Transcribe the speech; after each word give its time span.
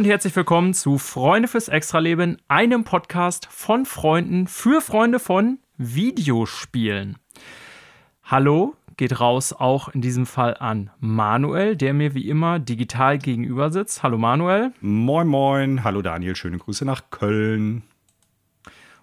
Und 0.00 0.06
herzlich 0.06 0.34
willkommen 0.34 0.72
zu 0.72 0.96
Freunde 0.96 1.46
fürs 1.46 1.68
Extraleben, 1.68 2.38
einem 2.48 2.84
Podcast 2.84 3.46
von 3.50 3.84
Freunden 3.84 4.46
für 4.46 4.80
Freunde 4.80 5.18
von 5.18 5.58
Videospielen. 5.76 7.18
Hallo 8.24 8.76
geht 8.96 9.20
raus 9.20 9.52
auch 9.52 9.90
in 9.90 10.00
diesem 10.00 10.24
Fall 10.24 10.56
an 10.58 10.88
Manuel, 11.00 11.76
der 11.76 11.92
mir 11.92 12.14
wie 12.14 12.30
immer 12.30 12.58
digital 12.58 13.18
gegenüber 13.18 13.70
sitzt. 13.70 14.02
Hallo 14.02 14.16
Manuel. 14.16 14.72
Moin, 14.80 15.28
moin. 15.28 15.84
Hallo 15.84 16.00
Daniel, 16.00 16.34
schöne 16.34 16.56
Grüße 16.56 16.86
nach 16.86 17.10
Köln. 17.10 17.82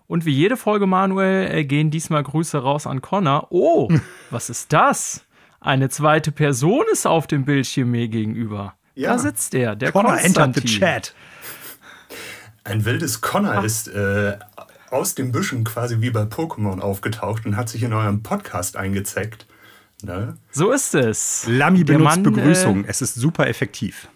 Und 0.07 0.25
wie 0.25 0.33
jede 0.33 0.57
Folge, 0.57 0.87
Manuel, 0.87 1.51
äh, 1.51 1.63
gehen 1.63 1.91
diesmal 1.91 2.23
Grüße 2.23 2.57
raus 2.57 2.87
an 2.87 3.03
Connor. 3.03 3.49
Oh, 3.51 3.87
was 4.31 4.49
ist 4.49 4.73
das? 4.73 5.27
Eine 5.59 5.89
zweite 5.89 6.31
Person 6.31 6.85
ist 6.91 7.05
auf 7.05 7.27
dem 7.27 7.45
Bildschirm 7.45 7.91
mir 7.91 8.07
gegenüber. 8.07 8.76
Ja. 8.97 9.11
Da 9.11 9.19
sitzt 9.19 9.53
er, 9.53 9.75
der 9.75 9.91
Connor 9.91 10.19
entered 10.19 10.55
the 10.55 10.61
chat. 10.61 11.13
Ein 12.63 12.83
wildes 12.83 13.21
Connor 13.21 13.57
Ach. 13.57 13.63
ist 13.63 13.87
äh, 13.89 14.39
aus 14.89 15.13
den 15.13 15.31
Büschen 15.31 15.63
quasi 15.63 16.01
wie 16.01 16.09
bei 16.09 16.23
Pokémon 16.23 16.79
aufgetaucht 16.79 17.45
und 17.45 17.55
hat 17.55 17.69
sich 17.69 17.83
in 17.83 17.93
eurem 17.93 18.23
Podcast 18.23 18.75
eingezeckt. 18.75 19.45
Ne? 20.01 20.35
So 20.51 20.71
ist 20.71 20.95
es. 20.95 21.45
Lamy 21.47 21.83
benutzt 21.83 22.03
Mann, 22.05 22.23
Begrüßung. 22.23 22.85
Äh, 22.85 22.87
es 22.89 23.03
ist 23.03 23.13
super 23.13 23.45
effektiv. 23.45 24.07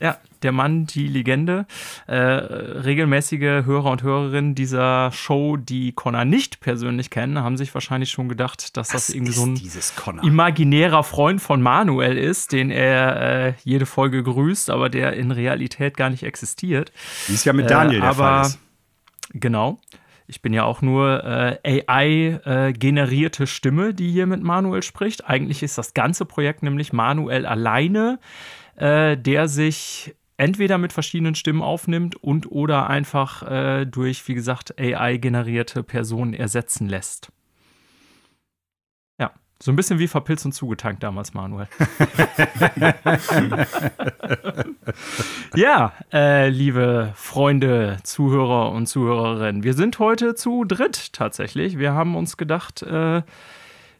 Ja, 0.00 0.18
der 0.42 0.52
Mann, 0.52 0.86
die 0.86 1.08
Legende. 1.08 1.66
Äh, 2.06 2.16
regelmäßige 2.16 3.64
Hörer 3.64 3.90
und 3.90 4.02
Hörerinnen 4.02 4.54
dieser 4.54 5.10
Show, 5.12 5.56
die 5.56 5.92
Connor 5.92 6.24
nicht 6.24 6.60
persönlich 6.60 7.10
kennen, 7.10 7.38
haben 7.38 7.56
sich 7.56 7.72
wahrscheinlich 7.74 8.10
schon 8.10 8.28
gedacht, 8.28 8.76
dass 8.76 8.88
das, 8.88 9.06
das 9.06 9.14
irgendwie 9.14 9.32
so 9.32 9.46
ein 9.46 10.18
imaginärer 10.22 11.02
Freund 11.02 11.40
von 11.40 11.62
Manuel 11.62 12.16
ist, 12.16 12.52
den 12.52 12.70
er 12.70 13.46
äh, 13.48 13.54
jede 13.64 13.86
Folge 13.86 14.22
grüßt, 14.22 14.70
aber 14.70 14.88
der 14.88 15.14
in 15.14 15.30
Realität 15.30 15.96
gar 15.96 16.10
nicht 16.10 16.22
existiert. 16.22 16.92
Wie 17.26 17.34
es 17.34 17.44
ja 17.44 17.52
mit 17.52 17.70
Daniel 17.70 17.98
äh, 17.98 18.00
der 18.02 18.10
aber, 18.10 18.16
Fall 18.16 18.46
ist. 18.46 18.58
Genau. 19.32 19.80
Ich 20.30 20.42
bin 20.42 20.52
ja 20.52 20.64
auch 20.64 20.82
nur 20.82 21.24
äh, 21.24 21.82
AI-generierte 21.86 23.44
äh, 23.44 23.46
Stimme, 23.46 23.94
die 23.94 24.12
hier 24.12 24.26
mit 24.26 24.42
Manuel 24.42 24.82
spricht. 24.82 25.26
Eigentlich 25.26 25.62
ist 25.62 25.78
das 25.78 25.94
ganze 25.94 26.26
Projekt 26.26 26.62
nämlich 26.62 26.92
Manuel 26.92 27.46
alleine 27.46 28.18
äh, 28.78 29.16
der 29.16 29.48
sich 29.48 30.14
entweder 30.36 30.78
mit 30.78 30.92
verschiedenen 30.92 31.34
Stimmen 31.34 31.62
aufnimmt 31.62 32.16
und 32.16 32.50
oder 32.50 32.88
einfach 32.88 33.42
äh, 33.42 33.84
durch, 33.84 34.26
wie 34.28 34.34
gesagt, 34.34 34.78
AI-generierte 34.78 35.82
Personen 35.82 36.32
ersetzen 36.32 36.88
lässt. 36.88 37.32
Ja, 39.18 39.32
so 39.60 39.72
ein 39.72 39.76
bisschen 39.76 39.98
wie 39.98 40.06
verpilzt 40.06 40.46
und 40.46 40.52
zugetankt 40.52 41.02
damals, 41.02 41.34
Manuel. 41.34 41.66
ja, 45.56 45.92
äh, 46.12 46.48
liebe 46.48 47.12
Freunde, 47.16 47.98
Zuhörer 48.04 48.70
und 48.70 48.86
Zuhörerinnen, 48.86 49.64
wir 49.64 49.74
sind 49.74 49.98
heute 49.98 50.36
zu 50.36 50.64
dritt 50.64 51.12
tatsächlich. 51.12 51.78
Wir 51.78 51.94
haben 51.94 52.14
uns 52.14 52.36
gedacht, 52.36 52.82
äh, 52.82 53.22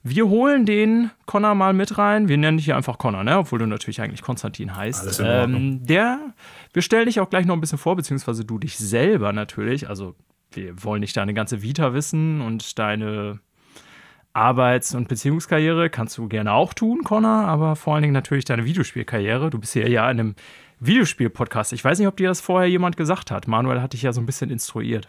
wir 0.08 0.28
holen 0.28 0.66
den 0.66 1.10
Connor 1.26 1.54
mal 1.54 1.72
mit 1.72 1.98
rein. 1.98 2.28
Wir 2.28 2.36
nennen 2.38 2.58
dich 2.58 2.66
hier 2.66 2.76
einfach 2.76 2.98
Connor, 2.98 3.24
ne? 3.24 3.38
obwohl 3.38 3.58
du 3.58 3.66
natürlich 3.66 4.00
eigentlich 4.00 4.22
Konstantin 4.22 4.76
heißt. 4.76 5.20
Ähm, 5.24 5.84
der, 5.84 6.34
wir 6.72 6.82
stellen 6.82 7.06
dich 7.06 7.20
auch 7.20 7.30
gleich 7.30 7.46
noch 7.46 7.54
ein 7.54 7.60
bisschen 7.60 7.78
vor, 7.78 7.96
beziehungsweise 7.96 8.44
du 8.44 8.58
dich 8.58 8.76
selber 8.76 9.32
natürlich. 9.32 9.88
Also, 9.88 10.14
wir 10.52 10.82
wollen 10.82 11.00
nicht 11.00 11.16
deine 11.16 11.34
ganze 11.34 11.62
Vita 11.62 11.92
wissen 11.92 12.40
und 12.40 12.78
deine 12.78 13.40
Arbeits- 14.32 14.94
und 14.94 15.08
Beziehungskarriere 15.08 15.90
kannst 15.90 16.16
du 16.16 16.28
gerne 16.28 16.52
auch 16.52 16.72
tun, 16.72 17.02
Connor, 17.02 17.46
aber 17.46 17.76
vor 17.76 17.94
allen 17.94 18.02
Dingen 18.02 18.14
natürlich 18.14 18.44
deine 18.44 18.64
Videospielkarriere. 18.64 19.50
Du 19.50 19.58
bist 19.58 19.72
hier 19.72 19.88
ja 19.88 20.10
in 20.10 20.20
einem 20.20 20.34
Videospiel-Podcast. 20.80 21.72
Ich 21.72 21.84
weiß 21.84 21.98
nicht, 21.98 22.08
ob 22.08 22.16
dir 22.16 22.28
das 22.28 22.40
vorher 22.40 22.68
jemand 22.68 22.96
gesagt 22.96 23.30
hat. 23.30 23.48
Manuel 23.48 23.82
hat 23.82 23.94
dich 23.94 24.02
ja 24.02 24.12
so 24.12 24.20
ein 24.20 24.26
bisschen 24.26 24.50
instruiert. 24.50 25.08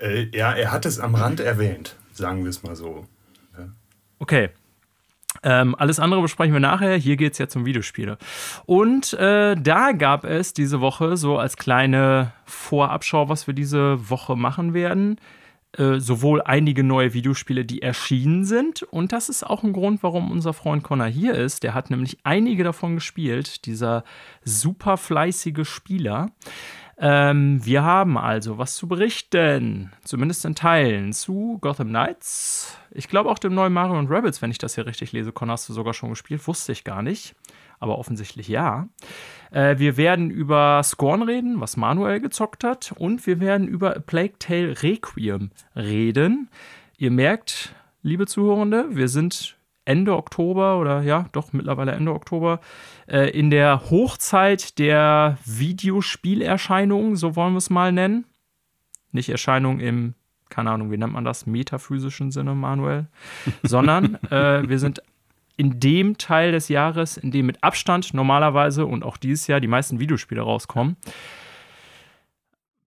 Äh, 0.00 0.26
ja, 0.36 0.52
er 0.52 0.72
hat 0.72 0.86
es 0.86 0.98
am 0.98 1.14
Rand 1.14 1.40
erwähnt, 1.40 1.96
sagen 2.12 2.42
wir 2.42 2.50
es 2.50 2.62
mal 2.62 2.74
so. 2.74 3.06
Okay. 4.18 4.50
Ähm, 5.42 5.74
alles 5.78 6.00
andere 6.00 6.22
besprechen 6.22 6.54
wir 6.54 6.60
nachher. 6.60 6.96
Hier 6.96 7.16
geht 7.16 7.32
es 7.32 7.38
jetzt 7.38 7.56
um 7.56 7.66
Videospiele. 7.66 8.18
Und 8.64 9.12
äh, 9.14 9.54
da 9.54 9.92
gab 9.92 10.24
es 10.24 10.54
diese 10.54 10.80
Woche 10.80 11.16
so 11.16 11.38
als 11.38 11.56
kleine 11.56 12.32
Vorabschau, 12.46 13.28
was 13.28 13.46
wir 13.46 13.54
diese 13.54 14.10
Woche 14.10 14.34
machen 14.34 14.74
werden. 14.74 15.18
Äh, 15.76 16.00
sowohl 16.00 16.40
einige 16.40 16.82
neue 16.82 17.12
Videospiele, 17.12 17.66
die 17.66 17.82
erschienen 17.82 18.46
sind. 18.46 18.82
Und 18.82 19.12
das 19.12 19.28
ist 19.28 19.44
auch 19.44 19.62
ein 19.62 19.74
Grund, 19.74 20.02
warum 20.02 20.30
unser 20.30 20.54
Freund 20.54 20.82
Connor 20.82 21.06
hier 21.06 21.34
ist. 21.34 21.64
Der 21.64 21.74
hat 21.74 21.90
nämlich 21.90 22.18
einige 22.24 22.64
davon 22.64 22.94
gespielt, 22.94 23.66
dieser 23.66 24.04
super 24.42 24.96
fleißige 24.96 25.68
Spieler. 25.68 26.30
Ähm, 26.98 27.64
wir 27.64 27.84
haben 27.84 28.16
also 28.16 28.56
was 28.56 28.74
zu 28.74 28.88
berichten, 28.88 29.92
zumindest 30.02 30.44
in 30.46 30.54
Teilen, 30.54 31.12
zu 31.12 31.58
Gotham 31.60 31.88
Knights. 31.88 32.78
Ich 32.90 33.08
glaube 33.08 33.30
auch 33.30 33.38
dem 33.38 33.54
neuen 33.54 33.72
Mario 33.72 33.98
und 33.98 34.10
Rabbits, 34.10 34.40
wenn 34.40 34.50
ich 34.50 34.58
das 34.58 34.76
hier 34.76 34.86
richtig 34.86 35.12
lese. 35.12 35.32
Con, 35.32 35.50
hast 35.50 35.68
du 35.68 35.74
sogar 35.74 35.92
schon 35.92 36.10
gespielt? 36.10 36.46
Wusste 36.46 36.72
ich 36.72 36.84
gar 36.84 37.02
nicht. 37.02 37.34
Aber 37.78 37.98
offensichtlich 37.98 38.48
ja. 38.48 38.88
Äh, 39.50 39.78
wir 39.78 39.98
werden 39.98 40.30
über 40.30 40.82
Scorn 40.82 41.22
reden, 41.22 41.60
was 41.60 41.76
Manuel 41.76 42.20
gezockt 42.20 42.64
hat. 42.64 42.92
Und 42.96 43.26
wir 43.26 43.40
werden 43.40 43.68
über 43.68 43.94
A 43.96 43.98
Plague 43.98 44.38
Tale 44.38 44.82
Requiem 44.82 45.50
reden. 45.74 46.48
Ihr 46.96 47.10
merkt, 47.10 47.74
liebe 48.02 48.26
Zuhörende, 48.26 48.86
wir 48.96 49.08
sind 49.08 49.55
Ende 49.86 50.16
Oktober 50.16 50.78
oder 50.78 51.02
ja, 51.02 51.26
doch 51.32 51.52
mittlerweile 51.52 51.92
Ende 51.92 52.12
Oktober, 52.12 52.60
äh, 53.06 53.30
in 53.30 53.50
der 53.50 53.88
Hochzeit 53.90 54.78
der 54.78 55.38
Videospielerscheinungen, 55.44 57.16
so 57.16 57.36
wollen 57.36 57.54
wir 57.54 57.58
es 57.58 57.70
mal 57.70 57.92
nennen. 57.92 58.26
Nicht 59.12 59.28
Erscheinung 59.30 59.80
im, 59.80 60.14
keine 60.50 60.72
Ahnung, 60.72 60.90
wie 60.90 60.98
nennt 60.98 61.12
man 61.12 61.24
das, 61.24 61.46
metaphysischen 61.46 62.30
Sinne, 62.30 62.54
Manuel, 62.54 63.06
sondern 63.62 64.16
äh, 64.30 64.68
wir 64.68 64.78
sind 64.78 65.00
in 65.56 65.80
dem 65.80 66.18
Teil 66.18 66.52
des 66.52 66.68
Jahres, 66.68 67.16
in 67.16 67.30
dem 67.30 67.46
mit 67.46 67.62
Abstand 67.62 68.12
normalerweise 68.12 68.84
und 68.84 69.04
auch 69.04 69.16
dieses 69.16 69.46
Jahr 69.46 69.60
die 69.60 69.68
meisten 69.68 70.00
Videospiele 70.00 70.42
rauskommen 70.42 70.96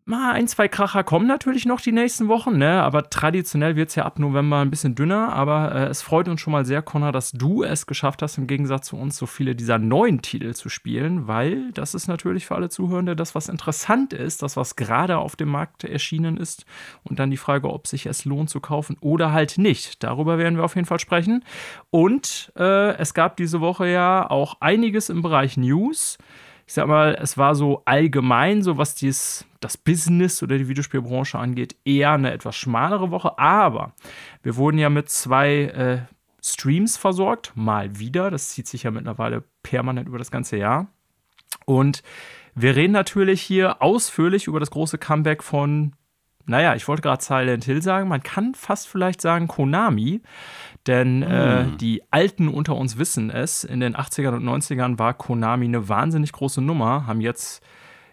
mal 0.09 0.33
ein, 0.33 0.47
zwei 0.47 0.67
Kracher 0.67 1.03
kommen 1.03 1.27
natürlich 1.27 1.65
noch 1.65 1.79
die 1.79 1.91
nächsten 1.91 2.27
Wochen, 2.27 2.57
ne? 2.57 2.81
aber 2.81 3.09
traditionell 3.09 3.75
wird 3.75 3.89
es 3.89 3.95
ja 3.95 4.05
ab 4.05 4.19
November 4.19 4.57
ein 4.57 4.69
bisschen 4.69 4.95
dünner. 4.95 5.31
Aber 5.33 5.73
äh, 5.73 5.85
es 5.85 6.01
freut 6.01 6.27
uns 6.27 6.41
schon 6.41 6.51
mal 6.51 6.65
sehr, 6.65 6.81
Connor, 6.81 7.11
dass 7.11 7.31
du 7.31 7.63
es 7.63 7.85
geschafft 7.85 8.21
hast, 8.21 8.37
im 8.37 8.47
Gegensatz 8.47 8.87
zu 8.87 8.97
uns 8.97 9.15
so 9.15 9.25
viele 9.25 9.55
dieser 9.55 9.77
neuen 9.77 10.21
Titel 10.21 10.53
zu 10.53 10.67
spielen, 10.67 11.27
weil 11.27 11.71
das 11.73 11.93
ist 11.93 12.07
natürlich 12.07 12.47
für 12.47 12.55
alle 12.55 12.69
Zuhörende 12.69 13.15
das, 13.15 13.35
was 13.35 13.47
interessant 13.47 14.11
ist, 14.13 14.41
das, 14.41 14.57
was 14.57 14.75
gerade 14.75 15.17
auf 15.17 15.35
dem 15.35 15.49
Markt 15.49 15.83
erschienen 15.83 16.37
ist. 16.37 16.65
Und 17.03 17.19
dann 17.19 17.31
die 17.31 17.37
Frage, 17.37 17.71
ob 17.71 17.87
sich 17.87 18.05
es 18.07 18.25
lohnt 18.25 18.49
zu 18.49 18.59
kaufen 18.59 18.97
oder 19.01 19.31
halt 19.31 19.57
nicht. 19.57 20.03
Darüber 20.03 20.37
werden 20.37 20.57
wir 20.57 20.65
auf 20.65 20.75
jeden 20.75 20.87
Fall 20.87 20.99
sprechen. 20.99 21.45
Und 21.91 22.51
äh, 22.57 22.95
es 22.97 23.13
gab 23.13 23.37
diese 23.37 23.61
Woche 23.61 23.87
ja 23.87 24.29
auch 24.29 24.57
einiges 24.59 25.09
im 25.09 25.21
Bereich 25.21 25.55
News 25.55 26.17
ich 26.69 26.75
sag 26.75 26.85
mal, 26.87 27.17
es 27.19 27.35
war 27.35 27.55
so 27.55 27.81
allgemein, 27.85 28.61
so 28.61 28.77
was 28.77 28.93
dies, 28.93 29.43
das 29.59 29.75
Business 29.75 30.43
oder 30.43 30.55
die 30.55 30.67
Videospielbranche 30.67 31.39
angeht, 31.39 31.75
eher 31.83 32.11
eine 32.11 32.31
etwas 32.31 32.55
schmalere 32.57 33.09
Woche. 33.09 33.39
Aber 33.39 33.93
wir 34.43 34.55
wurden 34.55 34.77
ja 34.77 34.91
mit 34.91 35.09
zwei 35.09 35.63
äh, 35.63 36.01
Streams 36.45 36.95
versorgt, 36.95 37.53
mal 37.55 37.97
wieder. 37.97 38.29
Das 38.29 38.49
zieht 38.49 38.67
sich 38.67 38.83
ja 38.83 38.91
mittlerweile 38.91 39.43
permanent 39.63 40.07
über 40.07 40.19
das 40.19 40.29
ganze 40.29 40.57
Jahr. 40.57 40.85
Und 41.65 42.03
wir 42.53 42.75
reden 42.75 42.93
natürlich 42.93 43.41
hier 43.41 43.81
ausführlich 43.81 44.45
über 44.45 44.59
das 44.59 44.69
große 44.69 44.99
Comeback 44.99 45.41
von, 45.41 45.93
naja, 46.45 46.75
ich 46.75 46.87
wollte 46.87 47.01
gerade 47.01 47.23
Silent 47.23 47.65
Hill 47.65 47.81
sagen, 47.81 48.07
man 48.07 48.21
kann 48.21 48.53
fast 48.53 48.87
vielleicht 48.87 49.21
sagen 49.21 49.47
Konami. 49.47 50.21
Denn 50.87 51.23
äh, 51.23 51.63
mm. 51.63 51.77
die 51.77 52.01
Alten 52.09 52.47
unter 52.47 52.75
uns 52.75 52.97
wissen 52.97 53.29
es. 53.29 53.63
In 53.63 53.79
den 53.79 53.95
80ern 53.95 54.35
und 54.35 54.43
90ern 54.43 54.97
war 54.97 55.13
Konami 55.13 55.65
eine 55.65 55.89
wahnsinnig 55.89 56.31
große 56.31 56.61
Nummer, 56.61 57.05
haben 57.05 57.21
jetzt 57.21 57.61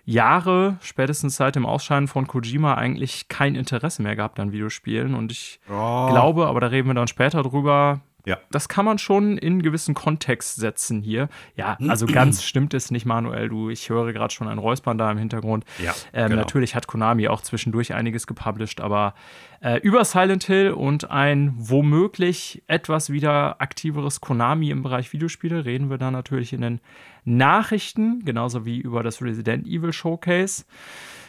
Jahre, 0.05 0.79
spätestens 0.81 1.37
seit 1.37 1.57
dem 1.57 1.67
Ausscheiden 1.67 2.07
von 2.07 2.29
Kojima, 2.29 2.75
eigentlich 2.75 3.29
kein 3.29 3.57
Interesse 3.57 4.03
mehr 4.03 4.15
gehabt 4.15 4.39
an 4.39 4.53
Videospielen. 4.53 5.15
Und 5.15 5.33
ich 5.33 5.61
oh. 5.69 6.07
glaube, 6.09 6.47
aber 6.47 6.61
da 6.61 6.69
reden 6.69 6.89
wir 6.89 6.95
dann 6.95 7.09
später 7.09 7.43
drüber, 7.43 8.01
ja. 8.27 8.39
Das 8.51 8.69
kann 8.69 8.85
man 8.85 8.99
schon 8.99 9.39
in 9.39 9.63
gewissen 9.63 9.95
Kontext 9.95 10.57
setzen 10.57 11.01
hier. 11.01 11.29
Ja, 11.55 11.79
also 11.89 12.07
ganz 12.07 12.43
stimmt 12.43 12.75
es 12.75 12.91
nicht, 12.91 13.07
Manuel. 13.07 13.49
Du, 13.49 13.71
ich 13.71 13.89
höre 13.89 14.13
gerade 14.13 14.35
schon 14.35 14.49
ein 14.49 14.59
Räuspern 14.59 14.99
da 14.99 15.13
im 15.13 15.19
Hintergrund. 15.19 15.65
Ja, 15.83 15.95
ähm, 16.13 16.31
genau. 16.31 16.43
Natürlich 16.43 16.75
hat 16.75 16.89
Konami 16.89 17.29
auch 17.29 17.41
zwischendurch 17.41 17.95
einiges 17.95 18.27
gepublished, 18.27 18.81
aber 18.81 19.15
äh, 19.61 19.79
über 19.79 20.05
Silent 20.05 20.43
Hill 20.43 20.73
und 20.73 21.09
ein 21.09 21.55
womöglich 21.57 22.65
etwas 22.67 23.11
wieder 23.11 23.61
aktiveres 23.61 24.21
Konami 24.21 24.71
im 24.71 24.83
Bereich 24.83 25.13
Videospiele 25.13 25.65
reden 25.65 25.89
wir 25.89 25.99
da 25.99 26.11
natürlich 26.11 26.53
in 26.53 26.63
den 26.63 26.81
Nachrichten, 27.25 28.25
genauso 28.25 28.67
wie 28.67 28.79
über 28.79 29.05
das 29.05 29.23
Resident 29.23 29.69
Evil 29.69 29.93
Showcase. 29.93 30.65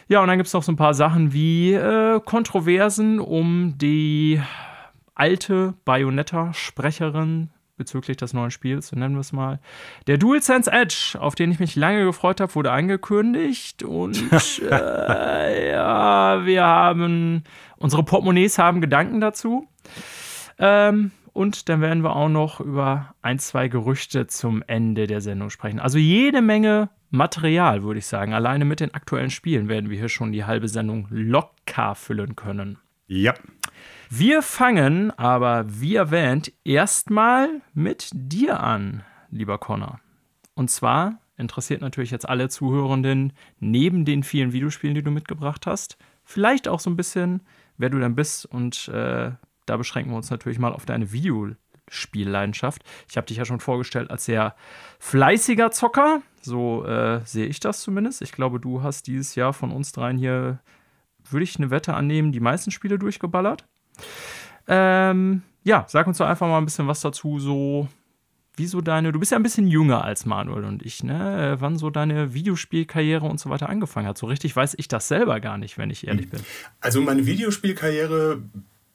Ja, 0.08 0.20
und 0.20 0.26
dann 0.26 0.38
gibt 0.38 0.48
es 0.48 0.52
noch 0.52 0.64
so 0.64 0.72
ein 0.72 0.76
paar 0.76 0.94
Sachen 0.94 1.32
wie 1.32 1.74
äh, 1.74 2.18
Kontroversen 2.24 3.20
um 3.20 3.74
die 3.76 4.40
alte 5.18 5.74
Bayonetta-Sprecherin 5.84 7.50
bezüglich 7.76 8.16
des 8.16 8.34
neuen 8.34 8.50
Spiels, 8.50 8.88
so 8.88 8.96
nennen 8.96 9.14
wir 9.14 9.20
es 9.20 9.32
mal. 9.32 9.60
Der 10.06 10.18
DualSense 10.18 10.70
Edge, 10.70 11.16
auf 11.18 11.34
den 11.34 11.52
ich 11.52 11.60
mich 11.60 11.76
lange 11.76 12.04
gefreut 12.04 12.40
habe, 12.40 12.54
wurde 12.54 12.72
angekündigt 12.72 13.82
und 13.82 14.20
äh, 14.62 15.72
ja, 15.72 16.44
wir 16.44 16.64
haben, 16.64 17.44
unsere 17.76 18.02
Portemonnaies 18.02 18.58
haben 18.58 18.80
Gedanken 18.80 19.20
dazu. 19.20 19.68
Ähm, 20.58 21.12
und 21.32 21.68
dann 21.68 21.80
werden 21.80 22.02
wir 22.02 22.16
auch 22.16 22.28
noch 22.28 22.60
über 22.60 23.14
ein, 23.22 23.38
zwei 23.38 23.68
Gerüchte 23.68 24.26
zum 24.26 24.64
Ende 24.66 25.06
der 25.06 25.20
Sendung 25.20 25.50
sprechen. 25.50 25.78
Also 25.78 25.98
jede 25.98 26.42
Menge 26.42 26.90
Material, 27.10 27.84
würde 27.84 27.98
ich 27.98 28.06
sagen. 28.06 28.34
Alleine 28.34 28.64
mit 28.64 28.80
den 28.80 28.92
aktuellen 28.92 29.30
Spielen 29.30 29.68
werden 29.68 29.88
wir 29.88 29.98
hier 29.98 30.08
schon 30.08 30.32
die 30.32 30.44
halbe 30.44 30.68
Sendung 30.68 31.06
locker 31.10 31.94
füllen 31.94 32.36
können. 32.36 32.78
Ja. 33.06 33.34
Wir 34.10 34.40
fangen 34.40 35.10
aber, 35.18 35.66
wie 35.68 35.96
erwähnt, 35.96 36.50
erstmal 36.64 37.60
mit 37.74 38.08
dir 38.14 38.60
an, 38.60 39.04
lieber 39.30 39.58
Connor. 39.58 40.00
Und 40.54 40.70
zwar 40.70 41.20
interessiert 41.36 41.82
natürlich 41.82 42.10
jetzt 42.10 42.26
alle 42.26 42.48
Zuhörenden 42.48 43.34
neben 43.60 44.06
den 44.06 44.22
vielen 44.22 44.54
Videospielen, 44.54 44.94
die 44.94 45.02
du 45.02 45.10
mitgebracht 45.10 45.66
hast, 45.66 45.98
vielleicht 46.24 46.68
auch 46.68 46.80
so 46.80 46.88
ein 46.88 46.96
bisschen, 46.96 47.42
wer 47.76 47.90
du 47.90 47.98
dann 47.98 48.14
bist. 48.14 48.46
Und 48.46 48.88
äh, 48.88 49.32
da 49.66 49.76
beschränken 49.76 50.12
wir 50.12 50.16
uns 50.16 50.30
natürlich 50.30 50.58
mal 50.58 50.72
auf 50.72 50.86
deine 50.86 51.12
Videospielleidenschaft. 51.12 52.82
Ich 53.10 53.18
habe 53.18 53.26
dich 53.26 53.36
ja 53.36 53.44
schon 53.44 53.60
vorgestellt 53.60 54.10
als 54.10 54.24
sehr 54.24 54.56
fleißiger 55.00 55.70
Zocker. 55.70 56.22
So 56.40 56.82
äh, 56.86 57.20
sehe 57.26 57.46
ich 57.46 57.60
das 57.60 57.82
zumindest. 57.82 58.22
Ich 58.22 58.32
glaube, 58.32 58.58
du 58.58 58.82
hast 58.82 59.06
dieses 59.06 59.34
Jahr 59.34 59.52
von 59.52 59.70
uns 59.70 59.92
dreien 59.92 60.16
hier, 60.16 60.60
würde 61.28 61.44
ich 61.44 61.58
eine 61.58 61.70
Wette 61.70 61.92
annehmen, 61.92 62.32
die 62.32 62.40
meisten 62.40 62.70
Spiele 62.70 62.98
durchgeballert. 62.98 63.66
Ähm, 64.66 65.42
ja, 65.64 65.86
sag 65.88 66.06
uns 66.06 66.18
doch 66.18 66.26
einfach 66.26 66.46
mal 66.46 66.58
ein 66.58 66.64
bisschen 66.64 66.86
was 66.86 67.00
dazu, 67.00 67.38
so 67.38 67.88
wie 68.58 68.66
so 68.66 68.80
deine, 68.80 69.12
du 69.12 69.20
bist 69.20 69.32
ja 69.32 69.38
ein 69.38 69.42
bisschen 69.42 69.68
jünger 69.68 70.04
als 70.04 70.26
Manuel 70.26 70.64
und 70.64 70.84
ich, 70.84 71.04
ne? 71.04 71.56
Wann 71.60 71.78
so 71.78 71.90
deine 71.90 72.34
Videospielkarriere 72.34 73.24
und 73.24 73.38
so 73.38 73.50
weiter 73.50 73.68
angefangen 73.68 74.08
hat. 74.08 74.18
So 74.18 74.26
richtig 74.26 74.54
weiß 74.54 74.74
ich 74.78 74.88
das 74.88 75.08
selber 75.08 75.40
gar 75.40 75.58
nicht, 75.58 75.78
wenn 75.78 75.90
ich 75.90 76.06
ehrlich 76.06 76.28
bin. 76.28 76.40
Also 76.80 77.00
meine 77.00 77.24
Videospielkarriere 77.24 78.42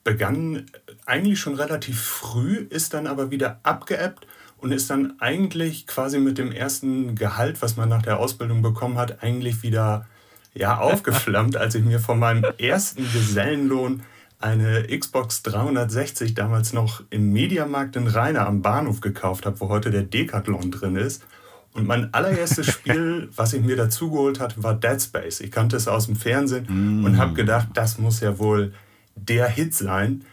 begann 0.04 0.66
eigentlich 1.06 1.40
schon 1.40 1.54
relativ 1.54 2.00
früh, 2.00 2.56
ist 2.56 2.92
dann 2.92 3.06
aber 3.06 3.30
wieder 3.30 3.60
abgeebbt 3.62 4.26
und 4.58 4.70
ist 4.70 4.90
dann 4.90 5.14
eigentlich 5.18 5.86
quasi 5.86 6.18
mit 6.18 6.36
dem 6.38 6.52
ersten 6.52 7.14
Gehalt, 7.14 7.62
was 7.62 7.76
man 7.76 7.88
nach 7.88 8.02
der 8.02 8.18
Ausbildung 8.18 8.60
bekommen 8.60 8.98
hat, 8.98 9.22
eigentlich 9.22 9.62
wieder 9.62 10.06
ja, 10.52 10.78
aufgeflammt, 10.78 11.56
als 11.58 11.74
ich 11.74 11.84
mir 11.84 12.00
von 12.00 12.18
meinem 12.18 12.44
ersten 12.58 13.02
Gesellenlohn 13.12 14.02
eine 14.44 14.86
Xbox 14.86 15.42
360 15.42 16.34
damals 16.34 16.74
noch 16.74 17.02
im 17.08 17.32
Mediamarkt 17.32 17.96
in 17.96 18.06
Rheine 18.06 18.46
am 18.46 18.60
Bahnhof 18.60 19.00
gekauft 19.00 19.46
habe, 19.46 19.58
wo 19.60 19.70
heute 19.70 19.90
der 19.90 20.02
Decathlon 20.02 20.70
drin 20.70 20.96
ist. 20.96 21.24
Und 21.72 21.86
mein 21.86 22.12
allererstes 22.12 22.66
Spiel, 22.70 23.30
was 23.34 23.54
ich 23.54 23.62
mir 23.62 23.76
dazu 23.76 24.10
geholt 24.10 24.40
hatte, 24.40 24.62
war 24.62 24.74
Dead 24.74 25.00
Space. 25.00 25.40
Ich 25.40 25.50
kannte 25.50 25.76
es 25.76 25.88
aus 25.88 26.06
dem 26.06 26.16
Fernsehen 26.16 26.66
mm. 26.68 27.04
und 27.06 27.16
habe 27.16 27.32
gedacht, 27.32 27.68
das 27.72 27.96
muss 27.96 28.20
ja 28.20 28.38
wohl 28.38 28.74
der 29.16 29.48
Hit 29.48 29.74
sein. 29.74 30.26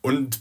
Und 0.00 0.40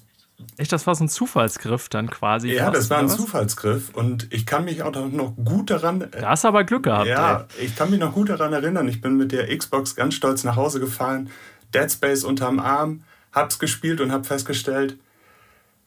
Echt, 0.58 0.72
das 0.72 0.88
war 0.88 0.96
so 0.96 1.04
ein 1.04 1.10
Zufallsgriff 1.10 1.90
dann 1.90 2.10
quasi. 2.10 2.52
Ja, 2.52 2.72
das 2.72 2.90
war 2.90 2.98
ein 2.98 3.08
Zufallsgriff 3.08 3.92
und 3.94 4.34
ich 4.34 4.48
kann 4.48 4.66
mich 4.66 4.82
auch 4.82 4.92
noch 4.92 5.36
gut 5.36 5.70
daran. 5.70 6.08
Da 6.10 6.30
hast 6.30 6.44
du 6.44 6.48
aber 6.48 6.64
Glück 6.64 6.84
gehabt. 6.84 7.06
Ja, 7.06 7.46
ey. 7.60 7.68
ich 7.68 7.76
kann 7.76 7.92
mich 7.92 8.00
noch 8.00 8.14
gut 8.14 8.30
daran 8.30 8.52
erinnern. 8.52 8.88
Ich 8.88 9.00
bin 9.00 9.16
mit 9.18 9.32
der 9.32 9.56
Xbox 9.56 9.96
ganz 9.96 10.16
stolz 10.16 10.44
nach 10.44 10.56
Hause 10.56 10.80
gefahren, 10.80 11.30
Dead 11.76 11.92
Space 11.92 12.24
unterm 12.24 12.60
Arm, 12.60 13.04
hab's 13.32 13.60
gespielt 13.60 14.02
und 14.02 14.12
hab 14.12 14.26
festgestellt, 14.26 14.98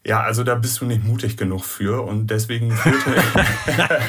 ja, 0.06 0.20
also 0.20 0.44
da 0.44 0.54
bist 0.54 0.82
du 0.82 0.84
nicht 0.84 1.02
mutig 1.02 1.38
genug 1.38 1.64
für 1.64 2.02
und 2.02 2.26
deswegen 2.26 2.70
führte, 2.72 3.10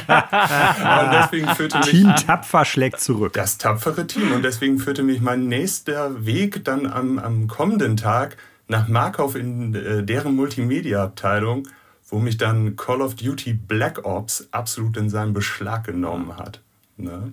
und 0.08 1.12
deswegen 1.14 1.48
führte 1.56 1.78
mich 1.78 1.88
Team 1.88 2.14
Tapfer 2.16 2.66
schlägt 2.66 3.00
zurück. 3.00 3.32
Das 3.32 3.58
tapfere 3.58 4.06
Team 4.06 4.34
und 4.34 4.44
deswegen 4.44 4.78
führte 4.78 5.04
mich 5.04 5.22
mein 5.22 5.48
nächster 5.48 6.26
Weg 6.26 6.66
dann 6.66 6.86
am, 6.86 7.18
am 7.18 7.48
kommenden 7.48 7.96
Tag 7.96 8.36
nach 8.68 8.90
Markov 8.90 9.36
in 9.36 9.74
äh, 9.74 10.04
deren 10.04 10.36
Multimedia-Abteilung, 10.36 11.70
wo 12.10 12.20
mich 12.20 12.36
dann 12.36 12.76
Call 12.76 13.02
of 13.02 13.16
Duty 13.16 13.54
Black 13.54 14.06
Ops 14.06 14.50
absolut 14.52 14.98
in 14.98 15.10
seinen 15.10 15.32
Beschlag 15.34 15.86
genommen 15.86 16.36
hat. 16.36 16.60
Ne? 16.98 17.32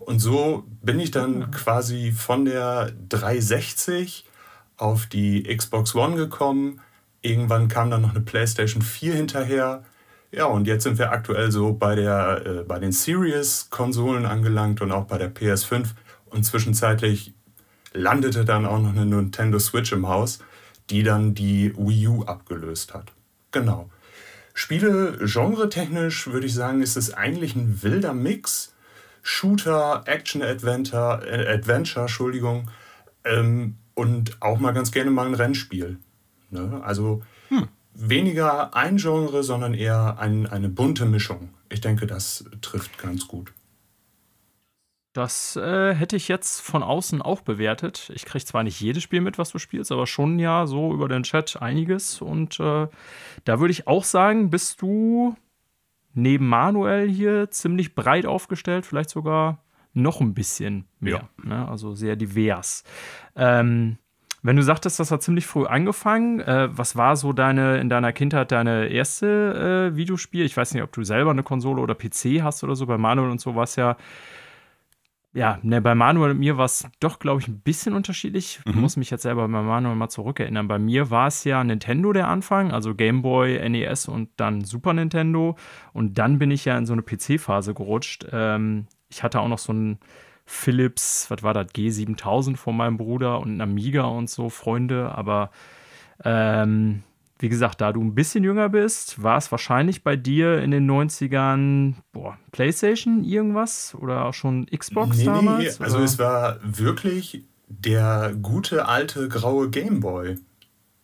Und 0.00 0.18
so 0.18 0.64
bin 0.82 1.00
ich 1.00 1.12
dann 1.12 1.50
quasi 1.50 2.12
von 2.12 2.44
der 2.44 2.92
360 3.08 4.26
auf 4.76 5.06
die 5.06 5.44
Xbox 5.44 5.94
One 5.94 6.16
gekommen. 6.16 6.80
Irgendwann 7.20 7.68
kam 7.68 7.90
dann 7.90 8.02
noch 8.02 8.10
eine 8.10 8.20
PlayStation 8.20 8.82
4 8.82 9.14
hinterher. 9.14 9.84
Ja, 10.32 10.46
und 10.46 10.66
jetzt 10.66 10.84
sind 10.84 10.98
wir 10.98 11.12
aktuell 11.12 11.52
so 11.52 11.74
bei, 11.74 11.94
der, 11.94 12.42
äh, 12.46 12.62
bei 12.64 12.78
den 12.78 12.92
Series-Konsolen 12.92 14.26
angelangt 14.26 14.80
und 14.80 14.90
auch 14.90 15.04
bei 15.04 15.18
der 15.18 15.32
PS5. 15.32 15.88
Und 16.26 16.44
zwischenzeitlich 16.44 17.34
landete 17.92 18.44
dann 18.44 18.66
auch 18.66 18.78
noch 18.78 18.90
eine 18.90 19.04
Nintendo 19.04 19.58
Switch 19.58 19.92
im 19.92 20.08
Haus, 20.08 20.38
die 20.90 21.02
dann 21.02 21.34
die 21.34 21.74
Wii 21.76 22.08
U 22.08 22.24
abgelöst 22.24 22.94
hat. 22.94 23.12
Genau. 23.50 23.90
Spiele 24.54 25.18
genre-technisch 25.22 26.26
würde 26.26 26.46
ich 26.46 26.54
sagen, 26.54 26.82
ist 26.82 26.96
es 26.96 27.12
eigentlich 27.12 27.54
ein 27.54 27.82
wilder 27.82 28.14
Mix. 28.14 28.74
Shooter, 29.22 30.02
Action-Adventure, 30.06 31.26
äh, 31.26 31.54
Adventure, 31.54 32.06
Entschuldigung. 32.06 32.70
Ähm, 33.24 33.76
und 33.94 34.40
auch 34.40 34.58
mal 34.58 34.72
ganz 34.72 34.92
gerne 34.92 35.10
mal 35.10 35.26
ein 35.26 35.34
Rennspiel. 35.34 35.98
Ne? 36.50 36.80
Also 36.84 37.22
hm. 37.48 37.68
weniger 37.94 38.74
ein 38.74 38.96
Genre, 38.96 39.42
sondern 39.42 39.74
eher 39.74 40.18
ein, 40.18 40.46
eine 40.46 40.68
bunte 40.68 41.06
Mischung. 41.06 41.50
Ich 41.68 41.80
denke, 41.80 42.06
das 42.06 42.44
trifft 42.60 42.98
ganz 42.98 43.26
gut. 43.26 43.52
Das 45.14 45.56
äh, 45.56 45.94
hätte 45.94 46.16
ich 46.16 46.28
jetzt 46.28 46.60
von 46.60 46.82
außen 46.82 47.20
auch 47.20 47.42
bewertet. 47.42 48.10
Ich 48.14 48.24
kriege 48.24 48.44
zwar 48.44 48.62
nicht 48.62 48.80
jedes 48.80 49.02
Spiel 49.02 49.20
mit, 49.20 49.36
was 49.36 49.50
du 49.50 49.58
spielst, 49.58 49.92
aber 49.92 50.06
schon 50.06 50.38
ja 50.38 50.66
so 50.66 50.94
über 50.94 51.06
den 51.06 51.22
Chat 51.22 51.60
einiges. 51.60 52.22
Und 52.22 52.58
äh, 52.58 52.88
da 53.44 53.60
würde 53.60 53.72
ich 53.72 53.86
auch 53.86 54.04
sagen, 54.04 54.48
bist 54.48 54.80
du 54.80 55.36
neben 56.14 56.48
Manuel 56.48 57.10
hier 57.10 57.50
ziemlich 57.50 57.94
breit 57.94 58.24
aufgestellt, 58.24 58.86
vielleicht 58.86 59.10
sogar 59.10 59.62
noch 59.94 60.20
ein 60.20 60.34
bisschen 60.34 60.86
mehr. 61.00 61.28
Ja. 61.44 61.44
Ne? 61.44 61.68
Also 61.68 61.94
sehr 61.94 62.16
divers. 62.16 62.84
Ähm, 63.36 63.98
wenn 64.44 64.56
du 64.56 64.62
sagtest, 64.62 64.98
das 64.98 65.12
hat 65.12 65.22
ziemlich 65.22 65.46
früh 65.46 65.66
angefangen, 65.66 66.40
äh, 66.40 66.68
was 66.72 66.96
war 66.96 67.14
so 67.14 67.32
deine 67.32 67.78
in 67.78 67.88
deiner 67.88 68.12
Kindheit 68.12 68.50
deine 68.50 68.88
erste 68.88 69.90
äh, 69.92 69.96
Videospiel? 69.96 70.44
Ich 70.44 70.56
weiß 70.56 70.74
nicht, 70.74 70.82
ob 70.82 70.90
du 70.92 71.04
selber 71.04 71.30
eine 71.30 71.44
Konsole 71.44 71.80
oder 71.80 71.94
PC 71.94 72.42
hast 72.42 72.64
oder 72.64 72.74
so. 72.74 72.86
Bei 72.86 72.98
Manuel 72.98 73.30
und 73.30 73.40
so 73.40 73.54
war 73.54 73.64
es 73.64 73.76
ja. 73.76 73.96
Ja, 75.34 75.58
ne, 75.62 75.80
bei 75.80 75.94
Manuel 75.94 76.32
und 76.32 76.40
mir 76.40 76.58
war 76.58 76.66
es 76.66 76.86
doch, 77.00 77.18
glaube 77.18 77.40
ich, 77.40 77.48
ein 77.48 77.60
bisschen 77.60 77.94
unterschiedlich. 77.94 78.60
Ich 78.66 78.74
mhm. 78.74 78.82
muss 78.82 78.98
mich 78.98 79.08
jetzt 79.08 79.22
selber 79.22 79.48
bei 79.48 79.62
Manuel 79.62 79.94
mal 79.94 80.10
zurückerinnern. 80.10 80.68
Bei 80.68 80.78
mir 80.78 81.08
war 81.08 81.28
es 81.28 81.44
ja 81.44 81.64
Nintendo 81.64 82.12
der 82.12 82.28
Anfang, 82.28 82.70
also 82.70 82.94
Game 82.94 83.22
Boy, 83.22 83.66
NES 83.70 84.08
und 84.08 84.28
dann 84.36 84.62
Super 84.62 84.92
Nintendo. 84.92 85.56
Und 85.94 86.18
dann 86.18 86.38
bin 86.38 86.50
ich 86.50 86.66
ja 86.66 86.76
in 86.76 86.84
so 86.84 86.92
eine 86.92 87.00
PC-Phase 87.00 87.72
gerutscht. 87.72 88.26
Ähm, 88.30 88.88
ich 89.12 89.22
hatte 89.22 89.40
auch 89.40 89.48
noch 89.48 89.58
so 89.58 89.72
ein 89.72 89.98
Philips, 90.46 91.26
was 91.30 91.42
war 91.42 91.54
das, 91.54 91.68
G7000 91.68 92.56
von 92.56 92.76
meinem 92.76 92.96
Bruder 92.96 93.40
und 93.40 93.56
ein 93.56 93.60
Amiga 93.60 94.02
und 94.02 94.28
so, 94.28 94.48
Freunde. 94.48 95.12
Aber 95.14 95.50
ähm, 96.24 97.02
wie 97.38 97.48
gesagt, 97.48 97.80
da 97.80 97.92
du 97.92 98.02
ein 98.02 98.14
bisschen 98.14 98.42
jünger 98.42 98.68
bist, 98.68 99.22
war 99.22 99.36
es 99.36 99.50
wahrscheinlich 99.52 100.02
bei 100.02 100.16
dir 100.16 100.62
in 100.62 100.70
den 100.70 100.90
90ern, 100.90 101.94
boah, 102.12 102.38
PlayStation 102.52 103.22
irgendwas 103.24 103.94
oder 103.94 104.24
auch 104.24 104.34
schon 104.34 104.66
Xbox 104.66 105.18
nee, 105.18 105.24
damals? 105.24 105.78
Nee, 105.78 105.84
also 105.84 105.98
es 105.98 106.18
war 106.18 106.58
wirklich 106.62 107.44
der 107.68 108.34
gute 108.40 108.86
alte 108.86 109.28
graue 109.28 109.70
Gameboy, 109.70 110.36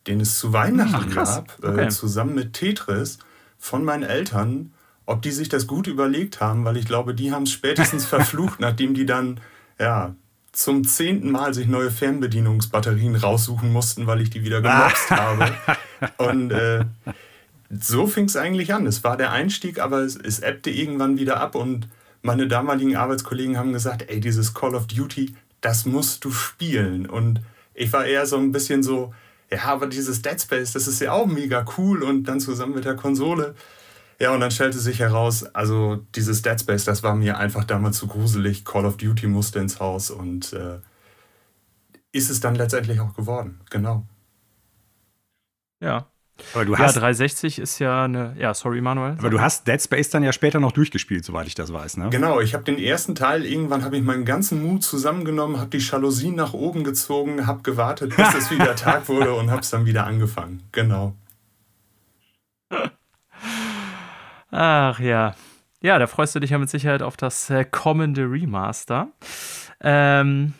den 0.07 0.21
es 0.21 0.39
zu 0.39 0.53
Weihnachten 0.53 1.11
Ach, 1.11 1.15
gab, 1.15 1.59
äh, 1.63 1.67
okay. 1.67 1.85
äh, 1.87 1.89
zusammen 1.89 2.35
mit 2.35 2.55
Tetris 2.55 3.19
von 3.59 3.85
meinen 3.85 4.05
Eltern 4.05 4.73
ob 5.09 5.23
die 5.23 5.31
sich 5.31 5.49
das 5.49 5.67
gut 5.67 5.87
überlegt 5.87 6.41
haben, 6.41 6.67
weil 6.67 6.77
ich 6.77 6.85
glaube, 6.85 7.15
die 7.15 7.33
haben 7.33 7.45
es 7.45 7.53
spätestens 7.53 8.05
verflucht, 8.15 8.61
nachdem 8.61 8.93
die 8.93 9.07
dann 9.07 9.41
ja, 9.81 10.15
zum 10.53 10.85
zehnten 10.85 11.31
Mal 11.31 11.55
sich 11.55 11.67
neue 11.67 11.91
Fernbedienungsbatterien 11.91 13.17
raussuchen 13.17 13.73
mussten, 13.73 14.07
weil 14.07 14.21
ich 14.21 14.29
die 14.29 14.45
wieder 14.45 14.61
gemobst 14.61 15.11
habe. 15.11 15.51
Und 16.19 16.51
äh, 16.51 16.85
so 17.71 18.07
fing 18.07 18.27
es 18.27 18.37
eigentlich 18.37 18.75
an. 18.75 18.87
Es 18.87 19.03
war 19.03 19.17
der 19.17 19.33
Einstieg, 19.33 19.81
aber 19.81 20.01
es, 20.01 20.15
es 20.15 20.41
ebbte 20.41 20.71
irgendwann 20.71 21.19
wieder 21.19 21.41
ab 21.41 21.55
und 21.55 21.89
meine 22.23 22.49
damaligen 22.49 22.97
Arbeitskollegen 22.97 23.59
haben 23.59 23.73
gesagt, 23.73 24.07
ey, 24.09 24.21
dieses 24.21 24.55
Call 24.55 24.75
of 24.75 24.87
Duty, 24.87 25.35
das 25.61 25.87
musst 25.87 26.25
du 26.25 26.31
spielen. 26.31 27.07
Und 27.07 27.41
ich 27.75 27.93
war 27.93 28.07
eher 28.07 28.27
so 28.27 28.37
ein 28.37 28.53
bisschen 28.53 28.83
so, 28.83 29.15
ja, 29.51 29.65
aber 29.65 29.87
dieses 29.87 30.23
Dead 30.23 30.41
Space, 30.41 30.73
das 30.73 30.87
ist 30.87 31.01
ja 31.01 31.13
auch 31.13 31.27
mega 31.27 31.65
cool 31.77 32.03
und 32.03 32.25
dann 32.25 32.41
zusammen 32.41 32.75
mit 32.75 32.85
der 32.85 32.97
Konsole. 32.97 33.55
Ja, 34.21 34.33
und 34.33 34.41
dann 34.41 34.51
stellte 34.51 34.79
sich 34.79 34.99
heraus, 34.99 35.45
also 35.55 35.97
dieses 36.17 36.43
Dead 36.43 36.61
Space, 36.61 36.85
das 36.85 37.05
war 37.05 37.15
mir 37.15 37.39
einfach 37.39 37.65
damals 37.65 37.99
zu 37.99 38.09
gruselig. 38.09 38.65
Call 38.65 38.85
of 38.85 38.97
Duty 38.97 39.29
musste 39.29 39.61
ins 39.61 39.79
Haus 39.79 40.11
und 40.11 40.53
äh, 40.53 40.79
ist 42.11 42.29
es 42.29 42.41
dann 42.41 42.57
letztendlich 42.57 42.99
auch 42.99 43.15
geworden. 43.15 43.61
Genau. 43.71 44.05
Ja, 45.81 46.07
Aber 46.55 46.65
du 46.65 46.77
hast, 46.77 46.97
ja, 46.97 47.01
360 47.03 47.61
ist 47.61 47.79
ja 47.79 48.05
eine. 48.05 48.35
Ja, 48.37 48.55
sorry, 48.55 48.81
Manuel. 48.81 49.13
Aber 49.19 49.31
du 49.31 49.41
hast 49.41 49.69
Dead 49.69 49.81
Space 49.81 50.11
dann 50.11 50.25
ja 50.25 50.33
später 50.33 50.59
noch 50.59 50.73
durchgespielt, 50.73 51.25
soweit 51.25 51.47
ich 51.47 51.55
das 51.55 51.73
weiß, 51.73 51.99
ne? 51.99 52.11
Genau, 52.11 52.41
ich 52.41 52.55
habe 52.55 52.65
den 52.65 52.81
ersten 52.81 53.15
Teil, 53.15 53.47
irgendwann 53.47 53.85
habe 53.85 53.97
ich 53.97 54.03
meinen 54.03 54.25
ganzen 54.25 54.65
Mut 54.65 54.83
zusammengenommen, 54.83 55.61
habe 55.61 55.71
die 55.71 55.79
Jalousien 55.79 56.35
nach 56.35 56.55
oben 56.55 56.83
gezogen, 56.83 57.47
habe 57.47 57.63
gewartet, 57.63 58.17
bis 58.17 58.35
es 58.35 58.51
wieder 58.51 58.75
Tag 58.75 59.09
wurde 59.09 59.35
und 59.35 59.53
habe 59.53 59.61
es 59.61 59.71
dann 59.71 59.87
wieder 59.87 60.05
angefangen. 60.05 60.65
Genau. 60.73 61.15
Ach 64.51 64.99
ja. 65.01 65.35
Ja, 65.81 65.99
da 65.99 66.07
freust 66.07 66.35
du 66.35 66.41
dich 66.41 66.51
ja 66.51 66.59
mit 66.59 66.71
Sicherheit 66.71 67.03
auf 67.03 67.17
das 67.17 67.51
äh, 67.51 67.65
kommende 67.65 68.23
Remaster. 68.23 69.09
Ähm, 69.81 70.55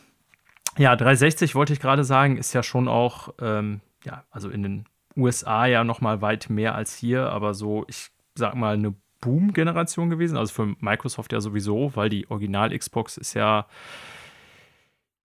ja, 0.77 0.95
360 0.95 1.55
wollte 1.55 1.73
ich 1.73 1.81
gerade 1.81 2.05
sagen, 2.05 2.37
ist 2.37 2.53
ja 2.53 2.63
schon 2.63 2.87
auch, 2.87 3.33
ähm, 3.41 3.81
ja, 4.05 4.23
also 4.31 4.49
in 4.49 4.63
den 4.63 4.85
USA 5.17 5.65
ja 5.65 5.83
noch 5.83 5.99
mal 5.99 6.21
weit 6.21 6.49
mehr 6.49 6.75
als 6.75 6.95
hier, 6.95 7.29
aber 7.31 7.53
so, 7.53 7.83
ich 7.87 8.11
sag 8.35 8.55
mal, 8.55 8.75
eine 8.75 8.95
Boom-Generation 9.19 10.09
gewesen. 10.09 10.37
Also 10.37 10.53
für 10.53 10.75
Microsoft 10.79 11.33
ja 11.33 11.41
sowieso, 11.41 11.91
weil 11.95 12.09
die 12.09 12.29
Original-Xbox 12.29 13.17
ist 13.17 13.33
ja, 13.33 13.65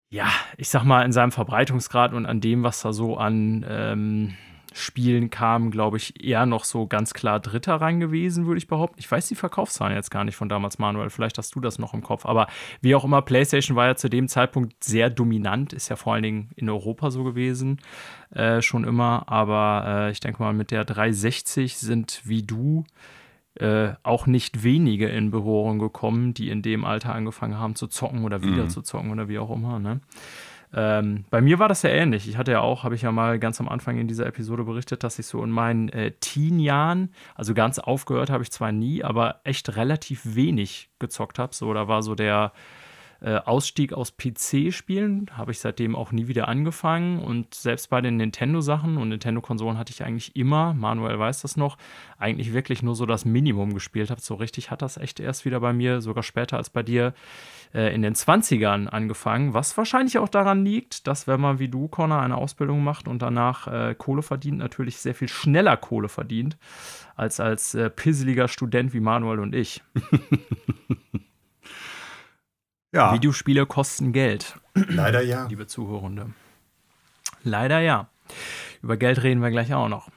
ja, 0.09 0.29
ich 0.57 0.69
sag 0.69 0.83
mal, 0.85 1.05
in 1.05 1.13
seinem 1.13 1.31
Verbreitungsgrad 1.31 2.13
und 2.13 2.27
an 2.27 2.41
dem, 2.41 2.65
was 2.65 2.83
da 2.83 2.93
so 2.93 3.17
an 3.17 3.65
ähm, 3.69 4.35
Spielen 4.77 5.31
kam, 5.31 5.71
glaube 5.71 5.99
ich, 5.99 6.25
eher 6.25 6.47
noch 6.47 6.65
so 6.65 6.89
ganz 6.89 7.15
klar 7.15 7.39
Dritter 7.39 7.77
rein 7.77 8.01
gewesen, 8.01 8.47
würde 8.47 8.59
ich 8.59 8.67
behaupten. 8.67 8.99
Ich 8.99 9.09
weiß 9.09 9.29
die 9.29 9.37
Verkaufszahlen 9.37 9.95
jetzt 9.95 10.11
gar 10.11 10.25
nicht 10.25 10.35
von 10.35 10.49
damals, 10.49 10.81
Manuel. 10.81 11.11
Vielleicht 11.11 11.39
hast 11.39 11.55
du 11.55 11.61
das 11.61 11.79
noch 11.79 11.95
im 11.95 12.03
Kopf. 12.03 12.27
Aber 12.27 12.49
wie 12.81 12.97
auch 12.97 13.05
immer, 13.05 13.23
PlayStation 13.23 13.77
war 13.77 13.87
ja 13.87 13.95
zu 13.95 14.11
dem 14.11 14.27
Zeitpunkt 14.27 14.83
sehr 14.83 15.11
dominant, 15.11 15.73
ist 15.73 15.91
ja 15.91 15.97
vor 15.97 16.15
allen 16.15 16.25
Dingen 16.25 16.51
in 16.57 16.69
Europa 16.69 17.13
so 17.13 17.23
gewesen, 17.23 17.81
äh, 18.31 18.63
schon 18.63 18.83
immer. 18.83 19.29
Aber 19.29 19.85
äh, 19.87 20.11
ich 20.11 20.19
denke 20.19 20.43
mal, 20.43 20.53
mit 20.53 20.73
der 20.73 20.85
360 20.85 21.79
sind 21.79 22.23
wie 22.25 22.43
du 22.43 22.85
äh, 23.61 23.93
auch 24.03 24.27
nicht 24.27 24.65
wenige 24.65 25.07
in 25.07 25.31
Berührung 25.31 25.79
gekommen, 25.79 26.35
die 26.35 26.51
in 26.51 26.63
dem 26.63 26.85
Alter 26.85 27.15
angefangen 27.15 27.59
haben 27.59 27.77
zu 27.77 27.87
zocken 27.87 28.25
oder 28.25 28.43
wieder 28.43 28.65
mhm. 28.65 28.71
zu 28.71 28.83
zocken 28.83 29.13
oder 29.13 29.29
wie 29.29 29.39
auch 29.39 29.55
immer. 29.55 29.79
Ne? 29.79 30.01
Ähm, 30.77 31.25
bei 31.31 31.41
mir 31.41 31.61
war 31.61 31.69
das 31.69 31.83
ja 31.83 31.91
ähnlich. 31.91 32.29
Ich 32.29 32.37
hatte 32.37 32.51
ja 32.51 32.61
auch, 32.61 32.83
habe 32.83 32.97
ich 32.97 33.03
ja 33.03 33.13
mal 33.13 33.39
ganz 33.39 33.61
am 33.61 33.69
Anfang 33.69 33.97
in 33.99 34.09
dieser 34.09 34.27
Episode 34.27 34.65
berichtet, 34.65 35.05
dass 35.05 35.19
ich 35.19 35.27
so 35.27 35.43
in 35.45 35.51
meinen 35.51 35.89
äh, 35.91 36.13
Teen-Jahren, 36.19 37.15
also 37.37 37.55
ganz 37.55 37.79
aufgehört 37.79 38.29
habe 38.31 38.43
ich 38.43 38.51
zwar 38.51 38.73
nie, 38.73 39.05
aber 39.05 39.41
echt 39.45 39.77
relativ 39.77 40.35
wenig 40.35 40.91
gezockt 40.99 41.39
habe. 41.39 41.55
So, 41.55 41.73
da 41.73 41.87
war 41.87 42.03
so 42.03 42.17
der 42.17 42.53
äh, 43.25 43.37
Ausstieg 43.37 43.95
aus 43.95 44.19
PC-Spielen, 44.19 45.31
habe 45.33 45.51
ich 45.51 45.59
seitdem 45.59 45.97
auch 45.97 46.13
nie 46.13 46.29
wieder 46.29 46.47
angefangen. 46.47 47.21
Und 47.21 47.55
selbst 47.55 47.89
bei 47.89 48.03
den 48.03 48.19
Nintendo-Sachen 48.19 48.99
und 48.99 49.09
Nintendo-Konsolen 49.09 49.79
hatte 49.79 49.93
ich 49.93 50.05
eigentlich 50.05 50.37
immer, 50.37 50.75
Manuel 50.75 51.19
weiß 51.19 51.41
das 51.41 51.57
noch, 51.57 51.79
eigentlich 52.19 52.53
wirklich 52.53 52.83
nur 52.83 52.95
so 52.95 53.07
das 53.07 53.25
Minimum 53.25 53.73
gespielt 53.73 54.11
habe. 54.11 54.21
So 54.21 54.35
richtig 54.35 54.71
hat 54.71 54.83
das 54.83 54.99
echt 54.99 55.21
erst 55.21 55.47
wieder 55.47 55.61
bei 55.61 55.73
mir, 55.73 56.03
sogar 56.03 56.23
später 56.23 56.59
als 56.59 56.69
bei 56.69 56.83
dir, 56.83 57.15
äh, 57.73 57.95
in 57.95 58.03
den 58.03 58.15
20ern 58.15 58.89
angefangen. 58.89 59.55
Was 59.55 59.75
wahrscheinlich 59.79 60.19
auch 60.19 60.29
daran 60.29 60.63
liegt, 60.63 61.07
dass 61.07 61.27
wenn 61.27 61.41
man 61.41 61.59
wie 61.59 61.69
du, 61.69 61.89
Connor, 61.89 62.21
eine 62.21 62.37
Ausbildung 62.37 62.85
macht 62.85 63.09
und 63.09 63.23
danach 63.23 63.69
äh, 63.69 63.95
Kohle 63.95 64.21
verdient, 64.21 64.59
natürlich 64.59 64.99
sehr 64.99 65.15
viel 65.15 65.29
schneller 65.29 65.79
Kohle 65.79 66.11
verdient, 66.11 66.59
als 67.17 67.41
als 67.41 67.75
äh, 67.75 67.89
pisseliger 67.89 68.49
Student 68.49 68.93
wie 68.93 69.01
Manuel 69.01 69.41
und 69.41 69.55
ich. 69.55 69.83
Ja. 72.95 73.13
Videospiele 73.13 73.67
kosten 73.67 74.13
Geld. 74.13 74.57
Leider 74.75 75.21
ja. 75.21 75.47
Liebe 75.47 75.67
Zuhörende. 75.67 76.31
Leider 77.43 77.81
ja. 77.81 78.09
Über 78.83 78.97
Geld 78.97 79.23
reden 79.25 79.43
wir 79.43 79.51
gleich 79.51 79.75
auch 79.75 79.89
noch. 79.89 80.09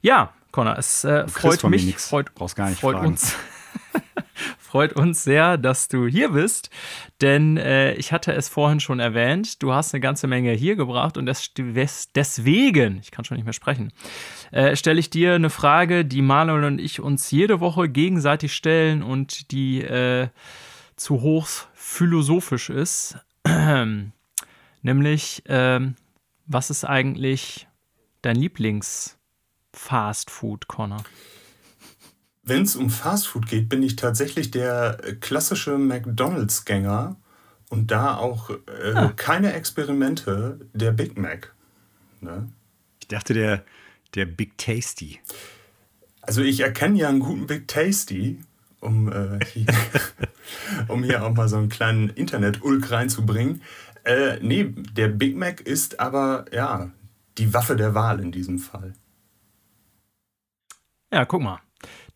Ja, 0.00 0.32
Connor, 0.52 0.78
es 0.78 1.02
äh, 1.04 1.26
freut 1.26 1.64
mich. 1.64 1.96
Freut, 1.98 2.32
Brauchst 2.34 2.54
gar 2.54 2.68
nicht 2.68 2.80
freut 2.80 3.04
uns. 3.04 3.34
freut 4.58 4.92
uns 4.92 5.24
sehr, 5.24 5.58
dass 5.58 5.88
du 5.88 6.06
hier 6.06 6.28
bist, 6.28 6.70
denn 7.20 7.56
äh, 7.56 7.94
ich 7.94 8.12
hatte 8.12 8.32
es 8.32 8.48
vorhin 8.48 8.78
schon 8.78 9.00
erwähnt, 9.00 9.60
du 9.62 9.72
hast 9.72 9.92
eine 9.92 10.00
ganze 10.00 10.28
Menge 10.28 10.52
hier 10.52 10.76
gebracht 10.76 11.16
und 11.16 11.26
das, 11.26 11.50
deswegen, 12.14 12.98
ich 13.02 13.10
kann 13.10 13.24
schon 13.24 13.36
nicht 13.36 13.44
mehr 13.44 13.52
sprechen, 13.52 13.92
äh, 14.52 14.76
stelle 14.76 15.00
ich 15.00 15.10
dir 15.10 15.34
eine 15.34 15.50
Frage, 15.50 16.04
die 16.04 16.22
Manuel 16.22 16.64
und 16.64 16.80
ich 16.80 17.00
uns 17.00 17.32
jede 17.32 17.58
Woche 17.58 17.88
gegenseitig 17.88 18.54
stellen 18.54 19.02
und 19.02 19.50
die 19.50 19.82
äh, 19.82 20.28
zu 20.94 21.20
hoch 21.20 21.48
philosophisch 21.90 22.70
ist. 22.70 23.18
Nämlich, 24.82 25.42
ähm, 25.46 25.96
was 26.46 26.70
ist 26.70 26.84
eigentlich 26.84 27.66
dein 28.22 28.36
Lieblings-Fast-Food, 28.36 30.68
Connor? 30.68 31.02
Wenn 32.42 32.62
es 32.62 32.76
um 32.76 32.88
Fastfood 32.90 33.46
geht, 33.46 33.68
bin 33.68 33.82
ich 33.82 33.96
tatsächlich 33.96 34.50
der 34.50 34.96
klassische 35.20 35.76
McDonalds-Gänger 35.76 37.16
und 37.68 37.90
da 37.90 38.16
auch 38.16 38.48
äh, 38.50 38.94
ah. 38.94 39.12
keine 39.14 39.52
Experimente 39.52 40.58
der 40.72 40.92
Big 40.92 41.18
Mac. 41.18 41.54
Ne? 42.20 42.50
Ich 43.00 43.08
dachte, 43.08 43.34
der, 43.34 43.62
der 44.14 44.24
Big 44.26 44.56
Tasty. 44.56 45.20
Also 46.22 46.42
ich 46.42 46.60
erkenne 46.60 46.98
ja 46.98 47.08
einen 47.08 47.20
guten 47.20 47.46
Big 47.46 47.68
Tasty, 47.68 48.40
um, 48.80 49.12
äh, 49.12 49.44
hier, 49.44 49.66
um 50.88 51.02
hier 51.02 51.24
auch 51.24 51.34
mal 51.34 51.48
so 51.48 51.56
einen 51.56 51.68
kleinen 51.68 52.08
Internet-Ulk 52.10 52.90
reinzubringen. 52.90 53.62
Äh, 54.04 54.38
nee, 54.40 54.64
der 54.64 55.08
Big 55.08 55.36
Mac 55.36 55.60
ist 55.60 56.00
aber, 56.00 56.46
ja, 56.52 56.90
die 57.38 57.52
Waffe 57.54 57.76
der 57.76 57.94
Wahl 57.94 58.20
in 58.20 58.32
diesem 58.32 58.58
Fall. 58.58 58.94
Ja, 61.12 61.24
guck 61.24 61.42
mal. 61.42 61.60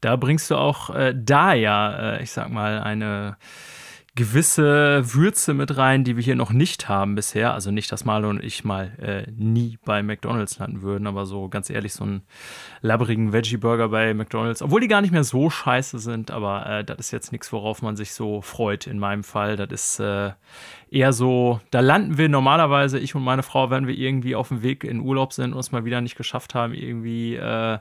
Da 0.01 0.17
bringst 0.17 0.51
du 0.51 0.57
auch 0.57 0.91
äh, 0.91 1.15
da 1.17 1.55
ja, 1.55 2.17
äh, 2.17 2.23
ich 2.23 2.31
sag 2.31 2.51
mal, 2.51 2.81
eine 2.81 3.37
gewisse 4.17 5.03
Würze 5.13 5.55
mit 5.55 5.77
rein, 5.77 6.05
die 6.05 6.17
wir 6.17 6.23
hier 6.23 6.37
noch 6.37 6.53
nicht 6.53 6.89
haben 6.89 7.17
bisher. 7.17 7.53
Also 7.53 7.73
nicht, 7.73 7.91
dass 7.91 8.05
Marlon 8.05 8.37
und 8.37 8.45
ich 8.45 8.63
mal 8.63 8.93
äh, 8.99 9.31
nie 9.33 9.77
bei 9.85 10.05
McDonalds 10.05 10.59
landen 10.59 10.83
würden, 10.83 11.09
aber 11.09 11.27
so 11.27 11.49
ganz 11.49 11.69
ehrlich, 11.69 11.95
so 11.95 12.05
einen 12.05 12.23
labberigen 12.81 13.33
Veggie-Burger 13.33 13.89
bei 13.89 14.15
McDonalds, 14.15 14.63
obwohl 14.63 14.81
die 14.81 14.87
gar 14.87 15.01
nicht 15.01 15.11
mehr 15.11 15.25
so 15.25 15.51
scheiße 15.51 15.99
sind, 15.99 16.31
aber 16.31 16.65
äh, 16.67 16.85
das 16.85 16.99
ist 17.01 17.11
jetzt 17.11 17.33
nichts, 17.33 17.53
worauf 17.53 17.83
man 17.83 17.97
sich 17.97 18.13
so 18.13 18.41
freut 18.41 18.87
in 18.87 19.01
meinem 19.01 19.25
Fall. 19.25 19.57
Das 19.57 19.73
ist 19.73 19.99
äh, 19.99 20.31
eher 20.91 21.13
so, 21.13 21.61
da 21.73 21.81
landen 21.81 22.17
wir 22.17 22.29
normalerweise, 22.29 23.01
ich 23.01 23.17
und 23.17 23.25
meine 23.25 23.43
Frau, 23.43 23.71
wenn 23.71 23.89
wir 23.89 23.97
irgendwie 23.97 24.37
auf 24.37 24.49
dem 24.49 24.63
Weg 24.63 24.85
in 24.85 25.01
Urlaub 25.01 25.33
sind 25.33 25.55
und 25.55 25.59
es 25.59 25.73
mal 25.73 25.85
wieder 25.85 26.01
nicht 26.01 26.17
geschafft 26.17 26.55
haben, 26.55 26.73
irgendwie 26.73 27.35
äh, 27.35 27.79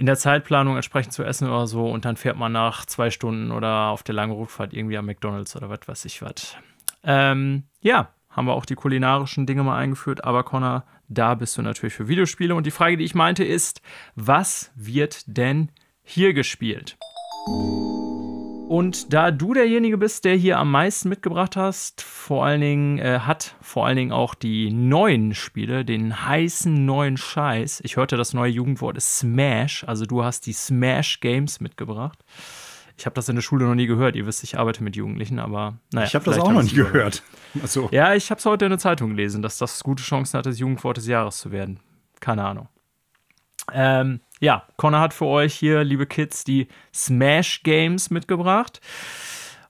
in 0.00 0.06
der 0.06 0.16
Zeitplanung 0.16 0.76
entsprechend 0.76 1.12
zu 1.12 1.22
essen 1.22 1.46
oder 1.46 1.66
so 1.66 1.90
und 1.90 2.06
dann 2.06 2.16
fährt 2.16 2.38
man 2.38 2.52
nach 2.52 2.86
zwei 2.86 3.10
Stunden 3.10 3.52
oder 3.52 3.88
auf 3.88 4.02
der 4.02 4.14
langen 4.14 4.32
Rückfahrt 4.32 4.72
irgendwie 4.72 4.96
am 4.96 5.04
McDonalds 5.04 5.54
oder 5.56 5.68
was 5.68 5.80
weiß 5.86 6.06
ich 6.06 6.22
was. 6.22 6.56
Ähm, 7.04 7.64
ja, 7.82 8.08
haben 8.30 8.46
wir 8.46 8.54
auch 8.54 8.64
die 8.64 8.76
kulinarischen 8.76 9.44
Dinge 9.44 9.62
mal 9.62 9.76
eingeführt, 9.76 10.24
aber 10.24 10.42
Connor, 10.42 10.84
da 11.08 11.34
bist 11.34 11.58
du 11.58 11.62
natürlich 11.62 11.92
für 11.92 12.08
Videospiele. 12.08 12.54
Und 12.54 12.64
die 12.64 12.70
Frage, 12.70 12.96
die 12.96 13.04
ich 13.04 13.14
meinte, 13.14 13.44
ist, 13.44 13.82
was 14.14 14.72
wird 14.74 15.24
denn 15.26 15.70
hier 16.02 16.32
gespielt? 16.32 16.96
Und 18.70 19.12
da 19.12 19.32
du 19.32 19.52
derjenige 19.52 19.98
bist, 19.98 20.24
der 20.24 20.36
hier 20.36 20.56
am 20.60 20.70
meisten 20.70 21.08
mitgebracht 21.08 21.56
hast, 21.56 22.02
vor 22.02 22.46
allen 22.46 22.60
Dingen, 22.60 22.98
äh, 23.00 23.18
hat 23.18 23.56
vor 23.60 23.84
allen 23.84 23.96
Dingen 23.96 24.12
auch 24.12 24.36
die 24.36 24.70
neuen 24.70 25.34
Spiele, 25.34 25.84
den 25.84 26.24
heißen 26.24 26.86
neuen 26.86 27.16
Scheiß. 27.16 27.80
Ich 27.82 27.96
hörte, 27.96 28.16
das 28.16 28.32
neue 28.32 28.52
Jugendwort 28.52 28.96
ist 28.96 29.18
Smash. 29.18 29.82
Also 29.88 30.06
du 30.06 30.22
hast 30.22 30.46
die 30.46 30.52
Smash 30.52 31.18
Games 31.18 31.58
mitgebracht. 31.58 32.24
Ich 32.96 33.06
habe 33.06 33.14
das 33.14 33.28
in 33.28 33.34
der 33.34 33.42
Schule 33.42 33.64
noch 33.64 33.74
nie 33.74 33.88
gehört. 33.88 34.14
Ihr 34.14 34.26
wisst, 34.26 34.44
ich 34.44 34.56
arbeite 34.56 34.84
mit 34.84 34.94
Jugendlichen, 34.94 35.40
aber 35.40 35.74
naja. 35.92 36.06
Ich 36.06 36.14
habe 36.14 36.26
das 36.26 36.38
auch 36.38 36.52
noch 36.52 36.62
nie 36.62 36.70
gehört. 36.70 37.24
Also. 37.60 37.88
Ja, 37.90 38.14
ich 38.14 38.30
habe 38.30 38.38
es 38.38 38.46
heute 38.46 38.66
in 38.66 38.70
der 38.70 38.78
Zeitung 38.78 39.10
gelesen, 39.10 39.42
dass 39.42 39.58
das 39.58 39.82
gute 39.82 40.04
Chancen 40.04 40.38
hat, 40.38 40.46
das 40.46 40.60
Jugendwort 40.60 40.96
des 40.96 41.08
Jahres 41.08 41.38
zu 41.38 41.50
werden. 41.50 41.80
Keine 42.20 42.44
Ahnung. 42.44 42.68
Ähm, 43.72 44.20
ja, 44.40 44.66
Connor 44.76 45.00
hat 45.00 45.14
für 45.14 45.26
euch 45.26 45.54
hier, 45.54 45.84
liebe 45.84 46.06
Kids, 46.06 46.44
die 46.44 46.68
Smash 46.94 47.62
Games 47.62 48.10
mitgebracht. 48.10 48.80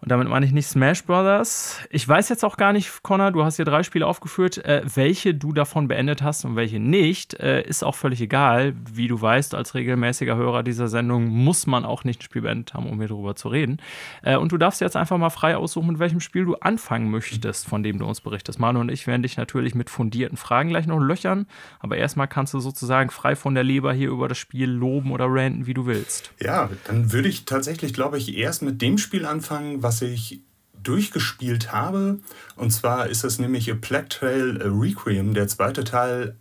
Und 0.01 0.11
damit 0.11 0.29
meine 0.29 0.47
ich 0.47 0.53
nicht 0.53 0.67
Smash 0.67 1.05
Brothers. 1.05 1.79
Ich 1.91 2.09
weiß 2.09 2.31
jetzt 2.31 2.45
auch 2.45 2.57
gar 2.57 2.73
nicht, 2.73 3.03
Connor, 3.03 3.33
du 3.33 3.45
hast 3.45 3.57
hier 3.57 3.67
drei 3.67 3.83
Spiele 3.83 4.07
aufgeführt. 4.07 4.59
Äh, 4.65 4.83
welche 4.95 5.35
du 5.35 5.53
davon 5.53 5.89
beendet 5.89 6.23
hast 6.23 6.45
und 6.45 6.57
welche 6.57 6.81
nicht, 6.81 7.35
äh, 7.35 7.63
ist 7.63 7.83
auch 7.83 7.95
völlig 7.95 8.21
egal. 8.23 8.75
Wie 8.91 9.09
du 9.09 9.21
weißt, 9.21 9.55
als 9.55 9.75
regelmäßiger 9.75 10.37
Hörer 10.37 10.63
dieser 10.63 10.89
Sendung 10.89 11.27
muss 11.27 11.67
man 11.67 11.85
auch 11.85 12.05
nicht 12.05 12.21
ein 12.21 12.23
Spiel 12.23 12.43
beendet 12.43 12.73
haben, 12.73 12.89
um 12.89 12.99
hier 12.99 13.09
drüber 13.09 13.37
zu 13.37 13.49
reden. 13.49 13.79
Äh, 14.23 14.37
und 14.37 14.53
du 14.53 14.57
darfst 14.57 14.81
jetzt 14.81 14.97
einfach 14.97 15.19
mal 15.19 15.31
frei 15.31 15.57
aussuchen, 15.57 15.89
mit 15.89 15.99
welchem 15.99 16.21
Spiel 16.21 16.47
du 16.47 16.55
anfangen 16.57 17.11
möchtest, 17.11 17.67
von 17.67 17.83
dem 17.83 17.99
du 17.99 18.07
uns 18.07 18.23
berichtest. 18.23 18.59
Manu 18.59 18.81
und 18.81 18.91
ich 18.91 19.07
werden 19.07 19.23
dich 19.23 19.37
natürlich 19.37 19.75
mit 19.75 19.91
fundierten 19.91 20.39
Fragen 20.39 20.71
gleich 20.71 20.87
noch 20.87 20.99
löchern. 20.99 21.47
Aber 21.79 21.99
erstmal 21.99 22.27
kannst 22.29 22.55
du 22.55 22.61
sozusagen 22.61 23.11
frei 23.11 23.37
von 23.37 23.55
der 23.55 23.65
Leber 23.65 23.93
hier 23.93 24.09
über 24.09 24.29
das 24.29 24.39
Spiel 24.39 24.71
loben 24.71 25.13
oder 25.13 25.27
ranten, 25.29 25.67
wie 25.67 25.75
du 25.75 25.85
willst. 25.85 26.33
Ja, 26.41 26.71
dann 26.87 27.13
würde 27.13 27.29
ich 27.29 27.45
tatsächlich, 27.45 27.93
glaube 27.93 28.17
ich, 28.17 28.37
erst 28.37 28.63
mit 28.63 28.81
dem 28.81 28.97
Spiel 28.97 29.27
anfangen, 29.27 29.83
was 29.83 29.90
was 29.91 30.03
ich 30.03 30.41
durchgespielt 30.85 31.73
habe. 31.73 32.21
Und 32.55 32.71
zwar 32.71 33.09
ist 33.09 33.25
es 33.25 33.41
nämlich 33.41 33.69
A 33.73 33.75
Plague 33.75 34.09
Trail 34.09 34.63
Requiem, 34.63 35.35
der 35.35 35.49
zweite 35.49 35.83
Teil 35.83 36.37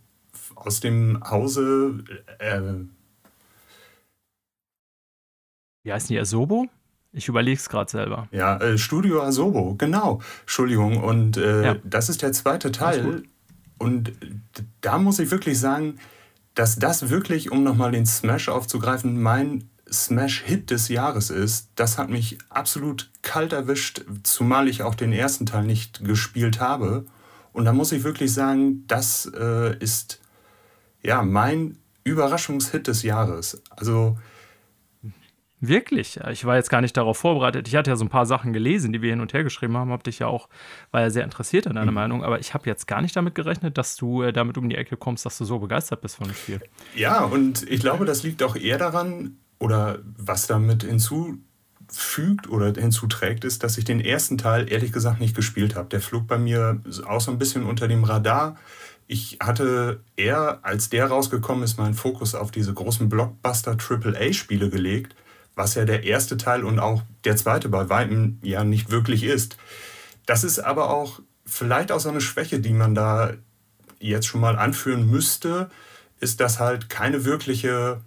aus 0.54 0.78
dem 0.78 1.20
Hause. 1.28 2.04
Äh, 2.38 2.60
Wie 5.82 5.92
heißt 5.92 6.08
die 6.10 6.18
Asobo? 6.20 6.68
Ich 7.12 7.26
überlege 7.26 7.58
es 7.58 7.68
gerade 7.68 7.90
selber. 7.90 8.28
Ja, 8.30 8.56
äh, 8.58 8.78
Studio 8.78 9.20
Asobo, 9.20 9.74
genau. 9.74 10.20
Entschuldigung. 10.42 11.02
Und 11.02 11.36
äh, 11.36 11.64
ja. 11.64 11.76
das 11.82 12.08
ist 12.08 12.22
der 12.22 12.32
zweite 12.32 12.70
Teil. 12.70 13.24
Und 13.78 14.12
da 14.80 14.98
muss 14.98 15.18
ich 15.18 15.32
wirklich 15.32 15.58
sagen, 15.58 15.98
dass 16.54 16.78
das 16.78 17.10
wirklich, 17.10 17.50
um 17.50 17.64
nochmal 17.64 17.90
den 17.90 18.06
Smash 18.06 18.48
aufzugreifen, 18.48 19.20
mein 19.20 19.69
Smash-Hit 19.90 20.70
des 20.70 20.88
Jahres 20.88 21.30
ist. 21.30 21.70
Das 21.74 21.98
hat 21.98 22.10
mich 22.10 22.38
absolut 22.48 23.10
kalt 23.22 23.52
erwischt, 23.52 24.02
zumal 24.22 24.68
ich 24.68 24.82
auch 24.82 24.94
den 24.94 25.12
ersten 25.12 25.46
Teil 25.46 25.64
nicht 25.64 26.04
gespielt 26.04 26.60
habe. 26.60 27.06
Und 27.52 27.64
da 27.64 27.72
muss 27.72 27.92
ich 27.92 28.04
wirklich 28.04 28.32
sagen, 28.32 28.84
das 28.86 29.30
äh, 29.34 29.76
ist 29.78 30.20
ja 31.02 31.22
mein 31.22 31.78
Überraschungshit 32.04 32.86
des 32.86 33.02
Jahres. 33.02 33.62
Also 33.70 34.16
Wirklich? 35.62 36.18
Ich 36.30 36.46
war 36.46 36.56
jetzt 36.56 36.70
gar 36.70 36.80
nicht 36.80 36.96
darauf 36.96 37.18
vorbereitet. 37.18 37.68
Ich 37.68 37.76
hatte 37.76 37.90
ja 37.90 37.96
so 37.96 38.04
ein 38.04 38.08
paar 38.08 38.24
Sachen 38.24 38.54
gelesen, 38.54 38.94
die 38.94 39.02
wir 39.02 39.10
hin 39.10 39.20
und 39.20 39.34
her 39.34 39.44
geschrieben 39.44 39.76
haben. 39.76 39.90
Hab 39.90 40.02
dich 40.02 40.18
ja 40.18 40.26
auch, 40.26 40.48
war 40.90 41.02
ja 41.02 41.10
sehr 41.10 41.22
interessiert 41.22 41.66
an 41.66 41.74
deiner 41.74 41.90
mhm. 41.90 41.96
Meinung. 41.96 42.24
Aber 42.24 42.40
ich 42.40 42.54
habe 42.54 42.66
jetzt 42.66 42.86
gar 42.86 43.02
nicht 43.02 43.14
damit 43.14 43.34
gerechnet, 43.34 43.76
dass 43.76 43.96
du 43.96 44.22
äh, 44.22 44.32
damit 44.32 44.56
um 44.56 44.70
die 44.70 44.76
Ecke 44.76 44.96
kommst, 44.96 45.26
dass 45.26 45.36
du 45.36 45.44
so 45.44 45.58
begeistert 45.58 46.00
bist 46.00 46.16
von 46.16 46.28
dem 46.28 46.34
Spiel. 46.34 46.60
Ja, 46.96 47.24
und 47.24 47.70
ich 47.70 47.80
glaube, 47.80 48.06
das 48.06 48.22
liegt 48.22 48.42
auch 48.42 48.56
eher 48.56 48.78
daran, 48.78 49.36
oder 49.60 50.00
was 50.18 50.48
damit 50.48 50.82
hinzufügt 50.82 52.48
oder 52.48 52.72
hinzuträgt, 52.72 53.44
ist, 53.44 53.62
dass 53.62 53.78
ich 53.78 53.84
den 53.84 54.00
ersten 54.00 54.36
Teil 54.36 54.70
ehrlich 54.70 54.90
gesagt 54.90 55.20
nicht 55.20 55.36
gespielt 55.36 55.76
habe. 55.76 55.88
Der 55.90 56.00
flog 56.00 56.26
bei 56.26 56.38
mir 56.38 56.80
auch 57.06 57.20
so 57.20 57.30
ein 57.30 57.38
bisschen 57.38 57.62
unter 57.62 57.86
dem 57.86 58.02
Radar. 58.02 58.56
Ich 59.06 59.38
hatte 59.40 60.00
eher, 60.16 60.58
als 60.62 60.90
der 60.90 61.06
rausgekommen 61.06 61.62
ist, 61.62 61.78
meinen 61.78 61.94
Fokus 61.94 62.34
auf 62.34 62.50
diese 62.50 62.74
großen 62.74 63.08
Blockbuster 63.08 63.76
AAA-Spiele 63.78 64.70
gelegt 64.70 65.14
was 65.60 65.74
ja 65.74 65.84
der 65.84 66.04
erste 66.04 66.36
Teil 66.36 66.64
und 66.64 66.78
auch 66.78 67.02
der 67.24 67.36
zweite 67.36 67.68
bei 67.68 67.88
weitem 67.88 68.38
ja 68.42 68.64
nicht 68.64 68.90
wirklich 68.90 69.24
ist. 69.24 69.56
Das 70.26 70.42
ist 70.42 70.58
aber 70.58 70.90
auch 70.90 71.20
vielleicht 71.44 71.92
auch 71.92 72.00
so 72.00 72.08
eine 72.08 72.20
Schwäche, 72.20 72.60
die 72.60 72.72
man 72.72 72.94
da 72.94 73.34
jetzt 73.98 74.26
schon 74.26 74.40
mal 74.40 74.56
anführen 74.58 75.10
müsste, 75.10 75.70
ist, 76.20 76.40
dass 76.40 76.58
halt 76.58 76.88
keine 76.88 77.24
wirkliche 77.24 78.00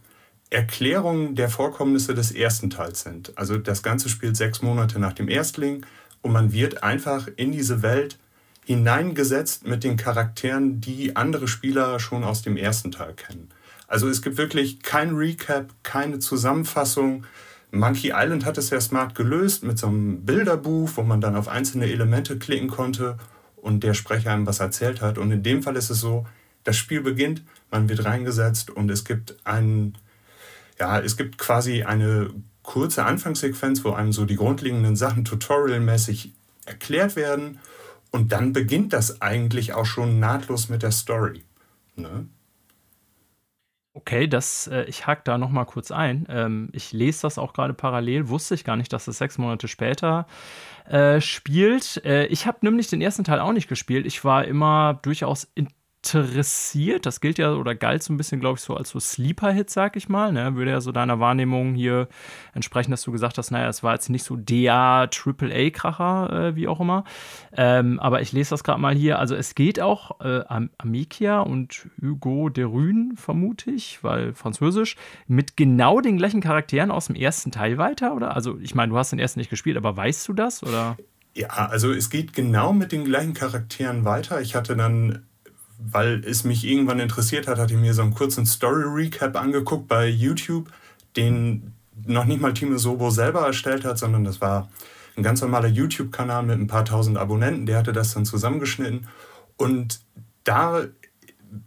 Erklärung 0.53 1.35
der 1.35 1.49
Vorkommnisse 1.49 2.13
des 2.13 2.31
ersten 2.31 2.69
Teils 2.69 3.01
sind. 3.01 3.37
Also 3.37 3.57
das 3.57 3.83
Ganze 3.83 4.09
spielt 4.09 4.37
sechs 4.37 4.61
Monate 4.61 4.99
nach 4.99 5.13
dem 5.13 5.27
Erstling 5.27 5.85
und 6.21 6.31
man 6.31 6.53
wird 6.53 6.83
einfach 6.83 7.27
in 7.35 7.51
diese 7.51 7.81
Welt 7.81 8.17
hineingesetzt 8.65 9.67
mit 9.67 9.83
den 9.83 9.97
Charakteren, 9.97 10.79
die 10.79 11.15
andere 11.15 11.47
Spieler 11.47 11.99
schon 11.99 12.23
aus 12.23 12.41
dem 12.41 12.55
ersten 12.55 12.91
Teil 12.91 13.13
kennen. 13.13 13.49
Also 13.87 14.07
es 14.07 14.21
gibt 14.21 14.37
wirklich 14.37 14.81
kein 14.81 15.15
Recap, 15.15 15.73
keine 15.83 16.19
Zusammenfassung. 16.19 17.25
Monkey 17.71 18.13
Island 18.15 18.45
hat 18.45 18.57
es 18.57 18.69
ja 18.69 18.79
smart 18.79 19.15
gelöst 19.15 19.63
mit 19.63 19.77
so 19.77 19.87
einem 19.87 20.25
Bilderbuch, 20.25 20.91
wo 20.95 21.03
man 21.03 21.21
dann 21.21 21.35
auf 21.35 21.47
einzelne 21.47 21.91
Elemente 21.91 22.37
klicken 22.37 22.69
konnte 22.69 23.17
und 23.57 23.83
der 23.83 23.93
Sprecher 23.93 24.31
einem 24.31 24.45
was 24.45 24.59
erzählt 24.59 25.01
hat. 25.01 25.17
Und 25.17 25.31
in 25.31 25.43
dem 25.43 25.63
Fall 25.63 25.75
ist 25.75 25.89
es 25.89 25.99
so, 25.99 26.25
das 26.63 26.77
Spiel 26.77 27.01
beginnt, 27.01 27.43
man 27.71 27.89
wird 27.89 28.05
reingesetzt 28.05 28.69
und 28.69 28.89
es 28.89 29.03
gibt 29.03 29.35
einen, 29.45 29.97
ja, 30.79 30.99
es 30.99 31.17
gibt 31.17 31.37
quasi 31.37 31.83
eine 31.83 32.29
kurze 32.63 33.05
Anfangssequenz, 33.05 33.83
wo 33.83 33.91
einem 33.91 34.11
so 34.11 34.25
die 34.25 34.35
grundlegenden 34.35 34.95
Sachen 34.95 35.25
tutorialmäßig 35.25 36.33
erklärt 36.65 37.15
werden. 37.15 37.59
Und 38.11 38.31
dann 38.31 38.53
beginnt 38.53 38.93
das 38.93 39.21
eigentlich 39.21 39.73
auch 39.73 39.85
schon 39.85 40.19
nahtlos 40.19 40.69
mit 40.69 40.83
der 40.83 40.91
Story. 40.91 41.43
Ne? 41.95 42.27
Okay, 43.95 44.27
das, 44.27 44.67
äh, 44.67 44.83
ich 44.85 45.05
hake 45.05 45.21
da 45.23 45.37
noch 45.37 45.49
mal 45.49 45.65
kurz 45.65 45.91
ein. 45.91 46.25
Ähm, 46.29 46.69
ich 46.73 46.93
lese 46.93 47.23
das 47.23 47.37
auch 47.37 47.53
gerade 47.53 47.73
parallel, 47.73 48.29
wusste 48.29 48.55
ich 48.55 48.63
gar 48.63 48.75
nicht, 48.75 48.91
dass 48.91 49.07
es 49.07 49.19
sechs 49.19 49.37
Monate 49.37 49.67
später 49.67 50.25
äh, 50.85 51.21
spielt. 51.21 52.03
Äh, 52.03 52.25
ich 52.27 52.47
habe 52.47 52.59
nämlich 52.61 52.87
den 52.87 53.01
ersten 53.01 53.23
Teil 53.23 53.39
auch 53.39 53.51
nicht 53.51 53.67
gespielt. 53.67 54.07
Ich 54.07 54.23
war 54.23 54.45
immer 54.45 54.99
durchaus 55.03 55.47
in 55.53 55.69
interessiert. 56.03 57.05
Das 57.05 57.21
gilt 57.21 57.37
ja 57.37 57.53
oder 57.53 57.75
galt 57.75 58.03
so 58.03 58.13
ein 58.13 58.17
bisschen, 58.17 58.39
glaube 58.39 58.57
ich, 58.57 58.63
so 58.63 58.75
als 58.75 58.89
so 58.89 58.99
Sleeper-Hit, 58.99 59.69
sag 59.69 59.95
ich 59.95 60.09
mal. 60.09 60.33
Ne? 60.33 60.55
Würde 60.55 60.71
ja 60.71 60.81
so 60.81 60.91
deiner 60.91 61.19
Wahrnehmung 61.19 61.75
hier 61.75 62.07
entsprechen, 62.53 62.91
dass 62.91 63.03
du 63.03 63.11
gesagt 63.11 63.37
hast, 63.37 63.51
naja, 63.51 63.69
es 63.69 63.83
war 63.83 63.93
jetzt 63.93 64.09
nicht 64.09 64.23
so 64.23 64.35
der 64.35 65.07
Triple-A-Kracher, 65.09 66.47
äh, 66.47 66.55
wie 66.55 66.67
auch 66.67 66.81
immer. 66.81 67.05
Ähm, 67.55 67.99
aber 67.99 68.21
ich 68.21 68.33
lese 68.33 68.51
das 68.51 68.63
gerade 68.63 68.81
mal 68.81 68.93
hier. 68.93 69.19
Also 69.19 69.35
es 69.35 69.55
geht 69.55 69.79
auch 69.79 70.19
äh, 70.19 70.41
Amikia 70.77 71.39
und 71.39 71.87
Hugo 72.01 72.49
de 72.49 72.65
Rune, 72.65 73.13
vermute 73.15 73.71
ich, 73.71 74.03
weil 74.03 74.33
französisch, 74.33 74.97
mit 75.27 75.55
genau 75.55 76.01
den 76.01 76.17
gleichen 76.17 76.41
Charakteren 76.41 76.91
aus 76.91 77.07
dem 77.07 77.15
ersten 77.15 77.51
Teil 77.51 77.77
weiter, 77.77 78.13
oder? 78.13 78.35
Also 78.35 78.57
ich 78.59 78.75
meine, 78.75 78.91
du 78.91 78.97
hast 78.97 79.11
den 79.11 79.19
ersten 79.19 79.39
nicht 79.39 79.49
gespielt, 79.49 79.77
aber 79.77 79.95
weißt 79.95 80.27
du 80.27 80.33
das, 80.33 80.63
oder? 80.63 80.97
Ja, 81.35 81.47
also 81.47 81.91
es 81.91 82.09
geht 82.09 82.33
genau 82.33 82.73
mit 82.73 82.91
den 82.91 83.05
gleichen 83.05 83.33
Charakteren 83.33 84.05
weiter. 84.05 84.41
Ich 84.41 84.53
hatte 84.53 84.75
dann 84.75 85.23
weil 85.77 86.23
es 86.25 86.43
mich 86.43 86.65
irgendwann 86.65 86.99
interessiert 86.99 87.47
hat, 87.47 87.57
hatte 87.57 87.73
ich 87.73 87.79
mir 87.79 87.93
so 87.93 88.01
einen 88.01 88.13
kurzen 88.13 88.45
Story-Recap 88.45 89.35
angeguckt 89.35 89.87
bei 89.87 90.07
YouTube, 90.07 90.71
den 91.15 91.73
noch 92.05 92.25
nicht 92.25 92.41
mal 92.41 92.53
Timo 92.53 92.77
Sobo 92.77 93.09
selber 93.09 93.45
erstellt 93.45 93.85
hat, 93.85 93.97
sondern 93.97 94.23
das 94.23 94.41
war 94.41 94.69
ein 95.15 95.23
ganz 95.23 95.41
normaler 95.41 95.67
YouTube-Kanal 95.67 96.43
mit 96.43 96.59
ein 96.59 96.67
paar 96.67 96.85
tausend 96.85 97.17
Abonnenten, 97.17 97.65
der 97.65 97.77
hatte 97.77 97.93
das 97.93 98.13
dann 98.13 98.25
zusammengeschnitten. 98.25 99.07
Und 99.57 100.01
da 100.43 100.85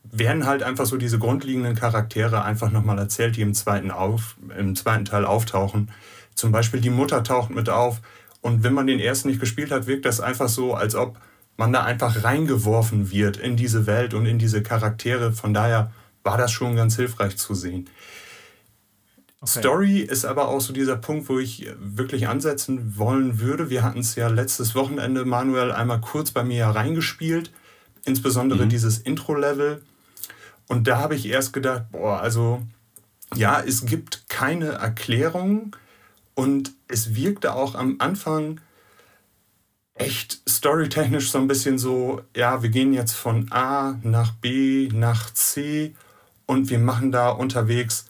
werden 0.04 0.46
halt 0.46 0.62
einfach 0.62 0.86
so 0.86 0.96
diese 0.96 1.18
grundlegenden 1.18 1.76
Charaktere 1.76 2.42
einfach 2.42 2.70
nochmal 2.70 2.98
erzählt, 2.98 3.36
die 3.36 3.42
im 3.42 3.54
zweiten, 3.54 3.90
auf, 3.90 4.36
im 4.56 4.74
zweiten 4.74 5.04
Teil 5.04 5.24
auftauchen. 5.24 5.90
Zum 6.34 6.52
Beispiel 6.52 6.80
die 6.80 6.90
Mutter 6.90 7.22
taucht 7.22 7.50
mit 7.50 7.68
auf. 7.68 8.00
Und 8.40 8.62
wenn 8.62 8.74
man 8.74 8.86
den 8.86 9.00
ersten 9.00 9.28
nicht 9.28 9.40
gespielt 9.40 9.70
hat, 9.70 9.86
wirkt 9.86 10.04
das 10.04 10.20
einfach 10.20 10.48
so, 10.48 10.74
als 10.74 10.94
ob 10.94 11.18
man 11.56 11.72
da 11.72 11.84
einfach 11.84 12.24
reingeworfen 12.24 13.10
wird 13.10 13.36
in 13.36 13.56
diese 13.56 13.86
Welt 13.86 14.14
und 14.14 14.26
in 14.26 14.38
diese 14.38 14.62
Charaktere. 14.62 15.32
Von 15.32 15.54
daher 15.54 15.92
war 16.22 16.36
das 16.36 16.52
schon 16.52 16.76
ganz 16.76 16.96
hilfreich 16.96 17.36
zu 17.36 17.54
sehen. 17.54 17.88
Okay. 19.40 19.60
Story 19.60 20.00
ist 20.00 20.24
aber 20.24 20.48
auch 20.48 20.60
so 20.60 20.72
dieser 20.72 20.96
Punkt, 20.96 21.28
wo 21.28 21.38
ich 21.38 21.70
wirklich 21.78 22.26
ansetzen 22.26 22.98
wollen 22.98 23.38
würde. 23.38 23.70
Wir 23.70 23.82
hatten 23.82 24.00
es 24.00 24.14
ja 24.14 24.28
letztes 24.28 24.74
Wochenende, 24.74 25.24
Manuel, 25.24 25.72
einmal 25.72 26.00
kurz 26.00 26.30
bei 26.30 26.42
mir 26.42 26.66
reingespielt, 26.66 27.52
insbesondere 28.04 28.64
mhm. 28.64 28.70
dieses 28.70 28.98
Intro-Level. 28.98 29.82
Und 30.68 30.88
da 30.88 30.98
habe 30.98 31.14
ich 31.14 31.28
erst 31.28 31.52
gedacht, 31.52 31.84
boah, 31.92 32.20
also 32.20 32.62
ja, 33.34 33.60
es 33.60 33.86
gibt 33.86 34.28
keine 34.28 34.72
Erklärung 34.72 35.76
und 36.34 36.72
es 36.88 37.14
wirkte 37.14 37.54
auch 37.54 37.74
am 37.74 37.96
Anfang 37.98 38.60
echt 39.96 40.40
storytechnisch 40.48 41.30
so 41.30 41.38
ein 41.38 41.48
bisschen 41.48 41.78
so, 41.78 42.22
ja, 42.34 42.62
wir 42.62 42.70
gehen 42.70 42.92
jetzt 42.92 43.14
von 43.14 43.50
A 43.50 43.98
nach 44.02 44.32
B 44.32 44.88
nach 44.92 45.32
C 45.32 45.94
und 46.44 46.70
wir 46.70 46.78
machen 46.78 47.12
da 47.12 47.30
unterwegs, 47.30 48.06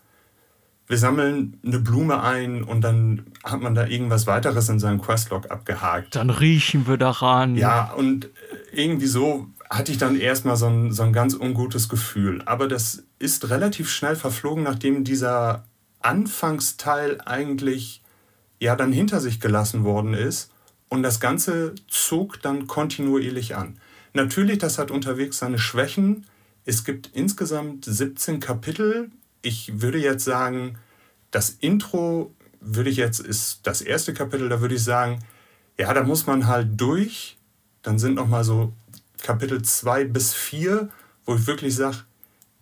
wir 0.88 0.98
sammeln 0.98 1.58
eine 1.64 1.78
Blume 1.78 2.22
ein 2.22 2.62
und 2.62 2.82
dann 2.82 3.26
hat 3.42 3.60
man 3.60 3.74
da 3.74 3.86
irgendwas 3.86 4.26
weiteres 4.26 4.68
in 4.68 4.78
seinem 4.78 5.00
Questlog 5.00 5.50
abgehakt. 5.50 6.14
Dann 6.14 6.30
riechen 6.30 6.86
wir 6.86 6.96
daran. 6.96 7.56
Ja, 7.56 7.92
und 7.92 8.28
irgendwie 8.72 9.06
so 9.06 9.48
hatte 9.68 9.90
ich 9.90 9.98
dann 9.98 10.16
erstmal 10.16 10.56
so 10.56 10.66
ein, 10.66 10.92
so 10.92 11.02
ein 11.02 11.12
ganz 11.12 11.34
ungutes 11.34 11.88
Gefühl. 11.88 12.42
Aber 12.46 12.68
das 12.68 13.02
ist 13.18 13.50
relativ 13.50 13.90
schnell 13.90 14.14
verflogen, 14.14 14.62
nachdem 14.62 15.02
dieser 15.02 15.64
Anfangsteil 16.00 17.20
eigentlich 17.24 18.02
ja 18.60 18.76
dann 18.76 18.92
hinter 18.92 19.20
sich 19.20 19.40
gelassen 19.40 19.82
worden 19.82 20.14
ist 20.14 20.50
und 20.88 21.02
das 21.02 21.20
Ganze 21.20 21.74
zog 21.88 22.40
dann 22.42 22.66
kontinuierlich 22.66 23.56
an. 23.56 23.78
Natürlich, 24.12 24.58
das 24.58 24.78
hat 24.78 24.90
unterwegs 24.90 25.38
seine 25.38 25.58
Schwächen. 25.58 26.26
Es 26.64 26.84
gibt 26.84 27.10
insgesamt 27.12 27.84
17 27.84 28.40
Kapitel. 28.40 29.10
Ich 29.42 29.80
würde 29.80 29.98
jetzt 29.98 30.24
sagen, 30.24 30.78
das 31.30 31.50
Intro 31.50 32.34
würde 32.60 32.90
ich 32.90 32.96
jetzt, 32.96 33.20
ist 33.20 33.60
das 33.64 33.82
erste 33.82 34.14
Kapitel, 34.14 34.48
da 34.48 34.60
würde 34.60 34.74
ich 34.74 34.84
sagen, 34.84 35.20
ja, 35.78 35.92
da 35.92 36.02
muss 36.02 36.26
man 36.26 36.46
halt 36.46 36.80
durch. 36.80 37.36
Dann 37.82 37.98
sind 37.98 38.14
noch 38.14 38.26
mal 38.26 38.42
so 38.42 38.72
Kapitel 39.22 39.62
2 39.62 40.04
bis 40.04 40.34
4, 40.34 40.88
wo 41.24 41.34
ich 41.34 41.46
wirklich 41.46 41.74
sage, 41.76 41.98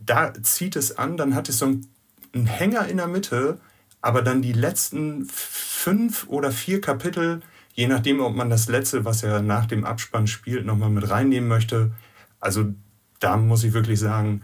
da 0.00 0.32
zieht 0.42 0.76
es 0.76 0.98
an, 0.98 1.16
dann 1.16 1.34
hat 1.34 1.48
es 1.48 1.58
so 1.58 1.66
einen 1.66 2.46
Hänger 2.46 2.88
in 2.88 2.98
der 2.98 3.06
Mitte, 3.06 3.58
aber 4.00 4.22
dann 4.22 4.42
die 4.42 4.52
letzten 4.52 5.26
fünf 5.26 6.26
oder 6.28 6.50
vier 6.50 6.80
Kapitel, 6.80 7.40
je 7.74 7.88
nachdem, 7.88 8.20
ob 8.20 8.34
man 8.34 8.50
das 8.50 8.68
letzte, 8.68 9.04
was 9.04 9.22
er 9.22 9.42
nach 9.42 9.66
dem 9.66 9.84
Abspann 9.84 10.26
spielt, 10.26 10.64
nochmal 10.64 10.90
mit 10.90 11.10
reinnehmen 11.10 11.48
möchte. 11.48 11.92
Also 12.40 12.72
da 13.20 13.36
muss 13.36 13.64
ich 13.64 13.72
wirklich 13.72 13.98
sagen, 13.98 14.42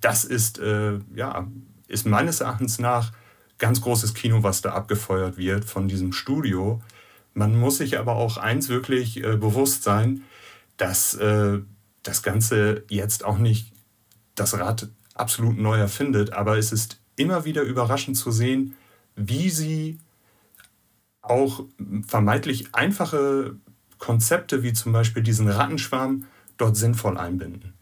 das 0.00 0.24
ist, 0.24 0.58
äh, 0.58 0.98
ja, 1.14 1.46
ist 1.88 2.06
meines 2.06 2.40
Erachtens 2.40 2.78
nach 2.78 3.12
ganz 3.58 3.80
großes 3.80 4.14
Kino, 4.14 4.42
was 4.42 4.62
da 4.62 4.72
abgefeuert 4.72 5.36
wird 5.36 5.64
von 5.64 5.88
diesem 5.88 6.12
Studio. 6.12 6.80
Man 7.34 7.58
muss 7.58 7.78
sich 7.78 7.98
aber 7.98 8.14
auch 8.14 8.36
eins 8.36 8.68
wirklich 8.68 9.22
äh, 9.22 9.36
bewusst 9.36 9.82
sein, 9.82 10.22
dass 10.76 11.14
äh, 11.14 11.58
das 12.02 12.22
Ganze 12.22 12.84
jetzt 12.88 13.24
auch 13.24 13.38
nicht 13.38 13.72
das 14.34 14.58
Rad 14.58 14.88
absolut 15.14 15.58
neu 15.58 15.78
erfindet, 15.78 16.32
aber 16.32 16.58
es 16.58 16.70
ist 16.70 17.00
immer 17.16 17.44
wieder 17.44 17.62
überraschend 17.62 18.16
zu 18.16 18.30
sehen, 18.30 18.76
wie 19.16 19.48
sie 19.48 19.98
auch 21.30 21.64
vermeintlich 22.06 22.74
einfache 22.74 23.56
Konzepte 23.98 24.62
wie 24.62 24.72
zum 24.72 24.92
Beispiel 24.92 25.22
diesen 25.22 25.48
Rattenschwarm 25.48 26.26
dort 26.56 26.76
sinnvoll 26.76 27.18
einbinden. 27.18 27.74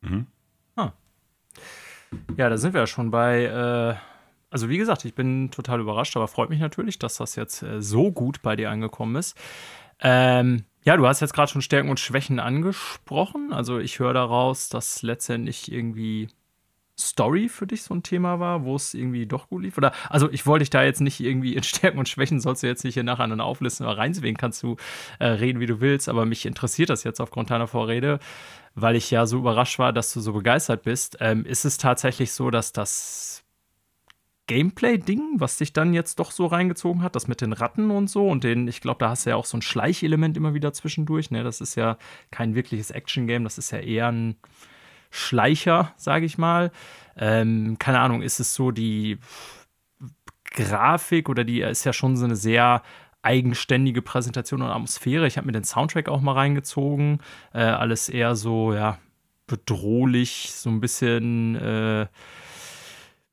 Mhm. 0.00 0.26
Ah. 0.76 0.92
Ja, 2.36 2.48
da 2.48 2.56
sind 2.56 2.74
wir 2.74 2.80
ja 2.80 2.86
schon 2.86 3.10
bei. 3.10 3.44
Äh, 3.44 3.94
also, 4.50 4.68
wie 4.68 4.78
gesagt, 4.78 5.04
ich 5.04 5.14
bin 5.14 5.50
total 5.50 5.80
überrascht, 5.80 6.16
aber 6.16 6.28
freut 6.28 6.48
mich 6.48 6.60
natürlich, 6.60 6.98
dass 6.98 7.16
das 7.16 7.34
jetzt 7.34 7.62
äh, 7.62 7.82
so 7.82 8.12
gut 8.12 8.40
bei 8.42 8.54
dir 8.54 8.70
angekommen 8.70 9.16
ist. 9.16 9.36
Ähm, 10.00 10.64
ja, 10.84 10.96
du 10.96 11.06
hast 11.06 11.20
jetzt 11.20 11.32
gerade 11.32 11.50
schon 11.50 11.62
Stärken 11.62 11.88
und 11.88 11.98
Schwächen 11.98 12.38
angesprochen. 12.38 13.52
Also, 13.52 13.78
ich 13.78 13.98
höre 13.98 14.12
daraus, 14.12 14.68
dass 14.68 15.02
letztendlich 15.02 15.72
irgendwie 15.72 16.28
Story 16.98 17.48
für 17.48 17.66
dich 17.66 17.82
so 17.82 17.94
ein 17.94 18.02
Thema 18.02 18.38
war, 18.38 18.64
wo 18.64 18.76
es 18.76 18.94
irgendwie 18.94 19.26
doch 19.26 19.48
gut 19.48 19.62
lief? 19.62 19.76
Oder, 19.76 19.92
also 20.08 20.30
ich 20.30 20.46
wollte 20.46 20.62
dich 20.62 20.70
da 20.70 20.84
jetzt 20.84 21.00
nicht 21.00 21.20
irgendwie 21.20 21.54
in 21.54 21.62
Stärken 21.62 21.98
und 21.98 22.08
Schwächen, 22.08 22.40
sollst 22.40 22.62
du 22.62 22.66
jetzt 22.66 22.84
nicht 22.84 22.94
hier 22.94 23.02
nachher 23.02 23.26
dann 23.26 23.40
auflisten 23.40 23.86
oder 23.86 23.98
reinsehen, 23.98 24.36
kannst 24.36 24.62
du 24.62 24.76
äh, 25.18 25.26
reden, 25.26 25.60
wie 25.60 25.66
du 25.66 25.80
willst, 25.80 26.08
aber 26.08 26.24
mich 26.24 26.46
interessiert 26.46 26.90
das 26.90 27.04
jetzt 27.04 27.20
aufgrund 27.20 27.50
deiner 27.50 27.66
Vorrede, 27.66 28.20
weil 28.74 28.96
ich 28.96 29.10
ja 29.10 29.26
so 29.26 29.38
überrascht 29.38 29.78
war, 29.78 29.92
dass 29.92 30.12
du 30.12 30.20
so 30.20 30.32
begeistert 30.32 30.84
bist. 30.84 31.16
Ähm, 31.20 31.44
ist 31.44 31.64
es 31.64 31.78
tatsächlich 31.78 32.32
so, 32.32 32.50
dass 32.50 32.72
das 32.72 33.44
Gameplay-Ding, 34.46 35.40
was 35.40 35.56
dich 35.56 35.72
dann 35.72 35.94
jetzt 35.94 36.18
doch 36.18 36.30
so 36.30 36.46
reingezogen 36.46 37.02
hat, 37.02 37.16
das 37.16 37.28
mit 37.28 37.40
den 37.40 37.54
Ratten 37.54 37.90
und 37.90 38.08
so 38.08 38.28
und 38.28 38.44
den, 38.44 38.68
ich 38.68 38.80
glaube, 38.80 38.98
da 38.98 39.10
hast 39.10 39.26
du 39.26 39.30
ja 39.30 39.36
auch 39.36 39.46
so 39.46 39.56
ein 39.56 39.62
Schleichelement 39.62 40.36
immer 40.36 40.54
wieder 40.54 40.72
zwischendurch, 40.72 41.30
ne? 41.30 41.42
Das 41.42 41.60
ist 41.60 41.76
ja 41.76 41.96
kein 42.30 42.54
wirkliches 42.54 42.90
Action-Game, 42.90 43.44
das 43.44 43.58
ist 43.58 43.70
ja 43.70 43.78
eher 43.78 44.08
ein 44.08 44.36
Schleicher, 45.14 45.92
sage 45.96 46.26
ich 46.26 46.38
mal. 46.38 46.72
Ähm, 47.16 47.76
keine 47.78 48.00
Ahnung, 48.00 48.20
ist 48.20 48.40
es 48.40 48.52
so 48.54 48.72
die 48.72 49.18
Grafik 50.50 51.28
oder 51.28 51.44
die 51.44 51.60
ist 51.60 51.84
ja 51.84 51.92
schon 51.92 52.16
so 52.16 52.24
eine 52.24 52.34
sehr 52.34 52.82
eigenständige 53.22 54.02
Präsentation 54.02 54.60
und 54.62 54.70
Atmosphäre. 54.70 55.28
Ich 55.28 55.36
habe 55.36 55.46
mir 55.46 55.52
den 55.52 55.62
Soundtrack 55.62 56.08
auch 56.08 56.20
mal 56.20 56.32
reingezogen. 56.32 57.20
Äh, 57.52 57.62
alles 57.62 58.08
eher 58.08 58.34
so, 58.34 58.74
ja, 58.74 58.98
bedrohlich, 59.46 60.50
so 60.52 60.68
ein 60.68 60.80
bisschen 60.80 61.54
äh, 61.56 62.06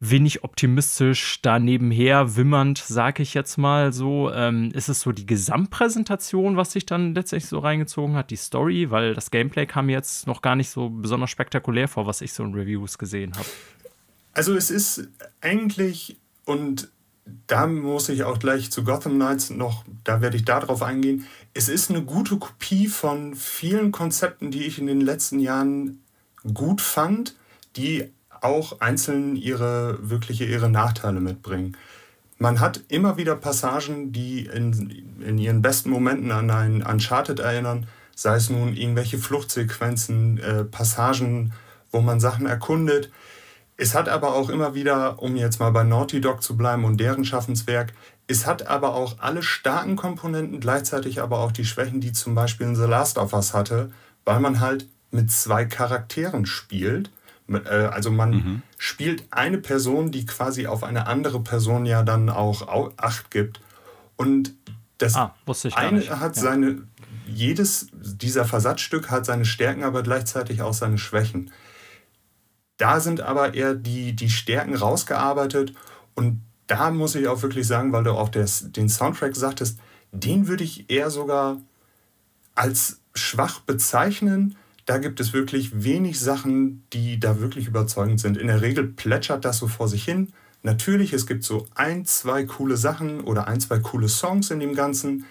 wenig 0.01 0.43
optimistisch 0.43 1.41
da 1.43 1.59
nebenher 1.59 2.35
wimmernd, 2.35 2.79
sag 2.79 3.19
ich 3.19 3.35
jetzt 3.35 3.57
mal 3.57 3.93
so. 3.93 4.31
Ähm, 4.31 4.71
ist 4.73 4.89
es 4.89 5.01
so 5.01 5.11
die 5.11 5.27
Gesamtpräsentation, 5.27 6.57
was 6.57 6.71
sich 6.71 6.87
dann 6.87 7.13
letztendlich 7.13 7.47
so 7.47 7.59
reingezogen 7.59 8.15
hat, 8.15 8.31
die 8.31 8.35
Story, 8.35 8.89
weil 8.89 9.13
das 9.13 9.29
Gameplay 9.29 9.67
kam 9.67 9.89
jetzt 9.89 10.25
noch 10.25 10.41
gar 10.41 10.55
nicht 10.55 10.71
so 10.71 10.89
besonders 10.89 11.29
spektakulär 11.29 11.87
vor, 11.87 12.07
was 12.07 12.21
ich 12.21 12.33
so 12.33 12.43
in 12.43 12.55
Reviews 12.55 12.97
gesehen 12.97 13.33
habe. 13.35 13.45
Also 14.33 14.55
es 14.55 14.71
ist 14.71 15.07
eigentlich, 15.39 16.17
und 16.45 16.89
da 17.45 17.67
muss 17.67 18.09
ich 18.09 18.23
auch 18.23 18.39
gleich 18.39 18.71
zu 18.71 18.83
Gotham 18.83 19.15
Knights 19.15 19.51
noch, 19.51 19.85
da 20.03 20.19
werde 20.19 20.35
ich 20.35 20.45
darauf 20.45 20.81
eingehen, 20.81 21.27
es 21.53 21.69
ist 21.69 21.91
eine 21.91 22.01
gute 22.01 22.37
Kopie 22.37 22.87
von 22.87 23.35
vielen 23.35 23.91
Konzepten, 23.91 24.49
die 24.49 24.63
ich 24.63 24.79
in 24.79 24.87
den 24.87 25.01
letzten 25.01 25.39
Jahren 25.39 26.01
gut 26.55 26.81
fand, 26.81 27.35
die 27.75 28.09
auch 28.41 28.81
einzeln 28.81 29.35
ihre 29.35 29.97
wirkliche 30.01 30.45
ihre 30.45 30.69
Nachteile 30.69 31.19
mitbringen. 31.19 31.77
Man 32.37 32.59
hat 32.59 32.81
immer 32.87 33.17
wieder 33.17 33.35
Passagen, 33.35 34.11
die 34.11 34.47
in, 34.47 35.19
in 35.23 35.37
ihren 35.37 35.61
besten 35.61 35.91
Momenten 35.91 36.31
an 36.31 36.49
ein 36.49 36.81
Uncharted 36.81 37.39
erinnern, 37.39 37.87
sei 38.15 38.35
es 38.35 38.49
nun 38.49 38.75
irgendwelche 38.75 39.19
Fluchtsequenzen, 39.19 40.39
äh, 40.39 40.63
Passagen, 40.63 41.53
wo 41.91 42.01
man 42.01 42.19
Sachen 42.19 42.47
erkundet. 42.47 43.11
Es 43.77 43.93
hat 43.93 44.09
aber 44.09 44.33
auch 44.33 44.49
immer 44.49 44.73
wieder, 44.73 45.21
um 45.21 45.35
jetzt 45.35 45.59
mal 45.59 45.71
bei 45.71 45.83
Naughty 45.83 46.19
Dog 46.19 46.41
zu 46.41 46.57
bleiben 46.57 46.83
und 46.83 46.97
deren 46.97 47.25
Schaffenswerk, 47.25 47.93
es 48.27 48.47
hat 48.47 48.67
aber 48.67 48.95
auch 48.95 49.19
alle 49.19 49.43
starken 49.43 49.95
Komponenten, 49.95 50.59
gleichzeitig 50.59 51.21
aber 51.21 51.39
auch 51.39 51.51
die 51.51 51.65
Schwächen, 51.65 52.01
die 52.01 52.11
zum 52.11 52.33
Beispiel 52.33 52.67
in 52.67 52.75
The 52.75 52.83
Last 52.83 53.17
of 53.17 53.33
Us 53.33 53.53
hatte, 53.53 53.91
weil 54.25 54.39
man 54.39 54.59
halt 54.59 54.87
mit 55.11 55.31
zwei 55.31 55.65
Charakteren 55.65 56.45
spielt 56.45 57.11
also 57.55 58.11
man 58.11 58.31
mhm. 58.31 58.61
spielt 58.77 59.25
eine 59.31 59.57
Person, 59.57 60.11
die 60.11 60.25
quasi 60.25 60.67
auf 60.67 60.83
eine 60.83 61.07
andere 61.07 61.41
Person 61.41 61.85
ja 61.85 62.03
dann 62.03 62.29
auch 62.29 62.93
Acht 62.97 63.31
gibt. 63.31 63.61
Und 64.15 64.53
das 64.97 65.15
ah, 65.15 65.35
eine 65.73 66.19
hat 66.19 66.35
ja. 66.35 66.41
seine, 66.41 66.83
jedes 67.25 67.87
dieser 67.93 68.45
Versatzstück 68.45 69.09
hat 69.09 69.25
seine 69.25 69.45
Stärken, 69.45 69.83
aber 69.83 70.03
gleichzeitig 70.03 70.61
auch 70.61 70.73
seine 70.73 70.97
Schwächen. 70.97 71.51
Da 72.77 72.99
sind 72.99 73.21
aber 73.21 73.53
eher 73.53 73.75
die, 73.75 74.15
die 74.15 74.29
Stärken 74.29 74.75
rausgearbeitet 74.75 75.73
und 76.15 76.41
da 76.67 76.91
muss 76.91 77.15
ich 77.15 77.27
auch 77.27 77.41
wirklich 77.41 77.67
sagen, 77.67 77.91
weil 77.91 78.03
du 78.03 78.11
auch 78.11 78.29
des, 78.29 78.71
den 78.71 78.89
Soundtrack 78.89 79.35
sagtest, 79.35 79.77
den 80.11 80.47
würde 80.47 80.63
ich 80.63 80.89
eher 80.89 81.09
sogar 81.09 81.57
als 82.55 83.01
schwach 83.13 83.59
bezeichnen, 83.61 84.55
da 84.85 84.97
gibt 84.97 85.19
es 85.19 85.33
wirklich 85.33 85.83
wenig 85.83 86.19
Sachen, 86.19 86.85
die 86.93 87.19
da 87.19 87.39
wirklich 87.39 87.67
überzeugend 87.67 88.19
sind. 88.19 88.37
In 88.37 88.47
der 88.47 88.61
Regel 88.61 88.87
plätschert 88.87 89.45
das 89.45 89.57
so 89.57 89.67
vor 89.67 89.87
sich 89.87 90.03
hin. 90.03 90.33
Natürlich, 90.63 91.13
es 91.13 91.25
gibt 91.25 91.43
so 91.43 91.67
ein, 91.75 92.05
zwei 92.05 92.43
coole 92.45 92.77
Sachen 92.77 93.21
oder 93.21 93.47
ein, 93.47 93.59
zwei 93.59 93.79
coole 93.79 94.09
Songs 94.09 94.51
in 94.51 94.59
dem 94.59 94.75
Ganzen. 94.75 95.25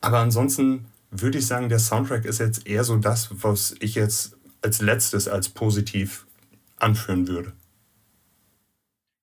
Aber 0.00 0.18
ansonsten 0.18 0.86
würde 1.10 1.38
ich 1.38 1.46
sagen, 1.46 1.68
der 1.68 1.78
Soundtrack 1.78 2.24
ist 2.24 2.40
jetzt 2.40 2.66
eher 2.66 2.84
so 2.84 2.96
das, 2.96 3.28
was 3.42 3.74
ich 3.80 3.94
jetzt 3.94 4.36
als 4.60 4.80
letztes 4.80 5.28
als 5.28 5.48
positiv 5.48 6.26
anführen 6.78 7.28
würde. 7.28 7.52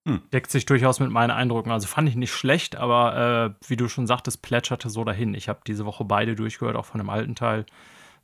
Hm. 0.07 0.21
Deckt 0.31 0.51
sich 0.51 0.65
durchaus 0.65 0.99
mit 0.99 1.11
meinen 1.11 1.31
Eindrücken. 1.31 1.71
Also 1.71 1.87
fand 1.87 2.07
ich 2.07 2.15
nicht 2.15 2.31
schlecht, 2.33 2.75
aber 2.75 3.55
äh, 3.61 3.67
wie 3.67 3.75
du 3.75 3.87
schon 3.89 4.07
sagtest, 4.07 4.41
plätscherte 4.41 4.89
so 4.89 5.03
dahin. 5.03 5.33
Ich 5.33 5.49
habe 5.49 5.59
diese 5.67 5.85
Woche 5.85 6.05
beide 6.05 6.35
durchgehört, 6.35 6.75
auch 6.75 6.85
von 6.85 6.99
dem 6.99 7.09
alten 7.09 7.35
Teil 7.35 7.65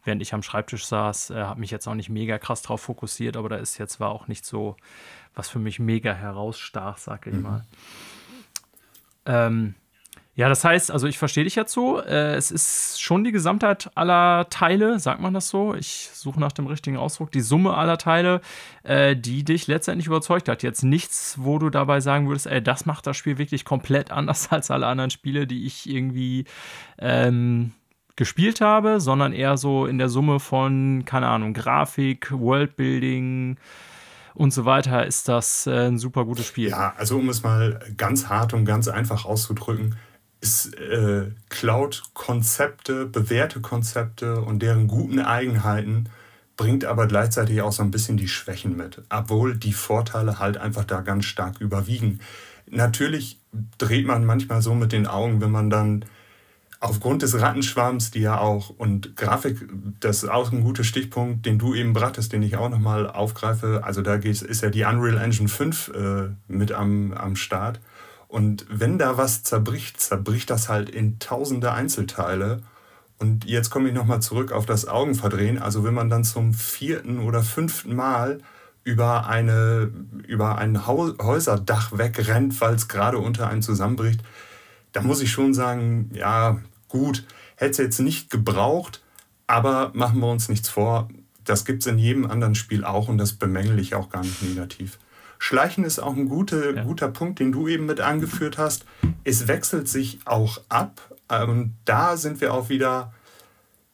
während 0.05 0.21
ich 0.21 0.33
am 0.33 0.43
Schreibtisch 0.43 0.85
saß, 0.85 1.31
äh, 1.31 1.35
habe 1.35 1.59
mich 1.59 1.71
jetzt 1.71 1.87
auch 1.87 1.95
nicht 1.95 2.09
mega 2.09 2.37
krass 2.37 2.61
drauf 2.61 2.81
fokussiert, 2.81 3.37
aber 3.37 3.49
da 3.49 3.57
ist 3.57 3.77
jetzt 3.77 3.99
war 3.99 4.09
auch 4.09 4.27
nicht 4.27 4.45
so, 4.45 4.77
was 5.33 5.49
für 5.49 5.59
mich 5.59 5.79
mega 5.79 6.13
herausstach, 6.13 6.97
sag 6.97 7.27
ich 7.27 7.33
mhm. 7.33 7.41
mal. 7.41 7.65
Ähm, 9.25 9.75
ja, 10.37 10.49
das 10.49 10.65
heißt, 10.65 10.91
also 10.91 11.07
ich 11.07 11.17
verstehe 11.17 11.45
dich 11.45 11.55
jetzt 11.55 11.71
so. 11.71 12.01
Äh, 12.01 12.35
es 12.35 12.51
ist 12.51 13.01
schon 13.01 13.23
die 13.23 13.31
Gesamtheit 13.31 13.89
aller 13.95 14.49
Teile, 14.49 14.99
sagt 14.99 15.21
man 15.21 15.33
das 15.33 15.47
so? 15.47 15.73
Ich 15.73 16.09
suche 16.13 16.41
nach 16.41 16.51
dem 16.51 16.67
richtigen 16.67 16.97
Ausdruck. 16.97 17.31
Die 17.31 17.39
Summe 17.39 17.73
aller 17.75 17.97
Teile, 17.97 18.41
äh, 18.83 19.15
die 19.15 19.45
dich 19.45 19.67
letztendlich 19.67 20.07
überzeugt 20.07 20.49
hat. 20.49 20.61
Jetzt 20.61 20.83
nichts, 20.83 21.37
wo 21.39 21.57
du 21.57 21.69
dabei 21.69 22.01
sagen 22.01 22.27
würdest, 22.27 22.47
ey, 22.47 22.61
das 22.61 22.85
macht 22.85 23.07
das 23.07 23.15
Spiel 23.15 23.37
wirklich 23.37 23.63
komplett 23.63 24.11
anders 24.11 24.51
als 24.51 24.71
alle 24.71 24.87
anderen 24.87 25.09
Spiele, 25.09 25.47
die 25.47 25.65
ich 25.65 25.89
irgendwie 25.89 26.43
ähm, 26.99 27.71
gespielt 28.15 28.61
habe, 28.61 28.99
sondern 28.99 29.33
eher 29.33 29.57
so 29.57 29.85
in 29.85 29.97
der 29.97 30.09
Summe 30.09 30.39
von, 30.39 31.03
keine 31.05 31.27
Ahnung, 31.27 31.53
Grafik, 31.53 32.31
Worldbuilding 32.31 33.57
und 34.35 34.53
so 34.53 34.65
weiter 34.65 35.05
ist 35.05 35.27
das 35.29 35.65
äh, 35.65 35.87
ein 35.87 35.97
super 35.97 36.25
gutes 36.25 36.45
Spiel. 36.45 36.69
Ja, 36.69 36.93
also 36.97 37.17
um 37.17 37.29
es 37.29 37.41
mal 37.41 37.79
ganz 37.97 38.27
hart 38.27 38.53
und 38.53 38.65
ganz 38.65 38.87
einfach 38.87 39.25
auszudrücken, 39.25 39.95
ist 40.41 40.77
äh, 40.77 41.31
Cloud 41.49 42.03
Konzepte, 42.13 43.05
bewährte 43.05 43.61
Konzepte 43.61 44.41
und 44.41 44.61
deren 44.61 44.87
guten 44.87 45.19
Eigenheiten 45.19 46.09
bringt 46.57 46.85
aber 46.85 47.07
gleichzeitig 47.07 47.61
auch 47.61 47.71
so 47.71 47.81
ein 47.81 47.91
bisschen 47.91 48.17
die 48.17 48.27
Schwächen 48.27 48.77
mit, 48.77 49.01
obwohl 49.09 49.57
die 49.57 49.73
Vorteile 49.73 50.39
halt 50.39 50.57
einfach 50.57 50.85
da 50.85 51.01
ganz 51.01 51.25
stark 51.25 51.59
überwiegen. 51.59 52.19
Natürlich 52.67 53.39
dreht 53.77 54.05
man 54.05 54.25
manchmal 54.25 54.61
so 54.61 54.75
mit 54.75 54.91
den 54.91 55.07
Augen, 55.07 55.41
wenn 55.41 55.51
man 55.51 55.69
dann 55.69 56.05
aufgrund 56.85 57.21
des 57.21 57.39
Rattenschwarms, 57.39 58.11
die 58.11 58.21
ja 58.21 58.39
auch, 58.39 58.69
und 58.69 59.15
Grafik, 59.15 59.67
das 59.99 60.23
ist 60.23 60.29
auch 60.29 60.51
ein 60.51 60.63
guter 60.63 60.83
Stichpunkt, 60.83 61.45
den 61.45 61.59
du 61.59 61.73
eben 61.73 61.93
brachtest, 61.93 62.33
den 62.33 62.43
ich 62.43 62.57
auch 62.57 62.69
nochmal 62.69 63.09
aufgreife. 63.09 63.81
Also 63.83 64.01
da 64.01 64.15
ist 64.15 64.61
ja 64.61 64.69
die 64.69 64.83
Unreal 64.83 65.17
Engine 65.17 65.49
5 65.49 65.87
äh, 65.89 66.29
mit 66.47 66.71
am, 66.71 67.13
am 67.13 67.35
Start. 67.35 67.79
Und 68.27 68.65
wenn 68.69 68.97
da 68.97 69.17
was 69.17 69.43
zerbricht, 69.43 69.99
zerbricht 69.99 70.49
das 70.49 70.69
halt 70.69 70.89
in 70.89 71.19
tausende 71.19 71.71
Einzelteile. 71.71 72.61
Und 73.17 73.45
jetzt 73.45 73.69
komme 73.69 73.89
ich 73.89 73.93
nochmal 73.93 74.21
zurück 74.21 74.51
auf 74.51 74.65
das 74.65 74.87
Augenverdrehen. 74.87 75.57
Also 75.57 75.83
wenn 75.83 75.93
man 75.93 76.09
dann 76.09 76.23
zum 76.23 76.53
vierten 76.53 77.19
oder 77.19 77.43
fünften 77.43 77.95
Mal 77.95 78.39
über, 78.83 79.27
eine, 79.27 79.91
über 80.27 80.57
ein 80.57 80.85
Häuserdach 80.85 81.97
wegrennt, 81.97 82.59
weil 82.61 82.75
es 82.75 82.87
gerade 82.87 83.17
unter 83.17 83.47
einem 83.47 83.61
zusammenbricht, 83.61 84.21
da 84.91 85.01
muss 85.01 85.21
ich 85.21 85.31
schon 85.31 85.53
sagen, 85.53 86.11
ja, 86.13 86.59
gut, 86.87 87.25
hätte 87.55 87.71
es 87.71 87.77
jetzt 87.77 87.99
nicht 87.99 88.29
gebraucht, 88.29 89.01
aber 89.47 89.91
machen 89.93 90.19
wir 90.19 90.27
uns 90.27 90.49
nichts 90.49 90.69
vor, 90.69 91.09
das 91.43 91.65
gibt 91.65 91.83
es 91.83 91.87
in 91.87 91.99
jedem 91.99 92.29
anderen 92.29 92.55
Spiel 92.55 92.83
auch 92.83 93.07
und 93.07 93.17
das 93.17 93.33
bemängel 93.33 93.79
ich 93.79 93.95
auch 93.95 94.09
gar 94.09 94.23
nicht 94.23 94.41
negativ. 94.41 94.99
Schleichen 95.37 95.83
ist 95.83 95.99
auch 95.99 96.15
ein 96.15 96.27
gute, 96.27 96.73
ja. 96.75 96.83
guter 96.83 97.09
Punkt, 97.09 97.39
den 97.39 97.51
du 97.51 97.67
eben 97.67 97.85
mit 97.85 97.99
angeführt 97.99 98.57
hast. 98.57 98.85
Es 99.23 99.47
wechselt 99.47 99.87
sich 99.87 100.19
auch 100.25 100.61
ab. 100.69 101.01
Und 101.27 101.75
da 101.85 102.17
sind 102.17 102.41
wir 102.41 102.53
auch 102.53 102.69
wieder 102.69 103.13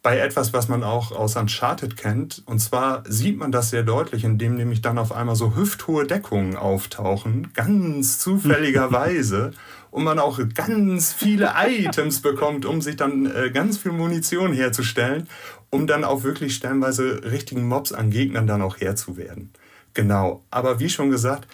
bei 0.03 0.17
etwas, 0.17 0.51
was 0.51 0.67
man 0.67 0.83
auch 0.83 1.11
aus 1.11 1.35
Uncharted 1.35 1.95
kennt. 1.95 2.41
Und 2.47 2.59
zwar 2.59 3.03
sieht 3.07 3.37
man 3.37 3.51
das 3.51 3.69
sehr 3.69 3.83
deutlich, 3.83 4.23
indem 4.23 4.55
nämlich 4.55 4.81
dann 4.81 4.97
auf 4.97 5.11
einmal 5.11 5.35
so 5.35 5.55
hüfthohe 5.55 6.07
Deckungen 6.07 6.55
auftauchen, 6.55 7.53
ganz 7.53 8.17
zufälligerweise. 8.19 9.51
und 9.91 10.03
man 10.03 10.19
auch 10.19 10.39
ganz 10.55 11.13
viele 11.13 11.51
Items 11.67 12.21
bekommt, 12.21 12.65
um 12.65 12.81
sich 12.81 12.95
dann 12.95 13.25
äh, 13.27 13.51
ganz 13.51 13.77
viel 13.77 13.91
Munition 13.91 14.53
herzustellen, 14.53 15.27
um 15.69 15.85
dann 15.85 16.03
auch 16.03 16.23
wirklich 16.23 16.55
stellenweise 16.55 17.23
richtigen 17.23 17.67
Mobs 17.67 17.91
an 17.91 18.09
Gegnern 18.09 18.47
dann 18.47 18.61
auch 18.61 18.77
Herr 18.79 18.95
zu 18.95 19.17
werden. 19.17 19.51
Genau. 19.93 20.43
Aber 20.49 20.79
wie 20.79 20.89
schon 20.89 21.11
gesagt, 21.11 21.47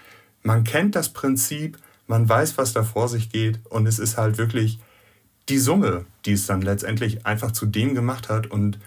man 0.43 0.63
kennt 0.63 0.95
das 0.95 1.10
Prinzip, 1.10 1.77
man 2.05 2.29
weiß, 2.29 2.57
was 2.57 2.71
da 2.71 2.83
vor 2.83 3.10
sich 3.10 3.29
geht 3.29 3.60
und 3.69 3.88
es 3.88 3.99
ist 3.99 4.17
halt 4.17 4.38
wirklich 4.38 4.79
die 5.49 5.57
Summe, 5.57 6.05
die 6.25 6.33
es 6.33 6.45
dann 6.45 6.62
letztendlich 6.62 7.25
einfach 7.25 7.51
zu 7.51 7.65
dem 7.65 7.95
gemacht 7.95 8.29
hat. 8.29 8.47
Und 8.47 8.79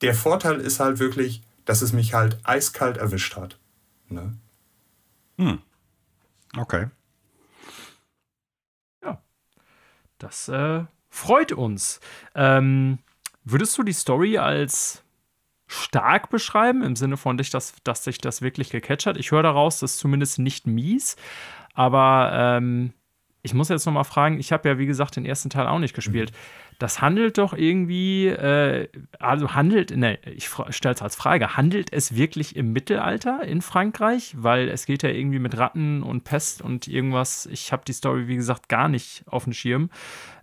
der 0.00 0.14
Vorteil 0.14 0.60
ist 0.60 0.80
halt 0.80 0.98
wirklich, 0.98 1.42
dass 1.64 1.82
es 1.82 1.92
mich 1.92 2.14
halt 2.14 2.38
eiskalt 2.44 2.96
erwischt 2.96 3.36
hat. 3.36 3.58
Ne? 4.08 4.36
Hm. 5.38 5.60
Okay. 6.56 6.88
Ja. 9.02 9.22
Das 10.18 10.48
äh, 10.48 10.84
freut 11.08 11.52
uns. 11.52 12.00
Ähm, 12.34 12.98
würdest 13.44 13.76
du 13.78 13.82
die 13.82 13.92
Story 13.92 14.38
als 14.38 15.02
stark 15.66 16.30
beschreiben, 16.30 16.82
im 16.82 16.96
Sinne 16.96 17.16
von, 17.16 17.36
dich, 17.36 17.50
dass, 17.50 17.74
dass 17.82 18.04
sich 18.04 18.18
das 18.18 18.42
wirklich 18.42 18.70
gecatcht 18.70 19.06
hat? 19.06 19.16
Ich 19.16 19.30
höre 19.32 19.42
daraus, 19.42 19.80
das 19.80 19.92
ist 19.92 19.98
zumindest 19.98 20.38
nicht 20.38 20.66
mies, 20.66 21.16
aber 21.74 22.30
ähm, 22.32 22.92
ich 23.46 23.54
muss 23.54 23.68
jetzt 23.68 23.86
noch 23.86 23.92
mal 23.92 24.02
fragen, 24.02 24.40
ich 24.40 24.50
habe 24.50 24.68
ja, 24.68 24.76
wie 24.76 24.86
gesagt, 24.86 25.14
den 25.14 25.24
ersten 25.24 25.50
Teil 25.50 25.68
auch 25.68 25.78
nicht 25.78 25.94
gespielt. 25.94 26.32
Das 26.80 27.00
handelt 27.00 27.38
doch 27.38 27.54
irgendwie, 27.54 28.26
äh, 28.26 28.88
also 29.20 29.54
handelt, 29.54 29.96
ne, 29.96 30.18
ich 30.24 30.50
stelle 30.70 30.96
es 30.96 31.00
als 31.00 31.14
Frage, 31.14 31.56
handelt 31.56 31.92
es 31.92 32.16
wirklich 32.16 32.56
im 32.56 32.72
Mittelalter 32.72 33.44
in 33.44 33.62
Frankreich? 33.62 34.34
Weil 34.36 34.68
es 34.68 34.84
geht 34.84 35.04
ja 35.04 35.10
irgendwie 35.10 35.38
mit 35.38 35.56
Ratten 35.56 36.02
und 36.02 36.24
Pest 36.24 36.60
und 36.60 36.88
irgendwas. 36.88 37.46
Ich 37.46 37.70
habe 37.70 37.84
die 37.86 37.92
Story, 37.92 38.26
wie 38.26 38.34
gesagt, 38.34 38.68
gar 38.68 38.88
nicht 38.88 39.22
auf 39.26 39.44
dem 39.44 39.52
Schirm. 39.52 39.90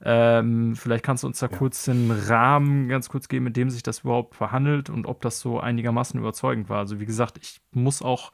Ähm, 0.01 0.75
vielleicht 0.77 1.03
kannst 1.03 1.23
du 1.23 1.27
uns 1.27 1.39
da 1.39 1.49
ja. 1.51 1.57
kurz 1.57 1.83
den 1.83 2.09
Rahmen 2.09 2.87
ganz 2.87 3.09
kurz 3.09 3.27
geben, 3.27 3.43
mit 3.43 3.57
dem 3.57 3.69
sich 3.69 3.83
das 3.83 3.99
überhaupt 3.99 4.35
verhandelt 4.35 4.89
und 4.89 5.05
ob 5.07 5.21
das 5.21 5.41
so 5.41 5.59
einigermaßen 5.59 6.17
überzeugend 6.17 6.69
war. 6.69 6.79
Also 6.79 7.01
wie 7.01 7.05
gesagt, 7.05 7.37
ich 7.41 7.59
muss 7.73 8.01
auch 8.01 8.31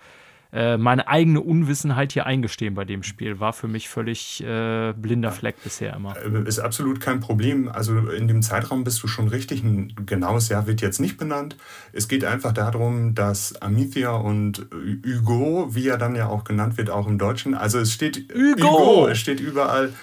äh, 0.51 0.77
meine 0.77 1.07
eigene 1.07 1.41
Unwissenheit 1.41 2.11
hier 2.11 2.25
eingestehen 2.25 2.73
bei 2.73 2.83
dem 2.83 3.03
Spiel. 3.03 3.39
War 3.39 3.53
für 3.53 3.67
mich 3.67 3.87
völlig 3.87 4.43
äh, 4.43 4.93
blinder 4.93 5.31
Fleck 5.31 5.63
bisher 5.63 5.95
immer. 5.95 6.15
Äh, 6.17 6.47
ist 6.47 6.59
absolut 6.59 6.99
kein 6.99 7.19
Problem. 7.19 7.69
Also 7.69 7.97
in 8.09 8.27
dem 8.27 8.41
Zeitraum 8.41 8.83
bist 8.83 9.03
du 9.03 9.07
schon 9.07 9.27
richtig. 9.27 9.63
Ein 9.63 9.93
genaues 10.07 10.49
Jahr 10.49 10.65
wird 10.65 10.81
jetzt 10.81 10.99
nicht 10.99 11.17
benannt. 11.17 11.55
Es 11.93 12.07
geht 12.07 12.25
einfach 12.25 12.51
darum, 12.51 13.13
dass 13.13 13.61
Amithia 13.61 14.11
und 14.11 14.65
Hugo, 15.05 15.67
wie 15.75 15.87
er 15.87 15.97
dann 15.97 16.15
ja 16.15 16.27
auch 16.27 16.43
genannt 16.45 16.77
wird, 16.77 16.89
auch 16.89 17.05
im 17.05 17.19
Deutschen, 17.19 17.53
also 17.53 17.77
es 17.77 17.93
steht 17.93 18.33
Hugo, 18.33 18.69
Hugo 18.69 19.07
es 19.07 19.19
steht 19.19 19.39
überall 19.39 19.93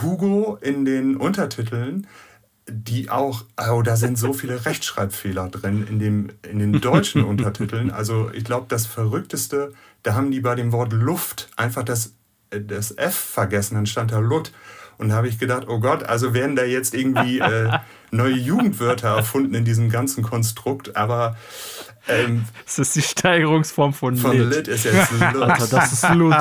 Hugo 0.00 0.58
in 0.62 0.84
den 0.84 1.16
Untertiteln 1.16 2.06
die 2.72 3.10
auch, 3.10 3.44
oh, 3.70 3.82
da 3.82 3.96
sind 3.96 4.18
so 4.18 4.32
viele 4.32 4.64
Rechtschreibfehler 4.66 5.48
drin 5.48 5.86
in, 5.88 5.98
dem, 5.98 6.28
in 6.48 6.58
den 6.58 6.80
deutschen 6.80 7.24
Untertiteln. 7.24 7.90
Also 7.90 8.30
ich 8.32 8.44
glaube, 8.44 8.66
das 8.68 8.86
Verrückteste 8.86 9.72
da 10.02 10.14
haben 10.14 10.30
die 10.30 10.40
bei 10.40 10.54
dem 10.54 10.72
Wort 10.72 10.92
Luft 10.92 11.48
einfach 11.56 11.82
das, 11.82 12.14
äh, 12.50 12.60
das 12.60 12.96
F 12.96 13.14
vergessen, 13.14 13.74
dann 13.74 13.86
stand 13.86 14.12
da 14.12 14.18
Lut. 14.18 14.52
Und 14.98 15.08
da 15.08 15.14
habe 15.14 15.28
ich 15.28 15.38
gedacht, 15.38 15.64
oh 15.66 15.80
Gott, 15.80 16.02
also 16.02 16.34
werden 16.34 16.56
da 16.56 16.64
jetzt 16.64 16.94
irgendwie 16.94 17.38
äh, 17.38 17.70
neue 18.10 18.34
Jugendwörter 18.34 19.16
erfunden 19.16 19.54
in 19.54 19.64
diesem 19.64 19.88
ganzen 19.88 20.22
Konstrukt, 20.22 20.94
aber 20.94 21.36
ähm, 22.06 22.44
das 22.66 22.78
ist 22.78 22.96
die 22.96 23.02
Steigerungsform 23.02 23.94
von, 23.94 24.16
von 24.16 24.36
Lit. 24.36 24.56
Lit 24.56 24.68
ist 24.68 24.84
jetzt 24.84 25.10
Lut. 25.32 25.42
Alter, 25.42 25.66
das 25.68 25.92
ist 25.92 26.08
Lut. 26.10 26.34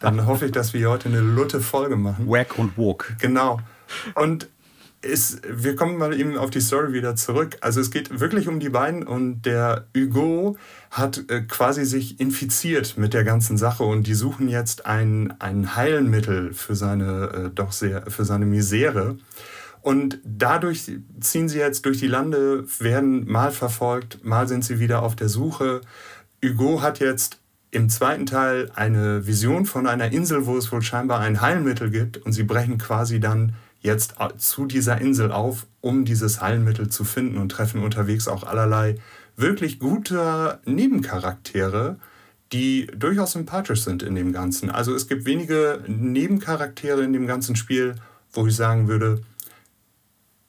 Dann 0.00 0.26
hoffe 0.26 0.46
ich, 0.46 0.52
dass 0.52 0.72
wir 0.72 0.88
heute 0.88 1.08
eine 1.08 1.20
Lutte 1.20 1.60
Folge 1.60 1.96
machen. 1.96 2.26
Wack 2.26 2.58
und 2.58 2.76
Woke. 2.78 3.16
Genau. 3.20 3.60
Und 4.14 4.48
ist, 5.04 5.42
wir 5.48 5.76
kommen 5.76 5.98
mal 5.98 6.18
eben 6.18 6.36
auf 6.36 6.50
die 6.50 6.60
Story 6.60 6.92
wieder 6.92 7.16
zurück. 7.16 7.56
Also 7.60 7.80
es 7.80 7.90
geht 7.90 8.20
wirklich 8.20 8.48
um 8.48 8.60
die 8.60 8.68
beiden 8.68 9.04
und 9.04 9.42
der 9.42 9.86
Hugo 9.96 10.56
hat 10.90 11.24
äh, 11.28 11.42
quasi 11.42 11.84
sich 11.84 12.20
infiziert 12.20 12.96
mit 12.96 13.14
der 13.14 13.24
ganzen 13.24 13.56
Sache 13.56 13.84
und 13.84 14.06
die 14.06 14.14
suchen 14.14 14.48
jetzt 14.48 14.86
ein, 14.86 15.34
ein 15.40 15.76
Heilmittel 15.76 16.52
für 16.52 16.74
seine, 16.74 17.48
äh, 17.48 17.50
doch 17.54 17.72
sehr, 17.72 18.10
für 18.10 18.24
seine 18.24 18.46
Misere. 18.46 19.18
Und 19.82 20.18
dadurch 20.24 20.90
ziehen 21.20 21.48
sie 21.48 21.58
jetzt 21.58 21.84
durch 21.84 21.98
die 21.98 22.06
Lande, 22.06 22.64
werden 22.78 23.30
mal 23.30 23.50
verfolgt, 23.50 24.24
mal 24.24 24.48
sind 24.48 24.64
sie 24.64 24.80
wieder 24.80 25.02
auf 25.02 25.14
der 25.14 25.28
Suche. 25.28 25.82
Hugo 26.42 26.80
hat 26.80 27.00
jetzt 27.00 27.38
im 27.70 27.88
zweiten 27.88 28.24
Teil 28.24 28.70
eine 28.74 29.26
Vision 29.26 29.66
von 29.66 29.86
einer 29.86 30.12
Insel, 30.12 30.46
wo 30.46 30.56
es 30.56 30.70
wohl 30.72 30.80
scheinbar 30.80 31.20
ein 31.20 31.40
Heilmittel 31.40 31.90
gibt 31.90 32.16
und 32.18 32.32
sie 32.32 32.44
brechen 32.44 32.78
quasi 32.78 33.20
dann 33.20 33.54
jetzt 33.84 34.14
zu 34.38 34.66
dieser 34.66 35.00
Insel 35.00 35.30
auf, 35.30 35.66
um 35.80 36.04
dieses 36.04 36.40
Heilmittel 36.40 36.88
zu 36.88 37.04
finden 37.04 37.36
und 37.38 37.50
treffen 37.50 37.82
unterwegs 37.82 38.26
auch 38.26 38.42
allerlei 38.42 38.96
wirklich 39.36 39.78
gute 39.78 40.58
Nebencharaktere, 40.64 41.98
die 42.52 42.86
durchaus 42.96 43.32
sympathisch 43.32 43.82
sind 43.82 44.02
in 44.02 44.14
dem 44.14 44.32
Ganzen. 44.32 44.70
Also 44.70 44.94
es 44.94 45.06
gibt 45.06 45.26
wenige 45.26 45.82
Nebencharaktere 45.86 47.02
in 47.02 47.12
dem 47.12 47.26
ganzen 47.26 47.56
Spiel, 47.56 47.96
wo 48.32 48.46
ich 48.46 48.56
sagen 48.56 48.88
würde, 48.88 49.20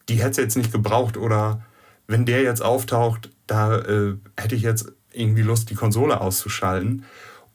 die 0.07 0.15
hätte 0.15 0.31
es 0.31 0.37
jetzt 0.37 0.57
nicht 0.57 0.71
gebraucht 0.71 1.17
oder 1.17 1.61
wenn 2.07 2.25
der 2.25 2.41
jetzt 2.41 2.61
auftaucht, 2.61 3.31
da 3.47 3.79
äh, 3.79 4.15
hätte 4.37 4.55
ich 4.55 4.61
jetzt 4.61 4.93
irgendwie 5.11 5.41
Lust, 5.41 5.69
die 5.69 5.75
Konsole 5.75 6.21
auszuschalten. 6.21 7.03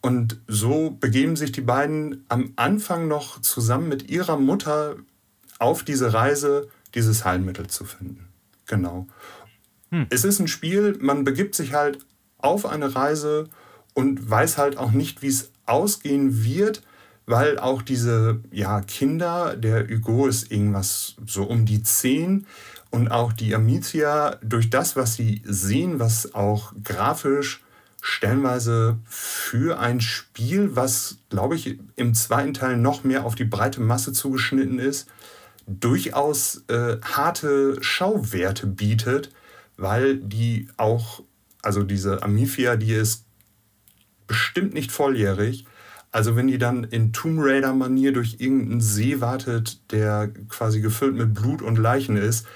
Und 0.03 0.40
so 0.47 0.97
begeben 0.99 1.37
sich 1.37 1.53
die 1.53 1.61
beiden 1.61 2.25
am 2.29 2.53
Anfang 2.57 3.07
noch 3.07 3.40
zusammen 3.40 3.88
mit 3.88 4.11
ihrer 4.11 4.37
Mutter 4.38 4.97
auf 5.61 5.85
diese 5.85 6.12
Reise, 6.12 6.68
dieses 6.94 7.25
Heilmittel 7.25 7.68
zu 7.68 7.85
finden. 7.85 8.29
Genau. 8.66 9.07
Hm. 9.90 10.07
Es 10.11 10.25
ist 10.25 10.40
ein 10.40 10.49
Spiel, 10.49 10.99
man 11.01 11.25
begibt 11.25 11.55
sich 11.55 11.75
halt 11.75 11.99
auf 12.38 12.66
eine 12.66 12.94
Reise 12.94 13.49
und 13.94 14.29
weiß 14.29 14.59
halt 14.59 14.77
auch 14.77 14.92
nicht, 14.92 15.23
wie 15.23 15.29
es 15.29 15.51
ausgehen 15.66 16.44
wird, 16.44 16.83
weil 17.27 17.59
auch 17.59 17.83
diese 17.83 18.40
ja, 18.51 18.81
Kinder, 18.81 19.57
der 19.57 19.88
Hugo 19.88 20.27
ist 20.27 20.51
irgendwas 20.51 21.16
so 21.27 21.44
um 21.44 21.66
die 21.66 21.83
zehn 21.83 22.46
und 22.90 23.11
auch 23.11 23.33
die 23.33 23.55
Amicia, 23.55 24.37
durch 24.42 24.70
das, 24.70 24.96
was 24.96 25.14
sie 25.14 25.42
sehen, 25.44 26.01
was 26.01 26.35
auch 26.35 26.73
grafisch 26.83 27.62
stellenweise 28.01 28.99
für 29.05 29.79
ein 29.79 30.01
Spiel, 30.01 30.75
was, 30.75 31.18
glaube 31.29 31.55
ich, 31.55 31.79
im 31.96 32.14
zweiten 32.14 32.55
Teil 32.55 32.77
noch 32.77 33.05
mehr 33.05 33.25
auf 33.25 33.35
die 33.35 33.44
breite 33.44 33.81
Masse 33.81 34.12
zugeschnitten 34.12 34.79
ist, 34.79 35.07
durchaus 35.78 36.64
äh, 36.68 36.96
harte 37.02 37.83
Schauwerte 37.83 38.66
bietet, 38.66 39.30
weil 39.76 40.16
die 40.16 40.68
auch, 40.76 41.22
also 41.62 41.83
diese 41.83 42.22
Amphia, 42.22 42.76
die 42.76 42.92
ist 42.92 43.24
bestimmt 44.26 44.74
nicht 44.74 44.90
volljährig. 44.92 45.64
Also 46.12 46.35
wenn 46.35 46.48
die 46.48 46.59
dann 46.59 46.85
in 46.85 47.12
Tomb 47.12 47.38
Raider-Manier 47.40 48.12
durch 48.12 48.37
irgendeinen 48.38 48.80
See 48.80 49.20
wartet, 49.20 49.80
der 49.92 50.30
quasi 50.48 50.80
gefüllt 50.80 51.14
mit 51.14 51.35
Blut 51.35 51.62
und 51.62 51.78
Leichen 51.78 52.16
ist, 52.16 52.46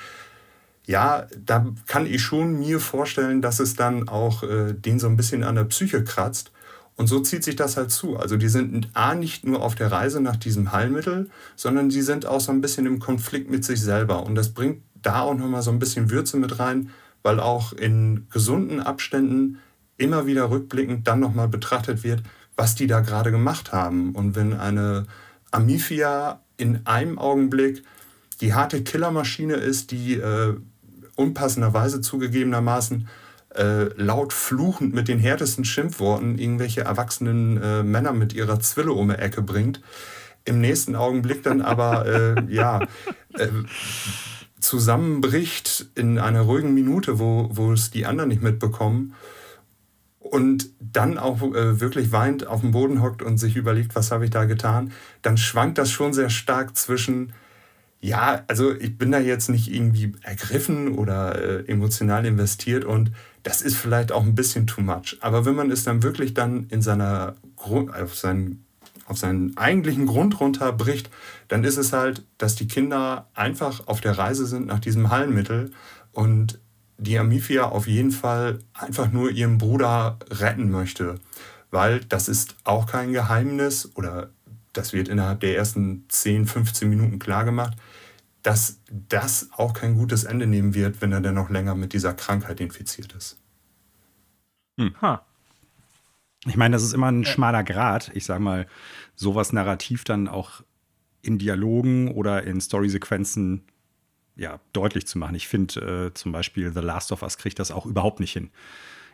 ja, 0.87 1.27
da 1.39 1.67
kann 1.87 2.07
ich 2.07 2.21
schon 2.21 2.59
mir 2.59 2.79
vorstellen, 2.79 3.41
dass 3.41 3.59
es 3.59 3.75
dann 3.75 4.09
auch 4.09 4.43
äh, 4.43 4.75
den 4.75 4.99
so 4.99 5.07
ein 5.07 5.17
bisschen 5.17 5.43
an 5.43 5.55
der 5.55 5.65
Psyche 5.65 6.05
kratzt. 6.05 6.51
Und 6.97 7.09
so 7.09 7.21
zieht 7.21 7.43
sich 7.43 7.57
das 7.57 7.77
halt 7.77 7.91
zu. 7.91 8.17
Also 8.17 8.37
die 8.37 8.49
sind 8.49 8.91
A 8.95 9.15
nicht 9.15 9.45
nur 9.45 9.63
auf 9.63 9.75
der 9.75 9.91
Reise 9.91 10.21
nach 10.21 10.37
diesem 10.37 10.73
Heilmittel, 10.73 11.29
sondern 11.57 11.89
die 11.89 12.03
sind 12.03 12.27
auch 12.27 12.41
so 12.41 12.53
ein 12.53 12.61
bisschen 12.61 12.87
im 12.87 13.01
Konflikt 13.01 13.51
mit 13.51 13.65
sich 13.65 13.81
selber. 13.81 14.25
Und 14.25 14.37
das 14.37 14.51
bringt 14.51 14.83
da 15.03 15.23
auch 15.23 15.35
nochmal 15.35 15.63
so 15.63 15.71
ein 15.71 15.81
bisschen 15.81 16.11
Würze 16.11 16.37
mit 16.37 16.59
rein, 16.61 16.91
weil 17.23 17.41
auch 17.41 17.73
in 17.73 18.27
gesunden 18.31 18.81
Abständen 18.81 19.59
immer 19.97 20.27
wieder 20.27 20.51
rückblickend 20.51 21.07
dann 21.09 21.21
nochmal 21.21 21.49
betrachtet 21.49 22.05
wird, 22.05 22.23
was 22.57 22.75
die 22.75 22.87
da 22.87 23.01
gerade 23.01 23.31
gemacht 23.31 23.73
haben. 23.73 24.13
Und 24.13 24.37
wenn 24.37 24.53
eine 24.55 25.07
Amphia 25.51 26.41
in 26.57 26.87
einem 26.87 27.19
Augenblick 27.19 27.83
die 28.41 28.55
harte 28.55 28.83
Killermaschine 28.83 29.55
ist, 29.55 29.91
die 29.91 30.15
äh, 30.15 30.55
unpassenderweise 31.17 32.01
zugegebenermaßen 32.01 33.09
äh, 33.55 33.85
laut 33.97 34.33
fluchend 34.33 34.95
mit 34.95 35.09
den 35.09 35.19
härtesten 35.19 35.65
Schimpfworten 35.65 36.39
irgendwelche 36.39 36.83
erwachsenen 36.83 37.61
äh, 37.63 37.83
Männer 37.83 38.13
mit 38.13 38.33
ihrer 38.33 38.61
Zwille 38.61 38.93
um 38.93 39.09
die 39.09 39.15
Ecke 39.15 39.43
bringt. 39.43 39.81
Im 40.45 40.61
nächsten 40.61 40.95
Augenblick 40.97 41.43
dann 41.43 41.63
aber, 41.63 42.07
äh, 42.07 42.45
ja, 42.53 42.81
äh, 43.35 43.49
zusammenbricht 44.61 45.87
in 45.95 46.19
einer 46.19 46.43
ruhigen 46.43 46.75
Minute, 46.75 47.19
wo, 47.19 47.49
wo 47.53 47.73
es 47.73 47.91
die 47.91 48.07
anderen 48.07 48.29
nicht 48.31 48.43
mitbekommen 48.43 49.15
und 50.19 50.71
dann 50.81 51.19
auch 51.19 51.43
äh, 51.43 51.81
wirklich 51.81 52.11
weint, 52.11 52.47
auf 52.47 52.63
dem 52.63 52.73
Boden 52.73 53.03
hockt 53.03 53.23
und 53.23 53.39
sich 53.39 53.57
überlegt, 53.57 53.95
was 53.95 54.11
habe 54.11 54.25
ich 54.25 54.31
da 54.31 54.47
getan, 54.47 54.91
dann 55.23 55.37
schwankt 55.37 55.79
das 55.79 55.91
schon 55.91 56.13
sehr 56.13 56.31
stark 56.31 56.77
zwischen, 56.77 57.33
Ja, 58.01 58.43
also 58.49 58.75
ich 58.75 58.97
bin 58.99 59.13
da 59.13 59.19
jetzt 59.21 59.51
nicht 59.51 59.73
irgendwie 59.73 60.13
ergriffen 60.23 60.99
oder 60.99 61.41
äh, 61.41 61.71
emotional 61.71 62.25
investiert 62.27 62.85
und 62.85 63.13
das 63.45 63.63
ist 63.63 63.77
vielleicht 63.77 64.11
auch 64.11 64.25
ein 64.25 64.35
bisschen 64.35 64.67
too 64.67 64.81
much. 64.81 65.19
Aber 65.21 65.45
wenn 65.45 65.55
man 65.55 65.71
es 65.71 65.85
dann 65.85 66.03
wirklich 66.03 66.35
dann 66.35 66.67
in 66.71 66.83
seiner 66.83 67.37
Grund, 67.57 67.95
auf 67.95 68.17
seinen 68.17 68.65
auf 69.07 69.19
seinen 69.19 69.55
eigentlichen 69.59 70.07
Grund 70.07 70.41
runterbricht, 70.41 71.11
dann 71.49 71.63
ist 71.63 71.77
es 71.77 71.93
halt, 71.93 72.25
dass 72.39 72.55
die 72.55 72.67
Kinder 72.67 73.29
einfach 73.35 73.87
auf 73.87 74.01
der 74.01 74.17
Reise 74.17 74.47
sind 74.47 74.67
nach 74.67 74.79
diesem 74.79 75.11
Heilmittel 75.11 75.73
und 76.13 76.59
die 76.97 77.19
Amifia 77.19 77.65
auf 77.67 77.87
jeden 77.87 78.13
Fall 78.13 78.61
einfach 78.73 79.13
nur 79.13 79.31
ihren 79.31 79.59
Bruder 79.59 80.19
retten 80.31 80.71
möchte. 80.71 81.17
Weil 81.71 82.01
das 82.01 82.29
ist 82.29 82.57
auch 82.65 82.87
kein 82.87 83.13
Geheimnis 83.13 83.91
oder 83.95 84.31
das 84.73 84.95
wird 84.95 85.09
innerhalb 85.09 85.41
der 85.41 85.57
ersten 85.57 86.05
10, 86.09 86.47
15 86.47 86.89
Minuten 86.89 87.19
klargemacht, 87.19 87.77
dass 88.45 88.83
das 88.91 89.49
auch 89.53 89.73
kein 89.73 89.95
gutes 89.95 90.25
Ende 90.25 90.47
nehmen 90.47 90.75
wird, 90.75 91.01
wenn 91.01 91.13
er 91.13 91.23
dann 91.23 91.35
noch 91.35 91.49
länger 91.49 91.75
mit 91.75 91.95
dieser 91.95 92.13
Krankheit 92.13 92.61
infiziert 92.61 93.13
ist. 93.15 93.41
Hm. 94.79 94.95
Ich 96.47 96.57
meine, 96.57 96.75
das 96.77 96.83
ist 96.83 96.93
immer 96.93 97.11
ein 97.11 97.25
schmaler 97.25 97.65
Grad. 97.65 98.11
Ich 98.15 98.27
sage 98.27 98.43
mal, 98.43 98.67
sowas 99.15 99.55
narrativ 99.55 100.05
dann 100.05 100.29
auch 100.29 100.63
in 101.23 101.39
Dialogen 101.39 102.13
oder 102.13 102.45
in 102.45 102.61
Storysequenzen 102.61 103.65
ja, 104.37 104.61
deutlich 104.75 105.07
zu 105.07 105.19
machen. 105.19 105.37
Ich 105.37 105.49
finde 105.49 106.09
äh, 106.09 106.15
zum 106.15 106.33
Beispiel 106.33 106.71
The 106.71 106.81
Last 106.81 107.13
of 107.13 107.23
Us 107.23 107.39
kriegt 107.39 107.59
das 107.59 107.71
auch 107.71 107.87
überhaupt 107.87 108.21
nicht 108.21 108.33
hin. 108.33 108.51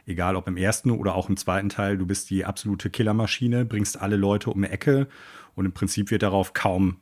Egal 0.06 0.34
ob 0.34 0.48
im 0.48 0.56
ersten 0.56 0.90
oder 0.90 1.14
auch 1.14 1.28
im 1.28 1.36
zweiten 1.36 1.68
Teil, 1.68 1.98
du 1.98 2.06
bist 2.06 2.30
die 2.30 2.44
absolute 2.44 2.90
Killermaschine, 2.90 3.64
bringst 3.64 4.00
alle 4.00 4.16
Leute 4.16 4.50
um 4.50 4.60
die 4.60 4.68
Ecke 4.68 5.06
und 5.54 5.66
im 5.66 5.72
Prinzip 5.72 6.10
wird 6.10 6.24
darauf 6.24 6.52
kaum 6.52 6.96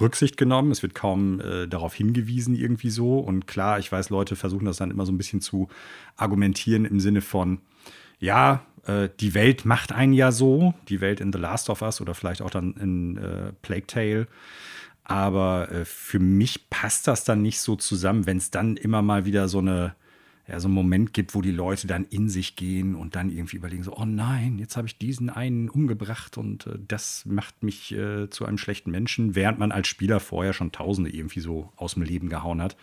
Rücksicht 0.00 0.36
genommen, 0.36 0.70
es 0.70 0.82
wird 0.82 0.94
kaum 0.94 1.40
äh, 1.40 1.68
darauf 1.68 1.94
hingewiesen 1.94 2.54
irgendwie 2.54 2.90
so. 2.90 3.18
Und 3.18 3.46
klar, 3.46 3.78
ich 3.78 3.90
weiß, 3.92 4.10
Leute 4.10 4.36
versuchen 4.36 4.64
das 4.64 4.78
dann 4.78 4.90
immer 4.90 5.06
so 5.06 5.12
ein 5.12 5.18
bisschen 5.18 5.40
zu 5.40 5.68
argumentieren 6.16 6.84
im 6.84 7.00
Sinne 7.00 7.20
von, 7.20 7.60
ja, 8.18 8.64
äh, 8.86 9.08
die 9.20 9.34
Welt 9.34 9.64
macht 9.64 9.92
einen 9.92 10.12
ja 10.12 10.32
so, 10.32 10.74
die 10.88 11.00
Welt 11.00 11.20
in 11.20 11.32
The 11.32 11.38
Last 11.38 11.70
of 11.70 11.82
Us 11.82 12.00
oder 12.00 12.14
vielleicht 12.14 12.42
auch 12.42 12.50
dann 12.50 12.74
in 12.74 13.16
äh, 13.16 13.52
Plague 13.62 13.86
Tale. 13.86 14.26
Aber 15.04 15.70
äh, 15.70 15.84
für 15.84 16.18
mich 16.18 16.70
passt 16.70 17.08
das 17.08 17.24
dann 17.24 17.42
nicht 17.42 17.60
so 17.60 17.76
zusammen, 17.76 18.26
wenn 18.26 18.36
es 18.38 18.50
dann 18.50 18.76
immer 18.76 19.02
mal 19.02 19.24
wieder 19.24 19.48
so 19.48 19.58
eine 19.58 19.94
ja, 20.48 20.58
so 20.58 20.66
einen 20.66 20.74
Moment 20.74 21.14
gibt, 21.14 21.34
wo 21.34 21.40
die 21.40 21.52
Leute 21.52 21.86
dann 21.86 22.04
in 22.04 22.28
sich 22.28 22.56
gehen 22.56 22.96
und 22.96 23.14
dann 23.14 23.30
irgendwie 23.30 23.56
überlegen, 23.56 23.84
so, 23.84 23.96
oh 23.96 24.04
nein, 24.04 24.58
jetzt 24.58 24.76
habe 24.76 24.88
ich 24.88 24.98
diesen 24.98 25.30
einen 25.30 25.68
umgebracht 25.68 26.36
und 26.36 26.66
äh, 26.66 26.78
das 26.88 27.24
macht 27.26 27.62
mich 27.62 27.92
äh, 27.92 28.28
zu 28.28 28.44
einem 28.44 28.58
schlechten 28.58 28.90
Menschen, 28.90 29.36
während 29.36 29.60
man 29.60 29.70
als 29.70 29.86
Spieler 29.86 30.18
vorher 30.18 30.52
schon 30.52 30.72
Tausende 30.72 31.10
irgendwie 31.10 31.40
so 31.40 31.72
aus 31.76 31.94
dem 31.94 32.02
Leben 32.02 32.28
gehauen 32.28 32.60
hat. 32.60 32.76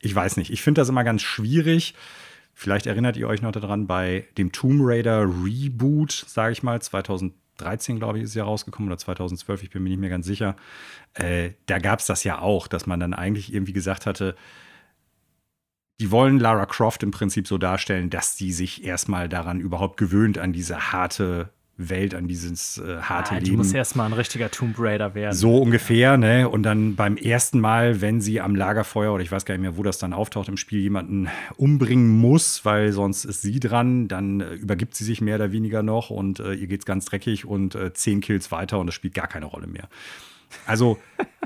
Ich 0.00 0.14
weiß 0.14 0.36
nicht, 0.38 0.50
ich 0.50 0.62
finde 0.62 0.80
das 0.80 0.88
immer 0.88 1.04
ganz 1.04 1.22
schwierig. 1.22 1.94
Vielleicht 2.52 2.86
erinnert 2.86 3.16
ihr 3.16 3.28
euch 3.28 3.42
noch 3.42 3.52
daran, 3.52 3.86
bei 3.86 4.26
dem 4.36 4.50
Tomb 4.50 4.80
Raider 4.82 5.22
Reboot, 5.22 6.12
sage 6.12 6.52
ich 6.52 6.62
mal, 6.62 6.82
2013, 6.82 7.98
glaube 7.98 8.18
ich, 8.18 8.24
ist 8.24 8.34
ja 8.34 8.44
rausgekommen 8.44 8.88
oder 8.88 8.98
2012, 8.98 9.62
ich 9.62 9.70
bin 9.70 9.84
mir 9.84 9.90
nicht 9.90 10.00
mehr 10.00 10.10
ganz 10.10 10.26
sicher. 10.26 10.56
Äh, 11.14 11.50
da 11.66 11.78
gab 11.78 12.00
es 12.00 12.06
das 12.06 12.24
ja 12.24 12.40
auch, 12.40 12.66
dass 12.66 12.86
man 12.86 12.98
dann 12.98 13.14
eigentlich 13.14 13.52
irgendwie 13.52 13.72
gesagt 13.72 14.06
hatte, 14.06 14.34
die 16.00 16.10
wollen 16.10 16.38
Lara 16.38 16.66
Croft 16.66 17.02
im 17.02 17.10
Prinzip 17.10 17.46
so 17.46 17.58
darstellen, 17.58 18.10
dass 18.10 18.36
sie 18.36 18.52
sich 18.52 18.84
erstmal 18.84 19.28
daran 19.28 19.60
überhaupt 19.60 19.96
gewöhnt, 19.96 20.38
an 20.38 20.52
diese 20.52 20.92
harte 20.92 21.50
Welt, 21.76 22.14
an 22.14 22.28
dieses 22.28 22.78
äh, 22.78 22.98
harte 23.00 23.32
ah, 23.32 23.38
die 23.38 23.46
Leben. 23.46 23.50
Die 23.50 23.56
muss 23.56 23.72
erstmal 23.72 24.06
ein 24.06 24.12
richtiger 24.12 24.50
Tomb 24.50 24.76
Raider 24.78 25.14
werden. 25.14 25.34
So 25.34 25.58
ungefähr, 25.58 26.16
ne? 26.16 26.48
Und 26.48 26.62
dann 26.62 26.94
beim 26.94 27.16
ersten 27.16 27.58
Mal, 27.58 28.00
wenn 28.00 28.20
sie 28.20 28.40
am 28.40 28.54
Lagerfeuer 28.54 29.12
oder 29.12 29.22
ich 29.22 29.32
weiß 29.32 29.44
gar 29.44 29.54
nicht 29.54 29.62
mehr, 29.62 29.76
wo 29.76 29.82
das 29.82 29.98
dann 29.98 30.12
auftaucht 30.12 30.48
im 30.48 30.56
Spiel, 30.56 30.80
jemanden 30.80 31.28
umbringen 31.56 32.08
muss, 32.08 32.64
weil 32.64 32.92
sonst 32.92 33.24
ist 33.24 33.42
sie 33.42 33.58
dran, 33.58 34.06
dann 34.06 34.40
äh, 34.40 34.54
übergibt 34.54 34.94
sie 34.94 35.04
sich 35.04 35.20
mehr 35.20 35.34
oder 35.36 35.50
weniger 35.50 35.82
noch 35.82 36.10
und 36.10 36.38
äh, 36.38 36.54
ihr 36.54 36.68
geht's 36.68 36.86
ganz 36.86 37.06
dreckig 37.06 37.44
und 37.44 37.74
äh, 37.74 37.92
zehn 37.92 38.20
Kills 38.20 38.52
weiter 38.52 38.78
und 38.78 38.86
das 38.86 38.94
spielt 38.94 39.14
gar 39.14 39.26
keine 39.26 39.46
Rolle 39.46 39.66
mehr. 39.66 39.88
Also, 40.66 40.98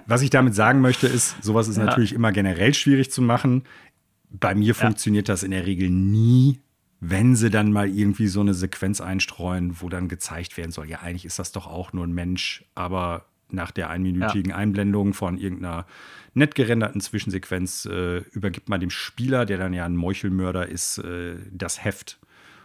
was 0.06 0.20
ich 0.20 0.30
damit 0.30 0.54
sagen 0.54 0.80
möchte, 0.80 1.06
ist, 1.06 1.42
sowas 1.42 1.68
ist 1.68 1.78
ja. 1.78 1.84
natürlich 1.84 2.12
immer 2.12 2.32
generell 2.32 2.74
schwierig 2.74 3.10
zu 3.10 3.22
machen. 3.22 3.62
Bei 4.30 4.54
mir 4.54 4.68
ja. 4.68 4.74
funktioniert 4.74 5.28
das 5.28 5.42
in 5.42 5.50
der 5.50 5.66
Regel 5.66 5.90
nie 5.90 6.60
wenn 7.00 7.36
sie 7.36 7.50
dann 7.50 7.72
mal 7.72 7.88
irgendwie 7.88 8.26
so 8.26 8.40
eine 8.40 8.54
Sequenz 8.54 9.00
einstreuen, 9.00 9.80
wo 9.80 9.88
dann 9.88 10.08
gezeigt 10.08 10.56
werden 10.56 10.72
soll, 10.72 10.88
ja, 10.88 11.00
eigentlich 11.00 11.24
ist 11.24 11.38
das 11.38 11.52
doch 11.52 11.66
auch 11.66 11.92
nur 11.92 12.06
ein 12.06 12.12
Mensch, 12.12 12.64
aber 12.74 13.26
nach 13.50 13.70
der 13.70 13.88
einminütigen 13.88 14.50
ja. 14.50 14.56
Einblendung 14.56 15.14
von 15.14 15.38
irgendeiner 15.38 15.86
nett 16.34 16.54
gerenderten 16.54 17.00
Zwischensequenz 17.00 17.86
äh, 17.86 18.18
übergibt 18.32 18.68
man 18.68 18.80
dem 18.80 18.90
Spieler, 18.90 19.46
der 19.46 19.58
dann 19.58 19.72
ja 19.72 19.86
ein 19.86 19.96
Meuchelmörder 19.96 20.68
ist, 20.68 20.98
äh, 20.98 21.36
das 21.50 21.82
Heft. 21.82 22.18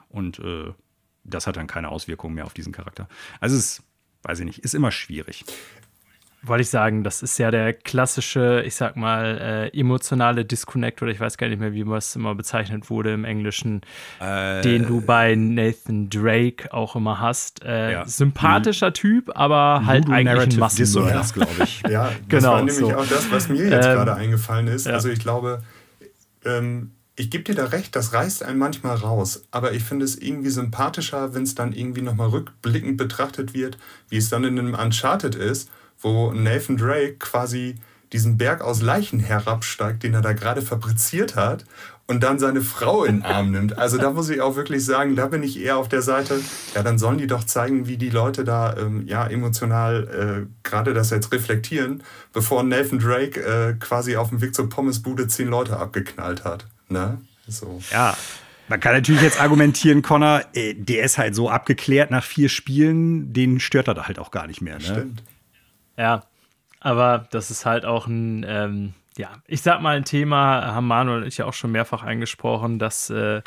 Und 0.10 0.40
äh, 0.40 0.74
das 1.24 1.48
hat 1.48 1.56
dann 1.56 1.68
keine 1.68 1.90
Auswirkungen 1.90 2.36
mehr 2.36 2.46
auf 2.46 2.54
diesen 2.54 2.74
Charakter. 2.74 3.08
Also 3.40 3.56
es 3.56 3.78
ist, 3.80 3.84
weiß 4.24 4.40
ich 4.40 4.46
nicht, 4.46 4.60
ist 4.60 4.76
immer 4.76 4.92
schwierig 4.92 5.46
wollte 6.46 6.62
ich 6.64 6.70
sagen, 6.70 7.04
das 7.04 7.24
ist 7.24 7.38
ja 7.38 7.52
der 7.52 7.74
klassische, 7.74 8.64
ich 8.66 8.76
sag 8.76 8.98
mal, 8.98 9.70
äh, 9.74 9.80
emotionale 9.80 10.44
Disconnect 10.44 11.02
oder 11.02 11.12
ich 11.12 11.20
weiß 11.20 11.38
gar 11.38 11.48
nicht 11.48 11.60
mehr, 11.60 11.74
wie 11.74 11.88
was 11.88 12.16
immer 12.16 12.36
bezeichnet 12.36 12.90
wurde 12.90 13.14
im 13.14 13.24
Englischen, 13.24 13.82
äh, 14.20 14.62
den 14.62 14.86
du 14.86 15.00
bei 15.02 15.36
Nathan 15.36 16.10
Drake 16.10 16.74
auch 16.74 16.98
immer 16.98 17.20
hast. 17.20 17.64
Äh, 17.64 17.94
ja. 17.94 18.06
Sympathischer 18.06 18.90
mhm. 18.90 18.94
Typ, 18.94 19.32
aber 19.36 19.86
halt 19.86 20.04
Voodoo 20.06 20.16
eigentlich 20.16 20.54
ein 20.54 20.60
Massenmörder, 20.60 21.26
glaube 21.34 21.64
ich. 21.64 21.82
ja, 21.90 22.08
das 22.08 22.14
genau, 22.28 22.52
war 22.52 22.58
nämlich 22.58 22.76
so. 22.76 22.94
auch 22.94 23.08
das, 23.08 23.32
was 23.32 23.48
mir 23.48 23.64
jetzt 23.64 23.86
ähm, 23.86 23.96
gerade 23.96 24.16
eingefallen 24.16 24.68
ist. 24.68 24.86
Ja. 24.86 24.94
Also 24.94 25.10
ich 25.10 25.20
glaube, 25.20 25.64
ähm, 26.44 26.92
ich 27.16 27.30
gebe 27.30 27.44
dir 27.44 27.56
da 27.56 27.66
recht, 27.66 27.96
das 27.96 28.12
reißt 28.12 28.44
einen 28.44 28.60
manchmal 28.60 28.98
raus, 28.98 29.44
aber 29.52 29.72
ich 29.72 29.84
finde 29.84 30.04
es 30.04 30.18
irgendwie 30.18 30.50
sympathischer, 30.50 31.34
wenn 31.34 31.44
es 31.44 31.56
dann 31.56 31.72
irgendwie 31.72 32.02
nochmal 32.02 32.30
rückblickend 32.30 32.98
betrachtet 32.98 33.54
wird, 33.54 33.78
wie 34.10 34.18
es 34.18 34.30
dann 34.30 34.44
in 34.44 34.60
einem 34.60 34.74
Uncharted 34.74 35.36
ist 35.36 35.70
wo 36.00 36.32
Nathan 36.32 36.78
Drake 36.78 37.16
quasi 37.20 37.76
diesen 38.12 38.38
Berg 38.38 38.62
aus 38.62 38.82
Leichen 38.82 39.20
herabsteigt, 39.20 40.04
den 40.04 40.14
er 40.14 40.22
da 40.22 40.34
gerade 40.34 40.62
fabriziert 40.62 41.36
hat 41.36 41.66
und 42.06 42.22
dann 42.22 42.38
seine 42.38 42.62
Frau 42.62 43.06
in 43.06 43.18
den 43.18 43.26
Arm 43.26 43.52
nimmt. 43.52 43.78
Also 43.78 43.98
da 43.98 44.12
muss 44.12 44.30
ich 44.30 44.42
auch 44.42 44.56
wirklich 44.56 44.86
sagen, 44.86 45.16
da 45.16 45.28
bin 45.28 45.42
ich 45.42 45.60
eher 45.60 45.78
auf 45.78 45.90
der 45.90 46.02
Seite, 46.02 46.40
ja, 46.76 46.84
dann 46.84 47.00
sollen 47.00 47.18
die 47.18 47.28
doch 47.28 47.44
zeigen, 47.44 47.88
wie 47.88 47.98
die 47.98 48.10
Leute 48.10 48.44
da 48.44 48.76
ähm, 48.78 49.08
ja 49.08 49.26
emotional 49.26 50.46
äh, 50.48 50.68
gerade 50.68 50.94
das 50.94 51.10
jetzt 51.10 51.32
reflektieren, 51.32 52.04
bevor 52.34 52.64
Nathan 52.64 53.00
Drake 53.00 53.40
äh, 53.40 53.74
quasi 53.80 54.16
auf 54.16 54.30
dem 54.30 54.42
Weg 54.42 54.54
zur 54.54 54.70
Pommesbude 54.70 55.28
zehn 55.28 55.48
Leute 55.48 55.78
abgeknallt 55.78 56.44
hat. 56.44 56.68
Ne? 56.90 57.20
So. 57.48 57.82
Ja. 57.92 58.16
Man 58.70 58.80
kann 58.80 58.94
natürlich 58.94 59.22
jetzt 59.22 59.42
argumentieren, 59.42 60.02
Connor, 60.02 60.42
äh, 60.54 60.74
der 60.74 61.04
ist 61.04 61.18
halt 61.18 61.36
so 61.36 61.50
abgeklärt 61.50 62.12
nach 62.12 62.24
vier 62.24 62.48
Spielen, 62.48 63.34
den 63.34 63.60
stört 63.60 63.88
er 63.88 63.94
da 63.94 64.08
halt 64.08 64.20
auch 64.20 64.32
gar 64.32 64.48
nicht 64.48 64.62
mehr. 64.62 64.76
Ne? 64.76 64.86
Stimmt. 64.86 65.24
Ja, 65.98 66.24
aber 66.80 67.28
das 67.32 67.52
ist 67.52 67.66
halt 67.66 67.86
auch 67.86 68.08
ein, 68.08 68.46
ähm, 68.48 68.94
ja, 69.18 69.30
ich 69.48 69.62
sag 69.62 69.82
mal 69.82 69.96
ein 69.96 70.06
Thema, 70.06 70.74
haben 70.74 70.88
Manuel 70.88 71.22
und 71.22 71.28
ich 71.28 71.38
ja 71.38 71.46
auch 71.46 71.54
schon 71.54 71.72
mehrfach 71.72 72.04
angesprochen, 72.04 72.80
dass 72.80 73.10
äh, 73.10 73.42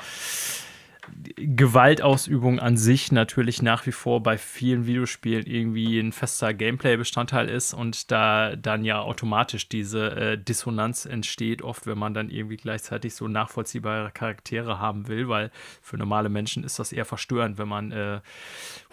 Gewaltausübung 1.37 2.59
an 2.59 2.77
sich 2.77 3.13
natürlich 3.13 3.63
nach 3.63 3.87
wie 3.87 3.93
vor 3.93 4.23
bei 4.23 4.39
vielen 4.39 4.87
Videospielen 4.87 5.47
irgendwie 5.47 5.99
ein 5.99 6.13
fester 6.13 6.55
Gameplay-Bestandteil 6.55 7.49
ist 7.49 7.75
und 7.75 8.11
da 8.11 8.57
dann 8.57 8.85
ja 8.85 9.01
automatisch 9.01 9.69
diese 9.69 10.11
äh, 10.17 10.39
Dissonanz 10.39 11.05
entsteht, 11.05 11.63
oft 11.63 11.87
wenn 11.87 11.99
man 11.99 12.15
dann 12.15 12.31
irgendwie 12.31 12.57
gleichzeitig 12.57 13.15
so 13.15 13.29
nachvollziehbare 13.29 14.11
Charaktere 14.13 14.79
haben 14.79 15.09
will, 15.09 15.29
weil 15.29 15.51
für 15.83 15.97
normale 15.97 16.29
Menschen 16.29 16.65
ist 16.65 16.79
das 16.79 16.93
eher 16.93 17.05
verstörend, 17.05 17.59
wenn 17.59 17.69
man 17.69 17.93
äh, 17.93 18.21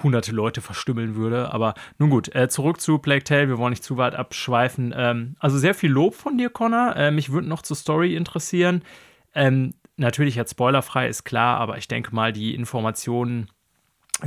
hunderte 0.02 0.32
Leute 0.32 0.62
verstümmeln 0.62 1.16
würde. 1.16 1.54
Aber 1.54 1.74
nun 1.98 2.10
gut, 2.10 2.34
äh, 2.36 2.50
zurück 2.50 2.82
zu 2.82 3.00
Plague 3.00 3.24
Tale, 3.24 3.48
wir 3.48 3.58
wollen 3.58 3.72
nicht 3.72 3.84
zu 3.84 3.98
weit 3.98 4.16
abschweifen. 4.16 4.94
Ähm, 4.96 5.36
also 5.40 5.58
sehr 5.58 5.74
viel 5.74 5.92
Lob 5.92 6.16
von 6.16 6.38
dir, 6.38 6.50
Connor. 6.50 6.96
Äh, 6.96 7.12
mich 7.12 7.32
würde 7.32 7.48
noch 7.48 7.62
zur 7.62 7.78
Story 7.78 8.16
interessieren. 8.16 8.84
Ähm, 9.36 9.74
natürlich 9.98 10.36
jetzt 10.36 10.52
spoilerfrei 10.52 11.08
ist 11.08 11.24
klar, 11.24 11.60
aber 11.60 11.78
ich 11.78 11.88
denke 11.88 12.14
mal, 12.14 12.34
die 12.34 12.56
Informationen 12.56 13.50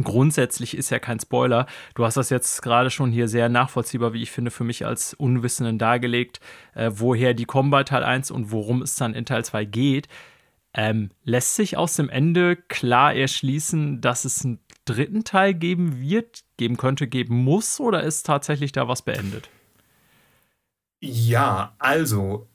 grundsätzlich 0.02 0.76
ist 0.76 0.90
ja 0.90 0.98
kein 0.98 1.20
Spoiler. 1.20 1.66
Du 1.94 2.04
hast 2.04 2.16
das 2.16 2.30
jetzt 2.30 2.62
gerade 2.62 2.90
schon 2.90 3.10
hier 3.10 3.28
sehr 3.28 3.48
nachvollziehbar, 3.48 4.12
wie 4.12 4.22
ich 4.22 4.30
finde, 4.30 4.50
für 4.50 4.64
mich 4.64 4.84
als 4.84 5.14
Unwissenden 5.14 5.78
dargelegt, 5.78 6.40
äh, 6.74 6.90
woher 6.92 7.34
die 7.34 7.44
kommen 7.44 7.70
bei 7.70 7.84
Teil 7.84 8.04
1 8.04 8.30
und 8.30 8.50
worum 8.50 8.82
es 8.82 8.96
dann 8.96 9.14
in 9.14 9.24
Teil 9.24 9.44
2 9.44 9.64
geht. 9.64 10.08
Ähm, 10.74 11.10
lässt 11.24 11.54
sich 11.54 11.76
aus 11.76 11.96
dem 11.96 12.10
Ende 12.10 12.56
klar 12.56 13.14
erschließen, 13.14 14.02
dass 14.02 14.26
es 14.26 14.44
einen 14.44 14.60
dritten 14.84 15.24
Teil 15.24 15.54
geben 15.54 16.00
wird, 16.00 16.44
geben 16.58 16.76
könnte, 16.76 17.06
geben 17.06 17.36
muss, 17.44 17.80
oder 17.80 18.02
ist 18.02 18.26
tatsächlich 18.26 18.72
da 18.72 18.86
was 18.86 19.02
beendet? 19.02 19.48
Ja, 21.00 21.74
also 21.78 22.46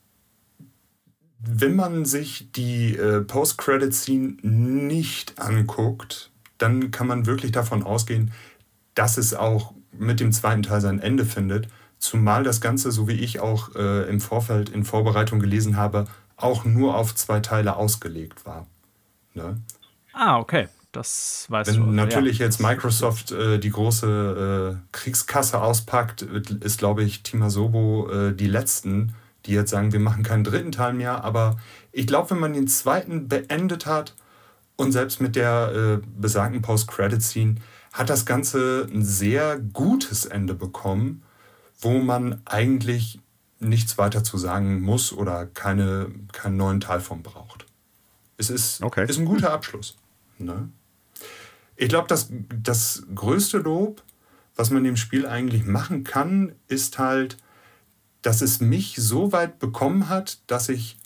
wenn 1.44 1.74
man 1.76 2.04
sich 2.04 2.50
die 2.52 2.96
äh, 2.96 3.20
Post-Credit-Scene 3.22 4.36
nicht 4.42 5.40
anguckt, 5.40 6.30
dann 6.58 6.90
kann 6.90 7.06
man 7.06 7.26
wirklich 7.26 7.52
davon 7.52 7.82
ausgehen, 7.82 8.32
dass 8.94 9.18
es 9.18 9.34
auch 9.34 9.74
mit 9.92 10.20
dem 10.20 10.32
zweiten 10.32 10.62
Teil 10.62 10.80
sein 10.80 11.00
Ende 11.00 11.24
findet. 11.24 11.68
Zumal 11.98 12.44
das 12.44 12.60
Ganze, 12.60 12.92
so 12.92 13.08
wie 13.08 13.12
ich 13.12 13.40
auch 13.40 13.74
äh, 13.74 14.08
im 14.08 14.20
Vorfeld 14.20 14.68
in 14.68 14.84
Vorbereitung 14.84 15.40
gelesen 15.40 15.76
habe, 15.76 16.06
auch 16.36 16.64
nur 16.64 16.96
auf 16.96 17.14
zwei 17.14 17.40
Teile 17.40 17.76
ausgelegt 17.76 18.46
war. 18.46 18.66
Ne? 19.34 19.60
Ah, 20.12 20.38
okay. 20.38 20.68
Das 20.92 21.46
weißt 21.48 21.72
Wenn 21.72 21.80
du. 21.80 21.86
Natürlich 21.86 22.38
ja. 22.38 22.44
jetzt 22.44 22.60
Microsoft 22.60 23.32
äh, 23.32 23.58
die 23.58 23.70
große 23.70 24.76
äh, 24.76 24.86
Kriegskasse 24.92 25.60
auspackt, 25.60 26.22
ist, 26.22 26.78
glaube 26.78 27.02
ich, 27.02 27.22
Timasobo 27.22 28.10
äh, 28.10 28.34
die 28.34 28.46
letzten, 28.46 29.14
die 29.46 29.52
jetzt 29.52 29.70
sagen, 29.70 29.92
wir 29.92 30.00
machen 30.00 30.22
keinen 30.22 30.44
dritten 30.44 30.72
Teil 30.72 30.92
mehr. 30.92 31.24
Aber 31.24 31.56
ich 31.90 32.06
glaube, 32.06 32.30
wenn 32.30 32.40
man 32.40 32.52
den 32.52 32.68
zweiten 32.68 33.28
beendet 33.28 33.86
hat 33.86 34.14
und 34.76 34.92
selbst 34.92 35.20
mit 35.20 35.36
der 35.36 36.00
äh, 36.02 36.06
besagten 36.18 36.62
Post-Credit-Scene, 36.62 37.56
hat 37.92 38.08
das 38.08 38.24
Ganze 38.24 38.88
ein 38.90 39.04
sehr 39.04 39.58
gutes 39.58 40.24
Ende 40.24 40.54
bekommen 40.54 41.22
wo 41.82 41.98
man 41.98 42.40
eigentlich 42.44 43.20
nichts 43.58 43.98
weiter 43.98 44.24
zu 44.24 44.38
sagen 44.38 44.80
muss 44.80 45.12
oder 45.12 45.46
keine, 45.46 46.10
keinen 46.32 46.56
neuen 46.56 46.80
Teil 46.80 47.00
von 47.00 47.22
braucht. 47.22 47.66
Es 48.36 48.50
ist, 48.50 48.82
okay. 48.82 49.04
ist 49.06 49.18
ein 49.18 49.24
guter 49.24 49.52
Abschluss. 49.52 49.96
Ne? 50.38 50.68
Ich 51.76 51.88
glaube, 51.88 52.08
das, 52.08 52.28
das 52.30 53.04
größte 53.14 53.58
Lob, 53.58 54.02
was 54.56 54.70
man 54.70 54.84
dem 54.84 54.96
Spiel 54.96 55.26
eigentlich 55.26 55.64
machen 55.64 56.04
kann, 56.04 56.52
ist 56.68 56.98
halt, 56.98 57.36
dass 58.22 58.40
es 58.40 58.60
mich 58.60 58.94
so 58.96 59.32
weit 59.32 59.58
bekommen 59.58 60.08
hat, 60.08 60.38
dass 60.46 60.68
ich 60.68 60.96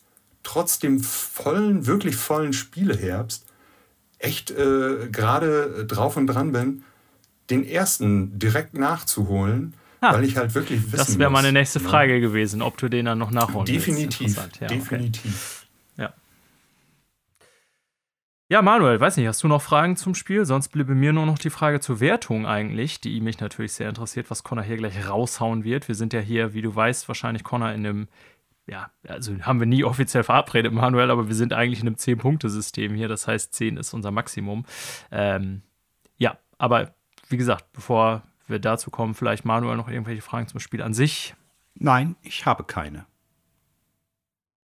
trotz 0.42 0.78
dem 0.78 1.00
vollen, 1.00 1.86
wirklich 1.86 2.16
vollen 2.16 2.52
Spieleherbst 2.52 3.44
echt 4.18 4.50
äh, 4.50 5.08
gerade 5.10 5.84
drauf 5.86 6.16
und 6.16 6.28
dran 6.28 6.52
bin, 6.52 6.84
den 7.50 7.66
ersten 7.66 8.38
direkt 8.38 8.74
nachzuholen 8.74 9.74
Ha, 10.02 10.12
weil 10.12 10.24
ich 10.24 10.36
halt 10.36 10.54
wirklich 10.54 10.84
wissen 10.92 10.96
Das 10.96 11.18
wäre 11.18 11.30
meine 11.30 11.52
nächste 11.52 11.80
ne? 11.80 11.88
Frage 11.88 12.14
ja. 12.14 12.20
gewesen, 12.20 12.62
ob 12.62 12.76
du 12.76 12.88
den 12.88 13.06
dann 13.06 13.18
noch 13.18 13.30
nachholen 13.30 13.66
Definitiv, 13.66 14.36
ja, 14.60 14.66
definitiv. 14.66 15.24
Okay. 15.58 15.65
Ja. 18.48 18.62
Manuel, 18.62 19.00
weiß 19.00 19.16
nicht, 19.16 19.26
hast 19.26 19.42
du 19.42 19.48
noch 19.48 19.62
Fragen 19.62 19.96
zum 19.96 20.14
Spiel? 20.14 20.44
Sonst 20.44 20.68
bliebe 20.68 20.94
mir 20.94 21.12
nur 21.12 21.26
noch 21.26 21.38
die 21.38 21.50
Frage 21.50 21.80
zur 21.80 21.98
Wertung 21.98 22.46
eigentlich, 22.46 23.00
die 23.00 23.20
mich 23.20 23.40
natürlich 23.40 23.72
sehr 23.72 23.88
interessiert, 23.88 24.30
was 24.30 24.44
Connor 24.44 24.64
hier 24.64 24.76
gleich 24.76 25.08
raushauen 25.08 25.64
wird. 25.64 25.88
Wir 25.88 25.96
sind 25.96 26.12
ja 26.12 26.20
hier, 26.20 26.54
wie 26.54 26.62
du 26.62 26.74
weißt, 26.74 27.08
wahrscheinlich 27.08 27.42
Connor 27.42 27.72
in 27.72 27.86
einem, 27.86 28.08
ja, 28.66 28.90
also 29.08 29.36
haben 29.42 29.58
wir 29.58 29.66
nie 29.66 29.82
offiziell 29.84 30.22
verabredet, 30.22 30.72
Manuel, 30.72 31.10
aber 31.10 31.26
wir 31.26 31.34
sind 31.34 31.52
eigentlich 31.52 31.80
in 31.80 31.88
einem 31.88 31.96
10-Punkte-System 31.96 32.94
hier. 32.94 33.08
Das 33.08 33.26
heißt, 33.26 33.52
10 33.52 33.78
ist 33.78 33.92
unser 33.94 34.12
Maximum. 34.12 34.64
Ähm, 35.10 35.62
ja, 36.16 36.38
aber 36.56 36.94
wie 37.28 37.36
gesagt, 37.36 37.72
bevor 37.72 38.22
wir 38.46 38.60
dazu 38.60 38.90
kommen, 38.90 39.14
vielleicht 39.14 39.44
Manuel 39.44 39.76
noch 39.76 39.88
irgendwelche 39.88 40.22
Fragen 40.22 40.46
zum 40.46 40.60
Spiel 40.60 40.82
an 40.82 40.94
sich. 40.94 41.34
Nein, 41.74 42.14
ich 42.22 42.46
habe 42.46 42.62
keine. 42.62 43.06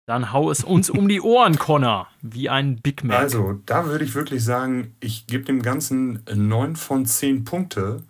Dann 0.09 0.33
hau 0.33 0.51
es 0.51 0.65
uns 0.65 0.89
um 0.89 1.07
die 1.07 1.21
Ohren, 1.21 1.59
Connor, 1.59 2.09
wie 2.23 2.49
ein 2.49 2.77
Big 2.77 3.05
Mac. 3.05 3.19
Also, 3.19 3.61
da 3.67 3.85
würde 3.85 4.07
ich 4.07 4.15
wirklich 4.15 4.43
sagen, 4.43 4.95
ich 5.01 5.27
gebe 5.27 5.45
dem 5.45 5.61
Ganzen 5.61 6.23
9 6.35 6.77
von 6.77 7.05
10 7.05 7.45
Punkte. 7.45 8.03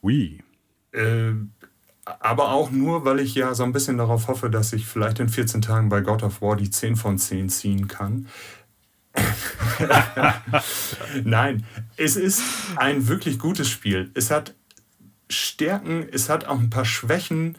Ui. 0.00 0.38
Äh, 0.92 1.32
aber 2.04 2.52
auch 2.52 2.70
nur, 2.70 3.04
weil 3.04 3.18
ich 3.18 3.34
ja 3.34 3.52
so 3.56 3.64
ein 3.64 3.72
bisschen 3.72 3.98
darauf 3.98 4.28
hoffe, 4.28 4.48
dass 4.48 4.72
ich 4.72 4.86
vielleicht 4.86 5.18
in 5.18 5.28
14 5.28 5.60
Tagen 5.60 5.88
bei 5.88 6.02
God 6.02 6.22
of 6.22 6.40
War 6.40 6.54
die 6.54 6.70
10 6.70 6.94
von 6.94 7.18
10 7.18 7.48
ziehen 7.48 7.88
kann. 7.88 8.28
Nein, 11.24 11.66
es 11.96 12.14
ist 12.14 12.44
ein 12.76 13.08
wirklich 13.08 13.40
gutes 13.40 13.68
Spiel. 13.68 14.12
Es 14.14 14.30
hat 14.30 14.54
Stärken, 15.28 16.06
es 16.12 16.28
hat 16.28 16.46
auch 16.46 16.60
ein 16.60 16.70
paar 16.70 16.84
Schwächen, 16.84 17.58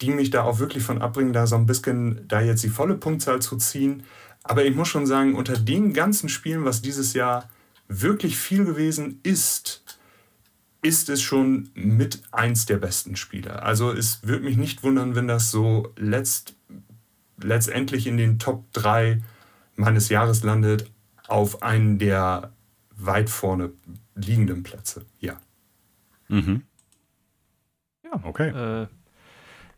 die 0.00 0.10
mich 0.10 0.30
da 0.30 0.42
auch 0.42 0.58
wirklich 0.58 0.82
von 0.82 1.02
abbringen, 1.02 1.32
da 1.32 1.46
so 1.46 1.56
ein 1.56 1.66
bisschen, 1.66 2.26
da 2.28 2.40
jetzt 2.40 2.62
die 2.62 2.68
volle 2.68 2.94
Punktzahl 2.94 3.40
zu 3.40 3.56
ziehen. 3.56 4.02
Aber 4.42 4.64
ich 4.64 4.74
muss 4.74 4.88
schon 4.88 5.06
sagen, 5.06 5.34
unter 5.34 5.58
den 5.58 5.92
ganzen 5.92 6.28
Spielen, 6.28 6.64
was 6.64 6.82
dieses 6.82 7.12
Jahr 7.12 7.48
wirklich 7.88 8.38
viel 8.38 8.64
gewesen 8.64 9.20
ist, 9.22 9.98
ist 10.82 11.10
es 11.10 11.20
schon 11.20 11.70
mit 11.74 12.22
eins 12.32 12.64
der 12.64 12.78
besten 12.78 13.16
Spiele. 13.16 13.62
Also 13.62 13.92
es 13.92 14.26
würde 14.26 14.44
mich 14.44 14.56
nicht 14.56 14.82
wundern, 14.82 15.14
wenn 15.14 15.28
das 15.28 15.50
so 15.50 15.92
letzt, 15.96 16.54
letztendlich 17.42 18.06
in 18.06 18.16
den 18.16 18.38
Top 18.38 18.72
3 18.72 19.22
meines 19.76 20.08
Jahres 20.08 20.42
landet, 20.42 20.90
auf 21.28 21.62
einen 21.62 21.98
der 21.98 22.52
weit 22.96 23.28
vorne 23.28 23.72
liegenden 24.14 24.62
Plätze. 24.62 25.04
Ja. 25.18 25.40
Mhm. 26.28 26.62
Ja, 28.04 28.20
okay. 28.24 28.48
Äh, 28.82 28.86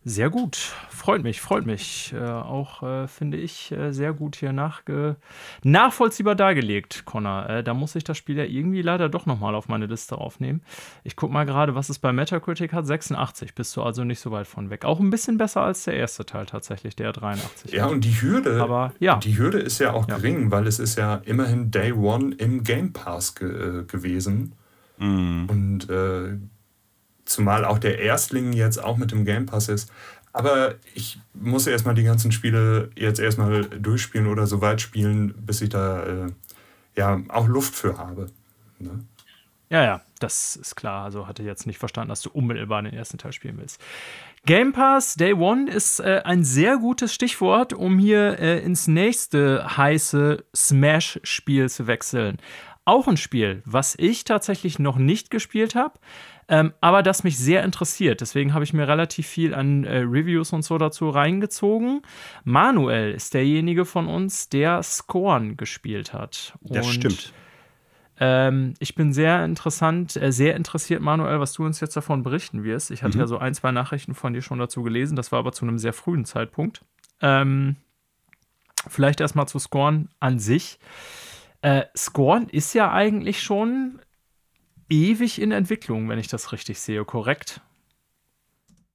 sehr 0.04 0.30
gut. 0.30 0.56
Freut 0.90 1.22
mich, 1.22 1.40
freut 1.40 1.64
mich. 1.64 2.12
Äh, 2.12 2.24
auch 2.24 2.82
äh, 2.82 3.06
finde 3.06 3.36
ich 3.36 3.70
äh, 3.70 3.92
sehr 3.92 4.12
gut 4.12 4.36
hier 4.36 4.52
nachge 4.52 5.16
nachvollziehbar 5.62 6.34
dargelegt, 6.34 7.04
Connor. 7.04 7.48
Äh, 7.48 7.64
da 7.64 7.72
muss 7.72 7.94
ich 7.94 8.02
das 8.02 8.18
Spiel 8.18 8.36
ja 8.36 8.44
irgendwie 8.44 8.82
leider 8.82 9.08
doch 9.08 9.26
nochmal 9.26 9.54
auf 9.54 9.68
meine 9.68 9.86
Liste 9.86 10.18
aufnehmen. 10.18 10.62
Ich 11.04 11.14
gucke 11.14 11.32
mal 11.32 11.44
gerade, 11.44 11.74
was 11.76 11.88
es 11.88 12.00
bei 12.00 12.12
Metacritic 12.12 12.72
hat. 12.72 12.86
86. 12.86 13.54
Bist 13.54 13.76
du 13.76 13.82
also 13.82 14.02
nicht 14.02 14.18
so 14.18 14.32
weit 14.32 14.48
von 14.48 14.70
weg. 14.70 14.84
Auch 14.84 14.98
ein 14.98 15.10
bisschen 15.10 15.38
besser 15.38 15.62
als 15.62 15.84
der 15.84 15.94
erste 15.94 16.26
Teil 16.26 16.46
tatsächlich, 16.46 16.96
der 16.96 17.12
83. 17.12 17.72
Ja, 17.72 17.86
und 17.86 18.04
die 18.04 18.20
Hürde, 18.20 18.60
Aber, 18.60 18.92
ja. 18.98 19.16
die 19.16 19.38
Hürde 19.38 19.58
ist 19.58 19.78
ja 19.78 19.92
auch 19.92 20.08
ja. 20.08 20.16
gering, 20.16 20.50
weil 20.50 20.66
es 20.66 20.80
ist 20.80 20.98
ja 20.98 21.16
immerhin 21.24 21.70
Day 21.70 21.92
One 21.92 22.34
im 22.34 22.64
Game 22.64 22.92
Pass 22.92 23.34
ge 23.34 23.80
äh, 23.80 23.84
gewesen. 23.84 24.54
Mm. 24.98 25.46
Und 25.48 25.90
äh, 25.90 26.38
Zumal 27.32 27.64
auch 27.64 27.78
der 27.78 27.98
Erstling 27.98 28.52
jetzt 28.52 28.82
auch 28.82 28.96
mit 28.96 29.10
dem 29.10 29.24
Game 29.24 29.46
Pass 29.46 29.68
ist. 29.68 29.90
Aber 30.34 30.74
ich 30.94 31.18
muss 31.34 31.66
erstmal 31.66 31.94
die 31.94 32.04
ganzen 32.04 32.32
Spiele 32.32 32.90
jetzt 32.94 33.20
erstmal 33.20 33.64
durchspielen 33.64 34.26
oder 34.26 34.46
so 34.46 34.60
weit 34.60 34.80
spielen, 34.80 35.34
bis 35.34 35.60
ich 35.60 35.70
da 35.70 36.02
äh, 36.04 36.26
ja 36.96 37.20
auch 37.28 37.48
Luft 37.48 37.74
für 37.74 37.98
habe. 37.98 38.28
Ne? 38.78 39.04
Ja, 39.68 39.82
ja, 39.84 40.00
das 40.20 40.56
ist 40.56 40.74
klar. 40.74 41.04
Also 41.04 41.26
hatte 41.26 41.42
ich 41.42 41.46
jetzt 41.46 41.66
nicht 41.66 41.78
verstanden, 41.78 42.10
dass 42.10 42.20
du 42.20 42.30
unmittelbar 42.30 42.82
den 42.82 42.92
ersten 42.92 43.16
Teil 43.16 43.32
spielen 43.32 43.56
willst. 43.58 43.80
Game 44.44 44.72
Pass 44.72 45.14
Day 45.14 45.32
One 45.32 45.70
ist 45.70 46.00
äh, 46.00 46.22
ein 46.24 46.44
sehr 46.44 46.76
gutes 46.76 47.14
Stichwort, 47.14 47.72
um 47.72 47.98
hier 47.98 48.38
äh, 48.38 48.60
ins 48.60 48.86
nächste 48.86 49.76
heiße 49.76 50.44
Smash-Spiel 50.54 51.70
zu 51.70 51.86
wechseln. 51.86 52.38
Auch 52.84 53.06
ein 53.06 53.16
Spiel, 53.16 53.62
was 53.64 53.94
ich 53.96 54.24
tatsächlich 54.24 54.78
noch 54.78 54.96
nicht 54.96 55.30
gespielt 55.30 55.74
habe, 55.74 55.98
ähm, 56.48 56.72
aber 56.80 57.02
das 57.02 57.24
mich 57.24 57.38
sehr 57.38 57.62
interessiert. 57.64 58.20
Deswegen 58.20 58.54
habe 58.54 58.64
ich 58.64 58.72
mir 58.72 58.88
relativ 58.88 59.26
viel 59.26 59.54
an 59.54 59.84
äh, 59.84 59.98
Reviews 59.98 60.52
und 60.52 60.62
so 60.62 60.78
dazu 60.78 61.08
reingezogen. 61.08 62.02
Manuel 62.44 63.12
ist 63.12 63.34
derjenige 63.34 63.84
von 63.84 64.06
uns, 64.06 64.48
der 64.48 64.82
Scorn 64.82 65.56
gespielt 65.56 66.12
hat. 66.12 66.54
Das 66.62 66.86
und, 66.86 66.92
stimmt. 66.92 67.32
Ähm, 68.20 68.74
ich 68.78 68.94
bin 68.94 69.12
sehr 69.12 69.44
interessant, 69.44 70.16
äh, 70.16 70.32
sehr 70.32 70.54
interessiert, 70.54 71.00
Manuel, 71.00 71.40
was 71.40 71.54
du 71.54 71.64
uns 71.64 71.80
jetzt 71.80 71.96
davon 71.96 72.22
berichten 72.22 72.64
wirst. 72.64 72.90
Ich 72.90 73.02
hatte 73.02 73.16
mhm. 73.16 73.22
ja 73.22 73.26
so 73.26 73.38
ein, 73.38 73.54
zwei 73.54 73.72
Nachrichten 73.72 74.14
von 74.14 74.32
dir 74.32 74.42
schon 74.42 74.58
dazu 74.58 74.82
gelesen. 74.82 75.16
Das 75.16 75.32
war 75.32 75.38
aber 75.38 75.52
zu 75.52 75.64
einem 75.64 75.78
sehr 75.78 75.92
frühen 75.92 76.24
Zeitpunkt. 76.24 76.84
Ähm, 77.20 77.76
vielleicht 78.88 79.20
erstmal 79.20 79.48
zu 79.48 79.58
Scorn 79.58 80.08
an 80.20 80.38
sich. 80.38 80.78
Äh, 81.62 81.84
Scorn 81.96 82.48
ist 82.48 82.74
ja 82.74 82.92
eigentlich 82.92 83.42
schon 83.42 84.00
ewig 84.92 85.40
in 85.40 85.50
Entwicklung, 85.50 86.08
wenn 86.08 86.18
ich 86.18 86.28
das 86.28 86.52
richtig 86.52 86.78
sehe, 86.78 87.04
korrekt? 87.04 87.60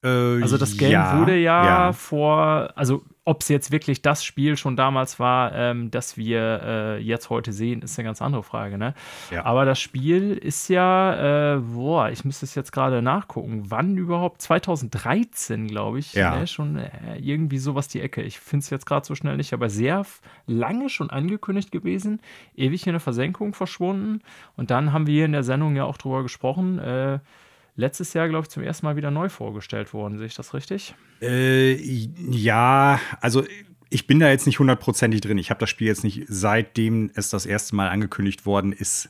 Äh, 0.04 0.42
also 0.42 0.58
das 0.58 0.78
Game 0.78 0.92
ja, 0.92 1.20
wurde 1.20 1.36
ja, 1.36 1.66
ja, 1.66 1.94
vor, 1.94 2.72
also 2.76 3.04
ob 3.28 3.42
es 3.42 3.50
jetzt 3.50 3.72
wirklich 3.72 4.02
das 4.02 4.24
Spiel 4.24 4.56
schon 4.56 4.78
damals 4.78 5.20
war, 5.20 5.54
ähm, 5.54 5.92
das 5.92 6.16
wir 6.16 6.62
äh, 6.64 6.98
jetzt 7.00 7.30
heute 7.30 7.52
sehen, 7.52 7.82
ist 7.82 8.00
eine 8.00 8.06
ganz 8.06 8.22
andere 8.22 8.42
Frage. 8.42 8.78
Ne? 8.78 8.94
Ja. 9.32 9.44
Aber 9.44 9.66
das 9.66 9.82
Spiel 9.82 10.32
ist 10.32 10.70
ja, 10.70 11.56
äh, 11.56 11.60
boah, 11.60 12.10
ich 12.10 12.24
müsste 12.24 12.46
es 12.46 12.56
jetzt 12.56 12.72
gerade 12.72 13.02
nachgucken, 13.02 13.66
wann 13.68 13.98
überhaupt? 13.98 14.42
2013, 14.42 15.68
glaube 15.68 16.00
ich. 16.00 16.14
Ja. 16.14 16.40
Ne? 16.40 16.48
Schon 16.48 16.78
äh, 16.78 16.90
irgendwie 17.20 17.58
sowas 17.58 17.90
die 17.90 18.00
Ecke. 18.00 18.22
Ich 18.22 18.40
finde 18.40 18.64
es 18.64 18.70
jetzt 18.70 18.86
gerade 18.86 19.06
so 19.06 19.14
schnell 19.14 19.36
nicht, 19.36 19.52
aber 19.52 19.70
sehr 19.70 20.06
lange 20.46 20.88
schon 20.88 21.10
angekündigt 21.10 21.74
gewesen, 21.74 22.22
ewig 22.56 22.88
in 22.88 22.94
der 22.94 23.02
Versenkung 23.02 23.54
verschwunden. 23.54 24.22
Und 24.56 24.72
dann 24.72 24.94
haben 24.94 25.06
wir 25.06 25.16
hier 25.16 25.26
in 25.26 25.34
der 25.34 25.44
Sendung 25.44 25.76
ja 25.76 25.84
auch 25.84 25.98
drüber 25.98 26.24
gesprochen. 26.24 26.80
Äh, 26.80 27.20
letztes 27.78 28.14
Jahr, 28.14 28.28
glaube 28.28 28.44
ich, 28.44 28.50
zum 28.50 28.64
ersten 28.64 28.86
Mal 28.86 28.98
wieder 28.98 29.12
neu 29.12 29.30
vorgestellt 29.30 29.94
worden. 29.94 30.18
Sehe 30.18 30.28
ich 30.28 30.36
das 30.36 30.54
richtig? 30.54 30.96
Äh, 31.22 31.74
ja, 32.30 33.00
also 33.22 33.46
ich 33.90 34.08
bin 34.08 34.20
da 34.20 34.30
jetzt 34.30 34.46
nicht 34.46 34.60
hundertprozentig 34.60 35.22
drin. 35.22 35.38
Ich 35.38 35.50
habe 35.50 35.60
das 35.60 35.70
Spiel 35.70 35.88
jetzt 35.88 36.04
nicht, 36.04 36.26
seitdem 36.28 37.10
es 37.14 37.30
das 37.30 37.46
erste 37.46 37.76
Mal 37.76 37.88
angekündigt 37.88 38.46
worden 38.46 38.74
ist, 38.74 39.10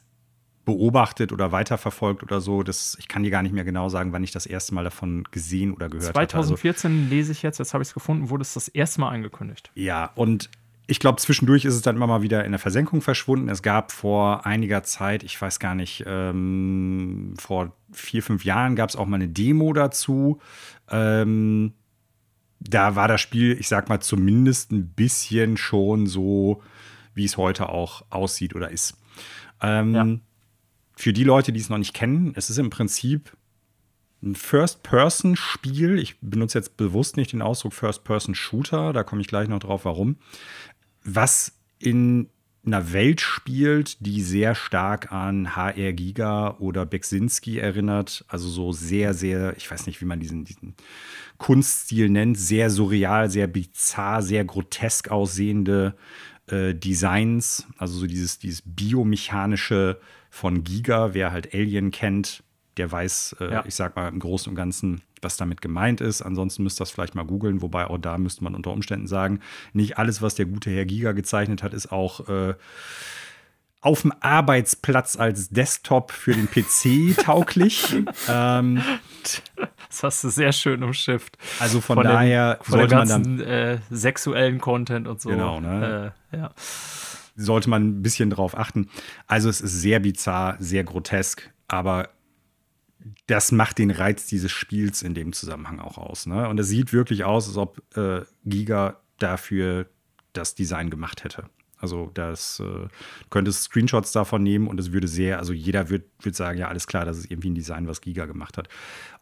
beobachtet 0.65 1.31
oder 1.31 1.51
weiterverfolgt 1.51 2.21
oder 2.23 2.41
so. 2.41 2.61
Das, 2.61 2.97
ich 2.99 3.07
kann 3.07 3.23
dir 3.23 3.31
gar 3.31 3.41
nicht 3.41 3.53
mehr 3.53 3.63
genau 3.63 3.89
sagen, 3.89 4.11
wann 4.11 4.23
ich 4.23 4.31
das 4.31 4.45
erste 4.45 4.75
Mal 4.75 4.83
davon 4.83 5.23
gesehen 5.31 5.73
oder 5.73 5.87
gehört 5.87 6.09
habe. 6.09 6.27
2014 6.27 6.91
hatte. 6.91 6.99
Also, 6.99 7.09
lese 7.09 7.31
ich 7.31 7.41
jetzt, 7.41 7.57
jetzt 7.57 7.73
habe 7.73 7.81
ich 7.81 7.87
es 7.87 7.93
gefunden, 7.93 8.29
wurde 8.29 8.41
es 8.41 8.53
das 8.53 8.67
erste 8.67 8.99
Mal 8.99 9.09
angekündigt. 9.09 9.71
Ja, 9.75 10.11
und 10.15 10.49
ich 10.87 10.99
glaube, 10.99 11.21
zwischendurch 11.21 11.65
ist 11.65 11.75
es 11.75 11.81
dann 11.81 11.97
immer 11.97 12.07
mal 12.07 12.21
wieder 12.21 12.45
in 12.45 12.53
der 12.53 12.59
Versenkung 12.59 13.01
verschwunden. 13.01 13.49
Es 13.49 13.61
gab 13.61 13.91
vor 13.91 14.45
einiger 14.45 14.83
Zeit, 14.83 15.21
ich 15.23 15.39
weiß 15.39 15.59
gar 15.59 15.75
nicht, 15.75 16.05
ähm, 16.07 17.33
vor 17.37 17.73
vier, 17.91 18.23
fünf 18.23 18.45
Jahren 18.45 18.77
gab 18.77 18.89
es 18.89 18.95
auch 18.95 19.05
mal 19.05 19.17
eine 19.17 19.27
Demo 19.27 19.73
dazu. 19.73 20.39
Ähm, 20.89 21.73
da 22.61 22.95
war 22.95 23.09
das 23.09 23.19
Spiel, 23.19 23.57
ich 23.59 23.67
sag 23.67 23.89
mal, 23.89 23.99
zumindest 23.99 24.71
ein 24.71 24.87
bisschen 24.87 25.57
schon 25.57 26.07
so, 26.07 26.63
wie 27.13 27.25
es 27.25 27.35
heute 27.35 27.67
auch 27.67 28.05
aussieht 28.09 28.55
oder 28.55 28.71
ist. 28.71 28.97
Ähm, 29.61 29.93
ja. 29.93 30.07
Für 30.95 31.11
die 31.13 31.25
Leute, 31.25 31.51
die 31.51 31.59
es 31.59 31.69
noch 31.69 31.77
nicht 31.77 31.93
kennen, 31.93 32.31
es 32.35 32.49
ist 32.49 32.57
im 32.57 32.69
Prinzip 32.69 33.35
ein 34.23 34.35
First-Person-Spiel. 34.35 35.99
Ich 35.99 36.19
benutze 36.21 36.57
jetzt 36.57 36.77
bewusst 36.77 37.17
nicht 37.17 37.33
den 37.33 37.41
Ausdruck 37.41 37.73
First-Person-Shooter, 37.73 38.93
da 38.93 39.03
komme 39.03 39.21
ich 39.21 39.27
gleich 39.27 39.47
noch 39.47 39.59
drauf, 39.59 39.85
warum. 39.85 40.17
Was 41.07 41.53
in 41.79 42.29
einer 42.67 42.91
Welt 42.93 43.21
spielt, 43.21 44.05
die 44.05 44.21
sehr 44.21 44.53
stark 44.53 45.11
an 45.11 45.55
HR 45.55 45.93
Giga 45.93 46.57
oder 46.59 46.85
Beksinski 46.85 47.59
erinnert. 47.59 48.25
Also 48.27 48.49
so 48.49 48.73
sehr, 48.73 49.13
sehr, 49.13 49.55
ich 49.57 49.71
weiß 49.71 49.87
nicht, 49.87 50.01
wie 50.01 50.05
man 50.05 50.19
diesen, 50.19 50.43
diesen 50.43 50.75
Kunststil 51.37 52.09
nennt, 52.09 52.37
sehr 52.37 52.69
surreal, 52.69 53.29
sehr 53.29 53.47
bizarr, 53.47 54.21
sehr 54.21 54.43
grotesk 54.43 55.09
aussehende 55.09 55.95
äh, 56.47 56.75
Designs. 56.75 57.67
Also 57.77 57.99
so 57.99 58.07
dieses, 58.07 58.37
dieses 58.37 58.61
biomechanische 58.65 59.99
von 60.29 60.63
Giga, 60.63 61.13
wer 61.13 61.31
halt 61.31 61.53
Alien 61.53 61.91
kennt, 61.91 62.43
der 62.75 62.91
weiß, 62.91 63.37
äh, 63.39 63.51
ja. 63.51 63.65
ich 63.65 63.75
sag 63.75 63.95
mal 63.95 64.09
im 64.09 64.19
Großen 64.19 64.49
und 64.49 64.55
Ganzen, 64.55 65.01
was 65.21 65.37
damit 65.37 65.61
gemeint 65.61 66.01
ist. 66.01 66.21
Ansonsten 66.21 66.63
müsst 66.63 66.79
ihr 66.79 66.83
das 66.83 66.91
vielleicht 66.91 67.15
mal 67.15 67.25
googeln, 67.25 67.61
wobei 67.61 67.87
auch 67.87 67.97
da 67.97 68.17
müsste 68.17 68.43
man 68.43 68.55
unter 68.55 68.71
Umständen 68.71 69.07
sagen, 69.07 69.39
nicht 69.73 69.97
alles, 69.97 70.21
was 70.21 70.35
der 70.35 70.45
gute 70.45 70.69
Herr 70.69 70.85
Giga 70.85 71.11
gezeichnet 71.11 71.63
hat, 71.63 71.73
ist 71.73 71.91
auch 71.91 72.27
äh, 72.29 72.55
auf 73.81 74.01
dem 74.01 74.13
Arbeitsplatz 74.19 75.17
als 75.17 75.49
Desktop 75.49 76.11
für 76.11 76.33
den 76.33 76.47
PC 76.49 77.17
tauglich. 77.23 77.95
ähm, 78.27 78.81
das 79.87 80.03
hast 80.03 80.23
du 80.23 80.29
sehr 80.29 80.51
schön 80.51 80.83
umschifft. 80.83 81.37
Also 81.59 81.79
von, 81.79 81.95
von 81.95 82.03
daher 82.03 82.55
dem, 82.55 82.63
von 82.63 82.79
sollte 82.79 82.95
ganzen, 82.95 83.37
man 83.37 83.37
dann 83.37 83.47
äh, 83.47 83.79
sexuellen 83.89 84.59
Content 84.59 85.07
und 85.07 85.21
so. 85.21 85.29
Genau, 85.29 85.59
ne? 85.59 86.13
Äh, 86.31 86.37
ja. 86.37 86.51
Sollte 87.35 87.69
man 87.69 87.87
ein 87.87 88.01
bisschen 88.01 88.29
drauf 88.29 88.57
achten. 88.57 88.89
Also 89.27 89.47
es 89.47 89.61
ist 89.61 89.79
sehr 89.79 89.99
bizarr, 89.99 90.55
sehr 90.59 90.83
grotesk, 90.83 91.49
aber 91.67 92.09
das 93.27 93.51
macht 93.51 93.77
den 93.77 93.91
Reiz 93.91 94.25
dieses 94.27 94.51
Spiels 94.51 95.01
in 95.01 95.13
dem 95.13 95.33
Zusammenhang 95.33 95.79
auch 95.79 95.97
aus. 95.97 96.25
Ne? 96.25 96.47
Und 96.47 96.59
es 96.59 96.67
sieht 96.67 96.93
wirklich 96.93 97.23
aus, 97.23 97.47
als 97.47 97.57
ob 97.57 97.81
äh, 97.97 98.21
Giga 98.45 98.99
dafür 99.19 99.87
das 100.33 100.55
Design 100.55 100.89
gemacht 100.89 101.23
hätte. 101.23 101.49
Also 101.79 102.09
das 102.13 102.59
äh, 102.59 102.87
könntest 103.29 103.63
Screenshots 103.63 104.11
davon 104.11 104.41
nehmen 104.41 104.67
und 104.67 104.79
es 104.79 104.91
würde 104.91 105.07
sehr, 105.07 105.37
also 105.37 105.53
jeder 105.53 105.89
wird, 105.89 106.05
wird 106.21 106.35
sagen, 106.35 106.57
ja, 106.57 106.69
alles 106.69 106.87
klar, 106.87 107.05
das 107.05 107.17
ist 107.17 107.29
irgendwie 107.29 107.51
ein 107.51 107.55
Design, 107.55 107.87
was 107.87 108.01
Giga 108.01 108.25
gemacht 108.25 108.57
hat. 108.57 108.67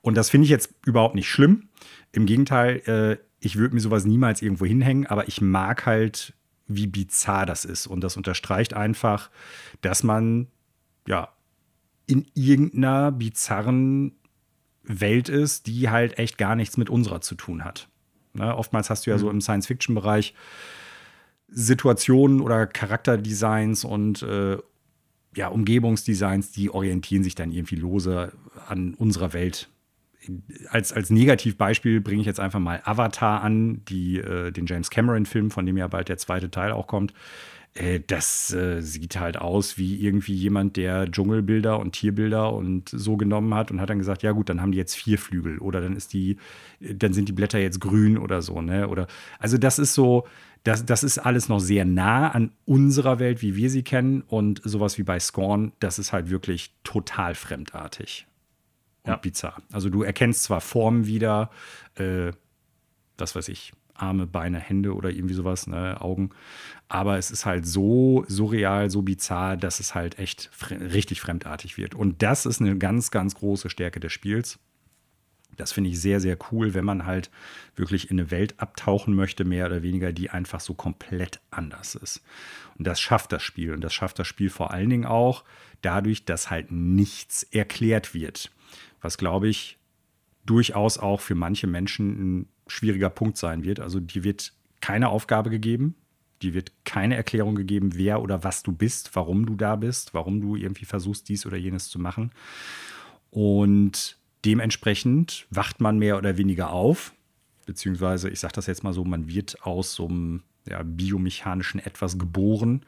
Und 0.01 0.15
das 0.15 0.29
finde 0.29 0.45
ich 0.45 0.51
jetzt 0.51 0.73
überhaupt 0.85 1.15
nicht 1.15 1.29
schlimm. 1.29 1.69
Im 2.13 2.25
Gegenteil, 2.25 2.77
äh, 2.87 3.17
ich 3.39 3.57
würde 3.57 3.75
mir 3.75 3.81
sowas 3.81 4.05
niemals 4.05 4.41
irgendwo 4.41 4.65
hinhängen, 4.65 5.05
aber 5.05 5.27
ich 5.27 5.41
mag 5.41 5.85
halt, 5.85 6.33
wie 6.67 6.87
bizarr 6.87 7.45
das 7.45 7.65
ist. 7.65 7.87
Und 7.87 8.01
das 8.01 8.15
unterstreicht 8.15 8.73
einfach, 8.73 9.29
dass 9.81 10.03
man 10.03 10.47
ja 11.07 11.34
in 12.07 12.25
irgendeiner 12.33 13.11
bizarren 13.11 14.13
Welt 14.83 15.29
ist, 15.29 15.67
die 15.67 15.89
halt 15.89 16.19
echt 16.19 16.37
gar 16.37 16.55
nichts 16.55 16.77
mit 16.77 16.89
unserer 16.89 17.21
zu 17.21 17.35
tun 17.35 17.63
hat. 17.63 17.87
Ne? 18.33 18.55
Oftmals 18.55 18.89
hast 18.89 19.05
du 19.05 19.11
ja 19.11 19.17
mhm. 19.17 19.21
so 19.21 19.29
im 19.29 19.41
Science-Fiction-Bereich 19.41 20.33
Situationen 21.47 22.41
oder 22.41 22.67
Charakterdesigns 22.67 23.85
und 23.85 24.23
äh, 24.23 24.57
ja, 25.35 25.47
Umgebungsdesigns, 25.49 26.51
die 26.51 26.69
orientieren 26.69 27.23
sich 27.23 27.35
dann 27.35 27.51
irgendwie 27.51 27.75
lose 27.75 28.31
an 28.67 28.93
unserer 28.93 29.33
Welt. 29.33 29.69
Als, 30.69 30.91
als 30.91 31.09
Negativbeispiel 31.09 32.01
bringe 32.01 32.21
ich 32.21 32.25
jetzt 32.25 32.39
einfach 32.39 32.59
mal 32.59 32.81
Avatar 32.83 33.41
an, 33.43 33.83
die, 33.85 34.17
äh, 34.17 34.51
den 34.51 34.65
James 34.65 34.89
Cameron-Film, 34.89 35.51
von 35.51 35.65
dem 35.65 35.77
ja 35.77 35.87
bald 35.87 36.09
der 36.09 36.17
zweite 36.17 36.49
Teil 36.49 36.71
auch 36.71 36.87
kommt. 36.87 37.13
Äh, 37.75 37.99
das 38.07 38.53
äh, 38.53 38.81
sieht 38.81 39.19
halt 39.19 39.37
aus 39.37 39.77
wie 39.77 40.01
irgendwie 40.01 40.33
jemand, 40.33 40.77
der 40.77 41.11
Dschungelbilder 41.11 41.79
und 41.79 41.91
Tierbilder 41.91 42.51
und 42.53 42.89
so 42.89 43.17
genommen 43.17 43.53
hat 43.53 43.69
und 43.69 43.79
hat 43.79 43.89
dann 43.89 43.99
gesagt, 43.99 44.23
ja 44.23 44.31
gut, 44.31 44.49
dann 44.49 44.61
haben 44.61 44.71
die 44.71 44.77
jetzt 44.77 44.95
vier 44.95 45.19
Flügel 45.19 45.59
oder 45.59 45.81
dann 45.81 45.95
ist 45.95 46.13
die, 46.13 46.37
dann 46.79 47.13
sind 47.13 47.29
die 47.29 47.33
Blätter 47.33 47.59
jetzt 47.59 47.79
grün 47.81 48.17
oder 48.17 48.41
so, 48.41 48.61
ne? 48.61 48.87
Oder 48.87 49.07
also 49.39 49.57
das 49.57 49.77
ist 49.77 49.93
so, 49.93 50.25
das, 50.63 50.85
das 50.85 51.03
ist 51.03 51.19
alles 51.19 51.47
noch 51.47 51.59
sehr 51.59 51.85
nah 51.85 52.29
an 52.29 52.51
unserer 52.65 53.19
Welt, 53.19 53.41
wie 53.41 53.55
wir 53.55 53.69
sie 53.69 53.83
kennen. 53.83 54.21
Und 54.21 54.61
sowas 54.63 54.97
wie 54.97 55.03
bei 55.03 55.19
Scorn, 55.19 55.73
das 55.79 55.99
ist 55.99 56.11
halt 56.11 56.29
wirklich 56.29 56.73
total 56.83 57.35
fremdartig 57.35 58.25
und 59.03 59.11
ja. 59.11 59.17
bizarr. 59.17 59.61
Also 59.71 59.89
du 59.89 60.01
erkennst 60.01 60.43
zwar 60.43 60.61
Formen 60.61 61.05
wieder, 61.05 61.51
äh, 61.95 62.31
was 63.17 63.35
weiß 63.35 63.49
ich, 63.49 63.73
Arme, 63.95 64.27
Beine, 64.27 64.59
Hände 64.59 64.93
oder 64.93 65.09
irgendwie 65.09 65.33
sowas, 65.33 65.67
ne, 65.67 65.99
Augen. 66.01 66.29
Aber 66.87 67.17
es 67.17 67.31
ist 67.31 67.45
halt 67.45 67.65
so 67.65 68.25
surreal, 68.27 68.89
so 68.89 69.01
bizarr, 69.01 69.57
dass 69.57 69.79
es 69.79 69.95
halt 69.95 70.19
echt 70.19 70.49
fre 70.53 70.75
richtig 70.93 71.21
fremdartig 71.21 71.77
wird. 71.77 71.95
Und 71.95 72.21
das 72.21 72.45
ist 72.45 72.61
eine 72.61 72.77
ganz, 72.77 73.11
ganz 73.11 73.35
große 73.35 73.69
Stärke 73.69 73.99
des 73.99 74.13
Spiels. 74.13 74.59
Das 75.57 75.71
finde 75.71 75.89
ich 75.89 76.01
sehr, 76.01 76.19
sehr 76.19 76.37
cool, 76.51 76.73
wenn 76.73 76.85
man 76.85 77.05
halt 77.05 77.31
wirklich 77.75 78.11
in 78.11 78.19
eine 78.19 78.29
Welt 78.29 78.55
abtauchen 78.57 79.15
möchte, 79.15 79.45
mehr 79.45 79.65
oder 79.65 79.83
weniger, 79.83 80.11
die 80.11 80.29
einfach 80.29 80.59
so 80.59 80.73
komplett 80.73 81.39
anders 81.49 81.95
ist. 81.95 82.21
Und 82.77 82.85
das 82.85 82.99
schafft 82.99 83.31
das 83.31 83.41
Spiel. 83.41 83.73
Und 83.73 83.81
das 83.81 83.93
schafft 83.93 84.19
das 84.19 84.27
Spiel 84.27 84.49
vor 84.49 84.71
allen 84.71 84.89
Dingen 84.89 85.05
auch 85.05 85.43
dadurch, 85.81 86.25
dass 86.25 86.49
halt 86.49 86.71
nichts 86.71 87.43
erklärt 87.43 88.13
wird. 88.13 88.51
Was, 89.01 89.17
glaube 89.17 89.47
ich, 89.47 89.77
durchaus 90.45 90.97
auch 90.97 91.21
für 91.21 91.35
manche 91.35 91.67
Menschen 91.67 92.39
ein 92.41 92.49
schwieriger 92.67 93.09
Punkt 93.09 93.37
sein 93.37 93.63
wird. 93.63 93.79
Also, 93.79 93.99
dir 93.99 94.23
wird 94.23 94.53
keine 94.81 95.09
Aufgabe 95.09 95.49
gegeben. 95.49 95.95
Die 96.41 96.53
wird 96.53 96.71
keine 96.83 97.15
Erklärung 97.15 97.55
gegeben, 97.55 97.95
wer 97.95 98.21
oder 98.21 98.43
was 98.43 98.61
du 98.61 98.71
bist, 98.73 99.15
warum 99.15 99.45
du 99.45 99.55
da 99.55 99.75
bist, 99.77 100.13
warum 100.13 100.41
du 100.41 100.55
irgendwie 100.55 100.85
versuchst, 100.85 101.29
dies 101.29 101.45
oder 101.45 101.57
jenes 101.57 101.89
zu 101.89 101.97
machen. 101.97 102.31
Und 103.31 104.17
dementsprechend 104.43 105.47
wacht 105.49 105.81
man 105.81 105.97
mehr 105.97 106.17
oder 106.17 106.37
weniger 106.37 106.71
auf, 106.71 107.13
beziehungsweise 107.65 108.29
ich 108.29 108.39
sage 108.39 108.53
das 108.53 108.67
jetzt 108.67 108.83
mal 108.83 108.93
so, 108.93 109.03
man 109.03 109.27
wird 109.27 109.63
aus 109.63 109.93
so 109.93 110.07
einem 110.07 110.43
ja, 110.67 110.83
biomechanischen 110.83 111.79
Etwas 111.79 112.17
geboren 112.19 112.85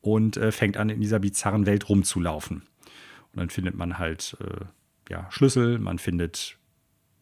und 0.00 0.36
äh, 0.36 0.52
fängt 0.52 0.76
an, 0.76 0.88
in 0.88 1.00
dieser 1.00 1.18
bizarren 1.18 1.66
Welt 1.66 1.88
rumzulaufen. 1.88 2.62
Und 3.32 3.40
dann 3.40 3.50
findet 3.50 3.74
man 3.74 3.98
halt 3.98 4.36
äh, 4.40 4.64
ja, 5.10 5.30
Schlüssel, 5.30 5.78
man 5.78 5.98
findet 5.98 6.56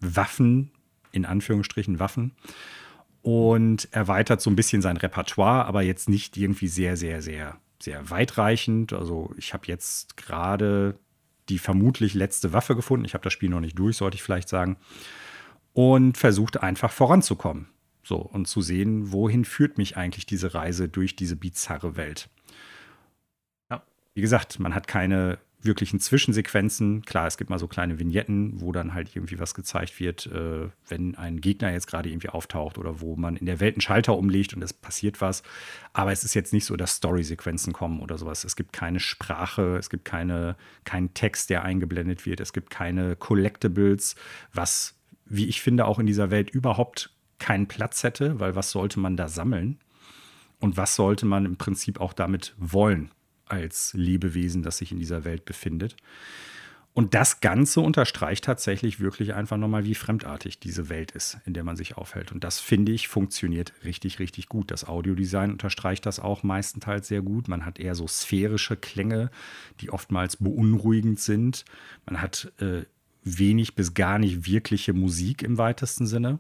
Waffen, 0.01 0.71
in 1.15 1.25
Anführungsstrichen 1.25 1.99
Waffen, 1.99 2.33
und 3.25 3.89
erweitert 3.91 4.43
so 4.43 4.51
ein 4.51 4.57
bisschen 4.57 4.83
sein 4.83 4.99
Repertoire, 4.99 5.65
aber 5.65 5.81
jetzt 5.81 6.11
nicht 6.11 6.37
irgendwie 6.37 6.69
sehr, 6.69 6.99
sehr, 6.99 7.23
sehr, 7.23 7.59
sehr 7.81 8.11
weitreichend. 8.11 8.93
Also 8.93 9.33
ich 9.39 9.55
habe 9.55 9.67
jetzt 9.67 10.19
gerade 10.19 10.99
die 11.49 11.59
vermutlich 11.59 12.12
letzte 12.12 12.53
Waffe 12.53 12.77
gefunden. 12.77 13.07
Ich 13.07 13.15
habe 13.15 13.25
das 13.25 13.33
Spiel 13.33 13.49
noch 13.49 13.61
nicht 13.61 13.79
durch, 13.79 13.97
sollte 13.97 14.17
ich 14.17 14.23
vielleicht 14.23 14.51
sagen. 14.51 14.77
Und 15.73 16.19
versucht 16.19 16.62
einfach 16.62 16.93
voranzukommen. 16.93 17.69
So, 18.03 18.17
und 18.17 18.47
zu 18.47 18.61
sehen, 18.61 19.11
wohin 19.11 19.47
führt 19.47 19.79
mich 19.79 19.97
eigentlich 19.97 20.27
diese 20.27 20.53
Reise 20.53 20.91
durch 20.91 21.17
diese 21.17 21.37
bizarre 21.37 21.97
Welt. 21.97 22.29
Ja. 23.71 23.83
Wie 24.12 24.21
gesagt, 24.21 24.59
man 24.59 24.75
hat 24.75 24.87
keine 24.87 25.39
wirklichen 25.65 26.01
Zwischensequenzen. 26.01 27.03
Klar, 27.03 27.27
es 27.27 27.37
gibt 27.37 27.51
mal 27.51 27.59
so 27.59 27.69
kleine 27.69 27.99
Vignetten, 27.99 28.61
wo 28.61 28.73
dann 28.73 28.95
halt 28.95 29.15
irgendwie 29.15 29.39
was 29.39 29.55
gezeigt 29.55 30.01
wird, 30.01 30.27
äh, 30.27 30.69
wenn 30.89 31.15
ein 31.15 31.41
Gegner 31.41 31.73
jetzt 31.73 31.87
gerade 31.87 32.09
irgendwie 32.09 32.29
auftaucht 32.29 32.79
oder 32.79 33.01
wo 33.01 33.17
man 33.17 33.37
in 33.37 33.47
der 33.47 33.61
Welt 33.61 33.75
einen 33.75 33.81
Schalter 33.81 34.17
umlegt 34.17 34.55
und 34.55 34.62
es 34.62 34.73
passiert 34.73 35.21
was. 35.21 35.43
Aber 35.93 36.12
es 36.12 36.25
ist 36.25 36.35
jetzt 36.35 36.53
nicht 36.53 36.65
so, 36.65 36.77
dass 36.77 36.97
Story-Sequenzen 36.97 37.73
kommen 37.73 38.01
oder 38.01 38.19
sowas. 38.19 38.45
Es 38.45 38.57
gibt 38.57 38.73
keine 38.73 39.01
Sprache, 39.01 39.77
es 39.77 39.91
gibt 39.91 40.05
keine, 40.05 40.57
keinen 40.85 41.15
Text, 41.15 41.51
der 41.51 41.65
eingeblendet 41.65 42.27
wird, 42.27 42.41
es 42.41 42.53
gibt 42.53 42.71
keine 42.71 43.17
Collectibles, 43.17 44.17
was, 44.53 44.95
wie 45.25 45.47
ich 45.47 45.62
finde, 45.62 45.87
auch 45.87 45.99
in 45.99 46.07
dieser 46.07 46.31
Welt 46.31 46.51
überhaupt 46.51 47.11
keinen 47.39 47.67
Platz 47.67 48.03
hätte, 48.03 48.41
weil 48.41 48.55
was 48.55 48.71
sollte 48.71 49.01
man 49.01 49.17
da 49.17 49.29
sammeln? 49.29 49.79
Und 50.61 50.77
was 50.77 50.95
sollte 50.97 51.27
man 51.27 51.45
im 51.45 51.57
Prinzip 51.57 52.01
auch 52.01 52.15
damit 52.15 52.55
wollen? 52.57 53.11
Als 53.47 53.93
Lebewesen, 53.95 54.63
das 54.63 54.79
sich 54.79 54.93
in 54.93 54.99
dieser 54.99 55.25
Welt 55.25 55.45
befindet. 55.45 55.97
Und 56.95 57.15
das 57.15 57.41
Ganze 57.41 57.81
unterstreicht 57.81 58.45
tatsächlich 58.45 59.01
wirklich 59.01 59.35
einfach 59.35 59.57
nochmal, 59.57 59.85
wie 59.85 59.97
fremdartig 59.97 60.61
diese 60.61 60.89
Welt 60.89 61.11
ist, 61.11 61.39
in 61.45 61.53
der 61.53 61.65
man 61.65 61.75
sich 61.75 61.97
aufhält. 61.97 62.31
Und 62.31 62.45
das, 62.45 62.61
finde 62.61 62.93
ich, 62.93 63.09
funktioniert 63.09 63.73
richtig, 63.85 64.21
richtig 64.21 64.49
gut. 64.49 64.71
Das 64.71 64.87
Audiodesign 64.87 65.51
unterstreicht 65.51 66.07
das 66.07 66.21
auch 66.21 66.45
meistenteils 66.45 67.09
sehr 67.09 67.21
gut. 67.21 67.49
Man 67.49 67.67
hat 67.67 67.81
eher 67.81 67.97
so 67.97 68.07
sphärische 68.07 68.77
Klänge, 68.77 69.33
die 69.81 69.91
oftmals 69.91 70.37
beunruhigend 70.37 71.19
sind. 71.19 71.65
Man 72.07 72.21
hat 72.21 72.53
äh, 72.61 72.85
wenig 73.25 73.75
bis 73.75 73.95
gar 73.95 74.21
nicht 74.21 74.47
wirkliche 74.47 74.93
Musik 74.93 75.43
im 75.43 75.59
weitesten 75.59 76.07
Sinne. 76.07 76.39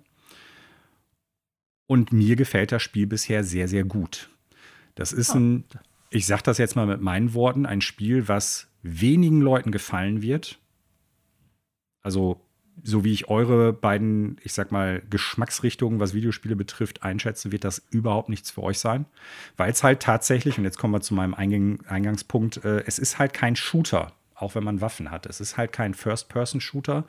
Und 1.86 2.12
mir 2.12 2.36
gefällt 2.36 2.70
das 2.70 2.82
Spiel 2.82 3.08
bisher 3.08 3.42
sehr, 3.42 3.66
sehr 3.66 3.82
gut. 3.82 4.30
Das 4.94 5.12
ist 5.12 5.30
ah. 5.30 5.38
ein, 5.38 5.64
ich 6.14 6.26
sage 6.26 6.44
das 6.44 6.58
jetzt 6.58 6.76
mal 6.76 6.86
mit 6.86 7.00
meinen 7.00 7.34
Worten, 7.34 7.66
ein 7.66 7.80
Spiel, 7.80 8.28
was 8.28 8.68
wenigen 8.82 9.40
Leuten 9.40 9.72
gefallen 9.72 10.22
wird. 10.22 10.60
Also 12.02 12.40
so 12.84 13.02
wie 13.02 13.12
ich 13.12 13.28
eure 13.28 13.72
beiden, 13.72 14.40
ich 14.44 14.52
sag 14.52 14.70
mal, 14.70 15.02
Geschmacksrichtungen, 15.10 15.98
was 15.98 16.14
Videospiele 16.14 16.54
betrifft, 16.54 17.02
einschätze, 17.02 17.50
wird 17.50 17.64
das 17.64 17.82
überhaupt 17.90 18.28
nichts 18.28 18.52
für 18.52 18.62
euch 18.62 18.78
sein. 18.78 19.06
Weil 19.56 19.72
es 19.72 19.82
halt 19.82 20.00
tatsächlich, 20.00 20.56
und 20.56 20.62
jetzt 20.62 20.78
kommen 20.78 20.94
wir 20.94 21.00
zu 21.00 21.14
meinem 21.14 21.34
Eingang, 21.34 21.84
Eingangspunkt, 21.86 22.64
äh, 22.64 22.84
es 22.86 23.00
ist 23.00 23.18
halt 23.18 23.32
kein 23.32 23.56
Shooter, 23.56 24.12
auch 24.36 24.54
wenn 24.54 24.64
man 24.64 24.80
Waffen 24.80 25.10
hat. 25.10 25.26
Es 25.26 25.40
ist 25.40 25.56
halt 25.56 25.72
kein 25.72 25.94
First-Person-Shooter. 25.94 27.06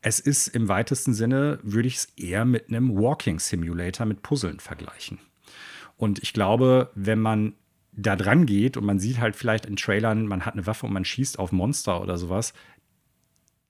Es 0.00 0.20
ist 0.20 0.46
im 0.46 0.68
weitesten 0.68 1.12
Sinne, 1.12 1.58
würde 1.64 1.88
ich 1.88 1.96
es 1.96 2.04
eher 2.16 2.44
mit 2.44 2.68
einem 2.68 2.96
Walking 2.96 3.40
Simulator 3.40 4.06
mit 4.06 4.22
Puzzeln 4.22 4.60
vergleichen. 4.60 5.18
Und 5.96 6.22
ich 6.22 6.32
glaube, 6.32 6.92
wenn 6.94 7.18
man 7.18 7.54
da 7.98 8.16
dran 8.16 8.46
geht 8.46 8.76
und 8.76 8.84
man 8.84 9.00
sieht 9.00 9.18
halt 9.18 9.34
vielleicht 9.34 9.66
in 9.66 9.76
Trailern, 9.76 10.26
man 10.26 10.46
hat 10.46 10.54
eine 10.54 10.66
Waffe 10.66 10.86
und 10.86 10.92
man 10.92 11.04
schießt 11.04 11.38
auf 11.38 11.50
Monster 11.52 12.00
oder 12.00 12.16
sowas, 12.16 12.54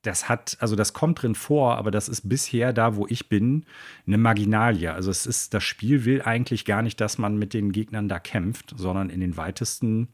das 0.03 0.29
hat, 0.29 0.57
also 0.61 0.77
das 0.77 0.93
kommt 0.93 1.23
drin 1.23 1.35
vor, 1.35 1.77
aber 1.77 1.91
das 1.91 2.09
ist 2.09 2.29
bisher 2.29 2.73
da, 2.73 2.95
wo 2.95 3.07
ich 3.09 3.29
bin, 3.29 3.65
eine 4.07 4.19
Marginalie. 4.19 4.93
Also 4.93 5.11
es 5.11 5.27
ist, 5.27 5.55
das 5.55 5.65
Spiel 5.65 6.05
will 6.05 6.23
eigentlich 6.23 6.65
gar 6.65 6.83
nicht, 6.83 7.01
dass 7.01 7.19
man 7.19 7.37
mit 7.37 7.53
den 7.53 7.73
Gegnern 7.73 8.09
da 8.09 8.21
kämpft, 8.21 8.75
sondern 8.77 9.11
in 9.11 9.21
den 9.21 9.37
weitesten, 9.37 10.09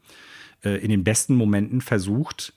äh, 0.63 0.77
in 0.77 0.89
den 0.89 1.03
besten 1.03 1.35
Momenten 1.35 1.81
versucht, 1.81 2.53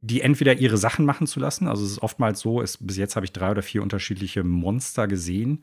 die 0.00 0.22
entweder 0.22 0.54
ihre 0.54 0.78
Sachen 0.78 1.04
machen 1.04 1.26
zu 1.26 1.38
lassen. 1.38 1.68
Also 1.68 1.84
es 1.84 1.92
ist 1.92 2.02
oftmals 2.02 2.40
so, 2.40 2.62
es, 2.62 2.78
bis 2.78 2.96
jetzt 2.96 3.16
habe 3.16 3.26
ich 3.26 3.32
drei 3.32 3.50
oder 3.50 3.62
vier 3.62 3.82
unterschiedliche 3.82 4.42
Monster 4.42 5.06
gesehen 5.06 5.62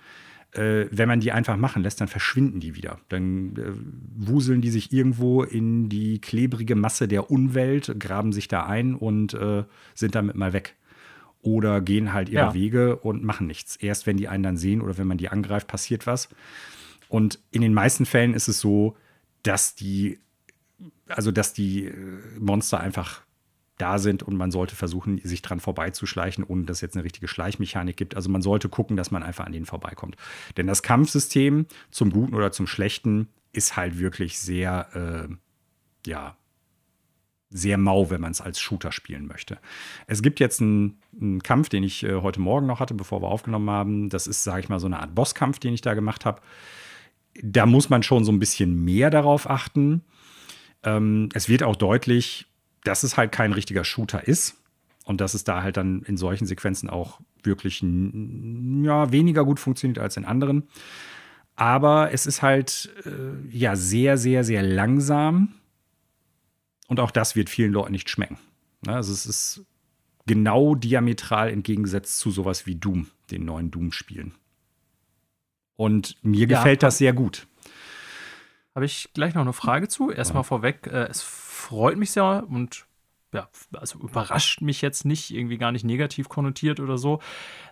äh, 0.53 0.85
wenn 0.91 1.07
man 1.07 1.19
die 1.19 1.31
einfach 1.31 1.57
machen 1.57 1.83
lässt, 1.83 2.01
dann 2.01 2.07
verschwinden 2.07 2.59
die 2.59 2.75
wieder. 2.75 2.99
Dann 3.09 3.55
äh, 3.57 3.73
wuseln 4.15 4.61
die 4.61 4.69
sich 4.69 4.91
irgendwo 4.91 5.43
in 5.43 5.89
die 5.89 6.19
klebrige 6.19 6.75
Masse 6.75 7.07
der 7.07 7.29
Umwelt, 7.29 7.95
graben 7.99 8.33
sich 8.33 8.47
da 8.47 8.65
ein 8.65 8.95
und 8.95 9.33
äh, 9.33 9.63
sind 9.93 10.15
damit 10.15 10.35
mal 10.35 10.53
weg. 10.53 10.75
Oder 11.41 11.81
gehen 11.81 12.13
halt 12.13 12.29
ihre 12.29 12.47
ja. 12.47 12.53
Wege 12.53 12.97
und 12.97 13.23
machen 13.23 13.47
nichts. 13.47 13.75
Erst 13.75 14.07
wenn 14.07 14.17
die 14.17 14.27
einen 14.27 14.43
dann 14.43 14.57
sehen 14.57 14.81
oder 14.81 14.97
wenn 14.97 15.07
man 15.07 15.17
die 15.17 15.29
angreift, 15.29 15.67
passiert 15.67 16.07
was. 16.07 16.29
Und 17.09 17.39
in 17.51 17.61
den 17.61 17.73
meisten 17.73 18.05
Fällen 18.05 18.33
ist 18.33 18.47
es 18.47 18.59
so, 18.59 18.97
dass 19.43 19.75
die, 19.75 20.19
also 21.07 21.31
dass 21.31 21.53
die 21.53 21.85
äh, 21.85 21.93
Monster 22.39 22.79
einfach 22.79 23.26
da 23.77 23.99
sind 23.99 24.23
und 24.23 24.35
man 24.35 24.51
sollte 24.51 24.75
versuchen, 24.75 25.19
sich 25.23 25.41
dran 25.41 25.59
vorbeizuschleichen, 25.59 26.43
ohne 26.43 26.63
dass 26.63 26.77
es 26.77 26.81
jetzt 26.81 26.95
eine 26.95 27.03
richtige 27.03 27.27
Schleichmechanik 27.27 27.97
gibt. 27.97 28.15
Also 28.15 28.29
man 28.29 28.41
sollte 28.41 28.69
gucken, 28.69 28.97
dass 28.97 29.11
man 29.11 29.23
einfach 29.23 29.45
an 29.45 29.51
denen 29.51 29.65
vorbeikommt. 29.65 30.15
Denn 30.57 30.67
das 30.67 30.83
Kampfsystem 30.83 31.67
zum 31.91 32.11
Guten 32.11 32.33
oder 32.33 32.51
zum 32.51 32.67
Schlechten 32.67 33.29
ist 33.53 33.77
halt 33.77 33.99
wirklich 33.99 34.39
sehr, 34.39 35.27
äh, 35.29 36.09
ja, 36.09 36.35
sehr 37.49 37.77
mau, 37.77 38.09
wenn 38.09 38.21
man 38.21 38.31
es 38.31 38.41
als 38.41 38.59
Shooter 38.59 38.91
spielen 38.91 39.25
möchte. 39.25 39.57
Es 40.05 40.21
gibt 40.21 40.39
jetzt 40.39 40.61
einen, 40.61 40.99
einen 41.19 41.41
Kampf, 41.41 41.69
den 41.69 41.83
ich 41.83 42.03
äh, 42.03 42.15
heute 42.15 42.41
Morgen 42.41 42.67
noch 42.67 42.79
hatte, 42.79 42.93
bevor 42.93 43.21
wir 43.21 43.29
aufgenommen 43.29 43.69
haben. 43.69 44.09
Das 44.09 44.27
ist, 44.27 44.43
sage 44.43 44.61
ich 44.61 44.69
mal, 44.69 44.79
so 44.79 44.87
eine 44.87 44.99
Art 44.99 45.15
Bosskampf, 45.15 45.59
den 45.59 45.73
ich 45.73 45.81
da 45.81 45.93
gemacht 45.93 46.25
habe. 46.25 46.41
Da 47.41 47.65
muss 47.65 47.89
man 47.89 48.03
schon 48.03 48.25
so 48.25 48.31
ein 48.31 48.39
bisschen 48.39 48.83
mehr 48.83 49.09
darauf 49.09 49.49
achten. 49.49 50.03
Ähm, 50.83 51.29
es 51.33 51.47
wird 51.47 51.63
auch 51.63 51.75
deutlich, 51.75 52.46
dass 52.87 53.03
es 53.03 53.17
halt 53.17 53.31
kein 53.31 53.53
richtiger 53.53 53.83
Shooter 53.83 54.27
ist 54.27 54.55
und 55.05 55.21
dass 55.21 55.33
es 55.33 55.43
da 55.43 55.63
halt 55.63 55.77
dann 55.77 56.01
in 56.03 56.17
solchen 56.17 56.45
Sequenzen 56.45 56.89
auch 56.89 57.19
wirklich 57.43 57.81
ja, 57.81 59.11
weniger 59.11 59.45
gut 59.45 59.59
funktioniert 59.59 59.99
als 59.99 60.17
in 60.17 60.25
anderen. 60.25 60.67
Aber 61.55 62.11
es 62.11 62.25
ist 62.25 62.41
halt 62.41 62.93
äh, 63.05 63.49
ja 63.49 63.75
sehr, 63.75 64.17
sehr, 64.17 64.43
sehr 64.43 64.61
langsam. 64.61 65.53
Und 66.87 66.99
auch 66.99 67.11
das 67.11 67.35
wird 67.35 67.49
vielen 67.49 67.73
Leuten 67.73 67.91
nicht 67.91 68.09
schmecken. 68.09 68.37
Ne? 68.85 68.93
Also 68.93 69.11
es 69.11 69.25
ist 69.25 69.65
genau 70.27 70.75
diametral 70.75 71.49
entgegengesetzt 71.49 72.19
zu 72.19 72.31
sowas 72.31 72.65
wie 72.65 72.75
Doom, 72.75 73.07
den 73.31 73.45
neuen 73.45 73.71
Doom-Spielen. 73.71 74.35
Und 75.75 76.17
mir 76.21 76.47
ja, 76.47 76.57
gefällt 76.57 76.83
das 76.83 76.97
sehr 76.97 77.13
gut. 77.13 77.47
Habe 78.75 78.85
ich 78.85 79.09
gleich 79.13 79.33
noch 79.33 79.41
eine 79.41 79.53
Frage 79.53 79.87
zu. 79.87 80.11
Erstmal 80.11 80.41
ja. 80.41 80.47
vorweg, 80.47 80.85
äh, 80.85 81.07
es 81.07 81.21
freut 81.67 81.97
mich 81.97 82.11
sehr 82.11 82.45
und 82.49 82.85
ja, 83.33 83.49
also 83.73 83.99
überrascht 83.99 84.61
mich 84.61 84.81
jetzt 84.81 85.03
nicht, 85.03 85.31
irgendwie 85.31 85.57
gar 85.57 85.73
nicht 85.73 85.83
negativ 85.83 86.29
konnotiert 86.29 86.79
oder 86.79 86.97
so, 86.97 87.19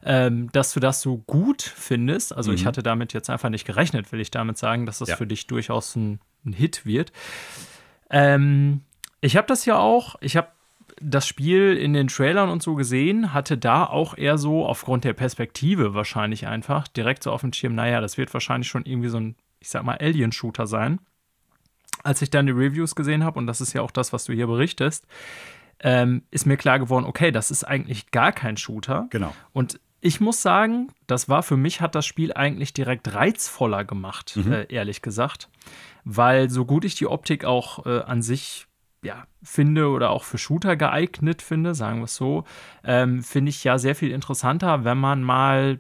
ähm, 0.04 0.52
dass 0.52 0.74
du 0.74 0.82
das 0.82 1.02
so 1.02 1.20
gut 1.20 1.62
findest. 1.62 2.36
Also 2.36 2.52
mhm. 2.52 2.56
ich 2.56 2.66
hatte 2.66 2.84
damit 2.84 3.14
jetzt 3.14 3.30
einfach 3.30 3.50
nicht 3.50 3.66
gerechnet, 3.66 4.12
will 4.12 4.20
ich 4.20 4.32
damit 4.32 4.58
sagen, 4.58 4.86
dass 4.86 5.00
das 5.00 5.10
ja. 5.10 5.16
für 5.16 5.26
dich 5.26 5.48
durchaus 5.48 5.96
ein, 5.96 6.20
ein 6.46 6.52
Hit 6.52 6.86
wird. 6.86 7.14
Ähm, 8.10 8.82
ich 9.22 9.38
habe 9.38 9.48
das 9.48 9.66
ja 9.66 9.80
auch, 9.80 10.16
ich 10.20 10.36
habe 10.36 10.50
das 11.02 11.26
Spiel 11.26 11.78
in 11.78 11.94
den 11.94 12.08
Trailern 12.08 12.50
und 12.50 12.62
so 12.62 12.76
gesehen, 12.76 13.34
hatte 13.34 13.58
da 13.58 13.86
auch 13.86 14.18
eher 14.18 14.38
so 14.38 14.66
aufgrund 14.66 15.06
der 15.06 15.14
Perspektive 15.14 15.94
wahrscheinlich 15.94 16.48
einfach 16.48 16.90
direkt 16.90 17.24
so 17.24 17.32
auf 17.32 17.42
dem 17.42 17.54
Schirm, 17.54 17.76
naja, 17.76 18.02
das 18.02 18.18
wird 18.18 18.34
wahrscheinlich 18.34 18.68
schon 18.68 18.86
irgendwie 18.86 19.10
so 19.10 19.20
ein, 19.22 19.36
ich 19.62 19.70
sag 19.70 19.84
mal, 19.84 19.98
Alien-Shooter 19.98 20.68
sein 20.68 21.00
als 22.06 22.22
ich 22.22 22.30
dann 22.30 22.46
die 22.46 22.52
Reviews 22.52 22.96
gesehen 22.96 23.24
habe, 23.24 23.40
und 23.40 23.48
das 23.48 23.62
ist 23.62 23.74
ja 23.74 23.82
auch 23.82 23.92
das, 23.92 24.14
was 24.14 24.26
du 24.26 24.34
hier 24.34 24.48
berichtest, 24.48 25.06
ähm, 25.80 26.24
ist 26.32 26.46
mir 26.46 26.58
klar 26.58 26.80
geworden, 26.80 27.06
okay, 27.06 27.32
das 27.32 27.52
ist 27.52 27.64
eigentlich 27.64 28.12
gar 28.12 28.32
kein 28.32 28.58
Shooter. 28.58 29.08
Genau. 29.10 29.34
Und 29.54 29.80
ich 30.02 30.22
muss 30.22 30.42
sagen, 30.42 30.90
das 31.08 31.30
war 31.30 31.42
für 31.42 31.58
mich, 31.58 31.82
hat 31.82 31.96
das 31.96 32.06
Spiel 32.06 32.32
eigentlich 32.32 32.74
direkt 32.74 33.14
reizvoller 33.14 33.84
gemacht, 33.84 34.38
mhm. 34.38 34.52
äh, 34.52 34.64
ehrlich 34.70 35.02
gesagt. 35.02 35.50
Weil 36.04 36.50
so 36.50 36.64
gut 36.66 36.86
ich 36.86 36.96
die 36.96 37.08
Optik 37.08 37.44
auch 37.44 37.86
äh, 37.88 38.02
an 38.02 38.22
sich 38.22 38.68
ja, 39.04 39.26
finde 39.42 39.90
oder 39.90 40.12
auch 40.12 40.24
für 40.24 40.38
Shooter 40.38 40.76
geeignet 40.76 41.42
finde, 41.42 41.76
sagen 41.76 42.00
wir 42.00 42.06
es 42.06 42.16
so, 42.16 42.44
ähm, 42.84 43.24
finde 43.24 43.50
ich 43.50 43.64
ja 43.64 43.78
sehr 43.78 43.96
viel 43.96 44.12
interessanter, 44.12 44.84
wenn 44.84 44.98
man 44.98 45.24
mal 45.24 45.80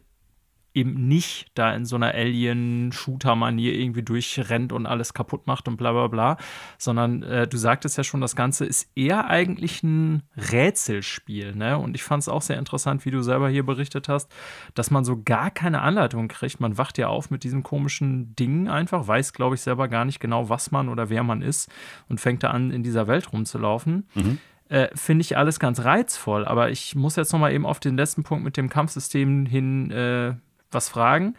eben 0.76 1.08
nicht 1.08 1.48
da 1.56 1.74
in 1.74 1.86
so 1.86 1.96
einer 1.96 2.14
Alien-Shooter-Manier 2.14 3.74
irgendwie 3.74 4.04
durchrennt 4.04 4.74
und 4.74 4.86
alles 4.86 5.14
kaputt 5.14 5.48
macht 5.48 5.68
und 5.68 5.78
bla 5.78 5.94
bla 5.94 6.08
bla, 6.08 6.38
sondern 6.78 7.24
äh, 7.24 7.48
du 7.48 7.58
sagtest 7.58 7.98
ja 7.98 8.04
schon, 8.04 8.22
das 8.22 8.36
Ganze 8.36 8.66
ist 8.66 8.92
eher 8.96 9.28
eigentlich 9.28 9.82
ein 9.84 10.24
Rätselspiel, 10.36 11.56
ne? 11.56 11.78
Und 11.78 11.96
ich 11.96 12.04
fand 12.04 12.22
es 12.22 12.30
auch 12.30 12.42
sehr 12.42 12.60
interessant, 12.60 13.06
wie 13.06 13.12
du 13.12 13.24
selber 13.24 13.50
hier 13.50 13.66
berichtet 13.66 14.10
hast, 14.10 14.32
dass 14.74 14.92
man 14.92 15.06
so 15.06 15.22
gar 15.24 15.50
keine 15.50 15.82
Anleitung 15.82 16.28
kriegt. 16.28 16.60
Man 16.60 16.78
wacht 16.78 16.98
ja 16.98 17.08
auf 17.08 17.32
mit 17.32 17.44
diesem 17.44 17.64
komischen 17.64 18.36
Ding 18.36 18.68
einfach, 18.68 19.08
weiß, 19.08 19.34
glaube 19.34 19.56
ich, 19.56 19.62
selber 19.62 19.88
gar 19.88 20.06
nicht 20.06 20.20
genau, 20.20 20.50
was 20.50 20.72
man 20.72 20.90
oder 20.90 21.10
wer 21.10 21.24
man 21.24 21.42
ist 21.42 21.72
und 22.10 22.20
fängt 22.20 22.44
da 22.44 22.52
an, 22.52 22.72
in 22.72 22.84
dieser 22.84 23.08
Welt 23.08 23.32
rumzulaufen. 23.32 24.08
Mhm. 24.14 24.40
Äh, 24.68 24.88
finde 24.96 25.22
ich 25.22 25.38
alles 25.38 25.60
ganz 25.60 25.86
reizvoll. 25.86 26.44
Aber 26.46 26.72
ich 26.72 26.96
muss 26.96 27.16
jetzt 27.16 27.32
noch 27.32 27.40
mal 27.40 27.54
eben 27.54 27.66
auf 27.66 27.80
den 27.80 27.98
letzten 27.98 28.24
Punkt 28.24 28.44
mit 28.44 28.58
dem 28.58 28.68
Kampfsystem 28.68 29.46
hin 29.46 29.92
äh, 29.92 30.34
was 30.76 30.90
fragen. 30.90 31.36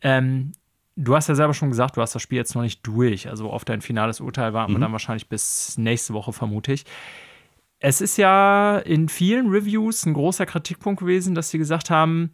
Ähm, 0.00 0.52
du 0.96 1.14
hast 1.14 1.28
ja 1.28 1.34
selber 1.34 1.54
schon 1.54 1.70
gesagt, 1.70 1.96
du 1.96 2.00
hast 2.00 2.14
das 2.14 2.22
Spiel 2.22 2.38
jetzt 2.38 2.54
noch 2.54 2.62
nicht 2.62 2.86
durch. 2.86 3.28
Also 3.28 3.50
auf 3.50 3.64
dein 3.64 3.82
finales 3.82 4.20
Urteil 4.20 4.52
warten 4.54 4.72
mhm. 4.72 4.76
wir 4.76 4.80
dann 4.80 4.92
wahrscheinlich 4.92 5.28
bis 5.28 5.76
nächste 5.76 6.14
Woche, 6.14 6.32
vermute 6.32 6.72
ich. 6.72 6.84
Es 7.78 8.00
ist 8.00 8.16
ja 8.18 8.78
in 8.78 9.08
vielen 9.08 9.48
Reviews 9.48 10.04
ein 10.04 10.14
großer 10.14 10.46
Kritikpunkt 10.46 11.00
gewesen, 11.00 11.34
dass 11.34 11.50
sie 11.50 11.58
gesagt 11.58 11.90
haben, 11.90 12.32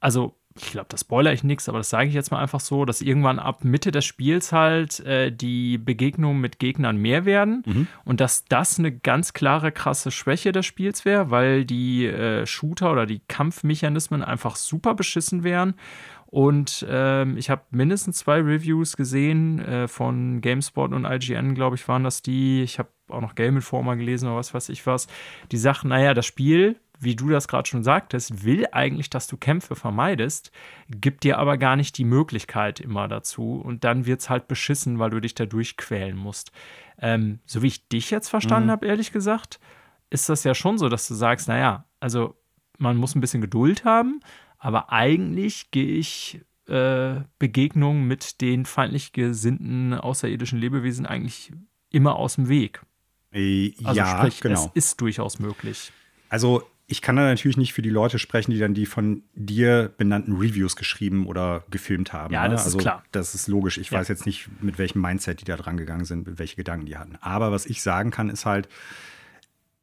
also 0.00 0.39
ich 0.62 0.72
glaube, 0.72 0.86
das 0.88 1.00
spoiler 1.00 1.32
ich 1.32 1.44
nichts, 1.44 1.68
aber 1.68 1.78
das 1.78 1.90
sage 1.90 2.08
ich 2.08 2.14
jetzt 2.14 2.30
mal 2.30 2.40
einfach 2.40 2.60
so, 2.60 2.84
dass 2.84 3.02
irgendwann 3.02 3.38
ab 3.38 3.64
Mitte 3.64 3.90
des 3.90 4.04
Spiels 4.04 4.52
halt 4.52 5.00
äh, 5.00 5.32
die 5.32 5.78
Begegnungen 5.78 6.40
mit 6.40 6.58
Gegnern 6.58 6.96
mehr 6.96 7.24
werden 7.24 7.62
mhm. 7.66 7.86
und 8.04 8.20
dass 8.20 8.44
das 8.44 8.78
eine 8.78 8.92
ganz 8.92 9.32
klare, 9.32 9.72
krasse 9.72 10.10
Schwäche 10.10 10.52
des 10.52 10.66
Spiels 10.66 11.04
wäre, 11.04 11.30
weil 11.30 11.64
die 11.64 12.06
äh, 12.06 12.46
Shooter 12.46 12.92
oder 12.92 13.06
die 13.06 13.20
Kampfmechanismen 13.28 14.22
einfach 14.22 14.56
super 14.56 14.94
beschissen 14.94 15.44
wären. 15.44 15.74
Und 16.26 16.86
ähm, 16.88 17.36
ich 17.36 17.50
habe 17.50 17.62
mindestens 17.70 18.18
zwei 18.18 18.40
Reviews 18.40 18.96
gesehen 18.96 19.58
äh, 19.58 19.88
von 19.88 20.40
GameSpot 20.40 20.92
und 20.92 21.04
IGN, 21.04 21.56
glaube 21.56 21.74
ich, 21.74 21.88
waren 21.88 22.04
das 22.04 22.22
die. 22.22 22.62
Ich 22.62 22.78
habe 22.78 22.88
auch 23.08 23.20
noch 23.20 23.34
Game 23.34 23.56
Informer 23.56 23.96
gelesen 23.96 24.28
oder 24.28 24.36
was 24.36 24.54
weiß 24.54 24.68
ich 24.68 24.86
was. 24.86 25.08
Die 25.50 25.56
sagen, 25.56 25.88
naja, 25.88 26.14
das 26.14 26.26
Spiel 26.26 26.76
wie 27.00 27.16
du 27.16 27.30
das 27.30 27.48
gerade 27.48 27.68
schon 27.68 27.82
sagtest, 27.82 28.44
will 28.44 28.66
eigentlich, 28.72 29.10
dass 29.10 29.26
du 29.26 29.36
Kämpfe 29.36 29.74
vermeidest, 29.74 30.52
gibt 30.88 31.24
dir 31.24 31.38
aber 31.38 31.56
gar 31.56 31.76
nicht 31.76 31.96
die 31.98 32.04
Möglichkeit 32.04 32.78
immer 32.78 33.08
dazu 33.08 33.60
und 33.60 33.84
dann 33.84 34.06
wird 34.06 34.20
es 34.20 34.30
halt 34.30 34.48
beschissen, 34.48 34.98
weil 34.98 35.10
du 35.10 35.20
dich 35.20 35.34
da 35.34 35.46
durchquälen 35.46 36.16
musst. 36.16 36.52
Ähm, 36.98 37.40
so 37.46 37.62
wie 37.62 37.68
ich 37.68 37.88
dich 37.88 38.10
jetzt 38.10 38.28
verstanden 38.28 38.66
mhm. 38.66 38.72
habe, 38.72 38.86
ehrlich 38.86 39.12
gesagt, 39.12 39.58
ist 40.10 40.28
das 40.28 40.44
ja 40.44 40.54
schon 40.54 40.76
so, 40.76 40.88
dass 40.88 41.08
du 41.08 41.14
sagst, 41.14 41.48
naja, 41.48 41.86
also 42.00 42.36
man 42.78 42.96
muss 42.96 43.14
ein 43.14 43.20
bisschen 43.20 43.40
Geduld 43.40 43.84
haben, 43.84 44.20
aber 44.58 44.92
eigentlich 44.92 45.70
gehe 45.70 45.96
ich 45.96 46.40
äh, 46.66 47.22
Begegnungen 47.38 48.06
mit 48.06 48.40
den 48.40 48.66
feindlich 48.66 49.12
gesinnten 49.12 49.94
außerirdischen 49.94 50.58
Lebewesen 50.58 51.06
eigentlich 51.06 51.52
immer 51.90 52.16
aus 52.16 52.34
dem 52.34 52.48
Weg. 52.48 52.82
Äh, 53.32 53.72
also 53.84 53.98
ja, 53.98 54.18
sprich, 54.18 54.40
genau. 54.40 54.66
es 54.66 54.70
ist 54.74 55.00
durchaus 55.00 55.38
möglich. 55.38 55.92
Also 56.28 56.62
ich 56.90 57.02
kann 57.02 57.14
da 57.14 57.22
natürlich 57.22 57.56
nicht 57.56 57.72
für 57.72 57.82
die 57.82 57.90
Leute 57.90 58.18
sprechen, 58.18 58.50
die 58.50 58.58
dann 58.58 58.74
die 58.74 58.84
von 58.84 59.22
dir 59.34 59.92
benannten 59.96 60.32
Reviews 60.32 60.74
geschrieben 60.74 61.24
oder 61.26 61.62
gefilmt 61.70 62.12
haben. 62.12 62.34
Ja, 62.34 62.42
ne? 62.42 62.50
das 62.50 62.64
also, 62.64 62.78
ist 62.78 62.82
klar. 62.82 63.04
Das 63.12 63.32
ist 63.32 63.46
logisch. 63.46 63.78
Ich 63.78 63.90
ja. 63.90 63.98
weiß 63.98 64.08
jetzt 64.08 64.26
nicht, 64.26 64.48
mit 64.60 64.76
welchem 64.76 65.00
Mindset 65.00 65.40
die 65.40 65.44
da 65.44 65.56
dran 65.56 65.76
gegangen 65.76 66.04
sind, 66.04 66.40
welche 66.40 66.56
Gedanken 66.56 66.86
die 66.86 66.96
hatten. 66.96 67.16
Aber 67.20 67.52
was 67.52 67.66
ich 67.66 67.80
sagen 67.80 68.10
kann, 68.10 68.28
ist 68.28 68.44
halt, 68.44 68.68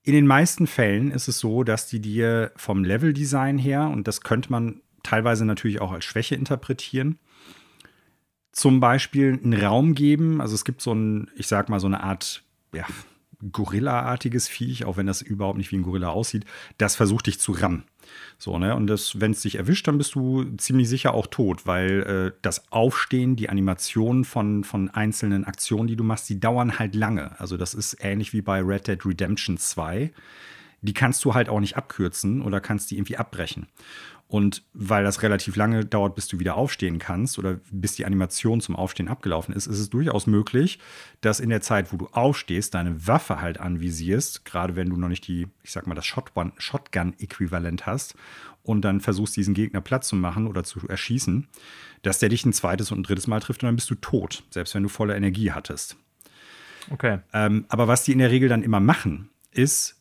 in 0.04 0.14
den 0.14 0.28
meisten 0.28 0.68
Fällen 0.68 1.12
ist 1.12 1.30
es 1.30 1.40
so, 1.40 1.64
dass 1.64 1.88
die 1.88 2.02
dir 2.02 2.52
vom 2.58 2.84
Leveldesign 2.84 3.58
her, 3.58 3.88
und 3.88 4.06
das 4.06 4.20
könnte 4.20 4.52
man 4.52 4.82
teilweise 5.02 5.46
natürlich 5.46 5.80
auch 5.80 5.94
als 5.94 6.04
Schwäche 6.04 6.36
interpretieren, 6.36 7.20
zum 8.52 8.82
Beispiel 8.82 9.40
einen 9.42 9.54
Raum 9.54 9.96
geben. 9.96 10.42
Also 10.42 10.56
es 10.56 10.66
gibt 10.66 10.82
so 10.82 10.94
ein, 10.94 11.32
ich 11.38 11.48
sag 11.48 11.70
mal, 11.70 11.80
so 11.80 11.88
eine 11.88 12.04
Art, 12.04 12.44
ja, 12.74 12.86
Gorilla-artiges 13.52 14.48
Viech, 14.48 14.86
auch 14.86 14.98
wenn 14.98 15.06
das 15.06 15.22
überhaupt 15.22 15.58
nicht 15.58 15.72
wie 15.72 15.78
ein 15.78 15.84
Gorilla 15.84 16.10
aussieht, 16.10 16.46
das 16.78 16.96
versucht 16.96 17.28
dich 17.28 17.40
zu 17.40 17.52
rammen. 17.52 17.84
So, 18.38 18.58
ne? 18.58 18.76
Und 18.76 18.90
wenn 18.90 19.32
es 19.32 19.42
dich 19.42 19.56
erwischt, 19.56 19.88
dann 19.88 19.98
bist 19.98 20.16
du 20.16 20.44
ziemlich 20.58 20.90
sicher 20.90 21.14
auch 21.14 21.28
tot, 21.28 21.66
weil 21.66 22.02
äh, 22.04 22.38
das 22.42 22.72
Aufstehen, 22.72 23.36
die 23.36 23.50
Animationen 23.50 24.24
von, 24.24 24.64
von 24.64 24.90
einzelnen 24.90 25.46
Aktionen, 25.46 25.88
die 25.88 25.96
du 25.96 26.04
machst, 26.04 26.30
die 26.30 26.40
dauern 26.40 26.80
halt 26.80 26.96
lange. 26.96 27.40
Also, 27.40 27.58
das 27.58 27.74
ist 27.74 27.98
ähnlich 28.00 28.34
wie 28.34 28.42
bei 28.42 28.62
Red 28.62 28.88
Dead 28.88 29.06
Redemption 29.06 29.58
2. 29.58 30.12
Die 30.82 30.94
kannst 30.94 31.26
du 31.26 31.34
halt 31.34 31.50
auch 31.50 31.60
nicht 31.60 31.76
abkürzen 31.76 32.42
oder 32.42 32.62
kannst 32.62 32.92
die 32.92 32.98
irgendwie 32.98 33.18
abbrechen. 33.18 33.68
Und 34.30 34.64
weil 34.74 35.06
das 35.06 35.24
relativ 35.24 35.56
lange 35.56 35.86
dauert, 35.86 36.16
bis 36.16 36.28
du 36.28 36.38
wieder 36.38 36.58
aufstehen 36.58 37.00
kannst 37.00 37.40
oder 37.40 37.62
bis 37.72 37.96
die 37.96 38.06
Animation 38.06 38.60
zum 38.60 38.76
Aufstehen 38.76 39.08
abgelaufen 39.08 39.56
ist, 39.56 39.68
ist 39.68 39.80
es 39.80 39.90
durchaus 39.90 40.28
möglich, 40.28 40.80
dass 41.22 41.40
in 41.40 41.50
der 41.50 41.62
Zeit, 41.62 41.94
wo 41.94 41.98
du 41.98 42.08
aufstehst, 42.08 42.74
deine 42.74 43.08
Waffe 43.08 43.40
halt 43.40 43.58
anvisierst, 43.58 44.44
gerade 44.44 44.76
wenn 44.76 44.90
du 44.90 44.98
noch 44.98 45.08
nicht 45.08 45.26
die, 45.28 45.48
ich 45.64 45.72
sag 45.72 45.88
mal, 45.88 45.96
das 45.96 46.06
Shotgun-Äquivalent 46.06 47.86
hast 47.86 48.16
und 48.64 48.82
dann 48.82 49.00
versuchst, 49.00 49.38
diesen 49.38 49.54
Gegner 49.54 49.80
Platz 49.80 50.10
zu 50.10 50.18
machen 50.18 50.48
oder 50.48 50.66
zu 50.66 50.86
erschießen, 50.86 51.48
dass 52.02 52.20
der 52.20 52.28
dich 52.28 52.46
ein 52.46 52.52
zweites 52.52 52.92
und 52.92 53.00
ein 53.00 53.04
drittes 53.04 53.28
Mal 53.28 53.40
trifft 53.40 53.64
und 53.64 53.68
dann 53.68 53.76
bist 53.76 53.90
du 53.90 53.96
tot, 53.96 54.44
selbst 54.50 54.76
wenn 54.76 54.84
du 54.84 54.90
volle 54.90 55.16
Energie 55.16 55.54
hattest. 55.54 55.96
Okay. 56.90 57.20
Ähm, 57.32 57.66
aber 57.70 57.88
was 57.88 58.04
die 58.04 58.12
in 58.12 58.20
der 58.20 58.32
Regel 58.32 58.50
dann 58.50 58.64
immer 58.64 58.82
machen, 58.82 59.30
ist, 59.52 59.97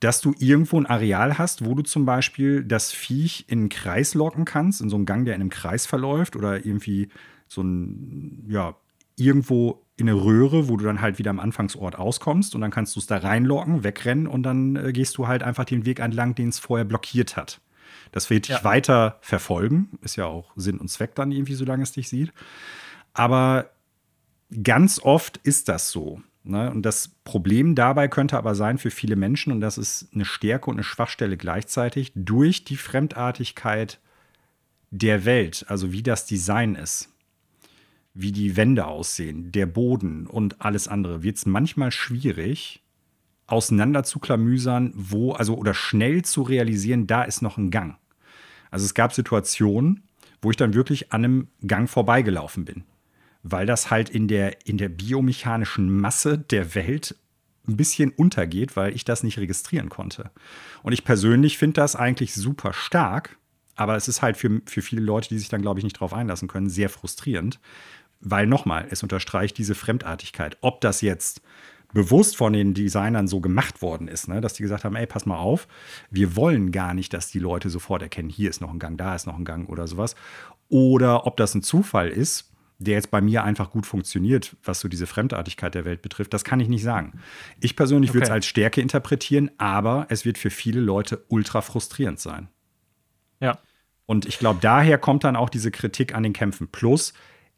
dass 0.00 0.20
du 0.20 0.34
irgendwo 0.38 0.78
ein 0.78 0.86
Areal 0.86 1.38
hast, 1.38 1.64
wo 1.64 1.74
du 1.74 1.82
zum 1.82 2.04
Beispiel 2.04 2.64
das 2.64 2.92
Viech 2.92 3.46
in 3.48 3.60
einen 3.60 3.68
Kreis 3.68 4.14
locken 4.14 4.44
kannst, 4.44 4.80
in 4.80 4.90
so 4.90 4.96
einen 4.96 5.06
Gang, 5.06 5.24
der 5.24 5.34
in 5.34 5.40
einem 5.40 5.50
Kreis 5.50 5.86
verläuft 5.86 6.36
oder 6.36 6.66
irgendwie 6.66 7.08
so 7.48 7.62
ein, 7.62 8.44
ja, 8.48 8.76
irgendwo 9.16 9.82
in 9.96 10.08
eine 10.08 10.22
Röhre, 10.22 10.68
wo 10.68 10.76
du 10.76 10.84
dann 10.84 11.00
halt 11.00 11.18
wieder 11.18 11.30
am 11.30 11.40
Anfangsort 11.40 11.96
auskommst 11.96 12.54
und 12.54 12.60
dann 12.60 12.70
kannst 12.70 12.94
du 12.96 13.00
es 13.00 13.06
da 13.06 13.16
reinlocken, 13.16 13.82
wegrennen 13.82 14.26
und 14.26 14.42
dann 14.42 14.76
äh, 14.76 14.92
gehst 14.92 15.16
du 15.16 15.26
halt 15.26 15.42
einfach 15.42 15.64
den 15.64 15.86
Weg 15.86 16.00
entlang, 16.00 16.34
den 16.34 16.50
es 16.50 16.58
vorher 16.58 16.84
blockiert 16.84 17.36
hat. 17.36 17.60
Das 18.12 18.28
wird 18.28 18.48
dich 18.48 18.56
ja. 18.56 18.64
weiter 18.64 19.18
verfolgen, 19.22 19.98
ist 20.02 20.16
ja 20.16 20.26
auch 20.26 20.52
Sinn 20.56 20.78
und 20.78 20.88
Zweck 20.88 21.14
dann 21.14 21.32
irgendwie, 21.32 21.54
solange 21.54 21.82
es 21.82 21.92
dich 21.92 22.08
sieht. 22.08 22.32
Aber 23.14 23.70
ganz 24.62 25.00
oft 25.02 25.38
ist 25.38 25.70
das 25.70 25.90
so. 25.90 26.20
Ne? 26.46 26.70
Und 26.70 26.82
das 26.82 27.08
Problem 27.24 27.74
dabei 27.74 28.08
könnte 28.08 28.36
aber 28.36 28.54
sein 28.54 28.78
für 28.78 28.90
viele 28.90 29.16
Menschen, 29.16 29.52
und 29.52 29.60
das 29.60 29.78
ist 29.78 30.08
eine 30.14 30.24
Stärke 30.24 30.70
und 30.70 30.76
eine 30.76 30.84
Schwachstelle 30.84 31.36
gleichzeitig, 31.36 32.12
durch 32.14 32.64
die 32.64 32.76
Fremdartigkeit 32.76 34.00
der 34.90 35.24
Welt, 35.24 35.64
also 35.68 35.92
wie 35.92 36.02
das 36.02 36.26
Design 36.26 36.76
ist, 36.76 37.12
wie 38.14 38.32
die 38.32 38.56
Wände 38.56 38.86
aussehen, 38.86 39.52
der 39.52 39.66
Boden 39.66 40.26
und 40.26 40.60
alles 40.62 40.88
andere, 40.88 41.22
wird 41.22 41.36
es 41.36 41.46
manchmal 41.46 41.90
schwierig, 41.90 42.82
auseinander 43.46 44.04
zu 44.04 44.18
klamüsern, 44.18 44.92
wo, 44.94 45.32
also 45.32 45.56
oder 45.56 45.74
schnell 45.74 46.24
zu 46.24 46.42
realisieren, 46.42 47.06
da 47.06 47.22
ist 47.22 47.42
noch 47.42 47.58
ein 47.58 47.70
Gang. 47.70 47.96
Also 48.70 48.84
es 48.84 48.94
gab 48.94 49.12
Situationen, 49.12 50.02
wo 50.42 50.50
ich 50.50 50.56
dann 50.56 50.74
wirklich 50.74 51.12
an 51.12 51.24
einem 51.24 51.48
Gang 51.66 51.88
vorbeigelaufen 51.88 52.64
bin 52.64 52.84
weil 53.48 53.66
das 53.66 53.90
halt 53.90 54.10
in 54.10 54.26
der, 54.26 54.66
in 54.66 54.76
der 54.76 54.88
biomechanischen 54.88 55.88
Masse 55.88 56.38
der 56.38 56.74
Welt 56.74 57.14
ein 57.68 57.76
bisschen 57.76 58.10
untergeht, 58.10 58.76
weil 58.76 58.94
ich 58.94 59.04
das 59.04 59.22
nicht 59.22 59.38
registrieren 59.38 59.88
konnte. 59.88 60.30
Und 60.82 60.92
ich 60.92 61.04
persönlich 61.04 61.58
finde 61.58 61.80
das 61.80 61.96
eigentlich 61.96 62.34
super 62.34 62.72
stark, 62.72 63.38
aber 63.76 63.96
es 63.96 64.08
ist 64.08 64.22
halt 64.22 64.36
für, 64.36 64.62
für 64.66 64.82
viele 64.82 65.02
Leute, 65.02 65.28
die 65.28 65.38
sich 65.38 65.48
dann, 65.48 65.62
glaube 65.62 65.80
ich, 65.80 65.84
nicht 65.84 66.00
drauf 66.00 66.12
einlassen 66.12 66.48
können, 66.48 66.68
sehr 66.68 66.88
frustrierend, 66.88 67.60
weil 68.20 68.46
nochmal, 68.46 68.86
es 68.90 69.02
unterstreicht 69.02 69.58
diese 69.58 69.74
Fremdartigkeit. 69.74 70.56
Ob 70.60 70.80
das 70.80 71.00
jetzt 71.00 71.42
bewusst 71.92 72.36
von 72.36 72.52
den 72.52 72.74
Designern 72.74 73.28
so 73.28 73.40
gemacht 73.40 73.80
worden 73.80 74.08
ist, 74.08 74.28
ne? 74.28 74.40
dass 74.40 74.54
die 74.54 74.62
gesagt 74.62 74.84
haben, 74.84 74.96
ey, 74.96 75.06
pass 75.06 75.24
mal 75.24 75.38
auf, 75.38 75.68
wir 76.10 76.34
wollen 76.34 76.72
gar 76.72 76.94
nicht, 76.94 77.12
dass 77.12 77.30
die 77.30 77.38
Leute 77.38 77.70
sofort 77.70 78.02
erkennen, 78.02 78.28
hier 78.28 78.50
ist 78.50 78.60
noch 78.60 78.72
ein 78.72 78.80
Gang, 78.80 78.98
da 78.98 79.14
ist 79.14 79.26
noch 79.26 79.38
ein 79.38 79.44
Gang 79.44 79.68
oder 79.68 79.86
sowas. 79.86 80.16
Oder 80.68 81.26
ob 81.26 81.36
das 81.36 81.54
ein 81.54 81.62
Zufall 81.62 82.08
ist, 82.08 82.50
der 82.78 82.94
jetzt 82.94 83.10
bei 83.10 83.20
mir 83.20 83.44
einfach 83.44 83.70
gut 83.70 83.86
funktioniert, 83.86 84.56
was 84.62 84.80
so 84.80 84.88
diese 84.88 85.06
Fremdartigkeit 85.06 85.74
der 85.74 85.84
Welt 85.84 86.02
betrifft, 86.02 86.34
das 86.34 86.44
kann 86.44 86.60
ich 86.60 86.68
nicht 86.68 86.82
sagen. 86.82 87.20
Ich 87.60 87.74
persönlich 87.74 88.10
okay. 88.10 88.16
würde 88.16 88.26
es 88.26 88.30
als 88.30 88.46
Stärke 88.46 88.80
interpretieren, 88.80 89.50
aber 89.58 90.06
es 90.10 90.24
wird 90.24 90.36
für 90.36 90.50
viele 90.50 90.80
Leute 90.80 91.24
ultra 91.28 91.62
frustrierend 91.62 92.20
sein. 92.20 92.48
Ja. 93.40 93.58
Und 94.04 94.26
ich 94.26 94.38
glaube, 94.38 94.58
daher 94.60 94.98
kommt 94.98 95.24
dann 95.24 95.36
auch 95.36 95.48
diese 95.48 95.70
Kritik 95.70 96.14
an 96.14 96.22
den 96.22 96.32
Kämpfen. 96.32 96.68
Plus, 96.68 97.14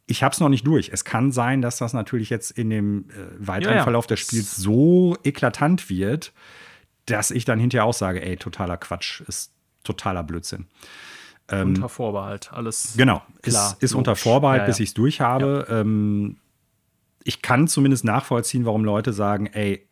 ich 0.06 0.22
habe 0.22 0.32
es 0.32 0.40
noch 0.40 0.48
nicht 0.48 0.66
durch. 0.66 0.90
Es 0.92 1.04
kann 1.04 1.32
sein, 1.32 1.60
dass 1.60 1.78
das 1.78 1.92
natürlich 1.92 2.30
jetzt 2.30 2.52
in 2.52 2.70
dem 2.70 3.10
äh, 3.10 3.14
weiteren 3.38 3.74
ja, 3.74 3.78
ja. 3.78 3.82
Verlauf 3.82 4.06
des 4.06 4.20
Spiels 4.20 4.56
so 4.56 5.16
eklatant 5.24 5.90
wird, 5.90 6.32
dass 7.06 7.30
ich 7.30 7.44
dann 7.44 7.58
hinterher 7.58 7.84
auch 7.84 7.94
sage, 7.94 8.24
ey, 8.24 8.36
totaler 8.36 8.76
Quatsch, 8.76 9.20
ist 9.22 9.52
totaler 9.82 10.22
Blödsinn. 10.22 10.66
Ähm, 11.50 11.68
unter 11.68 11.88
Vorbehalt, 11.88 12.52
alles. 12.52 12.94
Genau, 12.96 13.22
klar, 13.42 13.72
ist, 13.72 13.82
ist 13.82 13.94
unter 13.94 14.16
Vorbehalt, 14.16 14.62
ja, 14.62 14.66
bis 14.66 14.80
ich 14.80 14.90
es 14.90 14.94
durch 14.94 15.20
habe. 15.20 15.66
Ja. 15.68 15.80
Ähm, 15.80 16.36
ich 17.24 17.42
kann 17.42 17.68
zumindest 17.68 18.04
nachvollziehen, 18.04 18.64
warum 18.64 18.84
Leute 18.84 19.12
sagen, 19.12 19.46
ey, 19.46 19.86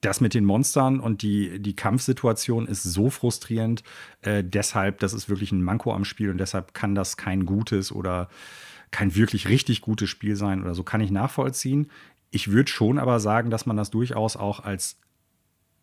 das 0.00 0.20
mit 0.20 0.34
den 0.34 0.44
Monstern 0.44 1.00
und 1.00 1.22
die, 1.22 1.60
die 1.60 1.74
Kampfsituation 1.74 2.66
ist 2.66 2.82
so 2.82 3.10
frustrierend. 3.10 3.82
Äh, 4.22 4.44
deshalb, 4.44 5.00
das 5.00 5.12
ist 5.12 5.28
wirklich 5.28 5.52
ein 5.52 5.62
Manko 5.62 5.92
am 5.92 6.04
Spiel 6.04 6.30
und 6.30 6.38
deshalb 6.38 6.74
kann 6.74 6.94
das 6.94 7.16
kein 7.16 7.46
gutes 7.46 7.92
oder 7.92 8.28
kein 8.90 9.14
wirklich 9.14 9.48
richtig 9.48 9.80
gutes 9.80 10.08
Spiel 10.08 10.36
sein 10.36 10.62
oder 10.62 10.74
so. 10.74 10.82
Kann 10.82 11.00
ich 11.00 11.10
nachvollziehen. 11.10 11.90
Ich 12.30 12.50
würde 12.50 12.70
schon 12.70 12.98
aber 12.98 13.20
sagen, 13.20 13.50
dass 13.50 13.66
man 13.66 13.76
das 13.76 13.90
durchaus 13.90 14.36
auch 14.36 14.60
als 14.60 14.98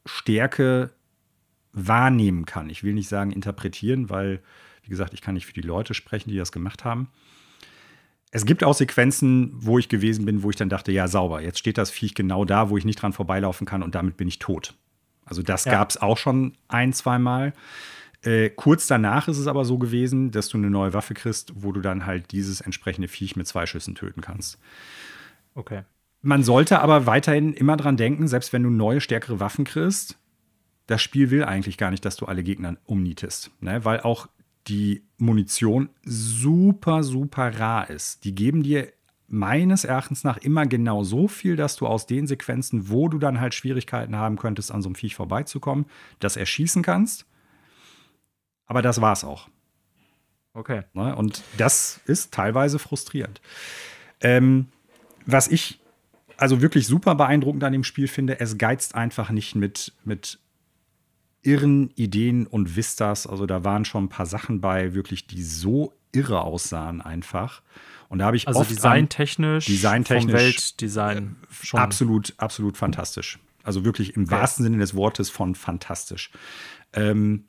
Stärke 0.06 0.91
wahrnehmen 1.74 2.45
kann. 2.45 2.70
Ich 2.70 2.84
will 2.84 2.93
nicht 2.93 3.10
sagen 3.10 3.32
interpretieren, 3.32 4.10
weil 4.10 4.41
wie 4.84 4.90
gesagt, 4.90 5.14
ich 5.14 5.22
kann 5.22 5.34
nicht 5.34 5.46
für 5.46 5.54
die 5.54 5.62
Leute 5.62 5.94
sprechen, 5.94 6.30
die 6.30 6.38
das 6.38 6.52
gemacht 6.52 6.86
haben. 6.86 7.10
Es 8.32 8.46
gibt 8.46 8.64
auch 8.64 8.74
Sequenzen, 8.74 9.52
wo 9.54 9.78
ich 9.78 9.90
gewesen 9.90 10.26
bin, 10.26 10.44
wo 10.44 10.50
ich 10.50 10.56
dann 10.56 10.70
dachte, 10.70 10.92
ja, 10.92 11.08
sauber, 11.08 11.42
jetzt 11.42 11.60
steht 11.60 11.78
das 11.78 11.92
Viech 11.92 12.16
genau 12.16 12.46
da, 12.46 12.70
wo 12.70 12.78
ich 12.78 12.86
nicht 12.86 13.02
dran 13.02 13.14
vorbeilaufen 13.14 13.68
kann 13.68 13.84
und 13.84 13.96
damit 13.96 14.18
bin 14.18 14.28
ich 14.28 14.40
tot. 14.40 14.74
Also 15.26 15.42
das 15.42 15.66
ja. 15.66 15.72
gab 15.72 15.90
es 15.90 15.98
auch 15.98 16.18
schon 16.18 16.54
ein, 16.68 16.94
zweimal. 16.94 17.54
Äh, 18.24 18.50
kurz 18.50 18.88
danach 18.88 19.28
ist 19.28 19.38
es 19.38 19.48
aber 19.48 19.66
so 19.66 19.78
gewesen, 19.78 20.32
dass 20.32 20.50
du 20.50 20.58
eine 20.58 20.70
neue 20.70 20.94
Waffe 20.94 21.14
kriegst, 21.14 21.54
wo 21.56 21.72
du 21.72 21.82
dann 21.82 22.06
halt 22.06 22.32
dieses 22.32 22.62
entsprechende 22.62 23.08
Viech 23.08 23.36
mit 23.36 23.48
zwei 23.48 23.66
Schüssen 23.66 23.96
töten 23.96 24.22
kannst. 24.22 24.58
Okay. 25.56 25.84
Man 26.22 26.44
sollte 26.44 26.80
aber 26.80 27.06
weiterhin 27.06 27.54
immer 27.54 27.78
dran 27.78 27.98
denken, 27.98 28.28
selbst 28.28 28.54
wenn 28.54 28.64
du 28.64 28.70
neue, 28.70 29.02
stärkere 29.02 29.40
Waffen 29.40 29.66
kriegst, 29.66 30.18
das 30.88 31.02
Spiel 31.02 31.32
will 31.32 31.44
eigentlich 31.44 31.78
gar 31.78 31.92
nicht, 31.92 32.04
dass 32.06 32.16
du 32.16 32.26
alle 32.26 32.44
Gegner 32.44 32.78
umnietest. 32.86 33.52
Ne? 33.60 33.84
Weil 33.86 34.00
auch 34.02 34.28
die 34.68 35.03
Munition 35.18 35.89
super, 36.03 37.03
super 37.03 37.59
rar 37.59 37.89
ist. 37.89 38.24
Die 38.24 38.36
geben 38.36 38.64
dir 38.64 38.91
meines 39.28 39.84
Erachtens 39.84 40.24
nach 40.24 40.38
immer 40.38 40.66
genau 40.68 41.03
so 41.03 41.28
viel, 41.28 41.55
dass 41.55 41.76
du 41.76 41.88
aus 41.88 42.05
den 42.05 42.28
Sequenzen, 42.28 42.89
wo 42.89 43.09
du 43.09 43.18
dann 43.18 43.39
halt 43.39 43.53
Schwierigkeiten 43.53 44.16
haben 44.16 44.38
könntest, 44.38 44.72
an 44.72 44.82
so 44.82 44.89
einem 44.89 44.95
Viech 44.95 45.16
vorbeizukommen, 45.16 45.86
das 46.20 46.38
erschießen 46.38 46.84
kannst. 46.84 47.26
Aber 48.66 48.82
das 48.82 49.01
war's 49.01 49.24
auch. 49.24 49.49
Okay. 50.53 50.84
Ne? 50.93 51.16
Und 51.16 51.41
das 51.57 51.99
ist 52.05 52.34
teilweise 52.34 52.80
frustrierend. 52.80 53.41
Ähm, 54.22 54.68
was 55.26 55.47
ich 55.47 55.80
also 56.38 56.61
wirklich 56.61 56.88
super 56.88 57.16
beeindruckend 57.16 57.64
an 57.64 57.74
dem 57.74 57.84
Spiel 57.84 58.07
finde, 58.07 58.39
es 58.39 58.57
geizt 58.57 58.95
einfach 58.95 59.30
nicht 59.32 59.55
mit, 59.55 59.93
mit 60.03 60.39
irren 61.44 61.91
Ideen 61.96 62.48
und 62.48 62.76
Vistas. 62.76 63.28
Also 63.28 63.46
da 63.46 63.64
waren 63.64 63.86
schon 63.86 64.06
ein 64.06 64.10
paar 64.10 64.26
Sachen 64.26 64.62
bei, 64.62 64.94
wirklich, 64.94 65.28
die 65.28 65.44
so 65.44 65.94
irre 66.12 66.41
aussahen 66.41 67.02
einfach. 67.02 67.62
Und 68.10 68.20
da 68.20 68.26
habe 68.26 68.38
ich 68.38 68.48
also 68.48 68.60
oft 68.60 68.70
designtechnisch, 68.70 69.66
designtechnisch 69.66 70.34
Weltdesign 70.34 71.36
äh, 71.41 71.66
schon 71.66 71.80
absolut, 71.80 72.34
absolut 72.38 72.78
fantastisch. 72.78 73.39
Also 73.64 73.86
wirklich 73.86 74.16
im 74.16 74.24
okay. 74.24 74.32
wahrsten 74.32 74.64
Sinne 74.64 74.78
des 74.78 74.94
Wortes 74.94 75.30
von 75.30 75.56
fantastisch. 75.56 76.32
Ähm, 76.94 77.46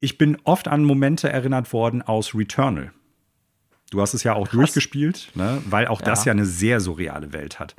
ich 0.00 0.18
bin 0.18 0.36
oft 0.44 0.68
an 0.68 0.84
Momente 0.84 1.30
erinnert 1.30 1.72
worden 1.72 2.02
aus 2.02 2.34
Returnal. 2.34 2.92
Du 3.90 4.00
hast 4.00 4.14
es 4.14 4.24
ja 4.24 4.34
auch 4.34 4.48
Krass. 4.48 4.58
durchgespielt, 4.58 5.30
ne? 5.34 5.62
weil 5.66 5.86
auch 5.86 6.00
ja. 6.00 6.06
das 6.06 6.24
ja 6.24 6.32
eine 6.32 6.46
sehr 6.46 6.80
surreale 6.80 7.32
Welt 7.32 7.60
hat. 7.60 7.76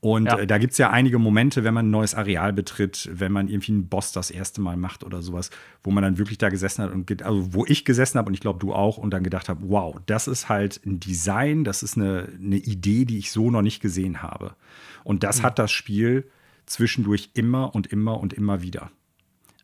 Und 0.00 0.26
ja. 0.26 0.38
äh, 0.38 0.46
da 0.46 0.56
gibt 0.56 0.72
es 0.72 0.78
ja 0.78 0.90
einige 0.90 1.18
Momente, 1.18 1.62
wenn 1.62 1.74
man 1.74 1.86
ein 1.86 1.90
neues 1.90 2.14
Areal 2.14 2.54
betritt, 2.54 3.08
wenn 3.12 3.32
man 3.32 3.48
irgendwie 3.48 3.72
einen 3.72 3.88
Boss 3.88 4.12
das 4.12 4.30
erste 4.30 4.62
Mal 4.62 4.78
macht 4.78 5.04
oder 5.04 5.20
sowas, 5.20 5.50
wo 5.82 5.90
man 5.90 6.02
dann 6.02 6.16
wirklich 6.16 6.38
da 6.38 6.48
gesessen 6.48 6.82
hat 6.82 6.92
und 6.92 7.22
also 7.22 7.52
wo 7.52 7.66
ich 7.66 7.84
gesessen 7.84 8.18
habe 8.18 8.28
und 8.28 8.34
ich 8.34 8.40
glaube 8.40 8.58
du 8.58 8.72
auch 8.72 8.96
und 8.96 9.10
dann 9.10 9.22
gedacht 9.22 9.50
habe, 9.50 9.60
wow, 9.68 9.96
das 10.06 10.26
ist 10.26 10.48
halt 10.48 10.80
ein 10.86 11.00
Design, 11.00 11.64
das 11.64 11.82
ist 11.82 11.98
eine, 11.98 12.28
eine 12.42 12.56
Idee, 12.56 13.04
die 13.04 13.18
ich 13.18 13.30
so 13.30 13.50
noch 13.50 13.60
nicht 13.60 13.80
gesehen 13.80 14.22
habe. 14.22 14.54
Und 15.04 15.22
das 15.22 15.40
mhm. 15.40 15.42
hat 15.44 15.58
das 15.58 15.70
Spiel 15.70 16.30
zwischendurch 16.64 17.30
immer 17.34 17.74
und 17.74 17.86
immer 17.86 18.20
und 18.20 18.32
immer 18.32 18.62
wieder. 18.62 18.90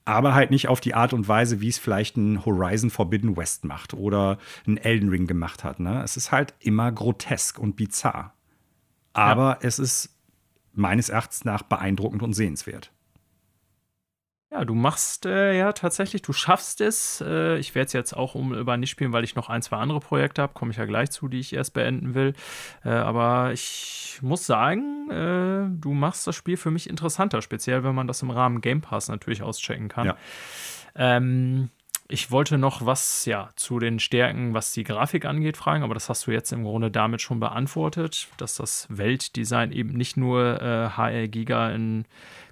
Aber 0.04 0.34
halt 0.34 0.50
nicht 0.50 0.68
auf 0.68 0.80
die 0.80 0.94
Art 0.94 1.14
und 1.14 1.26
Weise, 1.28 1.60
wie 1.60 1.68
es 1.68 1.78
vielleicht 1.78 2.16
ein 2.16 2.44
Horizon 2.44 2.90
Forbidden 2.90 3.36
West 3.36 3.64
macht 3.64 3.94
oder 3.94 4.38
ein 4.66 4.76
Elden 4.76 5.08
Ring 5.08 5.26
gemacht 5.26 5.64
hat. 5.64 5.80
Ne? 5.80 6.02
Es 6.04 6.16
ist 6.16 6.30
halt 6.30 6.54
immer 6.60 6.92
grotesk 6.92 7.58
und 7.58 7.74
bizarr. 7.74 8.34
Aber 9.14 9.52
ja. 9.52 9.58
es 9.62 9.78
ist 9.78 10.15
meines 10.76 11.08
Erachtens 11.08 11.44
nach 11.44 11.62
beeindruckend 11.62 12.22
und 12.22 12.32
sehenswert. 12.32 12.92
Ja, 14.52 14.64
du 14.64 14.74
machst 14.74 15.26
äh, 15.26 15.58
ja 15.58 15.72
tatsächlich, 15.72 16.22
du 16.22 16.32
schaffst 16.32 16.80
es. 16.80 17.20
Äh, 17.20 17.58
ich 17.58 17.74
werde 17.74 17.86
es 17.86 17.92
jetzt 17.92 18.16
auch 18.16 18.36
um 18.36 18.54
über 18.54 18.76
nicht 18.76 18.90
spielen, 18.90 19.12
weil 19.12 19.24
ich 19.24 19.34
noch 19.34 19.48
ein, 19.48 19.60
zwei 19.60 19.76
andere 19.76 19.98
Projekte 19.98 20.40
habe, 20.40 20.54
komme 20.54 20.70
ich 20.70 20.76
ja 20.76 20.84
gleich 20.84 21.10
zu, 21.10 21.26
die 21.28 21.40
ich 21.40 21.52
erst 21.52 21.74
beenden 21.74 22.14
will. 22.14 22.32
Äh, 22.84 22.90
aber 22.90 23.52
ich 23.52 24.20
muss 24.22 24.46
sagen, 24.46 25.10
äh, 25.10 25.68
du 25.80 25.92
machst 25.92 26.26
das 26.28 26.36
Spiel 26.36 26.56
für 26.56 26.70
mich 26.70 26.88
interessanter, 26.88 27.42
speziell 27.42 27.82
wenn 27.82 27.94
man 27.94 28.06
das 28.06 28.22
im 28.22 28.30
Rahmen 28.30 28.60
Game 28.60 28.80
Pass 28.80 29.08
natürlich 29.08 29.42
auschecken 29.42 29.88
kann. 29.88 30.06
Ja. 30.06 30.16
Ähm, 30.94 31.70
ich 32.08 32.30
wollte 32.30 32.58
noch 32.58 32.86
was 32.86 33.24
ja 33.24 33.48
zu 33.56 33.78
den 33.78 33.98
Stärken, 33.98 34.54
was 34.54 34.72
die 34.72 34.84
Grafik 34.84 35.24
angeht, 35.24 35.56
fragen, 35.56 35.82
aber 35.82 35.94
das 35.94 36.08
hast 36.08 36.26
du 36.26 36.30
jetzt 36.30 36.52
im 36.52 36.62
Grunde 36.62 36.90
damit 36.90 37.20
schon 37.20 37.40
beantwortet, 37.40 38.28
dass 38.36 38.56
das 38.56 38.86
Weltdesign 38.90 39.72
eben 39.72 39.92
nicht 39.94 40.16
nur 40.16 40.60
äh, 40.62 40.90
HR 40.90 41.28
Giga 41.28 41.70
in 41.70 42.04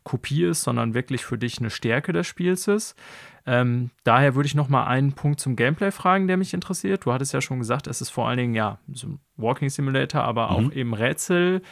Kopie 0.02 0.44
ist, 0.44 0.62
sondern 0.62 0.94
wirklich 0.94 1.24
für 1.24 1.38
dich 1.38 1.58
eine 1.58 1.70
Stärke 1.70 2.12
des 2.12 2.26
Spiels 2.26 2.68
ist. 2.68 2.96
Ähm, 3.46 3.90
daher 4.04 4.34
würde 4.34 4.46
ich 4.46 4.54
noch 4.54 4.68
mal 4.68 4.86
einen 4.86 5.12
Punkt 5.12 5.38
zum 5.38 5.54
Gameplay 5.54 5.90
fragen, 5.90 6.26
der 6.26 6.36
mich 6.36 6.54
interessiert. 6.54 7.04
Du 7.04 7.12
hattest 7.12 7.34
ja 7.34 7.40
schon 7.40 7.58
gesagt, 7.58 7.86
es 7.86 8.00
ist 8.00 8.10
vor 8.10 8.28
allen 8.28 8.38
Dingen 8.38 8.54
ja 8.54 8.78
so 8.92 9.08
ein 9.08 9.20
Walking 9.36 9.68
Simulator, 9.68 10.22
aber 10.22 10.50
mhm. 10.50 10.50
auch 10.68 10.72
eben 10.72 10.94
Rätsel 10.94 11.62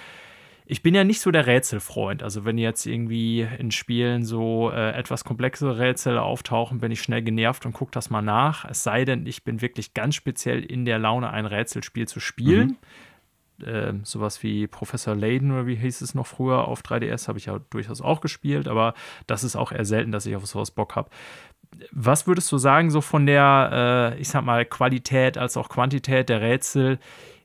ich 0.64 0.82
bin 0.82 0.94
ja 0.94 1.04
nicht 1.04 1.20
so 1.20 1.30
der 1.30 1.46
Rätselfreund. 1.46 2.22
Also 2.22 2.44
wenn 2.44 2.58
jetzt 2.58 2.86
irgendwie 2.86 3.46
in 3.58 3.70
Spielen 3.70 4.24
so 4.24 4.70
äh, 4.70 4.92
etwas 4.92 5.24
komplexere 5.24 5.78
Rätsel 5.78 6.18
auftauchen, 6.18 6.80
bin 6.80 6.92
ich 6.92 7.02
schnell 7.02 7.22
genervt 7.22 7.66
und 7.66 7.72
gucke 7.72 7.90
das 7.92 8.10
mal 8.10 8.22
nach. 8.22 8.64
Es 8.64 8.82
sei 8.82 9.04
denn, 9.04 9.26
ich 9.26 9.44
bin 9.44 9.60
wirklich 9.60 9.94
ganz 9.94 10.14
speziell 10.14 10.62
in 10.62 10.84
der 10.84 10.98
Laune, 10.98 11.30
ein 11.30 11.46
Rätselspiel 11.46 12.06
zu 12.06 12.20
spielen. 12.20 12.78
Mhm. 13.58 13.66
Äh, 13.66 13.94
sowas 14.02 14.42
wie 14.42 14.66
Professor 14.66 15.14
Layden 15.14 15.52
oder 15.52 15.66
wie 15.66 15.76
hieß 15.76 16.00
es 16.00 16.14
noch 16.14 16.26
früher 16.26 16.66
auf 16.66 16.82
3DS, 16.82 17.28
habe 17.28 17.38
ich 17.38 17.46
ja 17.46 17.60
durchaus 17.70 18.00
auch 18.00 18.20
gespielt, 18.20 18.66
aber 18.66 18.94
das 19.26 19.44
ist 19.44 19.56
auch 19.56 19.70
eher 19.72 19.84
selten, 19.84 20.10
dass 20.10 20.26
ich 20.26 20.34
auf 20.34 20.46
sowas 20.46 20.70
Bock 20.70 20.96
habe. 20.96 21.10
Was 21.90 22.26
würdest 22.26 22.50
du 22.50 22.58
sagen, 22.58 22.90
so 22.90 23.00
von 23.00 23.26
der, 23.26 24.14
äh, 24.16 24.20
ich 24.20 24.28
sag 24.28 24.44
mal, 24.44 24.64
Qualität 24.64 25.38
als 25.38 25.56
auch 25.56 25.68
Quantität 25.68 26.28
der 26.28 26.40
Rätsel? 26.40 26.98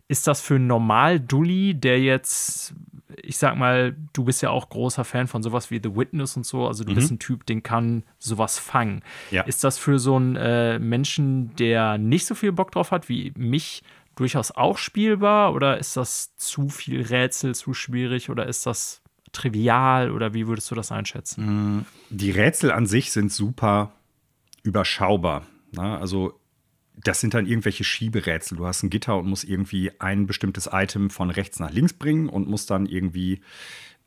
Ist 0.07 0.26
das 0.26 0.41
für 0.41 0.55
einen 0.55 0.68
Normal-Dulli, 0.68 1.76
der 1.76 1.99
jetzt 1.99 2.74
ich 3.16 3.38
sag 3.38 3.55
mal, 3.55 3.95
du 4.14 4.26
bist 4.26 4.41
ja 4.41 4.49
auch 4.49 4.70
großer 4.70 5.05
Fan 5.05 5.28
von 5.28 5.41
sowas 5.41 5.72
wie 5.72 5.80
The 5.82 5.95
Witness 5.95 6.36
und 6.36 6.45
so. 6.45 6.68
Also 6.68 6.84
du 6.84 6.91
mhm. 6.91 6.95
bist 6.95 7.12
ein 7.12 7.20
Typ, 7.20 7.45
den 7.45 7.64
kann 7.64 8.03
sowas 8.20 8.60
fangen. 8.60 9.03
Ja. 9.32 9.43
Ist 9.43 9.64
das 9.64 9.78
für 9.78 9.99
so 9.99 10.16
einen 10.16 10.36
äh, 10.36 10.80
Menschen, 10.80 11.55
der 11.55 11.97
nicht 11.97 12.26
so 12.26 12.36
viel 12.36 12.51
Bock 12.51 12.72
drauf 12.72 12.91
hat 12.91 13.10
wie 13.10 13.34
mich, 13.38 13.84
durchaus 14.16 14.51
auch 14.51 14.78
spielbar? 14.78 15.53
Oder 15.53 15.78
ist 15.78 15.95
das 15.95 16.36
zu 16.36 16.70
viel 16.70 17.01
Rätsel, 17.01 17.55
zu 17.55 17.74
schwierig? 17.74 18.30
Oder 18.30 18.47
ist 18.47 18.66
das 18.66 19.01
trivial? 19.32 20.12
Oder 20.12 20.34
wie 20.34 20.47
würdest 20.47 20.70
du 20.72 20.76
das 20.76 20.91
einschätzen? 20.91 21.78
Mm, 21.78 21.86
die 22.10 22.32
Rätsel 22.32 22.72
an 22.72 22.86
sich 22.86 23.12
sind 23.12 23.32
super 23.32 23.93
überschaubar. 24.64 25.43
Ne? 25.72 25.97
Also 25.97 26.39
das 27.03 27.21
sind 27.21 27.33
dann 27.33 27.45
irgendwelche 27.45 27.83
Schieberätsel. 27.83 28.57
Du 28.57 28.65
hast 28.65 28.83
ein 28.83 28.89
Gitter 28.89 29.17
und 29.17 29.27
musst 29.27 29.47
irgendwie 29.47 29.91
ein 29.99 30.25
bestimmtes 30.25 30.69
Item 30.71 31.09
von 31.09 31.29
rechts 31.29 31.59
nach 31.59 31.71
links 31.71 31.93
bringen 31.93 32.27
und 32.29 32.47
musst 32.47 32.69
dann 32.69 32.85
irgendwie 32.85 33.41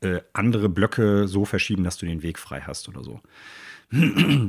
äh, 0.01 0.21
andere 0.33 0.69
Blöcke 0.69 1.29
so 1.29 1.45
verschieben, 1.45 1.85
dass 1.85 1.99
du 1.99 2.07
den 2.07 2.23
Weg 2.23 2.39
frei 2.39 2.63
hast 2.63 2.89
oder 2.89 3.03
so. 3.03 3.21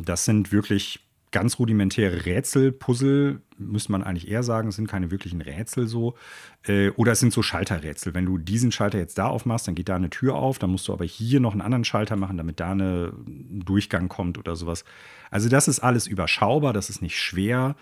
Das 0.05 0.25
sind 0.25 0.51
wirklich 0.51 0.99
ganz 1.31 1.59
rudimentäre 1.59 2.25
Rätsel, 2.25 2.71
Puzzle, 2.71 3.41
müsste 3.57 3.91
man 3.93 4.03
eigentlich 4.03 4.29
eher 4.29 4.43
sagen, 4.43 4.67
es 4.67 4.75
sind 4.75 4.87
keine 4.87 5.11
wirklichen 5.11 5.41
Rätsel 5.41 5.87
so. 5.87 6.15
Äh, 6.63 6.89
oder 6.91 7.13
es 7.13 7.19
sind 7.19 7.31
so 7.33 7.41
Schalterrätsel. 7.41 8.13
Wenn 8.13 8.25
du 8.25 8.37
diesen 8.37 8.71
Schalter 8.71 8.97
jetzt 8.97 9.17
da 9.17 9.27
aufmachst, 9.27 9.67
dann 9.67 9.75
geht 9.75 9.89
da 9.89 9.95
eine 9.95 10.09
Tür 10.09 10.35
auf, 10.35 10.59
dann 10.59 10.71
musst 10.71 10.87
du 10.87 10.93
aber 10.93 11.05
hier 11.05 11.39
noch 11.39 11.53
einen 11.53 11.61
anderen 11.61 11.85
Schalter 11.85 12.17
machen, 12.17 12.37
damit 12.37 12.59
da 12.59 12.71
eine, 12.71 13.13
ein 13.25 13.63
Durchgang 13.65 14.09
kommt 14.09 14.37
oder 14.37 14.55
sowas. 14.55 14.83
Also 15.29 15.47
das 15.47 15.67
ist 15.67 15.79
alles 15.79 16.05
überschaubar, 16.05 16.73
das 16.73 16.89
ist 16.89 17.01
nicht 17.01 17.17
schwer. 17.17 17.75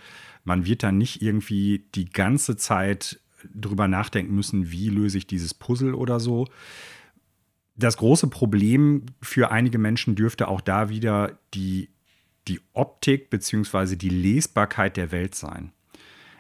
Man 0.50 0.66
wird 0.66 0.82
dann 0.82 0.97
nicht 0.97 1.22
irgendwie 1.22 1.86
die 1.93 2.10
ganze 2.10 2.58
Zeit 2.58 3.20
drüber 3.54 3.88
nachdenken 3.88 4.34
müssen, 4.34 4.72
wie 4.72 4.89
löse 4.89 5.20
ich 5.20 5.28
dieses 5.28 5.54
Puzzle 5.54 5.93
oder 5.93 6.20
so. 6.20 6.47
Das 7.76 7.97
große 7.97 8.30
Problem 8.30 9.06
für 9.22 9.52
einige 9.52 9.78
Menschen 9.78 10.16
dürfte 10.16 10.47
auch 10.47 10.62
da 10.62 10.89
wieder 10.89 11.38
die, 11.54 11.89
die 12.47 12.62
Optik 12.74 13.30
bzw. 13.30 13.95
die 13.95 14.10
Lesbarkeit 14.10 14.97
der 14.97 15.12
Welt 15.12 15.36
sein. 15.36 15.72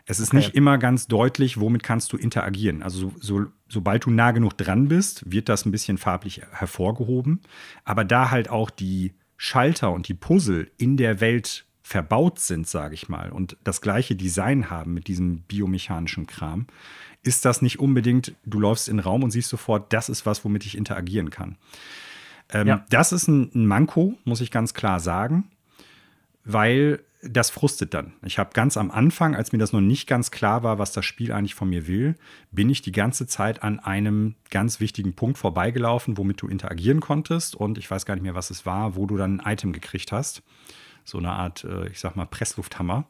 Es 0.07 0.19
ist 0.19 0.29
okay. 0.29 0.37
nicht 0.37 0.55
immer 0.55 0.79
ganz 0.79 1.05
deutlich, 1.05 1.59
womit 1.59 1.83
kannst 1.83 2.11
du 2.11 2.17
interagieren. 2.17 2.81
Also 2.81 3.13
so, 3.19 3.45
sobald 3.67 4.05
du 4.05 4.09
nah 4.09 4.31
genug 4.31 4.57
dran 4.57 4.87
bist, 4.87 5.31
wird 5.31 5.49
das 5.49 5.67
ein 5.67 5.71
bisschen 5.71 5.99
farblich 5.99 6.41
hervorgehoben. 6.49 7.41
Aber 7.83 8.05
da 8.05 8.31
halt 8.31 8.49
auch 8.49 8.71
die 8.71 9.13
Schalter 9.37 9.91
und 9.91 10.07
die 10.07 10.15
Puzzle 10.15 10.71
in 10.77 10.97
der 10.97 11.21
Welt 11.21 11.67
verbaut 11.89 12.37
sind, 12.37 12.67
sage 12.67 12.93
ich 12.93 13.09
mal, 13.09 13.31
und 13.31 13.57
das 13.63 13.81
gleiche 13.81 14.15
Design 14.15 14.69
haben 14.69 14.93
mit 14.93 15.07
diesem 15.07 15.39
biomechanischen 15.39 16.27
Kram, 16.27 16.67
ist 17.23 17.45
das 17.45 17.63
nicht 17.63 17.79
unbedingt, 17.79 18.35
du 18.45 18.59
läufst 18.59 18.87
in 18.87 18.97
den 18.97 19.03
Raum 19.03 19.23
und 19.23 19.31
siehst 19.31 19.49
sofort, 19.49 19.91
das 19.91 20.07
ist 20.07 20.23
was, 20.27 20.45
womit 20.45 20.67
ich 20.67 20.77
interagieren 20.77 21.31
kann. 21.31 21.57
Ähm, 22.51 22.67
ja. 22.67 22.85
Das 22.91 23.11
ist 23.11 23.27
ein, 23.27 23.49
ein 23.55 23.65
Manko, 23.65 24.13
muss 24.23 24.39
ich 24.39 24.51
ganz 24.51 24.75
klar 24.75 24.99
sagen, 24.99 25.49
weil 26.45 26.99
das 27.23 27.49
frustet 27.49 27.95
dann. 27.95 28.13
Ich 28.23 28.37
habe 28.37 28.51
ganz 28.53 28.77
am 28.77 28.91
Anfang, 28.91 29.33
als 29.35 29.51
mir 29.51 29.57
das 29.57 29.73
noch 29.73 29.81
nicht 29.81 30.05
ganz 30.05 30.29
klar 30.29 30.61
war, 30.61 30.77
was 30.77 30.91
das 30.91 31.05
Spiel 31.05 31.31
eigentlich 31.31 31.55
von 31.55 31.69
mir 31.69 31.87
will, 31.87 32.15
bin 32.51 32.69
ich 32.69 32.83
die 32.83 32.91
ganze 32.91 33.25
Zeit 33.25 33.63
an 33.63 33.79
einem 33.79 34.35
ganz 34.51 34.79
wichtigen 34.79 35.15
Punkt 35.15 35.39
vorbeigelaufen, 35.39 36.19
womit 36.19 36.39
du 36.43 36.47
interagieren 36.47 36.99
konntest. 36.99 37.55
Und 37.55 37.79
ich 37.79 37.89
weiß 37.89 38.05
gar 38.05 38.13
nicht 38.13 38.23
mehr, 38.23 38.35
was 38.35 38.51
es 38.51 38.67
war, 38.67 38.95
wo 38.95 39.07
du 39.07 39.17
dann 39.17 39.39
ein 39.39 39.53
Item 39.53 39.73
gekriegt 39.73 40.11
hast 40.11 40.43
so 41.09 41.17
eine 41.17 41.31
Art, 41.31 41.63
äh, 41.63 41.87
ich 41.89 41.99
sag 41.99 42.15
mal, 42.15 42.25
Presslufthammer, 42.25 43.05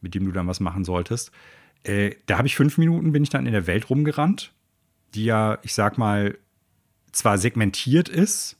mit 0.00 0.14
dem 0.14 0.24
du 0.24 0.32
dann 0.32 0.46
was 0.46 0.60
machen 0.60 0.84
solltest. 0.84 1.32
Äh, 1.82 2.16
da 2.26 2.38
habe 2.38 2.46
ich 2.46 2.56
fünf 2.56 2.78
Minuten, 2.78 3.12
bin 3.12 3.22
ich 3.22 3.30
dann 3.30 3.46
in 3.46 3.52
der 3.52 3.66
Welt 3.66 3.90
rumgerannt, 3.90 4.52
die 5.14 5.24
ja, 5.24 5.58
ich 5.62 5.74
sag 5.74 5.98
mal, 5.98 6.36
zwar 7.12 7.38
segmentiert 7.38 8.08
ist, 8.08 8.56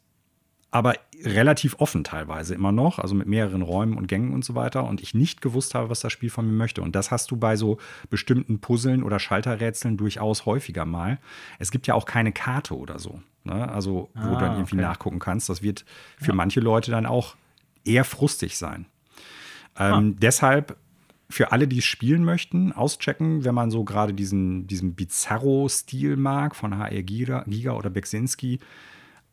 aber 0.70 0.94
relativ 1.24 1.76
offen 1.78 2.04
teilweise 2.04 2.54
immer 2.54 2.72
noch, 2.72 2.98
also 2.98 3.14
mit 3.14 3.26
mehreren 3.26 3.62
Räumen 3.62 3.96
und 3.96 4.06
Gängen 4.06 4.34
und 4.34 4.44
so 4.44 4.54
weiter. 4.54 4.84
Und 4.84 5.00
ich 5.00 5.14
nicht 5.14 5.40
gewusst 5.40 5.74
habe, 5.74 5.88
was 5.88 6.00
das 6.00 6.12
Spiel 6.12 6.30
von 6.30 6.46
mir 6.46 6.52
möchte. 6.52 6.82
Und 6.82 6.94
das 6.94 7.10
hast 7.10 7.30
du 7.30 7.36
bei 7.36 7.56
so 7.56 7.78
bestimmten 8.10 8.60
Puzzeln 8.60 9.02
oder 9.02 9.18
Schalterrätseln 9.18 9.96
durchaus 9.96 10.46
häufiger 10.46 10.84
mal. 10.84 11.18
Es 11.58 11.70
gibt 11.70 11.86
ja 11.86 11.94
auch 11.94 12.04
keine 12.04 12.32
Karte 12.32 12.76
oder 12.76 12.98
so. 12.98 13.20
Ne? 13.44 13.68
Also, 13.68 14.10
wo 14.14 14.20
ah, 14.20 14.28
du 14.28 14.36
dann 14.36 14.52
irgendwie 14.52 14.76
okay. 14.76 14.84
nachgucken 14.84 15.18
kannst. 15.18 15.48
Das 15.48 15.62
wird 15.62 15.84
für 16.18 16.28
ja. 16.28 16.34
manche 16.34 16.60
Leute 16.60 16.90
dann 16.90 17.06
auch 17.06 17.36
eher 17.84 18.04
frustig 18.04 18.58
sein. 18.58 18.86
Ähm, 19.78 20.14
ah. 20.14 20.18
Deshalb 20.20 20.76
für 21.30 21.52
alle, 21.52 21.68
die 21.68 21.78
es 21.78 21.84
spielen 21.84 22.24
möchten, 22.24 22.72
auschecken, 22.72 23.44
wenn 23.44 23.54
man 23.54 23.70
so 23.70 23.84
gerade 23.84 24.14
diesen, 24.14 24.66
diesen 24.66 24.94
Bizarro-Stil 24.94 26.16
mag 26.16 26.56
von 26.56 26.78
HR 26.78 27.02
Giga, 27.02 27.44
Giga 27.46 27.72
oder 27.72 27.90
Beksinski. 27.90 28.60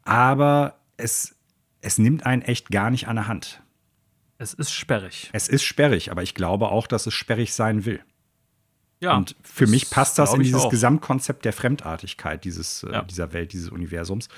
Aber 0.04 0.80
es, 0.98 1.36
es 1.82 1.98
nimmt 1.98 2.26
einen 2.26 2.42
echt 2.42 2.70
gar 2.70 2.90
nicht 2.90 3.08
an 3.08 3.16
der 3.16 3.28
Hand. 3.28 3.62
Es 4.38 4.54
ist 4.54 4.74
sperrig. 4.74 5.30
Es 5.32 5.48
ist 5.48 5.64
sperrig, 5.64 6.12
aber 6.12 6.22
ich 6.22 6.36
glaube 6.36 6.68
auch, 6.68 6.88
dass 6.88 7.08
es 7.08 7.14
sperrig 7.14 7.54
sein 7.54 7.86
will. 7.86 8.02
Ja, 9.00 9.16
und 9.16 9.36
für 9.44 9.68
mich 9.68 9.90
passt 9.90 10.18
das 10.20 10.34
in 10.34 10.42
dieses 10.42 10.70
Gesamtkonzept 10.70 11.46
der 11.46 11.54
Fremdartigkeit 11.54 12.44
dieses, 12.44 12.84
äh, 12.84 12.92
ja. 12.92 13.02
dieser 13.04 13.34
Welt, 13.34 13.54
dieses 13.54 13.70
Universums. 13.70 14.30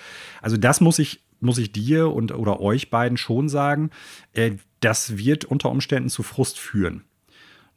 Also 0.41 0.57
das 0.57 0.81
muss 0.81 0.99
ich 0.99 1.23
muss 1.39 1.57
ich 1.57 1.71
dir 1.71 2.11
und 2.11 2.31
oder 2.33 2.59
euch 2.59 2.89
beiden 2.89 3.17
schon 3.17 3.49
sagen, 3.49 3.91
äh, 4.33 4.51
das 4.79 5.17
wird 5.17 5.45
unter 5.45 5.69
Umständen 5.69 6.09
zu 6.09 6.23
Frust 6.23 6.59
führen. 6.59 7.03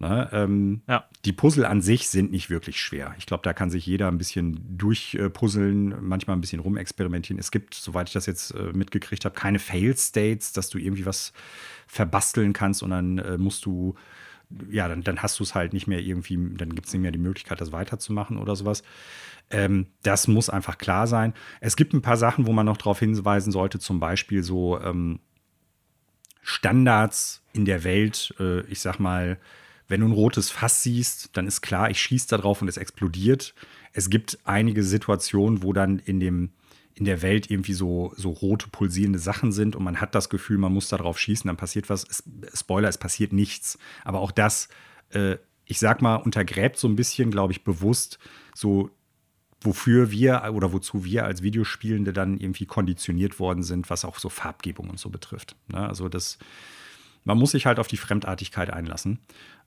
Ne, 0.01 0.31
ähm, 0.33 0.81
ja. 0.89 1.05
Die 1.27 1.33
Puzzle 1.35 1.67
an 1.67 1.83
sich 1.83 2.09
sind 2.09 2.31
nicht 2.31 2.49
wirklich 2.49 2.81
schwer. 2.81 3.15
Ich 3.19 3.27
glaube, 3.27 3.43
da 3.43 3.53
kann 3.53 3.69
sich 3.69 3.85
jeder 3.85 4.09
ein 4.09 4.17
bisschen 4.17 4.59
durchpuzzeln, 4.79 5.95
manchmal 6.01 6.39
ein 6.39 6.41
bisschen 6.41 6.61
rumexperimentieren. 6.61 7.39
Es 7.39 7.51
gibt, 7.51 7.75
soweit 7.75 8.09
ich 8.09 8.15
das 8.15 8.25
jetzt 8.25 8.53
äh, 8.53 8.73
mitgekriegt 8.73 9.27
habe, 9.27 9.35
keine 9.35 9.59
Fail-States, 9.59 10.55
dass 10.55 10.71
du 10.71 10.79
irgendwie 10.79 11.05
was 11.05 11.35
verbasteln 11.87 12.55
kannst 12.55 12.83
und 12.83 12.91
dann 12.91 13.19
äh, 13.19 13.37
musst 13.37 13.67
du 13.67 13.95
ja, 14.71 14.89
dann, 14.89 15.03
dann 15.03 15.23
hast 15.23 15.39
du 15.39 15.45
es 15.45 15.55
halt 15.55 15.73
nicht 15.73 15.87
mehr 15.87 16.01
irgendwie, 16.01 16.37
dann 16.57 16.75
gibt 16.75 16.87
es 16.87 16.93
nicht 16.93 17.03
mehr 17.03 17.13
die 17.13 17.19
Möglichkeit, 17.19 17.61
das 17.61 17.73
weiterzumachen 17.73 18.37
oder 18.37 18.57
sowas. 18.57 18.83
Ähm, 19.51 19.87
das 20.03 20.29
muss 20.29 20.51
einfach 20.51 20.79
klar 20.79 21.07
sein. 21.07 21.35
Es 21.61 21.77
gibt 21.77 21.93
ein 21.93 22.03
paar 22.03 22.17
Sachen, 22.17 22.47
wo 22.47 22.53
man 22.53 22.67
noch 22.67 22.77
darauf 22.77 22.99
hinweisen 22.99 23.53
sollte, 23.53 23.79
zum 23.79 24.01
Beispiel 24.01 24.43
so 24.43 24.81
ähm, 24.81 25.21
Standards 26.43 27.43
in 27.53 27.65
der 27.65 27.85
Welt. 27.85 28.35
Äh, 28.39 28.61
ich 28.63 28.81
sag 28.81 28.99
mal, 28.99 29.39
wenn 29.89 30.01
du 30.01 30.07
ein 30.07 30.13
rotes 30.13 30.51
Fass 30.51 30.83
siehst, 30.83 31.37
dann 31.37 31.47
ist 31.47 31.63
klar, 31.63 31.91
ich 31.91 32.01
schieße 32.01 32.29
da 32.29 32.39
drauf 32.39 32.63
und 32.63 32.69
es 32.69 32.77
explodiert. 32.77 33.55
Es 33.93 34.09
gibt 34.09 34.39
einige 34.45 34.85
Situationen, 34.85 35.63
wo 35.63 35.73
dann 35.73 35.99
in 35.99 36.21
dem 36.21 36.51
in 36.95 37.05
der 37.05 37.23
Welt 37.23 37.51
irgendwie 37.51 37.73
so, 37.73 38.13
so 38.17 38.31
rote 38.31 38.69
pulsierende 38.69 39.19
Sachen 39.19 39.53
sind 39.53 39.77
und 39.77 39.83
man 39.83 40.01
hat 40.01 40.15
das 40.15 40.29
Gefühl, 40.29 40.59
man 40.59 40.73
muss 40.73 40.89
da 40.89 40.99
drauf 40.99 41.19
schießen, 41.19 41.49
dann 41.49 41.57
passiert 41.57 41.89
was. 41.89 42.25
Spoiler, 42.55 42.89
es 42.89 42.99
passiert 42.99 43.33
nichts. 43.33 43.79
Aber 44.05 44.21
auch 44.21 44.33
das, 44.33 44.69
äh, 45.11 45.37
ich 45.65 45.79
sag 45.79 46.03
mal, 46.03 46.17
untergräbt 46.17 46.79
so 46.79 46.89
ein 46.89 46.97
bisschen, 46.97 47.31
glaube 47.31 47.53
ich, 47.53 47.65
bewusst 47.65 48.19
so, 48.55 48.91
wofür 49.61 50.11
wir 50.11 50.51
oder 50.53 50.73
wozu 50.73 51.05
wir 51.05 51.25
als 51.25 51.43
Videospielende 51.43 52.13
dann 52.13 52.39
irgendwie 52.39 52.67
konditioniert 52.67 53.39
worden 53.39 53.63
sind, 53.63 53.91
was 53.91 54.05
auch 54.05 54.19
so 54.19 54.29
Farbgebung 54.29 54.91
und 54.91 54.99
so 54.99 55.11
betrifft. 55.11 55.57
Ne? 55.69 55.87
Also 55.87 56.09
das, 56.09 56.39
man 57.25 57.39
muss 57.39 57.53
sich 57.53 57.67
halt 57.67 57.79
auf 57.79 57.87
die 57.87 57.99
Fremdartigkeit 57.99 58.71
einlassen. 58.71 59.21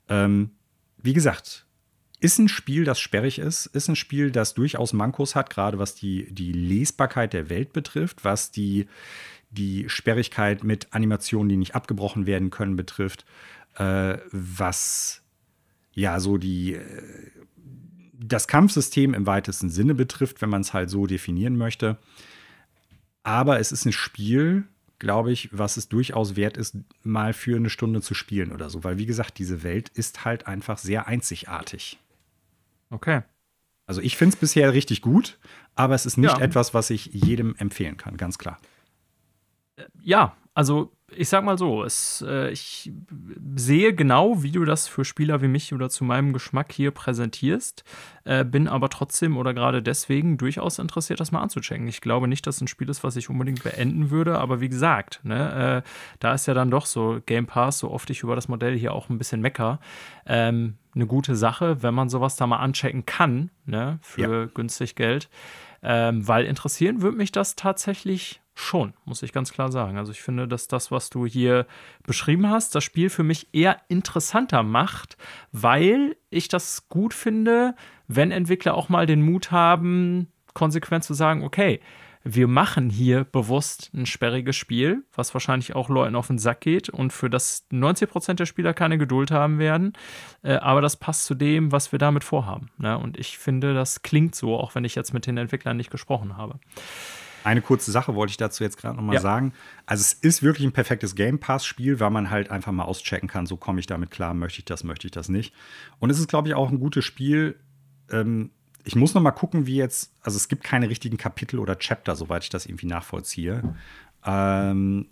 Ähm, 0.08 0.50
wie 0.98 1.12
gesagt, 1.12 1.66
ist 2.24 2.38
ein 2.38 2.48
Spiel, 2.48 2.84
das 2.84 2.98
sperrig 2.98 3.38
ist, 3.38 3.66
ist 3.66 3.88
ein 3.88 3.96
Spiel, 3.96 4.30
das 4.30 4.54
durchaus 4.54 4.94
Mankos 4.94 5.34
hat, 5.34 5.50
gerade 5.50 5.78
was 5.78 5.94
die, 5.94 6.32
die 6.32 6.52
Lesbarkeit 6.52 7.34
der 7.34 7.50
Welt 7.50 7.74
betrifft, 7.74 8.24
was 8.24 8.50
die, 8.50 8.88
die 9.50 9.84
Sperrigkeit 9.88 10.64
mit 10.64 10.88
Animationen, 10.94 11.50
die 11.50 11.58
nicht 11.58 11.74
abgebrochen 11.74 12.26
werden 12.26 12.48
können, 12.48 12.76
betrifft, 12.76 13.26
äh, 13.76 14.16
was 14.32 15.20
ja 15.92 16.18
so 16.18 16.38
die 16.38 16.76
äh, 16.76 17.30
das 18.16 18.48
Kampfsystem 18.48 19.12
im 19.12 19.26
weitesten 19.26 19.68
Sinne 19.68 19.94
betrifft, 19.94 20.40
wenn 20.40 20.48
man 20.48 20.62
es 20.62 20.72
halt 20.72 20.88
so 20.88 21.06
definieren 21.06 21.58
möchte. 21.58 21.98
Aber 23.22 23.60
es 23.60 23.70
ist 23.70 23.84
ein 23.84 23.92
Spiel, 23.92 24.64
glaube 24.98 25.30
ich, 25.30 25.50
was 25.52 25.76
es 25.76 25.90
durchaus 25.90 26.36
wert 26.36 26.56
ist, 26.56 26.78
mal 27.02 27.34
für 27.34 27.56
eine 27.56 27.68
Stunde 27.68 28.00
zu 28.00 28.14
spielen 28.14 28.50
oder 28.50 28.70
so. 28.70 28.82
Weil, 28.82 28.96
wie 28.96 29.04
gesagt, 29.04 29.38
diese 29.38 29.62
Welt 29.62 29.90
ist 29.90 30.24
halt 30.24 30.46
einfach 30.46 30.78
sehr 30.78 31.06
einzigartig. 31.06 31.98
Okay. 32.94 33.22
Also 33.86 34.00
ich 34.00 34.16
finde 34.16 34.34
es 34.34 34.40
bisher 34.40 34.72
richtig 34.72 35.02
gut, 35.02 35.38
aber 35.74 35.94
es 35.94 36.06
ist 36.06 36.16
nicht 36.16 36.38
ja. 36.38 36.40
etwas, 36.40 36.72
was 36.72 36.90
ich 36.90 37.06
jedem 37.06 37.54
empfehlen 37.56 37.96
kann, 37.96 38.16
ganz 38.16 38.38
klar. 38.38 38.58
Ja, 40.00 40.36
also 40.54 40.93
ich 41.10 41.28
sag 41.28 41.44
mal 41.44 41.58
so, 41.58 41.84
es, 41.84 42.24
äh, 42.26 42.50
ich 42.50 42.90
sehe 43.56 43.94
genau, 43.94 44.42
wie 44.42 44.52
du 44.52 44.64
das 44.64 44.88
für 44.88 45.04
Spieler 45.04 45.42
wie 45.42 45.48
mich 45.48 45.72
oder 45.72 45.90
zu 45.90 46.04
meinem 46.04 46.32
Geschmack 46.32 46.72
hier 46.72 46.90
präsentierst, 46.90 47.84
äh, 48.24 48.44
bin 48.44 48.68
aber 48.68 48.88
trotzdem 48.88 49.36
oder 49.36 49.54
gerade 49.54 49.82
deswegen 49.82 50.38
durchaus 50.38 50.78
interessiert, 50.78 51.20
das 51.20 51.30
mal 51.30 51.42
anzuchecken. 51.42 51.88
Ich 51.88 52.00
glaube 52.00 52.26
nicht, 52.26 52.46
dass 52.46 52.56
es 52.56 52.62
ein 52.62 52.68
Spiel 52.68 52.88
ist, 52.88 53.04
was 53.04 53.16
ich 53.16 53.28
unbedingt 53.28 53.62
beenden 53.62 54.10
würde, 54.10 54.38
aber 54.38 54.60
wie 54.60 54.68
gesagt, 54.68 55.20
ne, 55.24 55.82
äh, 55.84 55.88
da 56.20 56.34
ist 56.34 56.46
ja 56.46 56.54
dann 56.54 56.70
doch 56.70 56.86
so 56.86 57.20
Game 57.26 57.46
Pass, 57.46 57.80
so 57.80 57.90
oft 57.90 58.08
ich 58.10 58.22
über 58.22 58.34
das 58.34 58.48
Modell 58.48 58.76
hier 58.76 58.92
auch 58.92 59.10
ein 59.10 59.18
bisschen 59.18 59.40
mecker, 59.40 59.80
ähm, 60.26 60.78
eine 60.94 61.06
gute 61.06 61.36
Sache, 61.36 61.82
wenn 61.82 61.94
man 61.94 62.08
sowas 62.08 62.36
da 62.36 62.46
mal 62.46 62.58
anchecken 62.58 63.04
kann, 63.04 63.50
ne, 63.66 63.98
für 64.00 64.40
ja. 64.40 64.44
günstig 64.46 64.94
Geld. 64.94 65.28
Ähm, 65.84 66.26
weil 66.26 66.46
interessieren 66.46 67.02
würde 67.02 67.18
mich 67.18 67.30
das 67.30 67.56
tatsächlich 67.56 68.40
schon, 68.54 68.94
muss 69.04 69.22
ich 69.22 69.32
ganz 69.32 69.52
klar 69.52 69.70
sagen. 69.70 69.98
Also 69.98 70.12
ich 70.12 70.22
finde, 70.22 70.48
dass 70.48 70.66
das, 70.68 70.90
was 70.90 71.10
du 71.10 71.26
hier 71.26 71.66
beschrieben 72.06 72.48
hast, 72.48 72.74
das 72.74 72.84
Spiel 72.84 73.10
für 73.10 73.24
mich 73.24 73.48
eher 73.52 73.78
interessanter 73.88 74.62
macht, 74.62 75.16
weil 75.52 76.16
ich 76.30 76.48
das 76.48 76.88
gut 76.88 77.12
finde, 77.12 77.74
wenn 78.08 78.30
Entwickler 78.30 78.74
auch 78.74 78.88
mal 78.88 79.06
den 79.06 79.22
Mut 79.22 79.50
haben, 79.50 80.28
konsequent 80.54 81.04
zu 81.04 81.14
sagen, 81.14 81.42
okay, 81.44 81.80
wir 82.24 82.48
machen 82.48 82.88
hier 82.88 83.24
bewusst 83.24 83.90
ein 83.92 84.06
sperriges 84.06 84.56
Spiel, 84.56 85.04
was 85.12 85.34
wahrscheinlich 85.34 85.74
auch 85.74 85.90
Leuten 85.90 86.16
auf 86.16 86.28
den 86.28 86.38
Sack 86.38 86.62
geht 86.62 86.88
und 86.88 87.12
für 87.12 87.28
das 87.28 87.66
90% 87.70 88.34
der 88.34 88.46
Spieler 88.46 88.72
keine 88.72 88.96
Geduld 88.96 89.30
haben 89.30 89.58
werden. 89.58 89.92
Äh, 90.42 90.54
aber 90.54 90.80
das 90.80 90.96
passt 90.96 91.26
zu 91.26 91.34
dem, 91.34 91.70
was 91.70 91.92
wir 91.92 91.98
damit 91.98 92.24
vorhaben. 92.24 92.70
Ne? 92.78 92.98
Und 92.98 93.18
ich 93.18 93.36
finde, 93.36 93.74
das 93.74 94.02
klingt 94.02 94.34
so, 94.34 94.56
auch 94.56 94.74
wenn 94.74 94.84
ich 94.84 94.94
jetzt 94.94 95.12
mit 95.12 95.26
den 95.26 95.36
Entwicklern 95.36 95.76
nicht 95.76 95.90
gesprochen 95.90 96.38
habe. 96.38 96.58
Eine 97.44 97.60
kurze 97.60 97.90
Sache 97.90 98.14
wollte 98.14 98.30
ich 98.30 98.38
dazu 98.38 98.64
jetzt 98.64 98.78
gerade 98.78 98.96
nochmal 98.96 99.16
ja. 99.16 99.20
sagen. 99.20 99.52
Also 99.84 100.00
es 100.00 100.14
ist 100.14 100.42
wirklich 100.42 100.66
ein 100.66 100.72
perfektes 100.72 101.14
Game 101.14 101.38
Pass-Spiel, 101.38 102.00
weil 102.00 102.08
man 102.08 102.30
halt 102.30 102.50
einfach 102.50 102.72
mal 102.72 102.84
auschecken 102.84 103.28
kann, 103.28 103.44
so 103.44 103.58
komme 103.58 103.80
ich 103.80 103.86
damit 103.86 104.10
klar, 104.10 104.32
möchte 104.32 104.60
ich 104.60 104.64
das, 104.64 104.82
möchte 104.82 105.06
ich 105.06 105.10
das 105.10 105.28
nicht. 105.28 105.54
Und 105.98 106.08
es 106.08 106.18
ist, 106.18 106.28
glaube 106.28 106.48
ich, 106.48 106.54
auch 106.54 106.70
ein 106.70 106.80
gutes 106.80 107.04
Spiel. 107.04 107.60
Ähm, 108.10 108.50
ich 108.84 108.96
muss 108.96 109.14
noch 109.14 109.22
mal 109.22 109.30
gucken, 109.30 109.66
wie 109.66 109.76
jetzt, 109.76 110.14
also 110.20 110.36
es 110.36 110.48
gibt 110.48 110.64
keine 110.64 110.88
richtigen 110.88 111.16
Kapitel 111.16 111.58
oder 111.58 111.78
Chapter, 111.78 112.16
soweit 112.16 112.44
ich 112.44 112.50
das 112.50 112.66
irgendwie 112.66 112.86
nachvollziehe. 112.86 113.74
Ähm, 114.24 115.08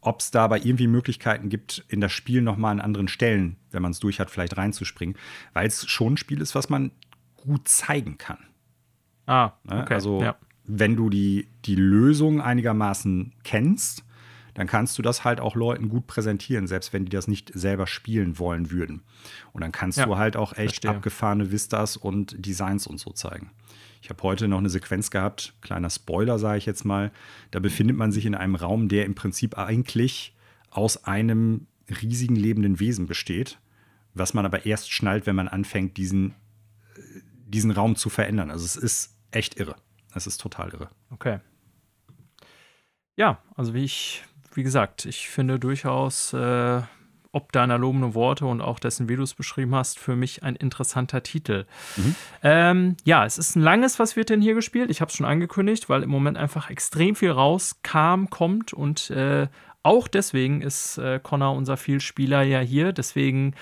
Ob 0.00 0.20
es 0.20 0.30
da 0.30 0.44
aber 0.44 0.64
irgendwie 0.64 0.86
Möglichkeiten 0.86 1.48
gibt, 1.48 1.84
in 1.88 2.00
das 2.00 2.12
Spiel 2.12 2.42
noch 2.42 2.56
mal 2.56 2.70
an 2.70 2.80
anderen 2.80 3.08
Stellen, 3.08 3.56
wenn 3.70 3.82
man 3.82 3.92
es 3.92 3.98
durch 3.98 4.20
hat, 4.20 4.30
vielleicht 4.30 4.56
reinzuspringen, 4.56 5.16
weil 5.52 5.66
es 5.66 5.86
schon 5.88 6.14
ein 6.14 6.16
Spiel 6.16 6.40
ist, 6.40 6.54
was 6.54 6.68
man 6.68 6.92
gut 7.36 7.68
zeigen 7.68 8.16
kann. 8.16 8.38
Ah, 9.26 9.52
ne? 9.64 9.82
okay. 9.82 9.94
Also 9.94 10.22
ja 10.22 10.36
wenn 10.66 10.96
du 10.96 11.10
die, 11.10 11.48
die 11.64 11.76
Lösung 11.76 12.40
einigermaßen 12.40 13.32
kennst, 13.44 14.04
dann 14.56 14.66
kannst 14.66 14.96
du 14.96 15.02
das 15.02 15.22
halt 15.22 15.38
auch 15.38 15.54
Leuten 15.54 15.90
gut 15.90 16.06
präsentieren, 16.06 16.66
selbst 16.66 16.94
wenn 16.94 17.04
die 17.04 17.10
das 17.10 17.28
nicht 17.28 17.52
selber 17.54 17.86
spielen 17.86 18.38
wollen 18.38 18.70
würden. 18.70 19.02
Und 19.52 19.60
dann 19.60 19.70
kannst 19.70 19.98
ja, 19.98 20.06
du 20.06 20.16
halt 20.16 20.34
auch 20.34 20.52
echt 20.54 20.76
verstehe. 20.76 20.90
abgefahrene 20.92 21.52
Vistas 21.52 21.98
und 21.98 22.34
Designs 22.44 22.86
und 22.86 22.98
so 22.98 23.10
zeigen. 23.10 23.50
Ich 24.00 24.08
habe 24.08 24.22
heute 24.22 24.48
noch 24.48 24.56
eine 24.56 24.70
Sequenz 24.70 25.10
gehabt, 25.10 25.52
kleiner 25.60 25.90
Spoiler 25.90 26.38
sage 26.38 26.56
ich 26.56 26.64
jetzt 26.64 26.86
mal. 26.86 27.12
Da 27.50 27.60
befindet 27.60 27.98
man 27.98 28.12
sich 28.12 28.24
in 28.24 28.34
einem 28.34 28.54
Raum, 28.54 28.88
der 28.88 29.04
im 29.04 29.14
Prinzip 29.14 29.58
eigentlich 29.58 30.34
aus 30.70 31.04
einem 31.04 31.66
riesigen 32.00 32.36
lebenden 32.36 32.80
Wesen 32.80 33.06
besteht, 33.06 33.58
was 34.14 34.32
man 34.32 34.46
aber 34.46 34.64
erst 34.64 34.90
schnallt, 34.90 35.26
wenn 35.26 35.36
man 35.36 35.48
anfängt, 35.48 35.98
diesen, 35.98 36.30
äh, 36.94 37.20
diesen 37.46 37.72
Raum 37.72 37.94
zu 37.94 38.08
verändern. 38.08 38.50
Also 38.50 38.64
es 38.64 38.76
ist 38.76 39.18
echt 39.32 39.60
irre. 39.60 39.76
Es 40.14 40.26
ist 40.26 40.40
total 40.40 40.70
irre. 40.70 40.88
Okay. 41.10 41.40
Ja, 43.16 43.42
also 43.54 43.74
wie 43.74 43.84
ich, 43.84 44.24
wie 44.56 44.62
gesagt, 44.62 45.04
ich 45.04 45.28
finde 45.28 45.58
durchaus, 45.58 46.32
äh, 46.32 46.80
ob 47.32 47.52
deiner 47.52 47.76
lobenden 47.76 48.14
Worte 48.14 48.46
und 48.46 48.62
auch 48.62 48.78
dessen, 48.78 49.10
wie 49.10 49.16
du 49.16 49.22
es 49.22 49.34
beschrieben 49.34 49.74
hast, 49.74 49.98
für 49.98 50.16
mich 50.16 50.42
ein 50.42 50.56
interessanter 50.56 51.22
Titel. 51.22 51.66
Mhm. 51.96 52.14
Ähm, 52.42 52.96
ja, 53.04 53.26
es 53.26 53.36
ist 53.36 53.56
ein 53.56 53.62
langes, 53.62 53.98
was 53.98 54.16
wird 54.16 54.30
denn 54.30 54.40
hier 54.40 54.54
gespielt? 54.54 54.90
Ich 54.90 55.02
habe 55.02 55.10
es 55.10 55.16
schon 55.16 55.26
angekündigt, 55.26 55.90
weil 55.90 56.02
im 56.02 56.08
Moment 56.08 56.38
einfach 56.38 56.70
extrem 56.70 57.14
viel 57.14 57.30
rauskam, 57.30 58.26
kommt 58.30 58.72
und 58.72 59.10
äh, 59.10 59.48
auch 59.82 60.08
deswegen 60.08 60.62
ist 60.62 60.98
äh, 60.98 61.20
Connor 61.22 61.54
unser 61.54 61.76
Vielspieler 61.76 62.42
ja 62.42 62.60
hier. 62.60 62.92
Deswegen 62.92 63.54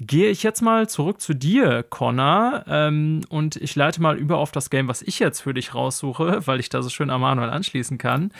gehe 0.00 0.30
ich 0.30 0.42
jetzt 0.42 0.62
mal 0.62 0.88
zurück 0.88 1.20
zu 1.20 1.34
dir, 1.34 1.82
Connor, 1.82 2.64
ähm, 2.66 3.20
und 3.28 3.56
ich 3.56 3.76
leite 3.76 4.00
mal 4.00 4.16
über 4.16 4.38
auf 4.38 4.50
das 4.50 4.70
Game, 4.70 4.88
was 4.88 5.02
ich 5.02 5.18
jetzt 5.18 5.40
für 5.40 5.54
dich 5.54 5.74
raussuche, 5.74 6.40
weil 6.46 6.58
ich 6.58 6.70
da 6.70 6.82
so 6.82 6.88
schön 6.88 7.10
an 7.10 7.20
Manuel 7.20 7.50
anschließen 7.50 7.98
kann. 7.98 8.32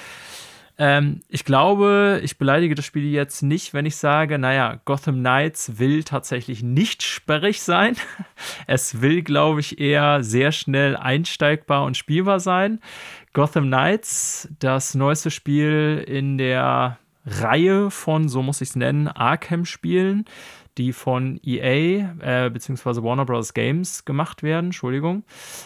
Ähm, 0.81 1.21
ich 1.29 1.45
glaube, 1.45 2.23
ich 2.25 2.39
beleidige 2.39 2.75
das 2.75 2.87
Spiel 2.87 3.05
jetzt 3.05 3.43
nicht, 3.43 3.75
wenn 3.75 3.85
ich 3.85 3.97
sage, 3.97 4.39
naja, 4.39 4.81
Gotham 4.87 5.17
Knights 5.17 5.79
will 5.79 6.05
tatsächlich 6.05 6.63
nicht 6.63 7.03
sperrig 7.03 7.61
sein. 7.61 7.97
Es 8.67 9.03
will, 9.03 9.23
glaube 9.23 9.61
ich, 9.61 9.79
eher 9.79 10.25
sehr 10.25 10.53
schnell 10.53 10.97
einsteigbar 10.97 11.85
und 11.85 11.99
spielbar 11.99 12.41
sein. 12.41 12.81
Gotham 13.35 13.67
Knights, 13.67 14.49
das 14.59 14.95
neueste 14.95 15.31
Spiel 15.31 16.03
in 16.09 16.39
der 16.39 16.99
Reihe 17.27 17.91
von, 17.91 18.31
so 18.31 18.43
muss 18.43 18.63
ich 18.63 18.71
es 18.71 18.77
nennen, 18.77 19.07
Arkham-Spielen 19.07 20.25
die 20.79 20.93
von 20.95 21.39
EA 21.45 22.15
äh, 22.21 22.49
bzw. 22.49 23.03
Warner 23.03 23.27
Bros. 23.27 23.53
Games 23.53 24.07
gemacht 24.07 24.43
werden. 24.43 24.67
Entschuldigung. 24.67 25.25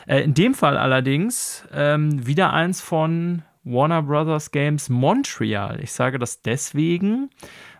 Äh, 0.08 0.22
in 0.22 0.34
dem 0.34 0.54
Fall 0.54 0.76
allerdings 0.76 1.64
ähm, 1.72 2.26
wieder 2.26 2.52
eins 2.52 2.80
von 2.80 3.42
Warner 3.64 4.02
Bros. 4.02 4.50
Games 4.50 4.88
Montreal. 4.88 5.80
Ich 5.82 5.92
sage 5.92 6.18
das 6.18 6.42
deswegen, 6.42 7.30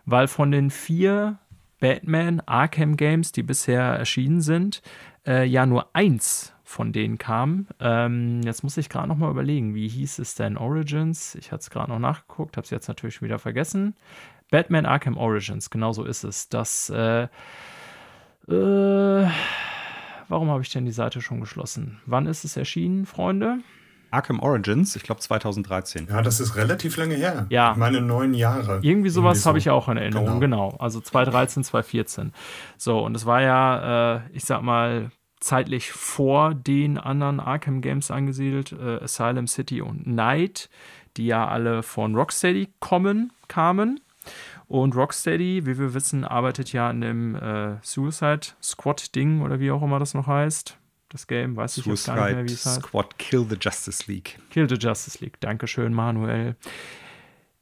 weil 0.05 0.27
von 0.27 0.51
den 0.51 0.71
vier 0.71 1.37
Batman 1.79 2.41
Arkham 2.45 2.97
Games, 2.97 3.31
die 3.31 3.43
bisher 3.43 3.83
erschienen 3.83 4.41
sind, 4.41 4.81
äh, 5.25 5.45
ja 5.45 5.65
nur 5.65 5.95
eins 5.95 6.53
von 6.63 6.91
denen 6.91 7.19
kam. 7.19 7.67
Ähm, 7.79 8.41
jetzt 8.43 8.63
muss 8.63 8.77
ich 8.77 8.89
gerade 8.89 9.07
noch 9.07 9.17
mal 9.17 9.29
überlegen, 9.29 9.75
wie 9.75 9.87
hieß 9.87 10.19
es 10.19 10.33
denn? 10.33 10.57
Origins? 10.57 11.35
Ich 11.35 11.51
hatte 11.51 11.61
es 11.61 11.69
gerade 11.69 11.91
noch 11.91 11.99
nachgeguckt, 11.99 12.57
habe 12.57 12.65
es 12.65 12.71
jetzt 12.71 12.87
natürlich 12.87 13.21
wieder 13.21 13.37
vergessen. 13.37 13.95
Batman 14.49 14.85
Arkham 14.85 15.17
Origins, 15.17 15.69
genau 15.69 15.93
so 15.93 16.03
ist 16.03 16.23
es. 16.23 16.49
Das, 16.49 16.89
äh, 16.89 17.27
äh, 18.47 19.29
warum 20.27 20.49
habe 20.49 20.61
ich 20.61 20.69
denn 20.71 20.85
die 20.85 20.91
Seite 20.91 21.21
schon 21.21 21.39
geschlossen? 21.39 22.01
Wann 22.05 22.25
ist 22.25 22.43
es 22.43 22.57
erschienen, 22.57 23.05
Freunde? 23.05 23.59
Arkham 24.15 24.39
Origins, 24.39 24.95
ich 24.95 25.03
glaube 25.03 25.19
2013. 25.19 26.07
Ja, 26.09 26.21
das 26.21 26.39
ist 26.39 26.55
relativ 26.55 26.95
lange 26.95 27.15
her. 27.15 27.45
Ja. 27.49 27.75
Meine 27.77 27.99
neun 27.99 28.33
Jahre. 28.33 28.79
Irgendwie 28.81 29.09
sowas 29.09 29.43
so. 29.43 29.49
habe 29.49 29.57
ich 29.57 29.69
auch 29.69 29.89
in 29.89 29.97
Erinnerung, 29.97 30.39
genau. 30.39 30.69
genau. 30.69 30.77
Also 30.79 31.01
2013, 31.01 31.65
2014. 31.65 32.31
So, 32.77 32.99
und 32.99 33.15
es 33.15 33.25
war 33.25 33.41
ja, 33.41 34.15
äh, 34.15 34.21
ich 34.31 34.45
sag 34.45 34.61
mal, 34.61 35.11
zeitlich 35.41 35.91
vor 35.91 36.55
den 36.55 36.97
anderen 36.97 37.39
Arkham 37.39 37.81
Games 37.81 38.09
angesiedelt, 38.09 38.71
äh, 38.71 39.03
Asylum 39.03 39.47
City 39.47 39.81
und 39.81 40.07
Night, 40.07 40.69
die 41.17 41.27
ja 41.27 41.47
alle 41.47 41.83
von 41.83 42.15
Rocksteady 42.15 42.69
kommen, 42.79 43.33
kamen. 43.47 43.99
Und 44.67 44.95
Rocksteady, 44.95 45.65
wie 45.65 45.77
wir 45.77 45.93
wissen, 45.93 46.23
arbeitet 46.23 46.73
ja 46.73 46.89
an 46.89 47.01
dem 47.01 47.35
äh, 47.35 47.75
Suicide 47.81 48.47
Squad 48.63 49.13
Ding 49.13 49.41
oder 49.41 49.59
wie 49.59 49.71
auch 49.71 49.83
immer 49.83 49.99
das 49.99 50.13
noch 50.13 50.27
heißt. 50.27 50.77
Das 51.15 51.27
Game, 51.27 51.55
weiß 51.55 51.77
ich 51.77 51.85
jetzt 51.85 52.07
gar 52.07 52.25
nicht 52.25 52.35
mehr, 52.35 52.43
wie 52.43 52.51
es 52.51 52.65
heißt. 52.65 52.81
Squad 52.81 53.17
Kill 53.17 53.45
the 53.49 53.55
Justice 53.57 54.11
League. 54.11 54.37
Kill 54.49 54.67
the 54.67 54.75
Justice 54.75 55.23
League. 55.23 55.39
Dankeschön, 55.39 55.93
Manuel. 55.93 56.57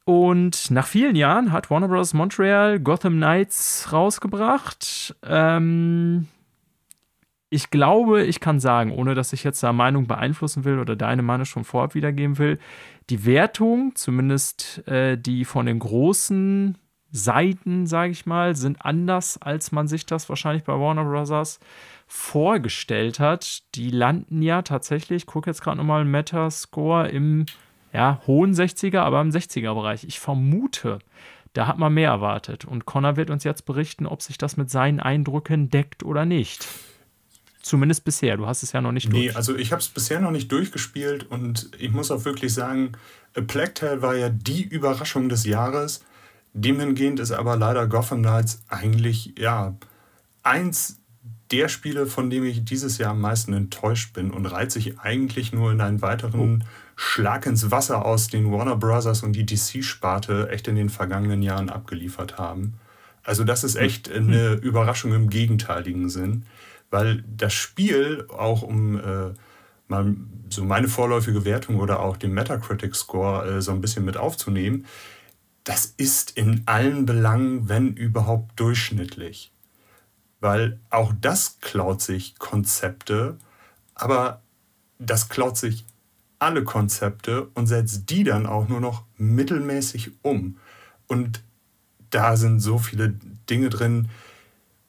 Und 0.06 0.72
nach 0.72 0.88
vielen 0.88 1.16
Jahren 1.16 1.52
hat 1.52 1.70
Warner 1.70 1.88
Bros. 1.88 2.16
Montreal 2.16 2.80
Gotham 2.80 3.18
Knights 3.18 3.90
rausgebracht. 3.92 5.16
Ähm, 5.22 6.28
ich 7.52 7.70
glaube, 7.70 8.24
ich 8.24 8.40
kann 8.40 8.60
sagen, 8.60 8.92
ohne 8.92 9.14
dass 9.14 9.34
ich 9.34 9.44
jetzt 9.44 9.62
da 9.62 9.72
Meinung 9.72 10.08
beeinflussen 10.08 10.64
will 10.64 10.80
oder 10.80 10.96
deine 10.96 11.22
Meinung 11.22 11.46
schon 11.46 11.64
vorab 11.64 11.94
wiedergeben 11.94 12.40
will, 12.40 12.58
die 13.12 13.24
Wertung, 13.24 13.94
zumindest 13.94 14.88
äh, 14.88 15.16
die 15.16 15.46
von 15.46 15.68
den 15.68 15.78
großen 15.78 16.76
Seiten, 17.12 17.86
sage 17.86 18.14
ich 18.14 18.26
mal, 18.26 18.56
sind 18.56 18.84
anders, 18.84 19.40
als 19.40 19.72
man 19.72 19.88
sich 19.88 20.08
das 20.08 20.28
wahrscheinlich 20.28 20.64
bei 20.64 20.74
Warner 20.74 21.04
Bros. 21.04 21.60
Vorgestellt 22.14 23.20
hat. 23.20 23.64
Die 23.74 23.90
landen 23.90 24.44
ja 24.44 24.62
tatsächlich, 24.62 25.24
ich 25.24 25.26
gucke 25.26 25.50
jetzt 25.50 25.62
gerade 25.64 25.78
nochmal 25.78 26.06
Metascore 26.06 27.10
im 27.10 27.48
ja, 27.92 28.22
hohen 28.28 28.54
60er, 28.54 29.00
aber 29.00 29.20
im 29.20 29.32
60er-Bereich. 29.32 30.04
Ich 30.04 30.20
vermute, 30.20 31.00
da 31.54 31.66
hat 31.66 31.80
man 31.80 31.94
mehr 31.94 32.12
erwartet. 32.12 32.66
Und 32.66 32.86
Connor 32.86 33.18
wird 33.18 33.32
uns 33.32 33.44
jetzt 33.44 33.66
berichten, 33.66 34.06
ob 34.06 34.22
sich 34.22 34.38
das 34.38 34.58
mit 34.58 34.70
seinen 34.70 35.00
Eindrücken 35.00 35.70
deckt 35.72 36.04
oder 36.04 36.24
nicht. 36.26 36.68
Zumindest 37.64 38.04
bisher. 38.04 38.38
Du 38.38 38.46
hast 38.46 38.62
es 38.62 38.74
ja 38.74 38.82
noch 38.82 38.92
nicht 38.92 39.10
Nee, 39.10 39.26
durch. 39.26 39.36
also 39.36 39.56
ich 39.56 39.72
habe 39.72 39.82
es 39.82 39.90
bisher 39.90 40.20
noch 40.20 40.32
nicht 40.32 40.52
durchgespielt 40.52 41.24
und 41.32 41.72
ich 41.80 41.92
muss 41.92 42.12
auch 42.12 42.26
wirklich 42.26 42.54
sagen, 42.54 42.92
A 43.36 43.42
Plague 43.42 43.74
Tale 43.74 44.02
war 44.04 44.16
ja 44.16 44.30
die 44.30 44.64
Überraschung 44.64 45.30
des 45.30 45.46
Jahres. 45.46 46.04
Demhingehend 46.54 47.20
ist 47.20 47.32
aber 47.32 47.58
leider 47.58 47.88
Gotham 47.88 48.22
Knights 48.22 48.62
eigentlich, 48.70 49.34
ja, 49.40 49.76
eins 50.44 51.00
der 51.52 51.68
Spiele, 51.68 52.06
von 52.06 52.30
dem 52.30 52.44
ich 52.44 52.64
dieses 52.64 52.98
Jahr 52.98 53.12
am 53.12 53.22
meisten 53.22 53.54
enttäuscht 53.54 54.14
bin 54.14 54.32
und 54.32 54.46
reiht 54.46 54.72
sich 54.72 55.00
eigentlich 55.00 55.54
nur 55.54 55.72
in 55.72 55.82
einen 55.82 56.02
weiteren 56.02 56.64
oh. 56.64 56.68
Schlag 56.96 57.46
ins 57.46 57.72
Wasser 57.72 58.06
aus, 58.06 58.28
den 58.28 58.52
Warner 58.52 58.76
Bros. 58.76 59.24
und 59.24 59.34
die 59.34 59.46
DC-Sparte 59.46 60.50
echt 60.50 60.68
in 60.68 60.76
den 60.76 60.90
vergangenen 60.90 61.42
Jahren 61.42 61.70
abgeliefert 61.70 62.38
haben. 62.38 62.76
Also 63.24 63.44
das 63.44 63.64
ist 63.64 63.76
echt 63.76 64.10
hm. 64.10 64.28
eine 64.28 64.54
Überraschung 64.54 65.14
im 65.14 65.30
gegenteiligen 65.30 66.10
Sinn, 66.10 66.46
weil 66.90 67.24
das 67.28 67.54
Spiel, 67.54 68.26
auch 68.30 68.62
um 68.62 68.98
äh, 68.98 69.34
mal 69.88 70.16
so 70.50 70.64
meine 70.64 70.88
vorläufige 70.88 71.46
Wertung 71.46 71.78
oder 71.80 72.00
auch 72.00 72.18
den 72.18 72.34
Metacritic-Score 72.34 73.46
äh, 73.58 73.62
so 73.62 73.72
ein 73.72 73.82
bisschen 73.82 74.06
mit 74.06 74.18
aufzunehmen, 74.18 74.86
das 75.64 75.86
ist 75.86 76.32
in 76.32 76.64
allen 76.66 77.06
Belangen, 77.06 77.70
wenn 77.70 77.94
überhaupt, 77.94 78.60
durchschnittlich. 78.60 79.53
Weil 80.44 80.78
auch 80.90 81.14
das 81.22 81.60
klaut 81.62 82.02
sich 82.02 82.38
Konzepte, 82.38 83.38
aber 83.96 84.42
das 85.00 85.30
klaut 85.30 85.58
sich 85.58 85.86
alle 86.38 86.66
Konzepte 86.66 87.46
und 87.54 87.68
setzt 87.68 88.10
die 88.10 88.26
dann 88.26 88.46
auch 88.46 88.68
nur 88.68 88.82
noch 88.82 89.06
mittelmäßig 89.16 90.12
um. 90.22 90.58
Und 91.08 91.42
da 92.10 92.36
sind 92.36 92.60
so 92.60 92.78
viele 92.78 93.16
Dinge 93.50 93.70
drin, 93.70 94.10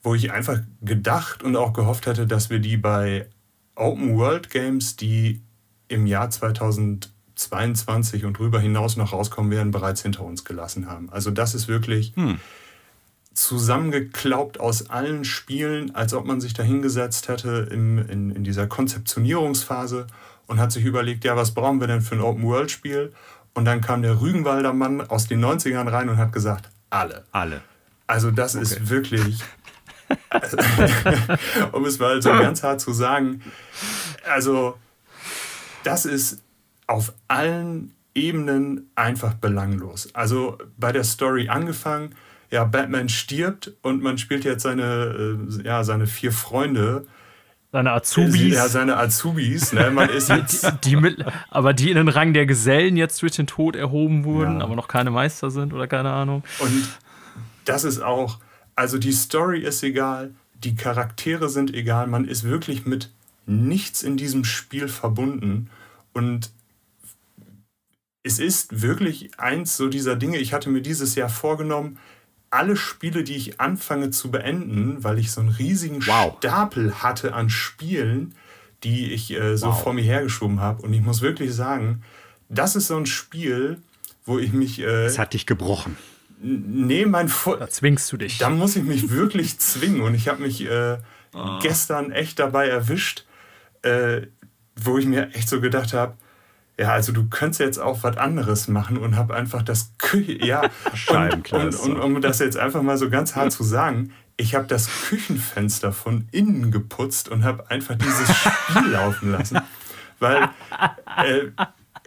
wo 0.02 0.16
ich 0.16 0.32
einfach 0.32 0.58
gedacht 0.82 1.44
und 1.44 1.54
auch 1.54 1.72
gehofft 1.72 2.06
hätte, 2.06 2.26
dass 2.26 2.50
wir 2.50 2.58
die 2.58 2.76
bei 2.76 3.28
Open 3.76 4.18
World 4.18 4.50
Games, 4.50 4.96
die 4.96 5.40
im 5.86 6.08
Jahr 6.08 6.30
2000 6.30 7.14
22 7.36 8.24
und 8.24 8.38
darüber 8.38 8.60
hinaus 8.60 8.96
noch 8.96 9.12
rauskommen 9.12 9.50
werden, 9.50 9.70
bereits 9.72 10.02
hinter 10.02 10.24
uns 10.24 10.44
gelassen 10.44 10.86
haben. 10.86 11.10
Also 11.10 11.30
das 11.30 11.54
ist 11.54 11.68
wirklich 11.68 12.12
hm. 12.14 12.38
Zusammengeklaubt 13.34 14.60
aus 14.60 14.90
allen 14.90 15.24
Spielen, 15.24 15.94
als 15.94 16.14
ob 16.14 16.24
man 16.24 16.40
sich 16.40 16.54
da 16.54 16.62
hingesetzt 16.62 17.28
hätte 17.28 17.68
im, 17.70 17.98
in, 18.08 18.30
in 18.30 18.44
dieser 18.44 18.66
Konzeptionierungsphase 18.66 20.06
und 20.46 20.60
hat 20.60 20.72
sich 20.72 20.84
überlegt, 20.84 21.24
ja, 21.24 21.36
was 21.36 21.52
brauchen 21.52 21.80
wir 21.80 21.86
denn 21.86 22.00
für 22.00 22.14
ein 22.14 22.20
Open-World-Spiel? 22.20 23.12
Und 23.54 23.64
dann 23.64 23.80
kam 23.80 24.02
der 24.02 24.20
Rügenwalder 24.20 24.72
Mann 24.72 25.00
aus 25.00 25.26
den 25.26 25.44
90ern 25.44 25.90
rein 25.90 26.08
und 26.08 26.16
hat 26.16 26.32
gesagt, 26.32 26.70
alle. 26.90 27.24
Alle. 27.32 27.62
Also 28.06 28.30
das 28.30 28.54
okay. 28.54 28.62
ist 28.62 28.90
wirklich, 28.90 29.42
um 31.72 31.84
es 31.84 31.98
mal 31.98 32.20
so 32.20 32.30
ganz 32.30 32.62
hart 32.62 32.80
zu 32.80 32.92
sagen, 32.92 33.42
also 34.28 34.76
das 35.82 36.04
ist 36.04 36.42
auf 36.86 37.12
allen 37.28 37.94
Ebenen 38.14 38.90
einfach 38.94 39.34
belanglos. 39.34 40.14
Also 40.14 40.58
bei 40.76 40.92
der 40.92 41.04
Story 41.04 41.48
angefangen, 41.48 42.14
ja, 42.54 42.62
Batman 42.62 43.08
stirbt 43.08 43.72
und 43.82 44.00
man 44.00 44.16
spielt 44.16 44.44
jetzt 44.44 44.62
seine, 44.62 45.36
äh, 45.50 45.62
ja, 45.64 45.82
seine 45.82 46.06
vier 46.06 46.30
Freunde. 46.30 47.04
Seine 47.72 47.90
Azubis. 47.90 48.54
Ja, 48.54 48.68
seine 48.68 48.96
Azubis. 48.96 49.72
Ne? 49.72 49.90
Man 49.90 50.08
ist 50.08 50.28
jetzt 50.28 50.62
die, 50.84 50.90
die 50.90 50.96
mit, 50.96 51.24
aber 51.50 51.72
die 51.72 51.90
in 51.90 51.96
den 51.96 52.06
Rang 52.06 52.32
der 52.32 52.46
Gesellen 52.46 52.96
jetzt 52.96 53.20
durch 53.22 53.32
den 53.32 53.48
Tod 53.48 53.74
erhoben 53.74 54.22
wurden, 54.22 54.60
ja. 54.60 54.64
aber 54.64 54.76
noch 54.76 54.86
keine 54.86 55.10
Meister 55.10 55.50
sind 55.50 55.72
oder 55.72 55.88
keine 55.88 56.12
Ahnung. 56.12 56.44
Und 56.60 56.88
das 57.64 57.82
ist 57.82 58.00
auch, 58.00 58.38
also 58.76 58.98
die 58.98 59.10
Story 59.10 59.58
ist 59.58 59.82
egal, 59.82 60.30
die 60.54 60.76
Charaktere 60.76 61.48
sind 61.48 61.74
egal, 61.74 62.06
man 62.06 62.24
ist 62.24 62.44
wirklich 62.44 62.86
mit 62.86 63.10
nichts 63.46 64.04
in 64.04 64.16
diesem 64.16 64.44
Spiel 64.44 64.86
verbunden. 64.86 65.70
Und 66.12 66.52
es 68.22 68.38
ist 68.38 68.80
wirklich 68.80 69.40
eins 69.40 69.76
so 69.76 69.88
dieser 69.88 70.14
Dinge, 70.14 70.38
ich 70.38 70.52
hatte 70.52 70.70
mir 70.70 70.82
dieses 70.82 71.16
Jahr 71.16 71.28
vorgenommen, 71.28 71.98
alle 72.54 72.76
Spiele, 72.76 73.24
die 73.24 73.34
ich 73.34 73.60
anfange 73.60 74.10
zu 74.10 74.30
beenden, 74.30 75.02
weil 75.02 75.18
ich 75.18 75.32
so 75.32 75.40
einen 75.40 75.50
riesigen 75.50 76.06
wow. 76.06 76.36
Stapel 76.38 77.02
hatte 77.02 77.34
an 77.34 77.50
Spielen, 77.50 78.34
die 78.84 79.12
ich 79.12 79.32
äh, 79.32 79.56
so 79.56 79.66
wow. 79.66 79.82
vor 79.82 79.92
mir 79.92 80.04
hergeschoben 80.04 80.60
habe. 80.60 80.82
Und 80.82 80.92
ich 80.92 81.02
muss 81.02 81.20
wirklich 81.20 81.52
sagen, 81.52 82.02
das 82.48 82.76
ist 82.76 82.86
so 82.86 82.96
ein 82.96 83.06
Spiel, 83.06 83.78
wo 84.24 84.38
ich 84.38 84.52
mich. 84.52 84.80
Äh, 84.80 85.04
das 85.04 85.18
hat 85.18 85.32
dich 85.32 85.46
gebrochen. 85.46 85.96
Nee, 86.40 87.06
mein 87.06 87.28
Vor 87.28 87.56
Da 87.56 87.68
zwingst 87.68 88.12
du 88.12 88.18
dich. 88.18 88.38
Da 88.38 88.50
muss 88.50 88.76
ich 88.76 88.84
mich 88.84 89.10
wirklich 89.10 89.58
zwingen. 89.58 90.02
Und 90.02 90.14
ich 90.14 90.28
habe 90.28 90.42
mich 90.42 90.64
äh, 90.64 90.98
oh. 91.32 91.58
gestern 91.60 92.12
echt 92.12 92.38
dabei 92.38 92.68
erwischt, 92.68 93.24
äh, 93.82 94.22
wo 94.76 94.98
ich 94.98 95.06
mir 95.06 95.34
echt 95.34 95.48
so 95.48 95.60
gedacht 95.60 95.92
habe, 95.92 96.14
ja, 96.78 96.90
also 96.90 97.12
du 97.12 97.28
könntest 97.28 97.60
jetzt 97.60 97.78
auch 97.78 98.02
was 98.02 98.16
anderes 98.16 98.68
machen 98.68 98.96
und 98.96 99.16
hab 99.16 99.30
einfach 99.30 99.62
das 99.62 99.92
Küche, 99.98 100.44
ja, 100.44 100.62
und, 101.08 101.52
und, 101.52 101.74
und, 101.74 101.96
um 102.00 102.20
das 102.20 102.40
jetzt 102.40 102.56
einfach 102.56 102.82
mal 102.82 102.98
so 102.98 103.10
ganz 103.10 103.36
hart 103.36 103.52
zu 103.52 103.62
sagen, 103.62 104.12
ich 104.36 104.54
habe 104.54 104.66
das 104.66 104.88
Küchenfenster 105.08 105.92
von 105.92 106.26
innen 106.32 106.72
geputzt 106.72 107.28
und 107.28 107.44
habe 107.44 107.70
einfach 107.70 107.94
dieses 107.94 108.36
Spiel 108.36 108.90
laufen 108.92 109.30
lassen, 109.30 109.60
weil 110.18 110.48
äh, 111.24 111.50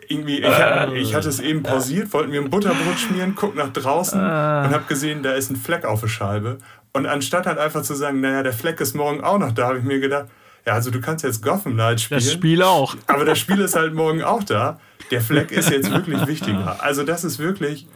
irgendwie, 0.09 0.39
ich, 0.39 0.93
ich, 0.95 1.15
hatte 1.15 1.29
es 1.29 1.39
eben 1.39 1.63
pausiert, 1.63 2.13
wollten 2.13 2.31
wir 2.31 2.41
ein 2.41 2.49
Butterbrot 2.49 2.99
schmieren, 2.99 3.35
guck 3.35 3.55
nach 3.55 3.71
draußen 3.71 4.19
ah. 4.19 4.65
und 4.65 4.73
habe 4.73 4.85
gesehen, 4.87 5.23
da 5.23 5.33
ist 5.33 5.49
ein 5.49 5.55
Fleck 5.55 5.85
auf 5.85 6.01
der 6.01 6.07
Scheibe. 6.07 6.57
Und 6.93 7.05
anstatt 7.05 7.45
halt 7.45 7.57
einfach 7.57 7.83
zu 7.83 7.93
sagen, 7.93 8.21
naja, 8.21 8.43
der 8.43 8.53
Fleck 8.53 8.79
ist 8.79 8.95
morgen 8.95 9.21
auch 9.21 9.37
noch 9.37 9.51
da, 9.51 9.67
habe 9.67 9.79
ich 9.79 9.83
mir 9.83 9.99
gedacht, 9.99 10.27
ja, 10.67 10.73
also 10.73 10.91
du 10.91 10.99
kannst 10.99 11.23
jetzt 11.23 11.41
Gotham 11.41 11.75
Knight 11.75 12.01
spielen. 12.01 12.19
Das 12.19 12.29
Spiel 12.29 12.61
auch. 12.61 12.97
Aber 13.07 13.23
das 13.23 13.39
Spiel 13.39 13.61
ist 13.61 13.77
halt 13.77 13.93
morgen 13.93 14.21
auch 14.21 14.43
da. 14.43 14.81
Der 15.11 15.21
Fleck 15.21 15.53
ist 15.53 15.69
jetzt 15.69 15.89
wirklich 15.89 16.27
wichtiger. 16.27 16.83
Also 16.83 17.03
das 17.03 17.23
ist 17.23 17.39
wirklich, 17.39 17.87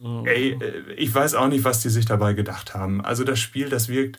ey, 0.00 0.58
äh, 0.60 0.92
ich 0.96 1.14
weiß 1.14 1.34
auch 1.34 1.46
nicht, 1.46 1.62
was 1.62 1.82
die 1.82 1.90
sich 1.90 2.04
dabei 2.04 2.32
gedacht 2.32 2.74
haben. 2.74 3.00
Also 3.04 3.22
das 3.22 3.38
Spiel, 3.38 3.68
das 3.68 3.88
wirkt 3.88 4.18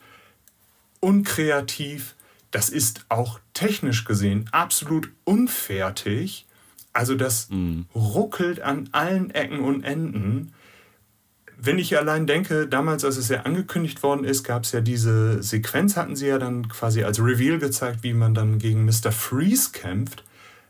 unkreativ. 1.02 2.16
Das 2.50 2.70
ist 2.70 3.08
auch 3.10 3.42
technisch 3.54 4.06
gesehen 4.06 4.48
absolut 4.54 5.10
unfertig. 5.26 6.46
Also 6.94 7.16
das 7.16 7.50
mhm. 7.50 7.88
ruckelt 7.94 8.62
an 8.62 8.88
allen 8.94 9.32
Ecken 9.32 9.60
und 9.60 9.84
Enden 9.84 10.54
wenn 11.66 11.80
ich 11.80 11.98
allein 11.98 12.28
denke, 12.28 12.68
damals, 12.68 13.06
als 13.06 13.18
es 13.18 13.30
ja 13.30 13.42
angekündigt 13.42 14.04
worden 14.04 14.24
ist, 14.24 14.44
gab 14.44 14.64
es 14.64 14.72
ja 14.72 14.82
diese 14.82 15.42
Sequenz, 15.44 15.96
hatten 15.96 16.16
sie 16.16 16.28
ja 16.28 16.38
dann 16.38 16.70
quasi 16.70 17.04
als 17.04 17.20
Reveal 17.20 17.60
gezeigt, 17.60 18.04
wie 18.04 18.14
man 18.14 18.34
dann 18.34 18.60
gegen 18.60 18.86
Mr. 18.86 19.12
Freeze 19.12 19.72
kämpft, 19.72 20.24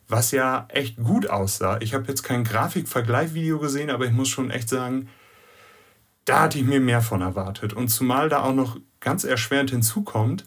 was 0.08 0.32
ja 0.32 0.68
echt 0.70 0.98
gut 0.98 1.28
aussah. 1.30 1.80
Ich 1.82 1.94
habe 1.94 2.08
jetzt 2.08 2.24
kein 2.24 2.44
Grafikvergleich-Video 2.44 3.60
gesehen, 3.60 3.90
aber 3.90 4.06
ich 4.06 4.12
muss 4.12 4.30
schon 4.30 4.52
echt 4.52 4.70
sagen, 4.70 5.10
da 6.26 6.42
hatte 6.42 6.58
ich 6.58 6.66
mir 6.66 6.80
mehr 6.80 7.02
von 7.02 7.22
erwartet. 7.22 7.74
Und 7.74 7.90
zumal 7.90 8.30
da 8.30 8.44
auch 8.44 8.54
noch 8.54 8.78
ganz 9.00 9.24
erschwerend 9.24 9.72
hinzukommt, 9.72 10.44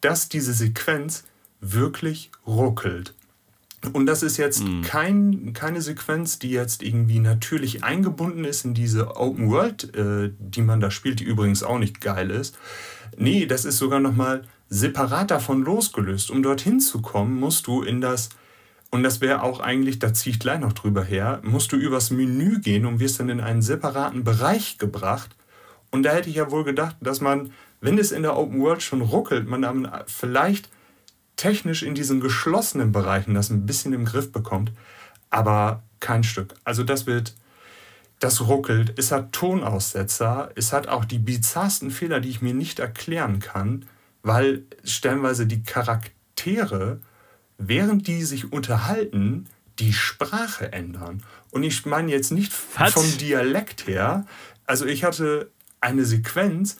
dass 0.00 0.28
diese 0.28 0.52
Sequenz 0.52 1.24
wirklich 1.60 2.30
ruckelt. 2.46 3.14
Und 3.92 4.06
das 4.06 4.22
ist 4.22 4.36
jetzt 4.36 4.64
mhm. 4.64 4.82
kein, 4.82 5.52
keine 5.52 5.82
Sequenz, 5.82 6.38
die 6.38 6.50
jetzt 6.50 6.82
irgendwie 6.82 7.18
natürlich 7.18 7.84
eingebunden 7.84 8.44
ist 8.44 8.64
in 8.64 8.74
diese 8.74 9.16
Open 9.16 9.50
World, 9.50 9.94
äh, 9.94 10.30
die 10.38 10.62
man 10.62 10.80
da 10.80 10.90
spielt, 10.90 11.20
die 11.20 11.24
übrigens 11.24 11.62
auch 11.62 11.78
nicht 11.78 12.00
geil 12.00 12.30
ist. 12.30 12.58
Nee, 13.16 13.46
das 13.46 13.64
ist 13.64 13.78
sogar 13.78 14.00
nochmal 14.00 14.42
separat 14.68 15.30
davon 15.30 15.62
losgelöst. 15.62 16.30
Um 16.30 16.42
dorthin 16.42 16.80
zu 16.80 17.00
kommen, 17.00 17.38
musst 17.38 17.66
du 17.66 17.82
in 17.82 18.00
das, 18.00 18.30
und 18.90 19.02
das 19.02 19.20
wäre 19.20 19.42
auch 19.42 19.60
eigentlich, 19.60 19.98
da 19.98 20.12
ziehe 20.12 20.34
ich 20.34 20.40
gleich 20.40 20.60
noch 20.60 20.72
drüber 20.72 21.04
her, 21.04 21.40
musst 21.42 21.72
du 21.72 21.76
übers 21.76 22.10
Menü 22.10 22.60
gehen 22.60 22.86
und 22.86 23.00
wirst 23.00 23.20
dann 23.20 23.28
in 23.28 23.40
einen 23.40 23.62
separaten 23.62 24.24
Bereich 24.24 24.78
gebracht. 24.78 25.36
Und 25.90 26.02
da 26.02 26.10
hätte 26.10 26.28
ich 26.30 26.36
ja 26.36 26.50
wohl 26.50 26.64
gedacht, 26.64 26.96
dass 27.00 27.20
man, 27.20 27.52
wenn 27.80 27.98
es 27.98 28.10
in 28.10 28.22
der 28.22 28.36
Open 28.36 28.60
World 28.60 28.82
schon 28.82 29.00
ruckelt, 29.00 29.48
man 29.48 29.62
dann 29.62 29.88
vielleicht 30.06 30.68
technisch 31.36 31.82
in 31.82 31.94
diesen 31.94 32.20
geschlossenen 32.20 32.92
Bereichen 32.92 33.34
das 33.34 33.50
ein 33.50 33.66
bisschen 33.66 33.92
im 33.92 34.04
Griff 34.04 34.32
bekommt, 34.32 34.72
aber 35.30 35.82
kein 36.00 36.24
Stück. 36.24 36.54
Also 36.64 36.82
das 36.82 37.06
wird, 37.06 37.34
das 38.20 38.46
ruckelt, 38.46 38.98
es 38.98 39.10
hat 39.10 39.32
Tonaussetzer, 39.32 40.50
es 40.54 40.72
hat 40.72 40.88
auch 40.88 41.04
die 41.04 41.18
bizarrsten 41.18 41.90
Fehler, 41.90 42.20
die 42.20 42.30
ich 42.30 42.42
mir 42.42 42.54
nicht 42.54 42.78
erklären 42.78 43.40
kann, 43.40 43.86
weil 44.22 44.62
stellenweise 44.84 45.46
die 45.46 45.62
Charaktere, 45.62 47.00
während 47.58 48.06
die 48.06 48.22
sich 48.24 48.52
unterhalten, 48.52 49.46
die 49.78 49.92
Sprache 49.92 50.72
ändern. 50.72 51.22
Und 51.50 51.62
ich 51.62 51.84
meine 51.84 52.10
jetzt 52.10 52.30
nicht 52.30 52.52
Was? 52.76 52.92
vom 52.92 53.18
Dialekt 53.18 53.86
her. 53.86 54.26
Also 54.66 54.86
ich 54.86 55.04
hatte 55.04 55.50
eine 55.80 56.04
Sequenz, 56.04 56.76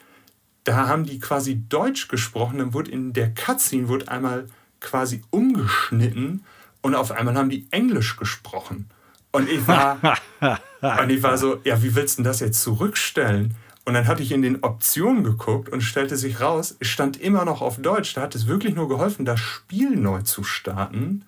da 0.65 0.89
haben 0.89 1.05
die 1.05 1.21
quasi 1.21 1.63
Deutsch 1.69 2.09
gesprochen, 2.09 2.59
dann 2.59 2.75
wurde 2.75 2.91
in 2.91 3.13
der 3.13 3.33
Cutscene 3.33 3.89
wurde 3.89 4.09
einmal 4.09 4.49
quasi 4.81 5.23
umgeschnitten 5.31 6.45
und 6.83 6.95
auf 6.95 7.13
einmal 7.13 7.35
haben 7.37 7.51
die 7.51 7.67
Englisch 7.71 8.17
gesprochen. 8.17 8.91
Und 9.31 9.49
ich 9.49 9.67
war, 9.67 9.99
und 11.01 11.11
ich 11.11 11.23
war 11.23 11.39
so, 11.39 11.59
ja, 11.65 11.83
wie 11.83 11.95
willst 11.95 12.19
du 12.19 12.23
denn 12.23 12.31
das 12.31 12.41
jetzt 12.41 12.63
zurückstellen? 12.63 13.55
Und 13.85 13.95
dann 13.95 14.07
hatte 14.07 14.23
ich 14.23 14.33
in 14.33 14.43
den 14.43 14.63
Optionen 14.63 15.25
geguckt 15.25 15.69
und 15.69 15.83
stellte 15.83 16.17
sich 16.17 16.41
raus, 16.41 16.77
es 16.81 16.89
stand 16.89 17.21
immer 17.21 17.45
noch 17.45 17.61
auf 17.61 17.81
Deutsch. 17.81 18.15
Da 18.15 18.23
hat 18.23 18.35
es 18.35 18.47
wirklich 18.47 18.75
nur 18.75 18.89
geholfen, 18.89 19.25
das 19.25 19.41
Spiel 19.41 19.97
neu 19.97 20.23
zu 20.23 20.43
starten. 20.43 21.25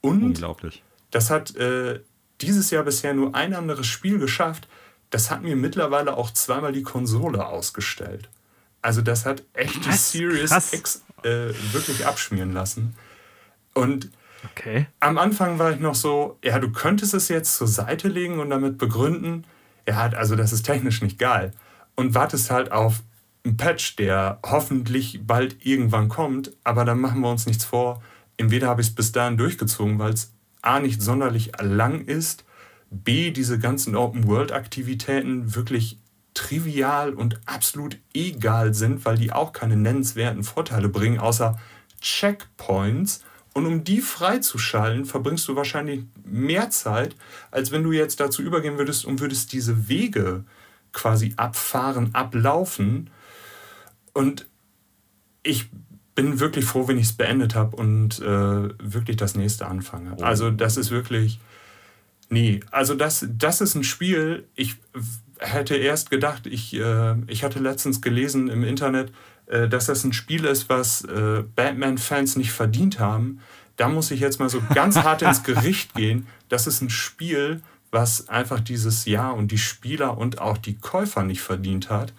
Und 0.00 0.22
Unglaublich. 0.22 0.82
das 1.10 1.30
hat 1.30 1.54
äh, 1.56 2.00
dieses 2.40 2.70
Jahr 2.70 2.84
bisher 2.84 3.12
nur 3.12 3.34
ein 3.34 3.52
anderes 3.52 3.86
Spiel 3.86 4.18
geschafft. 4.18 4.68
Das 5.10 5.30
hat 5.30 5.42
mir 5.42 5.56
mittlerweile 5.56 6.16
auch 6.16 6.30
zweimal 6.30 6.72
die 6.72 6.82
Konsole 6.82 7.46
ausgestellt. 7.46 8.30
Also 8.82 9.02
das 9.02 9.26
hat 9.26 9.42
echt 9.54 9.84
die 9.84 9.92
Series 9.92 10.72
X 10.72 11.04
äh, 11.22 11.52
wirklich 11.72 12.06
abschmieren 12.06 12.52
lassen. 12.52 12.94
Und 13.74 14.10
okay. 14.44 14.86
am 15.00 15.18
Anfang 15.18 15.58
war 15.58 15.72
ich 15.72 15.80
noch 15.80 15.94
so, 15.94 16.38
ja, 16.44 16.58
du 16.58 16.70
könntest 16.70 17.14
es 17.14 17.28
jetzt 17.28 17.56
zur 17.56 17.68
Seite 17.68 18.08
legen 18.08 18.38
und 18.38 18.50
damit 18.50 18.78
begründen, 18.78 19.44
ja, 19.86 19.98
also 19.98 20.36
das 20.36 20.52
ist 20.52 20.64
technisch 20.64 21.02
nicht 21.02 21.18
geil. 21.18 21.52
Und 21.96 22.14
wartest 22.14 22.50
halt 22.50 22.70
auf 22.70 23.02
einen 23.44 23.56
Patch, 23.56 23.96
der 23.96 24.38
hoffentlich 24.44 25.20
bald 25.26 25.64
irgendwann 25.64 26.08
kommt, 26.08 26.52
aber 26.64 26.84
dann 26.84 27.00
machen 27.00 27.20
wir 27.20 27.30
uns 27.30 27.46
nichts 27.46 27.64
vor. 27.64 28.02
Entweder 28.36 28.68
habe 28.68 28.80
ich 28.80 28.88
es 28.88 28.94
bis 28.94 29.12
dahin 29.12 29.36
durchgezogen, 29.36 29.98
weil 29.98 30.12
es 30.12 30.32
A 30.62 30.80
nicht 30.80 31.02
sonderlich 31.02 31.52
lang 31.60 32.02
ist, 32.02 32.44
B 32.90 33.30
diese 33.30 33.58
ganzen 33.58 33.96
Open-World-Aktivitäten 33.96 35.54
wirklich 35.54 35.98
trivial 36.38 37.14
und 37.14 37.40
absolut 37.46 37.98
egal 38.14 38.72
sind, 38.72 39.04
weil 39.04 39.18
die 39.18 39.32
auch 39.32 39.52
keine 39.52 39.76
nennenswerten 39.76 40.44
Vorteile 40.44 40.88
bringen, 40.88 41.18
außer 41.18 41.58
Checkpoints. 42.00 43.24
Und 43.54 43.66
um 43.66 43.82
die 43.82 44.00
freizuschalten, 44.00 45.04
verbringst 45.04 45.48
du 45.48 45.56
wahrscheinlich 45.56 46.04
mehr 46.24 46.70
Zeit, 46.70 47.16
als 47.50 47.72
wenn 47.72 47.82
du 47.82 47.90
jetzt 47.90 48.20
dazu 48.20 48.42
übergehen 48.42 48.78
würdest 48.78 49.04
und 49.04 49.20
würdest 49.20 49.52
diese 49.52 49.88
Wege 49.88 50.44
quasi 50.92 51.34
abfahren, 51.36 52.14
ablaufen. 52.14 53.10
Und 54.12 54.46
ich 55.42 55.70
bin 56.14 56.38
wirklich 56.38 56.64
froh, 56.64 56.86
wenn 56.86 56.98
ich 56.98 57.06
es 57.06 57.12
beendet 57.14 57.56
habe 57.56 57.74
und 57.76 58.20
äh, 58.20 58.68
wirklich 58.78 59.16
das 59.16 59.34
nächste 59.34 59.66
anfange. 59.66 60.14
Oh. 60.18 60.22
Also 60.22 60.50
das 60.50 60.76
ist 60.76 60.90
wirklich... 60.92 61.40
Nee, 62.30 62.60
also 62.70 62.94
das, 62.94 63.26
das 63.28 63.60
ist 63.62 63.74
ein 63.74 63.84
Spiel, 63.84 64.46
ich 64.54 64.76
hätte 65.38 65.76
erst 65.76 66.10
gedacht, 66.10 66.46
ich, 66.46 66.74
äh, 66.74 67.14
ich 67.26 67.44
hatte 67.44 67.58
letztens 67.58 68.00
gelesen 68.00 68.48
im 68.48 68.64
Internet, 68.64 69.12
äh, 69.46 69.68
dass 69.68 69.86
das 69.86 70.04
ein 70.04 70.12
Spiel 70.12 70.44
ist, 70.44 70.68
was 70.68 71.02
äh, 71.04 71.42
Batman-Fans 71.54 72.36
nicht 72.36 72.52
verdient 72.52 72.98
haben. 72.98 73.40
Da 73.76 73.88
muss 73.88 74.10
ich 74.10 74.20
jetzt 74.20 74.40
mal 74.40 74.48
so 74.48 74.60
ganz 74.74 74.96
hart 75.02 75.22
ins 75.22 75.42
Gericht 75.42 75.94
gehen. 75.94 76.26
Das 76.48 76.66
ist 76.66 76.82
ein 76.82 76.90
Spiel, 76.90 77.62
was 77.90 78.28
einfach 78.28 78.60
dieses 78.60 79.04
Jahr 79.06 79.34
und 79.34 79.50
die 79.50 79.58
Spieler 79.58 80.18
und 80.18 80.40
auch 80.40 80.58
die 80.58 80.76
Käufer 80.78 81.22
nicht 81.22 81.40
verdient 81.40 81.90
hat. 81.90 82.12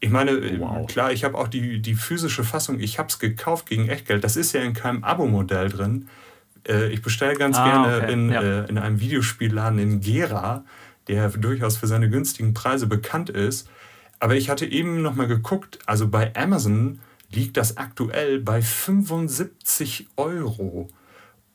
Ich 0.00 0.10
meine, 0.10 0.32
äh, 0.32 0.58
wow. 0.58 0.86
klar, 0.86 1.12
ich 1.12 1.24
habe 1.24 1.38
auch 1.38 1.48
die, 1.48 1.80
die 1.80 1.94
physische 1.94 2.44
Fassung, 2.44 2.80
ich 2.80 2.98
habe 2.98 3.08
es 3.08 3.18
gekauft 3.18 3.66
gegen 3.66 3.88
Echtgeld. 3.88 4.24
Das 4.24 4.36
ist 4.36 4.52
ja 4.52 4.62
in 4.62 4.72
keinem 4.72 5.04
Abo-Modell 5.04 5.68
drin. 5.68 6.08
Äh, 6.66 6.88
ich 6.88 7.02
bestelle 7.02 7.34
ganz 7.34 7.56
ah, 7.56 7.64
gerne 7.64 7.96
okay. 7.98 8.12
in, 8.12 8.30
ja. 8.30 8.42
Äh, 8.42 8.68
in 8.68 8.78
einem 8.78 9.00
Videospielladen 9.00 9.78
in 9.78 10.00
Gera 10.00 10.64
der 11.08 11.28
durchaus 11.30 11.76
für 11.76 11.86
seine 11.86 12.08
günstigen 12.08 12.54
Preise 12.54 12.86
bekannt 12.86 13.30
ist. 13.30 13.68
Aber 14.20 14.36
ich 14.36 14.50
hatte 14.50 14.66
eben 14.66 15.02
noch 15.02 15.14
mal 15.14 15.26
geguckt, 15.26 15.78
also 15.86 16.08
bei 16.08 16.34
Amazon 16.36 17.00
liegt 17.30 17.56
das 17.56 17.76
aktuell 17.76 18.40
bei 18.40 18.62
75 18.62 20.08
Euro. 20.16 20.88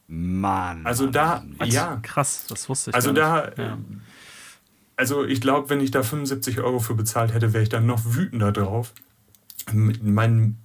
Mann. 0.07 0.85
Also 0.85 1.07
da, 1.07 1.43
Mann. 1.57 1.69
ja. 1.69 1.99
Krass, 2.01 2.45
das 2.49 2.67
wusste 2.69 2.91
ich. 2.91 2.95
Also 2.95 3.11
da, 3.13 3.51
ja. 3.57 3.77
also 4.95 5.25
ich 5.25 5.41
glaube, 5.41 5.69
wenn 5.69 5.81
ich 5.81 5.91
da 5.91 6.03
75 6.03 6.59
Euro 6.59 6.79
für 6.79 6.95
bezahlt 6.95 7.33
hätte, 7.33 7.53
wäre 7.53 7.63
ich 7.63 7.69
dann 7.69 7.85
noch 7.85 8.01
wütender 8.05 8.51
drauf. 8.51 8.93
Mein, 9.73 10.57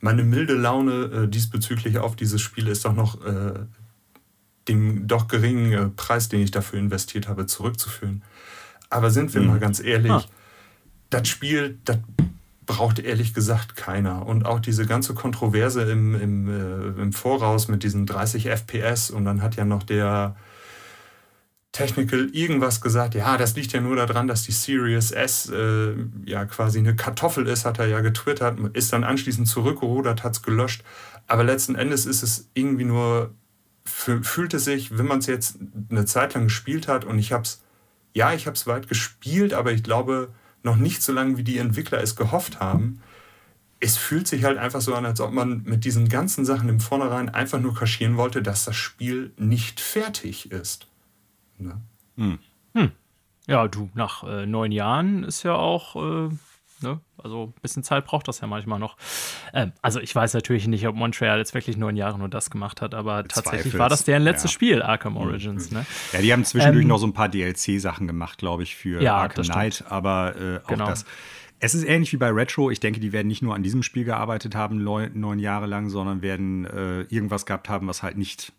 meine 0.00 0.24
milde 0.24 0.54
Laune 0.54 1.04
äh, 1.04 1.28
diesbezüglich 1.28 1.98
auf 1.98 2.16
dieses 2.16 2.40
Spiel 2.40 2.66
ist 2.66 2.84
doch 2.84 2.94
noch 2.94 3.24
äh, 3.24 3.60
dem 4.70 5.06
doch 5.06 5.28
geringen 5.28 5.72
äh, 5.72 5.88
Preis, 5.88 6.28
den 6.28 6.40
ich 6.40 6.50
dafür 6.50 6.78
investiert 6.78 7.28
habe, 7.28 7.46
zurückzuführen. 7.46 8.22
Aber 8.88 9.10
sind 9.10 9.34
wir 9.34 9.40
mhm. 9.40 9.48
mal 9.48 9.58
ganz 9.58 9.80
ehrlich, 9.80 10.12
ah. 10.12 10.24
das 11.10 11.28
Spiel, 11.28 11.78
das 11.84 11.98
braucht 12.66 13.00
ehrlich 13.00 13.34
gesagt 13.34 13.76
keiner. 13.76 14.26
Und 14.26 14.46
auch 14.46 14.60
diese 14.60 14.86
ganze 14.86 15.14
Kontroverse 15.14 15.82
im, 15.82 16.14
im, 16.20 16.48
äh, 16.48 17.02
im 17.02 17.12
Voraus 17.12 17.68
mit 17.68 17.82
diesen 17.82 18.06
30 18.06 18.46
FPS 18.46 19.10
und 19.10 19.24
dann 19.24 19.42
hat 19.42 19.56
ja 19.56 19.64
noch 19.64 19.82
der 19.82 20.36
Technical 21.72 22.28
irgendwas 22.32 22.80
gesagt, 22.80 23.14
ja, 23.14 23.36
das 23.36 23.54
liegt 23.54 23.72
ja 23.72 23.80
nur 23.80 23.94
daran, 23.94 24.26
dass 24.26 24.42
die 24.42 24.52
Series 24.52 25.12
S 25.12 25.48
äh, 25.50 25.94
ja 26.24 26.44
quasi 26.44 26.80
eine 26.80 26.96
Kartoffel 26.96 27.46
ist, 27.46 27.64
hat 27.64 27.78
er 27.78 27.86
ja 27.86 28.00
getwittert, 28.00 28.58
ist 28.72 28.92
dann 28.92 29.04
anschließend 29.04 29.46
zurückgerudert, 29.46 30.24
hat 30.24 30.32
es 30.32 30.42
gelöscht. 30.42 30.82
Aber 31.28 31.44
letzten 31.44 31.76
Endes 31.76 32.06
ist 32.06 32.24
es 32.24 32.50
irgendwie 32.54 32.84
nur 32.84 33.34
fühlte 33.84 34.58
sich, 34.58 34.96
wenn 34.96 35.06
man 35.06 35.18
es 35.18 35.26
jetzt 35.26 35.58
eine 35.90 36.04
Zeit 36.04 36.34
lang 36.34 36.44
gespielt 36.44 36.88
hat 36.88 37.04
und 37.04 37.18
ich 37.18 37.32
habe 37.32 37.42
es, 37.42 37.62
ja, 38.14 38.32
ich 38.32 38.46
habe 38.46 38.54
es 38.54 38.66
weit 38.66 38.88
gespielt, 38.88 39.54
aber 39.54 39.72
ich 39.72 39.82
glaube 39.82 40.32
noch 40.62 40.76
nicht 40.76 41.02
so 41.02 41.12
lange, 41.12 41.36
wie 41.36 41.44
die 41.44 41.58
Entwickler 41.58 42.02
es 42.02 42.16
gehofft 42.16 42.60
haben. 42.60 43.00
Es 43.78 43.96
fühlt 43.96 44.28
sich 44.28 44.44
halt 44.44 44.58
einfach 44.58 44.82
so 44.82 44.94
an, 44.94 45.06
als 45.06 45.20
ob 45.20 45.32
man 45.32 45.62
mit 45.62 45.84
diesen 45.84 46.08
ganzen 46.08 46.44
Sachen 46.44 46.68
im 46.68 46.80
Vornherein 46.80 47.30
einfach 47.30 47.60
nur 47.60 47.74
kaschieren 47.74 48.18
wollte, 48.18 48.42
dass 48.42 48.66
das 48.66 48.76
Spiel 48.76 49.32
nicht 49.38 49.80
fertig 49.80 50.52
ist. 50.52 50.86
Ne? 51.58 51.80
Hm. 52.16 52.38
Hm. 52.74 52.92
Ja, 53.46 53.68
du, 53.68 53.88
nach 53.94 54.22
äh, 54.24 54.44
neun 54.44 54.70
Jahren 54.70 55.24
ist 55.24 55.42
ja 55.42 55.54
auch 55.54 55.96
äh, 55.96 56.28
Ne? 56.82 57.00
Also 57.18 57.52
ein 57.56 57.60
bisschen 57.60 57.82
Zeit 57.82 58.04
braucht 58.04 58.28
das 58.28 58.40
ja 58.40 58.46
manchmal 58.46 58.78
noch. 58.78 58.96
Ähm, 59.52 59.72
also 59.82 60.00
ich 60.00 60.14
weiß 60.14 60.34
natürlich 60.34 60.66
nicht, 60.66 60.86
ob 60.86 60.94
Montreal 60.94 61.38
jetzt 61.38 61.54
wirklich 61.54 61.76
neun 61.76 61.96
Jahre 61.96 62.18
nur 62.18 62.28
das 62.28 62.50
gemacht 62.50 62.80
hat, 62.80 62.94
aber 62.94 63.26
tatsächlich 63.26 63.76
war 63.78 63.88
das 63.88 64.04
deren 64.04 64.22
letztes 64.22 64.50
ja. 64.50 64.54
Spiel, 64.54 64.82
Arkham 64.82 65.14
mhm. 65.14 65.20
Origins. 65.20 65.70
Mhm. 65.70 65.78
Ne? 65.78 65.86
Ja, 66.12 66.20
die 66.20 66.32
haben 66.32 66.44
zwischendurch 66.44 66.82
ähm, 66.82 66.88
noch 66.88 66.98
so 66.98 67.06
ein 67.06 67.12
paar 67.12 67.28
DLC-Sachen 67.28 68.06
gemacht, 68.06 68.38
glaube 68.38 68.62
ich, 68.62 68.76
für 68.76 69.02
ja, 69.02 69.16
Arkham 69.16 69.44
Knight, 69.44 69.84
aber 69.88 70.36
äh, 70.36 70.58
auch 70.64 70.68
genau. 70.68 70.86
das. 70.86 71.04
Es 71.62 71.74
ist 71.74 71.84
ähnlich 71.84 72.10
wie 72.12 72.16
bei 72.16 72.30
Retro. 72.30 72.70
Ich 72.70 72.80
denke, 72.80 73.00
die 73.00 73.12
werden 73.12 73.28
nicht 73.28 73.42
nur 73.42 73.54
an 73.54 73.62
diesem 73.62 73.82
Spiel 73.82 74.04
gearbeitet 74.04 74.54
haben, 74.54 74.82
neun, 74.82 75.10
neun 75.14 75.38
Jahre 75.38 75.66
lang, 75.66 75.90
sondern 75.90 76.22
werden 76.22 76.64
äh, 76.64 77.02
irgendwas 77.02 77.44
gehabt 77.44 77.68
haben, 77.68 77.86
was 77.86 78.02
halt 78.02 78.16
nicht 78.16 78.54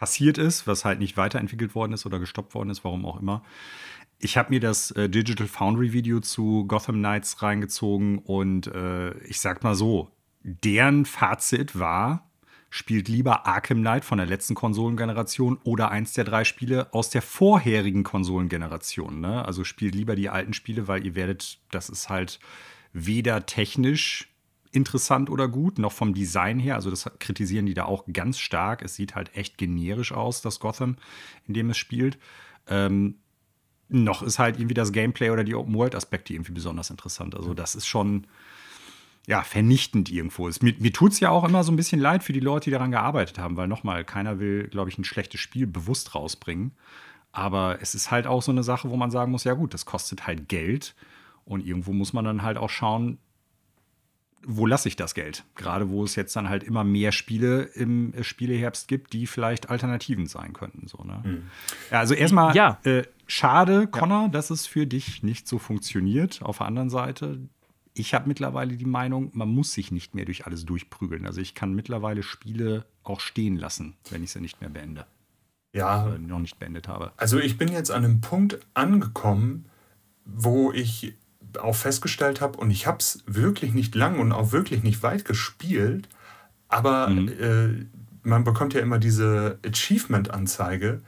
passiert 0.00 0.38
ist, 0.38 0.66
was 0.66 0.84
halt 0.84 0.98
nicht 0.98 1.16
weiterentwickelt 1.18 1.74
worden 1.74 1.92
ist 1.92 2.06
oder 2.06 2.18
gestoppt 2.18 2.54
worden 2.54 2.70
ist, 2.70 2.84
warum 2.84 3.04
auch 3.04 3.20
immer. 3.20 3.42
Ich 4.22 4.36
habe 4.36 4.50
mir 4.50 4.60
das 4.60 4.90
äh, 4.90 5.08
Digital 5.08 5.46
Foundry 5.46 5.94
Video 5.94 6.20
zu 6.20 6.66
Gotham 6.66 6.96
Knights 6.96 7.40
reingezogen 7.42 8.18
und 8.18 8.66
äh, 8.66 9.16
ich 9.20 9.40
sag 9.40 9.64
mal 9.64 9.74
so, 9.74 10.10
deren 10.42 11.06
Fazit 11.06 11.78
war, 11.78 12.30
spielt 12.68 13.08
lieber 13.08 13.46
Arkham 13.46 13.78
Knight 13.78 14.04
von 14.04 14.18
der 14.18 14.26
letzten 14.26 14.54
Konsolengeneration 14.54 15.58
oder 15.64 15.90
eins 15.90 16.12
der 16.12 16.24
drei 16.24 16.44
Spiele 16.44 16.92
aus 16.92 17.08
der 17.08 17.22
vorherigen 17.22 18.04
Konsolengeneration. 18.04 19.20
Ne? 19.20 19.42
Also 19.42 19.64
spielt 19.64 19.94
lieber 19.94 20.16
die 20.16 20.28
alten 20.28 20.52
Spiele, 20.52 20.86
weil 20.86 21.06
ihr 21.06 21.14
werdet, 21.14 21.58
das 21.70 21.88
ist 21.88 22.10
halt 22.10 22.40
weder 22.92 23.46
technisch 23.46 24.28
interessant 24.70 25.30
oder 25.30 25.48
gut, 25.48 25.78
noch 25.78 25.92
vom 25.92 26.12
Design 26.12 26.58
her. 26.58 26.74
Also 26.74 26.90
das 26.90 27.10
kritisieren 27.20 27.64
die 27.64 27.74
da 27.74 27.86
auch 27.86 28.04
ganz 28.12 28.38
stark. 28.38 28.82
Es 28.82 28.96
sieht 28.96 29.14
halt 29.14 29.34
echt 29.34 29.56
generisch 29.56 30.12
aus, 30.12 30.42
das 30.42 30.60
Gotham, 30.60 30.96
in 31.48 31.54
dem 31.54 31.70
es 31.70 31.78
spielt. 31.78 32.18
Ähm, 32.68 33.16
noch 33.90 34.22
ist 34.22 34.38
halt 34.38 34.56
irgendwie 34.58 34.74
das 34.74 34.92
Gameplay 34.92 35.30
oder 35.30 35.44
die 35.44 35.54
Open-World-Aspekte 35.54 36.32
irgendwie 36.32 36.52
besonders 36.52 36.90
interessant. 36.90 37.34
Also 37.34 37.54
das 37.54 37.74
ist 37.74 37.86
schon 37.86 38.26
ja, 39.26 39.42
vernichtend 39.42 40.10
irgendwo. 40.10 40.48
Es, 40.48 40.62
mir 40.62 40.74
mir 40.78 40.92
tut 40.92 41.12
es 41.12 41.20
ja 41.20 41.30
auch 41.30 41.44
immer 41.44 41.62
so 41.62 41.72
ein 41.72 41.76
bisschen 41.76 42.00
leid 42.00 42.24
für 42.24 42.32
die 42.32 42.40
Leute, 42.40 42.64
die 42.64 42.70
daran 42.70 42.90
gearbeitet 42.90 43.38
haben, 43.38 43.56
weil 43.56 43.68
nochmal, 43.68 44.04
keiner 44.04 44.38
will, 44.38 44.68
glaube 44.68 44.90
ich, 44.90 44.98
ein 44.98 45.04
schlechtes 45.04 45.40
Spiel 45.40 45.66
bewusst 45.66 46.14
rausbringen. 46.14 46.72
Aber 47.32 47.78
es 47.80 47.94
ist 47.94 48.10
halt 48.10 48.26
auch 48.26 48.42
so 48.42 48.50
eine 48.50 48.62
Sache, 48.62 48.90
wo 48.90 48.96
man 48.96 49.10
sagen 49.10 49.30
muss, 49.30 49.44
ja 49.44 49.54
gut, 49.54 49.74
das 49.74 49.86
kostet 49.86 50.26
halt 50.26 50.48
Geld. 50.48 50.94
Und 51.44 51.64
irgendwo 51.64 51.92
muss 51.92 52.12
man 52.12 52.24
dann 52.24 52.42
halt 52.42 52.58
auch 52.58 52.70
schauen, 52.70 53.18
wo 54.46 54.66
lasse 54.66 54.88
ich 54.88 54.96
das 54.96 55.14
Geld? 55.14 55.44
Gerade 55.54 55.90
wo 55.90 56.04
es 56.04 56.16
jetzt 56.16 56.34
dann 56.34 56.48
halt 56.48 56.64
immer 56.64 56.84
mehr 56.84 57.12
Spiele 57.12 57.62
im 57.62 58.14
Spieleherbst 58.22 58.88
gibt, 58.88 59.12
die 59.12 59.26
vielleicht 59.26 59.70
Alternativen 59.70 60.26
sein 60.26 60.52
könnten. 60.52 60.86
So, 60.88 61.04
ne? 61.04 61.22
Mhm. 61.24 61.42
ja, 61.90 61.98
also 61.98 62.14
erstmal 62.14 62.54
ja. 62.56 62.78
Äh, 62.84 63.02
schade, 63.26 63.86
Connor, 63.86 64.24
ja. 64.24 64.28
dass 64.28 64.50
es 64.50 64.66
für 64.66 64.86
dich 64.86 65.22
nicht 65.22 65.46
so 65.46 65.58
funktioniert. 65.58 66.40
Auf 66.42 66.58
der 66.58 66.66
anderen 66.66 66.90
Seite, 66.90 67.38
ich 67.94 68.14
habe 68.14 68.28
mittlerweile 68.28 68.76
die 68.76 68.86
Meinung, 68.86 69.30
man 69.34 69.48
muss 69.48 69.72
sich 69.72 69.90
nicht 69.90 70.14
mehr 70.14 70.24
durch 70.24 70.46
alles 70.46 70.64
durchprügeln. 70.64 71.26
Also 71.26 71.40
ich 71.40 71.54
kann 71.54 71.74
mittlerweile 71.74 72.22
Spiele 72.22 72.86
auch 73.02 73.20
stehen 73.20 73.56
lassen, 73.56 73.96
wenn 74.10 74.22
ich 74.22 74.30
sie 74.30 74.40
nicht 74.40 74.60
mehr 74.60 74.70
beende. 74.70 75.06
Ja. 75.72 76.06
Oder 76.06 76.18
noch 76.18 76.40
nicht 76.40 76.58
beendet 76.58 76.88
habe. 76.88 77.12
Also 77.16 77.38
ich 77.38 77.58
bin 77.58 77.68
jetzt 77.68 77.90
an 77.90 78.04
einem 78.04 78.20
Punkt 78.20 78.58
angekommen, 78.74 79.66
wo 80.24 80.72
ich 80.72 81.14
auch 81.58 81.74
festgestellt 81.74 82.40
habe, 82.40 82.58
und 82.58 82.70
ich 82.70 82.86
habe 82.86 82.98
es 82.98 83.22
wirklich 83.26 83.72
nicht 83.72 83.94
lang 83.94 84.18
und 84.18 84.32
auch 84.32 84.52
wirklich 84.52 84.82
nicht 84.82 85.02
weit 85.02 85.24
gespielt, 85.24 86.08
aber 86.68 87.08
mhm. 87.08 87.28
äh, 87.28 87.86
man 88.22 88.44
bekommt 88.44 88.74
ja 88.74 88.80
immer 88.80 88.98
diese 88.98 89.58
Achievement-Anzeige, 89.66 91.00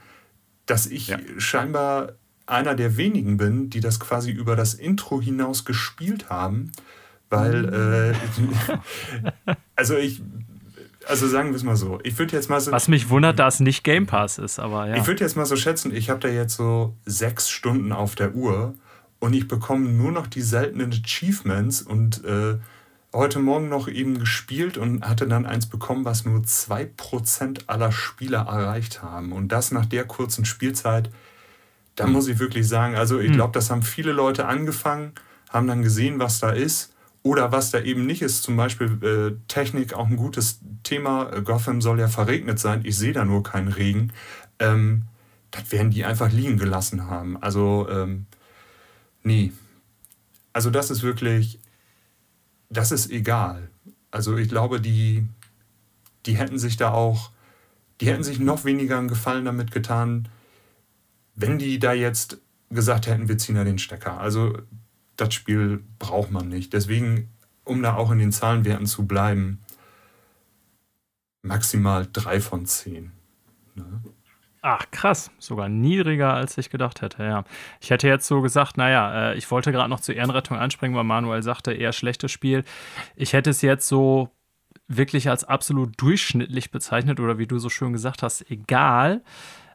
dass 0.65 0.87
ich 0.87 1.07
ja. 1.07 1.19
scheinbar 1.37 2.13
einer 2.45 2.75
der 2.75 2.97
wenigen 2.97 3.37
bin, 3.37 3.69
die 3.69 3.79
das 3.79 3.99
quasi 3.99 4.31
über 4.31 4.55
das 4.55 4.73
Intro 4.73 5.21
hinaus 5.21 5.65
gespielt 5.65 6.29
haben, 6.29 6.71
weil 7.29 8.13
äh, 9.47 9.53
also 9.75 9.95
ich 9.95 10.21
also 11.05 11.27
sagen 11.27 11.49
wir 11.49 11.57
es 11.57 11.63
mal 11.63 11.75
so, 11.75 11.99
ich 12.03 12.17
würde 12.17 12.33
jetzt 12.33 12.49
mal 12.49 12.61
so 12.61 12.71
Was 12.71 12.87
mich 12.87 13.09
wundert, 13.09 13.37
dass 13.37 13.55
es 13.55 13.59
nicht 13.59 13.83
Game 13.83 14.07
Pass 14.07 14.37
ist, 14.37 14.59
aber 14.59 14.87
ja. 14.87 14.95
Ich 14.95 15.05
würde 15.05 15.21
jetzt 15.21 15.35
mal 15.35 15.45
so 15.45 15.55
schätzen, 15.55 15.93
ich 15.93 16.09
habe 16.09 16.19
da 16.19 16.29
jetzt 16.29 16.55
so 16.55 16.95
sechs 17.05 17.49
Stunden 17.49 17.91
auf 17.91 18.15
der 18.15 18.35
Uhr 18.35 18.75
und 19.23 19.31
ich 19.31 19.47
bekomme 19.47 19.87
nur 19.87 20.11
noch 20.11 20.27
die 20.27 20.41
seltenen 20.41 20.91
Achievements 20.91 21.81
und 21.81 22.25
äh, 22.25 22.57
heute 23.13 23.39
Morgen 23.39 23.69
noch 23.69 23.87
eben 23.87 24.19
gespielt 24.19 24.77
und 24.77 25.07
hatte 25.07 25.27
dann 25.27 25.45
eins 25.45 25.65
bekommen, 25.65 26.03
was 26.03 26.25
nur 26.25 26.41
2% 26.41 27.67
aller 27.67 27.93
Spieler 27.93 28.39
erreicht 28.39 29.01
haben. 29.01 29.31
Und 29.31 29.53
das 29.53 29.71
nach 29.71 29.85
der 29.85 30.03
kurzen 30.03 30.43
Spielzeit, 30.43 31.09
da 31.95 32.03
hm. 32.03 32.11
muss 32.11 32.27
ich 32.27 32.37
wirklich 32.39 32.67
sagen, 32.67 32.95
also 32.95 33.17
ich 33.17 33.29
hm. 33.29 33.35
glaube, 33.35 33.53
das 33.53 33.69
haben 33.69 33.81
viele 33.81 34.11
Leute 34.11 34.45
angefangen, 34.45 35.13
haben 35.49 35.67
dann 35.67 35.83
gesehen, 35.83 36.19
was 36.19 36.39
da 36.39 36.49
ist 36.49 36.91
oder 37.21 37.53
was 37.53 37.71
da 37.71 37.79
eben 37.79 38.05
nicht 38.05 38.23
ist. 38.23 38.43
Zum 38.43 38.57
Beispiel 38.57 38.99
äh, 39.01 39.39
Technik, 39.47 39.93
auch 39.93 40.07
ein 40.07 40.17
gutes 40.17 40.59
Thema. 40.83 41.31
Gotham 41.45 41.79
soll 41.79 41.97
ja 42.01 42.09
verregnet 42.09 42.59
sein, 42.59 42.81
ich 42.83 42.97
sehe 42.97 43.13
da 43.13 43.23
nur 43.23 43.41
keinen 43.41 43.69
Regen. 43.69 44.11
Ähm, 44.59 45.03
das 45.49 45.71
werden 45.71 45.91
die 45.91 46.03
einfach 46.03 46.29
liegen 46.29 46.57
gelassen 46.57 47.09
haben. 47.09 47.41
Also 47.41 47.87
ähm, 47.89 48.25
Nee. 49.23 49.51
Also 50.51 50.69
das 50.69 50.91
ist 50.91 51.01
wirklich, 51.01 51.59
das 52.69 52.91
ist 52.91 53.09
egal. 53.09 53.69
Also 54.11 54.37
ich 54.37 54.49
glaube, 54.49 54.79
die, 54.79 55.27
die 56.25 56.37
hätten 56.37 56.59
sich 56.59 56.77
da 56.77 56.91
auch, 56.91 57.31
die 58.01 58.07
hätten 58.07 58.23
sich 58.23 58.39
noch 58.39 58.65
weniger 58.65 58.97
einen 58.97 59.07
Gefallen 59.07 59.45
damit 59.45 59.71
getan, 59.71 60.27
wenn 61.35 61.57
die 61.57 61.79
da 61.79 61.93
jetzt 61.93 62.37
gesagt 62.69 63.07
hätten, 63.07 63.27
wir 63.27 63.37
ziehen 63.37 63.55
ja 63.55 63.63
den 63.63 63.79
Stecker. 63.79 64.19
Also 64.19 64.57
das 65.15 65.33
Spiel 65.33 65.83
braucht 65.99 66.31
man 66.31 66.47
nicht. 66.47 66.73
Deswegen, 66.73 67.29
um 67.63 67.81
da 67.81 67.95
auch 67.95 68.11
in 68.11 68.19
den 68.19 68.31
Zahlenwerten 68.31 68.85
zu 68.85 69.05
bleiben, 69.05 69.61
maximal 71.41 72.07
drei 72.11 72.39
von 72.39 72.65
zehn. 72.65 73.11
Ne? 73.75 74.01
Ach, 74.65 74.85
krass. 74.91 75.29
Sogar 75.39 75.67
niedriger, 75.67 76.33
als 76.33 76.57
ich 76.57 76.69
gedacht 76.69 77.01
hätte, 77.01 77.21
ja. 77.21 77.43
Ich 77.81 77.89
hätte 77.89 78.07
jetzt 78.07 78.25
so 78.25 78.41
gesagt, 78.41 78.77
naja, 78.77 79.31
äh, 79.31 79.35
ich 79.37 79.51
wollte 79.51 79.73
gerade 79.73 79.89
noch 79.89 79.99
zur 79.99 80.15
Ehrenrettung 80.15 80.57
anspringen, 80.57 80.95
weil 80.95 81.03
Manuel 81.03 81.43
sagte, 81.43 81.73
eher 81.73 81.91
schlechtes 81.91 82.31
Spiel. 82.31 82.63
Ich 83.17 83.33
hätte 83.33 83.49
es 83.49 83.61
jetzt 83.61 83.89
so 83.89 84.29
wirklich 84.87 85.29
als 85.29 85.43
absolut 85.43 86.01
durchschnittlich 86.01 86.71
bezeichnet 86.71 87.19
oder 87.19 87.37
wie 87.37 87.45
du 87.45 87.59
so 87.59 87.67
schön 87.67 87.91
gesagt 87.91 88.23
hast, 88.23 88.49
egal. 88.49 89.21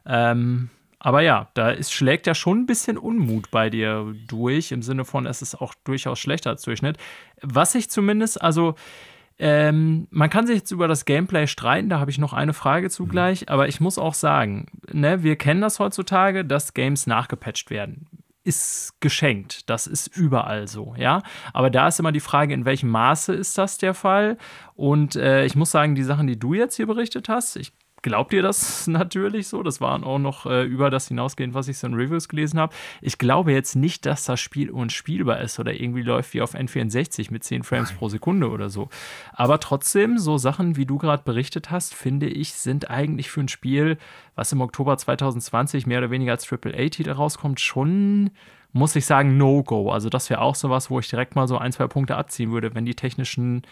Ähm, 0.07 0.71
aber 0.97 1.21
ja, 1.21 1.49
da 1.53 1.69
ist, 1.69 1.93
schlägt 1.93 2.25
ja 2.25 2.33
schon 2.33 2.61
ein 2.61 2.65
bisschen 2.65 2.97
Unmut 2.97 3.51
bei 3.51 3.69
dir 3.69 4.15
durch, 4.27 4.71
im 4.71 4.81
Sinne 4.81 5.05
von, 5.05 5.27
es 5.27 5.43
ist 5.43 5.53
auch 5.61 5.75
durchaus 5.83 6.17
schlechter 6.17 6.49
als 6.49 6.63
Durchschnitt. 6.63 6.97
Was 7.43 7.75
ich 7.75 7.91
zumindest, 7.91 8.41
also 8.41 8.73
ähm, 9.39 10.07
man 10.11 10.29
kann 10.29 10.45
sich 10.45 10.57
jetzt 10.57 10.71
über 10.71 10.89
das 10.89 11.05
Gameplay 11.05 11.47
streiten, 11.47 11.87
da 11.87 11.99
habe 11.99 12.11
ich 12.11 12.17
noch 12.17 12.33
eine 12.33 12.53
Frage 12.53 12.89
zugleich, 12.89 13.41
mhm. 13.41 13.47
aber 13.47 13.69
ich 13.69 13.79
muss 13.79 13.97
auch 13.97 14.13
sagen, 14.13 14.67
ne, 14.91 15.23
wir 15.23 15.37
kennen 15.37 15.61
das 15.61 15.79
heutzutage, 15.79 16.43
dass 16.43 16.73
Games 16.73 17.07
nachgepatcht 17.07 17.69
werden. 17.69 18.07
Ist 18.43 18.99
geschenkt, 18.99 19.69
das 19.69 19.87
ist 19.87 20.07
überall 20.07 20.67
so, 20.67 20.93
ja. 20.97 21.21
Aber 21.53 21.69
da 21.69 21.87
ist 21.87 21.99
immer 21.99 22.11
die 22.11 22.19
Frage, 22.19 22.53
in 22.53 22.65
welchem 22.65 22.89
Maße 22.89 23.33
ist 23.33 23.57
das 23.57 23.77
der 23.77 23.93
Fall? 23.93 24.37
Und 24.75 25.15
äh, 25.15 25.45
ich 25.45 25.55
muss 25.55 25.71
sagen, 25.71 25.95
die 25.95 26.03
Sachen, 26.03 26.27
die 26.27 26.39
du 26.39 26.53
jetzt 26.53 26.75
hier 26.75 26.87
berichtet 26.87 27.29
hast, 27.29 27.55
ich 27.57 27.73
glaubt 28.01 28.33
ihr 28.33 28.41
das 28.41 28.87
natürlich 28.87 29.47
so? 29.47 29.63
Das 29.63 29.81
waren 29.81 30.03
auch 30.03 30.19
noch 30.19 30.45
äh, 30.45 30.63
über 30.63 30.89
das 30.89 31.07
hinausgehend, 31.07 31.53
was 31.53 31.67
ich 31.67 31.77
so 31.77 31.87
in 31.87 31.93
Reviews 31.93 32.27
gelesen 32.27 32.59
habe. 32.59 32.73
Ich 33.01 33.17
glaube 33.17 33.51
jetzt 33.51 33.75
nicht, 33.75 34.05
dass 34.05 34.25
das 34.25 34.39
Spiel 34.39 34.69
unspielbar 34.69 35.41
ist 35.41 35.59
oder 35.59 35.73
irgendwie 35.73 36.03
läuft 36.03 36.33
wie 36.33 36.41
auf 36.41 36.55
N64 36.55 37.31
mit 37.31 37.43
10 37.43 37.63
Frames 37.63 37.91
pro 37.91 38.09
Sekunde 38.09 38.49
oder 38.49 38.69
so. 38.69 38.89
Aber 39.33 39.59
trotzdem, 39.59 40.17
so 40.17 40.37
Sachen, 40.37 40.75
wie 40.75 40.85
du 40.85 40.97
gerade 40.97 41.23
berichtet 41.23 41.71
hast, 41.71 41.93
finde 41.93 42.27
ich, 42.27 42.53
sind 42.53 42.89
eigentlich 42.89 43.29
für 43.29 43.41
ein 43.41 43.47
Spiel, 43.47 43.97
was 44.35 44.51
im 44.51 44.61
Oktober 44.61 44.97
2020 44.97 45.85
mehr 45.85 45.99
oder 45.99 46.11
weniger 46.11 46.31
als 46.31 46.51
AAA-Titel 46.51 47.11
rauskommt, 47.11 47.59
schon 47.59 48.31
muss 48.71 48.95
ich 48.95 49.05
sagen, 49.05 49.37
No-Go. 49.37 49.91
Also 49.91 50.09
das 50.09 50.29
wäre 50.29 50.41
auch 50.41 50.55
sowas, 50.55 50.89
wo 50.89 50.99
ich 50.99 51.09
direkt 51.09 51.35
mal 51.35 51.47
so 51.47 51.57
ein, 51.57 51.71
zwei 51.71 51.87
Punkte 51.87 52.15
abziehen 52.15 52.51
würde, 52.51 52.75
wenn 52.75 52.85
die 52.85 52.95
technischen 52.95 53.63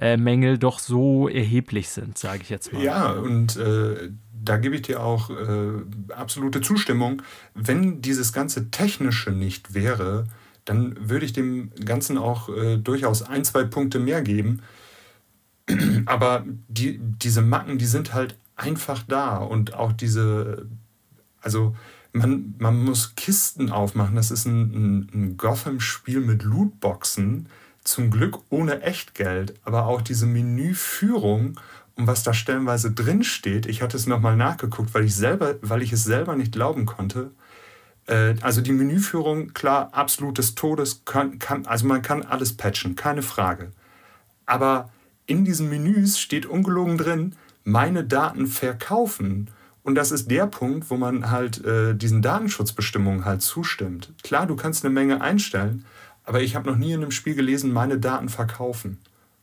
äh, 0.00 0.16
Mängel 0.16 0.58
doch 0.58 0.78
so 0.78 1.28
erheblich 1.28 1.90
sind, 1.90 2.16
sage 2.16 2.42
ich 2.42 2.50
jetzt 2.50 2.72
mal. 2.72 2.82
Ja, 2.82 3.10
und 3.12 3.56
äh, 3.56 4.10
da 4.44 4.56
gebe 4.56 4.74
ich 4.74 4.82
dir 4.82 5.02
auch 5.02 5.30
äh, 5.30 6.14
absolute 6.14 6.60
Zustimmung. 6.60 7.22
Wenn 7.54 8.00
dieses 8.00 8.32
ganze 8.32 8.70
Technische 8.70 9.30
nicht 9.30 9.74
wäre, 9.74 10.26
dann 10.64 10.96
würde 11.08 11.24
ich 11.24 11.32
dem 11.32 11.70
Ganzen 11.84 12.18
auch 12.18 12.48
äh, 12.48 12.76
durchaus 12.76 13.22
ein, 13.22 13.44
zwei 13.44 13.64
Punkte 13.64 13.98
mehr 13.98 14.22
geben. 14.22 14.62
Aber 16.06 16.44
die, 16.68 16.98
diese 16.98 17.42
Macken, 17.42 17.78
die 17.78 17.86
sind 17.86 18.14
halt 18.14 18.36
einfach 18.56 19.02
da 19.06 19.36
und 19.38 19.74
auch 19.74 19.92
diese, 19.92 20.66
also 21.40 21.74
man, 22.12 22.54
man 22.58 22.84
muss 22.84 23.14
Kisten 23.14 23.70
aufmachen. 23.70 24.16
Das 24.16 24.30
ist 24.30 24.46
ein, 24.46 24.60
ein, 24.60 25.10
ein 25.14 25.36
Gotham-Spiel 25.36 26.20
mit 26.20 26.42
Lootboxen. 26.42 27.48
Zum 27.84 28.10
Glück 28.10 28.38
ohne 28.48 28.82
Echtgeld. 28.82 29.54
Aber 29.64 29.86
auch 29.86 30.02
diese 30.02 30.26
Menüführung 30.26 31.58
und 31.96 32.06
was 32.06 32.22
da 32.22 32.32
stellenweise 32.32 32.92
drin 32.92 33.24
steht. 33.24 33.66
Ich 33.66 33.82
hatte 33.82 33.96
es 33.96 34.06
nochmal 34.06 34.36
nachgeguckt, 34.36 34.94
weil 34.94 35.04
ich, 35.04 35.14
selber, 35.14 35.56
weil 35.62 35.82
ich 35.82 35.92
es 35.92 36.04
selber 36.04 36.36
nicht 36.36 36.52
glauben 36.52 36.86
konnte. 36.86 37.32
Äh, 38.06 38.34
also 38.40 38.60
die 38.60 38.72
Menüführung, 38.72 39.52
klar, 39.52 39.90
absolutes 39.92 40.54
Todes. 40.54 41.04
Kann, 41.04 41.38
kann, 41.38 41.66
also 41.66 41.86
man 41.86 42.02
kann 42.02 42.22
alles 42.22 42.56
patchen, 42.56 42.96
keine 42.96 43.22
Frage. 43.22 43.72
Aber 44.46 44.90
in 45.26 45.44
diesen 45.44 45.68
Menüs 45.68 46.18
steht 46.18 46.46
ungelogen 46.46 46.98
drin, 46.98 47.36
meine 47.64 48.04
Daten 48.04 48.46
verkaufen. 48.46 49.50
Und 49.84 49.96
das 49.96 50.12
ist 50.12 50.30
der 50.30 50.46
Punkt, 50.46 50.90
wo 50.90 50.96
man 50.96 51.30
halt 51.30 51.64
äh, 51.64 51.94
diesen 51.94 52.22
Datenschutzbestimmungen 52.22 53.24
halt 53.24 53.42
zustimmt. 53.42 54.12
Klar, 54.22 54.46
du 54.46 54.54
kannst 54.54 54.84
eine 54.84 54.94
Menge 54.94 55.20
einstellen, 55.20 55.84
aber 56.24 56.40
ich 56.40 56.54
habe 56.54 56.70
noch 56.70 56.76
nie 56.76 56.92
in 56.92 57.02
einem 57.02 57.10
Spiel 57.10 57.34
gelesen, 57.34 57.72
meine 57.72 57.98
Daten 57.98 58.28
verkaufen. 58.28 58.98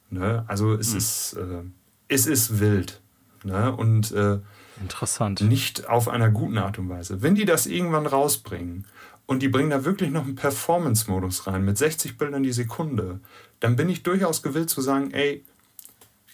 Ne? 0.10 0.45
Also 0.48 0.74
es, 0.74 0.91
hm. 0.91 0.98
ist, 0.98 1.34
äh, 1.34 1.64
es 2.07 2.26
ist 2.26 2.60
wild. 2.60 3.02
Ne? 3.44 3.76
Und 3.76 4.11
äh, 4.11 4.40
Interessant. 4.82 5.41
nicht 5.41 5.90
auf 5.90 6.07
einer 6.07 6.30
guten 6.30 6.57
Art 6.57 6.80
und 6.80 6.90
Weise. 6.90 7.22
Wenn 7.22 7.36
die 7.36 7.45
das 7.45 7.68
irgendwann 7.68 8.06
rausbringen 8.06 8.86
und 9.26 9.44
die 9.44 9.49
bringen 9.49 9.70
da 9.70 9.84
wirklich 9.84 10.10
noch 10.10 10.24
einen 10.24 10.36
Performance-Modus 10.36 11.48
rein 11.48 11.66
mit 11.66 11.78
60 11.78 12.18
Bildern 12.18 12.44
die 12.44 12.53
Sekunde, 12.53 13.20
dann 13.60 13.76
bin 13.76 13.90
ich 13.90 14.03
durchaus 14.03 14.41
gewillt 14.41 14.70
zu 14.70 14.82
sagen, 14.82 15.11
ey, 15.11 15.44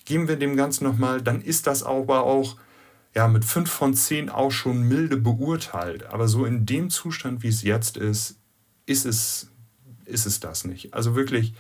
geben 0.06 0.28
wir 0.28 0.36
dem 0.36 0.56
Ganzen 0.56 0.84
nochmal, 0.84 1.22
dann 1.22 1.42
ist 1.42 1.66
das 1.66 1.82
aber 1.82 2.24
auch 2.24 2.58
ja, 3.16 3.28
mit 3.28 3.46
5 3.46 3.72
von 3.72 3.94
10 3.94 4.30
auch 4.30 4.52
schon 4.52 4.84
milde 4.84 5.18
beurteilt. 5.18 6.06
Aber 6.08 6.28
so 6.28 6.46
in 6.46 6.66
dem 6.66 6.90
Zustand, 6.90 7.44
wie 7.44 7.48
es 7.48 7.64
jetzt 7.64 7.98
ist, 7.98 8.40
ist 8.86 9.06
es, 9.06 9.52
ist 10.04 10.26
es 10.26 10.40
das 10.42 10.66
nicht. 10.66 10.94
Also 10.94 11.16
wirklich, 11.16 11.54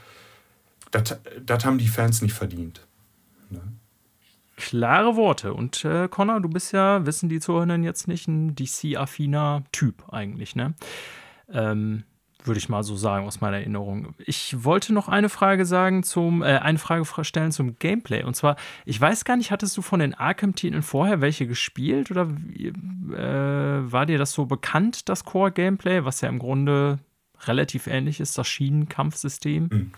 das 0.91 1.65
haben 1.65 1.77
die 1.77 1.87
Fans 1.87 2.21
nicht 2.21 2.33
verdient. 2.33 2.85
Ne? 3.49 3.61
Klare 4.57 5.15
Worte. 5.15 5.53
Und 5.53 5.85
äh, 5.85 6.09
Connor, 6.09 6.41
du 6.41 6.49
bist 6.49 6.73
ja, 6.73 7.05
wissen 7.05 7.29
die 7.29 7.39
Zuhörenden 7.39 7.83
jetzt 7.83 8.07
nicht, 8.07 8.27
ein 8.27 8.55
DC-affiner 8.55 9.63
Typ 9.71 10.11
eigentlich, 10.13 10.55
ne? 10.55 10.73
Ähm, 11.49 12.03
würde 12.47 12.57
ich 12.57 12.69
mal 12.69 12.83
so 12.83 12.95
sagen 12.95 13.25
aus 13.25 13.41
meiner 13.41 13.57
Erinnerung. 13.57 14.13
Ich 14.25 14.63
wollte 14.63 14.93
noch 14.93 15.07
eine 15.07 15.29
Frage 15.29 15.65
sagen 15.65 16.03
zum, 16.03 16.41
äh, 16.41 16.57
eine 16.57 16.77
Frage 16.77 17.05
stellen 17.23 17.51
zum 17.51 17.77
Gameplay. 17.79 18.23
Und 18.23 18.35
zwar, 18.35 18.55
ich 18.85 18.99
weiß 18.99 19.25
gar 19.25 19.37
nicht, 19.37 19.51
hattest 19.51 19.75
du 19.77 19.81
von 19.81 19.99
den 19.99 20.13
Arkham-Titeln 20.13 20.83
vorher 20.83 21.21
welche 21.21 21.47
gespielt 21.47 22.11
oder 22.11 22.23
äh, 22.23 23.91
war 23.91 24.05
dir 24.05 24.17
das 24.17 24.33
so 24.33 24.45
bekannt, 24.45 25.09
das 25.09 25.25
Core-Gameplay, 25.25 26.05
was 26.05 26.21
ja 26.21 26.29
im 26.29 26.39
Grunde 26.39 26.99
relativ 27.47 27.87
ähnlich 27.87 28.19
ist, 28.19 28.37
das 28.37 28.47
Schienenkampfsystem? 28.47 29.69
Hm. 29.69 29.91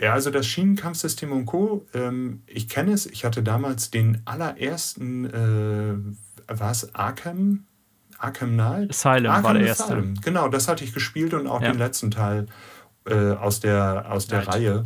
Ja, 0.00 0.14
also 0.14 0.30
das 0.30 0.46
Schienenkampfsystem 0.46 1.32
und 1.32 1.46
Co., 1.46 1.86
ähm, 1.94 2.42
ich 2.46 2.68
kenne 2.68 2.92
es. 2.92 3.06
Ich 3.06 3.24
hatte 3.24 3.42
damals 3.42 3.90
den 3.90 4.22
allerersten, 4.24 5.24
äh, 5.26 5.94
war 6.48 6.70
es 6.70 6.94
Arkham? 6.94 7.67
Arkham 8.18 8.54
Knight? 8.54 8.90
Asylum 8.90 9.30
Arkham 9.30 9.44
war 9.44 9.54
der 9.54 9.66
erste. 9.66 9.84
Asylum. 9.84 10.14
Genau, 10.22 10.48
das 10.48 10.68
hatte 10.68 10.84
ich 10.84 10.92
gespielt 10.92 11.34
und 11.34 11.46
auch 11.46 11.62
ja. 11.62 11.70
den 11.70 11.78
letzten 11.78 12.10
Teil 12.10 12.46
äh, 13.06 13.32
aus 13.32 13.60
der, 13.60 14.06
aus 14.10 14.26
der 14.26 14.46
Reihe. 14.46 14.84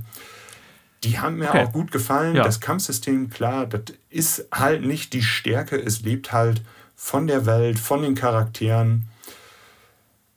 Die 1.04 1.18
haben 1.18 1.36
mir 1.36 1.48
okay. 1.48 1.64
auch 1.64 1.72
gut 1.72 1.90
gefallen. 1.90 2.36
Ja. 2.36 2.44
Das 2.44 2.60
Kampfsystem, 2.60 3.30
klar, 3.30 3.66
das 3.66 3.96
ist 4.09 4.46
halt 4.52 4.84
nicht 4.84 5.12
die 5.12 5.22
Stärke. 5.22 5.76
Es 5.76 6.02
lebt 6.02 6.32
halt 6.32 6.62
von 6.94 7.26
der 7.26 7.46
Welt, 7.46 7.78
von 7.78 8.02
den 8.02 8.14
Charakteren. 8.14 9.09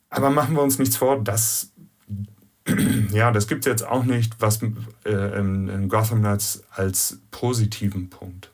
Aber 0.09 0.29
machen 0.29 0.55
wir 0.55 0.63
uns 0.63 0.79
nichts 0.79 0.97
vor, 0.97 1.21
das, 1.21 1.71
ja, 3.11 3.31
das 3.31 3.47
gibt 3.47 3.65
es 3.65 3.69
jetzt 3.69 3.85
auch 3.85 4.05
nicht, 4.05 4.35
was 4.39 4.61
äh, 5.03 5.37
in 5.37 5.89
Gotham 5.89 6.19
Knights 6.19 6.63
als 6.71 7.19
positiven 7.29 8.09
Punkt. 8.09 8.49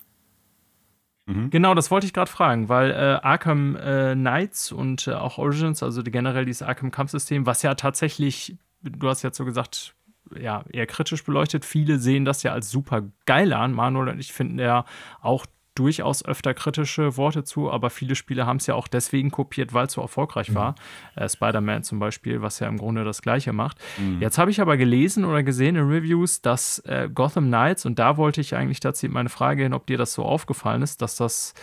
Mhm. 1.32 1.50
Genau, 1.50 1.74
das 1.74 1.92
wollte 1.92 2.06
ich 2.06 2.14
gerade 2.14 2.30
fragen, 2.30 2.70
weil 2.70 2.92
äh, 2.92 3.20
Arkham 3.22 3.76
äh, 3.76 4.14
Knights 4.14 4.72
und 4.72 5.08
äh, 5.08 5.14
auch 5.14 5.38
Origins, 5.38 5.84
also 5.84 6.04
generell 6.04 6.46
dieses 6.46 6.62
Arkham-Kampfsystem, 6.62 7.46
was 7.46 7.62
ja 7.62 7.76
tatsächlich, 7.76 8.58
du 8.82 9.08
hast 9.08 9.22
jetzt 9.22 9.38
so 9.38 9.46
gesagt, 9.46 9.96
ja, 10.40 10.64
eher 10.72 10.88
kritisch 10.88 11.24
beleuchtet. 11.24 11.66
Viele 11.66 12.00
sehen 12.00 12.26
das 12.26 12.44
ja 12.44 12.54
als 12.54 12.70
super 12.70 13.04
geil 13.26 13.54
an. 13.54 13.74
Manuel 13.74 14.10
und 14.10 14.20
ich 14.20 14.32
finden 14.32 14.60
ja 14.60 14.86
auch 15.22 15.46
durchaus 15.76 16.26
öfter 16.26 16.54
kritische 16.54 17.18
Worte 17.18 17.44
zu, 17.44 17.72
aber 17.72 17.90
viele 17.90 18.16
Spiele 18.16 18.46
haben 18.46 18.58
es 18.58 18.68
ja 18.68 18.76
auch 18.76 18.88
deswegen 18.88 19.32
kopiert, 19.32 19.74
weil 19.74 19.88
es 19.88 19.94
so 19.94 20.02
erfolgreich 20.02 20.50
mhm. 20.50 20.56
war. 20.56 20.76
Äh, 21.16 21.30
Spider-Man 21.30 21.84
zum 21.84 22.00
Beispiel, 22.00 22.42
was 22.42 22.60
ja 22.60 22.68
im 22.68 22.78
Grunde 22.78 23.04
das 23.04 23.22
Gleiche 23.22 23.54
macht. 23.54 23.78
Mhm. 23.98 24.22
Jetzt 24.22 24.38
habe 24.38 24.52
ich 24.52 24.60
aber 24.60 24.78
gelesen 24.78 25.24
oder 25.24 25.44
gesehen 25.44 25.76
in 25.76 25.88
Reviews, 25.88 26.42
dass 26.42 26.80
äh, 26.80 27.10
Gotham 27.14 27.48
Knights, 27.48 27.86
und 27.86 28.00
da 28.00 28.18
wollte 28.18 28.42
ich 28.42 28.56
eigentlich 28.56 28.80
dazu 28.80 29.08
meine 29.08 29.30
Frage 29.30 29.64
hin, 29.64 29.74
ob 29.74 29.88
dir 29.88 29.98
das 29.98 30.14
so 30.14 30.24
aufgefallen 30.24 30.82
ist, 30.82 31.02
dass 31.02 31.16
das 31.16 31.54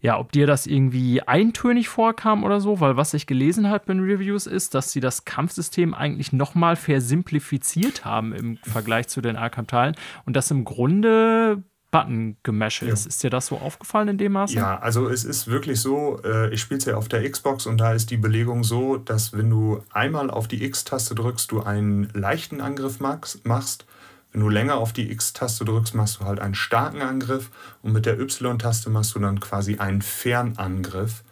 ja, 0.00 0.18
ob 0.18 0.30
dir 0.30 0.46
das 0.46 0.66
irgendwie 0.66 1.22
eintönig 1.22 1.88
vorkam 1.88 2.44
oder 2.44 2.60
so, 2.60 2.80
weil 2.80 2.96
was 2.96 3.14
ich 3.14 3.26
gelesen 3.26 3.70
habe 3.70 3.92
in 3.92 4.00
Reviews 4.00 4.46
ist, 4.46 4.74
dass 4.74 4.92
sie 4.92 5.00
das 5.00 5.24
Kampfsystem 5.24 5.94
eigentlich 5.94 6.32
nochmal 6.32 6.76
versimplifiziert 6.76 8.04
haben 8.04 8.34
im 8.34 8.58
Vergleich 8.58 9.08
zu 9.08 9.20
den 9.20 9.36
Arkham-Teilen 9.36 9.96
und 10.26 10.36
das 10.36 10.50
im 10.50 10.64
Grunde 10.64 11.62
Button-Gemäsche 11.90 12.86
ja. 12.86 12.92
ist. 12.92 13.06
Ist 13.06 13.22
dir 13.22 13.30
das 13.30 13.46
so 13.46 13.58
aufgefallen 13.58 14.08
in 14.08 14.18
dem 14.18 14.32
Maße? 14.32 14.54
Ja, 14.54 14.78
also 14.78 15.08
es 15.08 15.24
ist 15.24 15.46
wirklich 15.46 15.80
so, 15.80 16.20
äh, 16.24 16.52
ich 16.52 16.60
spiele 16.60 16.78
es 16.78 16.84
ja 16.84 16.96
auf 16.96 17.08
der 17.08 17.28
Xbox 17.28 17.66
und 17.66 17.78
da 17.78 17.92
ist 17.92 18.10
die 18.10 18.16
Belegung 18.16 18.64
so, 18.64 18.96
dass 18.96 19.32
wenn 19.32 19.50
du 19.50 19.82
einmal 19.90 20.30
auf 20.30 20.48
die 20.48 20.64
X-Taste 20.64 21.14
drückst, 21.14 21.50
du 21.50 21.62
einen 21.62 22.08
leichten 22.12 22.60
Angriff 22.60 23.00
machst. 23.00 23.86
Wenn 24.32 24.40
du 24.42 24.48
länger 24.48 24.76
auf 24.76 24.92
die 24.92 25.10
X-Taste 25.10 25.64
drückst, 25.64 25.94
machst 25.94 26.20
du 26.20 26.24
halt 26.24 26.40
einen 26.40 26.54
starken 26.54 27.00
Angriff 27.00 27.50
und 27.82 27.92
mit 27.92 28.04
der 28.04 28.20
Y-Taste 28.20 28.90
machst 28.90 29.14
du 29.14 29.18
dann 29.18 29.40
quasi 29.40 29.78
einen 29.78 30.02
Fernangriff. 30.02 31.22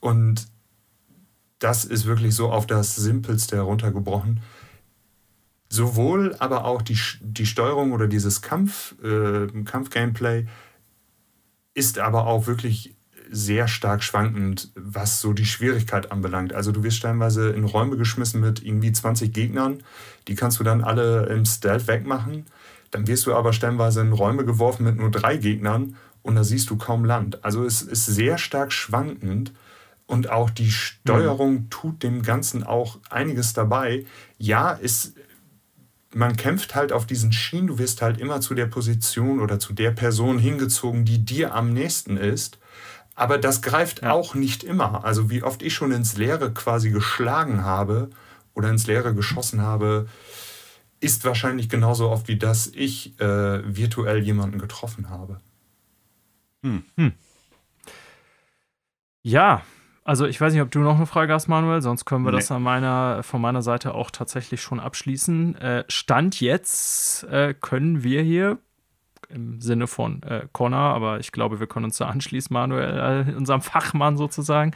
Und 0.00 0.46
das 1.58 1.84
ist 1.84 2.06
wirklich 2.06 2.34
so 2.34 2.50
auf 2.50 2.66
das 2.66 2.96
Simpelste 2.96 3.56
heruntergebrochen 3.56 4.40
sowohl 5.70 6.34
aber 6.40 6.64
auch 6.64 6.82
die, 6.82 6.98
die 7.20 7.46
Steuerung 7.46 7.92
oder 7.92 8.08
dieses 8.08 8.42
Kampf, 8.42 8.96
äh, 9.02 9.46
Kampf-Gameplay 9.64 10.46
ist 11.74 11.98
aber 11.98 12.26
auch 12.26 12.46
wirklich 12.46 12.94
sehr 13.30 13.68
stark 13.68 14.02
schwankend, 14.02 14.72
was 14.74 15.20
so 15.20 15.32
die 15.32 15.46
Schwierigkeit 15.46 16.10
anbelangt. 16.10 16.52
Also 16.52 16.72
du 16.72 16.82
wirst 16.82 16.96
stellenweise 16.96 17.50
in 17.50 17.62
Räume 17.62 17.96
geschmissen 17.96 18.40
mit 18.40 18.64
irgendwie 18.64 18.90
20 18.90 19.32
Gegnern, 19.32 19.84
die 20.26 20.34
kannst 20.34 20.58
du 20.58 20.64
dann 20.64 20.82
alle 20.82 21.26
im 21.26 21.44
Stealth 21.44 21.86
wegmachen. 21.86 22.46
Dann 22.90 23.06
wirst 23.06 23.26
du 23.26 23.34
aber 23.34 23.52
stellenweise 23.52 24.00
in 24.00 24.12
Räume 24.12 24.44
geworfen 24.44 24.82
mit 24.82 24.96
nur 24.96 25.12
drei 25.12 25.36
Gegnern 25.36 25.94
und 26.22 26.34
da 26.34 26.42
siehst 26.42 26.68
du 26.70 26.76
kaum 26.76 27.04
Land. 27.04 27.44
Also 27.44 27.64
es 27.64 27.82
ist 27.82 28.06
sehr 28.06 28.36
stark 28.36 28.72
schwankend 28.72 29.52
und 30.08 30.28
auch 30.28 30.50
die 30.50 30.72
Steuerung 30.72 31.52
mhm. 31.52 31.70
tut 31.70 32.02
dem 32.02 32.22
Ganzen 32.22 32.64
auch 32.64 32.98
einiges 33.10 33.52
dabei. 33.52 34.06
Ja, 34.38 34.76
es 34.82 35.14
man 36.14 36.36
kämpft 36.36 36.74
halt 36.74 36.92
auf 36.92 37.06
diesen 37.06 37.32
Schienen, 37.32 37.68
du 37.68 37.78
wirst 37.78 38.02
halt 38.02 38.18
immer 38.18 38.40
zu 38.40 38.54
der 38.54 38.66
Position 38.66 39.40
oder 39.40 39.58
zu 39.58 39.72
der 39.72 39.92
Person 39.92 40.38
hingezogen, 40.38 41.04
die 41.04 41.24
dir 41.24 41.54
am 41.54 41.72
nächsten 41.72 42.16
ist. 42.16 42.58
Aber 43.14 43.38
das 43.38 43.62
greift 43.62 44.02
ja. 44.02 44.12
auch 44.12 44.34
nicht 44.34 44.64
immer. 44.64 45.04
Also 45.04 45.30
wie 45.30 45.42
oft 45.42 45.62
ich 45.62 45.74
schon 45.74 45.92
ins 45.92 46.16
Leere 46.16 46.52
quasi 46.52 46.90
geschlagen 46.90 47.64
habe 47.64 48.10
oder 48.54 48.70
ins 48.70 48.86
Leere 48.86 49.14
geschossen 49.14 49.62
habe, 49.62 50.08
ist 51.00 51.24
wahrscheinlich 51.24 51.68
genauso 51.68 52.10
oft 52.10 52.28
wie 52.28 52.38
dass 52.38 52.66
ich 52.66 53.18
äh, 53.20 53.76
virtuell 53.76 54.22
jemanden 54.22 54.58
getroffen 54.58 55.10
habe. 55.10 55.40
Hm. 56.62 56.84
Hm. 56.96 57.12
Ja, 59.22 59.62
also 60.10 60.26
ich 60.26 60.40
weiß 60.40 60.52
nicht, 60.52 60.62
ob 60.62 60.72
du 60.72 60.80
noch 60.80 60.96
eine 60.96 61.06
Frage 61.06 61.32
hast, 61.32 61.46
Manuel, 61.46 61.82
sonst 61.82 62.04
können 62.04 62.24
wir 62.24 62.32
nee. 62.32 62.38
das 62.38 62.50
an 62.50 62.64
meiner, 62.64 63.22
von 63.22 63.40
meiner 63.40 63.62
Seite 63.62 63.94
auch 63.94 64.10
tatsächlich 64.10 64.60
schon 64.60 64.80
abschließen. 64.80 65.54
Äh, 65.54 65.84
Stand 65.86 66.40
jetzt 66.40 67.22
äh, 67.30 67.54
können 67.54 68.02
wir 68.02 68.20
hier 68.20 68.58
im 69.28 69.60
Sinne 69.60 69.86
von 69.86 70.20
äh, 70.24 70.48
Connor, 70.50 70.80
aber 70.80 71.20
ich 71.20 71.30
glaube, 71.30 71.60
wir 71.60 71.68
können 71.68 71.84
uns 71.84 71.98
da 71.98 72.08
anschließen, 72.08 72.52
Manuel, 72.52 73.28
äh, 73.28 73.36
unserem 73.36 73.60
Fachmann 73.60 74.16
sozusagen, 74.16 74.72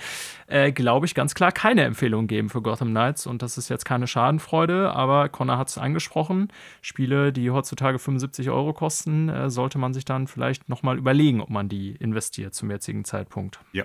äh, 0.46 0.70
glaube 0.70 1.06
ich, 1.06 1.16
ganz 1.16 1.34
klar 1.34 1.50
keine 1.50 1.82
Empfehlung 1.82 2.28
geben 2.28 2.48
für 2.48 2.62
Gotham 2.62 2.90
Knights. 2.90 3.26
Und 3.26 3.42
das 3.42 3.58
ist 3.58 3.68
jetzt 3.68 3.84
keine 3.84 4.06
Schadenfreude, 4.06 4.92
aber 4.92 5.28
Connor 5.30 5.58
hat 5.58 5.66
es 5.66 5.78
angesprochen. 5.78 6.46
Spiele, 6.80 7.32
die 7.32 7.50
heutzutage 7.50 7.98
75 7.98 8.50
Euro 8.50 8.72
kosten, 8.72 9.28
äh, 9.28 9.50
sollte 9.50 9.78
man 9.78 9.94
sich 9.94 10.04
dann 10.04 10.28
vielleicht 10.28 10.68
nochmal 10.68 10.96
überlegen, 10.96 11.40
ob 11.40 11.50
man 11.50 11.68
die 11.68 11.96
investiert 11.96 12.54
zum 12.54 12.70
jetzigen 12.70 13.04
Zeitpunkt. 13.04 13.58
Ja, 13.72 13.82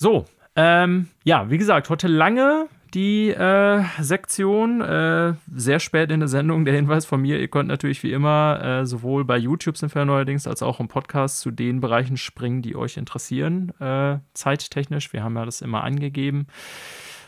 so, 0.00 0.24
ähm, 0.56 1.08
ja, 1.24 1.50
wie 1.50 1.58
gesagt, 1.58 1.90
heute 1.90 2.08
lange 2.08 2.68
die 2.94 3.28
äh, 3.28 3.84
Sektion. 4.00 4.80
Äh, 4.80 5.34
sehr 5.54 5.78
spät 5.78 6.10
in 6.10 6.20
der 6.20 6.28
Sendung 6.28 6.64
der 6.64 6.74
Hinweis 6.74 7.04
von 7.04 7.20
mir. 7.20 7.38
Ihr 7.38 7.48
könnt 7.48 7.68
natürlich 7.68 8.02
wie 8.02 8.12
immer 8.12 8.60
äh, 8.64 8.86
sowohl 8.86 9.26
bei 9.26 9.36
YouTube 9.36 9.76
sind 9.76 9.94
wir 9.94 10.06
neuerdings 10.06 10.46
als 10.46 10.62
auch 10.62 10.80
im 10.80 10.88
Podcast 10.88 11.40
zu 11.40 11.50
den 11.50 11.82
Bereichen 11.82 12.16
springen, 12.16 12.62
die 12.62 12.76
euch 12.76 12.96
interessieren, 12.96 13.72
äh, 13.78 14.18
zeittechnisch. 14.32 15.12
Wir 15.12 15.22
haben 15.22 15.36
ja 15.36 15.44
das 15.44 15.60
immer 15.60 15.84
angegeben. 15.84 16.46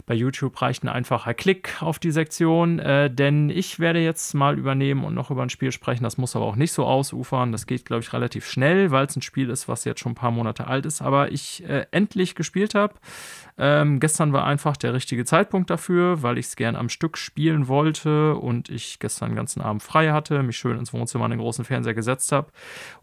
Bei 0.06 0.14
YouTube 0.14 0.60
reicht 0.60 0.82
ein 0.82 0.88
einfacher 0.88 1.34
Klick 1.34 1.80
auf 1.80 1.98
die 1.98 2.10
Sektion, 2.10 2.78
äh, 2.78 3.10
denn 3.10 3.50
ich 3.50 3.78
werde 3.78 4.00
jetzt 4.00 4.34
mal 4.34 4.58
übernehmen 4.58 5.04
und 5.04 5.14
noch 5.14 5.30
über 5.30 5.42
ein 5.42 5.50
Spiel 5.50 5.72
sprechen. 5.72 6.02
Das 6.02 6.18
muss 6.18 6.34
aber 6.34 6.44
auch 6.44 6.56
nicht 6.56 6.72
so 6.72 6.84
ausufern. 6.84 7.52
Das 7.52 7.66
geht, 7.66 7.84
glaube 7.84 8.02
ich, 8.02 8.12
relativ 8.12 8.46
schnell, 8.46 8.90
weil 8.90 9.06
es 9.06 9.16
ein 9.16 9.22
Spiel 9.22 9.50
ist, 9.50 9.68
was 9.68 9.84
jetzt 9.84 10.00
schon 10.00 10.12
ein 10.12 10.16
paar 10.16 10.30
Monate 10.30 10.66
alt 10.66 10.86
ist, 10.86 11.02
aber 11.02 11.30
ich 11.30 11.62
äh, 11.68 11.86
endlich 11.90 12.34
gespielt 12.34 12.74
habe. 12.74 12.94
Ähm, 13.58 14.00
gestern 14.00 14.32
war 14.32 14.44
einfach 14.44 14.76
der 14.76 14.94
richtige 14.94 15.24
Zeitpunkt 15.24 15.70
dafür, 15.70 16.22
weil 16.22 16.38
ich 16.38 16.46
es 16.46 16.56
gern 16.56 16.74
am 16.74 16.88
Stück 16.88 17.18
spielen 17.18 17.68
wollte 17.68 18.34
und 18.34 18.70
ich 18.70 18.98
gestern 18.98 19.30
den 19.30 19.36
ganzen 19.36 19.60
Abend 19.60 19.82
frei 19.82 20.10
hatte, 20.10 20.42
mich 20.42 20.56
schön 20.56 20.78
ins 20.78 20.92
Wohnzimmer 20.92 21.26
an 21.26 21.30
den 21.30 21.40
großen 21.40 21.64
Fernseher 21.64 21.94
gesetzt 21.94 22.32
habe 22.32 22.48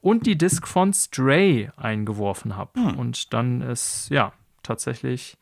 und 0.02 0.26
die 0.26 0.38
Disc 0.38 0.68
von 0.68 0.92
Stray 0.94 1.70
eingeworfen 1.78 2.58
habe. 2.58 2.72
Hm. 2.80 2.98
Und 2.98 3.34
dann 3.34 3.62
ist, 3.62 4.10
ja, 4.10 4.34
tatsächlich 4.64 5.38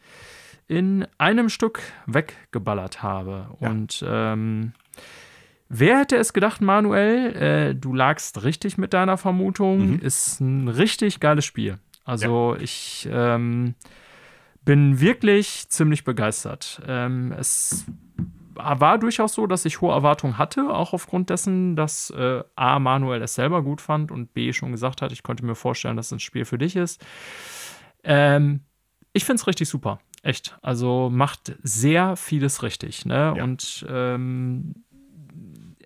in 0.68 1.07
einem 1.18 1.49
Stück 1.49 1.81
weggeballert 2.06 3.02
habe. 3.02 3.48
Ja. 3.60 3.69
Und 3.69 4.03
ähm, 4.07 4.73
wer 5.69 5.99
hätte 5.99 6.18
es 6.18 6.34
gedacht, 6.34 6.61
Manuel, 6.61 7.35
äh, 7.35 7.76
du 7.76 7.94
lagst 7.94 8.44
richtig 8.44 8.77
mit 8.77 8.94
deiner 8.94 9.18
Vermutung, 9.18 9.94
mhm. 9.94 9.99
ist 9.99 10.39
ein 10.41 10.68
richtig 10.68 11.19
geiles 11.19 11.45
Spiel. 11.45 11.77
Also 12.03 12.56
ja. 12.56 12.61
ich 12.61 13.07
ähm, 13.11 13.76
bin 14.64 14.99
wirklich 14.99 15.69
ziemlich 15.69 16.03
begeistert. 16.03 16.81
Ähm, 16.88 17.34
es 17.38 17.85
war 18.56 18.98
durchaus 18.98 19.34
so, 19.34 19.48
dass 19.48 19.65
ich 19.65 19.81
hohe 19.81 19.94
Erwartungen 19.94 20.38
hatte, 20.38 20.73
auch 20.73 20.94
aufgrund 20.94 21.30
dessen, 21.30 21.76
dass 21.76 22.10
äh, 22.10 22.44
A. 22.56 22.80
Manuel 22.80 23.22
es 23.22 23.35
selber 23.35 23.61
gut 23.61 23.81
fand 23.81 24.11
und 24.11 24.34
B. 24.34 24.52
schon 24.53 24.72
gesagt 24.72 25.02
hat, 25.02 25.11
ich 25.11 25.23
konnte 25.23 25.45
mir 25.45 25.56
vorstellen, 25.56 25.95
dass 25.95 26.07
es 26.07 26.11
ein 26.14 26.19
Spiel 26.19 26.45
für 26.45 26.57
dich 26.57 26.76
ist. 26.76 27.06
Ähm, 28.03 28.61
ich 29.14 29.26
finde 29.26 29.41
es 29.41 29.48
richtig 29.48 29.69
super. 29.69 29.99
Echt. 30.27 30.57
Also 30.61 31.09
macht 31.09 31.55
sehr 31.63 32.17
vieles 32.17 32.61
richtig. 32.61 33.05
Ne? 33.05 33.33
Ja. 33.37 33.43
Und 33.43 33.85
ähm, 33.89 34.75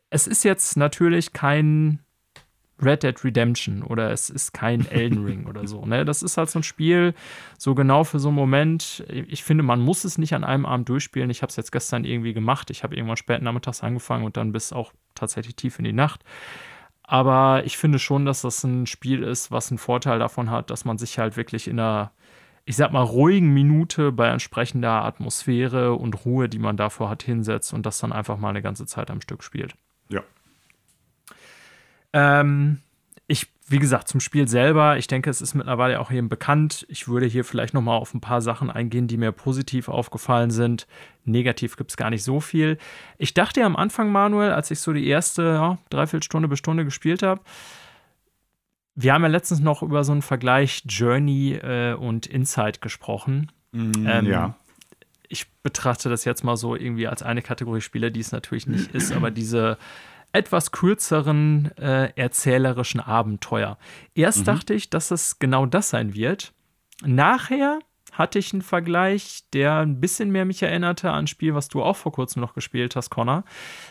es 0.10 0.26
ist 0.26 0.44
jetzt 0.44 0.78
natürlich 0.78 1.32
kein 1.32 2.00
Red 2.82 3.04
Dead 3.04 3.24
Redemption 3.24 3.84
oder 3.84 4.10
es 4.10 4.32
ist 4.32 4.52
kein 4.52 4.84
Elden 4.90 5.24
Ring 5.24 5.46
oder 5.46 5.68
so. 5.68 5.86
Ne? 5.86 6.06
Das 6.06 6.24
ist 6.24 6.38
halt 6.38 6.50
so 6.50 6.58
ein 6.58 6.64
Spiel, 6.64 7.14
so 7.60 7.76
genau 7.76 8.04
für 8.04 8.18
so 8.18 8.30
einen 8.30 8.36
Moment. 8.36 9.06
Ich 9.10 9.44
finde, 9.44 9.62
man 9.62 9.80
muss 9.80 10.06
es 10.06 10.18
nicht 10.18 10.34
an 10.34 10.44
einem 10.44 10.66
Abend 10.66 10.90
durchspielen. 10.90 11.30
Ich 11.30 11.44
habe 11.44 11.52
es 11.52 11.56
jetzt 11.56 11.72
gestern 11.72 12.04
irgendwie 12.04 12.34
gemacht. 12.34 12.72
Ich 12.72 12.82
habe 12.82 12.96
irgendwann 12.96 13.18
spät 13.18 13.44
nachmittags 13.44 13.84
angefangen 13.84 14.26
und 14.26 14.38
dann 14.38 14.52
bis 14.52 14.74
auch 14.74 14.92
tatsächlich 15.14 15.56
tief 15.56 15.78
in 15.78 15.86
die 15.86 15.94
Nacht. 15.94 16.24
Aber 17.04 17.64
ich 17.66 17.78
finde 17.78 18.00
schon, 18.00 18.26
dass 18.26 18.42
das 18.42 18.64
ein 18.64 18.88
Spiel 18.88 19.22
ist, 19.22 19.52
was 19.52 19.70
einen 19.70 19.78
Vorteil 19.78 20.18
davon 20.18 20.50
hat, 20.50 20.72
dass 20.72 20.84
man 20.84 20.98
sich 20.98 21.20
halt 21.20 21.38
wirklich 21.38 21.68
in 21.68 21.80
einer, 21.80 22.12
ich 22.66 22.76
sag 22.76 22.92
mal, 22.92 23.02
ruhigen 23.02 23.54
Minute 23.54 24.12
bei 24.12 24.28
entsprechender 24.28 25.04
Atmosphäre 25.04 25.94
und 25.94 26.26
Ruhe, 26.26 26.48
die 26.48 26.60
man 26.60 26.78
davor 26.78 27.10
hat, 27.10 27.24
hinsetzt 27.24 27.74
und 27.74 27.86
das 27.86 28.00
dann 28.00 28.12
einfach 28.12 28.38
mal 28.38 28.50
eine 28.50 28.62
ganze 28.62 28.86
Zeit 28.86 29.10
am 29.10 29.22
Stück 29.22 29.44
spielt. 29.44 29.74
Ja. 30.10 30.22
Ähm, 32.14 32.80
ich, 33.28 33.48
wie 33.68 33.80
gesagt, 33.80 34.10
zum 34.10 34.20
Spiel 34.20 34.48
selber, 34.48 34.98
ich 34.98 35.08
denke, 35.08 35.30
es 35.30 35.42
ist 35.42 35.56
mittlerweile 35.56 36.00
auch 36.00 36.12
eben 36.12 36.30
bekannt. 36.30 36.86
Ich 36.90 37.08
würde 37.08 37.26
hier 37.26 37.46
vielleicht 37.46 37.74
noch 37.74 37.82
mal 37.82 37.96
auf 37.96 38.14
ein 38.14 38.22
paar 38.22 38.42
Sachen 38.42 38.70
eingehen, 38.70 39.08
die 39.08 39.18
mir 39.18 39.32
positiv 39.32 39.88
aufgefallen 39.88 40.52
sind. 40.52 40.86
Negativ 41.24 41.78
gibt 41.78 41.92
es 41.92 41.98
gar 41.98 42.10
nicht 42.10 42.24
so 42.24 42.42
viel. 42.42 42.78
Ich 43.18 43.34
dachte 43.34 43.62
ja 43.62 43.66
am 43.66 43.76
Anfang, 43.76 44.12
Manuel, 44.12 44.52
als 44.52 44.70
ich 44.70 44.80
so 44.80 44.94
die 44.94 45.08
erste 45.08 45.44
ja, 45.44 45.78
Dreiviertelstunde 45.90 46.48
bis 46.48 46.60
Stunde 46.60 46.86
gespielt 46.86 47.24
habe, 47.24 47.42
wir 48.96 49.14
haben 49.14 49.24
ja 49.24 49.30
letztens 49.30 49.60
noch 49.60 49.82
über 49.82 50.04
so 50.04 50.12
einen 50.12 50.22
Vergleich 50.22 50.84
Journey 50.88 51.54
äh, 51.54 51.94
und 51.94 52.26
Insight 52.26 52.82
gesprochen. 52.82 53.52
Mm, 53.72 53.92
ähm, 54.06 54.26
ja. 54.26 54.56
Ich 55.28 55.50
betrachte 55.64 56.10
das 56.10 56.26
jetzt 56.26 56.44
mal 56.44 56.58
so 56.58 56.76
irgendwie 56.76 57.08
als 57.08 57.24
eine 57.24 57.42
Kategorie 57.42 57.82
Spieler, 57.82 58.10
die 58.10 58.20
es 58.20 58.32
natürlich 58.32 58.68
nicht 58.68 58.94
ist, 58.94 59.14
aber 59.14 59.32
diese 59.32 59.78
etwas 60.34 60.72
kürzeren 60.72 61.72
äh, 61.78 62.12
erzählerischen 62.16 63.00
Abenteuer. 63.00 63.78
Erst 64.14 64.40
mhm. 64.40 64.46
dachte 64.46 64.74
ich, 64.74 64.90
dass 64.90 65.12
es 65.12 65.40
genau 65.40 65.66
das 65.66 65.90
sein 65.90 66.14
wird. 66.14 66.54
Nachher 67.04 67.80
hatte 68.12 68.40
ich 68.40 68.54
einen 68.54 68.62
Vergleich, 68.62 69.44
der 69.54 69.78
ein 69.78 70.00
bisschen 70.00 70.32
mehr 70.32 70.46
mich 70.46 70.62
erinnerte 70.62 71.10
an 71.10 71.24
ein 71.24 71.28
Spiel, 71.28 71.56
was 71.56 71.70
du 71.70 71.82
auch 71.82 71.96
vor 71.96 72.12
kurzem 72.12 72.42
noch 72.42 72.54
gespielt 72.54 72.96
hast, 72.96 73.10
Connor. 73.10 73.44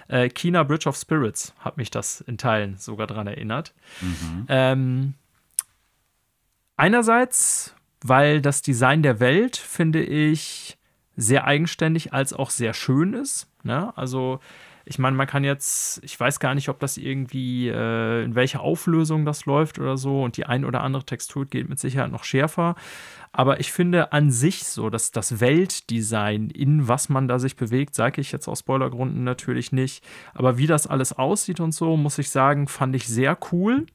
Äh, 0.09 0.29
Kina 0.29 0.63
Bridge 0.63 0.89
of 0.89 0.97
Spirits 0.97 1.55
hat 1.59 1.77
mich 1.77 1.91
das 1.91 2.21
in 2.21 2.39
Teilen 2.39 2.77
sogar 2.77 3.07
daran 3.07 3.27
erinnert. 3.27 3.75
Mhm. 4.01 4.47
Ähm, 4.49 5.15
einerseits, 6.77 7.75
weil 8.03 8.43
das 8.43 8.63
Design 8.63 9.03
der 9.03 9.21
Welt, 9.21 9.57
finde 9.57 10.03
ich, 10.03 10.79
sehr 11.17 11.45
eigenständig 11.45 12.13
als 12.13 12.33
auch 12.33 12.51
sehr 12.51 12.75
schön 12.75 13.15
ist. 13.15 13.49
Ne? 13.63 13.97
Also 13.97 14.41
ich 14.85 14.99
meine, 14.99 15.17
man 15.17 15.27
kann 15.27 15.45
jetzt, 15.45 16.03
ich 16.03 16.19
weiß 16.19 16.41
gar 16.41 16.55
nicht, 16.55 16.69
ob 16.69 16.81
das 16.81 16.97
irgendwie, 16.97 17.69
äh, 17.69 18.25
in 18.25 18.35
welcher 18.35 18.61
Auflösung 18.61 19.25
das 19.25 19.47
läuft 19.47 19.79
oder 19.79 19.97
so. 19.97 20.23
Und 20.23 20.37
die 20.37 20.47
ein 20.47 20.65
oder 20.65 20.83
andere 20.83 21.05
Textur 21.05 21.47
geht 21.47 21.69
mit 21.69 21.79
Sicherheit 21.79 22.11
noch 22.11 22.25
schärfer. 22.25 22.75
Aber 23.33 23.61
ich 23.61 23.71
finde 23.73 24.13
an 24.13 24.31
sich 24.31 24.65
so, 24.65 24.91
dass 24.91 25.13
das 25.13 25.41
Weltdesign, 25.41 26.51
in 26.51 26.89
was 26.89 27.09
man 27.09 27.29
da 27.29 27.39
sich 27.39 27.57
bewegt, 27.57 27.95
sage 27.95 28.21
ich 28.21 28.33
jetzt 28.33 28.49
aus 28.49 28.61
Spoilergründen 28.61 29.23
natürlich 29.23 29.71
nicht. 29.71 30.05
Aber 30.35 30.59
wie 30.59 30.67
das 30.67 30.87
alles 30.87 31.13
aussieht 31.13 31.61
und 31.61 31.73
so, 31.73 31.97
muss 31.97 32.19
ich 32.19 32.31
sagen, 32.31 32.67
fand 32.67 32.97
ich 32.97 33.07
sehr 33.07 33.39
cool. 33.53 33.87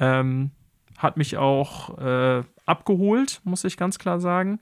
Ähm, 0.00 0.50
hat 0.98 1.16
mich 1.16 1.36
auch 1.36 1.98
äh, 1.98 2.42
abgeholt, 2.66 3.40
muss 3.44 3.64
ich 3.64 3.76
ganz 3.76 3.98
klar 3.98 4.20
sagen. 4.20 4.58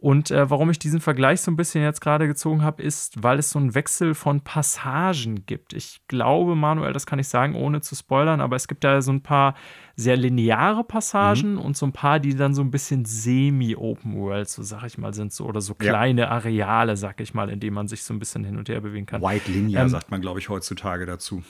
Und 0.00 0.30
äh, 0.30 0.48
warum 0.48 0.70
ich 0.70 0.78
diesen 0.78 1.00
Vergleich 1.00 1.40
so 1.40 1.50
ein 1.50 1.56
bisschen 1.56 1.82
jetzt 1.82 2.00
gerade 2.00 2.28
gezogen 2.28 2.62
habe, 2.62 2.80
ist, 2.82 3.20
weil 3.22 3.40
es 3.40 3.50
so 3.50 3.58
einen 3.58 3.74
Wechsel 3.74 4.14
von 4.14 4.40
Passagen 4.42 5.44
gibt. 5.44 5.72
Ich 5.72 6.00
glaube, 6.06 6.54
Manuel, 6.54 6.92
das 6.92 7.04
kann 7.04 7.18
ich 7.18 7.26
sagen, 7.26 7.56
ohne 7.56 7.80
zu 7.80 7.96
spoilern, 7.96 8.40
aber 8.40 8.54
es 8.54 8.68
gibt 8.68 8.84
da 8.84 9.02
so 9.02 9.10
ein 9.10 9.22
paar 9.22 9.54
sehr 9.96 10.16
lineare 10.16 10.84
Passagen 10.84 11.54
mhm. 11.54 11.60
und 11.60 11.76
so 11.76 11.84
ein 11.84 11.92
paar, 11.92 12.20
die 12.20 12.36
dann 12.36 12.54
so 12.54 12.62
ein 12.62 12.70
bisschen 12.70 13.04
semi-Open 13.04 14.14
World, 14.14 14.48
so 14.48 14.62
sag 14.62 14.84
ich 14.84 14.98
mal, 14.98 15.12
sind 15.12 15.32
so 15.32 15.44
oder 15.46 15.60
so 15.60 15.74
kleine 15.74 16.22
ja. 16.22 16.28
Areale, 16.28 16.96
sag 16.96 17.20
ich 17.20 17.34
mal, 17.34 17.50
in 17.50 17.58
denen 17.58 17.74
man 17.74 17.88
sich 17.88 18.04
so 18.04 18.14
ein 18.14 18.20
bisschen 18.20 18.44
hin 18.44 18.56
und 18.56 18.68
her 18.68 18.80
bewegen 18.80 19.06
kann. 19.06 19.20
White 19.20 19.50
Linear 19.50 19.82
ähm, 19.82 19.88
sagt 19.88 20.12
man, 20.12 20.20
glaube 20.20 20.38
ich, 20.38 20.48
heutzutage 20.48 21.06
dazu. 21.06 21.42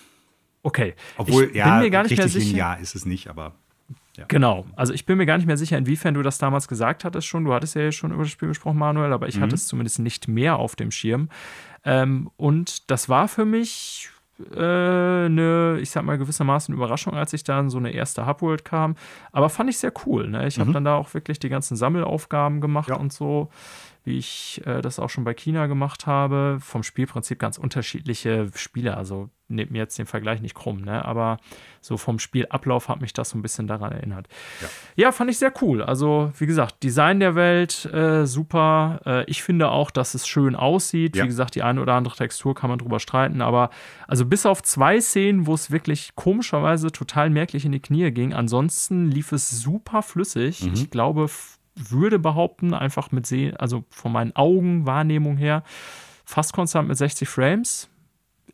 Okay. 0.62 0.94
Obwohl, 1.18 1.44
ich 1.44 1.54
ja, 1.54 1.74
bin 1.74 1.84
mir 1.84 1.90
gar 1.90 2.02
nicht 2.04 2.12
richtig 2.12 2.24
mehr 2.24 2.42
sicher. 2.42 2.52
linear 2.52 2.80
ist 2.80 2.94
es 2.94 3.04
nicht, 3.04 3.28
aber 3.28 3.56
ja. 4.18 4.24
Genau. 4.26 4.66
Also 4.74 4.92
ich 4.92 5.06
bin 5.06 5.16
mir 5.16 5.26
gar 5.26 5.36
nicht 5.36 5.46
mehr 5.46 5.56
sicher, 5.56 5.78
inwiefern 5.78 6.14
du 6.14 6.22
das 6.22 6.38
damals 6.38 6.66
gesagt 6.66 7.04
hattest 7.04 7.26
schon. 7.28 7.44
Du 7.44 7.54
hattest 7.54 7.76
ja 7.76 7.92
schon 7.92 8.10
über 8.10 8.24
das 8.24 8.32
Spiel 8.32 8.48
gesprochen, 8.48 8.76
Manuel, 8.76 9.12
aber 9.12 9.28
ich 9.28 9.36
mhm. 9.36 9.42
hatte 9.42 9.54
es 9.54 9.68
zumindest 9.68 10.00
nicht 10.00 10.26
mehr 10.26 10.56
auf 10.56 10.74
dem 10.74 10.90
Schirm. 10.90 11.28
Ähm, 11.84 12.28
und 12.36 12.90
das 12.90 13.08
war 13.08 13.28
für 13.28 13.44
mich 13.44 14.10
äh, 14.52 14.56
eine, 14.56 15.78
ich 15.80 15.90
sag 15.90 16.04
mal, 16.04 16.18
gewissermaßen 16.18 16.74
Überraschung, 16.74 17.14
als 17.14 17.32
ich 17.32 17.44
dann 17.44 17.70
so 17.70 17.78
eine 17.78 17.92
erste 17.92 18.26
Hubworld 18.26 18.64
kam. 18.64 18.96
Aber 19.30 19.48
fand 19.50 19.70
ich 19.70 19.78
sehr 19.78 19.92
cool. 20.04 20.28
Ne? 20.28 20.48
Ich 20.48 20.56
mhm. 20.56 20.62
habe 20.62 20.72
dann 20.72 20.84
da 20.84 20.96
auch 20.96 21.14
wirklich 21.14 21.38
die 21.38 21.48
ganzen 21.48 21.76
Sammelaufgaben 21.76 22.60
gemacht 22.60 22.88
ja. 22.88 22.96
und 22.96 23.12
so 23.12 23.50
wie 24.04 24.18
ich 24.18 24.62
äh, 24.64 24.80
das 24.80 24.98
auch 24.98 25.10
schon 25.10 25.24
bei 25.24 25.34
China 25.34 25.66
gemacht 25.66 26.06
habe. 26.06 26.58
Vom 26.60 26.82
Spielprinzip 26.82 27.38
ganz 27.38 27.58
unterschiedliche 27.58 28.50
Spiele. 28.54 28.96
Also 28.96 29.28
nehmt 29.48 29.70
mir 29.70 29.78
jetzt 29.78 29.98
den 29.98 30.06
Vergleich 30.06 30.40
nicht 30.40 30.54
krumm, 30.54 30.82
ne? 30.82 31.04
aber 31.04 31.38
so 31.80 31.96
vom 31.96 32.18
Spielablauf 32.18 32.88
hat 32.88 33.00
mich 33.00 33.12
das 33.12 33.30
so 33.30 33.38
ein 33.38 33.42
bisschen 33.42 33.66
daran 33.66 33.92
erinnert. 33.92 34.28
Ja, 34.60 34.68
ja 34.96 35.12
fand 35.12 35.30
ich 35.30 35.38
sehr 35.38 35.52
cool. 35.62 35.82
Also, 35.82 36.32
wie 36.38 36.46
gesagt, 36.46 36.82
Design 36.82 37.20
der 37.20 37.34
Welt 37.34 37.86
äh, 37.86 38.26
super. 38.26 39.00
Äh, 39.06 39.24
ich 39.24 39.42
finde 39.42 39.70
auch, 39.70 39.90
dass 39.90 40.14
es 40.14 40.26
schön 40.26 40.54
aussieht. 40.54 41.16
Ja. 41.16 41.24
Wie 41.24 41.28
gesagt, 41.28 41.54
die 41.54 41.62
eine 41.62 41.80
oder 41.80 41.94
andere 41.94 42.14
Textur 42.14 42.54
kann 42.54 42.70
man 42.70 42.78
drüber 42.78 43.00
streiten, 43.00 43.40
aber 43.40 43.70
also 44.06 44.26
bis 44.26 44.46
auf 44.46 44.62
zwei 44.62 45.00
Szenen, 45.00 45.46
wo 45.46 45.54
es 45.54 45.70
wirklich 45.70 46.14
komischerweise 46.14 46.92
total 46.92 47.30
merklich 47.30 47.64
in 47.64 47.72
die 47.72 47.80
Knie 47.80 48.10
ging, 48.10 48.34
ansonsten 48.34 49.10
lief 49.10 49.32
es 49.32 49.50
super 49.50 50.02
flüssig. 50.02 50.64
Mhm. 50.64 50.74
Ich 50.74 50.90
glaube, 50.90 51.28
würde 51.74 52.18
behaupten, 52.18 52.74
einfach 52.74 53.12
mit 53.12 53.26
Sehen, 53.26 53.56
also 53.56 53.84
von 53.90 54.12
meinen 54.12 54.34
Augenwahrnehmung 54.34 55.36
her, 55.36 55.62
fast 56.24 56.52
konstant 56.52 56.88
mit 56.88 56.96
60 56.96 57.28
Frames. 57.28 57.88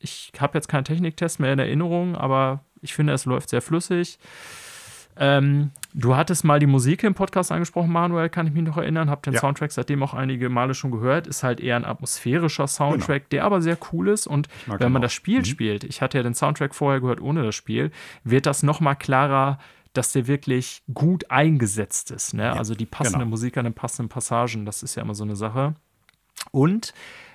Ich 0.04 0.32
habe 0.38 0.56
jetzt 0.56 0.68
keinen 0.68 0.84
Techniktest 0.84 1.40
mehr 1.40 1.52
in 1.52 1.58
Erinnerung, 1.58 2.14
aber 2.14 2.60
ich 2.82 2.94
finde, 2.94 3.12
es 3.12 3.24
läuft 3.24 3.48
sehr 3.48 3.62
flüssig. 3.62 4.18
Ähm, 5.16 5.70
du 5.94 6.16
hattest 6.16 6.44
mal 6.44 6.58
die 6.58 6.66
Musik 6.66 7.04
im 7.04 7.14
Podcast 7.14 7.52
angesprochen, 7.52 7.90
Manuel, 7.90 8.28
kann 8.28 8.46
ich 8.46 8.52
mich 8.52 8.64
noch 8.64 8.76
erinnern. 8.76 9.08
Hab 9.08 9.22
den 9.22 9.32
ja. 9.32 9.40
Soundtrack 9.40 9.70
seitdem 9.72 10.02
auch 10.02 10.12
einige 10.12 10.48
Male 10.48 10.74
schon 10.74 10.90
gehört. 10.90 11.26
Ist 11.26 11.42
halt 11.42 11.60
eher 11.60 11.76
ein 11.76 11.84
atmosphärischer 11.84 12.66
Soundtrack, 12.66 13.22
genau. 13.22 13.28
der 13.30 13.44
aber 13.44 13.62
sehr 13.62 13.78
cool 13.92 14.08
ist. 14.08 14.26
Und 14.26 14.48
wenn 14.66 14.92
man 14.92 15.00
auch. 15.00 15.04
das 15.04 15.12
Spiel 15.12 15.38
mhm. 15.38 15.44
spielt, 15.44 15.84
ich 15.84 16.02
hatte 16.02 16.18
ja 16.18 16.22
den 16.22 16.34
Soundtrack 16.34 16.74
vorher 16.74 17.00
gehört 17.00 17.20
ohne 17.20 17.42
das 17.44 17.54
Spiel, 17.54 17.92
wird 18.24 18.46
das 18.46 18.62
noch 18.62 18.80
mal 18.80 18.94
klarer 18.94 19.58
dass 19.94 20.10
der 20.10 20.26
wirklich 20.26 20.82
gut 20.92 21.30
eingesetzt 21.30 22.10
ist. 22.10 22.34
Ne? 22.34 22.42
Ja, 22.42 22.54
also 22.54 22.74
die 22.74 22.84
passende 22.84 23.20
genau. 23.20 23.30
Musik 23.30 23.56
an 23.56 23.64
den 23.64 23.74
passenden 23.74 24.08
Passagen, 24.08 24.66
das 24.66 24.82
ist 24.82 24.96
ja 24.96 25.02
immer 25.02 25.14
so 25.14 25.22
eine 25.22 25.36
Sache. 25.36 25.76
Und 26.50 26.92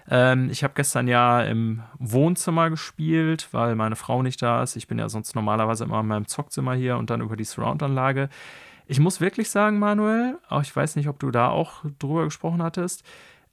ähm, 0.09 0.49
ich 0.49 0.63
habe 0.63 0.73
gestern 0.75 1.07
ja 1.07 1.41
im 1.43 1.83
Wohnzimmer 1.99 2.69
gespielt, 2.69 3.47
weil 3.51 3.75
meine 3.75 3.95
Frau 3.95 4.23
nicht 4.23 4.41
da 4.41 4.63
ist. 4.63 4.75
Ich 4.75 4.87
bin 4.87 4.97
ja 4.97 5.07
sonst 5.07 5.35
normalerweise 5.35 5.83
immer 5.83 5.99
in 5.99 6.07
meinem 6.07 6.27
Zockzimmer 6.27 6.73
hier 6.73 6.97
und 6.97 7.09
dann 7.09 7.21
über 7.21 7.35
die 7.35 7.43
Surround-Anlage. 7.43 8.29
Ich 8.87 8.99
muss 8.99 9.21
wirklich 9.21 9.51
sagen, 9.51 9.77
Manuel, 9.77 10.39
auch 10.49 10.63
ich 10.63 10.75
weiß 10.75 10.95
nicht, 10.95 11.07
ob 11.07 11.19
du 11.19 11.29
da 11.29 11.49
auch 11.49 11.83
drüber 11.99 12.23
gesprochen 12.23 12.63
hattest. 12.63 13.03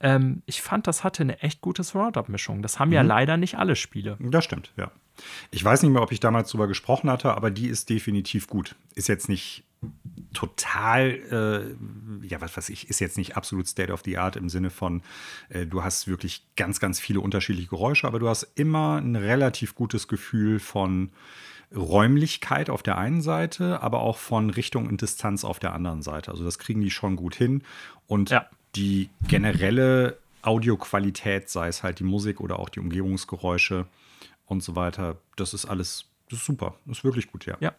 Ähm, 0.00 0.42
ich 0.46 0.62
fand, 0.62 0.86
das 0.86 1.04
hatte 1.04 1.22
eine 1.22 1.40
echt 1.42 1.60
gute 1.60 1.82
Surround-Up-Mischung. 1.82 2.62
Das 2.62 2.78
haben 2.78 2.88
mhm. 2.88 2.94
ja 2.94 3.02
leider 3.02 3.36
nicht 3.36 3.58
alle 3.58 3.76
Spiele. 3.76 4.16
Das 4.18 4.44
stimmt, 4.44 4.72
ja. 4.76 4.90
Ich 5.50 5.62
weiß 5.62 5.82
nicht 5.82 5.92
mehr, 5.92 6.02
ob 6.02 6.12
ich 6.12 6.20
damals 6.20 6.50
drüber 6.50 6.68
gesprochen 6.68 7.10
hatte, 7.10 7.34
aber 7.34 7.50
die 7.50 7.68
ist 7.68 7.90
definitiv 7.90 8.48
gut. 8.48 8.76
Ist 8.94 9.08
jetzt 9.08 9.28
nicht 9.28 9.64
total, 10.32 11.76
äh, 12.22 12.26
ja, 12.26 12.40
was 12.40 12.56
weiß 12.56 12.68
ich, 12.68 12.90
ist 12.90 13.00
jetzt 13.00 13.16
nicht 13.16 13.36
absolut 13.36 13.66
State 13.66 13.92
of 13.92 14.02
the 14.04 14.18
Art 14.18 14.36
im 14.36 14.48
Sinne 14.48 14.70
von, 14.70 15.02
äh, 15.48 15.66
du 15.66 15.82
hast 15.82 16.08
wirklich 16.08 16.46
ganz, 16.56 16.80
ganz 16.80 17.00
viele 17.00 17.20
unterschiedliche 17.20 17.68
Geräusche, 17.68 18.06
aber 18.06 18.18
du 18.18 18.28
hast 18.28 18.44
immer 18.54 18.96
ein 18.96 19.16
relativ 19.16 19.74
gutes 19.74 20.08
Gefühl 20.08 20.58
von 20.58 21.10
Räumlichkeit 21.74 22.70
auf 22.70 22.82
der 22.82 22.98
einen 22.98 23.22
Seite, 23.22 23.82
aber 23.82 24.00
auch 24.00 24.18
von 24.18 24.50
Richtung 24.50 24.86
und 24.86 25.02
Distanz 25.02 25.44
auf 25.44 25.58
der 25.58 25.74
anderen 25.74 26.02
Seite. 26.02 26.30
Also 26.30 26.44
das 26.44 26.58
kriegen 26.58 26.80
die 26.80 26.90
schon 26.90 27.16
gut 27.16 27.34
hin. 27.34 27.62
Und 28.06 28.30
ja. 28.30 28.46
die 28.76 29.10
generelle 29.26 30.18
Audioqualität, 30.42 31.50
sei 31.50 31.66
es 31.68 31.82
halt 31.82 31.98
die 31.98 32.04
Musik 32.04 32.40
oder 32.40 32.60
auch 32.60 32.68
die 32.68 32.78
Umgebungsgeräusche, 32.78 33.86
und 34.46 34.62
so 34.62 34.76
weiter. 34.76 35.18
Das 35.36 35.52
ist 35.52 35.66
alles, 35.66 36.06
das 36.30 36.40
ist 36.40 36.46
super. 36.46 36.76
Das 36.86 36.98
ist 36.98 37.04
wirklich 37.04 37.30
gut, 37.30 37.46
ja. 37.46 37.56
Ja, 37.60 37.74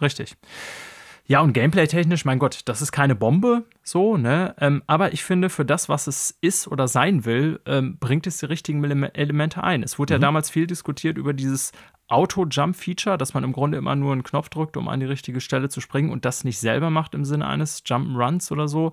richtig. 0.00 0.36
Ja, 1.26 1.40
und 1.40 1.54
gameplay-technisch, 1.54 2.26
mein 2.26 2.38
Gott, 2.38 2.60
das 2.66 2.82
ist 2.82 2.92
keine 2.92 3.14
Bombe, 3.14 3.64
so, 3.82 4.18
ne? 4.18 4.54
Ähm, 4.60 4.82
aber 4.86 5.14
ich 5.14 5.24
finde, 5.24 5.48
für 5.48 5.64
das, 5.64 5.88
was 5.88 6.06
es 6.06 6.36
ist 6.42 6.68
oder 6.68 6.86
sein 6.86 7.24
will, 7.24 7.60
ähm, 7.64 7.96
bringt 7.98 8.26
es 8.26 8.36
die 8.36 8.46
richtigen 8.46 8.84
Elemente 8.84 9.64
ein. 9.64 9.82
Es 9.82 9.98
wurde 9.98 10.12
mhm. 10.12 10.20
ja 10.20 10.26
damals 10.26 10.50
viel 10.50 10.66
diskutiert 10.66 11.16
über 11.16 11.32
dieses 11.32 11.72
Auto-Jump-Feature, 12.08 13.16
dass 13.16 13.32
man 13.32 13.42
im 13.42 13.52
Grunde 13.52 13.78
immer 13.78 13.96
nur 13.96 14.12
einen 14.12 14.22
Knopf 14.22 14.50
drückt, 14.50 14.76
um 14.76 14.86
an 14.88 15.00
die 15.00 15.06
richtige 15.06 15.40
Stelle 15.40 15.70
zu 15.70 15.80
springen 15.80 16.10
und 16.10 16.26
das 16.26 16.44
nicht 16.44 16.58
selber 16.58 16.90
macht 16.90 17.14
im 17.14 17.24
Sinne 17.24 17.46
eines 17.46 17.82
Jump-Runs 17.86 18.52
oder 18.52 18.68
so. 18.68 18.92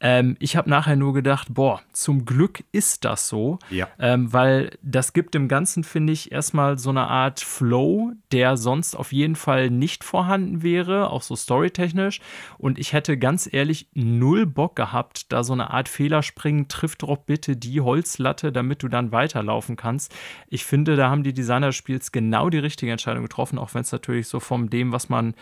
Ähm, 0.00 0.36
ich 0.38 0.56
habe 0.56 0.68
nachher 0.68 0.96
nur 0.96 1.14
gedacht, 1.14 1.48
boah, 1.50 1.80
zum 1.92 2.24
Glück 2.24 2.64
ist 2.72 3.04
das 3.04 3.28
so, 3.28 3.58
Ja. 3.70 3.88
ähm, 3.98 4.32
weil 4.32 4.76
das 4.82 5.12
gibt 5.12 5.34
dem 5.34 5.48
Ganzen, 5.48 5.84
finde 5.84 6.12
ich, 6.12 6.32
erstmal 6.32 6.78
so 6.78 6.90
eine 6.90 7.06
Art 7.08 7.40
Flow, 7.40 8.12
der 8.32 8.56
sonst 8.56 8.96
auf 8.96 9.12
jeden 9.12 9.36
Fall 9.36 9.70
nicht 9.70 10.04
vorhanden 10.04 10.62
wäre, 10.62 11.10
auch 11.10 11.22
so 11.22 11.36
storytechnisch. 11.36 12.20
Und 12.58 12.78
ich 12.78 12.92
hätte 12.92 13.16
ganz 13.18 13.48
ehrlich 13.52 13.88
null 13.94 14.46
Bock 14.46 14.76
gehabt, 14.76 15.32
da 15.32 15.44
so 15.44 15.52
eine 15.52 15.70
Art 15.70 15.88
Fehlerspringen, 15.88 16.68
triff 16.68 16.96
doch 16.96 17.16
bitte 17.16 17.56
die 17.56 17.80
Holzlatte, 17.80 18.52
damit 18.52 18.82
du 18.82 18.88
dann 18.88 19.12
weiterlaufen 19.12 19.76
kannst. 19.76 20.14
Ich 20.48 20.64
finde, 20.64 20.96
da 20.96 21.10
haben 21.10 21.22
die 21.22 21.32
Designer 21.32 21.68
des 21.68 21.76
Spiels 21.76 22.12
genau 22.12 22.50
die 22.50 22.58
richtige 22.58 22.92
Entscheidung 22.92 23.22
getroffen, 23.22 23.58
auch 23.58 23.74
wenn 23.74 23.82
es 23.82 23.92
natürlich 23.92 24.28
so 24.28 24.40
von 24.40 24.68
dem, 24.70 24.92
was 24.92 25.08
man 25.08 25.34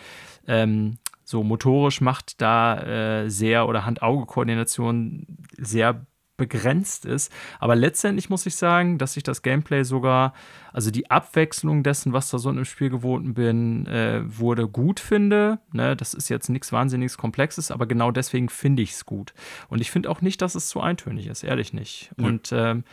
ähm, 0.47 0.97
so 1.23 1.43
motorisch 1.43 2.01
macht, 2.01 2.41
da 2.41 3.23
äh, 3.23 3.29
sehr 3.29 3.67
oder 3.67 3.85
Hand-Auge-Koordination 3.85 5.25
sehr 5.57 6.05
begrenzt 6.35 7.05
ist. 7.05 7.31
Aber 7.59 7.75
letztendlich 7.75 8.29
muss 8.29 8.45
ich 8.45 8.55
sagen, 8.55 8.97
dass 8.97 9.15
ich 9.17 9.23
das 9.23 9.43
Gameplay 9.43 9.83
sogar, 9.83 10.33
also 10.71 10.89
die 10.89 11.11
Abwechslung 11.11 11.83
dessen, 11.83 12.11
was 12.11 12.31
da 12.31 12.39
so 12.39 12.49
im 12.49 12.65
Spiel 12.65 12.89
gewohnt 12.89 13.35
bin, 13.35 13.85
äh, 13.85 14.21
wurde 14.25 14.67
gut 14.67 14.99
finde. 14.99 15.59
Ne, 15.71 15.95
das 15.95 16.13
ist 16.13 16.29
jetzt 16.29 16.49
nichts 16.49 16.71
wahnsinniges 16.71 17.17
Komplexes, 17.17 17.69
aber 17.71 17.85
genau 17.85 18.11
deswegen 18.11 18.49
finde 18.49 18.81
ich 18.81 18.91
es 18.91 19.05
gut. 19.05 19.33
Und 19.69 19.79
ich 19.79 19.91
finde 19.91 20.09
auch 20.09 20.21
nicht, 20.21 20.41
dass 20.41 20.55
es 20.55 20.67
zu 20.67 20.81
eintönig 20.81 21.27
ist, 21.27 21.43
ehrlich 21.43 21.71
nicht. 21.71 22.11
Nö. 22.17 22.27
Und 22.27 22.51
ähm, 22.51 22.83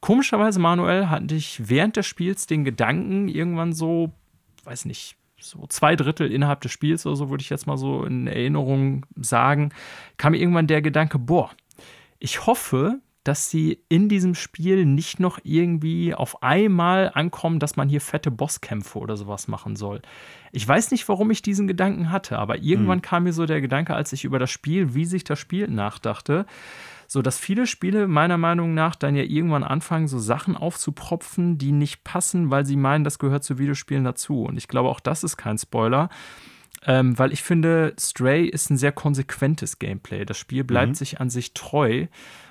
komischerweise, 0.00 0.58
Manuel, 0.58 1.10
hatte 1.10 1.34
ich 1.34 1.68
während 1.68 1.96
des 1.96 2.06
Spiels 2.06 2.46
den 2.46 2.64
Gedanken, 2.64 3.28
irgendwann 3.28 3.74
so, 3.74 4.12
weiß 4.64 4.86
nicht, 4.86 5.16
so 5.38 5.66
zwei 5.68 5.96
Drittel 5.96 6.30
innerhalb 6.32 6.60
des 6.60 6.72
Spiels 6.72 7.06
oder 7.06 7.16
so, 7.16 7.30
würde 7.30 7.42
ich 7.42 7.50
jetzt 7.50 7.66
mal 7.66 7.76
so 7.76 8.04
in 8.04 8.26
Erinnerung 8.26 9.06
sagen, 9.16 9.72
kam 10.16 10.32
mir 10.32 10.38
irgendwann 10.38 10.66
der 10.66 10.82
Gedanke, 10.82 11.18
boah, 11.18 11.50
ich 12.18 12.46
hoffe, 12.46 13.00
dass 13.26 13.50
sie 13.50 13.80
in 13.88 14.08
diesem 14.08 14.36
Spiel 14.36 14.86
nicht 14.86 15.18
noch 15.18 15.40
irgendwie 15.42 16.14
auf 16.14 16.44
einmal 16.44 17.10
ankommen, 17.12 17.58
dass 17.58 17.74
man 17.74 17.88
hier 17.88 18.00
fette 18.00 18.30
Bosskämpfe 18.30 19.00
oder 19.00 19.16
sowas 19.16 19.48
machen 19.48 19.74
soll. 19.74 20.00
Ich 20.52 20.66
weiß 20.66 20.92
nicht, 20.92 21.08
warum 21.08 21.32
ich 21.32 21.42
diesen 21.42 21.66
Gedanken 21.66 22.12
hatte, 22.12 22.38
aber 22.38 22.58
irgendwann 22.58 23.02
kam 23.02 23.24
mir 23.24 23.32
so 23.32 23.44
der 23.44 23.60
Gedanke, 23.60 23.94
als 23.94 24.12
ich 24.12 24.24
über 24.24 24.38
das 24.38 24.50
Spiel, 24.50 24.94
wie 24.94 25.04
sich 25.04 25.24
das 25.24 25.40
Spiel 25.40 25.66
nachdachte, 25.66 26.46
so 27.06 27.22
dass 27.22 27.38
viele 27.38 27.66
Spiele 27.66 28.08
meiner 28.08 28.36
Meinung 28.38 28.74
nach 28.74 28.94
dann 28.96 29.14
ja 29.16 29.22
irgendwann 29.22 29.64
anfangen, 29.64 30.08
so 30.08 30.18
Sachen 30.18 30.56
aufzupropfen, 30.56 31.58
die 31.58 31.72
nicht 31.72 32.04
passen, 32.04 32.50
weil 32.50 32.64
sie 32.66 32.76
meinen, 32.76 33.04
das 33.04 33.18
gehört 33.18 33.44
zu 33.44 33.58
Videospielen 33.58 34.04
dazu. 34.04 34.42
Und 34.44 34.56
ich 34.56 34.68
glaube, 34.68 34.88
auch 34.88 35.00
das 35.00 35.24
ist 35.24 35.36
kein 35.36 35.58
Spoiler. 35.58 36.08
Ähm, 36.84 37.18
weil 37.18 37.32
ich 37.32 37.42
finde, 37.42 37.94
Stray 37.98 38.46
ist 38.46 38.70
ein 38.70 38.76
sehr 38.76 38.92
konsequentes 38.92 39.78
Gameplay. 39.78 40.24
Das 40.24 40.38
Spiel 40.38 40.62
bleibt 40.62 40.90
Mhm. 40.90 40.94
sich 40.94 41.20
an 41.20 41.30
sich 41.30 41.52
treu. 41.54 42.06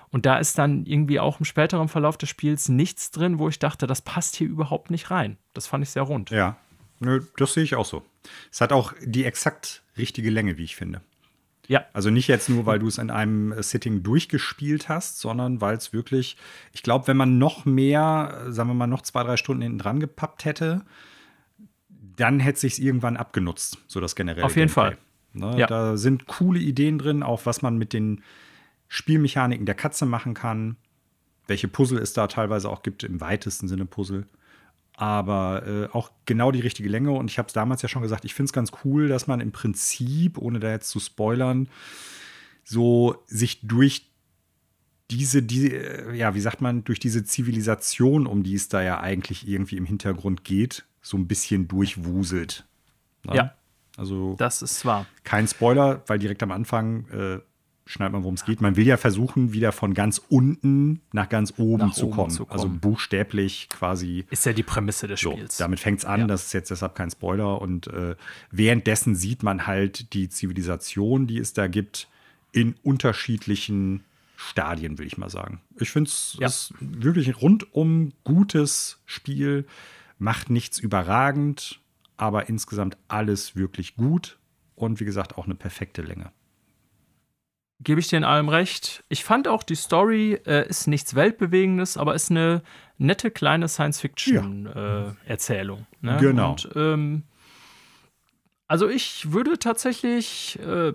Und 0.10 0.26
da 0.26 0.38
ist 0.38 0.58
dann 0.58 0.86
irgendwie 0.86 1.20
auch 1.20 1.40
im 1.40 1.46
späteren 1.46 1.88
Verlauf 1.90 2.18
des 2.18 2.30
Spiels 2.30 2.70
nichts 2.70 3.12
drin, 3.12 3.40
wo 3.40 3.50
ich 3.50 3.60
dachte, 3.60 3.88
das 3.88 4.02
passt 4.02 4.36
hier 4.36 4.48
überhaupt 4.48 4.90
nicht 4.92 5.12
rein. 5.12 5.38
Das 5.54 5.68
fand 5.68 5.84
ich 5.84 5.90
sehr 5.90 6.04
rund. 6.04 6.30
Ja, 6.32 6.58
Nö, 7.00 7.22
das 7.36 7.54
sehe 7.54 7.64
ich 7.64 7.76
auch 7.76 7.86
so. 7.86 8.04
Es 8.52 8.62
hat 8.62 8.72
auch 8.72 8.94
die 9.04 9.26
exakt 9.26 9.84
richtige 9.98 10.30
Länge, 10.30 10.58
wie 10.58 10.64
ich 10.64 10.78
finde. 10.78 11.02
Ja, 11.68 11.86
Also 11.94 12.10
nicht 12.10 12.28
jetzt 12.28 12.50
nur, 12.50 12.66
weil 12.66 12.80
du 12.80 12.88
es 12.88 12.98
in 12.98 13.10
einem 13.10 13.52
äh, 13.52 13.64
Sitting 13.64 14.04
durchgespielt 14.04 14.90
hast, 14.90 15.20
sondern 15.20 15.62
weil 15.62 15.76
es 15.78 15.94
wirklich, 15.94 16.38
ich 16.74 16.84
glaube, 16.84 17.08
wenn 17.08 17.18
man 17.18 17.38
noch 17.38 17.66
mehr, 17.66 18.46
äh, 18.48 18.52
sagen 18.52 18.70
wir 18.70 18.74
mal, 18.74 18.88
noch 18.88 19.02
zwei, 19.02 19.24
drei 19.24 19.38
Stunden 19.38 19.64
hinten 19.64 19.80
dran 19.80 20.00
gepappt 20.00 20.46
hätte, 20.46 20.84
dann 21.90 22.40
hätte 22.40 22.60
sich 22.60 22.82
irgendwann 22.82 23.18
abgenutzt, 23.18 23.78
so 23.88 24.00
das 24.00 24.16
generelle. 24.16 24.46
Auf 24.46 24.56
jeden 24.56 24.74
Gameplay. 24.74 24.98
Ne, 25.34 25.60
Ja. 25.60 25.68
Da 25.68 25.98
sind 25.98 26.28
coole 26.28 26.60
Ideen 26.60 26.98
drin, 26.98 27.24
auch 27.24 27.46
was 27.46 27.62
man 27.62 27.78
mit 27.78 27.94
den 27.94 28.24
Spielmechaniken 28.88 29.66
der 29.66 29.76
Katze 29.76 30.06
machen 30.06 30.34
kann, 30.34 30.78
welche 31.48 31.68
Puzzle 31.68 32.00
es 32.00 32.14
da 32.14 32.28
teilweise 32.28 32.70
auch 32.70 32.84
gibt, 32.84 33.04
im 33.04 33.20
weitesten 33.22 33.68
Sinne 33.68 33.86
Puzzle. 33.86 34.26
Aber 34.98 35.68
äh, 35.68 35.96
auch 35.96 36.12
genau 36.26 36.52
die 36.52 36.62
richtige 36.62 36.90
Länge. 36.90 37.12
Und 37.12 37.30
ich 37.30 37.38
habe 37.38 37.48
es 37.48 37.54
damals 37.54 37.82
ja 37.82 37.90
schon 37.90 38.02
gesagt, 38.02 38.26
ich 38.26 38.34
finde 38.34 38.48
es 38.50 38.54
ganz 38.54 38.72
cool, 38.84 39.08
dass 39.08 39.28
man 39.28 39.42
im 39.42 39.52
Prinzip, 39.52 40.38
ohne 40.38 40.60
da 40.60 40.72
jetzt 40.72 40.90
zu 40.90 41.00
spoilern, 41.00 41.68
so 42.64 43.24
sich 43.28 43.60
durch 43.62 44.10
diese, 45.12 45.44
die, 45.44 45.72
äh, 45.72 46.16
ja, 46.16 46.34
wie 46.34 46.42
sagt 46.42 46.62
man, 46.62 46.84
durch 46.84 47.00
diese 47.00 47.24
Zivilisation, 47.24 48.26
um 48.26 48.44
die 48.44 48.56
es 48.56 48.70
da 48.70 48.82
ja 48.82 49.00
eigentlich 49.00 49.48
irgendwie 49.48 49.78
im 49.78 49.86
Hintergrund 49.86 50.44
geht, 50.44 50.86
so 51.02 51.18
ein 51.18 51.28
bisschen 51.28 51.68
durchwuselt. 51.68 52.66
Ne? 53.24 53.36
Ja. 53.36 53.56
Also 53.98 54.36
das 54.38 54.62
ist 54.62 54.84
wahr. 54.86 55.06
kein 55.24 55.48
Spoiler, 55.48 56.04
weil 56.08 56.20
direkt 56.20 56.44
am 56.44 56.52
Anfang 56.52 57.08
äh, 57.10 57.40
schneidet 57.88 58.14
man, 58.14 58.24
worum 58.24 58.34
es 58.36 58.46
geht. 58.46 58.62
Man 58.62 58.76
will 58.78 58.88
ja 58.88 58.98
versuchen, 58.98 59.54
wieder 59.54 59.72
von 59.72 59.94
ganz 59.94 60.20
unten 60.30 61.02
nach 61.12 61.30
ganz 61.30 61.54
oben, 61.58 61.88
Nach 61.88 61.94
zu, 61.94 62.08
oben 62.08 62.16
kommen. 62.16 62.30
zu 62.32 62.46
kommen. 62.46 62.52
Also 62.60 62.70
buchstäblich 62.70 63.70
quasi. 63.70 64.26
Ist 64.32 64.46
ja 64.46 64.54
die 64.54 64.64
Prämisse 64.64 65.08
des 65.08 65.20
So, 65.22 65.32
Spiels. 65.34 65.58
damit 65.58 65.80
fängt 65.80 66.00
es 66.00 66.06
an, 66.06 66.22
Ja. 66.22 66.28
das 66.28 66.48
ist 66.48 66.54
jetzt 66.54 66.72
deshalb 66.72 66.96
kein 66.96 67.12
Spoiler. 67.12 67.62
Und 67.62 67.88
äh, 67.88 68.16
währenddessen 68.52 69.16
sieht 69.16 69.44
man 69.44 69.68
halt 69.68 70.14
die 70.14 70.30
Zivilisation, 70.30 71.28
die 71.28 71.38
es 71.38 71.54
da 71.54 71.68
gibt, 71.68 72.08
in 72.52 72.76
unterschiedlichen 72.84 74.04
Stadien, 74.36 74.98
will 74.98 75.08
ich 75.08 75.18
mal 75.18 75.30
sagen. 75.30 75.62
Ich 75.80 75.92
finde 75.92 76.10
es 76.10 76.38
Ja. 76.40 76.48
ist 76.48 76.74
wirklich 76.80 77.28
ein 77.28 77.36
rundum 77.36 78.14
gutes 78.24 79.00
Spiel, 79.06 79.66
macht 80.18 80.50
nichts 80.50 80.80
überragend, 80.80 81.80
aber 82.18 82.50
insgesamt 82.50 82.98
alles 83.08 83.56
wirklich 83.56 83.96
gut 83.96 84.38
und 84.76 85.00
wie 85.00 85.06
gesagt 85.06 85.38
auch 85.38 85.46
eine 85.46 85.56
perfekte 85.56 86.02
Länge. 86.02 86.32
Gebe 87.86 88.02
ich 88.02 88.10
dir 88.10 88.18
in 88.18 88.26
allem 88.26 88.50
recht. 88.50 89.06
Ich 89.08 89.24
fand 89.24 89.48
auch, 89.48 89.64
die 89.64 89.76
Story 89.76 90.34
äh, 90.46 90.68
ist 90.68 90.88
nichts 90.88 91.16
Weltbewegendes, 91.16 91.96
aber 91.96 92.16
ist 92.16 92.32
eine 92.32 92.62
nette 92.98 93.32
kleine 93.32 93.70
Science-Fiction-Erzählung. 93.70 95.86
ne? 96.02 96.18
Genau. 96.20 96.50
Und, 96.52 96.70
ähm, 96.76 97.24
also 98.68 98.90
ich 98.90 99.32
würde 99.32 99.58
tatsächlich 99.60 100.60
äh, 100.60 100.92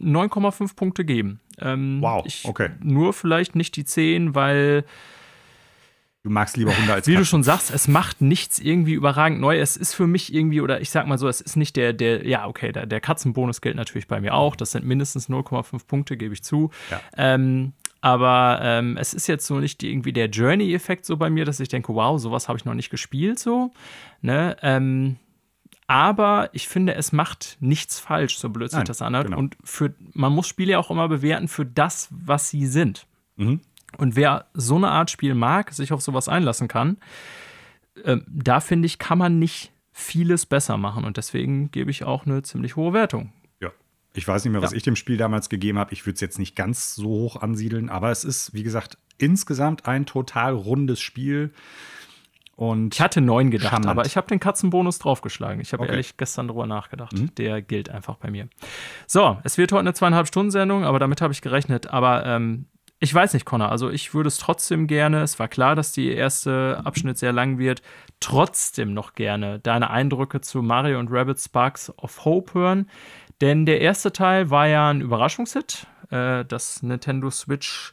9,5 0.00 0.74
Punkte 0.74 1.04
geben. 1.04 1.38
Ähm, 1.58 1.98
Wow, 2.00 2.24
ich, 2.26 2.46
okay. 2.46 2.70
Nur 2.80 3.12
vielleicht 3.12 3.54
nicht 3.54 3.76
die 3.76 3.84
10, 3.84 4.34
weil 4.34 4.86
Du 6.22 6.30
magst 6.30 6.56
lieber 6.56 6.76
Hunde 6.76 6.92
als 6.92 7.08
wie 7.08 7.12
du 7.12 7.18
Katzen. 7.18 7.30
schon 7.30 7.42
sagst, 7.42 7.72
es 7.72 7.88
macht 7.88 8.20
nichts 8.20 8.60
irgendwie 8.60 8.92
überragend 8.92 9.40
neu. 9.40 9.58
Es 9.58 9.76
ist 9.76 9.92
für 9.94 10.06
mich 10.06 10.32
irgendwie, 10.32 10.60
oder 10.60 10.80
ich 10.80 10.90
sag 10.90 11.08
mal 11.08 11.18
so, 11.18 11.28
es 11.28 11.40
ist 11.40 11.56
nicht 11.56 11.74
der, 11.74 11.92
der, 11.92 12.26
ja, 12.26 12.46
okay, 12.46 12.70
der, 12.70 12.86
der 12.86 13.00
Katzenbonus 13.00 13.60
gilt 13.60 13.74
natürlich 13.74 14.06
bei 14.06 14.20
mir 14.20 14.34
auch. 14.34 14.54
Das 14.54 14.70
sind 14.70 14.84
mindestens 14.84 15.28
0,5 15.28 15.84
Punkte, 15.86 16.16
gebe 16.16 16.32
ich 16.32 16.44
zu. 16.44 16.70
Ja. 16.92 17.00
Ähm, 17.16 17.72
aber 18.00 18.60
ähm, 18.62 18.96
es 18.96 19.14
ist 19.14 19.26
jetzt 19.26 19.46
so 19.46 19.58
nicht 19.58 19.82
irgendwie 19.82 20.12
der 20.12 20.28
Journey-Effekt 20.28 21.06
so 21.06 21.16
bei 21.16 21.28
mir, 21.28 21.44
dass 21.44 21.58
ich 21.58 21.68
denke, 21.68 21.92
wow, 21.94 22.20
sowas 22.20 22.48
habe 22.48 22.56
ich 22.58 22.64
noch 22.64 22.74
nicht 22.74 22.90
gespielt 22.90 23.40
so. 23.40 23.72
Ne? 24.20 24.56
Ähm, 24.62 25.16
aber 25.88 26.50
ich 26.52 26.68
finde, 26.68 26.94
es 26.94 27.10
macht 27.12 27.56
nichts 27.60 27.98
falsch, 27.98 28.38
so 28.38 28.48
blöd 28.48 28.70
sich 28.70 28.82
das 28.84 29.02
anhört. 29.02 29.26
genau. 29.26 29.38
Und 29.38 29.56
für, 29.64 29.94
man 30.14 30.32
muss 30.32 30.46
Spiele 30.46 30.72
ja 30.72 30.78
auch 30.78 30.90
immer 30.90 31.08
bewerten 31.08 31.48
für 31.48 31.66
das, 31.66 32.08
was 32.10 32.48
sie 32.48 32.66
sind. 32.66 33.06
Mhm. 33.36 33.60
Und 33.98 34.16
wer 34.16 34.46
so 34.54 34.76
eine 34.76 34.88
Art 34.88 35.10
Spiel 35.10 35.34
mag, 35.34 35.72
sich 35.72 35.92
auf 35.92 36.00
sowas 36.02 36.28
einlassen 36.28 36.68
kann, 36.68 36.96
ähm, 38.04 38.24
da 38.28 38.60
finde 38.60 38.86
ich, 38.86 38.98
kann 38.98 39.18
man 39.18 39.38
nicht 39.38 39.70
vieles 39.92 40.46
besser 40.46 40.76
machen. 40.78 41.04
Und 41.04 41.16
deswegen 41.18 41.70
gebe 41.70 41.90
ich 41.90 42.04
auch 42.04 42.24
eine 42.26 42.42
ziemlich 42.42 42.76
hohe 42.76 42.92
Wertung. 42.94 43.32
Ja. 43.60 43.70
Ich 44.14 44.26
weiß 44.26 44.44
nicht 44.44 44.52
mehr, 44.52 44.62
was 44.62 44.70
Ja. 44.72 44.76
ich 44.78 44.82
dem 44.82 44.96
Spiel 44.96 45.16
damals 45.18 45.48
gegeben 45.50 45.78
habe. 45.78 45.92
Ich 45.92 46.06
würde 46.06 46.14
es 46.14 46.20
jetzt 46.20 46.38
nicht 46.38 46.56
ganz 46.56 46.94
so 46.94 47.08
hoch 47.08 47.36
ansiedeln, 47.36 47.90
aber 47.90 48.10
es 48.10 48.24
ist, 48.24 48.54
wie 48.54 48.62
gesagt, 48.62 48.96
insgesamt 49.18 49.86
ein 49.86 50.06
total 50.06 50.54
rundes 50.54 51.00
Spiel. 51.00 51.52
Und 52.56 52.94
Ich 52.94 53.00
hatte 53.00 53.20
neun 53.20 53.50
gedacht, 53.50 53.70
Charmant. 53.70 53.88
aber 53.90 54.06
ich 54.06 54.16
habe 54.16 54.26
den 54.28 54.38
Katzenbonus 54.38 54.98
draufgeschlagen. 54.98 55.60
Ich 55.60 55.72
habe 55.72 55.82
Okay. 55.84 55.92
ehrlich 55.92 56.16
gestern 56.16 56.48
drüber 56.48 56.66
nachgedacht. 56.66 57.12
Mhm. 57.12 57.34
Der 57.36 57.60
gilt 57.62 57.88
einfach 57.88 58.16
bei 58.16 58.30
mir. 58.30 58.48
So, 59.06 59.38
es 59.42 59.58
wird 59.58 59.72
heute 59.72 59.80
eine 59.80 59.94
zweieinhalb 59.94 60.28
Stunden 60.28 60.50
Sendung, 60.50 60.84
aber 60.84 60.98
damit 60.98 61.20
habe 61.22 61.32
ich 61.32 61.40
gerechnet. 61.42 61.88
Aber 61.88 62.24
ähm, 62.26 62.66
ich 63.02 63.12
weiß 63.12 63.34
nicht, 63.34 63.44
Connor. 63.44 63.70
Also 63.70 63.90
ich 63.90 64.14
würde 64.14 64.28
es 64.28 64.38
trotzdem 64.38 64.86
gerne. 64.86 65.22
Es 65.22 65.40
war 65.40 65.48
klar, 65.48 65.74
dass 65.74 65.90
die 65.90 66.12
erste 66.12 66.80
Abschnitt 66.84 67.18
sehr 67.18 67.32
lang 67.32 67.58
wird. 67.58 67.82
Trotzdem 68.20 68.94
noch 68.94 69.14
gerne 69.14 69.58
deine 69.58 69.90
Eindrücke 69.90 70.40
zu 70.40 70.62
Mario 70.62 71.00
und 71.00 71.08
Rabbit 71.10 71.40
Sparks 71.40 71.92
of 71.98 72.24
Hope 72.24 72.54
hören. 72.54 72.88
Denn 73.40 73.66
der 73.66 73.80
erste 73.80 74.12
Teil 74.12 74.50
war 74.50 74.68
ja 74.68 74.88
ein 74.88 75.00
Überraschungshit. 75.00 75.88
Äh, 76.10 76.44
das 76.44 76.84
Nintendo 76.84 77.28
Switch 77.28 77.92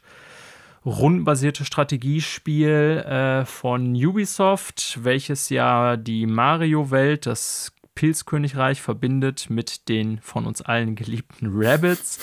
rundenbasierte 0.86 1.64
Strategiespiel 1.64 3.04
äh, 3.04 3.44
von 3.46 3.92
Ubisoft, 3.96 5.00
welches 5.02 5.48
ja 5.48 5.96
die 5.96 6.26
Mario-Welt, 6.26 7.26
das 7.26 7.72
Pilzkönigreich 7.94 8.80
verbindet 8.80 9.50
mit 9.50 9.88
den 9.88 10.20
von 10.20 10.46
uns 10.46 10.62
allen 10.62 10.94
geliebten 10.94 11.48
Rabbits. 11.52 12.18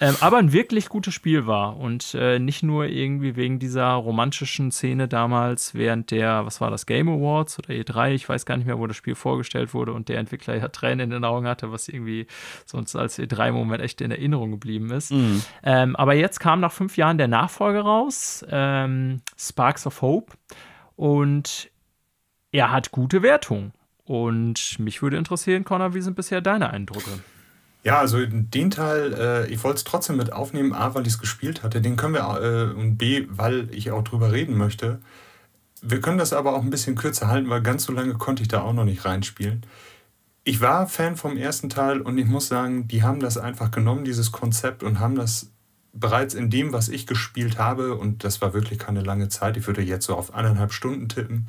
Ähm, 0.00 0.16
aber 0.20 0.38
ein 0.38 0.52
wirklich 0.52 0.88
gutes 0.88 1.12
Spiel 1.12 1.46
war 1.46 1.76
und 1.76 2.14
äh, 2.14 2.38
nicht 2.38 2.62
nur 2.62 2.86
irgendwie 2.86 3.36
wegen 3.36 3.58
dieser 3.58 3.88
romantischen 3.92 4.70
Szene 4.70 5.08
damals 5.08 5.74
während 5.74 6.12
der, 6.12 6.46
was 6.46 6.60
war 6.60 6.70
das, 6.70 6.86
Game 6.86 7.08
Awards 7.08 7.58
oder 7.58 7.70
E3, 7.70 8.12
ich 8.12 8.28
weiß 8.28 8.46
gar 8.46 8.56
nicht 8.56 8.66
mehr, 8.66 8.78
wo 8.78 8.86
das 8.86 8.96
Spiel 8.96 9.14
vorgestellt 9.14 9.74
wurde 9.74 9.92
und 9.92 10.08
der 10.08 10.18
Entwickler 10.18 10.56
ja 10.56 10.68
Tränen 10.68 11.00
in 11.00 11.10
den 11.10 11.24
Augen 11.24 11.46
hatte, 11.46 11.72
was 11.72 11.88
irgendwie 11.88 12.26
sonst 12.64 12.96
als 12.96 13.18
E3-Moment 13.18 13.82
echt 13.82 14.00
in 14.00 14.10
Erinnerung 14.10 14.52
geblieben 14.52 14.90
ist. 14.92 15.10
Mhm. 15.10 15.42
Ähm, 15.62 15.96
aber 15.96 16.14
jetzt 16.14 16.38
kam 16.38 16.60
nach 16.60 16.72
fünf 16.72 16.96
Jahren 16.96 17.18
der 17.18 17.28
Nachfolger 17.28 17.82
raus, 17.82 18.46
ähm, 18.48 19.20
Sparks 19.36 19.86
of 19.86 20.00
Hope 20.00 20.32
und 20.96 21.70
er 22.50 22.70
hat 22.70 22.92
gute 22.92 23.22
Wertung. 23.22 23.72
Und 24.08 24.78
mich 24.78 25.02
würde 25.02 25.18
interessieren, 25.18 25.64
Connor, 25.64 25.92
wie 25.92 26.00
sind 26.00 26.16
bisher 26.16 26.40
deine 26.40 26.70
Eindrücke? 26.70 27.10
Ja, 27.84 27.98
also 27.98 28.24
den 28.24 28.70
Teil, 28.70 29.12
äh, 29.12 29.46
ich 29.48 29.62
wollte 29.62 29.76
es 29.76 29.84
trotzdem 29.84 30.16
mit 30.16 30.32
aufnehmen, 30.32 30.72
A, 30.72 30.94
weil 30.94 31.02
ich 31.02 31.12
es 31.12 31.18
gespielt 31.18 31.62
hatte, 31.62 31.82
den 31.82 31.96
können 31.96 32.14
wir, 32.14 32.40
äh, 32.40 32.74
und 32.74 32.96
B, 32.96 33.26
weil 33.28 33.68
ich 33.70 33.90
auch 33.90 34.02
drüber 34.02 34.32
reden 34.32 34.56
möchte. 34.56 34.98
Wir 35.82 36.00
können 36.00 36.16
das 36.16 36.32
aber 36.32 36.54
auch 36.54 36.62
ein 36.62 36.70
bisschen 36.70 36.96
kürzer 36.96 37.28
halten, 37.28 37.50
weil 37.50 37.60
ganz 37.60 37.84
so 37.84 37.92
lange 37.92 38.14
konnte 38.14 38.40
ich 38.42 38.48
da 38.48 38.62
auch 38.62 38.72
noch 38.72 38.86
nicht 38.86 39.04
reinspielen. 39.04 39.66
Ich 40.42 40.62
war 40.62 40.88
Fan 40.88 41.16
vom 41.16 41.36
ersten 41.36 41.68
Teil 41.68 42.00
und 42.00 42.16
ich 42.16 42.26
muss 42.26 42.48
sagen, 42.48 42.88
die 42.88 43.02
haben 43.02 43.20
das 43.20 43.36
einfach 43.36 43.70
genommen, 43.70 44.04
dieses 44.06 44.32
Konzept, 44.32 44.82
und 44.82 45.00
haben 45.00 45.16
das 45.16 45.50
bereits 45.92 46.32
in 46.32 46.48
dem, 46.48 46.72
was 46.72 46.88
ich 46.88 47.06
gespielt 47.06 47.58
habe, 47.58 47.94
und 47.94 48.24
das 48.24 48.40
war 48.40 48.54
wirklich 48.54 48.78
keine 48.78 49.02
lange 49.02 49.28
Zeit, 49.28 49.58
ich 49.58 49.66
würde 49.66 49.82
jetzt 49.82 50.06
so 50.06 50.16
auf 50.16 50.32
eineinhalb 50.32 50.72
Stunden 50.72 51.10
tippen, 51.10 51.46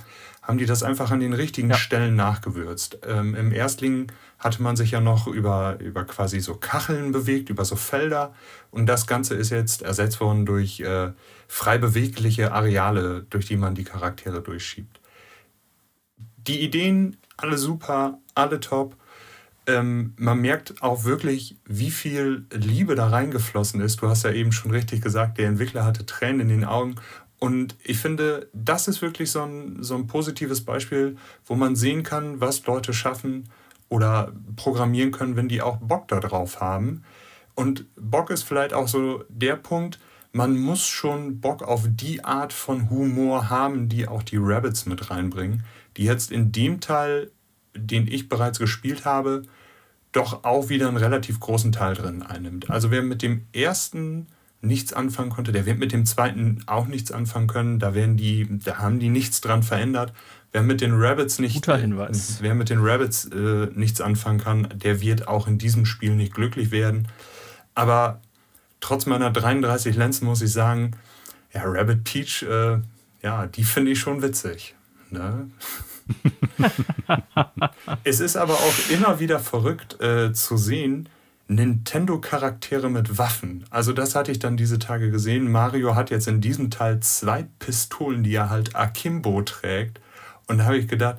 haben 0.49 0.57
die 0.57 0.65
das 0.65 0.81
einfach 0.81 1.11
an 1.11 1.19
den 1.19 1.33
richtigen 1.33 1.69
ja. 1.69 1.77
Stellen 1.77 2.15
nachgewürzt. 2.15 2.99
Ähm, 3.07 3.35
Im 3.35 3.51
Erstling 3.51 4.11
hatte 4.39 4.63
man 4.63 4.75
sich 4.75 4.91
ja 4.91 4.99
noch 4.99 5.27
über, 5.27 5.77
über 5.79 6.03
quasi 6.05 6.39
so 6.39 6.55
Kacheln 6.55 7.11
bewegt, 7.11 7.49
über 7.49 7.65
so 7.65 7.75
Felder. 7.75 8.33
Und 8.71 8.87
das 8.87 9.05
Ganze 9.05 9.35
ist 9.35 9.51
jetzt 9.51 9.83
ersetzt 9.83 10.19
worden 10.19 10.47
durch 10.47 10.79
äh, 10.79 11.11
frei 11.47 11.77
bewegliche 11.77 12.51
Areale, 12.51 13.27
durch 13.29 13.45
die 13.45 13.57
man 13.57 13.75
die 13.75 13.83
Charaktere 13.83 14.41
durchschiebt. 14.41 14.99
Die 16.47 16.61
Ideen, 16.61 17.17
alle 17.37 17.57
super, 17.57 18.17
alle 18.33 18.59
top 18.59 18.95
ähm, 19.69 20.13
man 20.17 20.39
merkt 20.41 20.81
auch 20.81 21.03
wirklich, 21.03 21.57
wie 21.65 21.91
viel 21.91 22.45
Liebe 22.51 22.95
da 22.95 23.09
reingeflossen 23.09 23.81
ist. 23.81 24.01
Du 24.01 24.07
hast 24.07 24.23
ja 24.23 24.31
eben 24.31 24.51
schon 24.51 24.71
richtig 24.71 25.01
gesagt, 25.01 25.37
der 25.37 25.47
Entwickler 25.47 25.85
hatte 25.85 26.07
Tränen 26.07 26.41
in 26.41 26.47
den 26.49 26.65
Augen. 26.65 26.95
Und 27.39 27.77
ich 27.83 27.97
finde, 27.97 28.49
das 28.53 28.87
ist 28.87 29.01
wirklich 29.01 29.31
so 29.31 29.41
ein, 29.41 29.81
so 29.81 29.95
ein 29.95 30.07
positives 30.07 30.63
Beispiel, 30.65 31.17
wo 31.45 31.55
man 31.55 31.75
sehen 31.75 32.03
kann, 32.03 32.41
was 32.41 32.65
Leute 32.65 32.93
schaffen 32.93 33.49
oder 33.87 34.33
programmieren 34.57 35.11
können, 35.11 35.35
wenn 35.35 35.47
die 35.47 35.61
auch 35.61 35.77
Bock 35.77 36.09
darauf 36.09 36.59
haben. 36.59 37.03
Und 37.55 37.85
Bock 37.95 38.29
ist 38.29 38.43
vielleicht 38.43 38.73
auch 38.73 38.87
so 38.87 39.23
der 39.29 39.55
Punkt, 39.55 39.99
man 40.31 40.59
muss 40.59 40.85
schon 40.85 41.39
Bock 41.39 41.63
auf 41.63 41.85
die 41.87 42.23
Art 42.23 42.53
von 42.53 42.89
Humor 42.89 43.49
haben, 43.49 43.89
die 43.89 44.07
auch 44.07 44.21
die 44.21 44.37
Rabbits 44.37 44.85
mit 44.85 45.09
reinbringen, 45.09 45.63
die 45.97 46.03
jetzt 46.03 46.31
in 46.31 46.51
dem 46.51 46.81
Teil, 46.81 47.31
den 47.75 48.07
ich 48.07 48.29
bereits 48.29 48.59
gespielt 48.59 49.05
habe, 49.05 49.43
doch 50.11 50.43
auch 50.43 50.69
wieder 50.69 50.87
einen 50.87 50.97
relativ 50.97 51.39
großen 51.39 51.71
Teil 51.71 51.95
drin 51.95 52.21
einnimmt. 52.21 52.69
Also 52.69 52.91
wer 52.91 53.01
mit 53.01 53.21
dem 53.21 53.47
ersten 53.53 54.27
nichts 54.61 54.93
anfangen 54.93 55.29
konnte, 55.29 55.51
der 55.51 55.65
wird 55.65 55.79
mit 55.79 55.91
dem 55.91 56.05
zweiten 56.05 56.63
auch 56.65 56.87
nichts 56.87 57.11
anfangen 57.11 57.47
können. 57.47 57.79
Da 57.79 57.93
werden 57.93 58.17
die, 58.17 58.47
da 58.63 58.77
haben 58.77 58.99
die 58.99 59.09
nichts 59.09 59.41
dran 59.41 59.63
verändert. 59.63 60.13
Wer 60.51 60.63
mit 60.63 60.81
den 60.81 60.93
Rabbits 60.93 61.39
nicht, 61.39 61.67
wer 61.67 62.55
mit 62.55 62.69
den 62.69 62.79
Rabbits 62.81 63.25
äh, 63.25 63.67
nichts 63.75 64.01
anfangen 64.01 64.39
kann, 64.39 64.67
der 64.75 64.99
wird 64.99 65.27
auch 65.27 65.47
in 65.47 65.59
diesem 65.59 65.85
Spiel 65.85 66.15
nicht 66.15 66.33
glücklich 66.33 66.71
werden. 66.71 67.07
Aber 67.75 68.19
trotz 68.79 69.05
meiner 69.05 69.31
33 69.31 69.95
Lenzen 69.95 70.25
muss 70.25 70.41
ich 70.41 70.51
sagen, 70.51 70.91
ja, 71.53 71.61
Rabbit 71.65 72.03
Peach, 72.03 72.43
äh, 72.43 72.79
ja, 73.21 73.45
die 73.47 73.63
finde 73.63 73.91
ich 73.91 73.99
schon 73.99 74.21
witzig. 74.21 74.75
Ne? 75.11 75.49
es 78.03 78.19
ist 78.19 78.35
aber 78.35 78.53
auch 78.53 78.89
immer 78.89 79.19
wieder 79.19 79.39
verrückt 79.39 80.01
äh, 80.01 80.33
zu 80.33 80.57
sehen, 80.57 81.09
Nintendo-Charaktere 81.49 82.91
mit 82.91 83.17
Waffen. 83.17 83.65
Also 83.71 83.91
das 83.91 84.13
hatte 84.13 84.31
ich 84.31 84.37
dann 84.37 84.55
diese 84.55 84.77
Tage 84.77 85.09
gesehen. 85.09 85.51
Mario 85.51 85.95
hat 85.95 86.11
jetzt 86.11 86.27
in 86.27 86.41
diesem 86.41 86.69
Teil 86.69 86.99
zwei 86.99 87.47
Pistolen, 87.57 88.23
die 88.23 88.35
er 88.35 88.51
halt 88.51 88.75
Akimbo 88.75 89.41
trägt. 89.41 89.99
Und 90.47 90.59
da 90.59 90.65
habe 90.65 90.77
ich 90.77 90.87
gedacht, 90.87 91.17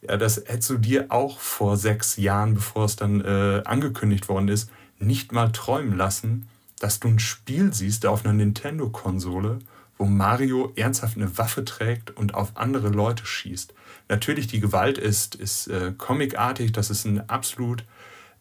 ja, 0.00 0.16
das 0.16 0.36
hättest 0.46 0.70
du 0.70 0.78
dir 0.78 1.06
auch 1.08 1.40
vor 1.40 1.76
sechs 1.76 2.16
Jahren, 2.16 2.54
bevor 2.54 2.84
es 2.84 2.94
dann 2.94 3.20
äh, 3.22 3.62
angekündigt 3.64 4.28
worden 4.28 4.48
ist, 4.48 4.70
nicht 5.00 5.32
mal 5.32 5.50
träumen 5.50 5.96
lassen, 5.96 6.48
dass 6.78 7.00
du 7.00 7.08
ein 7.08 7.18
Spiel 7.18 7.72
siehst 7.72 8.06
auf 8.06 8.24
einer 8.24 8.34
Nintendo-Konsole, 8.34 9.58
wo 9.98 10.04
Mario 10.04 10.72
ernsthaft 10.76 11.16
eine 11.16 11.36
Waffe 11.38 11.64
trägt 11.64 12.16
und 12.16 12.34
auf 12.34 12.52
andere 12.56 12.88
Leute 12.88 13.26
schießt. 13.26 13.74
Natürlich, 14.08 14.46
die 14.46 14.60
Gewalt 14.60 14.98
ist, 14.98 15.34
ist 15.34 15.66
äh, 15.66 15.92
comicartig, 15.96 16.72
das 16.72 16.90
ist 16.90 17.04
ein 17.04 17.28
absolut 17.28 17.84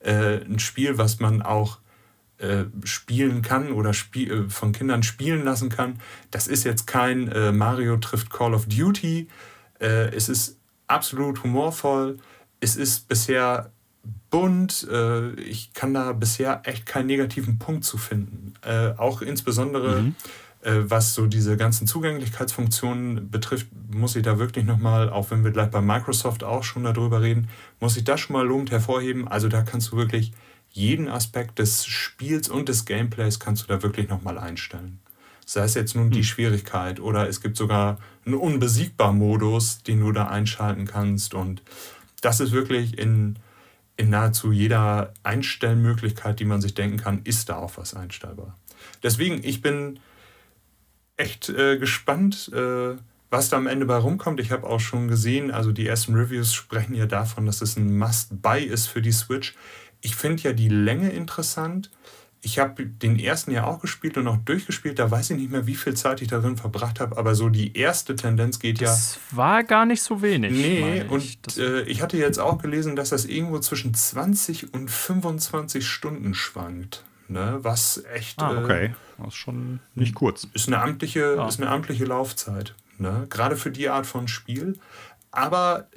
äh, 0.03 0.43
ein 0.43 0.59
Spiel, 0.59 0.97
was 0.97 1.19
man 1.19 1.41
auch 1.41 1.79
äh, 2.41 2.65
spielen 2.83 3.43
kann 3.43 3.71
oder 3.71 3.91
äh, 3.91 4.49
von 4.49 4.71
Kindern 4.71 5.03
spielen 5.03 5.45
lassen 5.45 5.69
kann. 5.69 5.99
Das 6.31 6.47
ist 6.47 6.63
jetzt 6.63 6.87
kein 6.87 7.27
äh, 7.27 7.51
Mario 7.51 7.97
trifft 7.97 8.31
Call 8.31 8.55
of 8.55 8.65
Duty. 8.65 9.27
Es 9.77 10.29
ist 10.29 10.59
absolut 10.85 11.43
humorvoll. 11.43 12.19
Es 12.59 12.75
ist 12.75 13.07
bisher 13.07 13.71
bunt. 14.29 14.87
ich 15.37 15.73
kann 15.73 15.95
da 15.95 16.13
bisher 16.13 16.61
echt 16.65 16.85
keinen 16.85 17.07
negativen 17.07 17.57
Punkt 17.57 17.83
zu 17.83 17.97
finden. 17.97 18.53
auch 18.97 19.23
insbesondere 19.23 20.03
mhm. 20.03 20.15
Äh, 20.61 20.89
was 20.89 21.15
so 21.15 21.25
diese 21.25 21.57
ganzen 21.57 21.87
Zugänglichkeitsfunktionen 21.87 23.31
betrifft, 23.31 23.67
muss 23.91 24.15
ich 24.15 24.23
da 24.23 24.37
wirklich 24.37 24.65
nochmal, 24.65 25.09
auch 25.09 25.31
wenn 25.31 25.43
wir 25.43 25.51
gleich 25.51 25.71
bei 25.71 25.81
Microsoft 25.81 26.43
auch 26.43 26.63
schon 26.63 26.83
darüber 26.83 27.21
reden, 27.21 27.49
muss 27.79 27.97
ich 27.97 28.03
das 28.03 28.19
schon 28.19 28.35
mal 28.35 28.45
lobend 28.45 28.69
hervorheben. 28.69 29.27
Also 29.27 29.47
da 29.47 29.63
kannst 29.63 29.91
du 29.91 29.97
wirklich 29.97 30.33
jeden 30.69 31.07
Aspekt 31.07 31.57
des 31.57 31.85
Spiels 31.85 32.47
und 32.47 32.69
des 32.69 32.85
Gameplays 32.85 33.39
kannst 33.39 33.63
du 33.63 33.67
da 33.67 33.81
wirklich 33.81 34.07
nochmal 34.07 34.37
einstellen. 34.37 34.99
Sei 35.45 35.63
es 35.63 35.73
jetzt 35.73 35.95
nun 35.95 36.11
die 36.11 36.19
hm. 36.19 36.25
Schwierigkeit 36.25 36.99
oder 36.99 37.27
es 37.27 37.41
gibt 37.41 37.57
sogar 37.57 37.97
einen 38.25 38.35
Unbesiegbar-Modus, 38.35 39.81
den 39.83 39.99
du 39.99 40.11
da 40.11 40.27
einschalten 40.27 40.85
kannst. 40.85 41.33
Und 41.33 41.63
das 42.21 42.39
ist 42.39 42.51
wirklich 42.51 42.99
in, 42.99 43.39
in 43.97 44.11
nahezu 44.11 44.51
jeder 44.51 45.11
Einstellmöglichkeit, 45.23 46.39
die 46.39 46.45
man 46.45 46.61
sich 46.61 46.75
denken 46.75 46.97
kann, 46.97 47.21
ist 47.23 47.49
da 47.49 47.57
auch 47.57 47.77
was 47.77 47.95
einstellbar. 47.95 48.55
Deswegen, 49.01 49.43
ich 49.43 49.63
bin 49.63 49.99
echt 51.21 51.49
äh, 51.49 51.77
gespannt, 51.77 52.51
äh, 52.53 52.95
was 53.29 53.49
da 53.49 53.57
am 53.57 53.67
Ende 53.67 53.85
bei 53.85 53.95
rumkommt. 53.95 54.39
Ich 54.39 54.51
habe 54.51 54.67
auch 54.67 54.79
schon 54.79 55.07
gesehen, 55.07 55.51
also 55.51 55.71
die 55.71 55.87
ersten 55.87 56.15
Reviews 56.15 56.53
sprechen 56.53 56.95
ja 56.95 57.05
davon, 57.05 57.45
dass 57.45 57.61
es 57.61 57.77
ein 57.77 57.97
Must-Buy 57.97 58.63
ist 58.63 58.87
für 58.87 59.01
die 59.01 59.13
Switch. 59.13 59.55
Ich 60.01 60.15
finde 60.15 60.43
ja 60.43 60.53
die 60.53 60.67
Länge 60.67 61.11
interessant. 61.11 61.89
Ich 62.43 62.57
habe 62.57 62.87
den 62.87 63.19
ersten 63.19 63.51
ja 63.51 63.65
auch 63.65 63.79
gespielt 63.79 64.17
und 64.17 64.27
auch 64.27 64.37
durchgespielt. 64.37 64.97
Da 64.97 65.11
weiß 65.11 65.29
ich 65.29 65.37
nicht 65.37 65.51
mehr, 65.51 65.67
wie 65.67 65.75
viel 65.75 65.93
Zeit 65.93 66.23
ich 66.23 66.27
darin 66.27 66.57
verbracht 66.57 66.99
habe. 66.99 67.15
Aber 67.17 67.35
so 67.35 67.49
die 67.49 67.77
erste 67.77 68.15
Tendenz 68.15 68.57
geht 68.57 68.81
das 68.81 68.81
ja. 68.81 68.89
Das 68.89 69.19
war 69.37 69.63
gar 69.63 69.85
nicht 69.85 70.01
so 70.01 70.23
wenig. 70.23 70.51
Nee, 70.51 71.05
und 71.07 71.23
ich. 71.23 71.37
Äh, 71.57 71.83
ich 71.83 72.01
hatte 72.01 72.17
jetzt 72.17 72.39
auch 72.39 72.57
gelesen, 72.57 72.95
dass 72.95 73.09
das 73.09 73.25
irgendwo 73.25 73.59
zwischen 73.59 73.93
20 73.93 74.73
und 74.73 74.89
25 74.89 75.87
Stunden 75.87 76.33
schwankt 76.33 77.03
ne? 77.31 77.59
was 77.61 78.03
echt. 78.13 78.41
Ah, 78.41 78.61
okay. 78.61 78.85
Äh, 78.85 78.91
das 79.25 79.33
ist 79.33 79.39
schon 79.39 79.79
nicht 79.95 80.15
kurz. 80.15 80.47
Ist 80.53 80.67
eine 80.67 80.81
amtliche, 80.81 81.35
ja. 81.35 81.47
ist 81.47 81.59
eine 81.59 81.69
amtliche 81.69 82.05
Laufzeit. 82.05 82.75
Ne? 82.97 83.25
Gerade 83.29 83.57
für 83.57 83.71
die 83.71 83.89
Art 83.89 84.05
von 84.05 84.27
Spiel. 84.27 84.77
Aber 85.31 85.87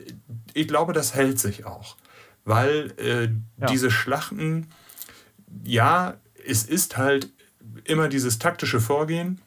ich 0.53 0.69
glaube, 0.69 0.93
das 0.93 1.15
hält 1.15 1.39
sich 1.39 1.67
auch. 1.67 1.97
Weil 2.45 2.93
äh, 2.99 3.31
ja. 3.61 3.67
diese 3.67 3.91
Schlachten, 3.91 4.69
ja, 5.65 6.15
es 6.47 6.65
ist 6.65 6.97
halt 6.97 7.31
immer 7.85 8.09
dieses 8.09 8.39
taktische 8.39 8.81
Vorgehen. 8.81 9.41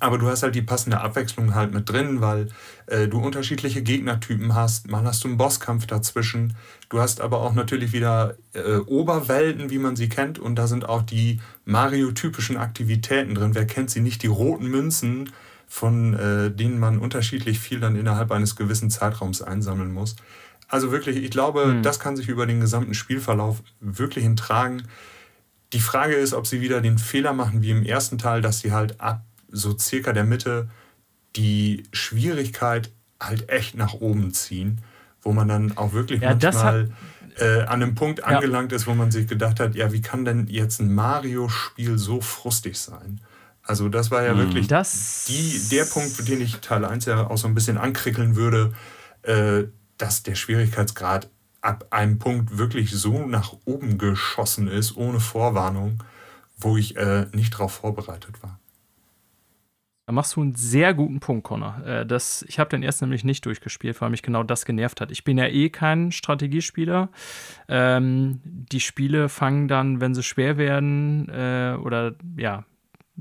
Aber 0.00 0.18
du 0.18 0.28
hast 0.28 0.42
halt 0.42 0.54
die 0.54 0.62
passende 0.62 1.00
Abwechslung 1.00 1.54
halt 1.54 1.72
mit 1.72 1.88
drin, 1.88 2.20
weil 2.20 2.48
äh, 2.86 3.08
du 3.08 3.18
unterschiedliche 3.18 3.82
Gegnertypen 3.82 4.54
hast. 4.54 4.90
Mal 4.90 5.04
hast 5.04 5.24
du 5.24 5.28
einen 5.28 5.36
Bosskampf 5.36 5.86
dazwischen. 5.86 6.54
Du 6.88 7.00
hast 7.00 7.20
aber 7.20 7.40
auch 7.40 7.54
natürlich 7.54 7.92
wieder 7.92 8.36
äh, 8.52 8.76
Oberwelten, 8.76 9.70
wie 9.70 9.78
man 9.78 9.96
sie 9.96 10.08
kennt. 10.08 10.38
Und 10.38 10.56
da 10.56 10.66
sind 10.66 10.88
auch 10.88 11.02
die 11.02 11.40
Mario-typischen 11.64 12.56
Aktivitäten 12.56 13.34
drin. 13.34 13.54
Wer 13.54 13.66
kennt 13.66 13.90
sie 13.90 14.00
nicht? 14.00 14.22
Die 14.22 14.28
roten 14.28 14.66
Münzen, 14.66 15.30
von 15.66 16.14
äh, 16.14 16.50
denen 16.50 16.78
man 16.78 16.98
unterschiedlich 16.98 17.58
viel 17.58 17.80
dann 17.80 17.96
innerhalb 17.96 18.30
eines 18.32 18.56
gewissen 18.56 18.90
Zeitraums 18.90 19.42
einsammeln 19.42 19.92
muss. 19.92 20.16
Also 20.68 20.92
wirklich, 20.92 21.16
ich 21.16 21.30
glaube, 21.30 21.64
hm. 21.64 21.82
das 21.82 21.98
kann 21.98 22.16
sich 22.16 22.28
über 22.28 22.46
den 22.46 22.60
gesamten 22.60 22.94
Spielverlauf 22.94 23.62
wirklich 23.80 24.24
hintragen. 24.24 24.82
Die 25.72 25.80
Frage 25.80 26.14
ist, 26.14 26.32
ob 26.32 26.46
sie 26.46 26.60
wieder 26.60 26.80
den 26.80 26.98
Fehler 26.98 27.32
machen 27.32 27.62
wie 27.62 27.70
im 27.70 27.84
ersten 27.84 28.18
Teil, 28.18 28.40
dass 28.40 28.60
sie 28.60 28.72
halt 28.72 29.00
ab 29.00 29.22
so 29.50 29.76
circa 29.78 30.12
der 30.12 30.24
Mitte 30.24 30.68
die 31.36 31.84
Schwierigkeit 31.92 32.90
halt 33.20 33.48
echt 33.48 33.74
nach 33.74 33.94
oben 33.94 34.32
ziehen, 34.32 34.80
wo 35.22 35.32
man 35.32 35.48
dann 35.48 35.76
auch 35.76 35.92
wirklich 35.92 36.20
ja, 36.20 36.30
manchmal 36.30 36.90
äh, 37.38 37.62
an 37.62 37.82
einem 37.82 37.94
Punkt 37.94 38.24
angelangt 38.24 38.72
ist, 38.72 38.86
wo 38.86 38.94
man 38.94 39.10
sich 39.10 39.26
gedacht 39.26 39.60
hat, 39.60 39.74
ja, 39.74 39.92
wie 39.92 40.00
kann 40.00 40.24
denn 40.24 40.46
jetzt 40.48 40.80
ein 40.80 40.94
Mario-Spiel 40.94 41.98
so 41.98 42.20
frustig 42.20 42.78
sein? 42.78 43.20
Also 43.62 43.88
das 43.88 44.10
war 44.10 44.22
ja 44.22 44.34
mhm. 44.34 44.38
wirklich 44.38 44.66
das 44.66 45.26
die, 45.26 45.60
der 45.70 45.84
Punkt, 45.84 46.26
den 46.26 46.40
ich 46.40 46.56
Teil 46.56 46.84
1 46.84 47.04
ja 47.04 47.28
auch 47.28 47.36
so 47.36 47.46
ein 47.46 47.54
bisschen 47.54 47.76
ankrickeln 47.76 48.34
würde, 48.34 48.72
äh, 49.22 49.64
dass 49.98 50.22
der 50.22 50.36
Schwierigkeitsgrad 50.36 51.28
ab 51.60 51.86
einem 51.90 52.18
Punkt 52.18 52.56
wirklich 52.56 52.92
so 52.92 53.26
nach 53.26 53.54
oben 53.64 53.98
geschossen 53.98 54.68
ist, 54.68 54.96
ohne 54.96 55.20
Vorwarnung, 55.20 56.02
wo 56.56 56.76
ich 56.76 56.96
äh, 56.96 57.26
nicht 57.32 57.54
darauf 57.54 57.72
vorbereitet 57.72 58.42
war. 58.42 58.57
Da 60.08 60.12
machst 60.12 60.36
du 60.36 60.40
einen 60.40 60.54
sehr 60.54 60.94
guten 60.94 61.20
Punkt, 61.20 61.44
Connor. 61.44 61.84
Äh, 61.84 62.06
das, 62.06 62.42
ich 62.48 62.58
habe 62.58 62.70
den 62.70 62.82
erst 62.82 63.02
nämlich 63.02 63.24
nicht 63.24 63.44
durchgespielt, 63.44 64.00
weil 64.00 64.08
mich 64.08 64.22
genau 64.22 64.42
das 64.42 64.64
genervt 64.64 65.02
hat. 65.02 65.10
Ich 65.10 65.22
bin 65.22 65.36
ja 65.36 65.44
eh 65.44 65.68
kein 65.68 66.12
Strategiespieler. 66.12 67.10
Ähm, 67.68 68.40
die 68.42 68.80
Spiele 68.80 69.28
fangen 69.28 69.68
dann, 69.68 70.00
wenn 70.00 70.14
sie 70.14 70.22
schwer 70.22 70.56
werden 70.56 71.28
äh, 71.28 71.76
oder 71.78 72.14
ja, 72.38 72.64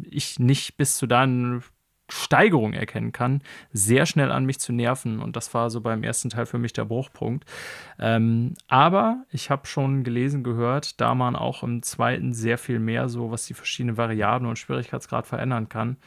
ich 0.01 0.39
nicht 0.39 0.77
bis 0.77 0.95
zu 0.95 1.07
dann 1.07 1.61
Steigerung 2.09 2.71
erkennen 2.71 3.11
kann, 3.11 3.41
sehr 3.73 4.05
schnell 4.05 4.31
an 4.31 4.45
mich 4.45 4.59
zu 4.59 4.71
nerven. 4.71 5.19
Und 5.19 5.35
das 5.35 5.53
war 5.53 5.69
so 5.69 5.81
beim 5.81 6.03
ersten 6.03 6.29
Teil 6.29 6.45
für 6.45 6.57
mich 6.57 6.71
der 6.71 6.85
Bruchpunkt. 6.85 7.43
Ähm, 7.99 8.53
aber 8.67 9.25
ich 9.29 9.49
habe 9.49 9.67
schon 9.67 10.03
gelesen, 10.05 10.43
gehört, 10.43 11.01
da 11.01 11.15
man 11.15 11.35
auch 11.35 11.63
im 11.63 11.83
zweiten 11.83 12.33
sehr 12.33 12.57
viel 12.57 12.79
mehr 12.79 13.09
so, 13.09 13.29
was 13.29 13.45
die 13.45 13.53
verschiedenen 13.53 13.97
Variablen 13.97 14.47
und 14.47 14.57
Schwierigkeitsgrad 14.57 15.27
verändern 15.27 15.67
kann, 15.67 15.97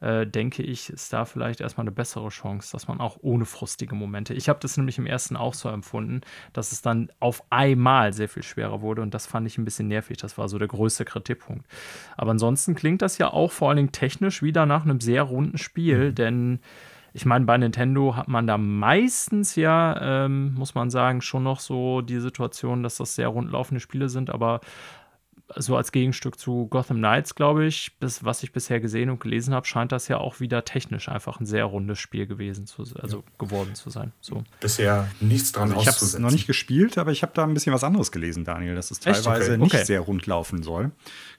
äh, 0.00 0.26
denke 0.26 0.62
ich, 0.62 0.90
ist 0.90 1.12
da 1.12 1.24
vielleicht 1.24 1.60
erstmal 1.60 1.84
eine 1.84 1.92
bessere 1.92 2.28
Chance, 2.28 2.72
dass 2.72 2.88
man 2.88 3.00
auch 3.00 3.18
ohne 3.22 3.44
frustige 3.44 3.94
Momente. 3.94 4.34
Ich 4.34 4.48
habe 4.48 4.58
das 4.60 4.76
nämlich 4.76 4.98
im 4.98 5.06
ersten 5.06 5.36
auch 5.36 5.54
so 5.54 5.68
empfunden, 5.68 6.20
dass 6.52 6.72
es 6.72 6.82
dann 6.82 7.10
auf 7.20 7.42
einmal 7.50 8.12
sehr 8.12 8.28
viel 8.28 8.42
schwerer 8.42 8.80
wurde 8.80 9.02
und 9.02 9.14
das 9.14 9.26
fand 9.26 9.46
ich 9.46 9.58
ein 9.58 9.64
bisschen 9.64 9.88
nervig. 9.88 10.18
Das 10.18 10.38
war 10.38 10.48
so 10.48 10.58
der 10.58 10.68
größte 10.68 11.04
Kritikpunkt. 11.04 11.66
Aber 12.16 12.32
ansonsten 12.32 12.74
klingt 12.74 13.02
das 13.02 13.18
ja 13.18 13.32
auch 13.32 13.52
vor 13.52 13.68
allen 13.68 13.76
Dingen 13.76 13.92
technisch 13.92 14.42
wieder 14.42 14.66
nach 14.66 14.84
einem 14.84 15.00
sehr 15.00 15.22
runden 15.22 15.58
Spiel, 15.58 16.10
mhm. 16.10 16.14
denn 16.14 16.60
ich 17.16 17.24
meine, 17.24 17.46
bei 17.46 17.56
Nintendo 17.56 18.14
hat 18.14 18.28
man 18.28 18.46
da 18.46 18.58
meistens 18.58 19.56
ja, 19.56 20.24
ähm, 20.26 20.52
muss 20.52 20.74
man 20.74 20.90
sagen, 20.90 21.22
schon 21.22 21.44
noch 21.44 21.60
so 21.60 22.02
die 22.02 22.20
Situation, 22.20 22.82
dass 22.82 22.96
das 22.96 23.14
sehr 23.14 23.28
rundlaufende 23.28 23.80
Spiele 23.80 24.10
sind, 24.10 24.28
aber 24.28 24.60
so 25.54 25.76
als 25.76 25.92
Gegenstück 25.92 26.38
zu 26.38 26.66
Gotham 26.66 26.98
Knights, 26.98 27.34
glaube 27.34 27.66
ich, 27.66 27.96
bis, 27.98 28.24
was 28.24 28.42
ich 28.42 28.52
bisher 28.52 28.80
gesehen 28.80 29.10
und 29.10 29.20
gelesen 29.20 29.54
habe, 29.54 29.66
scheint 29.66 29.92
das 29.92 30.08
ja 30.08 30.18
auch 30.18 30.40
wieder 30.40 30.64
technisch 30.64 31.08
einfach 31.08 31.38
ein 31.38 31.46
sehr 31.46 31.64
rundes 31.64 31.98
Spiel 31.98 32.26
gewesen 32.26 32.66
zu, 32.66 32.82
also 33.00 33.18
ja. 33.18 33.22
geworden 33.38 33.74
zu 33.74 33.90
sein. 33.90 34.12
So. 34.20 34.42
Bisher 34.60 35.08
nichts 35.20 35.52
dran 35.52 35.70
also 35.70 35.80
Ich 35.80 35.86
habe 35.86 35.96
es 35.96 36.18
noch 36.18 36.32
nicht 36.32 36.46
gespielt, 36.46 36.98
aber 36.98 37.12
ich 37.12 37.22
habe 37.22 37.32
da 37.34 37.44
ein 37.44 37.54
bisschen 37.54 37.72
was 37.72 37.84
anderes 37.84 38.10
gelesen, 38.10 38.44
Daniel, 38.44 38.74
dass 38.74 38.90
es 38.90 38.98
teilweise 38.98 39.52
okay. 39.52 39.62
nicht 39.62 39.74
okay. 39.74 39.84
sehr 39.84 40.00
rund 40.00 40.26
laufen 40.26 40.62
soll. 40.62 40.90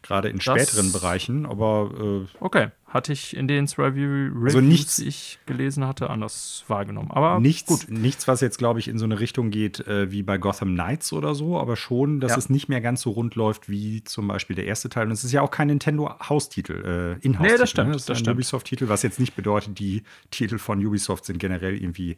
Gerade 0.01 0.29
in 0.29 0.37
das, 0.37 0.43
späteren 0.45 0.91
Bereichen, 0.91 1.45
aber 1.45 1.91
äh, 1.99 2.27
Okay, 2.39 2.69
hatte 2.87 3.11
ich 3.11 3.35
in 3.35 3.49
den 3.49 3.65
Review 3.65 4.29
Reviews, 4.33 4.55
also 4.55 4.61
nichts, 4.61 4.95
die 4.95 5.07
ich 5.07 5.39
gelesen 5.45 5.85
hatte, 5.85 6.09
anders 6.09 6.63
wahrgenommen. 6.69 7.11
Aber 7.11 7.39
nichts, 7.41 7.67
gut. 7.67 7.89
nichts, 7.89 8.29
was 8.29 8.39
jetzt, 8.39 8.57
glaube 8.57 8.79
ich, 8.79 8.87
in 8.87 8.97
so 8.97 9.03
eine 9.03 9.19
Richtung 9.19 9.49
geht 9.49 9.85
äh, 9.87 10.09
wie 10.09 10.23
bei 10.23 10.37
Gotham 10.37 10.73
Knights 10.73 11.11
oder 11.11 11.35
so, 11.35 11.59
aber 11.59 11.75
schon, 11.75 12.21
dass 12.21 12.31
ja. 12.31 12.37
es 12.37 12.49
nicht 12.49 12.69
mehr 12.69 12.79
ganz 12.79 13.01
so 13.01 13.11
rund 13.11 13.35
läuft 13.35 13.67
wie 13.69 14.05
zum 14.05 14.29
Beispiel 14.29 14.55
der 14.55 14.65
erste 14.65 14.87
Teil. 14.87 15.07
Und 15.07 15.11
es 15.11 15.25
ist 15.25 15.33
ja 15.33 15.41
auch 15.41 15.51
kein 15.51 15.67
Nintendo-Haustitel, 15.67 17.17
äh, 17.21 17.25
Inhouse-Titel. 17.25 17.51
Nee, 17.51 17.57
das 17.57 17.69
stimmt. 17.69 17.87
Ne? 17.87 17.93
Das 17.93 18.03
ist 18.03 18.09
das 18.09 18.23
ein 18.23 18.29
Ubisoft-Titel, 18.29 18.87
was 18.87 19.03
jetzt 19.03 19.19
nicht 19.19 19.35
bedeutet, 19.35 19.77
die 19.79 20.03
Titel 20.31 20.57
von 20.57 20.83
Ubisoft 20.85 21.25
sind 21.25 21.39
generell 21.39 21.75
irgendwie 21.75 22.17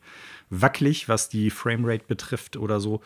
wackelig, 0.51 1.09
was 1.09 1.29
die 1.29 1.49
Framerate 1.49 2.05
betrifft 2.07 2.57
oder 2.57 2.79
so. 2.79 3.01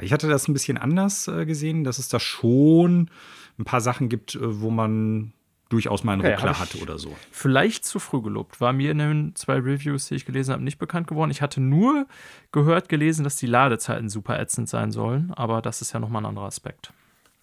Ich 0.00 0.12
hatte 0.12 0.28
das 0.28 0.48
ein 0.48 0.52
bisschen 0.52 0.78
anders 0.78 1.28
äh, 1.28 1.46
gesehen, 1.46 1.84
dass 1.84 2.00
es 2.00 2.08
da 2.08 2.18
schon 2.18 3.08
ein 3.56 3.64
paar 3.64 3.80
Sachen 3.80 4.08
gibt, 4.08 4.34
äh, 4.34 4.60
wo 4.60 4.70
man 4.70 5.32
durchaus 5.74 6.04
mal 6.04 6.12
einen 6.12 6.22
okay, 6.22 6.34
Ruckler 6.34 6.60
hatte 6.60 6.78
oder 6.78 6.98
so. 6.98 7.16
Vielleicht 7.32 7.84
zu 7.84 7.98
früh 7.98 8.22
gelobt. 8.22 8.60
War 8.60 8.72
mir 8.72 8.92
in 8.92 8.98
den 8.98 9.34
zwei 9.34 9.54
Reviews, 9.54 10.06
die 10.06 10.14
ich 10.14 10.24
gelesen 10.24 10.52
habe, 10.52 10.62
nicht 10.62 10.78
bekannt 10.78 11.08
geworden. 11.08 11.32
Ich 11.32 11.42
hatte 11.42 11.60
nur 11.60 12.06
gehört, 12.52 12.88
gelesen, 12.88 13.24
dass 13.24 13.34
die 13.36 13.48
Ladezeiten 13.48 14.08
super 14.08 14.38
ätzend 14.38 14.68
sein 14.68 14.92
sollen, 14.92 15.32
aber 15.34 15.60
das 15.62 15.82
ist 15.82 15.92
ja 15.92 15.98
nochmal 15.98 16.22
ein 16.22 16.26
anderer 16.26 16.46
Aspekt. 16.46 16.92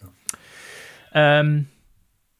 Ja, 0.01 0.07
ähm, 1.13 1.67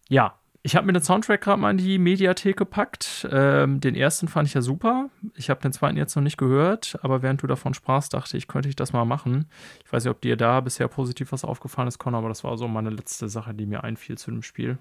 ja. 0.08 0.36
ich 0.64 0.78
habe 0.78 0.88
mir 0.88 0.94
den 0.94 1.04
Soundtrack 1.04 1.42
gerade 1.42 1.60
mal 1.60 1.72
in 1.72 1.78
die 1.78 1.98
Mediathek 1.98 2.56
gepackt. 2.56 3.28
Ähm, 3.30 3.82
den 3.82 3.96
ersten 3.96 4.30
fand 4.30 4.48
ich 4.48 4.54
ja 4.54 4.62
super. 4.62 5.10
Ich 5.36 5.50
habe 5.50 5.60
den 5.62 5.74
zweiten 5.74 5.98
jetzt 5.98 6.16
noch 6.16 6.24
nicht 6.24 6.38
gehört, 6.38 6.98
aber 7.02 7.22
während 7.22 7.44
du 7.44 7.48
davon 7.48 7.74
sprachst, 7.74 8.14
dachte 8.14 8.38
ich, 8.38 8.48
könnte 8.48 8.70
ich 8.70 8.78
das 8.78 8.94
mal 8.94 9.04
machen. 9.04 9.50
Ich 9.84 9.92
weiß 9.92 10.06
nicht, 10.06 10.12
ob 10.12 10.22
dir 10.22 10.38
da 10.38 10.62
bisher 10.62 10.88
positiv 10.88 11.34
was 11.34 11.44
aufgefallen 11.44 11.90
ist, 11.90 11.98
Con, 11.98 12.16
aber 12.16 12.30
das 12.30 12.46
war 12.46 12.58
so 12.58 12.70
meine 12.70 12.92
letzte 12.92 13.28
Sache, 13.28 13.54
die 13.54 13.66
mir 13.66 13.84
einfiel 13.84 14.18
zu 14.18 14.32
dem 14.32 14.42
Spiel 14.42 14.78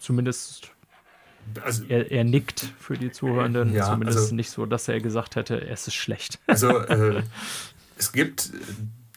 zumindest 0.00 0.70
also, 1.62 1.84
er, 1.88 2.10
er, 2.10 2.24
nickt 2.24 2.72
für 2.78 2.96
die 2.96 3.10
Zuhörenden. 3.10 3.72
Ja, 3.72 3.86
zumindest 3.86 4.18
also, 4.18 4.34
nicht 4.34 4.50
so, 4.50 4.66
dass 4.66 4.88
er 4.88 5.00
gesagt 5.00 5.36
hätte, 5.36 5.60
es 5.60 5.86
ist 5.86 5.94
schlecht. 5.94 6.38
Also 6.46 6.78
äh, 6.78 7.22
es 7.96 8.12
gibt 8.12 8.52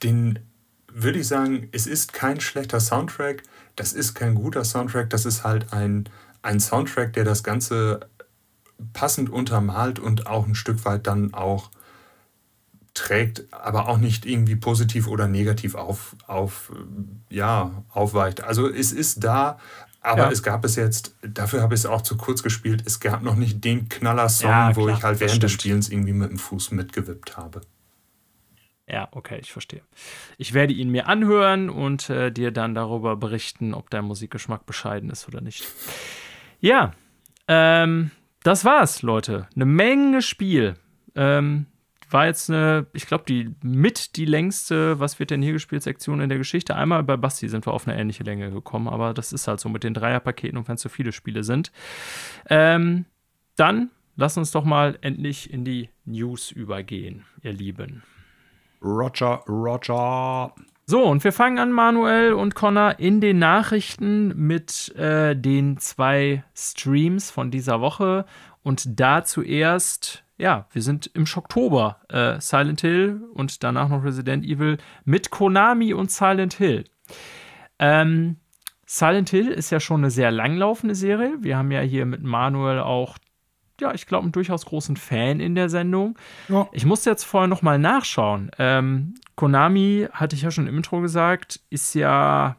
den, 0.01 0.39
würde 0.91 1.19
ich 1.19 1.27
sagen, 1.27 1.69
es 1.71 1.85
ist 1.85 2.13
kein 2.13 2.39
schlechter 2.39 2.79
Soundtrack. 2.79 3.43
Das 3.75 3.93
ist 3.93 4.13
kein 4.13 4.35
guter 4.35 4.63
Soundtrack. 4.63 5.09
Das 5.09 5.25
ist 5.25 5.43
halt 5.43 5.73
ein, 5.73 6.09
ein 6.41 6.59
Soundtrack, 6.59 7.13
der 7.13 7.23
das 7.23 7.43
Ganze 7.43 8.09
passend 8.93 9.29
untermalt 9.29 9.99
und 9.99 10.27
auch 10.27 10.47
ein 10.47 10.55
Stück 10.55 10.85
weit 10.85 11.07
dann 11.07 11.33
auch 11.33 11.69
trägt, 12.93 13.51
aber 13.51 13.87
auch 13.87 13.97
nicht 13.97 14.25
irgendwie 14.25 14.55
positiv 14.55 15.07
oder 15.07 15.27
negativ 15.27 15.73
auf, 15.75 16.15
auf, 16.27 16.71
ja, 17.29 17.83
aufweicht. 17.89 18.43
Also 18.43 18.69
es 18.69 18.91
ist 18.91 19.23
da, 19.23 19.57
aber 20.03 20.23
ja. 20.23 20.31
es 20.31 20.43
gab 20.43 20.65
es 20.65 20.75
jetzt, 20.75 21.15
dafür 21.21 21.61
habe 21.61 21.73
ich 21.73 21.81
es 21.81 21.85
auch 21.85 22.01
zu 22.01 22.17
kurz 22.17 22.43
gespielt, 22.43 22.83
es 22.85 22.99
gab 22.99 23.23
noch 23.23 23.35
nicht 23.35 23.63
den 23.63 23.89
Knaller-Song, 23.89 24.49
ja, 24.49 24.75
wo 24.75 24.89
ich 24.89 25.01
halt 25.01 25.19
während 25.19 25.41
des 25.41 25.51
Spielens 25.51 25.89
irgendwie 25.89 26.13
mit 26.13 26.29
dem 26.29 26.37
Fuß 26.37 26.71
mitgewippt 26.71 27.37
habe. 27.37 27.61
Ja, 28.85 29.07
okay, 29.11 29.39
ich 29.41 29.51
verstehe. 29.51 29.81
Ich 30.37 30.53
werde 30.53 30.73
ihn 30.73 30.89
mir 30.89 31.07
anhören 31.07 31.69
und 31.69 32.09
äh, 32.09 32.31
dir 32.31 32.51
dann 32.51 32.75
darüber 32.75 33.15
berichten, 33.15 33.73
ob 33.73 33.89
dein 33.89 34.03
Musikgeschmack 34.03 34.65
bescheiden 34.65 35.09
ist 35.09 35.27
oder 35.27 35.39
nicht. 35.39 35.63
Ja, 36.59 36.93
ähm, 37.47 38.11
das 38.43 38.65
war's, 38.65 39.01
Leute. 39.01 39.47
Eine 39.55 39.65
Menge 39.65 40.21
Spiel. 40.21 40.75
Ähm, 41.15 41.67
war 42.13 42.27
jetzt 42.27 42.49
eine, 42.49 42.85
ich 42.93 43.07
glaube, 43.07 43.23
die 43.27 43.55
mit 43.61 44.15
die 44.15 44.25
längste, 44.25 44.99
was 44.99 45.19
wird 45.19 45.31
denn 45.31 45.41
hier 45.41 45.53
gespielt, 45.53 45.83
Sektion 45.83 46.21
in 46.21 46.29
der 46.29 46.37
Geschichte. 46.37 46.75
Einmal 46.75 47.03
bei 47.03 47.17
Basti 47.17 47.49
sind 47.49 47.65
wir 47.65 47.73
auf 47.73 47.87
eine 47.87 47.99
ähnliche 47.99 48.23
Länge 48.23 48.51
gekommen, 48.51 48.87
aber 48.87 49.13
das 49.13 49.33
ist 49.33 49.47
halt 49.47 49.59
so 49.59 49.69
mit 49.69 49.83
den 49.83 49.93
Dreierpaketen 49.93 50.57
und 50.57 50.67
wenn 50.67 50.75
es 50.75 50.81
so 50.81 50.89
viele 50.89 51.11
Spiele 51.11 51.43
sind. 51.43 51.71
Ähm, 52.49 53.05
dann 53.55 53.89
lass 54.15 54.37
uns 54.37 54.51
doch 54.51 54.63
mal 54.63 54.97
endlich 55.01 55.51
in 55.51 55.65
die 55.65 55.89
News 56.05 56.51
übergehen, 56.51 57.25
ihr 57.41 57.53
Lieben. 57.53 58.03
Roger, 58.81 59.43
Roger. 59.47 60.53
So, 60.85 61.03
und 61.03 61.23
wir 61.23 61.31
fangen 61.31 61.59
an, 61.59 61.71
Manuel 61.71 62.33
und 62.33 62.55
Connor, 62.55 62.99
in 62.99 63.21
den 63.21 63.39
Nachrichten 63.39 64.35
mit 64.35 64.93
äh, 64.97 65.33
den 65.35 65.77
zwei 65.77 66.43
Streams 66.53 67.31
von 67.31 67.51
dieser 67.51 67.79
Woche. 67.79 68.25
Und 68.63 68.99
da 68.99 69.23
zuerst 69.23 70.22
ja, 70.37 70.67
wir 70.71 70.81
sind 70.81 71.09
im 71.13 71.25
Schocktober. 71.25 72.01
Äh, 72.09 72.39
Silent 72.39 72.81
Hill 72.81 73.21
und 73.33 73.63
danach 73.63 73.89
noch 73.89 74.03
Resident 74.03 74.45
Evil 74.45 74.77
mit 75.05 75.29
Konami 75.29 75.93
und 75.93 76.11
Silent 76.11 76.55
Hill. 76.55 76.85
Ähm, 77.79 78.37
Silent 78.85 79.29
Hill 79.29 79.47
ist 79.47 79.69
ja 79.69 79.79
schon 79.79 80.01
eine 80.01 80.11
sehr 80.11 80.31
langlaufende 80.31 80.95
Serie. 80.95 81.33
Wir 81.39 81.57
haben 81.57 81.71
ja 81.71 81.81
hier 81.81 82.05
mit 82.05 82.23
Manuel 82.23 82.79
auch, 82.79 83.17
ja, 83.79 83.93
ich 83.93 84.05
glaube, 84.05 84.23
einen 84.23 84.31
durchaus 84.31 84.65
großen 84.65 84.97
Fan 84.97 85.39
in 85.39 85.55
der 85.55 85.69
Sendung. 85.69 86.17
Ja. 86.49 86.67
Ich 86.71 86.85
musste 86.85 87.09
jetzt 87.09 87.23
vorher 87.23 87.47
noch 87.47 87.61
mal 87.61 87.79
nachschauen. 87.79 88.51
Ähm, 88.59 89.15
Konami, 89.35 90.07
hatte 90.11 90.35
ich 90.35 90.43
ja 90.43 90.51
schon 90.51 90.67
im 90.67 90.77
Intro 90.77 91.01
gesagt, 91.01 91.59
ist 91.69 91.95
ja 91.95 92.57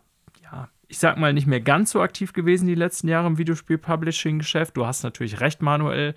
ich 0.94 1.00
sag 1.00 1.18
mal, 1.18 1.32
nicht 1.32 1.48
mehr 1.48 1.60
ganz 1.60 1.90
so 1.90 2.00
aktiv 2.00 2.32
gewesen 2.32 2.68
die 2.68 2.76
letzten 2.76 3.08
Jahre 3.08 3.26
im 3.26 3.36
Videospiel-Publishing-Geschäft. 3.36 4.76
Du 4.76 4.86
hast 4.86 5.02
natürlich 5.02 5.40
recht, 5.40 5.60
Manuel. 5.60 6.14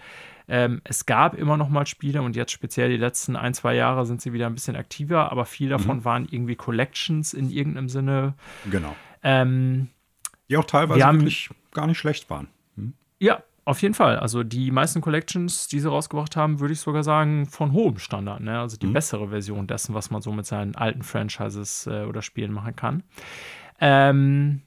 Ähm, 0.48 0.82
es 0.84 1.06
gab 1.06 1.34
immer 1.34 1.58
noch 1.58 1.70
mal 1.70 1.86
Spiele 1.86 2.22
und 2.22 2.36
jetzt 2.36 2.52
speziell 2.52 2.90
die 2.90 2.98
letzten 2.98 3.36
ein, 3.36 3.54
zwei 3.54 3.76
Jahre 3.76 4.06
sind 4.06 4.22
sie 4.22 4.32
wieder 4.32 4.48
ein 4.48 4.54
bisschen 4.54 4.76
aktiver, 4.76 5.32
aber 5.32 5.46
viel 5.46 5.70
davon 5.70 5.98
mhm. 5.98 6.06
waren 6.06 6.28
irgendwie 6.30 6.56
Collections 6.56 7.34
in 7.34 7.50
irgendeinem 7.50 7.90
Sinne. 7.90 8.34
Genau. 8.70 8.96
Ähm, 9.24 9.90
die 10.50 10.58
auch 10.58 10.66
teilweise 10.66 11.06
haben, 11.06 11.20
wirklich 11.20 11.50
gar 11.74 11.88
nicht 11.88 11.98
schlecht 11.98 12.30
waren. 12.30 12.48
Hm? 12.76 12.94
Ja, 13.20 13.44
auf 13.66 13.82
jeden 13.82 13.94
Fall. 13.94 14.18
Also 14.18 14.44
die 14.44 14.72
meisten 14.72 15.02
Collections, 15.02 15.68
die 15.68 15.82
sie 15.82 15.90
rausgebracht 15.90 16.38
haben, 16.38 16.62
würde 16.62 16.72
ich 16.72 16.80
sogar 16.80 17.04
sagen, 17.04 17.48
von 17.48 17.74
hohem 17.74 17.98
Standard. 17.98 18.40
Ne? 18.40 18.58
Also 18.58 18.78
die 18.78 18.88
mhm. 18.88 18.94
bessere 18.94 19.28
Version 19.28 19.68
dessen, 19.68 19.94
was 19.94 20.10
man 20.10 20.22
so 20.22 20.32
mit 20.32 20.46
seinen 20.46 20.76
alten 20.76 21.04
Franchises 21.04 21.86
äh, 21.88 22.06
oder 22.06 22.22
Spielen 22.22 22.54
machen 22.54 22.78
kann. 22.78 23.04
Ähm, 23.82 24.62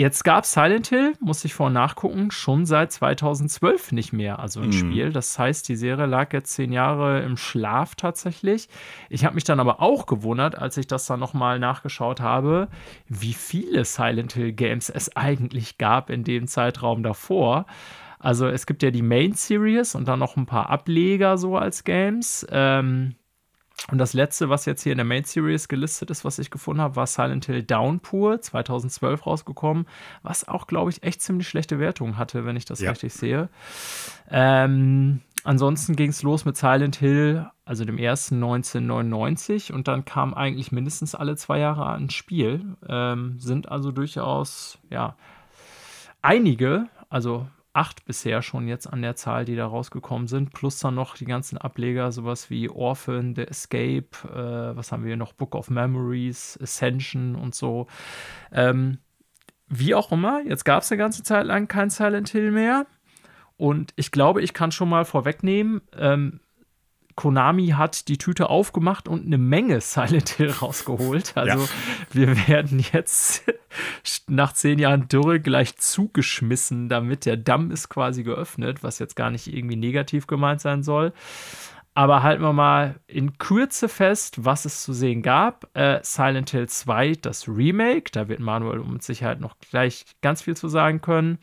Jetzt 0.00 0.24
gab 0.24 0.46
Silent 0.46 0.86
Hill, 0.86 1.12
muss 1.20 1.44
ich 1.44 1.52
vorher 1.52 1.74
nachgucken, 1.74 2.30
schon 2.30 2.64
seit 2.64 2.90
2012 2.90 3.92
nicht 3.92 4.14
mehr, 4.14 4.38
also 4.38 4.60
ein 4.60 4.68
mhm. 4.68 4.72
Spiel. 4.72 5.12
Das 5.12 5.38
heißt, 5.38 5.68
die 5.68 5.76
Serie 5.76 6.06
lag 6.06 6.32
jetzt 6.32 6.54
zehn 6.54 6.72
Jahre 6.72 7.20
im 7.20 7.36
Schlaf 7.36 7.96
tatsächlich. 7.96 8.70
Ich 9.10 9.26
habe 9.26 9.34
mich 9.34 9.44
dann 9.44 9.60
aber 9.60 9.82
auch 9.82 10.06
gewundert, 10.06 10.56
als 10.56 10.78
ich 10.78 10.86
das 10.86 11.04
dann 11.04 11.20
nochmal 11.20 11.58
nachgeschaut 11.58 12.22
habe, 12.22 12.68
wie 13.08 13.34
viele 13.34 13.84
Silent 13.84 14.32
Hill 14.32 14.52
Games 14.52 14.88
es 14.88 15.14
eigentlich 15.16 15.76
gab 15.76 16.08
in 16.08 16.24
dem 16.24 16.46
Zeitraum 16.46 17.02
davor. 17.02 17.66
Also 18.18 18.48
es 18.48 18.64
gibt 18.64 18.82
ja 18.82 18.90
die 18.90 19.02
Main 19.02 19.34
Series 19.34 19.94
und 19.94 20.08
dann 20.08 20.18
noch 20.18 20.38
ein 20.38 20.46
paar 20.46 20.70
Ableger 20.70 21.36
so 21.36 21.58
als 21.58 21.84
Games. 21.84 22.46
Ähm, 22.50 23.16
und 23.90 23.98
das 23.98 24.12
letzte, 24.12 24.48
was 24.48 24.66
jetzt 24.66 24.82
hier 24.82 24.92
in 24.92 24.98
der 24.98 25.04
Main 25.04 25.24
Series 25.24 25.68
gelistet 25.68 26.10
ist, 26.10 26.24
was 26.24 26.38
ich 26.38 26.50
gefunden 26.50 26.82
habe, 26.82 26.96
war 26.96 27.06
Silent 27.06 27.46
Hill 27.46 27.62
Downpour, 27.62 28.40
2012 28.40 29.26
rausgekommen, 29.26 29.86
was 30.22 30.46
auch, 30.46 30.66
glaube 30.66 30.90
ich, 30.90 31.02
echt 31.02 31.22
ziemlich 31.22 31.48
schlechte 31.48 31.78
Wertungen 31.78 32.18
hatte, 32.18 32.44
wenn 32.44 32.56
ich 32.56 32.66
das 32.66 32.80
ja. 32.80 32.90
richtig 32.90 33.14
sehe. 33.14 33.48
Ähm, 34.30 35.20
ansonsten 35.44 35.96
ging 35.96 36.10
es 36.10 36.22
los 36.22 36.44
mit 36.44 36.56
Silent 36.56 36.96
Hill, 36.96 37.46
also 37.64 37.84
dem 37.84 37.98
ersten 37.98 38.36
1999, 38.36 39.72
und 39.72 39.88
dann 39.88 40.04
kam 40.04 40.34
eigentlich 40.34 40.72
mindestens 40.72 41.14
alle 41.14 41.36
zwei 41.36 41.58
Jahre 41.58 41.90
ein 41.94 42.10
Spiel. 42.10 42.76
Ähm, 42.86 43.36
sind 43.38 43.70
also 43.70 43.92
durchaus, 43.92 44.78
ja, 44.90 45.16
einige, 46.22 46.86
also 47.08 47.48
acht 47.72 48.04
bisher 48.04 48.42
schon 48.42 48.66
jetzt 48.66 48.86
an 48.86 49.02
der 49.02 49.14
Zahl, 49.16 49.44
die 49.44 49.56
da 49.56 49.66
rausgekommen 49.66 50.26
sind, 50.26 50.52
plus 50.52 50.78
dann 50.78 50.94
noch 50.96 51.16
die 51.16 51.24
ganzen 51.24 51.56
Ableger, 51.56 52.10
sowas 52.10 52.50
wie 52.50 52.68
Orphan, 52.68 53.34
The 53.34 53.42
Escape, 53.42 54.08
äh, 54.24 54.76
was 54.76 54.90
haben 54.90 55.04
wir 55.04 55.16
noch, 55.16 55.32
Book 55.32 55.54
of 55.54 55.70
Memories, 55.70 56.58
Ascension 56.60 57.36
und 57.36 57.54
so. 57.54 57.86
Ähm, 58.52 58.98
wie 59.68 59.94
auch 59.94 60.10
immer, 60.10 60.42
jetzt 60.42 60.64
gab 60.64 60.82
es 60.82 60.90
eine 60.90 60.98
ganze 60.98 61.22
Zeit 61.22 61.46
lang 61.46 61.68
kein 61.68 61.90
Silent 61.90 62.28
Hill 62.30 62.50
mehr. 62.50 62.86
Und 63.56 63.92
ich 63.96 64.10
glaube, 64.10 64.42
ich 64.42 64.52
kann 64.52 64.72
schon 64.72 64.88
mal 64.88 65.04
vorwegnehmen, 65.04 65.82
ähm, 65.96 66.40
Konami 67.20 67.66
hat 67.76 68.08
die 68.08 68.16
Tüte 68.16 68.48
aufgemacht 68.48 69.06
und 69.06 69.26
eine 69.26 69.36
Menge 69.36 69.80
Silent 69.82 70.30
Hill 70.30 70.52
rausgeholt. 70.52 71.36
Also 71.36 71.64
ja. 71.64 71.68
wir 72.12 72.48
werden 72.48 72.82
jetzt 72.94 73.44
nach 74.26 74.54
zehn 74.54 74.78
Jahren 74.78 75.06
Dürre 75.06 75.38
gleich 75.38 75.76
zugeschmissen, 75.76 76.88
damit 76.88 77.26
der 77.26 77.36
Damm 77.36 77.72
ist 77.72 77.90
quasi 77.90 78.22
geöffnet, 78.22 78.82
was 78.82 78.98
jetzt 78.98 79.16
gar 79.16 79.30
nicht 79.30 79.54
irgendwie 79.54 79.76
negativ 79.76 80.26
gemeint 80.28 80.62
sein 80.62 80.82
soll. 80.82 81.12
Aber 81.92 82.22
halten 82.22 82.42
wir 82.42 82.54
mal 82.54 82.94
in 83.06 83.36
Kürze 83.36 83.90
fest, 83.90 84.46
was 84.46 84.64
es 84.64 84.82
zu 84.82 84.94
sehen 84.94 85.20
gab. 85.20 85.68
Äh, 85.76 86.00
Silent 86.02 86.48
Hill 86.48 86.70
2, 86.70 87.16
das 87.20 87.48
Remake, 87.48 88.12
da 88.12 88.28
wird 88.28 88.40
Manuel 88.40 88.78
mit 88.78 89.02
Sicherheit 89.02 89.40
noch 89.40 89.58
gleich 89.58 90.06
ganz 90.22 90.40
viel 90.40 90.56
zu 90.56 90.68
sagen 90.68 91.02
können. 91.02 91.38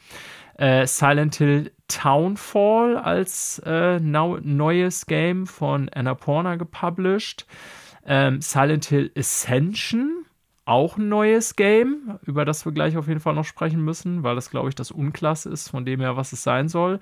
Äh, 0.58 0.88
Silent 0.88 1.36
Hill 1.36 1.72
Townfall 1.88 2.98
als 2.98 3.60
äh, 3.66 4.00
neues 4.00 5.06
Game 5.06 5.48
von 5.48 5.90
Annapurna 5.90 6.56
gepublished. 6.56 7.46
Ähm, 8.06 8.42
Silent 8.42 8.86
Hill 8.86 9.12
Ascension, 9.18 10.26
auch 10.66 10.98
ein 10.98 11.10
neues 11.10 11.56
Game, 11.56 12.20
über 12.26 12.44
das 12.44 12.66
wir 12.66 12.72
gleich 12.72 12.98
auf 12.98 13.08
jeden 13.08 13.20
Fall 13.20 13.36
noch 13.36 13.46
sprechen 13.46 13.84
müssen, 13.84 14.24
weil 14.24 14.36
das, 14.36 14.50
glaube 14.50 14.70
ich, 14.70 14.76
das 14.76 14.92
Unklasse 14.92 15.50
ist, 15.50 15.70
von 15.70 15.86
dem 15.86 16.00
her, 16.00 16.18
was 16.18 16.34
es 16.34 16.44
sein 16.44 16.68
soll. 16.70 17.00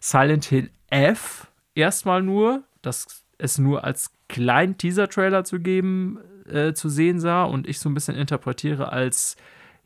Silent 0.00 0.44
Hill 0.44 0.70
F, 0.90 1.48
erstmal 1.74 2.22
nur, 2.22 2.62
dass 2.82 3.24
es 3.38 3.58
nur 3.58 3.84
als 3.84 4.12
kleinen 4.28 4.76
Teaser-Trailer 4.78 5.44
zu 5.44 5.60
geben, 5.60 6.18
äh, 6.48 6.72
zu 6.74 6.88
sehen 6.88 7.20
sah 7.20 7.44
und 7.44 7.68
ich 7.68 7.78
so 7.78 7.88
ein 7.88 7.94
bisschen 7.94 8.16
interpretiere 8.16 8.92
als 8.92 9.36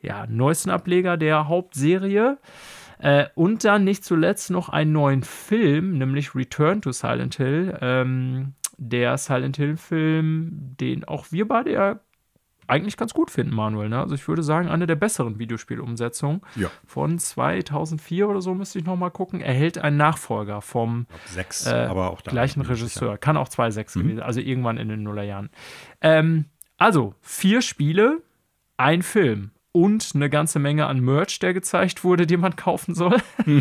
ja, 0.01 0.25
neuesten 0.27 0.69
Ableger 0.69 1.17
der 1.17 1.47
Hauptserie. 1.47 2.37
Äh, 3.03 3.27
und 3.35 3.65
dann 3.65 3.83
nicht 3.83 4.05
zuletzt 4.05 4.49
noch 4.49 4.69
einen 4.69 4.93
neuen 4.93 5.23
Film, 5.23 5.97
nämlich 5.97 6.35
Return 6.35 6.81
to 6.81 6.93
Silent 6.93 7.35
Hill. 7.35 7.77
Ähm, 7.81 8.53
der 8.77 9.17
Silent 9.17 9.57
Hill-Film, 9.57 10.75
den 10.79 11.03
auch 11.03 11.27
wir 11.31 11.45
beide 11.45 11.73
ja 11.73 11.99
eigentlich 12.65 12.95
ganz 12.95 13.13
gut 13.13 13.29
finden, 13.29 13.53
Manuel. 13.53 13.89
Ne? 13.89 13.99
Also 13.99 14.15
ich 14.15 14.25
würde 14.29 14.41
sagen, 14.41 14.69
eine 14.69 14.87
der 14.87 14.95
besseren 14.95 15.37
Videospielumsetzungen 15.37 16.41
ja. 16.55 16.71
von 16.85 17.19
2004 17.19 18.29
oder 18.29 18.41
so 18.41 18.53
müsste 18.53 18.79
ich 18.79 18.85
noch 18.85 18.95
mal 18.95 19.09
gucken. 19.09 19.41
Erhält 19.41 19.77
einen 19.79 19.97
Nachfolger 19.97 20.61
vom 20.61 21.05
sechs, 21.25 21.67
äh, 21.67 21.71
aber 21.89 22.09
auch 22.09 22.23
gleichen 22.23 22.61
Regisseur. 22.61 23.09
Sicher. 23.09 23.17
Kann 23.17 23.35
auch 23.35 23.49
2.6 23.49 23.97
mhm. 23.97 24.03
gewesen, 24.03 24.21
also 24.21 24.39
irgendwann 24.39 24.77
in 24.77 24.87
den 24.87 25.03
Nullerjahren. 25.03 25.49
Ähm, 25.99 26.45
also 26.77 27.15
vier 27.19 27.61
Spiele, 27.61 28.21
ein 28.77 29.03
Film 29.03 29.51
und 29.73 30.11
eine 30.13 30.29
ganze 30.29 30.59
Menge 30.59 30.85
an 30.85 30.99
Merch, 30.99 31.39
der 31.39 31.53
gezeigt 31.53 32.03
wurde, 32.03 32.27
den 32.27 32.39
man 32.39 32.55
kaufen 32.55 32.93
soll. 32.93 33.17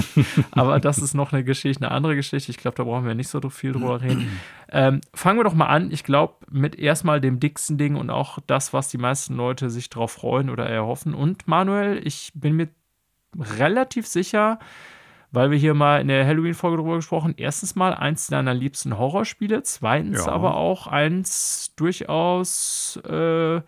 Aber 0.51 0.79
das 0.79 0.99
ist 0.99 1.15
noch 1.15 1.33
eine 1.33 1.43
Geschichte, 1.43 1.85
eine 1.85 1.91
andere 1.91 2.15
Geschichte. 2.15 2.51
Ich 2.51 2.59
glaube, 2.59 2.77
da 2.77 2.85
brauchen 2.85 3.07
wir 3.07 3.15
nicht 3.15 3.29
so 3.29 3.41
viel 3.49 3.73
drüber 3.73 4.03
reden. 4.03 4.39
Ähm, 4.71 5.01
fangen 5.15 5.39
wir 5.39 5.45
doch 5.45 5.55
mal 5.55 5.67
an. 5.67 5.91
Ich 5.91 6.05
glaube, 6.05 6.35
mit 6.51 6.79
erstmal 6.79 7.21
dem 7.23 7.41
dicksten 7.41 7.79
Ding 7.79 7.97
und 7.97 8.11
auch 8.11 8.39
das, 8.47 8.75
was 8.75 8.91
die 8.91 8.99
meisten 8.99 9.35
Leute 9.35 9.71
sich 9.71 9.89
drauf 9.89 10.13
freuen 10.13 10.51
oder 10.51 10.67
erhoffen. 10.67 11.15
Und 11.15 11.49
Manuel, 11.49 12.01
ich 12.07 12.31
bin 12.35 12.57
mir 12.57 12.69
relativ 13.39 14.07
sicher, 14.07 14.59
weil 15.31 15.51
wir 15.51 15.57
hier 15.57 15.73
mal 15.73 16.03
in 16.03 16.09
der 16.09 16.27
Halloween-Folge 16.27 16.77
drüber 16.77 16.97
gesprochen, 16.97 17.33
erstens 17.39 17.75
mal 17.75 17.95
eins 17.95 18.27
deiner 18.27 18.53
liebsten 18.53 18.99
Horrorspiele, 18.99 19.63
zweitens 19.63 20.27
ja. 20.27 20.33
aber 20.33 20.57
auch 20.57 20.87
eins 20.87 21.73
durchaus 21.77 23.01
äh, 23.09 23.63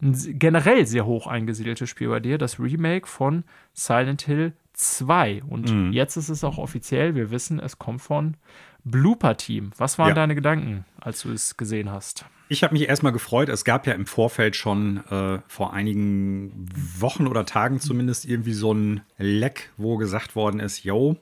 ein 0.00 0.38
generell 0.38 0.86
sehr 0.86 1.06
hoch 1.06 1.26
eingesiedeltes 1.26 1.88
Spiel 1.88 2.08
bei 2.08 2.20
dir, 2.20 2.38
das 2.38 2.60
Remake 2.60 3.06
von 3.06 3.44
Silent 3.72 4.22
Hill 4.22 4.52
2. 4.74 5.42
Und 5.48 5.72
mhm. 5.72 5.92
jetzt 5.92 6.16
ist 6.16 6.28
es 6.28 6.44
auch 6.44 6.58
offiziell, 6.58 7.14
wir 7.14 7.30
wissen, 7.30 7.58
es 7.58 7.78
kommt 7.78 8.02
von 8.02 8.36
Blooper 8.84 9.36
Team. 9.36 9.70
Was 9.78 9.98
waren 9.98 10.08
ja. 10.08 10.14
deine 10.14 10.34
Gedanken, 10.34 10.84
als 11.00 11.22
du 11.22 11.32
es 11.32 11.56
gesehen 11.56 11.90
hast? 11.90 12.26
Ich 12.48 12.62
habe 12.62 12.74
mich 12.74 12.88
erstmal 12.88 13.12
gefreut. 13.12 13.48
Es 13.48 13.64
gab 13.64 13.86
ja 13.86 13.94
im 13.94 14.06
Vorfeld 14.06 14.54
schon 14.54 15.04
äh, 15.10 15.40
vor 15.48 15.72
einigen 15.72 16.68
Wochen 16.98 17.26
oder 17.26 17.44
Tagen 17.44 17.80
zumindest 17.80 18.24
irgendwie 18.24 18.52
so 18.52 18.72
ein 18.72 19.00
Leck, 19.18 19.72
wo 19.76 19.96
gesagt 19.96 20.36
worden 20.36 20.60
ist, 20.60 20.84
yo, 20.84 21.16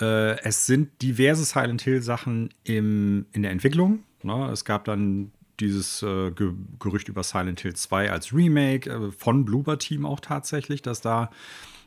äh, 0.00 0.38
es 0.42 0.66
sind 0.66 1.02
diverse 1.02 1.44
Silent 1.44 1.82
Hill 1.82 2.02
Sachen 2.02 2.50
im, 2.62 3.26
in 3.32 3.42
der 3.42 3.50
Entwicklung. 3.50 4.04
Ne? 4.22 4.48
Es 4.52 4.64
gab 4.64 4.84
dann 4.84 5.32
dieses 5.60 6.02
äh, 6.02 6.30
Ge 6.30 6.52
Gerücht 6.78 7.08
über 7.08 7.22
Silent 7.22 7.60
Hill 7.60 7.74
2 7.74 8.10
als 8.10 8.32
Remake 8.32 8.90
äh, 8.90 9.12
von 9.12 9.44
Bloober 9.44 9.78
Team 9.78 10.06
auch 10.06 10.20
tatsächlich, 10.20 10.82
dass 10.82 11.00
da 11.00 11.30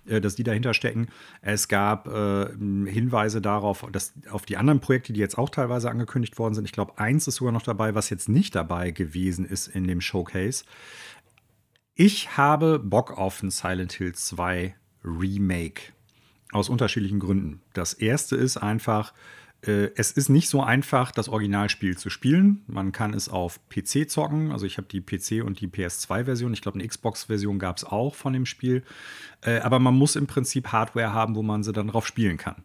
äh, 0.06 0.20
dass 0.20 0.36
die 0.36 0.44
dahinter 0.44 0.74
stecken. 0.74 1.08
Es 1.42 1.68
gab 1.68 2.08
äh, 2.08 2.48
Hinweise 2.50 3.42
darauf, 3.42 3.86
dass 3.92 4.14
auf 4.32 4.46
die 4.46 4.58
anderen 4.58 4.80
Projekte, 4.80 5.14
die 5.14 5.20
jetzt 5.20 5.38
auch 5.38 5.50
teilweise 5.50 5.92
angekündigt 5.92 6.40
worden 6.40 6.56
sind. 6.56 6.66
Ich 6.66 6.72
glaube, 6.72 6.98
eins 6.98 7.28
ist 7.28 7.36
sogar 7.36 7.52
noch 7.52 7.62
dabei, 7.62 7.94
was 7.94 8.10
jetzt 8.10 8.28
nicht 8.28 8.56
dabei 8.56 8.92
gewesen 8.92 9.46
ist 9.46 9.68
in 9.68 9.86
dem 9.88 10.02
Showcase. 10.02 10.66
Ich 11.94 12.36
habe 12.36 12.80
Bock 12.80 13.16
auf 13.18 13.44
ein 13.44 13.52
Silent 13.52 13.94
Hill 13.94 14.14
2 14.14 14.76
Remake. 15.04 15.94
Aus 16.52 16.68
unterschiedlichen 16.68 17.20
Gründen. 17.20 17.62
Das 17.74 17.94
erste 17.94 18.36
ist 18.36 18.58
einfach, 18.58 19.14
es 19.64 20.12
ist 20.12 20.30
nicht 20.30 20.50
so 20.50 20.64
einfach, 20.64 21.12
das 21.12 21.30
Originalspiel 21.30 21.96
zu 21.96 22.10
spielen. 22.10 22.64
Man 22.66 22.92
kann 22.92 23.14
es 23.14 23.30
auf 23.30 23.60
PC 23.70 24.10
zocken. 24.10 24.52
Also 24.52 24.66
ich 24.66 24.78
habe 24.78 24.88
die 24.88 25.02
PC 25.02 25.46
und 25.46 25.62
die 25.62 25.68
PS2-Version. 25.68 26.54
Ich 26.54 26.64
glaube, 26.64 26.80
eine 26.80 26.88
Xbox-Version 26.88 27.60
gab 27.60 27.78
es 27.78 27.84
auch 27.84 28.16
von 28.16 28.34
dem 28.34 28.48
Spiel. 28.48 28.84
Äh, 29.42 29.60
aber 29.60 29.78
man 29.78 29.94
muss 29.94 30.16
im 30.16 30.26
Prinzip 30.26 30.70
Hardware 30.72 31.14
haben, 31.14 31.36
wo 31.36 31.44
man 31.44 31.62
sie 31.62 31.74
dann 31.74 31.90
drauf 31.90 32.08
spielen 32.08 32.38
kann. 32.38 32.64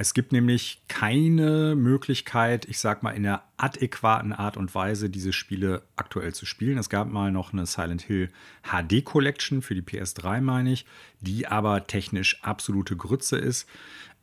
Es 0.00 0.14
gibt 0.14 0.30
nämlich 0.30 0.82
keine 0.86 1.74
Möglichkeit, 1.74 2.66
ich 2.66 2.78
sag 2.78 3.02
mal, 3.02 3.10
in 3.10 3.26
einer 3.26 3.42
adäquaten 3.56 4.32
Art 4.32 4.56
und 4.56 4.72
Weise 4.72 5.10
diese 5.10 5.32
Spiele 5.32 5.82
aktuell 5.96 6.32
zu 6.32 6.46
spielen. 6.46 6.78
Es 6.78 6.88
gab 6.88 7.10
mal 7.10 7.32
noch 7.32 7.52
eine 7.52 7.66
Silent 7.66 8.02
Hill 8.02 8.30
HD 8.62 9.04
Collection 9.04 9.60
für 9.60 9.74
die 9.74 9.82
PS3, 9.82 10.40
meine 10.40 10.72
ich, 10.72 10.86
die 11.20 11.48
aber 11.48 11.88
technisch 11.88 12.40
absolute 12.42 12.96
Grütze 12.96 13.38
ist 13.38 13.66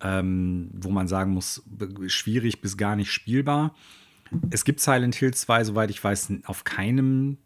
ähm, 0.02 0.70
wo 0.74 0.90
man 0.90 1.08
sagen 1.08 1.32
muss, 1.32 1.64
schwierig 2.08 2.62
bis 2.62 2.78
gar 2.78 2.96
nicht 2.96 3.12
spielbar. 3.12 3.76
Es 4.50 4.66
gibt 4.66 4.80
Silent 4.80 5.16
Hill 5.16 5.34
2, 5.34 5.64
soweit 5.64 5.90
ich 5.90 6.04
weiß, 6.04 6.34
auf 6.46 6.64
keinem 6.64 7.38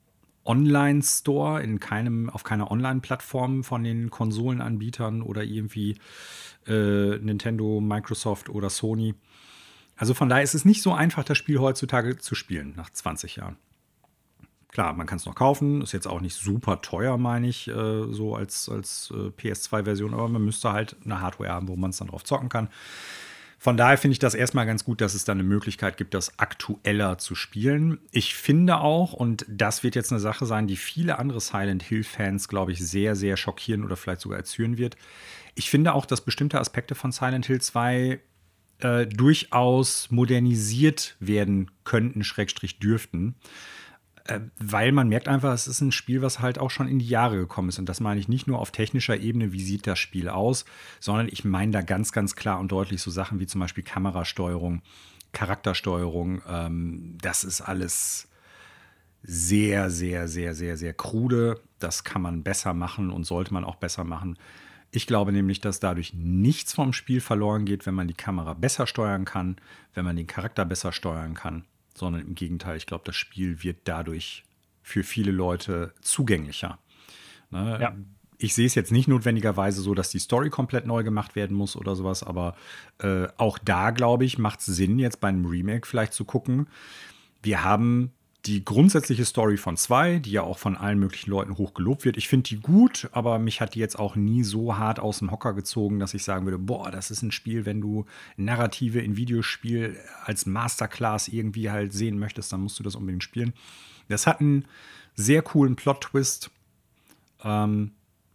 Online-Store, 0.45 1.61
in 1.61 1.79
keinem, 1.79 2.29
auf 2.29 2.43
keiner 2.43 2.71
Online-Plattform 2.71 3.63
von 3.63 3.83
den 3.83 4.09
Konsolenanbietern 4.09 5.21
oder 5.21 5.43
irgendwie 5.43 5.97
äh, 6.67 7.17
Nintendo, 7.17 7.81
Microsoft 7.81 8.49
oder 8.49 8.69
Sony. 8.69 9.15
Also 9.95 10.13
von 10.13 10.29
daher 10.29 10.43
ist 10.43 10.55
es 10.55 10.65
nicht 10.65 10.81
so 10.81 10.93
einfach, 10.93 11.23
das 11.23 11.37
Spiel 11.37 11.59
heutzutage 11.59 12.17
zu 12.17 12.33
spielen, 12.33 12.73
nach 12.75 12.89
20 12.89 13.35
Jahren. 13.35 13.57
Klar, 14.71 14.93
man 14.93 15.07
kann 15.07 15.17
es 15.17 15.25
noch 15.25 15.35
kaufen, 15.35 15.81
ist 15.81 15.93
jetzt 15.93 16.07
auch 16.07 16.21
nicht 16.21 16.35
super 16.35 16.81
teuer, 16.81 17.17
meine 17.17 17.47
ich, 17.47 17.67
äh, 17.67 18.13
so 18.13 18.35
als, 18.35 18.69
als 18.69 19.11
äh, 19.11 19.29
PS2-Version, 19.29 20.13
aber 20.13 20.27
man 20.27 20.45
müsste 20.45 20.71
halt 20.71 20.95
eine 21.03 21.21
Hardware 21.21 21.49
haben, 21.49 21.67
wo 21.67 21.75
man 21.75 21.89
es 21.89 21.97
dann 21.97 22.09
drauf 22.09 22.23
zocken 22.23 22.49
kann. 22.49 22.69
Von 23.61 23.75
daher 23.75 23.97
finde 23.97 24.13
ich 24.13 24.19
das 24.19 24.35
erstmal 24.35 24.65
ganz 24.65 24.85
gut, 24.85 25.01
dass 25.01 25.15
es 25.15 25.25
dann 25.25 25.39
eine 25.39 25.47
Möglichkeit 25.47 25.97
gibt, 25.97 26.13
das 26.13 26.39
aktueller 26.39 27.17
zu 27.17 27.35
spielen. 27.35 27.99
Ich 28.11 28.35
finde 28.35 28.77
auch, 28.79 29.11
und 29.11 29.45
das 29.49 29.83
wird 29.83 29.95
jetzt 29.95 30.11
eine 30.11 30.21
Sache 30.21 30.45
sein, 30.45 30.65
die 30.65 30.77
viele 30.77 31.19
andere 31.19 31.41
Silent 31.41 31.83
Hill-Fans, 31.83 32.47
glaube 32.47 32.71
ich, 32.71 32.79
sehr, 32.79 33.17
sehr 33.17 33.35
schockieren 33.35 33.83
oder 33.83 33.97
vielleicht 33.97 34.21
sogar 34.21 34.37
erzürnen 34.37 34.77
wird. 34.77 34.95
Ich 35.55 35.69
finde 35.69 35.93
auch, 35.93 36.05
dass 36.05 36.21
bestimmte 36.21 36.57
Aspekte 36.57 36.95
von 36.95 37.11
Silent 37.11 37.47
Hill 37.47 37.59
2 37.59 38.19
äh, 38.79 39.07
durchaus 39.07 40.09
modernisiert 40.09 41.17
werden 41.19 41.69
könnten, 41.83 42.23
Schrägstrich 42.23 42.79
dürften. 42.79 43.35
Äh, 44.29 44.41
weil 44.59 44.91
man 44.91 45.09
merkt 45.09 45.27
einfach, 45.27 45.53
es 45.53 45.67
ist 45.67 45.81
ein 45.81 45.91
Spiel, 45.91 46.21
was 46.21 46.39
halt 46.39 46.59
auch 46.59 46.69
schon 46.69 46.87
in 46.87 46.99
die 46.99 47.07
Jahre 47.07 47.37
gekommen 47.37 47.69
ist. 47.69 47.79
Und 47.79 47.89
das 47.89 47.99
meine 47.99 48.19
ich 48.19 48.27
nicht 48.27 48.45
nur 48.45 48.59
auf 48.59 48.71
technischer 48.71 49.17
Ebene, 49.17 49.51
wie 49.51 49.61
sieht 49.61 49.87
das 49.87 49.97
Spiel 49.97 50.29
aus, 50.29 50.65
sondern 50.99 51.27
ich 51.29 51.45
meine 51.45 51.71
da 51.71 51.81
ganz, 51.81 52.11
ganz 52.11 52.35
klar 52.35 52.59
und 52.59 52.71
deutlich 52.71 53.01
so 53.01 53.09
Sachen 53.09 53.39
wie 53.39 53.47
zum 53.47 53.59
Beispiel 53.59 53.83
Kamerasteuerung, 53.83 54.83
Charaktersteuerung. 55.31 56.43
Ähm, 56.47 57.17
das 57.19 57.43
ist 57.43 57.61
alles 57.61 58.27
sehr, 59.23 59.89
sehr, 59.89 60.27
sehr, 60.27 60.53
sehr, 60.53 60.77
sehr 60.77 60.93
krude. 60.93 61.59
Das 61.79 62.03
kann 62.03 62.21
man 62.21 62.43
besser 62.43 62.75
machen 62.75 63.09
und 63.09 63.23
sollte 63.23 63.51
man 63.51 63.63
auch 63.63 63.77
besser 63.77 64.03
machen. 64.03 64.37
Ich 64.91 65.07
glaube 65.07 65.31
nämlich, 65.31 65.59
dass 65.59 65.79
dadurch 65.79 66.13
nichts 66.13 66.73
vom 66.73 66.93
Spiel 66.93 67.19
verloren 67.19 67.65
geht, 67.65 67.87
wenn 67.87 67.95
man 67.95 68.07
die 68.07 68.13
Kamera 68.13 68.53
besser 68.53 68.85
steuern 68.85 69.25
kann, 69.25 69.57
wenn 69.95 70.05
man 70.05 70.15
den 70.15 70.27
Charakter 70.27 70.65
besser 70.65 70.91
steuern 70.91 71.33
kann 71.33 71.63
sondern 71.99 72.21
im 72.21 72.35
Gegenteil, 72.35 72.77
ich 72.77 72.85
glaube, 72.85 73.03
das 73.05 73.15
Spiel 73.15 73.63
wird 73.63 73.79
dadurch 73.83 74.43
für 74.81 75.03
viele 75.03 75.31
Leute 75.31 75.93
zugänglicher. 76.01 76.79
Ne? 77.51 77.77
Ja. 77.81 77.95
Ich 78.37 78.55
sehe 78.55 78.65
es 78.65 78.75
jetzt 78.75 78.91
nicht 78.91 79.07
notwendigerweise 79.07 79.81
so, 79.81 79.93
dass 79.93 80.09
die 80.09 80.19
Story 80.19 80.49
komplett 80.49 80.85
neu 80.85 81.03
gemacht 81.03 81.35
werden 81.35 81.55
muss 81.55 81.75
oder 81.75 81.95
sowas, 81.95 82.23
aber 82.23 82.55
äh, 82.99 83.27
auch 83.37 83.57
da, 83.57 83.91
glaube 83.91 84.23
ich, 84.23 84.37
macht 84.37 84.61
es 84.61 84.67
Sinn, 84.67 84.97
jetzt 84.97 85.19
bei 85.19 85.27
einem 85.27 85.45
Remake 85.45 85.85
vielleicht 85.85 86.13
zu 86.13 86.23
gucken. 86.23 86.67
Wir 87.43 87.63
haben 87.63 88.13
die 88.45 88.63
grundsätzliche 88.63 89.25
Story 89.25 89.57
von 89.57 89.75
zwei, 89.75 90.19
die 90.19 90.31
ja 90.31 90.43
auch 90.43 90.57
von 90.57 90.77
allen 90.77 90.97
möglichen 90.97 91.29
Leuten 91.29 91.57
hoch 91.57 91.73
gelobt 91.73 92.05
wird. 92.05 92.15
Ich 92.15 92.29
finde 92.29 92.47
die 92.47 92.59
gut, 92.59 93.09
aber 93.11 93.37
mich 93.37 93.59
hat 93.59 93.75
die 93.75 93.79
jetzt 93.79 93.99
auch 93.99 94.15
nie 94.15 94.43
so 94.43 94.77
hart 94.77 94.99
aus 94.99 95.19
dem 95.19 95.29
Hocker 95.29 95.53
gezogen, 95.53 95.99
dass 95.99 96.13
ich 96.13 96.23
sagen 96.23 96.45
würde, 96.45 96.57
boah, 96.57 96.89
das 96.89 97.11
ist 97.11 97.21
ein 97.21 97.31
Spiel, 97.31 97.65
wenn 97.65 97.81
du 97.81 98.05
Narrative 98.37 98.99
in 99.01 99.17
Videospiel 99.17 99.97
als 100.23 100.45
Masterclass 100.45 101.27
irgendwie 101.27 101.69
halt 101.69 101.91
sehen 101.91 102.17
möchtest, 102.17 102.53
dann 102.53 102.61
musst 102.61 102.79
du 102.79 102.83
das 102.83 102.95
unbedingt 102.95 103.23
spielen. 103.23 103.53
Das 104.07 104.25
hat 104.25 104.39
einen 104.39 104.65
sehr 105.15 105.41
coolen 105.41 105.75
Plot-Twist. 105.75 106.49
Ähm, 107.43 107.91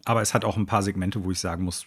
aber 0.07 0.21
es 0.21 0.35
hat 0.35 0.45
auch 0.45 0.59
ein 0.59 0.67
paar 0.67 0.83
Segmente, 0.83 1.25
wo 1.25 1.31
ich 1.31 1.39
sagen 1.39 1.65
muss, 1.65 1.87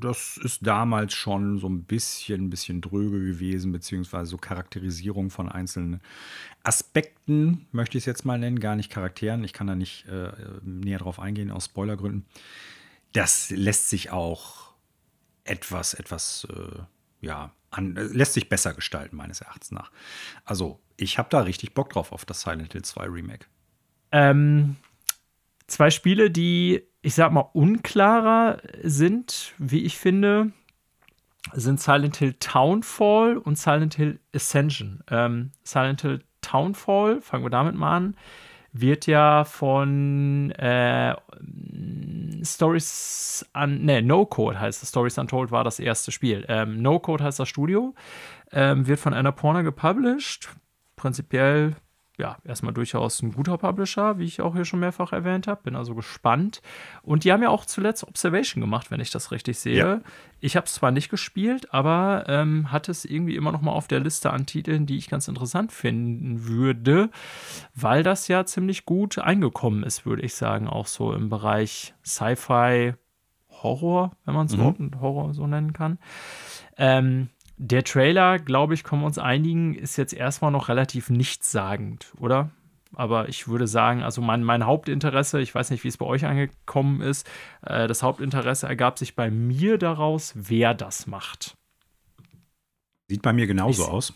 das 0.00 0.38
ist 0.38 0.66
damals 0.66 1.12
schon 1.12 1.58
so 1.58 1.68
ein 1.68 1.84
bisschen, 1.84 2.44
ein 2.44 2.50
bisschen 2.50 2.80
dröge 2.80 3.20
gewesen, 3.20 3.70
beziehungsweise 3.70 4.30
so 4.30 4.38
Charakterisierung 4.38 5.28
von 5.28 5.50
einzelnen 5.50 6.00
Aspekten, 6.68 7.66
möchte 7.72 7.96
ich 7.96 8.02
es 8.02 8.06
jetzt 8.06 8.24
mal 8.24 8.38
nennen, 8.38 8.60
gar 8.60 8.76
nicht 8.76 8.90
Charakteren. 8.90 9.42
Ich 9.42 9.52
kann 9.52 9.66
da 9.66 9.74
nicht 9.74 10.06
äh, 10.06 10.32
näher 10.62 10.98
drauf 10.98 11.18
eingehen, 11.18 11.50
aus 11.50 11.66
Spoilergründen. 11.66 12.26
Das 13.12 13.50
lässt 13.50 13.88
sich 13.88 14.10
auch 14.10 14.74
etwas, 15.44 15.94
etwas, 15.94 16.46
äh, 16.50 16.80
ja, 17.20 17.52
an, 17.70 17.94
lässt 17.94 18.34
sich 18.34 18.48
besser 18.48 18.74
gestalten, 18.74 19.16
meines 19.16 19.40
Erachtens 19.40 19.70
nach. 19.70 19.90
Also, 20.44 20.78
ich 20.96 21.18
habe 21.18 21.28
da 21.30 21.40
richtig 21.40 21.74
Bock 21.74 21.90
drauf 21.90 22.12
auf 22.12 22.24
das 22.24 22.42
Silent 22.42 22.72
Hill 22.72 22.82
2 22.82 23.06
Remake. 23.06 23.46
Ähm, 24.12 24.76
zwei 25.66 25.90
Spiele, 25.90 26.30
die 26.30 26.88
ich 27.02 27.14
sag 27.14 27.32
mal, 27.32 27.48
unklarer 27.52 28.60
sind, 28.82 29.54
wie 29.58 29.84
ich 29.84 29.96
finde, 29.98 30.52
sind 31.54 31.80
Silent 31.80 32.16
Hill 32.16 32.34
Townfall 32.34 33.38
und 33.38 33.56
Silent 33.56 33.94
Hill 33.94 34.20
Ascension. 34.34 35.02
Ähm, 35.10 35.52
Silent 35.64 36.02
Hill 36.02 36.24
Townfall, 36.48 37.20
fangen 37.20 37.44
wir 37.44 37.50
damit 37.50 37.74
mal 37.74 37.96
an, 37.96 38.16
wird 38.72 39.06
ja 39.06 39.44
von 39.44 40.50
äh, 40.52 41.14
Stories 42.42 43.46
an, 43.52 43.84
ne, 43.84 44.02
No 44.02 44.26
Code 44.26 44.60
heißt 44.60 44.82
es. 44.82 44.90
Stories 44.90 45.18
Untold 45.18 45.50
war 45.50 45.64
das 45.64 45.80
erste 45.80 46.12
Spiel. 46.12 46.44
Ähm, 46.48 46.80
no 46.80 46.98
Code 46.98 47.24
heißt 47.24 47.40
das 47.40 47.48
Studio, 47.48 47.94
ähm, 48.52 48.86
wird 48.86 49.00
von 49.00 49.14
Annapurna 49.14 49.62
gepublished. 49.62 50.48
Prinzipiell 50.96 51.76
ja, 52.18 52.36
erstmal 52.44 52.74
durchaus 52.74 53.22
ein 53.22 53.32
guter 53.32 53.56
Publisher, 53.58 54.18
wie 54.18 54.24
ich 54.24 54.40
auch 54.40 54.54
hier 54.54 54.64
schon 54.64 54.80
mehrfach 54.80 55.12
erwähnt 55.12 55.46
habe. 55.46 55.62
Bin 55.62 55.76
also 55.76 55.94
gespannt. 55.94 56.60
Und 57.02 57.22
die 57.22 57.32
haben 57.32 57.42
ja 57.42 57.48
auch 57.48 57.64
zuletzt 57.64 58.02
Observation 58.06 58.60
gemacht, 58.60 58.90
wenn 58.90 59.00
ich 59.00 59.10
das 59.10 59.30
richtig 59.30 59.58
sehe. 59.58 59.76
Ja. 59.76 60.00
Ich 60.40 60.56
habe 60.56 60.66
es 60.66 60.74
zwar 60.74 60.90
nicht 60.90 61.10
gespielt, 61.10 61.72
aber 61.72 62.24
ähm, 62.26 62.72
hatte 62.72 62.90
es 62.90 63.04
irgendwie 63.04 63.36
immer 63.36 63.52
noch 63.52 63.62
mal 63.62 63.70
auf 63.70 63.86
der 63.86 64.00
Liste 64.00 64.32
an 64.32 64.46
Titeln, 64.46 64.84
die 64.84 64.98
ich 64.98 65.08
ganz 65.08 65.28
interessant 65.28 65.70
finden 65.70 66.46
würde, 66.46 67.10
weil 67.74 68.02
das 68.02 68.26
ja 68.26 68.44
ziemlich 68.44 68.84
gut 68.84 69.18
eingekommen 69.18 69.84
ist, 69.84 70.04
würde 70.04 70.22
ich 70.22 70.34
sagen, 70.34 70.66
auch 70.66 70.88
so 70.88 71.12
im 71.12 71.28
Bereich 71.28 71.94
Sci-Fi, 72.04 72.94
Horror, 73.62 74.12
wenn 74.24 74.34
man 74.34 74.46
es 74.46 74.56
mhm. 74.56 75.00
Horror 75.00 75.34
so 75.34 75.46
nennen 75.46 75.72
kann. 75.72 75.98
Ähm, 76.76 77.28
der 77.58 77.82
Trailer, 77.82 78.38
glaube 78.38 78.74
ich, 78.74 78.84
können 78.84 79.02
wir 79.02 79.06
uns 79.06 79.18
einigen, 79.18 79.74
ist 79.74 79.96
jetzt 79.96 80.14
erstmal 80.14 80.52
noch 80.52 80.68
relativ 80.68 81.10
nichtssagend, 81.10 82.12
oder? 82.18 82.50
Aber 82.94 83.28
ich 83.28 83.48
würde 83.48 83.66
sagen, 83.66 84.02
also 84.02 84.22
mein, 84.22 84.42
mein 84.42 84.64
Hauptinteresse, 84.64 85.40
ich 85.40 85.54
weiß 85.54 85.70
nicht, 85.70 85.84
wie 85.84 85.88
es 85.88 85.98
bei 85.98 86.06
euch 86.06 86.24
angekommen 86.24 87.00
ist, 87.00 87.28
äh, 87.62 87.86
das 87.86 88.02
Hauptinteresse 88.02 88.66
ergab 88.66 88.98
sich 88.98 89.14
bei 89.14 89.30
mir 89.30 89.76
daraus, 89.76 90.32
wer 90.34 90.72
das 90.72 91.06
macht. 91.06 91.54
Sieht 93.08 93.22
bei 93.22 93.32
mir 93.32 93.46
genauso 93.46 93.82
ich, 93.82 93.88
aus. 93.88 94.14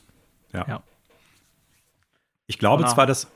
Ja. 0.53 0.67
ja. 0.69 0.83
Ich 2.47 2.59
glaube 2.59 2.85
zwar, 2.87 3.07
dass. 3.07 3.27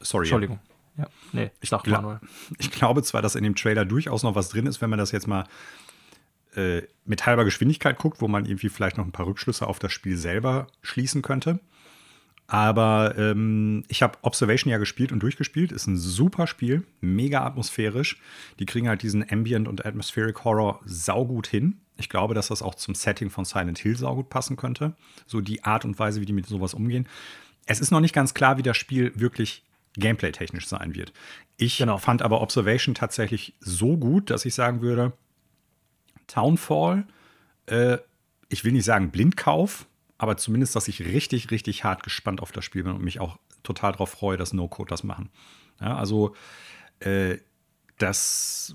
Sorry. 0.00 0.24
Entschuldigung. 0.24 0.58
Ja, 0.96 1.06
nee, 1.32 1.50
ich, 1.60 1.70
glaub, 1.70 1.86
ich 2.58 2.70
glaube 2.70 3.02
zwar, 3.02 3.20
dass 3.20 3.34
in 3.34 3.42
dem 3.42 3.56
Trailer 3.56 3.84
durchaus 3.84 4.22
noch 4.22 4.34
was 4.34 4.48
drin 4.48 4.66
ist, 4.66 4.80
wenn 4.80 4.90
man 4.90 4.98
das 4.98 5.10
jetzt 5.12 5.26
mal 5.26 5.44
äh, 6.56 6.82
mit 7.04 7.26
halber 7.26 7.44
Geschwindigkeit 7.44 7.98
guckt, 7.98 8.20
wo 8.20 8.28
man 8.28 8.46
irgendwie 8.46 8.68
vielleicht 8.68 8.96
noch 8.96 9.04
ein 9.04 9.12
paar 9.12 9.26
Rückschlüsse 9.26 9.66
auf 9.66 9.78
das 9.78 9.92
Spiel 9.92 10.16
selber 10.16 10.66
schließen 10.82 11.22
könnte. 11.22 11.60
Aber 12.46 13.16
ähm, 13.16 13.84
ich 13.88 14.02
habe 14.02 14.18
Observation 14.22 14.70
ja 14.70 14.78
gespielt 14.78 15.12
und 15.12 15.20
durchgespielt. 15.20 15.72
Ist 15.72 15.86
ein 15.86 15.96
super 15.96 16.46
Spiel, 16.46 16.86
mega 17.00 17.44
atmosphärisch. 17.44 18.18
Die 18.58 18.66
kriegen 18.66 18.88
halt 18.88 19.02
diesen 19.02 19.28
Ambient 19.30 19.66
und 19.66 19.86
Atmospheric 19.86 20.44
Horror 20.44 20.80
saugut 20.84 21.46
hin. 21.46 21.80
Ich 21.96 22.08
glaube, 22.08 22.34
dass 22.34 22.48
das 22.48 22.60
auch 22.60 22.74
zum 22.74 22.94
Setting 22.94 23.30
von 23.30 23.44
Silent 23.44 23.78
Hill 23.78 23.96
saugut 23.96 24.28
passen 24.28 24.56
könnte. 24.56 24.94
So 25.26 25.40
die 25.40 25.64
Art 25.64 25.84
und 25.84 25.98
Weise, 25.98 26.20
wie 26.20 26.26
die 26.26 26.32
mit 26.32 26.46
sowas 26.46 26.74
umgehen. 26.74 27.08
Es 27.66 27.80
ist 27.80 27.90
noch 27.90 28.00
nicht 28.00 28.14
ganz 28.14 28.34
klar, 28.34 28.58
wie 28.58 28.62
das 28.62 28.76
Spiel 28.76 29.12
wirklich 29.14 29.64
gameplay-technisch 29.96 30.66
sein 30.66 30.94
wird. 30.94 31.12
Ich 31.56 31.78
genau. 31.78 31.98
fand 31.98 32.20
aber 32.20 32.42
Observation 32.42 32.94
tatsächlich 32.94 33.54
so 33.60 33.96
gut, 33.96 34.28
dass 34.28 34.44
ich 34.44 34.54
sagen 34.54 34.82
würde, 34.82 35.12
Townfall, 36.26 37.06
äh, 37.66 37.98
ich 38.48 38.64
will 38.64 38.72
nicht 38.72 38.84
sagen 38.84 39.10
Blindkauf, 39.10 39.86
aber 40.18 40.36
zumindest, 40.36 40.76
dass 40.76 40.88
ich 40.88 41.00
richtig, 41.00 41.50
richtig 41.50 41.84
hart 41.84 42.02
gespannt 42.02 42.40
auf 42.40 42.52
das 42.52 42.64
Spiel 42.64 42.84
bin 42.84 42.92
und 42.92 43.02
mich 43.02 43.20
auch 43.20 43.38
total 43.62 43.92
darauf 43.92 44.10
freue, 44.10 44.36
dass 44.36 44.52
No-Code 44.52 44.90
das 44.90 45.02
machen. 45.02 45.30
Ja, 45.80 45.96
also, 45.96 46.34
äh, 47.00 47.38
das, 47.98 48.74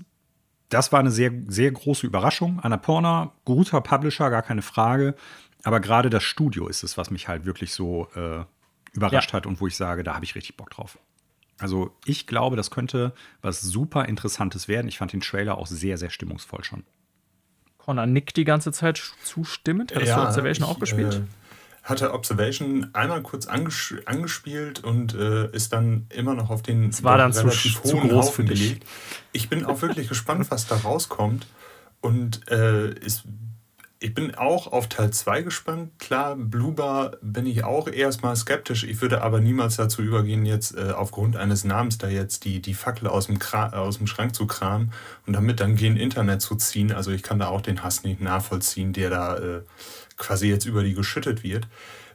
das 0.68 0.92
war 0.92 1.00
eine 1.00 1.10
sehr, 1.10 1.32
sehr 1.48 1.70
große 1.70 2.06
Überraschung. 2.06 2.60
Annapurna, 2.60 3.32
guter 3.44 3.80
Publisher, 3.80 4.30
gar 4.30 4.42
keine 4.42 4.62
Frage. 4.62 5.14
Aber 5.62 5.80
gerade 5.80 6.10
das 6.10 6.22
Studio 6.22 6.68
ist 6.68 6.82
es, 6.82 6.96
was 6.96 7.10
mich 7.10 7.28
halt 7.28 7.44
wirklich 7.44 7.72
so 7.72 8.08
äh, 8.14 8.44
überrascht 8.92 9.30
ja. 9.30 9.36
hat 9.36 9.46
und 9.46 9.60
wo 9.60 9.66
ich 9.66 9.76
sage, 9.76 10.02
da 10.02 10.14
habe 10.14 10.24
ich 10.24 10.34
richtig 10.34 10.56
Bock 10.56 10.70
drauf. 10.70 10.98
Also 11.58 11.94
ich 12.06 12.26
glaube, 12.26 12.56
das 12.56 12.70
könnte 12.70 13.12
was 13.42 13.60
super 13.60 14.06
Interessantes 14.06 14.68
werden. 14.68 14.88
Ich 14.88 14.98
fand 14.98 15.12
den 15.12 15.20
Trailer 15.20 15.58
auch 15.58 15.66
sehr, 15.66 15.98
sehr 15.98 16.10
stimmungsvoll 16.10 16.64
schon. 16.64 16.84
Connor 17.84 18.06
nickt 18.06 18.36
die 18.36 18.44
ganze 18.44 18.72
Zeit 18.72 19.02
zustimmend. 19.24 19.92
Hättest 19.94 20.08
ja, 20.08 20.16
du 20.16 20.28
Observation 20.28 20.68
ich, 20.68 20.74
auch 20.74 20.78
gespielt? 20.78 21.14
Äh, 21.14 21.20
hatte 21.82 22.12
Observation 22.12 22.90
einmal 22.92 23.22
kurz 23.22 23.46
anges 23.46 23.94
angespielt 24.04 24.84
und 24.84 25.14
äh, 25.14 25.50
ist 25.50 25.72
dann 25.72 26.06
immer 26.10 26.34
noch 26.34 26.50
auf 26.50 26.62
den 26.62 26.90
es 26.90 27.02
war 27.02 27.18
dann 27.18 27.32
relativ 27.32 27.82
zu, 27.82 27.94
hohen 27.94 28.10
zu 28.10 28.16
Haufen 28.16 28.46
gelegt. 28.46 28.86
Ich 29.32 29.48
bin 29.48 29.64
auch 29.64 29.80
wirklich 29.82 30.08
gespannt, 30.08 30.50
was 30.50 30.66
da 30.66 30.76
rauskommt. 30.76 31.46
Und 32.02 32.50
äh, 32.50 32.94
ist 32.94 33.24
ich 34.02 34.14
bin 34.14 34.34
auch 34.34 34.66
auf 34.72 34.88
Teil 34.88 35.10
2 35.10 35.42
gespannt. 35.42 35.98
Klar, 35.98 36.34
Bluebar 36.34 37.18
bin 37.20 37.44
ich 37.44 37.64
auch 37.64 37.86
erstmal 37.86 38.34
skeptisch. 38.34 38.84
Ich 38.84 39.02
würde 39.02 39.20
aber 39.20 39.40
niemals 39.40 39.76
dazu 39.76 40.00
übergehen, 40.00 40.46
jetzt 40.46 40.74
äh, 40.74 40.92
aufgrund 40.92 41.36
eines 41.36 41.64
Namens 41.64 41.98
da 41.98 42.08
jetzt 42.08 42.46
die, 42.46 42.62
die 42.62 42.72
Fackel 42.72 43.08
aus 43.08 43.26
dem, 43.26 43.38
aus 43.52 43.98
dem 43.98 44.06
Schrank 44.06 44.34
zu 44.34 44.46
kramen 44.46 44.92
und 45.26 45.34
damit 45.34 45.60
dann 45.60 45.76
gegen 45.76 45.98
Internet 45.98 46.40
zu 46.40 46.56
ziehen. 46.56 46.92
Also 46.92 47.10
ich 47.10 47.22
kann 47.22 47.38
da 47.38 47.48
auch 47.48 47.60
den 47.60 47.82
Hass 47.84 48.02
nicht 48.02 48.22
nachvollziehen, 48.22 48.94
der 48.94 49.10
da 49.10 49.36
äh, 49.36 49.60
quasi 50.16 50.48
jetzt 50.48 50.64
über 50.64 50.82
die 50.82 50.94
geschüttet 50.94 51.42
wird. 51.42 51.68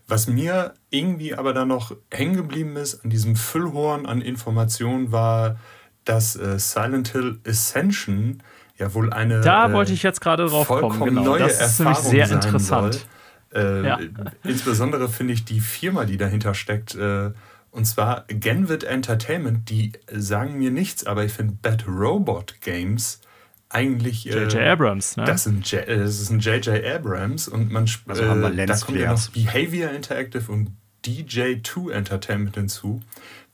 Was 0.07 0.27
mir 0.27 0.73
irgendwie 0.89 1.35
aber 1.35 1.53
dann 1.53 1.67
noch 1.67 1.95
hängen 2.09 2.35
geblieben 2.35 2.77
ist 2.77 3.03
an 3.03 3.11
diesem 3.11 3.35
Füllhorn 3.35 4.07
an 4.07 4.21
Informationen 4.21 5.11
war, 5.11 5.59
dass 6.03 6.35
äh, 6.35 6.57
Silent 6.57 7.09
Hill 7.09 7.39
Ascension 7.45 8.41
ja 8.77 8.93
wohl 8.93 9.11
eine. 9.11 9.41
Da 9.41 9.69
äh, 9.69 9.73
wollte 9.73 9.93
ich 9.93 10.03
jetzt 10.03 10.21
gerade 10.21 10.45
drauf 10.45 10.67
kommen, 10.67 10.99
genau. 11.03 11.23
Neue 11.23 11.39
das 11.39 11.61
ist 11.61 11.79
nämlich 11.79 11.97
sehr 11.97 12.29
interessant. 12.29 13.05
Äh, 13.53 13.85
ja. 13.85 13.99
Insbesondere 14.43 15.07
finde 15.07 15.33
ich 15.33 15.45
die 15.45 15.61
Firma, 15.61 16.05
die 16.05 16.17
dahinter 16.17 16.53
steckt, 16.53 16.95
äh, 16.95 17.31
und 17.71 17.85
zwar 17.85 18.25
Genvid 18.27 18.83
Entertainment, 18.85 19.69
die 19.69 19.93
sagen 20.11 20.57
mir 20.57 20.71
nichts, 20.71 21.05
aber 21.05 21.25
ich 21.25 21.33
finde 21.33 21.57
Bad 21.61 21.85
Robot 21.87 22.55
Games 22.61 23.19
eigentlich. 23.69 24.23
J.J. 24.25 24.55
Äh, 24.55 24.69
Abrams, 24.69 25.17
ne? 25.17 25.25
Das, 25.25 25.43
sind 25.43 25.69
J, 25.69 25.85
das 25.87 26.21
ist 26.21 26.29
ein 26.29 26.39
J.J. 26.39 26.83
Abrams 26.85 27.47
und 27.47 27.71
man 27.71 27.89
also 28.07 28.25
haben 28.25 28.41
wir 28.41 28.57
äh, 28.57 28.65
da 28.65 28.77
kommt 28.77 28.97
ja 28.97 29.11
noch 29.11 29.29
Behavior 29.29 29.91
Interactive 29.91 30.51
und 30.51 30.71
DJ2 31.05 31.91
Entertainment 31.91 32.55
hinzu. 32.55 33.01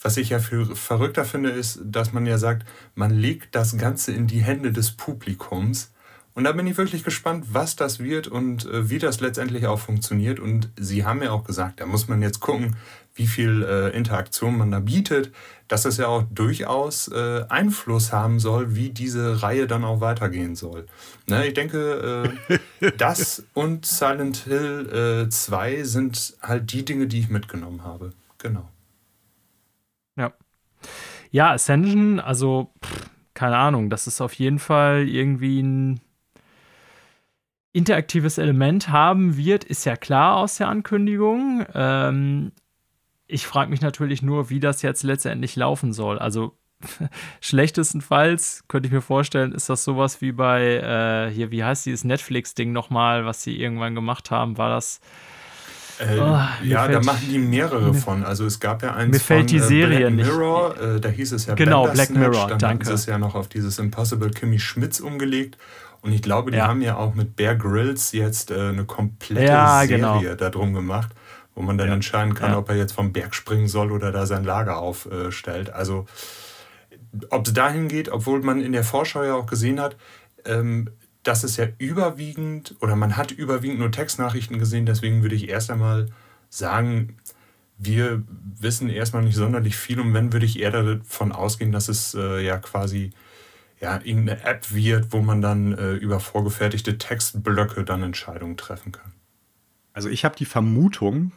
Was 0.01 0.17
ich 0.17 0.29
ja 0.29 0.39
für 0.39 0.75
verrückter 0.75 1.25
finde, 1.25 1.51
ist, 1.51 1.79
dass 1.83 2.11
man 2.11 2.25
ja 2.25 2.37
sagt, 2.37 2.65
man 2.95 3.11
legt 3.11 3.55
das 3.55 3.77
Ganze 3.77 4.11
in 4.11 4.27
die 4.27 4.41
Hände 4.41 4.71
des 4.71 4.91
Publikums. 4.91 5.91
Und 6.33 6.45
da 6.45 6.53
bin 6.53 6.65
ich 6.65 6.77
wirklich 6.77 7.03
gespannt, 7.03 7.47
was 7.51 7.75
das 7.75 7.99
wird 7.99 8.27
und 8.27 8.65
äh, 8.65 8.89
wie 8.89 8.99
das 8.99 9.19
letztendlich 9.19 9.67
auch 9.67 9.79
funktioniert. 9.79 10.39
Und 10.39 10.69
Sie 10.79 11.03
haben 11.03 11.21
ja 11.21 11.31
auch 11.31 11.43
gesagt, 11.43 11.81
da 11.81 11.85
muss 11.85 12.07
man 12.07 12.21
jetzt 12.21 12.39
gucken, 12.39 12.77
wie 13.13 13.27
viel 13.27 13.63
äh, 13.63 13.89
Interaktion 13.89 14.57
man 14.57 14.71
da 14.71 14.79
bietet, 14.79 15.31
dass 15.67 15.83
es 15.83 15.97
ja 15.97 16.07
auch 16.07 16.23
durchaus 16.31 17.09
äh, 17.09 17.43
Einfluss 17.49 18.13
haben 18.13 18.39
soll, 18.39 18.75
wie 18.75 18.89
diese 18.89 19.43
Reihe 19.43 19.67
dann 19.67 19.83
auch 19.83 19.99
weitergehen 19.99 20.55
soll. 20.55 20.85
Ne, 21.27 21.47
ich 21.47 21.53
denke, 21.53 22.31
äh, 22.49 22.91
das 22.97 23.43
und 23.53 23.85
Silent 23.85 24.37
Hill 24.37 25.27
2 25.29 25.73
äh, 25.73 25.83
sind 25.83 26.37
halt 26.41 26.71
die 26.71 26.85
Dinge, 26.85 27.07
die 27.07 27.19
ich 27.19 27.29
mitgenommen 27.29 27.83
habe. 27.83 28.13
Genau. 28.37 28.70
Ja. 31.31 31.51
Ascension, 31.51 32.19
also 32.19 32.71
pff, 32.83 33.09
keine 33.33 33.57
Ahnung, 33.57 33.89
das 33.89 34.07
ist 34.07 34.21
auf 34.21 34.33
jeden 34.33 34.59
Fall 34.59 35.07
irgendwie 35.07 35.61
ein 35.61 36.01
interaktives 37.73 38.37
Element 38.37 38.89
haben 38.89 39.37
wird, 39.37 39.63
ist 39.63 39.85
ja 39.85 39.95
klar 39.95 40.37
aus 40.37 40.57
der 40.57 40.67
Ankündigung. 40.67 41.65
Ähm, 41.73 42.51
ich 43.27 43.47
frage 43.47 43.69
mich 43.71 43.81
natürlich 43.81 44.21
nur, 44.21 44.49
wie 44.49 44.59
das 44.59 44.81
jetzt 44.81 45.03
letztendlich 45.03 45.55
laufen 45.55 45.93
soll. 45.93 46.19
Also 46.19 46.57
schlechtestenfalls 47.41 48.65
könnte 48.67 48.87
ich 48.87 48.93
mir 48.93 49.01
vorstellen, 49.01 49.53
ist 49.53 49.69
das 49.69 49.83
sowas 49.83 50.21
wie 50.21 50.33
bei 50.33 50.61
äh, 50.63 51.33
hier, 51.33 51.51
wie 51.51 51.63
heißt 51.63 51.85
dieses 51.85 52.03
Netflix-Ding 52.03 52.71
nochmal, 52.73 53.25
was 53.25 53.43
sie 53.43 53.57
irgendwann 53.59 53.95
gemacht 53.95 54.31
haben? 54.31 54.57
War 54.57 54.69
das 54.69 54.99
äh, 56.01 56.19
oh, 56.19 56.39
ja, 56.63 56.87
da 56.87 56.99
machen 57.01 57.27
die 57.29 57.37
mehrere 57.37 57.93
von. 57.93 58.23
Also 58.23 58.45
es 58.45 58.59
gab 58.59 58.81
ja 58.81 58.93
eins 58.93 59.11
mir 59.13 59.19
fällt 59.19 59.51
die 59.51 59.57
äh, 59.57 59.61
Serie 59.61 60.11
Black 60.11 60.27
Mirror, 60.27 60.81
äh, 60.81 60.99
da 60.99 61.09
hieß 61.09 61.31
es 61.33 61.45
ja 61.45 61.53
Genau, 61.53 61.87
Black 61.87 62.09
Mirror, 62.09 62.47
dann 62.47 62.59
danke. 62.59 62.85
Dann 62.85 62.93
ist 62.93 63.01
es 63.01 63.05
ja 63.05 63.17
noch 63.17 63.35
auf 63.35 63.47
dieses 63.47 63.77
Impossible 63.79 64.31
Kimmy 64.31 64.59
Schmitz 64.59 64.99
umgelegt. 64.99 65.57
Und 66.01 66.11
ich 66.11 66.23
glaube, 66.23 66.49
die 66.49 66.57
ja. 66.57 66.67
haben 66.67 66.81
ja 66.81 66.97
auch 66.97 67.13
mit 67.13 67.35
Bear 67.35 67.55
Grylls 67.55 68.11
jetzt 68.11 68.49
äh, 68.49 68.69
eine 68.69 68.85
komplette 68.85 69.45
ja, 69.45 69.85
genau. 69.85 70.19
Serie 70.19 70.35
genau. 70.35 70.49
darum 70.49 70.73
gemacht 70.73 71.09
wo 71.53 71.61
man 71.61 71.77
dann 71.77 71.89
ja. 71.89 71.93
entscheiden 71.93 72.33
kann, 72.33 72.53
ob 72.55 72.69
er 72.69 72.75
jetzt 72.75 72.93
vom 72.93 73.11
Berg 73.11 73.35
springen 73.35 73.67
soll 73.67 73.91
oder 73.91 74.11
da 74.11 74.25
sein 74.25 74.43
Lager 74.43 74.77
aufstellt. 74.77 75.69
Also 75.69 76.05
ob 77.29 77.45
es 77.45 77.53
dahin 77.53 77.87
geht, 77.87 78.09
obwohl 78.09 78.41
man 78.41 78.61
in 78.61 78.71
der 78.71 78.83
Vorschau 78.83 79.23
ja 79.23 79.35
auch 79.35 79.45
gesehen 79.45 79.79
hat, 79.79 79.97
ähm, 80.45 80.89
dass 81.23 81.43
es 81.43 81.57
ja 81.57 81.67
überwiegend 81.77 82.75
oder 82.81 82.95
man 82.95 83.17
hat 83.17 83.31
überwiegend 83.31 83.79
nur 83.79 83.91
Textnachrichten 83.91 84.59
gesehen, 84.59 84.85
deswegen 84.85 85.21
würde 85.21 85.35
ich 85.35 85.49
erst 85.49 85.69
einmal 85.69 86.09
sagen, 86.49 87.17
wir 87.77 88.23
wissen 88.59 88.89
erstmal 88.89 89.23
nicht 89.23 89.35
sonderlich 89.35 89.75
viel 89.75 89.99
und 89.99 90.13
wenn 90.13 90.33
würde 90.33 90.45
ich 90.45 90.59
eher 90.59 90.71
davon 90.71 91.31
ausgehen, 91.31 91.71
dass 91.71 91.89
es 91.89 92.13
äh, 92.13 92.43
ja 92.43 92.57
quasi 92.57 93.11
ja, 93.79 93.99
irgendeine 94.03 94.43
App 94.43 94.71
wird, 94.71 95.11
wo 95.11 95.21
man 95.21 95.41
dann 95.41 95.73
äh, 95.73 95.93
über 95.93 96.19
vorgefertigte 96.19 96.99
Textblöcke 96.99 97.83
dann 97.83 98.03
Entscheidungen 98.03 98.55
treffen 98.55 98.91
kann. 98.91 99.11
Also 99.93 100.07
ich 100.07 100.23
habe 100.23 100.35
die 100.35 100.45
Vermutung, 100.45 101.31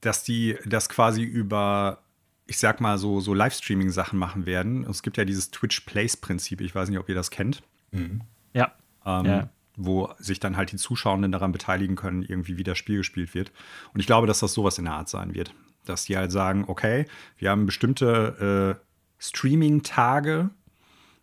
dass 0.00 0.24
die 0.24 0.56
das 0.64 0.88
quasi 0.88 1.22
über, 1.22 2.02
ich 2.46 2.58
sag 2.58 2.80
mal, 2.80 2.96
so, 2.96 3.20
so 3.20 3.34
Livestreaming-Sachen 3.34 4.18
machen 4.18 4.46
werden. 4.46 4.84
Es 4.88 5.02
gibt 5.02 5.18
ja 5.18 5.26
dieses 5.26 5.50
Twitch 5.50 5.80
Plays-Prinzip, 5.80 6.62
ich 6.62 6.74
weiß 6.74 6.88
nicht, 6.88 6.98
ob 6.98 7.08
ihr 7.10 7.14
das 7.14 7.30
kennt. 7.30 7.62
Mhm. 7.90 8.22
Ja. 8.54 8.72
Ähm, 9.04 9.26
ja. 9.26 9.48
Wo 9.76 10.10
sich 10.18 10.40
dann 10.40 10.56
halt 10.56 10.72
die 10.72 10.76
Zuschauenden 10.76 11.32
daran 11.32 11.52
beteiligen 11.52 11.96
können, 11.96 12.22
irgendwie 12.22 12.56
wie 12.56 12.62
das 12.62 12.78
Spiel 12.78 12.98
gespielt 12.98 13.34
wird. 13.34 13.52
Und 13.92 14.00
ich 14.00 14.06
glaube, 14.06 14.26
dass 14.26 14.40
das 14.40 14.54
sowas 14.54 14.78
in 14.78 14.84
der 14.84 14.94
Art 14.94 15.08
sein 15.08 15.34
wird. 15.34 15.54
Dass 15.84 16.04
die 16.06 16.16
halt 16.16 16.32
sagen, 16.32 16.64
okay, 16.68 17.06
wir 17.36 17.50
haben 17.50 17.66
bestimmte 17.66 18.78
äh, 18.80 18.84
Streaming-Tage, 19.18 20.50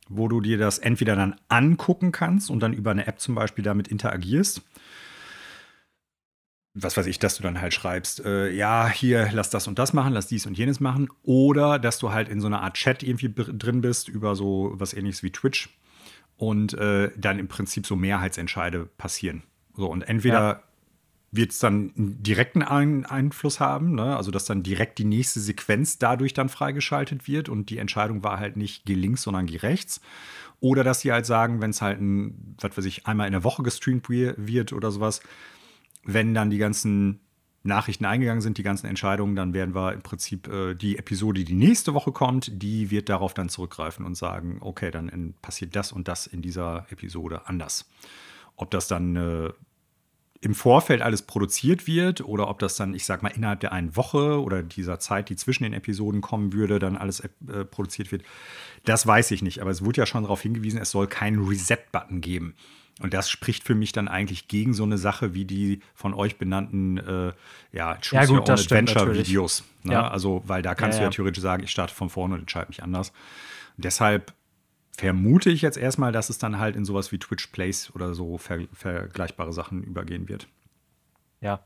wo 0.10 0.28
du 0.28 0.42
dir 0.42 0.58
das 0.58 0.80
entweder 0.80 1.16
dann 1.16 1.36
angucken 1.48 2.12
kannst 2.12 2.50
und 2.50 2.60
dann 2.60 2.74
über 2.74 2.92
eine 2.92 3.08
App 3.08 3.20
zum 3.20 3.36
Beispiel 3.36 3.64
damit 3.64 3.88
interagierst 3.88 4.62
was 6.74 6.96
weiß 6.96 7.06
ich, 7.08 7.20
dass 7.20 7.36
du 7.36 7.44
dann 7.44 7.60
halt 7.60 7.74
schreibst, 7.74 8.24
äh, 8.24 8.50
ja, 8.50 8.88
hier, 8.88 9.30
lass 9.34 9.50
das 9.50 9.68
und 9.68 9.78
das 9.78 9.94
machen, 9.94 10.14
lass 10.14 10.28
dies 10.28 10.46
und 10.46 10.58
jenes 10.58 10.80
machen. 10.80 11.10
Oder 11.24 11.80
dass 11.80 12.00
du 12.00 12.12
halt 12.12 12.30
in 12.30 12.40
so 12.40 12.48
einer 12.48 12.62
Art 12.62 12.76
Chat 12.76 13.04
irgendwie 13.04 13.34
drin 13.34 13.82
bist 13.82 14.08
über 14.08 14.36
so 14.36 14.72
was 14.76 14.94
ähnliches 14.94 15.24
wie 15.24 15.32
Twitch 15.32 15.70
und 16.42 16.74
äh, 16.74 17.12
dann 17.16 17.38
im 17.38 17.48
Prinzip 17.48 17.86
so 17.86 17.96
Mehrheitsentscheide 17.96 18.88
passieren. 18.98 19.44
So, 19.76 19.88
und 19.88 20.02
entweder 20.02 20.40
ja. 20.42 20.64
wird 21.30 21.52
es 21.52 21.60
dann 21.60 21.94
einen 21.96 22.24
direkten 22.24 22.64
Ein 22.64 23.06
Einfluss 23.06 23.60
haben, 23.60 23.94
ne? 23.94 24.18
also 24.18 24.32
dass 24.32 24.46
dann 24.46 24.64
direkt 24.64 24.98
die 24.98 25.04
nächste 25.04 25.40
Sequenz 25.40 26.00
dadurch 26.00 26.34
dann 26.34 26.50
freigeschaltet 26.50 27.28
wird 27.28 27.48
und 27.48 27.70
die 27.70 27.78
Entscheidung 27.78 28.24
war 28.24 28.40
halt 28.40 28.58
nicht 28.58 28.86
geh 28.86 28.96
links, 28.96 29.22
sondern 29.22 29.46
geh 29.46 29.58
rechts. 29.58 30.02
Oder 30.60 30.84
dass 30.84 31.02
sie 31.02 31.12
halt 31.12 31.28
sagen, 31.28 31.62
wenn 31.62 31.70
es 31.70 31.84
halt 31.84 32.02
ein, 32.02 32.56
was 32.60 32.76
weiß 32.76 32.86
ich, 32.86 33.06
einmal 33.06 33.28
in 33.28 33.34
der 33.34 33.44
Woche 33.44 33.62
gestreamt 33.62 34.10
wird 34.10 34.74
oder 34.74 34.90
sowas, 34.90 35.22
wenn 36.04 36.34
dann 36.34 36.50
die 36.50 36.58
ganzen 36.58 37.20
Nachrichten 37.64 38.06
eingegangen 38.06 38.42
sind, 38.42 38.58
die 38.58 38.64
ganzen 38.64 38.88
Entscheidungen, 38.88 39.36
dann 39.36 39.54
werden 39.54 39.76
wir 39.76 39.94
im 39.94 40.02
Prinzip 40.02 40.48
äh, 40.48 40.74
die 40.74 40.98
Episode, 40.98 41.44
die 41.44 41.54
nächste 41.54 41.94
Woche 41.94 42.12
kommt, 42.12 42.52
die 42.62 42.90
wird 42.90 43.10
darauf 43.10 43.34
dann 43.34 43.50
zurückgreifen 43.50 44.06
und 44.06 44.16
sagen, 44.16 44.58
okay, 44.62 44.90
dann 44.90 45.10
in, 45.10 45.34
passiert 45.42 45.76
das 45.76 45.92
und 45.92 46.08
das 46.08 46.26
in 46.26 46.42
dieser 46.42 46.88
Episode 46.90 47.44
anders. 47.46 47.88
Ob 48.56 48.72
das 48.72 48.88
dann 48.88 49.16
äh, 49.16 49.50
im 50.42 50.56
Vorfeld 50.56 51.04
alles 51.04 51.22
produziert 51.22 51.86
wird 51.86 52.22
oder 52.22 52.50
ob 52.50 52.58
das 52.58 52.76
dann, 52.76 52.96
ich 52.96 53.06
sag 53.06 53.22
mal, 53.22 53.30
innerhalb 53.30 53.60
der 53.60 53.72
einen 53.72 53.96
Woche 53.96 54.42
oder 54.42 54.64
dieser 54.64 55.00
Zeit, 55.00 55.30
die 55.30 55.36
zwischen 55.36 55.64
den 55.64 55.74
Episoden 55.74 56.22
kommen 56.22 56.54
würde, 56.54 56.80
dann 56.80 56.98
alles 56.98 57.20
äh, 57.20 57.30
produziert 57.70 58.12
wird, 58.12 58.24
das 58.84 59.06
weiß 59.06 59.30
ich 59.32 59.44
nicht. 59.44 59.62
Aber 59.62 59.70
es 59.70 59.86
wurde 59.86 60.02
ja 60.02 60.08
schon 60.08 60.24
darauf 60.24 60.42
hingewiesen, 60.42 60.82
es 60.82 60.90
soll 60.90 61.06
keinen 61.06 61.48
Reset-Button 61.48 62.22
geben. 62.22 62.56
Und 63.02 63.14
das 63.14 63.30
spricht 63.30 63.64
für 63.64 63.76
mich 63.76 63.92
dann 63.92 64.08
eigentlich 64.08 64.48
gegen 64.48 64.74
so 64.74 64.84
eine 64.84 64.98
Sache 64.98 65.34
wie 65.34 65.46
die 65.46 65.82
von 65.94 66.14
euch 66.14 66.38
benannten 66.38 66.98
äh, 66.98 67.34
ja, 67.72 67.96
Choose 67.96 68.16
ja, 68.16 68.26
gut, 68.26 68.48
Your 68.48 68.52
Adventure-Videos. 68.52 69.64
Ne? 69.84 69.94
Ja. 69.94 70.08
Also, 70.08 70.44
weil 70.46 70.62
da 70.62 70.76
kannst 70.76 70.98
ja, 70.98 71.06
du 71.06 71.06
ja, 71.06 71.12
theoretisch 71.12 71.42
sagen, 71.42 71.64
ich 71.64 71.72
starte 71.72 71.94
von 71.94 72.10
vorne 72.10 72.36
und 72.36 72.42
entscheide 72.42 72.68
mich 72.68 72.84
anders. 72.84 73.10
Und 73.78 73.86
deshalb 73.86 74.34
vermute 74.98 75.50
ich 75.50 75.62
jetzt 75.62 75.78
erstmal, 75.78 76.12
dass 76.12 76.30
es 76.30 76.38
dann 76.38 76.60
halt 76.60 76.76
in 76.76 76.86
sowas 76.86 77.12
wie 77.12 77.18
Twitch 77.18 77.48
Plays 77.48 77.92
oder 77.96 78.14
so 78.14 78.38
ver 78.38 78.68
vergleichbare 78.74 79.54
Sachen 79.54 79.84
übergehen 79.84 80.30
wird. 80.30 80.48
Ja. 81.40 81.66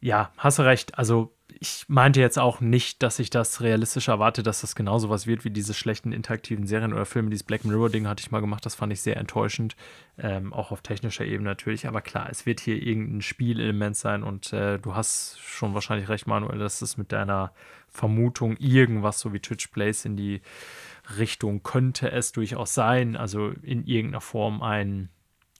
Ja, 0.00 0.32
hast 0.36 0.58
du 0.58 0.62
recht. 0.62 0.96
Also 0.96 1.34
ich 1.62 1.84
meinte 1.88 2.20
jetzt 2.20 2.38
auch 2.38 2.62
nicht, 2.62 3.02
dass 3.02 3.18
ich 3.18 3.28
das 3.28 3.60
realistisch 3.60 4.08
erwarte, 4.08 4.42
dass 4.42 4.62
das 4.62 4.74
genauso 4.74 5.10
was 5.10 5.26
wird 5.26 5.44
wie 5.44 5.50
diese 5.50 5.74
schlechten 5.74 6.10
interaktiven 6.10 6.66
Serien 6.66 6.94
oder 6.94 7.04
Filme. 7.04 7.28
Dieses 7.28 7.42
Black 7.42 7.66
Mirror-Ding 7.66 8.08
hatte 8.08 8.22
ich 8.22 8.30
mal 8.30 8.40
gemacht, 8.40 8.64
das 8.64 8.74
fand 8.74 8.94
ich 8.94 9.02
sehr 9.02 9.18
enttäuschend. 9.18 9.76
Ähm, 10.16 10.54
auch 10.54 10.72
auf 10.72 10.80
technischer 10.80 11.26
Ebene 11.26 11.50
natürlich. 11.50 11.86
Aber 11.86 12.00
klar, 12.00 12.28
es 12.30 12.46
wird 12.46 12.60
hier 12.60 12.82
irgendein 12.82 13.20
Spielelement 13.20 13.94
sein 13.94 14.22
und 14.22 14.54
äh, 14.54 14.78
du 14.78 14.94
hast 14.94 15.38
schon 15.38 15.74
wahrscheinlich 15.74 16.08
recht, 16.08 16.26
Manuel, 16.26 16.58
dass 16.58 16.80
es 16.80 16.96
mit 16.96 17.12
deiner 17.12 17.52
Vermutung 17.88 18.56
irgendwas 18.56 19.20
so 19.20 19.34
wie 19.34 19.40
Twitch 19.40 19.66
Plays 19.66 20.06
in 20.06 20.16
die 20.16 20.40
Richtung 21.18 21.62
könnte 21.62 22.10
es 22.10 22.32
durchaus 22.32 22.72
sein. 22.72 23.16
Also 23.16 23.50
in 23.62 23.84
irgendeiner 23.84 24.22
Form 24.22 24.62
ein 24.62 25.10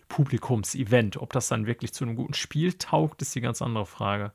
Publikumsevent. 0.08 1.18
Ob 1.18 1.34
das 1.34 1.48
dann 1.48 1.66
wirklich 1.66 1.92
zu 1.92 2.04
einem 2.04 2.16
guten 2.16 2.32
Spiel 2.32 2.72
taugt, 2.72 3.20
ist 3.20 3.34
die 3.34 3.42
ganz 3.42 3.60
andere 3.60 3.84
Frage. 3.84 4.32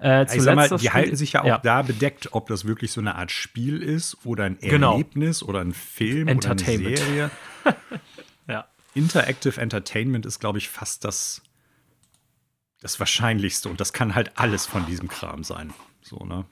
Äh, 0.00 0.24
ich 0.34 0.42
sag 0.42 0.54
mal, 0.56 0.68
die 0.68 0.90
halten 0.90 1.16
sich 1.16 1.32
ja 1.32 1.42
auch 1.42 1.46
ja. 1.46 1.58
da 1.58 1.82
bedeckt, 1.82 2.28
ob 2.32 2.48
das 2.48 2.66
wirklich 2.66 2.92
so 2.92 3.00
eine 3.00 3.14
Art 3.14 3.30
Spiel 3.30 3.82
ist 3.82 4.18
oder 4.24 4.44
ein 4.44 4.58
genau. 4.60 4.92
Erlebnis 4.92 5.40
genau. 5.40 5.50
oder 5.50 5.60
ein 5.60 5.72
Film 5.72 6.28
oder 6.28 6.50
eine 6.50 6.58
Serie. 6.58 7.30
ja. 8.48 8.66
Interactive 8.94 9.60
Entertainment 9.60 10.26
ist, 10.26 10.38
glaube 10.38 10.58
ich, 10.58 10.68
fast 10.68 11.04
das, 11.04 11.42
das 12.80 13.00
Wahrscheinlichste. 13.00 13.68
Und 13.68 13.80
das 13.80 13.92
kann 13.92 14.14
halt 14.14 14.38
alles 14.38 14.66
von 14.66 14.84
diesem 14.86 15.08
Kram 15.08 15.44
sein. 15.44 15.72
So, 16.02 16.24
ne? 16.24 16.44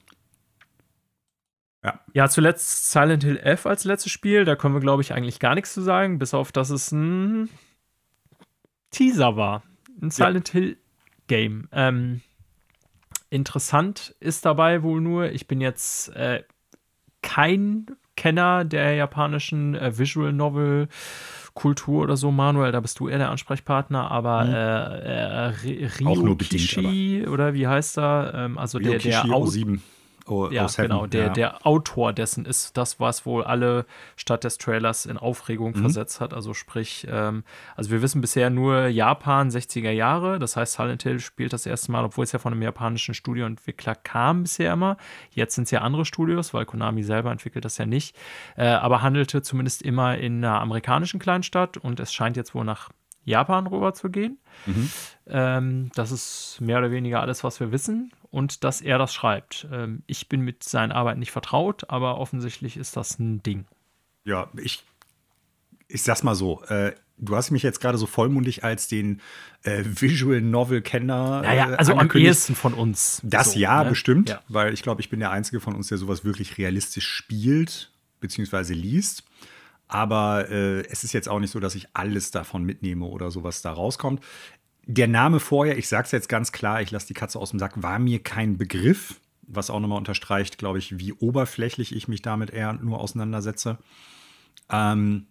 Ja. 1.83 2.01
ja, 2.15 2.29
zuletzt 2.31 2.91
Silent 2.93 3.25
Hill 3.25 3.37
F 3.37 3.67
als 3.67 3.85
letztes 3.85 4.11
Spiel. 4.11 4.47
Da 4.47 4.57
können 4.57 4.75
wir, 4.75 4.81
glaube 4.81 5.03
ich, 5.03 5.13
eigentlich 5.13 5.39
gar 5.39 5.55
nichts 5.55 5.75
zu 5.75 5.83
sagen, 5.83 6.19
bis 6.19 6.33
auf, 6.33 6.51
dass 6.51 6.71
es 6.71 6.91
ein 6.93 7.51
Teaser 8.91 9.37
war. 9.37 9.63
Ein 10.01 10.11
Silent 10.11 10.49
ja. 10.49 10.53
Hill 10.61 10.77
Game. 11.27 11.69
Ähm, 11.73 12.23
Interessant 13.35 14.15
ist 14.21 14.45
dabei 14.47 14.85
wohl 14.85 15.01
nur, 15.01 15.33
ich 15.33 15.49
bin 15.49 15.61
jetzt 15.61 16.15
äh, 16.15 16.45
kein 17.21 17.87
Kenner 18.17 18.65
der 18.65 18.95
japanischen 18.95 19.75
äh, 19.75 19.99
Visual 19.99 20.33
Novel 20.33 20.87
Kultur 21.53 22.05
oder 22.05 22.17
so, 22.17 22.31
Manuel, 22.31 22.71
da 22.71 22.79
bist 22.79 23.01
du 23.01 23.09
eher 23.09 23.19
der 23.19 23.31
Ansprechpartner, 23.31 24.09
aber 24.09 24.45
mhm. 24.45 24.55
äh, 24.55 25.83
äh, 25.83 25.87
Rio 25.99 26.37
Kishi, 26.37 27.27
oder 27.27 27.55
wie 27.55 27.67
heißt 27.67 27.99
er? 27.99 28.35
Ähm, 28.37 28.57
also 28.57 28.79
Rio 28.79 28.91
der, 28.91 28.99
der 29.01 29.23
Kishi 29.23 29.33
7. 30.27 30.37
Oh, 30.37 30.51
ja, 30.51 30.65
oh 30.67 30.69
genau. 30.77 31.07
Der, 31.07 31.27
ja. 31.27 31.33
der 31.33 31.67
Autor 31.67 32.13
dessen 32.13 32.47
ist 32.47 32.77
das, 32.77 32.99
was 32.99 33.27
wohl 33.27 33.45
alle 33.45 33.85
statt 34.17 34.45
des 34.45 34.59
Trailers 34.59 35.07
in 35.07 35.19
Aufregung 35.19 35.73
mhm. 35.73 35.81
versetzt 35.81 36.21
hat. 36.21 36.33
Also 36.33 36.55
sprich, 36.55 37.07
ähm, 37.11 37.45
also 37.77 37.91
wir 37.91 38.03
wissen 38.03 38.21
bisher 38.21 38.51
nur 38.51 38.87
Japan 38.87 39.51
60er 39.51 39.91
Jahre. 39.91 40.39
Das 40.39 40.57
heißt, 40.57 40.75
Silent 40.75 41.03
Hill 41.03 41.21
spielt 41.21 41.53
das 41.53 41.67
erste 41.67 41.93
Mal, 41.93 42.05
obwohl 42.05 42.25
es 42.25 42.33
ja 42.33 42.39
von 42.39 42.53
einem 42.53 42.63
japanischen 42.63 43.15
Studioentwickler 43.15 43.95
kam 43.95 44.43
bisher 44.43 44.73
immer. 44.73 44.97
Jetzt 45.31 45.55
sind 45.55 45.65
es 45.65 45.71
ja 45.71 45.83
andere 45.83 46.05
Studios, 46.05 46.55
weil 46.55 46.65
Konami 46.65 47.03
selber 47.03 47.31
entwickelt 47.31 47.65
das 47.65 47.79
ja 47.79 47.87
nicht. 47.87 48.17
Äh, 48.57 48.67
aber 48.67 49.03
handelte 49.03 49.43
zumindest 49.43 49.83
immer 49.83 50.17
in 50.17 50.45
einer 50.45 50.61
amerikanischen 50.61 51.21
Kleinstadt 51.21 51.77
und 51.77 52.01
es 52.01 52.13
scheint 52.13 52.37
jetzt 52.37 52.55
wohl 52.55 52.65
nach 52.65 52.91
Japan 53.25 53.67
rüber 53.67 53.95
zu 53.95 54.11
gehen. 54.11 54.39
Mhm. 54.67 54.91
Ähm, 55.27 55.91
das 55.95 56.13
ist 56.13 56.59
mehr 56.61 56.79
oder 56.79 56.91
weniger 56.91 57.21
alles, 57.21 57.43
was 57.43 57.59
wir 57.61 57.73
wissen 57.73 58.13
und 58.35 58.65
dass 58.65 58.81
er 58.81 58.99
das 58.99 59.15
schreibt. 59.15 59.69
Ähm, 59.71 60.03
ich 60.07 60.29
bin 60.29 60.41
mit 60.41 60.65
seinen 60.65 60.91
Arbeiten 60.91 61.21
nicht 61.21 61.31
vertraut, 61.31 61.89
aber 61.89 62.19
offensichtlich 62.19 62.77
ist 62.77 62.97
das 62.97 63.19
ein 63.21 63.45
Ding. 63.45 63.65
Ja, 64.25 64.51
ich, 64.61 64.83
ich 65.87 66.03
sag's 66.03 66.25
mal 66.25 66.35
so. 66.35 66.61
Äh, 66.65 66.95
du 67.17 67.37
hast 67.37 67.53
mich 67.53 67.63
jetzt 67.63 67.81
gerade 67.81 67.97
so 67.97 68.07
vollmundig 68.07 68.65
als 68.65 68.89
den 68.89 69.21
äh, 69.63 69.85
Visual 69.85 70.41
Novel-Kenner. 70.41 71.43
Naja, 71.43 71.71
äh, 71.71 71.77
also 71.77 71.95
am 71.95 72.11
ehesten 72.11 72.57
von 72.57 72.75
uns. 72.75 73.21
Das 73.23 73.53
so, 73.53 73.59
ja, 73.61 73.85
ne? 73.85 73.91
bestimmt, 73.91 74.31
ja. 74.31 74.41
weil 74.49 74.75
ich 74.75 74.83
glaube, 74.83 75.01
ich 75.01 75.11
bin 75.11 75.21
der 75.21 75.31
Einzige 75.31 75.61
von 75.61 75.77
uns, 75.77 75.87
der 75.87 75.99
sowas 75.99 76.25
wirklich 76.25 76.59
realistisch 76.59 77.07
spielt, 77.07 77.93
beziehungsweise 78.19 78.75
liest. 78.75 79.23
Aber 79.87 80.51
äh, 80.51 80.81
es 80.89 81.05
ist 81.05 81.13
jetzt 81.13 81.29
auch 81.29 81.39
nicht 81.39 81.51
so, 81.51 81.61
dass 81.61 81.75
ich 81.75 81.87
alles 81.93 82.33
davon 82.33 82.65
mitnehme 82.65 83.05
oder 83.05 83.31
sowas 83.31 83.63
da 83.63 83.71
rauskommt. 83.73 84.21
Der 84.87 85.09
Name 85.09 85.41
vorher, 85.41 85.79
ich 85.79 85.89
sage 85.89 86.05
es 86.05 86.13
jetzt 86.13 86.29
ganz 86.29 86.53
klar, 86.53 86.83
ich 86.83 86.91
lasse 86.91 87.07
die 87.07 87.15
Katze 87.15 87.39
aus 87.39 87.51
dem 87.51 87.59
Sack, 87.59 87.83
war 87.83 87.99
mir 87.99 88.23
kein 88.23 88.59
Begriff, 88.59 89.21
was 89.43 89.71
auch 89.71 89.81
nochmal 89.81 89.99
unterstreicht, 89.99 90.59
glaube 90.59 90.79
ich, 90.79 90.99
wie 90.99 91.13
oberflächlich 91.13 91.95
ich 91.95 92.09
mich 92.09 92.23
damit 92.23 92.51
eher 92.51 92.73
nur 92.75 93.01
auseinandersetze. 93.01 93.79
Ähm, 94.71 95.27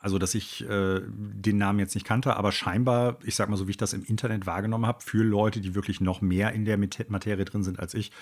also, 0.00 0.18
dass 0.18 0.36
ich 0.36 0.68
äh, 0.68 1.00
den 1.08 1.58
Namen 1.58 1.80
jetzt 1.80 1.96
nicht 1.96 2.06
kannte, 2.06 2.36
aber 2.36 2.52
scheinbar, 2.52 3.18
ich 3.24 3.34
sag 3.34 3.48
mal 3.48 3.56
so, 3.56 3.66
wie 3.66 3.72
ich 3.72 3.76
das 3.76 3.92
im 3.92 4.04
Internet 4.04 4.46
wahrgenommen 4.46 4.86
habe, 4.86 5.02
für 5.02 5.24
Leute, 5.24 5.60
die 5.60 5.74
wirklich 5.74 6.00
noch 6.00 6.20
mehr 6.20 6.52
in 6.52 6.64
der 6.64 6.78
Materie 6.78 7.44
drin 7.44 7.64
sind 7.64 7.80
als 7.80 7.94
ich, 7.94 8.12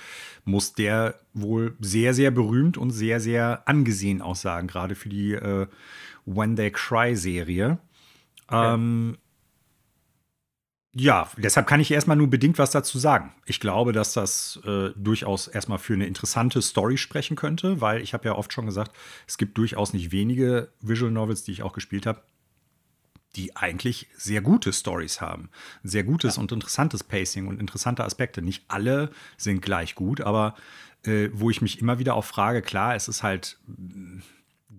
muss 0.44 0.72
der 0.72 1.20
wohl 1.34 1.76
sehr, 1.78 2.14
sehr 2.14 2.30
berühmt 2.30 2.78
und 2.78 2.92
sehr, 2.92 3.20
sehr 3.20 3.68
angesehen 3.68 4.22
aussagen, 4.22 4.68
gerade 4.68 4.94
für 4.94 5.10
die 5.10 5.34
äh, 5.34 5.66
When 6.24 6.56
They 6.56 6.70
Cry 6.70 7.14
Serie. 7.14 7.78
Okay. 8.48 8.74
Ähm, 8.74 9.18
ja, 10.98 11.28
deshalb 11.36 11.66
kann 11.66 11.80
ich 11.80 11.90
erstmal 11.90 12.16
nur 12.16 12.30
bedingt 12.30 12.58
was 12.58 12.70
dazu 12.70 12.98
sagen. 12.98 13.34
Ich 13.44 13.60
glaube, 13.60 13.92
dass 13.92 14.14
das 14.14 14.58
äh, 14.64 14.92
durchaus 14.96 15.46
erstmal 15.46 15.78
für 15.78 15.92
eine 15.92 16.06
interessante 16.06 16.62
Story 16.62 16.96
sprechen 16.96 17.36
könnte, 17.36 17.82
weil 17.82 18.00
ich 18.00 18.14
habe 18.14 18.24
ja 18.24 18.34
oft 18.34 18.50
schon 18.50 18.64
gesagt, 18.64 18.96
es 19.26 19.36
gibt 19.36 19.58
durchaus 19.58 19.92
nicht 19.92 20.10
wenige 20.10 20.70
Visual 20.80 21.12
Novels, 21.12 21.44
die 21.44 21.52
ich 21.52 21.62
auch 21.62 21.74
gespielt 21.74 22.06
habe, 22.06 22.22
die 23.34 23.54
eigentlich 23.56 24.08
sehr 24.16 24.40
gute 24.40 24.72
Stories 24.72 25.20
haben. 25.20 25.50
Sehr 25.82 26.02
gutes 26.02 26.36
ja. 26.36 26.40
und 26.40 26.50
interessantes 26.50 27.04
Pacing 27.04 27.46
und 27.46 27.60
interessante 27.60 28.02
Aspekte. 28.02 28.40
Nicht 28.40 28.64
alle 28.68 29.10
sind 29.36 29.60
gleich 29.60 29.96
gut, 29.96 30.22
aber 30.22 30.54
äh, 31.04 31.28
wo 31.30 31.50
ich 31.50 31.60
mich 31.60 31.78
immer 31.78 31.98
wieder 31.98 32.14
auch 32.14 32.24
frage, 32.24 32.62
klar, 32.62 32.94
es 32.94 33.08
ist 33.08 33.22
halt 33.22 33.58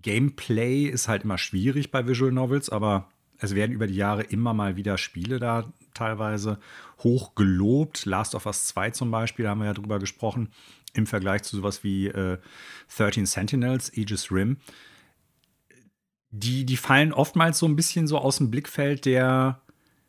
Gameplay 0.01 0.85
ist 0.85 1.07
halt 1.07 1.25
immer 1.25 1.37
schwierig 1.37 1.91
bei 1.91 2.07
Visual 2.07 2.31
Novels, 2.31 2.71
aber 2.71 3.07
es 3.37 3.53
werden 3.53 3.71
über 3.71 3.85
die 3.85 3.95
Jahre 3.95 4.23
immer 4.23 4.55
mal 4.55 4.75
wieder 4.77 4.97
Spiele 4.97 5.37
da 5.37 5.71
teilweise 5.97 6.59
hoch 6.99 7.35
gelobt. 7.35 8.05
Last 8.05 8.35
of 8.35 8.45
Us 8.45 8.67
2 8.67 8.91
zum 8.91 9.11
Beispiel, 9.11 9.43
da 9.43 9.51
haben 9.51 9.59
wir 9.59 9.67
ja 9.67 9.73
drüber 9.73 9.99
gesprochen, 9.99 10.49
im 10.93 11.07
Vergleich 11.07 11.43
zu 11.43 11.55
sowas 11.55 11.83
wie 11.83 12.07
äh, 12.07 12.37
13 12.95 13.25
Sentinels, 13.25 13.91
Aegis 13.95 14.31
Rim. 14.31 14.57
Die, 16.31 16.65
die 16.65 16.77
fallen 16.77 17.13
oftmals 17.13 17.59
so 17.59 17.65
ein 17.65 17.75
bisschen 17.75 18.07
so 18.07 18.17
aus 18.17 18.37
dem 18.37 18.51
Blickfeld 18.51 19.05
der, 19.05 19.61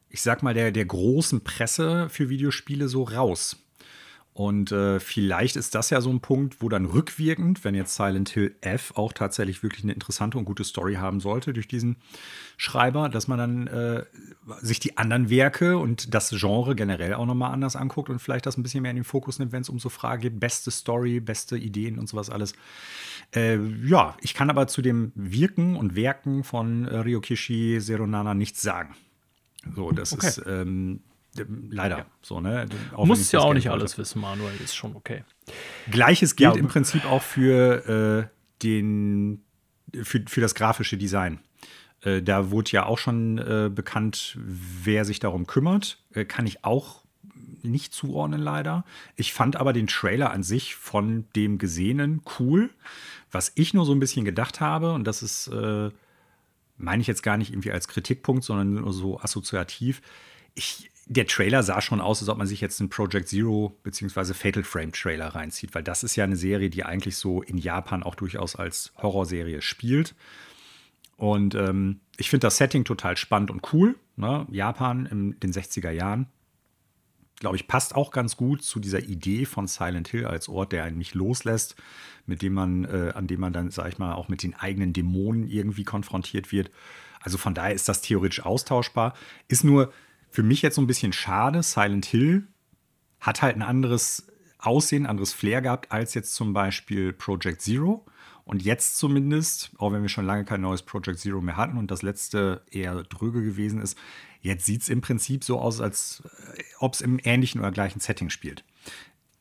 ich 0.08 0.22
sag 0.22 0.42
mal, 0.42 0.54
der, 0.54 0.72
der 0.72 0.84
großen 0.84 1.42
Presse 1.42 2.08
für 2.08 2.28
Videospiele 2.28 2.88
so 2.88 3.04
raus. 3.04 3.56
Und 4.38 4.70
äh, 4.70 5.00
vielleicht 5.00 5.56
ist 5.56 5.74
das 5.74 5.90
ja 5.90 6.00
so 6.00 6.10
ein 6.10 6.20
Punkt, 6.20 6.62
wo 6.62 6.68
dann 6.68 6.84
rückwirkend, 6.84 7.64
wenn 7.64 7.74
jetzt 7.74 7.96
Silent 7.96 8.28
Hill 8.28 8.54
F 8.60 8.92
auch 8.94 9.12
tatsächlich 9.12 9.64
wirklich 9.64 9.82
eine 9.82 9.92
interessante 9.92 10.38
und 10.38 10.44
gute 10.44 10.62
Story 10.62 10.94
haben 10.94 11.18
sollte 11.18 11.52
durch 11.52 11.66
diesen 11.66 11.96
Schreiber, 12.56 13.08
dass 13.08 13.26
man 13.26 13.38
dann 13.38 13.66
äh, 13.66 14.04
sich 14.60 14.78
die 14.78 14.96
anderen 14.96 15.28
Werke 15.28 15.76
und 15.76 16.14
das 16.14 16.30
Genre 16.30 16.76
generell 16.76 17.14
auch 17.14 17.26
nochmal 17.26 17.50
anders 17.52 17.74
anguckt 17.74 18.10
und 18.10 18.20
vielleicht 18.20 18.46
das 18.46 18.56
ein 18.56 18.62
bisschen 18.62 18.82
mehr 18.82 18.92
in 18.92 18.98
den 18.98 19.04
Fokus 19.04 19.40
nimmt, 19.40 19.50
wenn 19.50 19.62
es 19.62 19.70
um 19.70 19.80
so 19.80 19.88
Fragen 19.88 20.22
geht, 20.22 20.38
beste 20.38 20.70
Story, 20.70 21.18
beste 21.18 21.58
Ideen 21.58 21.98
und 21.98 22.08
sowas 22.08 22.30
alles. 22.30 22.52
Äh, 23.34 23.58
ja, 23.84 24.16
ich 24.20 24.34
kann 24.34 24.50
aber 24.50 24.68
zu 24.68 24.82
dem 24.82 25.10
Wirken 25.16 25.74
und 25.74 25.96
Werken 25.96 26.44
von 26.44 26.86
äh, 26.86 26.98
Ryokishi 26.98 27.80
Seronana 27.80 28.34
nichts 28.34 28.62
sagen. 28.62 28.94
So, 29.74 29.90
das 29.90 30.12
okay. 30.12 30.28
ist 30.28 30.42
ähm, 30.46 31.00
Leider. 31.70 31.98
Ja. 31.98 32.06
So, 32.22 32.40
ne? 32.40 32.66
Auch 32.94 33.06
Muss 33.06 33.30
ja 33.32 33.40
auch 33.40 33.54
nicht 33.54 33.70
alles 33.70 33.98
wissen, 33.98 34.20
Manuel, 34.20 34.54
ist 34.62 34.74
schon 34.74 34.96
okay. 34.96 35.24
Gleiches 35.90 36.36
gilt 36.36 36.54
ja, 36.54 36.60
im 36.60 36.68
Prinzip 36.68 37.04
auch 37.04 37.22
für 37.22 38.28
äh, 38.30 38.62
den 38.62 39.42
für, 40.02 40.22
für 40.26 40.40
das 40.40 40.54
grafische 40.54 40.96
Design. 40.96 41.40
Äh, 42.02 42.22
da 42.22 42.50
wurde 42.50 42.70
ja 42.72 42.86
auch 42.86 42.98
schon 42.98 43.38
äh, 43.38 43.70
bekannt, 43.74 44.38
wer 44.40 45.04
sich 45.04 45.20
darum 45.20 45.46
kümmert. 45.46 46.02
Äh, 46.12 46.24
kann 46.24 46.46
ich 46.46 46.64
auch 46.64 47.04
nicht 47.62 47.92
zuordnen, 47.92 48.40
leider. 48.40 48.84
Ich 49.16 49.32
fand 49.32 49.56
aber 49.56 49.72
den 49.72 49.86
Trailer 49.86 50.30
an 50.30 50.42
sich 50.42 50.76
von 50.76 51.26
dem 51.34 51.58
Gesehenen 51.58 52.22
cool. 52.38 52.70
Was 53.30 53.52
ich 53.56 53.74
nur 53.74 53.84
so 53.84 53.92
ein 53.92 54.00
bisschen 54.00 54.24
gedacht 54.24 54.60
habe, 54.60 54.92
und 54.92 55.04
das 55.04 55.22
ist, 55.22 55.48
äh, 55.48 55.90
meine 56.76 57.00
ich 57.00 57.08
jetzt 57.08 57.22
gar 57.22 57.36
nicht 57.36 57.50
irgendwie 57.50 57.72
als 57.72 57.88
Kritikpunkt, 57.88 58.44
sondern 58.44 58.74
nur 58.74 58.92
so 58.92 59.20
assoziativ. 59.20 60.00
Ich, 60.54 60.90
der 61.08 61.26
Trailer 61.26 61.62
sah 61.62 61.80
schon 61.80 62.00
aus, 62.00 62.20
als 62.20 62.28
ob 62.28 62.36
man 62.36 62.46
sich 62.46 62.60
jetzt 62.60 62.80
einen 62.80 62.90
Project 62.90 63.28
Zero 63.28 63.76
bzw. 63.82 64.34
Fatal 64.34 64.62
Frame 64.62 64.92
Trailer 64.92 65.28
reinzieht, 65.28 65.74
weil 65.74 65.82
das 65.82 66.04
ist 66.04 66.16
ja 66.16 66.24
eine 66.24 66.36
Serie, 66.36 66.68
die 66.68 66.84
eigentlich 66.84 67.16
so 67.16 67.42
in 67.42 67.56
Japan 67.56 68.02
auch 68.02 68.14
durchaus 68.14 68.56
als 68.56 68.92
Horrorserie 68.98 69.62
spielt. 69.62 70.14
Und 71.16 71.54
ähm, 71.54 72.00
ich 72.18 72.28
finde 72.28 72.46
das 72.46 72.58
Setting 72.58 72.84
total 72.84 73.16
spannend 73.16 73.50
und 73.50 73.72
cool. 73.72 73.96
Ne? 74.16 74.46
Japan 74.50 75.06
in 75.06 75.40
den 75.40 75.52
60er 75.52 75.90
Jahren. 75.90 76.26
Glaube 77.40 77.56
ich, 77.56 77.68
passt 77.68 77.94
auch 77.94 78.10
ganz 78.10 78.36
gut 78.36 78.62
zu 78.62 78.78
dieser 78.78 79.00
Idee 79.00 79.44
von 79.44 79.66
Silent 79.66 80.08
Hill 80.08 80.26
als 80.26 80.48
Ort, 80.48 80.72
der 80.72 80.84
einen 80.84 80.98
nicht 80.98 81.14
loslässt, 81.14 81.76
mit 82.26 82.42
dem 82.42 82.52
man, 82.52 82.84
äh, 82.84 83.12
an 83.14 83.28
dem 83.28 83.40
man 83.40 83.52
dann, 83.52 83.70
sag 83.70 83.88
ich 83.88 83.98
mal, 83.98 84.14
auch 84.14 84.28
mit 84.28 84.42
den 84.42 84.54
eigenen 84.54 84.92
Dämonen 84.92 85.48
irgendwie 85.48 85.84
konfrontiert 85.84 86.52
wird. 86.52 86.70
Also 87.20 87.38
von 87.38 87.54
daher 87.54 87.74
ist 87.74 87.88
das 87.88 88.02
theoretisch 88.02 88.44
austauschbar. 88.44 89.14
Ist 89.46 89.64
nur, 89.64 89.92
für 90.30 90.42
mich 90.42 90.62
jetzt 90.62 90.76
so 90.76 90.82
ein 90.82 90.86
bisschen 90.86 91.12
schade. 91.12 91.62
Silent 91.62 92.06
Hill 92.06 92.46
hat 93.20 93.42
halt 93.42 93.56
ein 93.56 93.62
anderes 93.62 94.26
Aussehen, 94.58 95.06
anderes 95.06 95.32
Flair 95.32 95.62
gehabt 95.62 95.92
als 95.92 96.14
jetzt 96.14 96.34
zum 96.34 96.52
Beispiel 96.52 97.12
Project 97.12 97.62
Zero. 97.62 98.04
Und 98.44 98.62
jetzt 98.62 98.96
zumindest, 98.96 99.72
auch 99.76 99.92
wenn 99.92 100.02
wir 100.02 100.08
schon 100.08 100.24
lange 100.24 100.44
kein 100.44 100.62
neues 100.62 100.82
Project 100.82 101.18
Zero 101.18 101.40
mehr 101.40 101.56
hatten 101.56 101.76
und 101.76 101.90
das 101.90 102.02
letzte 102.02 102.62
eher 102.70 103.02
dröge 103.02 103.42
gewesen 103.42 103.80
ist, 103.80 103.98
jetzt 104.40 104.64
sieht 104.64 104.82
es 104.82 104.88
im 104.88 105.00
Prinzip 105.00 105.44
so 105.44 105.60
aus, 105.60 105.80
als 105.80 106.22
äh, 106.56 106.62
ob 106.78 106.94
es 106.94 107.00
im 107.00 107.20
ähnlichen 107.22 107.60
oder 107.60 107.70
gleichen 107.70 108.00
Setting 108.00 108.30
spielt. 108.30 108.64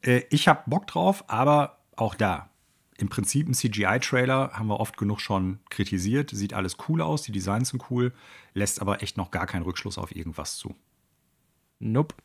Äh, 0.02 0.24
ich 0.30 0.48
habe 0.48 0.64
Bock 0.66 0.88
drauf, 0.88 1.24
aber 1.28 1.80
auch 1.96 2.16
da. 2.16 2.50
Im 2.98 3.10
Prinzip 3.10 3.48
ein 3.48 3.54
CGI-Trailer 3.54 4.52
haben 4.54 4.68
wir 4.68 4.80
oft 4.80 4.98
genug 4.98 5.22
schon 5.22 5.60
kritisiert. 5.70 6.32
Sieht 6.32 6.54
alles 6.54 6.78
cool 6.88 7.02
aus, 7.02 7.22
die 7.22 7.32
Designs 7.32 7.70
sind 7.70 7.92
cool, 7.92 8.12
lässt 8.54 8.82
aber 8.82 9.04
echt 9.04 9.18
noch 9.18 9.30
gar 9.30 9.46
keinen 9.46 9.64
Rückschluss 9.64 10.00
auf 10.00 10.16
irgendwas 10.16 10.58
zu. 10.58 10.76
Nope. 11.80 12.16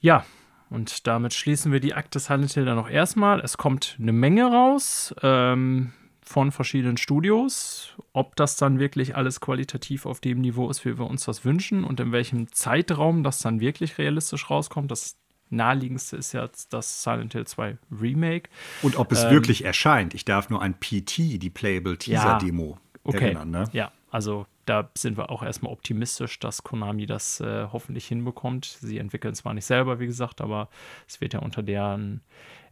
Ja, 0.00 0.24
und 0.70 1.06
damit 1.06 1.34
schließen 1.34 1.72
wir 1.72 1.80
die 1.80 1.94
Akte 1.94 2.20
Silent 2.20 2.52
Hill 2.52 2.64
dann 2.64 2.76
noch 2.76 2.88
erstmal. 2.88 3.40
Es 3.40 3.58
kommt 3.58 3.96
eine 4.00 4.12
Menge 4.12 4.46
raus 4.46 5.14
ähm, 5.22 5.92
von 6.22 6.52
verschiedenen 6.52 6.96
Studios. 6.96 7.96
Ob 8.12 8.36
das 8.36 8.56
dann 8.56 8.78
wirklich 8.78 9.16
alles 9.16 9.40
qualitativ 9.40 10.06
auf 10.06 10.20
dem 10.20 10.40
Niveau 10.40 10.70
ist, 10.70 10.84
wie 10.84 10.98
wir 10.98 11.06
uns 11.06 11.24
das 11.24 11.44
wünschen 11.44 11.84
und 11.84 11.98
in 12.00 12.12
welchem 12.12 12.50
Zeitraum 12.52 13.24
das 13.24 13.40
dann 13.40 13.60
wirklich 13.60 13.98
realistisch 13.98 14.48
rauskommt, 14.48 14.90
das 14.90 15.18
naheliegendste 15.52 16.16
ist 16.16 16.32
ja 16.32 16.48
das 16.70 17.02
Silent 17.02 17.32
Hill 17.32 17.46
2 17.46 17.78
Remake. 18.00 18.50
Und 18.82 18.96
ob 18.96 19.12
es 19.12 19.24
ähm, 19.24 19.30
wirklich 19.30 19.64
erscheint. 19.64 20.14
Ich 20.14 20.24
darf 20.24 20.50
nur 20.50 20.62
ein 20.62 20.74
PT, 20.74 21.42
die 21.42 21.50
Playable 21.50 21.96
Teaser 21.98 22.38
Demo, 22.38 22.70
ja, 22.72 23.00
okay. 23.04 23.24
erinnern. 23.24 23.50
Ne? 23.50 23.64
Ja, 23.72 23.92
also 24.10 24.46
da 24.64 24.90
sind 24.96 25.16
wir 25.16 25.30
auch 25.30 25.42
erstmal 25.42 25.72
optimistisch, 25.72 26.38
dass 26.38 26.62
Konami 26.62 27.06
das 27.06 27.40
äh, 27.40 27.66
hoffentlich 27.72 28.06
hinbekommt. 28.06 28.64
Sie 28.80 28.98
entwickeln 28.98 29.34
zwar 29.34 29.54
nicht 29.54 29.64
selber, 29.64 29.98
wie 29.98 30.06
gesagt, 30.06 30.40
aber 30.40 30.68
es 31.08 31.20
wird 31.20 31.34
ja 31.34 31.40
unter 31.40 31.62
deren 31.62 32.20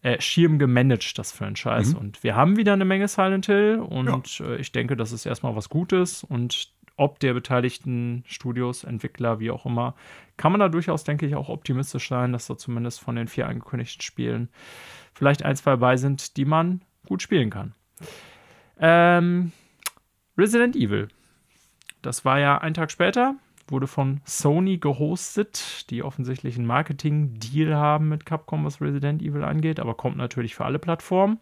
äh, 0.03 0.21
Schirm 0.21 0.59
gemanagt, 0.59 1.19
das 1.19 1.33
Franchise. 1.33 1.93
Mhm. 1.93 1.99
Und 1.99 2.23
wir 2.23 2.37
haben 2.37 2.57
wieder 2.57 2.73
eine 2.73 2.85
Menge 2.85 3.09
Silent 3.09 3.47
Hill 3.47 3.81
und 3.81 4.39
ja. 4.39 4.47
äh, 4.47 4.57
ich 4.57 4.73
denke, 4.73 4.97
das 4.97 5.13
ist 5.13 5.27
erstmal 5.27 5.57
was 5.57 5.69
Gutes 5.69 6.25
und 6.25 6.71
ob 6.97 7.19
der 7.21 7.35
beteiligten 7.35 8.25
Studios, 8.27 8.85
Entwickler, 8.85 9.41
wie 9.41 9.51
auch 9.51 9.67
immer, 9.67 9.95
kann 10.37 10.53
man 10.53 10.61
da 10.61 10.69
durchaus, 10.69 11.05
denke 11.05 11.27
ich, 11.27 11.35
auch 11.35 11.49
optimistisch 11.49 12.09
sein, 12.09 12.33
dass 12.33 12.47
da 12.47 12.57
zumindest 12.57 13.01
von 13.01 13.17
den 13.17 13.29
vier 13.29 13.49
angekündigten 13.49 14.03
Spielen 14.03 14.49
vielleicht 15.15 15.43
ein, 15.43 15.57
zwei 15.57 15.77
bei 15.77 15.97
sind, 15.97 16.37
die 16.37 16.45
man 16.45 16.83
gut 17.07 17.23
spielen 17.23 17.51
kann. 17.51 17.75
Ähm, 18.79 19.53
Resident 20.37 20.77
Evil. 20.77 21.09
Das 22.03 22.25
war 22.25 22.39
ja 22.39 22.59
ein 22.59 22.73
Tag 22.75 22.91
später, 22.91 23.37
wurde 23.69 23.87
von 23.87 24.21
Sony 24.25 24.79
gehostet, 24.79 25.91
die 25.91 26.03
offensichtlich 26.03 26.57
einen 26.57 26.67
Marketing-Deal 26.67 27.75
haben 27.75 28.09
mit 28.09 28.25
Capcom, 28.25 28.65
was 28.65 28.81
Resident 28.81 29.21
Evil 29.23 29.45
angeht, 29.45 29.81
aber 29.81 29.95
kommt 29.95 30.17
natürlich 30.17 30.55
für 30.55 30.65
alle 30.65 30.79
Plattformen. 30.79 31.39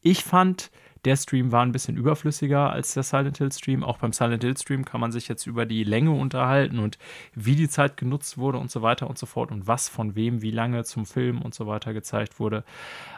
Ich 0.00 0.24
fand, 0.24 0.70
der 1.04 1.16
Stream 1.16 1.52
war 1.52 1.62
ein 1.62 1.72
bisschen 1.72 1.96
überflüssiger 1.96 2.70
als 2.70 2.94
der 2.94 3.02
Silent 3.02 3.38
Hill 3.38 3.52
Stream. 3.52 3.84
Auch 3.84 3.98
beim 3.98 4.12
Silent 4.12 4.42
Hill 4.42 4.56
Stream 4.56 4.84
kann 4.84 5.00
man 5.00 5.12
sich 5.12 5.28
jetzt 5.28 5.46
über 5.46 5.66
die 5.66 5.84
Länge 5.84 6.12
unterhalten 6.12 6.78
und 6.78 6.98
wie 7.34 7.56
die 7.56 7.68
Zeit 7.68 7.96
genutzt 7.96 8.38
wurde 8.38 8.58
und 8.58 8.70
so 8.70 8.82
weiter 8.82 9.08
und 9.08 9.18
so 9.18 9.26
fort 9.26 9.50
und 9.50 9.66
was 9.66 9.88
von 9.88 10.14
wem 10.14 10.42
wie 10.42 10.50
lange 10.50 10.84
zum 10.84 11.06
Film 11.06 11.42
und 11.42 11.54
so 11.54 11.66
weiter 11.66 11.92
gezeigt 11.92 12.40
wurde. 12.40 12.64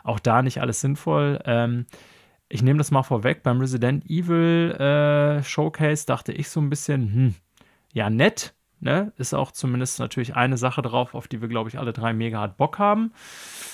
Auch 0.04 0.20
da 0.20 0.42
nicht 0.42 0.60
alles 0.60 0.80
sinnvoll. 0.80 1.40
Ähm, 1.44 1.86
ich 2.48 2.62
nehme 2.62 2.78
das 2.78 2.90
mal 2.90 3.02
vorweg. 3.02 3.42
Beim 3.42 3.60
Resident 3.60 4.04
Evil 4.10 4.72
äh, 4.72 5.42
Showcase 5.42 6.04
dachte 6.04 6.32
ich 6.32 6.48
so 6.48 6.60
ein 6.60 6.68
bisschen, 6.68 7.14
hm, 7.14 7.34
ja, 7.92 8.10
nett. 8.10 8.54
Ne? 8.80 9.12
Ist 9.18 9.34
auch 9.34 9.52
zumindest 9.52 9.98
natürlich 9.98 10.36
eine 10.36 10.56
Sache 10.56 10.80
drauf, 10.80 11.14
auf 11.14 11.28
die 11.28 11.42
wir, 11.42 11.48
glaube 11.48 11.68
ich, 11.68 11.78
alle 11.78 11.92
drei 11.92 12.14
mega 12.14 12.38
hart 12.38 12.56
Bock 12.56 12.78
haben. 12.78 13.12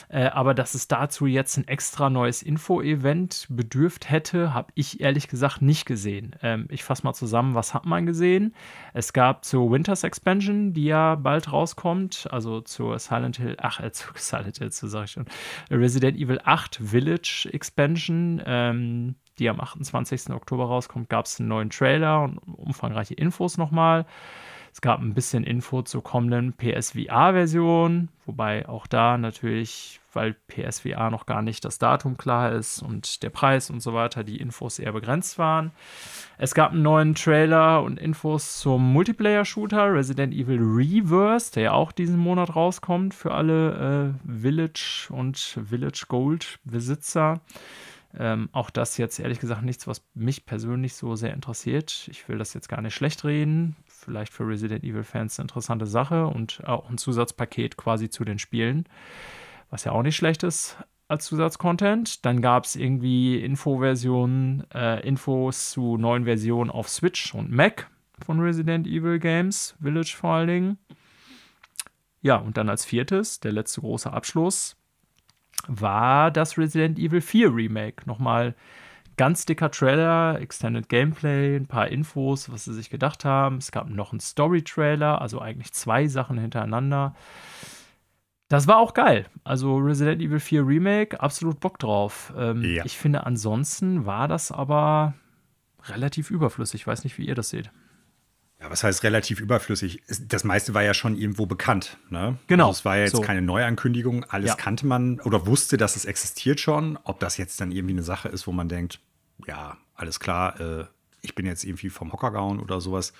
Äh, 0.09 0.27
aber 0.27 0.53
dass 0.53 0.75
es 0.75 0.89
dazu 0.89 1.27
jetzt 1.27 1.57
ein 1.57 1.69
extra 1.69 2.11
neues 2.11 2.43
Info-Event 2.43 3.47
bedürft 3.49 4.11
hätte, 4.11 4.53
habe 4.53 4.73
ich 4.75 5.01
ehrlich 5.01 5.29
gesagt 5.29 5.63
nicht 5.63 5.87
gesehen. 5.87 6.35
Ähm, 6.43 6.67
ich 6.71 6.83
fasse 6.83 7.05
mal 7.05 7.15
zusammen, 7.15 7.55
was 7.55 7.73
hat 7.73 7.87
man 7.87 8.05
gesehen? 8.05 8.55
Es 8.95 9.13
gab 9.13 9.45
zur 9.45 9.71
Winters 9.71 10.03
Expansion, 10.03 10.73
die 10.73 10.87
ja 10.87 11.15
bald 11.15 11.53
rauskommt, 11.53 12.29
also 12.33 12.61
zur 12.61 12.99
Silent 12.99 13.37
Hill, 13.37 13.57
ach, 13.61 13.81
äh, 13.81 13.93
zu 13.93 14.09
Silent 14.17 14.59
Hill, 14.59 14.73
zu 14.73 14.89
sag 14.89 15.05
ich 15.05 15.13
schon, 15.13 15.27
Resident 15.71 16.19
Evil 16.19 16.41
8 16.43 16.81
Village 16.83 17.49
Expansion. 17.53 18.43
Ähm, 18.45 19.15
die 19.39 19.49
am 19.49 19.61
28. 19.61 20.31
Oktober 20.31 20.65
rauskommt, 20.65 21.09
gab 21.09 21.27
es 21.27 21.39
einen 21.39 21.51
neuen 21.51 21.71
Trailer 21.71 22.23
und 22.23 22.39
umfangreiche 22.39 23.15
Infos 23.15 23.59
nochmal. 23.59 24.07
Es 24.77 24.83
gab 24.83 25.01
ein 25.01 25.15
bisschen 25.15 25.43
Info 25.43 25.81
zur 25.81 26.05
kommenden 26.05 26.53
PSVR-Version, 26.53 28.11
wobei 28.27 28.69
auch 28.69 28.87
da 28.87 29.17
natürlich, 29.17 30.01
weil 30.13 30.37
PSVR 30.49 31.09
noch 31.09 31.25
gar 31.25 31.41
nicht 31.41 31.65
das 31.65 31.79
Datum 31.79 32.19
klar 32.19 32.53
ist 32.53 32.83
und 32.83 33.23
der 33.23 33.31
Preis 33.31 33.71
und 33.71 33.81
so 33.81 33.95
weiter, 33.95 34.23
die 34.23 34.37
Infos 34.37 34.79
eher 34.79 34.93
begrenzt 34.93 35.39
waren. 35.39 35.71
Es 36.37 36.55
gab 36.55 36.73
einen 36.73 36.83
neuen 36.83 37.15
Trailer 37.15 37.83
und 37.85 37.99
Infos 37.99 38.61
zum 38.61 38.93
Multiplayer-Shooter 38.93 39.95
Resident 39.95 40.35
Evil 40.35 40.61
Reverse, 40.61 41.53
der 41.53 41.63
ja 41.63 41.73
auch 41.73 41.91
diesen 41.91 42.19
Monat 42.19 42.55
rauskommt 42.55 43.15
für 43.15 43.33
alle 43.33 44.13
äh, 44.29 44.31
Village 44.31 45.09
und 45.09 45.39
Village 45.39 46.05
Gold-Besitzer. 46.07 47.41
Ähm, 48.19 48.49
auch 48.53 48.71
das 48.71 48.97
jetzt 48.97 49.19
ehrlich 49.19 49.41
gesagt 49.41 49.63
nichts, 49.63 49.87
was 49.87 50.03
mich 50.15 50.47
persönlich 50.47 50.95
so 50.95 51.17
sehr 51.17 51.35
interessiert. 51.35 52.09
Ich 52.11 52.29
will 52.29 52.39
das 52.39 52.55
jetzt 52.55 52.69
gar 52.69 52.81
nicht 52.81 52.95
schlecht 52.95 53.25
reden. 53.25 53.77
Vielleicht 54.07 54.33
für 54.33 54.47
Resident 54.47 54.85
Evil-Fans 54.85 55.41
eine 55.41 55.47
interessante 55.47 55.85
Sache 55.85 56.29
und 56.29 56.63
auch 56.65 56.89
ein 56.89 56.97
Zusatzpaket 56.97 57.77
quasi 57.77 58.09
zu 58.09 58.25
den 58.25 58.39
Spielen, 58.39 58.85
was 59.69 59.83
ja 59.83 59.91
auch 59.91 60.05
nicht 60.05 60.15
schlecht 60.15 60.45
ist 60.45 60.79
als 61.09 61.25
Zusatzcontent. 61.25 62.25
Dann 62.25 62.41
gab 62.41 62.67
es 62.67 62.77
irgendwie 62.77 63.41
Infoversionen, 63.41 64.63
äh, 64.73 65.05
Infos 65.05 65.71
zu 65.71 65.97
neuen 65.97 66.25
Versionen 66.25 66.71
auf 66.71 66.89
Switch 66.89 67.35
und 67.35 67.51
Mac 67.51 67.91
von 68.25 68.39
Resident 68.39 68.87
Evil 68.87 69.19
Games, 69.19 69.75
Village 69.83 70.15
vor 70.17 70.35
allen 70.35 70.47
Dingen. 70.47 70.79
Ja, 72.23 72.37
und 72.37 72.57
dann 72.57 72.69
als 72.69 72.85
viertes, 72.85 73.41
der 73.41 73.51
letzte 73.51 73.81
große 73.81 74.13
Abschluss, 74.13 74.77
war 75.67 76.31
das 76.31 76.57
Resident 76.57 77.01
Evil 77.01 77.21
4 77.21 77.53
Remake. 77.53 78.07
Nochmal 78.07 78.55
ganz 79.17 79.47
dicker 79.47 79.71
Trailer, 79.71 80.41
Extended 80.41 80.89
Gameplay, 80.89 81.57
ein 81.57 81.67
paar 81.67 81.89
Infos, 81.89 82.51
was 82.51 82.65
sie 82.65 82.75
sich 82.75 82.91
gedacht 82.91 83.25
haben. 83.25 83.57
Es 83.59 83.73
gab 83.73 83.89
noch 83.89 84.13
einen 84.13 84.21
Story-Trailer, 84.21 85.21
also 85.21 85.41
eigentlich 85.41 85.73
zwei 85.73 86.07
Sachen 86.07 86.39
hintereinander. 86.39 87.15
Das 88.49 88.67
war 88.69 88.79
auch 88.79 88.95
geil. 88.95 89.27
Also 89.43 89.79
Resident 89.79 90.23
Evil 90.23 90.39
4 90.41 90.67
Remake, 90.67 91.21
absolut 91.21 91.61
Bock 91.61 91.79
drauf. 91.79 92.33
Ähm, 92.37 92.63
ja. 92.63 92.85
Ich 92.85 92.97
finde, 92.97 93.27
ansonsten 93.27 94.07
war 94.07 94.29
das 94.29 94.53
aber 94.53 95.15
relativ 95.85 96.31
überflüssig. 96.31 96.83
Ich 96.83 96.87
weiß 96.87 97.05
nicht, 97.05 97.19
wie 97.19 97.27
ihr 97.27 97.35
das 97.35 97.49
seht. 97.49 97.71
Ja, 98.61 98.71
was 98.71 98.83
heißt 98.83 99.03
relativ 99.03 99.41
überflüssig? 99.41 100.03
Das 100.29 100.45
meiste 100.45 100.73
war 100.73 100.83
ja 100.83 100.95
schon 100.95 101.17
irgendwo 101.17 101.45
bekannt. 101.47 101.99
Ne? 102.09 102.39
Genau. 102.47 102.69
Also 102.69 102.79
es 102.79 102.85
war 102.87 102.97
ja 102.97 103.03
jetzt 103.03 103.17
so. 103.17 103.21
keine 103.21 103.43
Neuankündigung. 103.43 104.25
Alles 104.25 104.49
ja. 104.49 104.55
kannte 104.55 104.87
man 104.87 105.21
oder 105.21 105.47
wusste, 105.47 105.77
dass 105.77 105.95
es 105.97 106.07
existiert 106.07 106.59
schon. 106.59 106.99
Ob 107.05 107.21
das 107.21 107.37
jetzt 107.37 107.61
dann 107.61 107.71
irgendwie 107.71 107.95
eine 107.95 108.03
Sache 108.03 108.29
ist, 108.29 108.47
wo 108.47 108.53
man 108.53 108.69
denkt, 108.69 109.01
ja, 109.47 109.77
alles 109.95 110.21
klar, 110.21 110.59
äh, 110.61 110.85
ich 111.21 111.35
bin 111.35 111.45
jetzt 111.45 111.65
irgendwie 111.65 111.91
vom 111.91 112.13
Hocker 112.13 112.31
gehauen 112.31 112.61
oder 112.61 112.81
sowas. 112.81 113.13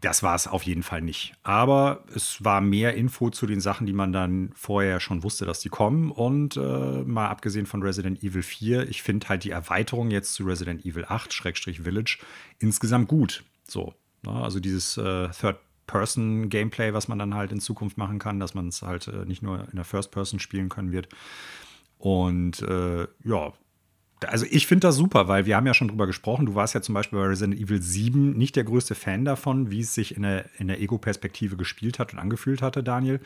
Das 0.00 0.22
war 0.24 0.34
es 0.34 0.48
auf 0.48 0.64
jeden 0.64 0.82
Fall 0.82 1.00
nicht. 1.00 1.34
Aber 1.44 2.04
es 2.14 2.44
war 2.44 2.60
mehr 2.60 2.94
Info 2.94 3.30
zu 3.30 3.46
den 3.46 3.60
Sachen, 3.60 3.86
die 3.86 3.92
man 3.92 4.12
dann 4.12 4.50
vorher 4.54 4.98
schon 4.98 5.22
wusste, 5.22 5.44
dass 5.44 5.60
die 5.60 5.68
kommen. 5.68 6.10
Und 6.10 6.56
äh, 6.56 6.60
mal 6.60 7.28
abgesehen 7.28 7.66
von 7.66 7.82
Resident 7.82 8.22
Evil 8.22 8.42
4, 8.42 8.88
ich 8.88 9.02
finde 9.02 9.28
halt 9.28 9.44
die 9.44 9.50
Erweiterung 9.50 10.10
jetzt 10.10 10.34
zu 10.34 10.44
Resident 10.44 10.84
Evil 10.84 11.04
8, 11.04 11.32
Schrägstrich 11.32 11.82
Village, 11.82 12.18
insgesamt 12.58 13.08
gut. 13.08 13.44
So, 13.72 13.94
ne? 14.24 14.32
also 14.32 14.60
dieses 14.60 14.96
äh, 14.96 15.28
Third-Person-Gameplay, 15.30 16.92
was 16.92 17.08
man 17.08 17.18
dann 17.18 17.34
halt 17.34 17.52
in 17.52 17.60
Zukunft 17.60 17.98
machen 17.98 18.18
kann, 18.18 18.38
dass 18.38 18.54
man 18.54 18.68
es 18.68 18.82
halt 18.82 19.08
äh, 19.08 19.24
nicht 19.24 19.42
nur 19.42 19.66
in 19.70 19.76
der 19.76 19.84
First-Person 19.84 20.38
spielen 20.38 20.68
können 20.68 20.92
wird. 20.92 21.08
Und 21.98 22.62
äh, 22.62 23.06
ja, 23.24 23.52
also 24.26 24.46
ich 24.48 24.66
finde 24.66 24.86
das 24.86 24.96
super, 24.96 25.28
weil 25.28 25.46
wir 25.46 25.56
haben 25.56 25.66
ja 25.66 25.74
schon 25.74 25.88
drüber 25.88 26.06
gesprochen. 26.06 26.46
Du 26.46 26.54
warst 26.54 26.74
ja 26.74 26.82
zum 26.82 26.94
Beispiel 26.94 27.18
bei 27.18 27.26
Resident 27.26 27.58
Evil 27.60 27.82
7 27.82 28.32
nicht 28.32 28.56
der 28.56 28.64
größte 28.64 28.94
Fan 28.94 29.24
davon, 29.24 29.70
wie 29.70 29.80
es 29.80 29.94
sich 29.94 30.16
in 30.16 30.22
der, 30.22 30.44
in 30.58 30.68
der 30.68 30.80
Ego-Perspektive 30.80 31.56
gespielt 31.56 31.98
hat 31.98 32.12
und 32.12 32.18
angefühlt 32.18 32.62
hatte, 32.62 32.82
Daniel. 32.82 33.20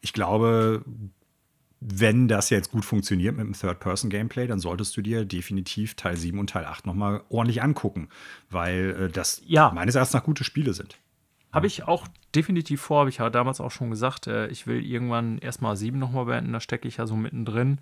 Ich 0.00 0.12
glaube, 0.12 0.84
wenn 1.80 2.26
das 2.26 2.50
jetzt 2.50 2.72
gut 2.72 2.84
funktioniert 2.84 3.36
mit 3.36 3.46
dem 3.46 3.52
Third-Person-Gameplay, 3.52 4.46
dann 4.46 4.58
solltest 4.58 4.96
du 4.96 5.02
dir 5.02 5.24
definitiv 5.24 5.94
Teil 5.94 6.16
7 6.16 6.38
und 6.38 6.50
Teil 6.50 6.64
8 6.64 6.86
nochmal 6.86 7.22
ordentlich 7.28 7.62
angucken, 7.62 8.08
weil 8.50 8.96
äh, 8.98 9.08
das 9.08 9.42
ja. 9.46 9.70
meines 9.74 9.94
Erachtens 9.94 10.14
nach 10.14 10.24
gute 10.24 10.44
Spiele 10.44 10.74
sind. 10.74 10.98
Habe 11.52 11.66
ich 11.66 11.84
auch 11.84 12.06
definitiv 12.34 12.82
vor, 12.82 13.00
habe 13.00 13.10
ich 13.10 13.18
ja 13.18 13.30
damals 13.30 13.60
auch 13.60 13.70
schon 13.70 13.90
gesagt, 13.90 14.26
äh, 14.26 14.48
ich 14.48 14.66
will 14.66 14.84
irgendwann 14.84 15.38
erstmal 15.38 15.76
7 15.76 15.98
nochmal 15.98 16.26
beenden, 16.26 16.52
da 16.52 16.60
stecke 16.60 16.88
ich 16.88 16.96
ja 16.98 17.06
so 17.06 17.16
mittendrin. 17.16 17.78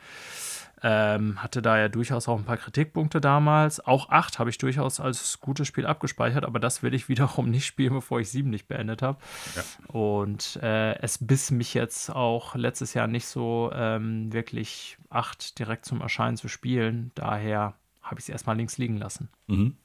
Ähm, 0.89 1.43
hatte 1.43 1.63
da 1.63 1.77
ja 1.77 1.89
durchaus 1.89 2.29
auch 2.29 2.39
ein 2.39 2.45
paar 2.45 2.59
Kritikpunkte 2.59 3.21
damals. 3.21 3.85
Auch 3.85 4.09
8 4.09 4.39
habe 4.39 4.51
ich 4.51 4.59
durchaus 4.59 5.01
als 5.01 5.41
gutes 5.41 5.67
Spiel 5.67 5.85
abgespeichert, 5.85 6.45
aber 6.45 6.61
das 6.61 6.85
will 6.85 6.95
ich 6.95 7.09
wiederum 7.09 7.51
nicht 7.51 7.67
spielen, 7.67 7.93
bevor 7.93 8.21
ich 8.21 8.31
7 8.31 8.49
nicht 8.49 8.69
beendet 8.69 9.03
habe. 9.03 9.19
Ja. 9.57 9.63
Und 9.89 10.61
äh, 10.63 10.97
es 11.01 11.19
biss 11.19 11.51
mich 11.51 11.75
jetzt 11.75 12.11
auch 12.11 12.55
letztes 12.55 12.95
Jahr 12.95 13.09
nicht 13.09 13.27
so 13.27 13.73
ähm, 13.75 14.33
wirklich 14.33 14.97
8 15.11 15.59
direkt 15.59 15.87
zum 15.87 16.01
Erscheinen 16.03 16.37
zu 16.37 16.47
spielen. 16.47 17.11
Daher 17.17 17.75
habe 18.01 18.21
ich 18.21 18.27
es 18.27 18.29
erstmal 18.29 18.57
links 18.57 18.79
liegen 18.79 18.97
lassen. 18.97 19.29
Mhm. 19.49 19.77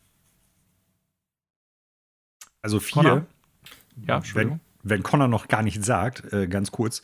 Also 2.61 2.79
4. 2.79 3.25
Ja, 4.07 4.21
wenn, 4.35 4.59
wenn 4.83 5.01
Connor 5.01 5.27
noch 5.27 5.47
gar 5.47 5.63
nichts 5.63 5.83
sagt, 5.83 6.31
äh, 6.31 6.47
ganz 6.47 6.71
kurz, 6.71 7.01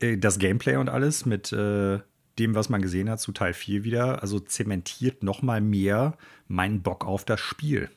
äh, 0.00 0.16
das 0.16 0.40
Gameplay 0.40 0.74
und 0.74 0.88
alles 0.88 1.24
mit 1.24 1.52
äh, 1.52 2.00
dem, 2.38 2.54
was 2.54 2.68
man 2.68 2.82
gesehen 2.82 3.10
hat 3.10 3.20
zu 3.20 3.32
Teil 3.32 3.54
4 3.54 3.84
wieder, 3.84 4.22
also 4.22 4.38
zementiert 4.40 5.22
noch 5.22 5.42
mal 5.42 5.60
mehr 5.60 6.16
meinen 6.46 6.82
Bock 6.82 7.04
auf 7.04 7.24
das 7.24 7.40
Spiel. 7.40 7.90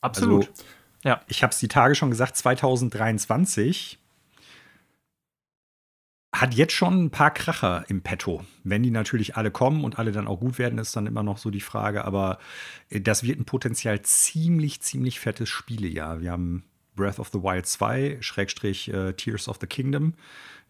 Absolut. 0.00 0.48
Also, 0.48 0.62
ja. 1.04 1.20
Ich 1.28 1.42
habe 1.42 1.52
es 1.52 1.58
die 1.58 1.68
Tage 1.68 1.94
schon 1.94 2.10
gesagt, 2.10 2.36
2023 2.36 3.98
hat 6.34 6.54
jetzt 6.54 6.74
schon 6.74 7.04
ein 7.04 7.10
paar 7.10 7.32
Kracher 7.32 7.84
im 7.88 8.02
Petto. 8.02 8.44
Wenn 8.62 8.82
die 8.82 8.90
natürlich 8.90 9.36
alle 9.36 9.50
kommen 9.50 9.84
und 9.84 9.98
alle 9.98 10.12
dann 10.12 10.28
auch 10.28 10.40
gut 10.40 10.58
werden, 10.58 10.78
ist 10.78 10.94
dann 10.94 11.06
immer 11.06 11.22
noch 11.22 11.38
so 11.38 11.50
die 11.50 11.60
Frage. 11.60 12.04
Aber 12.04 12.38
äh, 12.90 13.00
das 13.00 13.22
wird 13.22 13.40
ein 13.40 13.44
potenziell 13.44 14.02
ziemlich, 14.02 14.80
ziemlich 14.82 15.20
fettes 15.20 15.48
Spielejahr. 15.48 16.20
Wir 16.20 16.32
haben 16.32 16.64
Breath 16.98 17.18
of 17.18 17.30
the 17.32 17.42
Wild 17.42 17.66
2, 17.66 18.18
Schrägstrich 18.20 18.92
äh, 18.92 19.12
Tears 19.12 19.48
of 19.48 19.58
the 19.60 19.66
Kingdom. 19.66 20.14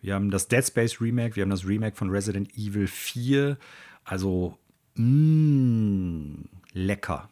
Wir 0.00 0.14
haben 0.14 0.30
das 0.30 0.46
Dead 0.46 0.64
Space 0.64 1.00
Remake, 1.00 1.34
wir 1.34 1.42
haben 1.42 1.50
das 1.50 1.66
Remake 1.66 1.96
von 1.96 2.10
Resident 2.10 2.56
Evil 2.56 2.86
4. 2.86 3.56
Also, 4.04 4.56
mh, 4.94 5.04
mm, 5.04 6.48
lecker. 6.74 7.28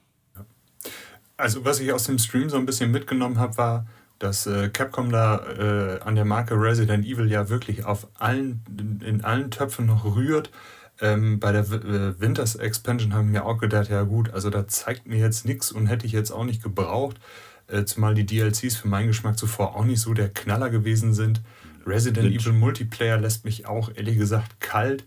also 1.37 1.65
was 1.65 1.81
ich 1.81 1.93
aus 1.93 2.05
dem 2.05 2.19
Stream 2.19 2.49
so 2.49 2.57
ein 2.57 2.67
bisschen 2.67 2.91
mitgenommen 2.91 3.39
habe, 3.39 3.57
war, 3.59 3.87
dass 4.19 4.47
äh, 4.47 4.71
Capcom 4.71 5.13
da 5.13 5.37
äh, 5.37 6.01
an 6.01 6.15
der 6.15 6.25
Marke 6.25 6.55
Resident 6.55 7.05
Evil 7.05 7.31
ja 7.31 7.49
wirklich 7.51 7.85
auf 7.85 8.09
allen, 8.15 8.63
in 9.05 9.23
allen 9.23 9.51
Töpfen 9.51 9.87
noch 9.87 10.17
rührt. 10.17 10.51
Ähm, 11.01 11.39
bei 11.41 11.53
der 11.53 11.63
äh, 11.63 12.19
Winters 12.21 12.57
Expansion 12.57 13.13
haben 13.13 13.33
wir 13.33 13.45
auch 13.45 13.59
gedacht, 13.59 13.91
ja 13.91 14.03
gut, 14.03 14.33
also 14.33 14.49
da 14.49 14.67
zeigt 14.67 15.07
mir 15.07 15.19
jetzt 15.19 15.45
nichts 15.45 15.71
und 15.71 15.87
hätte 15.87 16.07
ich 16.07 16.13
jetzt 16.13 16.31
auch 16.31 16.45
nicht 16.45 16.63
gebraucht, 16.63 17.19
äh, 17.69 17.85
zumal 17.85 18.15
die 18.15 18.25
DLCs 18.25 18.77
für 18.77 18.89
meinen 18.89 19.09
Geschmack 19.09 19.39
zuvor 19.39 19.77
auch 19.77 19.85
nicht 19.85 20.01
so 20.01 20.15
der 20.15 20.31
Knaller 20.31 20.71
gewesen 20.71 21.13
sind. 21.13 21.43
Resident 21.87 22.33
Evil 22.33 22.53
Multiplayer 22.53 23.19
lässt 23.19 23.45
mich 23.45 23.67
auch 23.67 23.91
ehrlich 23.95 24.19
gesagt 24.19 24.61
kalt. 24.61 25.05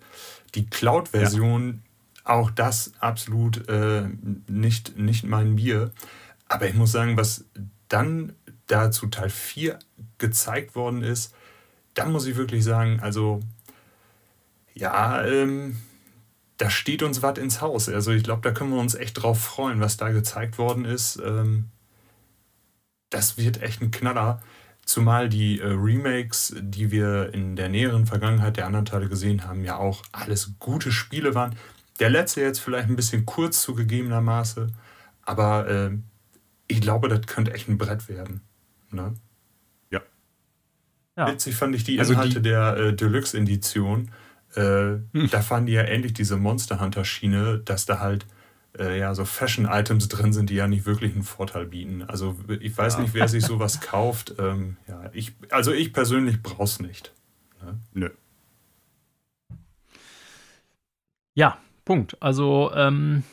Die 0.55 0.65
Cloud-Version, 0.65 1.81
ja. 2.25 2.35
auch 2.35 2.51
das 2.51 2.93
absolut 2.99 3.67
äh, 3.67 4.07
nicht, 4.47 4.97
nicht 4.97 5.25
mein 5.25 5.55
Bier. 5.57 5.91
Aber 6.47 6.67
ich 6.67 6.75
muss 6.75 6.91
sagen, 6.91 7.17
was 7.17 7.45
dann 7.87 8.33
da 8.67 8.91
zu 8.91 9.07
Teil 9.07 9.29
4 9.29 9.79
gezeigt 10.17 10.75
worden 10.75 11.03
ist, 11.03 11.33
dann 11.95 12.11
muss 12.11 12.27
ich 12.27 12.35
wirklich 12.35 12.63
sagen, 12.63 12.99
also 13.01 13.41
ja, 14.79 15.25
ähm, 15.25 15.77
da 16.57 16.69
steht 16.69 17.03
uns 17.03 17.21
was 17.21 17.37
ins 17.37 17.61
Haus. 17.61 17.89
Also 17.89 18.11
ich 18.11 18.23
glaube, 18.23 18.41
da 18.41 18.51
können 18.51 18.71
wir 18.71 18.79
uns 18.79 18.95
echt 18.95 19.21
drauf 19.21 19.39
freuen, 19.39 19.79
was 19.79 19.97
da 19.97 20.09
gezeigt 20.09 20.57
worden 20.57 20.85
ist. 20.85 21.19
Ähm, 21.23 21.65
das 23.09 23.37
wird 23.37 23.61
echt 23.61 23.81
ein 23.81 23.91
Knaller. 23.91 24.41
Zumal 24.85 25.29
die 25.29 25.59
äh, 25.59 25.67
Remakes, 25.67 26.55
die 26.59 26.91
wir 26.91 27.33
in 27.33 27.55
der 27.55 27.69
näheren 27.69 28.05
Vergangenheit 28.05 28.57
der 28.57 28.65
anderen 28.65 28.85
Teile 28.85 29.07
gesehen 29.07 29.45
haben, 29.45 29.63
ja 29.63 29.77
auch 29.77 30.03
alles 30.11 30.53
gute 30.59 30.91
Spiele 30.91 31.35
waren. 31.35 31.55
Der 31.99 32.09
letzte 32.09 32.41
jetzt 32.41 32.59
vielleicht 32.59 32.89
ein 32.89 32.95
bisschen 32.95 33.25
kurz 33.25 33.61
zugegebenermaßen, 33.61 34.75
aber 35.23 35.67
äh, 35.67 35.91
ich 36.67 36.81
glaube, 36.81 37.09
das 37.09 37.21
könnte 37.27 37.53
echt 37.53 37.67
ein 37.67 37.77
Brett 37.77 38.09
werden. 38.09 38.41
Ne? 38.89 39.13
Ja. 39.91 40.01
ja. 41.17 41.31
Witzig 41.31 41.55
fand 41.55 41.75
ich 41.75 41.83
die 41.83 41.99
also 41.99 42.13
Inhalte 42.13 42.41
die 42.41 42.49
der 42.49 42.77
äh, 42.77 42.93
Deluxe-Edition. 42.93 44.11
Äh, 44.55 44.99
hm. 45.13 45.29
Da 45.31 45.41
fanden 45.41 45.67
die 45.67 45.73
ja 45.73 45.83
ähnlich 45.83 46.13
diese 46.13 46.37
Monster 46.37 46.79
Hunter-Schiene, 46.79 47.59
dass 47.59 47.85
da 47.85 47.99
halt 47.99 48.25
äh, 48.77 48.99
ja, 48.99 49.13
so 49.15 49.25
Fashion-Items 49.25 50.07
drin 50.09 50.33
sind, 50.33 50.49
die 50.49 50.55
ja 50.55 50.67
nicht 50.67 50.85
wirklich 50.85 51.13
einen 51.13 51.23
Vorteil 51.23 51.65
bieten. 51.65 52.03
Also 52.03 52.35
ich 52.59 52.77
weiß 52.77 52.95
ja. 52.95 53.01
nicht, 53.01 53.13
wer 53.13 53.27
sich 53.27 53.43
sowas 53.45 53.81
kauft. 53.81 54.35
Ähm, 54.39 54.77
ja, 54.87 55.09
ich, 55.13 55.33
also 55.51 55.71
ich 55.71 55.93
persönlich 55.93 56.41
brauche 56.41 56.63
es 56.63 56.79
nicht. 56.79 57.13
Ne? 57.63 57.79
Nö. 57.93 58.09
Ja, 61.35 61.57
Punkt. 61.85 62.21
Also 62.21 62.71
ähm, 62.75 63.23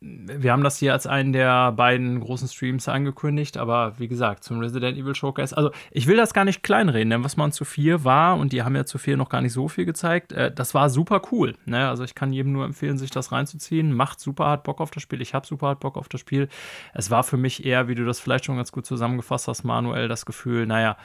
wir 0.00 0.52
haben 0.52 0.62
das 0.62 0.78
hier 0.78 0.92
als 0.92 1.08
einen 1.08 1.32
der 1.32 1.72
beiden 1.72 2.20
großen 2.20 2.46
Streams 2.46 2.88
angekündigt, 2.88 3.56
aber 3.56 3.98
wie 3.98 4.06
gesagt, 4.06 4.44
zum 4.44 4.60
Resident 4.60 4.96
Evil 4.96 5.16
Showcase, 5.16 5.56
also 5.56 5.72
ich 5.90 6.06
will 6.06 6.16
das 6.16 6.32
gar 6.32 6.44
nicht 6.44 6.62
kleinreden, 6.62 7.10
denn 7.10 7.24
was 7.24 7.36
man 7.36 7.50
zu 7.50 7.64
vier 7.64 8.04
war, 8.04 8.36
und 8.36 8.52
die 8.52 8.62
haben 8.62 8.76
ja 8.76 8.84
zu 8.84 8.98
vier 8.98 9.16
noch 9.16 9.28
gar 9.28 9.40
nicht 9.40 9.52
so 9.52 9.66
viel 9.66 9.86
gezeigt, 9.86 10.32
äh, 10.32 10.52
das 10.52 10.72
war 10.72 10.88
super 10.88 11.20
cool. 11.32 11.56
Ne? 11.64 11.88
Also 11.88 12.04
ich 12.04 12.14
kann 12.14 12.32
jedem 12.32 12.52
nur 12.52 12.64
empfehlen, 12.64 12.96
sich 12.96 13.10
das 13.10 13.32
reinzuziehen. 13.32 13.92
Macht 13.92 14.20
super 14.20 14.46
hart 14.46 14.62
Bock 14.62 14.80
auf 14.80 14.92
das 14.92 15.02
Spiel. 15.02 15.20
Ich 15.20 15.34
habe 15.34 15.46
super 15.46 15.68
hart 15.68 15.80
Bock 15.80 15.96
auf 15.96 16.08
das 16.08 16.20
Spiel. 16.20 16.48
Es 16.94 17.10
war 17.10 17.24
für 17.24 17.36
mich 17.36 17.66
eher, 17.66 17.88
wie 17.88 17.96
du 17.96 18.04
das 18.04 18.20
vielleicht 18.20 18.44
schon 18.44 18.56
ganz 18.56 18.70
gut 18.70 18.86
zusammengefasst 18.86 19.48
hast, 19.48 19.64
Manuel, 19.64 20.06
das 20.06 20.26
Gefühl, 20.26 20.66
naja, 20.66 20.96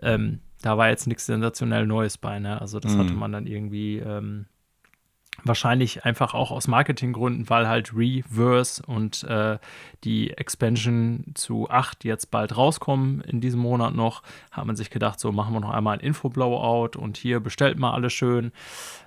ähm, 0.00 0.40
da 0.62 0.78
war 0.78 0.88
jetzt 0.88 1.06
nichts 1.06 1.26
sensationell 1.26 1.86
Neues 1.86 2.16
bei. 2.16 2.38
Ne? 2.38 2.58
Also 2.58 2.80
das 2.80 2.94
mhm. 2.94 2.98
hatte 3.00 3.12
man 3.12 3.32
dann 3.32 3.46
irgendwie. 3.46 3.98
Ähm, 3.98 4.46
Wahrscheinlich 5.44 6.04
einfach 6.04 6.34
auch 6.34 6.50
aus 6.50 6.66
Marketinggründen, 6.66 7.48
weil 7.48 7.68
halt 7.68 7.94
Reverse 7.94 8.82
und 8.84 9.22
äh, 9.22 9.58
die 10.02 10.30
Expansion 10.30 11.26
zu 11.34 11.70
8 11.70 12.04
jetzt 12.04 12.32
bald 12.32 12.56
rauskommen 12.56 13.20
in 13.20 13.40
diesem 13.40 13.60
Monat 13.60 13.94
noch, 13.94 14.24
hat 14.50 14.66
man 14.66 14.74
sich 14.74 14.90
gedacht, 14.90 15.20
so 15.20 15.30
machen 15.30 15.54
wir 15.54 15.60
noch 15.60 15.70
einmal 15.70 15.96
ein 15.96 16.00
Info-Blowout 16.00 16.98
und 16.98 17.16
hier 17.16 17.38
bestellt 17.38 17.78
mal 17.78 17.92
alles 17.92 18.12
schön. 18.12 18.50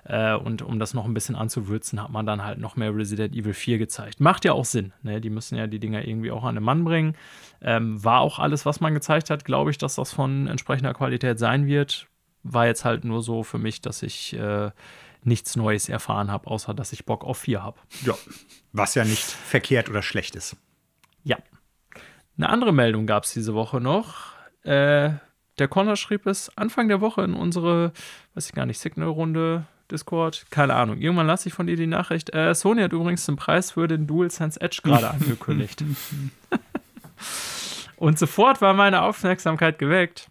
Äh, 0.04 0.34
und 0.34 0.62
um 0.62 0.78
das 0.78 0.94
noch 0.94 1.04
ein 1.04 1.12
bisschen 1.12 1.36
anzuwürzen, 1.36 2.02
hat 2.02 2.10
man 2.10 2.24
dann 2.24 2.42
halt 2.42 2.58
noch 2.58 2.76
mehr 2.76 2.94
Resident 2.94 3.34
Evil 3.36 3.52
4 3.52 3.76
gezeigt. 3.76 4.18
Macht 4.18 4.46
ja 4.46 4.54
auch 4.54 4.64
Sinn, 4.64 4.94
ne? 5.02 5.20
die 5.20 5.30
müssen 5.30 5.56
ja 5.56 5.66
die 5.66 5.80
Dinger 5.80 6.06
irgendwie 6.06 6.30
auch 6.30 6.44
an 6.44 6.54
den 6.54 6.64
Mann 6.64 6.84
bringen. 6.84 7.14
Ähm, 7.60 8.02
war 8.02 8.20
auch 8.20 8.38
alles, 8.38 8.64
was 8.64 8.80
man 8.80 8.94
gezeigt 8.94 9.28
hat, 9.28 9.44
glaube 9.44 9.70
ich, 9.70 9.76
dass 9.76 9.96
das 9.96 10.12
von 10.12 10.46
entsprechender 10.46 10.94
Qualität 10.94 11.38
sein 11.38 11.66
wird. 11.66 12.06
War 12.42 12.66
jetzt 12.66 12.86
halt 12.86 13.04
nur 13.04 13.22
so 13.22 13.42
für 13.42 13.58
mich, 13.58 13.82
dass 13.82 14.02
ich. 14.02 14.32
Äh, 14.32 14.70
nichts 15.24 15.56
Neues 15.56 15.88
erfahren 15.88 16.30
habe, 16.30 16.48
außer 16.48 16.74
dass 16.74 16.92
ich 16.92 17.04
Bock 17.04 17.24
auf 17.24 17.38
4 17.38 17.62
habe. 17.62 17.78
Ja, 18.04 18.14
was 18.72 18.94
ja 18.94 19.04
nicht 19.04 19.24
verkehrt 19.24 19.88
oder 19.88 20.02
schlecht 20.02 20.36
ist. 20.36 20.56
Ja. 21.24 21.38
Eine 22.36 22.48
andere 22.48 22.72
Meldung 22.72 23.06
gab 23.06 23.24
es 23.24 23.32
diese 23.32 23.54
Woche 23.54 23.80
noch. 23.80 24.32
Äh, 24.64 25.10
der 25.58 25.68
Connor 25.68 25.96
schrieb 25.96 26.26
es 26.26 26.56
Anfang 26.56 26.88
der 26.88 27.00
Woche 27.00 27.22
in 27.22 27.34
unsere, 27.34 27.92
weiß 28.34 28.46
ich 28.46 28.52
gar 28.52 28.66
nicht, 28.66 28.78
Signal-Runde, 28.78 29.64
Discord, 29.90 30.46
keine 30.50 30.74
Ahnung. 30.74 30.98
Irgendwann 30.98 31.26
lasse 31.26 31.48
ich 31.48 31.54
von 31.54 31.66
dir 31.66 31.76
die 31.76 31.86
Nachricht. 31.86 32.34
Äh, 32.34 32.54
Sony 32.54 32.82
hat 32.82 32.92
übrigens 32.92 33.26
den 33.26 33.36
Preis 33.36 33.72
für 33.72 33.86
den 33.86 34.06
DualSense 34.06 34.60
Edge 34.60 34.80
gerade 34.82 35.10
angekündigt. 35.10 35.84
Und 37.96 38.18
sofort 38.18 38.60
war 38.60 38.74
meine 38.74 39.02
Aufmerksamkeit 39.02 39.78
geweckt 39.78 40.28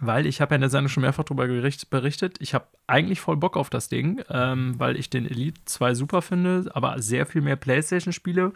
weil 0.00 0.26
ich 0.26 0.40
habe 0.40 0.52
ja 0.52 0.56
in 0.56 0.60
der 0.60 0.70
Sendung 0.70 0.88
schon 0.88 1.02
mehrfach 1.02 1.24
darüber 1.24 1.46
berichtet. 1.46 2.36
Ich 2.40 2.54
habe 2.54 2.66
eigentlich 2.86 3.20
voll 3.20 3.36
Bock 3.36 3.56
auf 3.56 3.70
das 3.70 3.88
Ding, 3.88 4.22
ähm, 4.30 4.74
weil 4.78 4.96
ich 4.96 5.10
den 5.10 5.26
Elite 5.26 5.60
2 5.64 5.94
super 5.94 6.22
finde, 6.22 6.70
aber 6.74 7.00
sehr 7.00 7.26
viel 7.26 7.42
mehr 7.42 7.56
PlayStation-Spiele. 7.56 8.52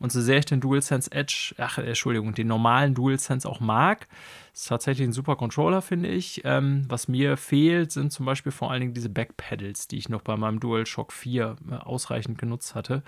Und 0.00 0.12
so 0.12 0.20
sehr 0.20 0.38
ich 0.38 0.46
den 0.46 0.60
DualSense 0.60 1.10
Edge, 1.10 1.54
ach, 1.58 1.78
Entschuldigung, 1.78 2.32
den 2.32 2.46
normalen 2.46 2.94
DualSense 2.94 3.48
auch 3.48 3.58
mag, 3.58 4.06
ist 4.54 4.68
tatsächlich 4.68 5.08
ein 5.08 5.12
super 5.12 5.36
Controller, 5.36 5.82
finde 5.82 6.08
ich. 6.08 6.42
Ähm, 6.44 6.84
was 6.88 7.08
mir 7.08 7.36
fehlt, 7.36 7.90
sind 7.90 8.12
zum 8.12 8.24
Beispiel 8.24 8.52
vor 8.52 8.70
allen 8.70 8.80
Dingen 8.80 8.94
diese 8.94 9.08
Backpedals, 9.08 9.88
die 9.88 9.98
ich 9.98 10.08
noch 10.08 10.22
bei 10.22 10.36
meinem 10.36 10.60
DualShock 10.60 11.12
4 11.12 11.56
äh, 11.70 11.74
ausreichend 11.74 12.38
genutzt 12.38 12.74
hatte. 12.74 13.02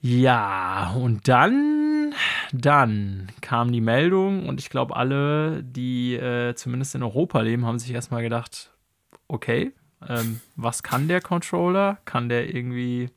Ja, 0.00 0.94
und 0.96 1.26
dann, 1.28 2.14
dann 2.52 3.28
kam 3.40 3.72
die 3.72 3.80
Meldung 3.80 4.48
und 4.48 4.60
ich 4.60 4.70
glaube, 4.70 4.94
alle, 4.96 5.62
die 5.62 6.14
äh, 6.14 6.54
zumindest 6.54 6.94
in 6.94 7.02
Europa 7.02 7.40
leben, 7.40 7.66
haben 7.66 7.78
sich 7.78 7.92
erstmal 7.92 8.22
gedacht, 8.22 8.70
okay, 9.28 9.72
ähm, 10.08 10.40
was 10.54 10.82
kann 10.82 11.08
der 11.08 11.20
Controller? 11.20 11.98
Kann 12.04 12.28
der 12.28 12.54
irgendwie 12.54 13.10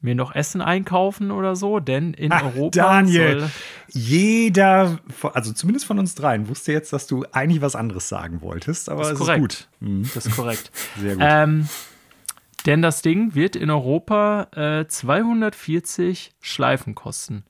mir 0.00 0.14
noch 0.14 0.34
Essen 0.34 0.60
einkaufen 0.60 1.30
oder 1.30 1.56
so? 1.56 1.80
Denn 1.80 2.12
in 2.14 2.32
Ach, 2.32 2.44
Europa. 2.44 2.70
Daniel, 2.70 3.48
jeder, 3.88 4.98
also 5.32 5.52
zumindest 5.52 5.86
von 5.86 5.98
uns 5.98 6.14
dreien, 6.14 6.48
wusste 6.48 6.72
jetzt, 6.72 6.92
dass 6.92 7.06
du 7.06 7.24
eigentlich 7.32 7.62
was 7.62 7.76
anderes 7.76 8.08
sagen 8.08 8.40
wolltest, 8.42 8.88
aber 8.88 9.02
das 9.02 9.20
ist, 9.20 9.28
ist 9.28 9.38
gut. 9.38 9.68
Mhm. 9.80 10.10
Das 10.14 10.26
ist 10.26 10.36
korrekt. 10.36 10.70
Sehr 11.00 11.14
gut. 11.14 11.24
Ähm, 11.26 11.68
denn 12.66 12.82
das 12.82 13.02
Ding 13.02 13.34
wird 13.34 13.56
in 13.56 13.70
Europa 13.70 14.48
äh, 14.54 14.86
240 14.86 16.32
Schleifen 16.40 16.94
kosten. 16.94 17.44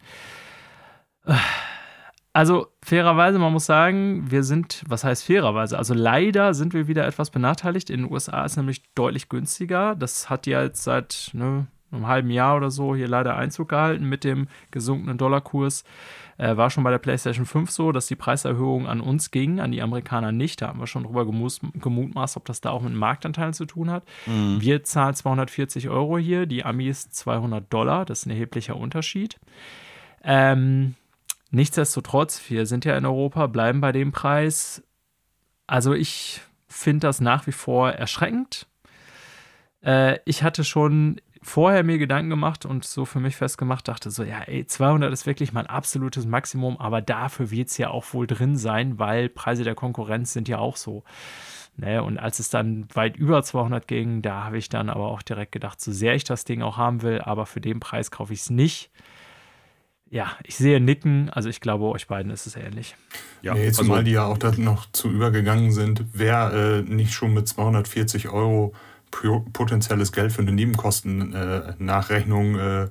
Also 2.33 2.67
fairerweise, 2.83 3.39
man 3.39 3.53
muss 3.53 3.65
sagen, 3.65 4.31
wir 4.31 4.45
sind, 4.45 4.85
was 4.87 5.05
heißt 5.05 5.25
fairerweise? 5.25 5.79
Also 5.79 5.95
leider 5.95 6.53
sind 6.53 6.75
wir 6.75 6.87
wieder 6.87 7.07
etwas 7.07 7.31
benachteiligt. 7.31 7.89
In 7.89 8.03
den 8.03 8.13
USA 8.13 8.45
ist 8.45 8.57
nämlich 8.57 8.83
deutlich 8.95 9.31
günstiger. 9.31 9.95
Das 9.97 10.29
hat 10.29 10.47
ja 10.47 10.63
jetzt 10.63 10.85
seit 10.85 11.31
ne, 11.33 11.67
einem 11.91 12.07
halben 12.07 12.31
Jahr 12.31 12.59
oder 12.59 12.71
so 12.71 12.95
hier 12.95 13.09
leider 13.09 13.37
Einzug 13.37 13.71
gehalten 13.71 14.05
mit 14.09 14.23
dem 14.23 14.49
gesunkenen 14.71 15.19
Dollarkurs. 15.19 15.85
Äh, 16.39 16.57
war 16.57 16.71
schon 16.71 16.85
bei 16.85 16.91
der 16.91 16.99
PlayStation 16.99 17.47
5 17.47 17.71
so, 17.71 17.93
dass 17.93 18.07
die 18.07 18.17
Preiserhöhung 18.17 18.87
an 18.87 19.01
uns 19.01 19.31
ging, 19.31 19.59
an 19.61 19.73
die 19.73 19.81
Amerikaner 19.81 20.33
nicht. 20.33 20.61
Da 20.61 20.69
haben 20.69 20.81
wir 20.81 20.87
schon 20.87 21.05
drüber 21.05 21.25
gemutmaßt, 21.25 22.37
ob 22.37 22.45
das 22.45 22.61
da 22.61 22.71
auch 22.71 22.83
mit 22.83 22.93
Marktanteilen 22.93 23.55
zu 23.55 23.65
tun 23.65 23.91
hat. 23.91 24.05
Mhm. 24.27 24.61
Wir 24.61 24.85
zahlen 24.85 25.15
240 25.15 25.89
Euro 25.89 26.19
hier, 26.19 26.47
die 26.47 26.65
Amis 26.65 27.11
200 27.11 27.73
Dollar. 27.73 28.05
Das 28.05 28.21
ist 28.21 28.27
ein 28.27 28.31
erheblicher 28.31 28.77
Unterschied. 28.77 29.39
Ähm, 30.23 30.95
nichtsdestotrotz, 31.51 32.43
wir 32.51 32.67
sind 32.67 32.85
ja 32.85 32.97
in 32.97 33.07
Europa, 33.07 33.47
bleiben 33.47 33.81
bei 33.81 33.93
dem 33.93 34.13
Preis. 34.13 34.83
Also 35.67 35.95
ich 35.95 36.43
finde 36.69 37.07
das 37.07 37.21
nach 37.21 37.47
wie 37.47 37.53
vor 37.53 37.91
erschreckend. 37.91 38.67
Äh, 39.83 40.19
ich 40.27 40.43
hatte 40.43 40.65
schon 40.65 41.21
vorher 41.47 41.85
mir 41.85 41.99
Gedanken 41.99 42.31
gemacht 42.31 42.67
und 42.67 42.85
so 42.85 43.05
für 43.05 43.21
mich 43.21 43.37
festgemacht, 43.37 43.89
dachte 43.89 44.11
so, 44.11 44.23
ja, 44.23 44.41
ey, 44.43 44.67
200 44.67 45.13
ist 45.13 45.27
wirklich 45.27 45.53
mein 45.53 45.67
absolutes 45.67 46.27
Maximum, 46.27 46.77
aber 46.79 47.01
dafür 47.01 47.51
wird 47.51 47.69
es 47.69 47.79
ja 47.79 47.91
auch 47.91 48.13
wohl 48.13 48.27
drin 48.27 48.57
sein, 48.57 48.99
weil 48.99 49.29
Preise 49.29 49.65
der 49.65 49.75
Konkurrenz 49.75 50.33
sind 50.33 50.49
ja 50.49 50.59
auch 50.59 50.77
so. 50.77 51.05
Ne, 51.79 52.03
und 52.03 52.17
als 52.17 52.39
es 52.39 52.49
dann 52.49 52.89
weit 52.95 53.19
über 53.19 53.43
200 53.43 53.87
ging, 53.87 54.23
da 54.23 54.45
habe 54.45 54.57
ich 54.57 54.71
dann 54.71 54.89
aber 54.89 55.09
auch 55.09 55.21
direkt 55.21 55.53
gedacht, 55.53 55.79
so 55.79 55.93
sehr 55.93 56.15
ich 56.15 56.25
das 56.25 56.47
Ding 56.47 56.63
auch 56.63 56.79
haben 56.79 57.03
will, 57.03 57.21
aber 57.21 57.45
für 57.45 57.61
den 57.61 57.81
Preis 57.81 58.11
kaufe 58.11 58.33
ich 58.33 58.41
es 58.41 58.51
nicht. 58.51 58.91
Ja, 60.09 60.37
ich 60.45 60.57
sehe 60.57 60.81
Nicken, 60.81 61.29
also 61.29 61.51
ich 61.51 61.61
glaube, 61.61 61.85
euch 61.87 62.07
beiden 62.07 62.33
ist 62.33 62.47
es 62.47 62.57
ähnlich. 62.57 62.97
Ja, 63.43 63.53
nee, 63.53 63.71
zumal 63.73 63.99
also, 63.99 64.05
die 64.07 64.13
ja 64.13 64.25
auch 64.25 64.39
da 64.39 64.53
noch 64.57 64.91
zu 64.93 65.11
übergegangen 65.11 65.71
sind. 65.73 66.05
Wer 66.13 66.53
äh, 66.53 66.83
nicht 66.83 67.13
schon 67.13 67.35
mit 67.35 67.47
240 67.47 68.31
Euro 68.31 68.73
potenzielles 69.11 70.13
Geld 70.13 70.33
für 70.33 70.43
eine 70.43 70.53
Nebenkostennachrechnung 70.53 72.59
äh, 72.59 72.89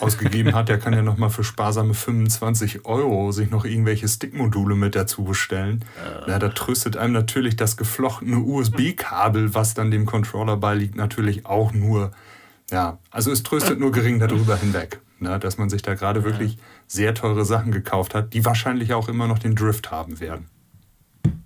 ausgegeben 0.00 0.54
hat, 0.54 0.68
der 0.68 0.78
kann 0.78 0.92
ja 0.92 1.02
noch 1.02 1.16
mal 1.16 1.30
für 1.30 1.44
sparsame 1.44 1.94
25 1.94 2.84
Euro 2.84 3.32
sich 3.32 3.50
noch 3.50 3.64
irgendwelche 3.64 4.08
Stickmodule 4.08 4.74
mit 4.74 4.94
dazu 4.94 5.24
bestellen. 5.24 5.84
Äh. 6.26 6.30
Ja, 6.30 6.38
da 6.38 6.48
tröstet 6.48 6.96
einem 6.96 7.12
natürlich 7.12 7.56
das 7.56 7.76
geflochtene 7.76 8.38
USB-Kabel, 8.38 9.54
was 9.54 9.74
dann 9.74 9.90
dem 9.90 10.06
Controller 10.06 10.56
beiliegt, 10.56 10.96
natürlich 10.96 11.46
auch 11.46 11.72
nur. 11.72 12.12
Ja, 12.70 12.98
also 13.10 13.30
es 13.30 13.42
tröstet 13.42 13.78
nur 13.78 13.92
gering 13.92 14.18
darüber 14.18 14.56
hinweg, 14.56 15.00
ne, 15.20 15.38
dass 15.38 15.58
man 15.58 15.68
sich 15.68 15.82
da 15.82 15.94
gerade 15.94 16.24
wirklich 16.24 16.58
sehr 16.86 17.14
teure 17.14 17.44
Sachen 17.44 17.72
gekauft 17.72 18.14
hat, 18.14 18.32
die 18.32 18.44
wahrscheinlich 18.44 18.94
auch 18.94 19.08
immer 19.08 19.26
noch 19.26 19.38
den 19.38 19.54
Drift 19.54 19.90
haben 19.90 20.18
werden. 20.18 20.46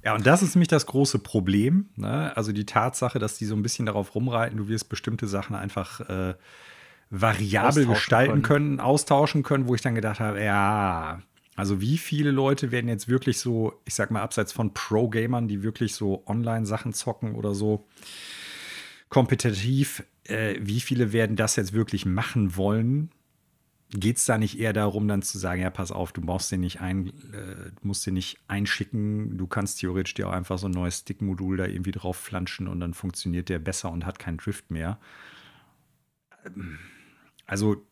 Ja, 0.05 0.15
und 0.15 0.27
das 0.27 0.43
ist 0.43 0.55
nämlich 0.55 0.69
das 0.69 0.87
große 0.87 1.19
Problem. 1.19 1.87
Ne? 1.97 2.35
Also 2.37 2.53
die 2.53 2.67
Tatsache, 2.67 3.19
dass 3.19 3.37
die 3.37 3.45
so 3.45 3.55
ein 3.55 3.63
bisschen 3.63 3.87
darauf 3.87 4.15
rumreiten, 4.15 4.57
du 4.57 4.69
wirst 4.69 4.89
bestimmte 4.89 5.27
Sachen 5.27 5.55
einfach 5.55 6.01
äh, 6.09 6.35
variabel 7.11 7.87
gestalten 7.87 8.43
können. 8.43 8.43
können, 8.43 8.81
austauschen 8.81 9.43
können, 9.43 9.69
wo 9.69 9.75
ich 9.75 9.83
dann 9.83 9.95
gedacht 9.95 10.21
habe, 10.21 10.43
ja, 10.43 11.21
also 11.57 11.81
wie 11.81 11.99
viele 11.99 12.31
Leute 12.31 12.71
werden 12.71 12.89
jetzt 12.89 13.09
wirklich 13.09 13.41
so, 13.41 13.81
ich 13.85 13.95
sag 13.95 14.11
mal, 14.11 14.23
abseits 14.23 14.53
von 14.53 14.75
Pro-Gamern, 14.75 15.49
die 15.49 15.63
wirklich 15.63 15.95
so 15.95 16.23
Online-Sachen 16.27 16.93
zocken 16.93 17.35
oder 17.35 17.55
so 17.55 17.87
kompetitiv, 19.09 20.05
äh, 20.25 20.57
wie 20.61 20.81
viele 20.81 21.13
werden 21.13 21.35
das 21.35 21.57
jetzt 21.57 21.73
wirklich 21.73 22.07
machen 22.07 22.57
wollen? 22.57 23.11
Geht 23.91 24.19
es 24.19 24.27
da 24.27 24.37
nicht 24.37 24.59
eher 24.59 24.75
darum, 24.75 25.09
dann 25.09 25.23
zu 25.23 25.39
sagen, 25.39 25.63
ja, 25.63 25.71
pass 25.71 25.93
auf, 25.93 26.13
du 26.13 26.21
brauchst 26.21 26.53
den 26.53 26.61
nicht 26.61 26.83
ein, 26.83 27.09
äh, 27.33 27.71
musst 27.81 28.07
den 28.07 28.15
nicht 28.15 28.39
einschicken, 28.47 29.39
du 29.39 29.47
kannst 29.47 29.81
theoretisch 29.81 30.13
dir 30.13 30.29
auch 30.29 30.33
einfach 30.33 30.59
so 30.59 30.69
ein 30.69 30.73
neues 30.73 30.99
Stick-Modul 30.99 31.57
da 31.57 31.65
irgendwie 31.65 31.93
drauf 31.93 32.17
flanschen 32.17 32.69
und 32.69 32.81
dann 32.81 32.93
funktioniert 32.93 33.49
der 33.49 33.59
besser 33.59 33.91
und 33.91 34.05
hat 34.05 34.19
keinen 34.19 34.37
Drift 34.37 34.71
mehr. 34.71 34.99
Ähm, 36.45 36.79
also, 37.47 37.87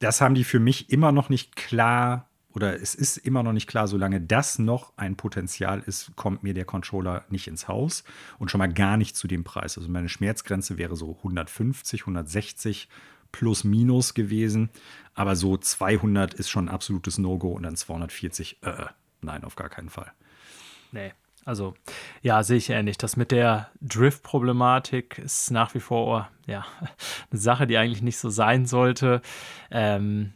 das 0.00 0.20
haben 0.20 0.34
die 0.34 0.44
für 0.44 0.60
mich 0.60 0.90
immer 0.90 1.12
noch 1.12 1.30
nicht 1.30 1.56
klar, 1.56 2.28
oder 2.54 2.80
es 2.80 2.94
ist 2.94 3.16
immer 3.16 3.42
noch 3.42 3.54
nicht 3.54 3.66
klar, 3.66 3.88
solange 3.88 4.20
das 4.20 4.58
noch 4.58 4.92
ein 4.96 5.16
Potenzial 5.16 5.80
ist, 5.80 6.14
kommt 6.14 6.42
mir 6.42 6.52
der 6.52 6.66
Controller 6.66 7.24
nicht 7.30 7.48
ins 7.48 7.68
Haus 7.68 8.04
und 8.38 8.50
schon 8.50 8.58
mal 8.58 8.72
gar 8.72 8.98
nicht 8.98 9.16
zu 9.16 9.26
dem 9.26 9.44
Preis. 9.44 9.78
Also 9.78 9.90
meine 9.90 10.10
Schmerzgrenze 10.10 10.76
wäre 10.76 10.94
so 10.94 11.16
150, 11.16 12.02
160 12.02 12.88
plus 13.34 13.64
minus 13.64 14.14
gewesen. 14.14 14.70
Aber 15.14 15.34
so 15.34 15.56
200 15.56 16.34
ist 16.34 16.48
schon 16.50 16.66
ein 16.68 16.74
absolutes 16.74 17.18
No-Go 17.18 17.48
und 17.48 17.64
dann 17.64 17.74
240, 17.74 18.58
äh, 18.62 18.86
nein, 19.22 19.42
auf 19.42 19.56
gar 19.56 19.68
keinen 19.68 19.90
Fall. 19.90 20.12
Nee. 20.92 21.12
Also, 21.44 21.74
ja, 22.22 22.42
sehe 22.42 22.56
ich 22.56 22.70
ähnlich. 22.70 22.96
Das 22.96 23.16
mit 23.16 23.30
der 23.30 23.70
Drift-Problematik 23.82 25.18
ist 25.18 25.50
nach 25.50 25.74
wie 25.74 25.80
vor 25.80 26.30
ja, 26.46 26.64
eine 27.30 27.40
Sache, 27.40 27.66
die 27.66 27.76
eigentlich 27.76 28.02
nicht 28.02 28.18
so 28.18 28.30
sein 28.30 28.66
sollte. 28.66 29.20
Ähm, 29.70 30.32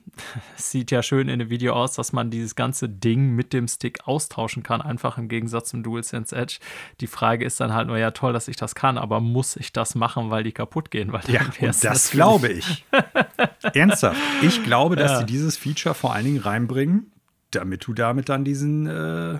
es 0.57 0.71
sieht 0.71 0.91
ja 0.91 1.03
schön 1.03 1.29
in 1.29 1.39
dem 1.39 1.51
Video 1.51 1.75
aus, 1.75 1.95
dass 1.95 2.13
man 2.13 2.31
dieses 2.31 2.55
ganze 2.55 2.89
Ding 2.89 3.35
mit 3.35 3.53
dem 3.53 3.69
Stick 3.69 4.07
austauschen 4.07 4.63
kann, 4.63 4.81
einfach 4.81 5.19
im 5.19 5.29
Gegensatz 5.29 5.71
zum 5.71 5.83
DualSense 5.83 6.35
Edge. 6.35 6.59
Die 7.01 7.07
Frage 7.07 7.45
ist 7.45 7.61
dann 7.61 7.73
halt 7.73 7.89
nur, 7.89 7.99
ja, 7.99 8.11
toll, 8.11 8.33
dass 8.33 8.49
ich 8.49 8.57
das 8.57 8.75
kann, 8.75 8.99
aber 8.99 9.21
muss 9.21 9.57
ich 9.57 9.73
das 9.73 9.95
machen, 9.95 10.31
weil 10.31 10.45
die 10.45 10.53
kaputt 10.53 10.91
gehen? 10.91 11.13
Weil 11.13 11.23
ja, 11.29 11.41
und 11.61 11.85
das 11.85 12.11
glaube 12.11 12.49
ich. 12.49 12.85
Ernsthaft. 13.75 14.21
Ich 14.43 14.63
glaube, 14.65 14.97
dass 14.97 15.13
ja. 15.13 15.19
sie 15.21 15.27
dieses 15.27 15.57
Feature 15.57 15.95
vor 15.95 16.15
allen 16.15 16.25
Dingen 16.25 16.41
reinbringen, 16.41 17.13
damit 17.51 17.87
du 17.87 17.95
damit 17.95 18.29
dann 18.29 18.45
diesen, 18.45 18.87
äh, 18.87 19.39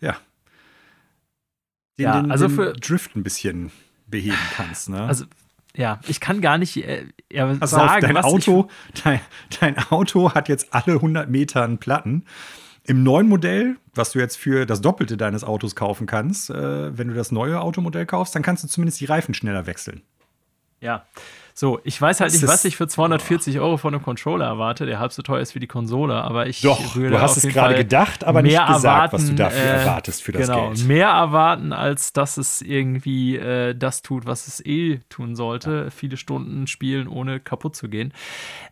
ja, 0.00 0.16
den, 1.98 2.04
ja, 2.04 2.20
den, 2.20 2.30
also 2.30 2.48
für 2.48 2.72
Drift 2.74 3.16
ein 3.16 3.22
bisschen 3.22 3.70
beheben 4.06 4.38
kannst. 4.54 4.88
Ne? 4.88 5.02
Also 5.02 5.24
ja, 5.76 6.00
ich 6.08 6.20
kann 6.20 6.40
gar 6.40 6.58
nicht 6.58 6.76
äh, 6.78 7.06
sagen, 7.30 7.60
auf, 7.62 7.98
dein 8.00 8.16
Auto, 8.16 8.68
dein, 9.04 9.20
dein, 9.60 9.78
Auto 9.90 10.32
hat 10.32 10.48
jetzt 10.48 10.72
alle 10.72 10.94
100 10.94 11.28
Meter 11.28 11.64
einen 11.64 11.78
Platten. 11.78 12.24
Im 12.84 13.02
neuen 13.02 13.28
Modell, 13.28 13.76
was 13.94 14.12
du 14.12 14.20
jetzt 14.20 14.36
für 14.36 14.64
das 14.64 14.80
Doppelte 14.80 15.16
deines 15.16 15.44
Autos 15.44 15.74
kaufen 15.74 16.06
kannst, 16.06 16.50
äh, 16.50 16.96
wenn 16.96 17.08
du 17.08 17.14
das 17.14 17.32
neue 17.32 17.60
Automodell 17.60 18.06
kaufst, 18.06 18.34
dann 18.34 18.42
kannst 18.42 18.64
du 18.64 18.68
zumindest 18.68 19.00
die 19.00 19.06
Reifen 19.06 19.34
schneller 19.34 19.66
wechseln. 19.66 20.02
Ja, 20.80 21.04
so, 21.58 21.80
ich 21.84 21.98
weiß 21.98 22.20
halt 22.20 22.32
nicht, 22.32 22.46
was 22.46 22.66
ich 22.66 22.76
für 22.76 22.86
240 22.86 23.60
Euro 23.60 23.78
von 23.78 23.94
einem 23.94 24.02
Controller 24.02 24.44
erwarte, 24.44 24.84
der 24.84 24.98
halb 24.98 25.10
so 25.10 25.22
teuer 25.22 25.40
ist 25.40 25.54
wie 25.54 25.58
die 25.58 25.66
Konsole, 25.66 26.14
aber 26.22 26.46
ich 26.48 26.60
Doch, 26.60 26.92
du 26.92 27.18
hast 27.18 27.38
es 27.38 27.48
gerade 27.50 27.74
gedacht, 27.76 28.24
aber 28.24 28.42
nicht 28.42 28.58
gesagt, 28.58 28.84
erwarten, 28.84 29.12
was 29.14 29.26
du 29.26 29.34
dafür 29.34 29.62
äh, 29.62 29.80
erwartest 29.80 30.22
für 30.22 30.32
das 30.32 30.48
genau, 30.48 30.68
Geld. 30.68 30.84
Mehr 30.84 31.08
erwarten, 31.08 31.72
als 31.72 32.12
dass 32.12 32.36
es 32.36 32.60
irgendwie 32.60 33.36
äh, 33.36 33.74
das 33.74 34.02
tut, 34.02 34.26
was 34.26 34.48
es 34.48 34.66
eh 34.66 35.00
tun 35.08 35.34
sollte. 35.34 35.84
Ja. 35.84 35.90
Viele 35.90 36.18
Stunden 36.18 36.66
spielen, 36.66 37.08
ohne 37.08 37.40
kaputt 37.40 37.74
zu 37.74 37.88
gehen. 37.88 38.12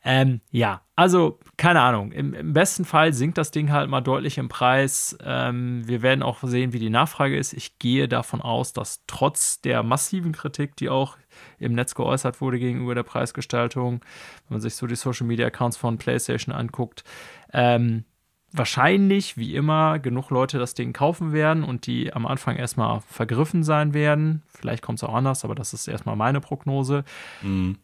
Ähm, 0.04 0.42
ja, 0.50 0.82
also, 0.96 1.40
keine 1.56 1.80
Ahnung. 1.80 2.12
Im, 2.12 2.34
Im, 2.34 2.52
besten 2.52 2.84
Fall 2.84 3.12
sinkt 3.12 3.36
das 3.36 3.50
Ding 3.50 3.72
halt 3.72 3.90
mal 3.90 4.00
deutlich 4.00 4.38
im 4.38 4.48
Preis. 4.48 5.16
Ähm, 5.24 5.82
wir 5.88 6.02
werden 6.02 6.22
auch 6.22 6.38
sehen, 6.42 6.72
wie 6.72 6.78
die 6.78 6.90
Nachfrage 6.90 7.36
ist. 7.36 7.52
Ich 7.52 7.78
gehe 7.80 8.06
davon 8.06 8.40
aus, 8.40 8.72
dass 8.72 9.02
trotz 9.08 9.60
der 9.60 9.82
massiven 9.82 10.32
Kritik, 10.32 10.76
die 10.76 10.90
auch 10.90 11.16
im 11.64 11.74
Netz 11.74 11.94
geäußert 11.94 12.40
wurde 12.40 12.58
gegenüber 12.58 12.94
der 12.94 13.02
Preisgestaltung, 13.02 14.00
wenn 14.48 14.56
man 14.56 14.60
sich 14.60 14.76
so 14.76 14.86
die 14.86 14.96
Social 14.96 15.26
Media 15.26 15.46
Accounts 15.46 15.76
von 15.76 15.98
PlayStation 15.98 16.54
anguckt. 16.54 17.04
Ähm, 17.52 18.04
wahrscheinlich, 18.52 19.36
wie 19.36 19.56
immer, 19.56 19.98
genug 19.98 20.30
Leute 20.30 20.58
das 20.58 20.74
Ding 20.74 20.92
kaufen 20.92 21.32
werden 21.32 21.64
und 21.64 21.86
die 21.86 22.12
am 22.12 22.26
Anfang 22.26 22.56
erstmal 22.56 23.00
vergriffen 23.00 23.64
sein 23.64 23.94
werden. 23.94 24.42
Vielleicht 24.48 24.82
kommt 24.82 25.00
es 25.00 25.04
auch 25.04 25.14
anders, 25.14 25.44
aber 25.44 25.54
das 25.54 25.74
ist 25.74 25.88
erstmal 25.88 26.16
meine 26.16 26.40
Prognose. 26.40 27.04
Mhm 27.42 27.78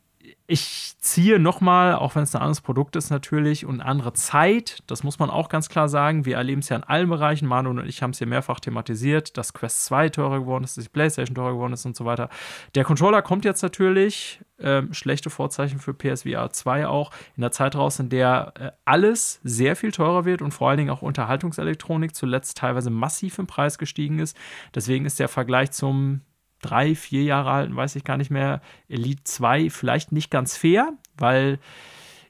ich 0.51 0.95
ziehe 0.99 1.39
nochmal, 1.39 1.95
auch 1.95 2.17
wenn 2.17 2.25
es 2.25 2.35
ein 2.35 2.43
anderes 2.43 2.61
Produkt 2.61 2.97
ist 2.97 3.11
natürlich 3.11 3.65
und 3.65 3.81
andere 3.81 4.13
Zeit, 4.15 4.83
das 4.89 5.05
muss 5.05 5.21
man 5.21 5.31
auch 5.31 5.49
ganz 5.49 5.69
klar 5.69 5.89
sagen. 5.89 6.25
Wir 6.25 6.37
erleben 6.37 6.61
es 6.61 6.69
ja 6.69 6.77
in 6.77 6.83
allen 6.83 7.09
Bereichen. 7.09 7.47
Manu 7.47 7.71
und 7.71 7.87
ich 7.87 8.03
haben 8.03 8.11
es 8.11 8.19
hier 8.19 8.27
mehrfach 8.27 8.59
thematisiert, 8.59 9.37
dass 9.37 9.55
Quest 9.55 9.85
2 9.85 10.09
teurer 10.09 10.41
geworden 10.41 10.65
ist, 10.65 10.77
dass 10.77 10.85
die 10.85 10.91
PlayStation 10.91 11.37
teurer 11.37 11.53
geworden 11.53 11.73
ist 11.73 11.87
und 11.87 11.95
so 11.95 12.05
weiter. 12.05 12.29
Der 12.75 12.83
Controller 12.83 13.23
kommt 13.23 13.45
jetzt 13.45 13.63
natürlich, 13.63 14.41
ähm, 14.59 14.93
schlechte 14.93 15.31
Vorzeichen 15.31 15.79
für 15.79 15.95
PSVR 15.95 16.51
2 16.51 16.89
auch, 16.89 17.13
in 17.37 17.43
der 17.43 17.53
Zeit 17.53 17.77
raus, 17.77 18.01
in 18.01 18.09
der 18.09 18.53
äh, 18.59 18.71
alles 18.85 19.39
sehr 19.45 19.77
viel 19.77 19.93
teurer 19.93 20.25
wird 20.25 20.43
und 20.43 20.51
vor 20.51 20.69
allen 20.69 20.79
Dingen 20.79 20.91
auch 20.91 21.03
Unterhaltungselektronik 21.03 22.15
zuletzt 22.15 22.59
teilweise 22.59 22.91
massiv 22.91 23.39
im 23.39 23.47
Preis 23.47 23.79
gestiegen 23.79 24.19
ist. 24.19 24.37
Deswegen 24.75 25.07
ist 25.07 25.21
der 25.21 25.29
Vergleich 25.29 25.71
zum 25.71 26.23
drei, 26.61 26.95
vier 26.95 27.23
Jahre 27.23 27.51
alten, 27.51 27.77
weiß 27.77 27.97
ich 27.97 28.05
gar 28.05 28.17
nicht 28.17 28.31
mehr, 28.31 28.61
Elite 28.89 29.25
2 29.25 29.71
vielleicht 29.71 30.13
nicht 30.13 30.31
ganz 30.31 30.57
fair, 30.57 30.93
weil 31.17 31.59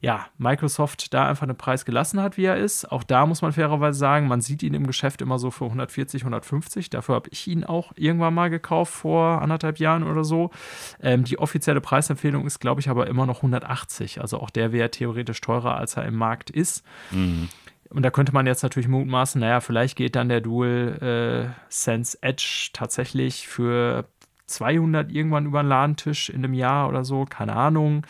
ja, 0.03 0.27
Microsoft 0.39 1.13
da 1.13 1.29
einfach 1.29 1.43
einen 1.43 1.59
Preis 1.59 1.85
gelassen 1.85 2.23
hat, 2.23 2.39
wie 2.39 2.47
er 2.47 2.57
ist. 2.57 2.91
Auch 2.91 3.03
da 3.03 3.27
muss 3.27 3.43
man 3.43 3.53
fairerweise 3.53 3.99
sagen, 3.99 4.29
man 4.29 4.41
sieht 4.41 4.63
ihn 4.63 4.73
im 4.73 4.87
Geschäft 4.87 5.21
immer 5.21 5.39
so 5.39 5.51
für 5.51 5.67
140, 5.67 6.23
150. 6.23 6.89
Dafür 6.89 7.17
habe 7.17 7.29
ich 7.31 7.47
ihn 7.47 7.65
auch 7.65 7.93
irgendwann 7.97 8.33
mal 8.33 8.49
gekauft 8.49 8.95
vor 8.95 9.43
anderthalb 9.43 9.79
Jahren 9.79 10.03
oder 10.03 10.25
so. 10.25 10.51
Ähm, 11.03 11.25
die 11.25 11.39
offizielle 11.39 11.83
Preisempfehlung 11.83 12.47
ist, 12.47 12.61
glaube 12.61 12.81
ich, 12.81 12.89
aber 12.89 13.09
immer 13.09 13.27
noch 13.27 13.37
180. 13.37 14.23
Also 14.23 14.41
auch 14.41 14.49
der 14.49 14.73
wäre 14.73 14.91
theoretisch 14.91 15.43
teurer, 15.43 15.77
als 15.77 15.99
er 15.99 16.07
im 16.07 16.15
Markt 16.15 16.49
ist. 16.49 16.83
Mhm. 17.11 17.51
Und 17.91 18.03
da 18.03 18.11
könnte 18.11 18.33
man 18.33 18.47
jetzt 18.47 18.63
natürlich 18.63 18.89
mutmaßen, 18.89 19.39
naja, 19.41 19.61
vielleicht 19.61 19.97
geht 19.97 20.17
dann 20.17 20.31
der 20.31 20.41
Dual 20.41 21.53
äh, 21.53 21.63
Sense 21.69 22.17
Edge 22.23 22.71
tatsächlich 22.73 23.49
für 23.49 24.07
200 24.51 25.11
irgendwann 25.11 25.47
über 25.47 25.63
den 25.63 25.69
Ladentisch 25.69 26.29
in 26.29 26.45
einem 26.45 26.55
Jahr 26.55 26.89
oder 26.89 27.05
so, 27.05 27.25
keine 27.25 27.55
Ahnung. 27.55 28.07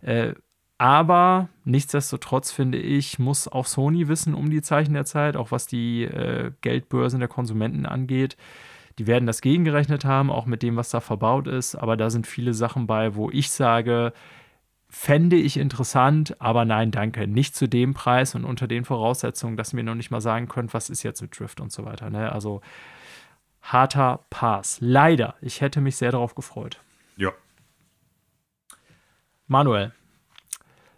Äh, 0.00 0.34
aber 0.78 1.48
nichtsdestotrotz 1.64 2.50
finde 2.50 2.78
ich, 2.78 3.18
muss 3.20 3.46
auch 3.46 3.66
Sony 3.66 4.08
wissen 4.08 4.34
um 4.34 4.50
die 4.50 4.62
Zeichen 4.62 4.94
der 4.94 5.04
Zeit, 5.04 5.36
auch 5.36 5.52
was 5.52 5.66
die 5.66 6.02
äh, 6.02 6.50
Geldbörsen 6.60 7.20
der 7.20 7.28
Konsumenten 7.28 7.86
angeht. 7.86 8.36
Die 8.98 9.06
werden 9.06 9.26
das 9.26 9.42
gegengerechnet 9.42 10.04
haben, 10.04 10.30
auch 10.30 10.46
mit 10.46 10.62
dem, 10.62 10.76
was 10.76 10.90
da 10.90 11.00
verbaut 11.00 11.46
ist. 11.46 11.76
Aber 11.76 11.96
da 11.96 12.10
sind 12.10 12.26
viele 12.26 12.52
Sachen 12.52 12.86
bei, 12.86 13.14
wo 13.14 13.30
ich 13.30 13.50
sage, 13.50 14.12
fände 14.88 15.36
ich 15.36 15.56
interessant, 15.56 16.38
aber 16.40 16.64
nein, 16.64 16.90
danke. 16.90 17.26
Nicht 17.26 17.56
zu 17.56 17.66
dem 17.66 17.94
Preis 17.94 18.34
und 18.34 18.44
unter 18.44 18.66
den 18.66 18.84
Voraussetzungen, 18.84 19.56
dass 19.56 19.72
mir 19.72 19.82
noch 19.84 19.94
nicht 19.94 20.10
mal 20.10 20.20
sagen 20.20 20.48
könnt, 20.48 20.74
was 20.74 20.90
ist 20.90 21.02
jetzt 21.02 21.22
mit 21.22 21.38
Drift 21.38 21.60
und 21.60 21.72
so 21.72 21.84
weiter. 21.84 22.10
Ne? 22.10 22.30
Also 22.30 22.60
harter 23.62 24.24
Pass. 24.28 24.78
Leider. 24.80 25.36
Ich 25.40 25.60
hätte 25.60 25.80
mich 25.80 25.96
sehr 25.96 26.12
darauf 26.12 26.34
gefreut. 26.34 26.80
Ja. 27.16 27.32
Manuel. 29.46 29.92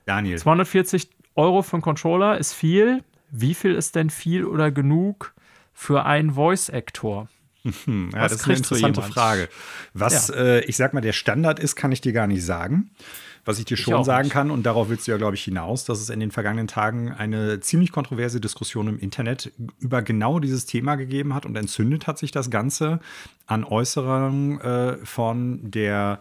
Daniel. 0.06 0.38
240 0.38 1.08
Euro 1.34 1.62
für 1.62 1.74
einen 1.74 1.82
Controller 1.82 2.38
ist 2.38 2.52
viel. 2.52 3.04
Wie 3.30 3.54
viel 3.54 3.74
ist 3.74 3.94
denn 3.94 4.10
viel 4.10 4.44
oder 4.44 4.70
genug 4.70 5.34
für 5.72 6.04
einen 6.04 6.32
Voice-Actor? 6.32 7.28
ja, 7.64 7.72
das 8.12 8.32
ist 8.32 8.44
eine 8.44 8.56
interessante 8.56 9.02
Frage. 9.02 9.48
Was, 9.94 10.28
ja. 10.28 10.34
äh, 10.34 10.64
ich 10.64 10.76
sag 10.76 10.92
mal, 10.94 11.00
der 11.00 11.12
Standard 11.12 11.58
ist, 11.58 11.76
kann 11.76 11.92
ich 11.92 12.00
dir 12.00 12.12
gar 12.12 12.26
nicht 12.26 12.44
sagen. 12.44 12.90
Was 13.44 13.58
ich 13.58 13.66
dir 13.66 13.76
schon 13.76 14.00
ich 14.00 14.06
sagen 14.06 14.24
nicht. 14.24 14.32
kann, 14.32 14.50
und 14.50 14.64
darauf 14.64 14.88
willst 14.88 15.06
du 15.06 15.12
ja, 15.12 15.18
glaube 15.18 15.34
ich, 15.34 15.44
hinaus, 15.44 15.84
dass 15.84 16.00
es 16.00 16.08
in 16.08 16.20
den 16.20 16.30
vergangenen 16.30 16.66
Tagen 16.66 17.12
eine 17.12 17.60
ziemlich 17.60 17.92
kontroverse 17.92 18.40
Diskussion 18.40 18.88
im 18.88 18.98
Internet 18.98 19.52
über 19.80 20.02
genau 20.02 20.38
dieses 20.38 20.66
Thema 20.66 20.94
gegeben 20.96 21.34
hat 21.34 21.44
und 21.44 21.54
entzündet 21.56 22.06
hat 22.06 22.18
sich 22.18 22.30
das 22.30 22.50
Ganze 22.50 23.00
an 23.46 23.64
Äußerungen 23.64 24.60
äh, 24.60 24.96
von 25.04 25.60
der 25.70 26.20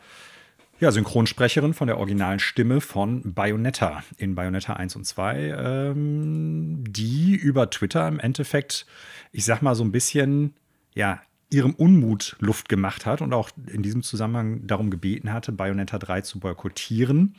Ja, 0.79 0.91
Synchronsprecherin 0.91 1.73
von 1.73 1.87
der 1.87 1.97
originalen 1.97 2.39
Stimme 2.39 2.81
von 2.81 3.33
Bayonetta 3.33 4.03
in 4.17 4.35
Bayonetta 4.35 4.73
1 4.73 4.97
und 4.97 5.05
2, 5.05 5.55
ähm, 5.57 6.83
die 6.89 7.35
über 7.35 7.69
Twitter 7.69 8.05
im 8.07 8.19
Endeffekt, 8.19 8.85
ich 9.31 9.45
sag 9.45 9.61
mal, 9.61 9.75
so 9.75 9.83
ein 9.85 9.93
bisschen, 9.93 10.55
ja, 10.93 11.21
ihrem 11.53 11.73
Unmut 11.73 12.35
Luft 12.39 12.67
gemacht 12.67 13.05
hat 13.05 13.21
und 13.21 13.33
auch 13.33 13.49
in 13.67 13.83
diesem 13.83 14.03
Zusammenhang 14.03 14.65
darum 14.67 14.89
gebeten 14.89 15.31
hatte, 15.31 15.51
Bayonetta 15.51 15.99
3 15.99 16.21
zu 16.21 16.39
boykottieren. 16.39 17.35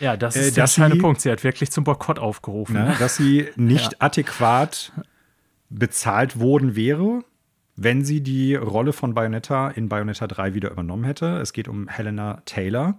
Ja, 0.00 0.16
das 0.16 0.36
ist 0.36 0.48
äh, 0.48 0.52
der 0.52 0.64
entscheidende 0.64 1.00
Punkt. 1.00 1.20
Sie 1.20 1.30
hat 1.30 1.44
wirklich 1.44 1.70
zum 1.70 1.84
Boykott 1.84 2.18
aufgerufen. 2.18 2.74
Ne, 2.74 2.96
dass 2.98 3.16
sie 3.16 3.48
nicht 3.56 3.92
ja. 3.92 3.98
adäquat 4.00 4.92
bezahlt 5.70 6.38
worden 6.38 6.76
wäre 6.76 7.24
wenn 7.76 8.04
sie 8.04 8.20
die 8.20 8.54
Rolle 8.54 8.92
von 8.92 9.14
Bayonetta 9.14 9.70
in 9.70 9.88
Bayonetta 9.88 10.26
3 10.26 10.54
wieder 10.54 10.70
übernommen 10.70 11.04
hätte. 11.04 11.38
Es 11.38 11.52
geht 11.52 11.68
um 11.68 11.88
Helena 11.88 12.42
Taylor, 12.44 12.98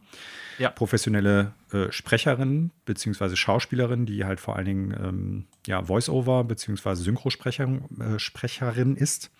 ja. 0.57 0.69
professionelle 0.69 1.53
äh, 1.71 1.91
Sprecherin 1.91 2.71
bzw. 2.85 3.35
Schauspielerin, 3.35 4.05
die 4.05 4.25
halt 4.25 4.39
vor 4.39 4.55
allen 4.55 4.65
Dingen 4.65 4.95
ähm, 4.99 5.45
ja, 5.67 5.83
Voice-Over 5.83 6.43
bzw. 6.45 6.95
Synchrosprecherin 6.95 8.97
äh, 8.97 8.99
ist. 8.99 9.31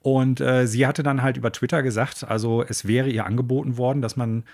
Und 0.00 0.40
äh, 0.40 0.66
sie 0.66 0.86
hatte 0.86 1.02
dann 1.02 1.22
halt 1.22 1.36
über 1.36 1.52
Twitter 1.52 1.82
gesagt, 1.82 2.24
also 2.24 2.62
es 2.62 2.86
wäre 2.86 3.08
ihr 3.08 3.26
angeboten 3.26 3.76
worden, 3.76 4.00
dass 4.00 4.16
man, 4.16 4.44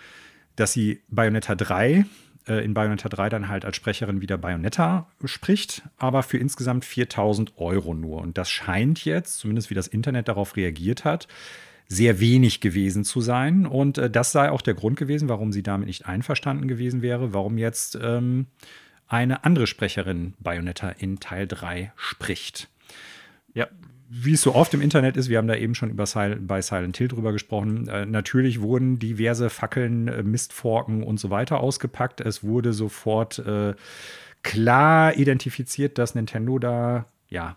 dass 0.56 0.72
sie 0.72 1.02
Bayonetta 1.08 1.54
3 1.54 2.06
äh, 2.46 2.64
in 2.64 2.74
Bayonetta 2.74 3.08
3 3.08 3.28
dann 3.28 3.48
halt 3.48 3.64
als 3.64 3.76
Sprecherin 3.76 4.20
wieder 4.20 4.38
Bayonetta 4.38 5.06
spricht, 5.24 5.82
aber 5.98 6.22
für 6.22 6.38
insgesamt 6.38 6.84
4000 6.84 7.58
Euro 7.58 7.94
nur. 7.94 8.20
Und 8.20 8.38
das 8.38 8.50
scheint 8.50 9.04
jetzt, 9.04 9.38
zumindest 9.38 9.70
wie 9.70 9.74
das 9.74 9.86
Internet 9.86 10.28
darauf 10.28 10.56
reagiert 10.56 11.04
hat, 11.04 11.28
sehr 11.88 12.20
wenig 12.20 12.60
gewesen 12.60 13.04
zu 13.04 13.20
sein. 13.20 13.66
Und 13.66 13.98
äh, 13.98 14.10
das 14.10 14.32
sei 14.32 14.50
auch 14.50 14.62
der 14.62 14.74
Grund 14.74 14.98
gewesen, 14.98 15.28
warum 15.28 15.52
sie 15.52 15.62
damit 15.62 15.86
nicht 15.86 16.06
einverstanden 16.06 16.68
gewesen 16.68 17.02
wäre, 17.02 17.32
warum 17.34 17.58
jetzt 17.58 17.98
ähm, 18.00 18.46
eine 19.06 19.44
andere 19.44 19.66
Sprecherin 19.66 20.34
Bayonetta 20.38 20.88
in 20.90 21.20
Teil 21.20 21.46
3 21.46 21.92
spricht. 21.96 22.68
Wie 24.08 24.34
es 24.34 24.42
so 24.42 24.54
oft 24.54 24.74
im 24.74 24.82
Internet 24.82 25.16
ist, 25.16 25.28
wir 25.28 25.38
haben 25.38 25.48
da 25.48 25.54
eben 25.54 25.74
schon 25.74 25.90
über 25.90 26.06
Sil 26.06 26.36
bei 26.40 26.60
Silent 26.60 26.96
Hill 26.96 27.08
drüber 27.08 27.32
gesprochen, 27.32 27.88
äh, 27.88 28.06
natürlich 28.06 28.60
wurden 28.60 28.98
diverse 28.98 29.50
Fackeln, 29.50 30.08
äh, 30.08 30.22
Mistforken 30.22 31.02
und 31.02 31.18
so 31.18 31.30
weiter 31.30 31.60
ausgepackt. 31.60 32.20
Es 32.20 32.44
wurde 32.44 32.72
sofort 32.72 33.38
äh, 33.40 33.74
klar 34.42 35.16
identifiziert, 35.16 35.98
dass 35.98 36.14
Nintendo 36.14 36.58
da 36.58 37.06
ja 37.28 37.56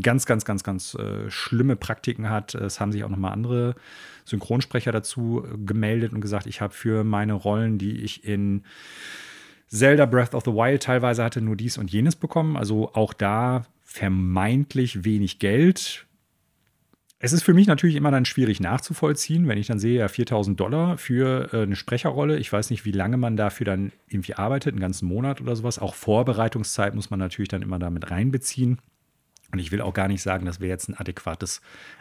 ganz, 0.00 0.26
ganz, 0.26 0.44
ganz, 0.44 0.62
ganz 0.62 0.94
äh, 0.94 1.30
schlimme 1.30 1.76
Praktiken 1.76 2.30
hat. 2.30 2.54
Es 2.54 2.78
haben 2.78 2.92
sich 2.92 3.04
auch 3.04 3.08
nochmal 3.08 3.32
andere 3.32 3.74
Synchronsprecher 4.24 4.92
dazu 4.92 5.44
gemeldet 5.66 6.12
und 6.12 6.20
gesagt, 6.20 6.46
ich 6.46 6.60
habe 6.60 6.72
für 6.72 7.02
meine 7.02 7.32
Rollen, 7.32 7.78
die 7.78 8.02
ich 8.02 8.24
in 8.24 8.62
Zelda 9.68 10.06
Breath 10.06 10.34
of 10.34 10.44
the 10.44 10.52
Wild 10.52 10.82
teilweise 10.82 11.24
hatte, 11.24 11.40
nur 11.40 11.56
dies 11.56 11.78
und 11.78 11.90
jenes 11.90 12.14
bekommen. 12.14 12.56
Also 12.56 12.92
auch 12.92 13.12
da 13.14 13.64
vermeintlich 13.92 15.04
wenig 15.04 15.38
Geld. 15.38 16.06
Es 17.18 17.32
ist 17.32 17.44
für 17.44 17.54
mich 17.54 17.68
natürlich 17.68 17.94
immer 17.94 18.10
dann 18.10 18.24
schwierig 18.24 18.58
nachzuvollziehen, 18.58 19.46
wenn 19.46 19.58
ich 19.58 19.68
dann 19.68 19.78
sehe, 19.78 20.00
ja, 20.00 20.08
4000 20.08 20.58
Dollar 20.58 20.98
für 20.98 21.52
äh, 21.52 21.62
eine 21.62 21.76
Sprecherrolle. 21.76 22.38
Ich 22.38 22.52
weiß 22.52 22.70
nicht, 22.70 22.84
wie 22.84 22.90
lange 22.90 23.16
man 23.16 23.36
dafür 23.36 23.64
dann 23.64 23.92
irgendwie 24.08 24.34
arbeitet, 24.34 24.72
einen 24.72 24.80
ganzen 24.80 25.06
Monat 25.06 25.40
oder 25.40 25.54
sowas. 25.54 25.78
Auch 25.78 25.94
Vorbereitungszeit 25.94 26.94
muss 26.94 27.10
man 27.10 27.20
natürlich 27.20 27.48
dann 27.48 27.62
immer 27.62 27.78
damit 27.78 28.10
reinbeziehen. 28.10 28.78
Und 29.52 29.58
ich 29.58 29.70
will 29.70 29.82
auch 29.82 29.94
gar 29.94 30.08
nicht 30.08 30.22
sagen, 30.22 30.46
das 30.46 30.58
wäre 30.58 30.70
jetzt 30.70 30.88
ein 30.88 30.96
adäquates 30.96 31.60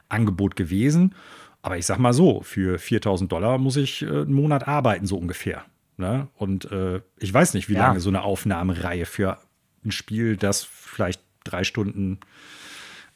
Angebot 0.09 0.55
gewesen. 0.55 1.13
Aber 1.61 1.77
ich 1.77 1.85
sag 1.85 1.99
mal 1.99 2.13
so, 2.13 2.41
für 2.41 2.79
4000 2.79 3.31
Dollar 3.31 3.57
muss 3.59 3.75
ich 3.75 4.01
äh, 4.01 4.07
einen 4.07 4.33
Monat 4.33 4.67
arbeiten, 4.67 5.05
so 5.05 5.17
ungefähr. 5.17 5.65
Ne? 5.97 6.29
Und 6.35 6.71
äh, 6.71 7.01
ich 7.19 7.31
weiß 7.31 7.53
nicht, 7.53 7.69
wie 7.69 7.75
ja. 7.75 7.87
lange 7.87 7.99
so 7.99 8.09
eine 8.09 8.23
Aufnahmereihe 8.23 9.05
für 9.05 9.37
ein 9.85 9.91
Spiel, 9.91 10.37
das 10.37 10.63
vielleicht 10.63 11.21
drei 11.43 11.63
Stunden 11.63 12.19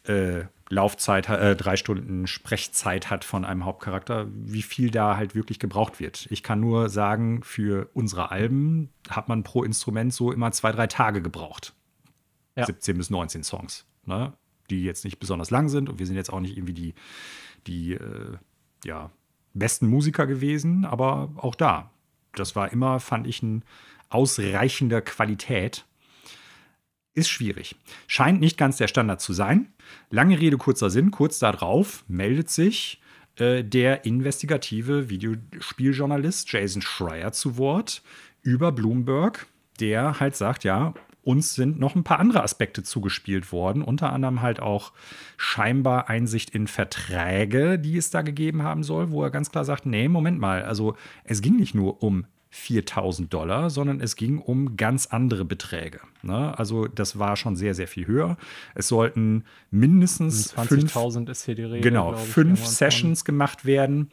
äh, 0.04 0.46
Laufzeit, 0.70 1.30
äh, 1.30 1.56
drei 1.56 1.76
Stunden 1.78 2.26
Sprechzeit 2.26 3.10
hat 3.10 3.24
von 3.24 3.46
einem 3.46 3.66
Hauptcharakter, 3.66 4.28
wie 4.32 4.64
viel 4.64 4.90
da 4.90 5.16
halt 5.16 5.36
wirklich 5.36 5.60
gebraucht 5.60 6.00
wird. 6.00 6.28
Ich 6.32 6.42
kann 6.42 6.60
nur 6.60 6.90
sagen, 6.90 7.44
für 7.44 7.90
unsere 7.94 8.32
Alben 8.32 8.90
hat 9.10 9.28
man 9.28 9.44
pro 9.44 9.64
Instrument 9.64 10.14
so 10.14 10.32
immer 10.32 10.52
zwei, 10.52 10.72
drei 10.72 10.88
Tage 10.88 11.22
gebraucht. 11.22 11.74
Ja. 12.56 12.66
17 12.66 12.98
bis 12.98 13.10
19 13.10 13.44
Songs, 13.44 13.86
ne? 14.06 14.34
die 14.70 14.84
jetzt 14.84 15.06
nicht 15.06 15.20
besonders 15.20 15.52
lang 15.52 15.70
sind 15.70 15.90
und 15.90 16.00
wir 16.00 16.08
sind 16.08 16.16
jetzt 16.16 16.32
auch 16.34 16.40
nicht 16.40 16.58
irgendwie 16.58 16.74
die, 16.74 16.94
die 17.68 17.94
äh, 17.94 18.38
ja, 18.84 19.12
besten 19.54 19.88
Musiker 19.88 20.26
gewesen, 20.26 20.86
aber 20.86 21.30
auch 21.36 21.54
da. 21.54 21.92
Das 22.34 22.56
war 22.56 22.72
immer, 22.72 23.00
fand 23.00 23.28
ich, 23.28 23.44
ein 23.44 23.64
ausreichender 24.10 25.02
Qualität 25.02 25.86
ist 27.16 27.30
schwierig. 27.30 27.76
Scheint 28.08 28.40
nicht 28.40 28.58
ganz 28.58 28.78
der 28.78 28.88
Standard 28.88 29.22
zu 29.22 29.34
sein. 29.34 29.74
Lange 30.12 30.40
Rede, 30.40 30.58
kurzer 30.58 30.90
Sinn. 30.90 31.12
Kurz 31.12 31.40
darauf 31.40 32.04
meldet 32.08 32.50
sich 32.50 33.02
äh, 33.38 33.64
der 33.64 34.06
investigative 34.06 35.10
Videospieljournalist 35.10 36.52
Jason 36.52 36.82
Schreier 36.82 37.32
zu 37.32 37.58
Wort 37.58 38.04
über 38.42 38.72
Bloomberg, 38.72 39.48
der 39.80 40.20
halt 40.20 40.36
sagt, 40.36 40.64
ja, 40.64 40.94
uns 41.24 41.56
sind 41.56 41.80
noch 41.80 41.96
ein 41.96 42.04
paar 42.04 42.20
andere 42.20 42.44
Aspekte 42.44 42.84
zugespielt 42.84 43.52
worden, 43.52 43.82
unter 43.82 44.14
anderem 44.14 44.44
halt 44.44 44.60
auch 44.60 44.94
scheinbar 45.38 46.08
Einsicht 46.08 46.52
in 46.52 46.68
Verträge, 46.68 47.80
die 47.80 47.98
es 47.98 48.12
da 48.12 48.22
gegeben 48.22 48.62
haben 48.62 48.84
soll, 48.84 49.10
wo 49.10 49.24
er 49.24 49.32
ganz 49.32 49.50
klar 49.52 49.66
sagt, 49.66 49.88
nee, 49.88 50.08
Moment 50.08 50.40
mal, 50.40 50.62
also 50.62 50.96
es 51.24 51.42
ging 51.42 51.56
nicht 51.56 51.74
nur 51.74 52.04
um 52.04 52.26
4000 52.56 53.32
Dollar, 53.34 53.70
sondern 53.70 54.00
es 54.00 54.16
ging 54.16 54.40
um 54.40 54.78
ganz 54.78 55.08
andere 55.08 55.44
Beträge. 55.44 56.00
Ne? 56.24 56.58
Also 56.58 56.88
das 56.88 57.20
war 57.20 57.36
schon 57.36 57.58
sehr, 57.58 57.76
sehr 57.76 57.88
viel 57.88 58.08
höher. 58.08 58.38
Es 58.76 58.88
sollten 58.88 59.44
mindestens 59.72 60.56
20.000 60.56 61.30
ist 61.30 61.46
hier 61.46 61.56
die 61.56 61.64
Rede. 61.64 61.82
Genau, 61.82 62.14
fünf 62.14 62.66
Sessions 62.66 63.26
gemacht 63.26 63.66
werden, 63.66 64.10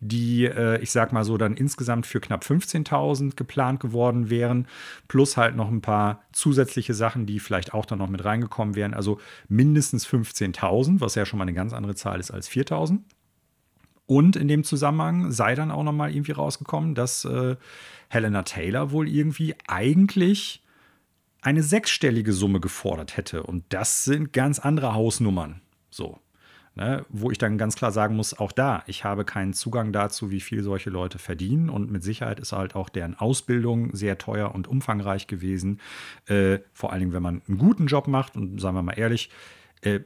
die, 0.00 0.44
äh, 0.44 0.80
ich 0.80 0.92
sag 0.92 1.12
mal 1.12 1.24
so, 1.24 1.38
dann 1.38 1.56
insgesamt 1.56 2.06
für 2.06 2.20
knapp 2.20 2.44
15.000 2.44 3.36
geplant 3.36 3.80
geworden 3.80 4.28
wären, 4.28 4.68
plus 5.08 5.38
halt 5.38 5.56
noch 5.56 5.68
ein 5.68 5.80
paar 5.80 6.22
zusätzliche 6.32 6.92
Sachen, 6.92 7.24
die 7.24 7.40
vielleicht 7.40 7.72
auch 7.72 7.86
dann 7.86 7.98
noch 7.98 8.10
mit 8.10 8.24
reingekommen 8.24 8.76
wären. 8.76 8.92
Also 8.92 9.18
mindestens 9.48 10.06
15.000, 10.06 11.00
was 11.00 11.14
ja 11.14 11.24
schon 11.24 11.38
mal 11.38 11.44
eine 11.44 11.54
ganz 11.54 11.72
andere 11.72 11.94
Zahl 11.94 12.20
ist 12.20 12.30
als 12.30 12.50
4.000. 12.50 12.98
Und 14.08 14.36
in 14.36 14.48
dem 14.48 14.64
Zusammenhang 14.64 15.30
sei 15.30 15.54
dann 15.54 15.70
auch 15.70 15.84
nochmal 15.84 16.10
irgendwie 16.10 16.32
rausgekommen, 16.32 16.94
dass 16.94 17.26
äh, 17.26 17.56
Helena 18.08 18.42
Taylor 18.42 18.90
wohl 18.90 19.06
irgendwie 19.06 19.54
eigentlich 19.66 20.62
eine 21.42 21.62
sechsstellige 21.62 22.32
Summe 22.32 22.58
gefordert 22.58 23.18
hätte. 23.18 23.42
Und 23.42 23.64
das 23.68 24.04
sind 24.04 24.32
ganz 24.32 24.60
andere 24.60 24.94
Hausnummern. 24.94 25.60
So. 25.90 26.18
Ne? 26.74 27.04
Wo 27.10 27.30
ich 27.30 27.36
dann 27.36 27.58
ganz 27.58 27.76
klar 27.76 27.92
sagen 27.92 28.16
muss, 28.16 28.38
auch 28.38 28.50
da, 28.50 28.82
ich 28.86 29.04
habe 29.04 29.26
keinen 29.26 29.52
Zugang 29.52 29.92
dazu, 29.92 30.30
wie 30.30 30.40
viel 30.40 30.62
solche 30.62 30.88
Leute 30.88 31.18
verdienen. 31.18 31.68
Und 31.68 31.90
mit 31.90 32.02
Sicherheit 32.02 32.40
ist 32.40 32.52
halt 32.52 32.74
auch 32.74 32.88
deren 32.88 33.14
Ausbildung 33.14 33.94
sehr 33.94 34.16
teuer 34.16 34.54
und 34.54 34.68
umfangreich 34.68 35.26
gewesen. 35.26 35.80
Äh, 36.24 36.60
vor 36.72 36.92
allen 36.92 37.00
Dingen, 37.00 37.12
wenn 37.12 37.22
man 37.22 37.42
einen 37.46 37.58
guten 37.58 37.88
Job 37.88 38.08
macht. 38.08 38.36
Und 38.36 38.58
sagen 38.58 38.74
wir 38.74 38.82
mal 38.82 38.98
ehrlich, 38.98 39.28
äh, 39.82 40.00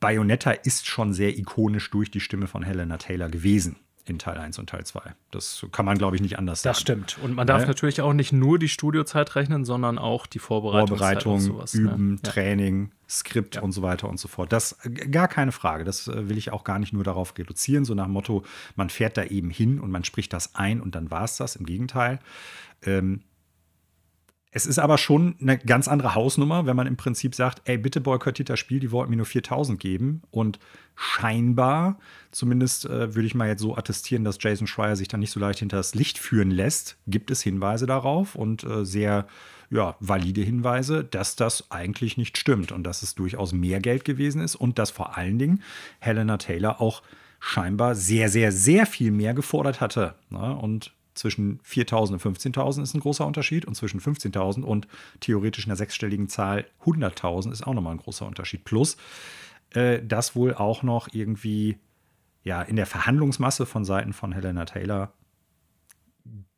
Bayonetta 0.00 0.50
ist 0.50 0.86
schon 0.86 1.12
sehr 1.12 1.36
ikonisch 1.38 1.90
durch 1.90 2.10
die 2.10 2.20
Stimme 2.20 2.46
von 2.46 2.62
Helena 2.62 2.98
Taylor 2.98 3.28
gewesen 3.28 3.76
in 4.06 4.18
Teil 4.18 4.36
1 4.36 4.58
und 4.58 4.68
Teil 4.68 4.84
2. 4.84 5.14
Das 5.30 5.64
kann 5.72 5.86
man, 5.86 5.96
glaube 5.96 6.16
ich, 6.16 6.22
nicht 6.22 6.38
anders 6.38 6.62
sagen. 6.62 6.72
Das 6.72 6.80
stimmt. 6.80 7.18
Und 7.22 7.34
man 7.34 7.46
darf 7.46 7.62
ja. 7.62 7.68
natürlich 7.68 8.02
auch 8.02 8.12
nicht 8.12 8.32
nur 8.32 8.58
die 8.58 8.68
Studiozeit 8.68 9.34
rechnen, 9.34 9.64
sondern 9.64 9.98
auch 9.98 10.26
die 10.26 10.38
Vorbereitung, 10.38 11.40
sowas, 11.40 11.74
ne? 11.74 11.80
Üben, 11.80 12.10
ne? 12.12 12.22
Training, 12.22 12.90
Skript 13.08 13.56
ja. 13.56 13.62
und 13.62 13.72
so 13.72 13.82
weiter 13.82 14.08
und 14.08 14.20
so 14.20 14.28
fort. 14.28 14.52
Das 14.52 14.76
gar 15.10 15.28
keine 15.28 15.52
Frage. 15.52 15.84
Das 15.84 16.06
äh, 16.08 16.28
will 16.28 16.36
ich 16.36 16.52
auch 16.52 16.64
gar 16.64 16.78
nicht 16.78 16.92
nur 16.92 17.04
darauf 17.04 17.36
reduzieren, 17.38 17.84
so 17.84 17.94
nach 17.94 18.04
dem 18.04 18.12
Motto, 18.12 18.44
man 18.76 18.90
fährt 18.90 19.16
da 19.16 19.24
eben 19.24 19.50
hin 19.50 19.80
und 19.80 19.90
man 19.90 20.04
spricht 20.04 20.32
das 20.32 20.54
ein 20.54 20.80
und 20.80 20.94
dann 20.94 21.10
war 21.10 21.24
es 21.24 21.36
das. 21.36 21.56
Im 21.56 21.64
Gegenteil. 21.64 22.18
Ähm, 22.82 23.22
es 24.56 24.66
ist 24.66 24.78
aber 24.78 24.98
schon 24.98 25.34
eine 25.40 25.58
ganz 25.58 25.88
andere 25.88 26.14
Hausnummer, 26.14 26.64
wenn 26.64 26.76
man 26.76 26.86
im 26.86 26.96
Prinzip 26.96 27.34
sagt, 27.34 27.62
ey, 27.64 27.76
bitte 27.76 28.00
boykottiert 28.00 28.48
das 28.48 28.60
Spiel, 28.60 28.78
die 28.78 28.92
wollten 28.92 29.10
mir 29.10 29.16
nur 29.16 29.26
4000 29.26 29.80
geben. 29.80 30.22
Und 30.30 30.60
scheinbar, 30.94 31.98
zumindest 32.30 32.84
äh, 32.84 33.16
würde 33.16 33.26
ich 33.26 33.34
mal 33.34 33.48
jetzt 33.48 33.62
so 33.62 33.76
attestieren, 33.76 34.22
dass 34.22 34.38
Jason 34.40 34.68
Schreier 34.68 34.94
sich 34.94 35.08
dann 35.08 35.18
nicht 35.18 35.32
so 35.32 35.40
leicht 35.40 35.58
hinter 35.58 35.78
das 35.78 35.96
Licht 35.96 36.18
führen 36.18 36.52
lässt, 36.52 36.96
gibt 37.08 37.32
es 37.32 37.42
Hinweise 37.42 37.86
darauf 37.86 38.36
und 38.36 38.62
äh, 38.62 38.84
sehr 38.84 39.26
ja, 39.70 39.96
valide 39.98 40.42
Hinweise, 40.42 41.02
dass 41.02 41.34
das 41.34 41.72
eigentlich 41.72 42.16
nicht 42.16 42.38
stimmt 42.38 42.70
und 42.70 42.84
dass 42.84 43.02
es 43.02 43.16
durchaus 43.16 43.52
mehr 43.52 43.80
Geld 43.80 44.04
gewesen 44.04 44.40
ist 44.40 44.54
und 44.54 44.78
dass 44.78 44.92
vor 44.92 45.16
allen 45.16 45.40
Dingen 45.40 45.62
Helena 45.98 46.36
Taylor 46.36 46.80
auch 46.80 47.02
scheinbar 47.40 47.96
sehr, 47.96 48.28
sehr, 48.28 48.52
sehr 48.52 48.86
viel 48.86 49.10
mehr 49.10 49.34
gefordert 49.34 49.80
hatte. 49.80 50.14
Ne? 50.30 50.56
Und 50.56 50.92
zwischen 51.14 51.60
4.000 51.60 52.12
und 52.12 52.22
15.000 52.22 52.82
ist 52.82 52.94
ein 52.94 53.00
großer 53.00 53.26
Unterschied 53.26 53.64
und 53.64 53.74
zwischen 53.74 54.00
15.000 54.00 54.62
und 54.62 54.88
theoretisch 55.20 55.66
einer 55.66 55.76
sechsstelligen 55.76 56.28
Zahl 56.28 56.66
100.000 56.84 57.52
ist 57.52 57.66
auch 57.66 57.74
nochmal 57.74 57.94
ein 57.94 57.98
großer 57.98 58.26
Unterschied. 58.26 58.64
Plus, 58.64 58.96
äh, 59.70 60.02
dass 60.02 60.36
wohl 60.36 60.54
auch 60.54 60.82
noch 60.82 61.08
irgendwie 61.12 61.78
ja 62.42 62.62
in 62.62 62.76
der 62.76 62.86
Verhandlungsmasse 62.86 63.66
von 63.66 63.84
Seiten 63.84 64.12
von 64.12 64.32
Helena 64.32 64.64
Taylor 64.64 65.12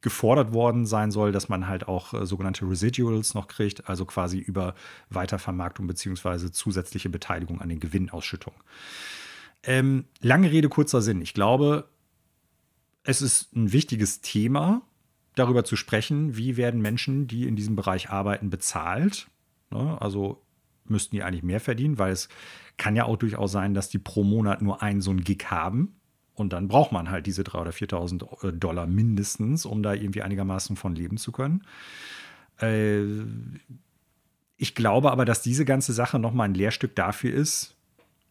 gefordert 0.00 0.52
worden 0.52 0.86
sein 0.86 1.10
soll, 1.10 1.32
dass 1.32 1.48
man 1.48 1.66
halt 1.66 1.88
auch 1.88 2.14
äh, 2.14 2.26
sogenannte 2.26 2.68
Residuals 2.68 3.34
noch 3.34 3.48
kriegt, 3.48 3.88
also 3.88 4.04
quasi 4.04 4.38
über 4.38 4.74
Weitervermarktung 5.10 5.86
beziehungsweise 5.86 6.52
zusätzliche 6.52 7.08
Beteiligung 7.08 7.60
an 7.60 7.68
den 7.68 7.80
Gewinnausschüttungen. 7.80 8.60
Ähm, 9.64 10.04
lange 10.20 10.52
Rede, 10.52 10.68
kurzer 10.68 11.02
Sinn. 11.02 11.22
Ich 11.22 11.34
glaube, 11.34 11.88
es 13.06 13.22
ist 13.22 13.54
ein 13.54 13.72
wichtiges 13.72 14.20
Thema, 14.20 14.82
darüber 15.36 15.64
zu 15.64 15.76
sprechen, 15.76 16.36
wie 16.36 16.56
werden 16.56 16.82
Menschen, 16.82 17.26
die 17.28 17.46
in 17.46 17.56
diesem 17.56 17.76
Bereich 17.76 18.10
arbeiten, 18.10 18.50
bezahlt. 18.50 19.28
Ne? 19.70 20.00
Also 20.00 20.42
müssten 20.84 21.16
die 21.16 21.22
eigentlich 21.22 21.42
mehr 21.42 21.60
verdienen, 21.60 21.98
weil 21.98 22.12
es 22.12 22.28
kann 22.76 22.96
ja 22.96 23.04
auch 23.04 23.16
durchaus 23.16 23.52
sein, 23.52 23.74
dass 23.74 23.88
die 23.88 23.98
pro 23.98 24.24
Monat 24.24 24.60
nur 24.60 24.82
einen 24.82 25.00
so 25.00 25.10
einen 25.10 25.24
Gig 25.24 25.44
haben 25.46 25.94
und 26.34 26.52
dann 26.52 26.68
braucht 26.68 26.92
man 26.92 27.10
halt 27.10 27.26
diese 27.26 27.42
3.000 27.42 27.60
oder 27.60 27.70
4.000 27.70 28.48
äh, 28.48 28.52
Dollar 28.52 28.86
mindestens, 28.86 29.64
um 29.64 29.82
da 29.82 29.94
irgendwie 29.94 30.22
einigermaßen 30.22 30.76
von 30.76 30.94
leben 30.94 31.16
zu 31.16 31.32
können. 31.32 31.64
Äh, 32.60 33.04
ich 34.56 34.74
glaube 34.74 35.12
aber, 35.12 35.24
dass 35.24 35.42
diese 35.42 35.64
ganze 35.64 35.92
Sache 35.92 36.18
nochmal 36.18 36.48
ein 36.48 36.54
Lehrstück 36.54 36.96
dafür 36.96 37.32
ist, 37.32 37.75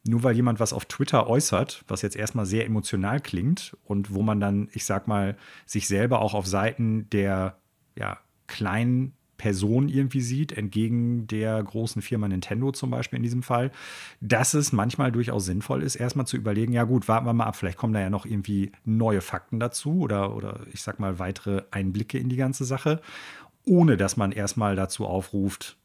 nur 0.08 0.24
weil 0.24 0.36
jemand 0.36 0.60
was 0.60 0.74
auf 0.74 0.86
Twitter 0.86 1.28
äußert, 1.28 1.84
was 1.88 2.02
jetzt 2.02 2.16
erstmal 2.16 2.46
sehr 2.46 2.66
emotional 2.66 3.20
klingt 3.20 3.76
und 3.86 4.14
wo 4.14 4.22
man 4.22 4.40
dann, 4.40 4.70
ich 4.74 4.86
sag 4.86 5.08
mal, 5.08 5.36
sich 5.66 5.88
selber 5.88 6.22
auch 6.22 6.34
auf 6.34 6.46
Seiten 6.46 7.10
der 7.10 7.58
ja, 7.98 8.20
kleinen 8.48 9.14
Person 9.38 9.90
irgendwie 9.90 10.22
sieht, 10.22 10.54
entgegen 10.54 11.28
der 11.28 11.62
großen 11.62 12.02
Firma 12.02 12.28
Nintendo 12.28 12.72
zum 12.72 12.90
Beispiel 12.90 13.18
in 13.18 13.24
diesem 13.24 13.44
Fall, 13.44 13.72
dass 14.22 14.54
es 14.54 14.72
manchmal 14.72 15.12
durchaus 15.12 15.46
sinnvoll 15.46 15.84
ist, 15.84 15.96
erstmal 15.96 16.28
zu 16.28 16.38
überlegen, 16.38 16.74
ja 16.74 16.84
gut, 16.84 17.08
warten 17.08 17.26
wir 17.26 17.34
mal 17.34 17.46
ab, 17.46 17.56
vielleicht 17.56 17.78
kommen 17.78 17.94
da 17.94 18.00
ja 18.00 18.10
noch 18.10 18.26
irgendwie 18.26 18.72
neue 18.86 19.22
Fakten 19.22 19.60
dazu 19.60 20.00
oder, 20.00 20.36
oder 20.36 20.62
ich 20.72 20.82
sag 20.82 21.00
mal 21.00 21.20
weitere 21.20 21.64
Einblicke 21.72 22.18
in 22.18 22.30
die 22.30 22.38
ganze 22.38 22.64
Sache, 22.64 23.02
ohne 23.66 23.98
dass 23.98 24.16
man 24.16 24.32
erstmal 24.32 24.76
dazu 24.76 25.06
aufruft, 25.06 25.78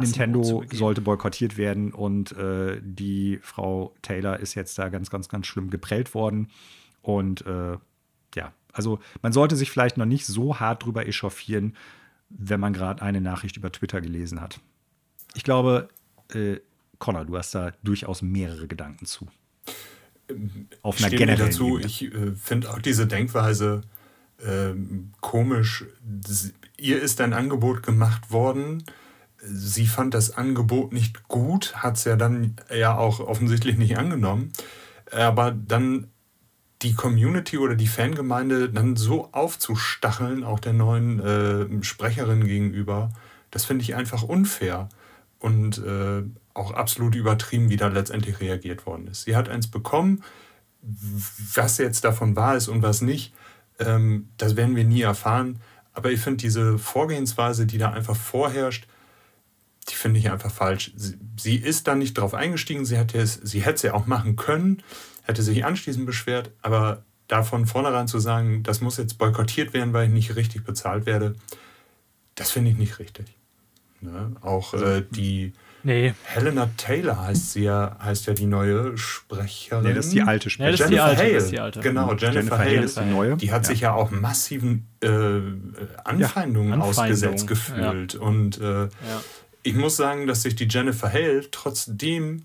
Nintendo 0.00 0.64
sollte 0.72 1.00
boykottiert 1.00 1.56
werden 1.56 1.92
und 1.92 2.32
äh, 2.32 2.80
die 2.82 3.38
Frau 3.42 3.94
Taylor 4.02 4.40
ist 4.40 4.54
jetzt 4.54 4.78
da 4.78 4.88
ganz, 4.88 5.10
ganz, 5.10 5.28
ganz 5.28 5.46
schlimm 5.46 5.70
geprellt 5.70 6.14
worden. 6.14 6.48
Und 7.02 7.44
äh, 7.46 7.76
ja, 8.34 8.52
also 8.72 8.98
man 9.20 9.32
sollte 9.32 9.56
sich 9.56 9.70
vielleicht 9.70 9.96
noch 9.96 10.06
nicht 10.06 10.26
so 10.26 10.60
hart 10.60 10.84
drüber 10.84 11.06
echauffieren, 11.06 11.76
wenn 12.30 12.60
man 12.60 12.72
gerade 12.72 13.02
eine 13.02 13.20
Nachricht 13.20 13.56
über 13.56 13.70
Twitter 13.70 14.00
gelesen 14.00 14.40
hat. 14.40 14.60
Ich 15.34 15.44
glaube, 15.44 15.88
äh, 16.32 16.56
Connor, 16.98 17.24
du 17.24 17.36
hast 17.36 17.54
da 17.54 17.72
durchaus 17.82 18.22
mehrere 18.22 18.68
Gedanken 18.68 19.06
zu. 19.06 19.26
Auf 20.82 20.98
einer 20.98 21.10
generellen 21.10 21.50
dazu. 21.50 21.78
Ebene. 21.78 21.86
Ich 21.86 22.02
äh, 22.02 22.32
finde 22.36 22.70
auch 22.70 22.78
diese 22.78 23.06
Denkweise 23.06 23.82
äh, 24.38 24.72
komisch. 25.20 25.84
Ihr 26.78 27.02
ist 27.02 27.20
ein 27.20 27.32
Angebot 27.32 27.82
gemacht 27.82 28.30
worden. 28.30 28.84
Sie 29.44 29.86
fand 29.86 30.14
das 30.14 30.36
Angebot 30.36 30.92
nicht 30.92 31.26
gut, 31.28 31.74
hat 31.74 31.96
es 31.96 32.04
ja 32.04 32.16
dann 32.16 32.56
ja 32.74 32.96
auch 32.96 33.20
offensichtlich 33.20 33.76
nicht 33.76 33.98
angenommen. 33.98 34.52
Aber 35.10 35.50
dann 35.50 36.08
die 36.82 36.94
Community 36.94 37.58
oder 37.58 37.74
die 37.74 37.86
Fangemeinde 37.86 38.68
dann 38.68 38.96
so 38.96 39.28
aufzustacheln, 39.32 40.44
auch 40.44 40.60
der 40.60 40.72
neuen 40.72 41.20
äh, 41.20 41.84
Sprecherin 41.84 42.46
gegenüber, 42.46 43.12
das 43.50 43.64
finde 43.64 43.82
ich 43.82 43.94
einfach 43.94 44.22
unfair 44.22 44.88
und 45.38 45.78
äh, 45.78 46.22
auch 46.54 46.72
absolut 46.72 47.14
übertrieben, 47.14 47.68
wie 47.68 47.76
da 47.76 47.88
letztendlich 47.88 48.40
reagiert 48.40 48.86
worden 48.86 49.06
ist. 49.08 49.24
Sie 49.24 49.36
hat 49.36 49.48
eins 49.48 49.68
bekommen, 49.68 50.22
was 51.54 51.78
jetzt 51.78 52.04
davon 52.04 52.36
wahr 52.36 52.56
ist 52.56 52.68
und 52.68 52.82
was 52.82 53.00
nicht, 53.00 53.32
ähm, 53.78 54.28
das 54.36 54.56
werden 54.56 54.76
wir 54.76 54.84
nie 54.84 55.02
erfahren. 55.02 55.60
Aber 55.92 56.10
ich 56.10 56.20
finde 56.20 56.38
diese 56.38 56.78
Vorgehensweise, 56.78 57.66
die 57.66 57.78
da 57.78 57.90
einfach 57.90 58.16
vorherrscht, 58.16 58.86
die 59.88 59.94
finde 59.94 60.20
ich 60.20 60.30
einfach 60.30 60.50
falsch. 60.50 60.92
Sie, 60.96 61.18
sie, 61.36 61.56
ist 61.56 61.88
da 61.88 61.94
nicht 61.94 62.14
drauf 62.14 62.34
eingestiegen, 62.34 62.84
sie 62.84 62.96
hätte 62.96 63.18
es, 63.18 63.34
sie 63.34 63.60
hätte 63.60 63.74
es 63.74 63.82
ja 63.82 63.94
auch 63.94 64.06
machen 64.06 64.36
können 64.36 64.82
hätte 65.22 65.42
sich 65.42 65.64
anschließend 65.64 66.06
beschwert, 66.06 66.50
aber 66.62 67.04
davon 67.28 67.66
vornherein 67.66 68.08
zu 68.08 68.18
sagen, 68.18 68.62
das 68.62 68.80
muss 68.80 68.98
jetzt 68.98 69.18
boykottiert 69.18 69.72
werden, 69.72 69.92
weil 69.92 70.08
ich 70.08 70.12
nicht 70.12 70.36
richtig 70.36 70.64
bezahlt 70.64 71.06
werde, 71.06 71.34
das 72.34 72.50
finde 72.50 72.70
ich 72.70 72.78
nicht 72.78 72.98
richtig. 72.98 73.26
Ne? 74.00 74.34
Auch 74.40 74.74
äh, 74.74 75.04
die 75.08 75.52
nee. 75.84 76.12
Helena 76.24 76.68
Taylor 76.76 77.24
heißt 77.24 77.52
sie 77.52 77.62
ja, 77.62 77.96
heißt 78.02 78.26
ja 78.26 78.34
die 78.34 78.46
neue 78.46 78.98
Sprecherin. 78.98 79.84
Nee, 79.84 79.94
das 79.94 80.06
ist 80.06 80.14
die 80.14 80.22
alte 80.22 80.50
Sprecherin. 80.50 80.92
Ja, 80.92 81.06
Jennifer 81.06 81.22
Hale. 81.22 81.36
ist 81.36 81.52
die 81.52 81.60
alte. 81.60 81.80
Genau, 81.80 82.08
Jennifer, 82.08 82.32
Jennifer 82.32 82.58
Hale 82.58 82.82
ist 82.82 82.98
die 82.98 83.04
neue. 83.04 83.36
Die 83.36 83.52
hat 83.52 83.62
ja. 83.62 83.68
sich 83.68 83.80
ja 83.80 83.92
auch 83.92 84.10
massiven 84.10 84.88
äh, 85.00 85.08
Anfeindungen 86.04 86.80
ja, 86.80 86.84
ausgesetzt 86.84 87.46
gefühlt. 87.46 88.16
Und 88.16 88.60
äh, 88.60 88.88
ich 89.62 89.74
muss 89.74 89.96
sagen, 89.96 90.26
dass 90.26 90.42
sich 90.42 90.54
die 90.54 90.68
Jennifer 90.68 91.12
Hale 91.12 91.50
trotzdem 91.50 92.44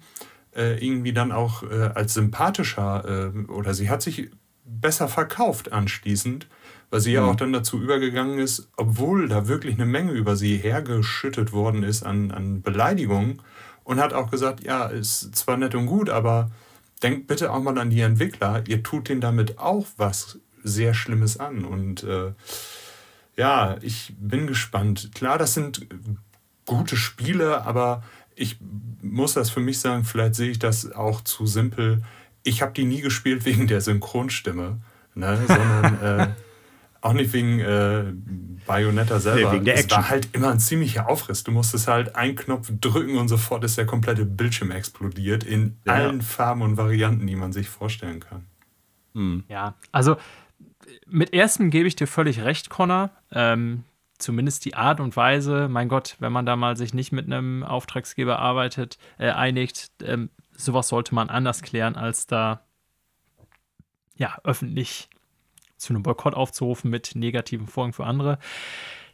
äh, 0.55 0.83
irgendwie 0.83 1.13
dann 1.13 1.31
auch 1.31 1.63
äh, 1.63 1.91
als 1.93 2.13
sympathischer 2.13 3.31
äh, 3.33 3.51
oder 3.51 3.73
sie 3.73 3.89
hat 3.89 4.01
sich 4.01 4.29
besser 4.65 5.07
verkauft 5.07 5.71
anschließend, 5.71 6.47
weil 6.89 6.99
sie 6.99 7.11
mhm. 7.11 7.15
ja 7.15 7.25
auch 7.25 7.35
dann 7.35 7.53
dazu 7.53 7.79
übergegangen 7.79 8.39
ist, 8.39 8.69
obwohl 8.75 9.27
da 9.27 9.47
wirklich 9.47 9.75
eine 9.75 9.85
Menge 9.85 10.11
über 10.11 10.35
sie 10.35 10.57
hergeschüttet 10.57 11.53
worden 11.53 11.83
ist 11.83 12.03
an, 12.03 12.31
an 12.31 12.61
Beleidigungen 12.61 13.41
und 13.83 13.99
hat 13.99 14.13
auch 14.13 14.29
gesagt, 14.29 14.63
ja, 14.63 14.85
ist 14.87 15.35
zwar 15.35 15.57
nett 15.57 15.75
und 15.75 15.85
gut, 15.85 16.09
aber 16.09 16.51
denkt 17.01 17.27
bitte 17.27 17.51
auch 17.51 17.61
mal 17.61 17.77
an 17.77 17.89
die 17.89 18.01
Entwickler, 18.01 18.63
ihr 18.67 18.83
tut 18.83 19.09
denen 19.09 19.21
damit 19.21 19.59
auch 19.59 19.85
was 19.97 20.39
sehr 20.63 20.93
Schlimmes 20.93 21.39
an 21.39 21.63
und 21.65 22.03
äh, 22.03 22.33
ja, 23.37 23.77
ich 23.81 24.15
bin 24.19 24.47
gespannt. 24.47 25.11
Klar, 25.13 25.37
das 25.37 25.53
sind 25.53 25.87
gute 26.67 26.95
Spiele, 26.95 27.65
aber 27.65 28.03
ich 28.35 28.57
muss 29.01 29.33
das 29.33 29.49
für 29.49 29.59
mich 29.59 29.79
sagen, 29.79 30.03
vielleicht 30.03 30.35
sehe 30.35 30.51
ich 30.51 30.59
das 30.59 30.91
auch 30.91 31.21
zu 31.21 31.47
simpel. 31.47 32.03
Ich 32.43 32.61
habe 32.61 32.73
die 32.73 32.85
nie 32.85 33.01
gespielt 33.01 33.45
wegen 33.45 33.65
der 33.65 33.81
Synchronstimme, 33.81 34.79
ne, 35.15 35.39
sondern 35.47 36.01
äh, 36.03 36.27
auch 37.01 37.13
nicht 37.13 37.33
wegen 37.33 37.59
äh, 37.59 38.05
Bayonetta 38.67 39.19
selber. 39.19 39.49
Nee, 39.49 39.55
wegen 39.55 39.65
der 39.65 39.75
es 39.75 39.85
Action. 39.85 39.97
war 39.97 40.09
halt 40.09 40.29
immer 40.33 40.51
ein 40.51 40.59
ziemlicher 40.59 41.09
Aufriss. 41.09 41.43
Du 41.43 41.51
musstest 41.51 41.87
halt 41.87 42.15
einen 42.15 42.35
Knopf 42.35 42.71
drücken 42.79 43.17
und 43.17 43.27
sofort 43.27 43.63
ist 43.63 43.77
der 43.77 43.85
komplette 43.85 44.25
Bildschirm 44.25 44.71
explodiert 44.71 45.43
in 45.43 45.77
ja. 45.85 45.93
allen 45.93 46.21
Farben 46.21 46.61
und 46.61 46.77
Varianten, 46.77 47.25
die 47.25 47.35
man 47.35 47.53
sich 47.53 47.69
vorstellen 47.69 48.19
kann. 48.19 48.45
Hm. 49.13 49.43
Ja, 49.47 49.75
also 49.91 50.17
mit 51.07 51.33
ersten 51.33 51.69
gebe 51.69 51.87
ich 51.87 51.95
dir 51.95 52.07
völlig 52.07 52.41
recht, 52.41 52.69
Connor. 52.69 53.09
Ähm, 53.31 53.83
zumindest 54.17 54.65
die 54.65 54.75
Art 54.75 54.99
und 54.99 55.15
Weise, 55.15 55.67
mein 55.69 55.89
Gott, 55.89 56.15
wenn 56.19 56.31
man 56.31 56.45
da 56.45 56.55
mal 56.55 56.75
sich 56.77 56.93
nicht 56.93 57.11
mit 57.11 57.25
einem 57.25 57.63
Auftragsgeber 57.63 58.39
arbeitet, 58.39 58.97
äh, 59.17 59.29
einigt, 59.29 59.91
ähm, 60.03 60.29
sowas 60.55 60.87
sollte 60.87 61.13
man 61.15 61.29
anders 61.29 61.61
klären, 61.61 61.95
als 61.95 62.27
da 62.27 62.61
ja 64.15 64.37
öffentlich 64.43 65.09
zu 65.77 65.93
einem 65.93 66.03
Boykott 66.03 66.33
aufzurufen 66.33 66.89
mit 66.89 67.15
negativen 67.15 67.67
Folgen 67.67 67.93
für 67.93 68.05
andere. 68.05 68.39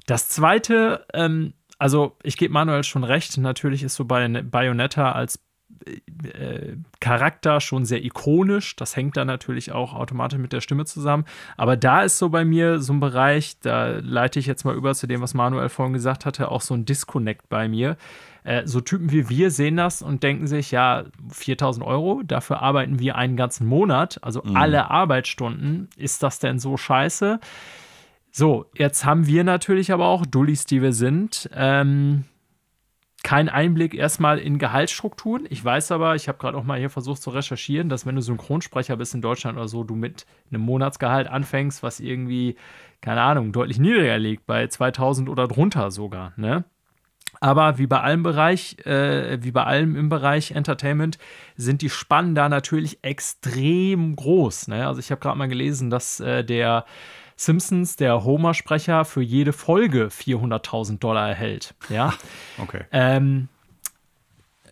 Das 0.05 0.29
zweite, 0.29 1.05
ähm, 1.13 1.53
also 1.77 2.17
ich 2.23 2.37
gebe 2.37 2.53
Manuel 2.53 2.83
schon 2.83 3.03
recht, 3.03 3.37
natürlich 3.37 3.83
ist 3.83 3.95
so 3.95 4.05
bei 4.05 4.27
Bayonetta 4.41 5.11
als 5.11 5.39
äh, 5.85 6.75
Charakter 6.99 7.61
schon 7.61 7.85
sehr 7.85 8.03
ikonisch. 8.03 8.75
Das 8.75 8.95
hängt 8.95 9.17
dann 9.17 9.27
natürlich 9.27 9.71
auch 9.71 9.93
automatisch 9.93 10.39
mit 10.39 10.53
der 10.53 10.61
Stimme 10.61 10.85
zusammen. 10.85 11.25
Aber 11.57 11.77
da 11.77 12.03
ist 12.03 12.17
so 12.17 12.29
bei 12.29 12.45
mir 12.45 12.79
so 12.79 12.93
ein 12.93 12.99
Bereich, 12.99 13.59
da 13.61 13.99
leite 13.99 14.39
ich 14.39 14.45
jetzt 14.45 14.63
mal 14.63 14.75
über 14.75 14.93
zu 14.95 15.07
dem, 15.07 15.21
was 15.21 15.33
Manuel 15.33 15.69
vorhin 15.69 15.93
gesagt 15.93 16.25
hatte, 16.25 16.49
auch 16.49 16.61
so 16.61 16.73
ein 16.73 16.85
Disconnect 16.85 17.49
bei 17.49 17.67
mir. 17.67 17.97
Äh, 18.43 18.63
so 18.65 18.81
Typen 18.81 19.11
wie 19.11 19.29
wir 19.29 19.51
sehen 19.51 19.77
das 19.77 20.01
und 20.01 20.23
denken 20.23 20.47
sich, 20.47 20.71
ja, 20.71 21.05
4000 21.29 21.85
Euro, 21.85 22.21
dafür 22.23 22.61
arbeiten 22.61 22.99
wir 22.99 23.15
einen 23.15 23.37
ganzen 23.37 23.67
Monat, 23.67 24.19
also 24.21 24.41
mhm. 24.43 24.55
alle 24.57 24.89
Arbeitsstunden. 24.89 25.89
Ist 25.97 26.23
das 26.23 26.39
denn 26.39 26.59
so 26.59 26.77
scheiße? 26.77 27.39
So, 28.31 28.65
jetzt 28.75 29.05
haben 29.05 29.27
wir 29.27 29.43
natürlich 29.43 29.91
aber 29.91 30.07
auch, 30.07 30.25
Dullis, 30.25 30.65
die 30.65 30.81
wir 30.81 30.93
sind, 30.93 31.49
ähm, 31.53 32.25
kein 33.23 33.47
Einblick 33.47 33.93
erstmal 33.93 34.37
in 34.37 34.59
Gehaltsstrukturen. 34.59 35.47
Ich 35.49 35.63
weiß 35.63 35.91
aber, 35.93 36.15
ich 36.15 36.27
habe 36.27 36.37
gerade 36.37 36.57
auch 36.57 36.65
mal 36.65 36.77
hier 36.77 36.89
versucht 36.89 37.21
zu 37.21 37.29
recherchieren, 37.29 37.87
dass 37.87 38.05
wenn 38.05 38.15
du 38.15 38.21
Synchronsprecher 38.21 38.97
bist 38.97 39.15
in 39.15 39.21
Deutschland 39.21 39.57
oder 39.57 39.69
so, 39.69 39.83
du 39.83 39.95
mit 39.95 40.25
einem 40.51 40.61
Monatsgehalt 40.61 41.27
anfängst, 41.27 41.83
was 41.83 42.01
irgendwie, 42.01 42.57
keine 43.01 43.21
Ahnung, 43.21 43.53
deutlich 43.53 43.79
niedriger 43.79 44.19
liegt, 44.19 44.45
bei 44.45 44.67
2000 44.67 45.29
oder 45.29 45.47
drunter 45.47 45.89
sogar, 45.89 46.33
ne? 46.35 46.65
Aber 47.39 47.77
wie 47.77 47.87
bei 47.87 47.99
allem 47.99 48.23
Bereich, 48.23 48.77
äh, 48.85 49.43
wie 49.43 49.51
bei 49.51 49.63
allem 49.63 49.95
im 49.95 50.07
Bereich 50.07 50.51
Entertainment, 50.51 51.17
sind 51.57 51.81
die 51.81 51.89
Spannen 51.89 52.35
da 52.35 52.47
natürlich 52.47 53.03
extrem 53.03 54.15
groß. 54.15 54.67
Ne? 54.69 54.87
Also 54.87 54.99
ich 54.99 55.11
habe 55.11 55.19
gerade 55.19 55.37
mal 55.37 55.49
gelesen, 55.49 55.89
dass 55.89 56.19
äh, 56.19 56.45
der 56.45 56.85
Simpsons, 57.45 57.95
der 57.95 58.23
Homer-Sprecher, 58.23 59.05
für 59.05 59.21
jede 59.21 59.53
Folge 59.53 60.07
400.000 60.07 60.99
Dollar 60.99 61.29
erhält. 61.29 61.75
Ja. 61.89 62.13
Okay. 62.61 62.81
Ähm, 62.91 63.49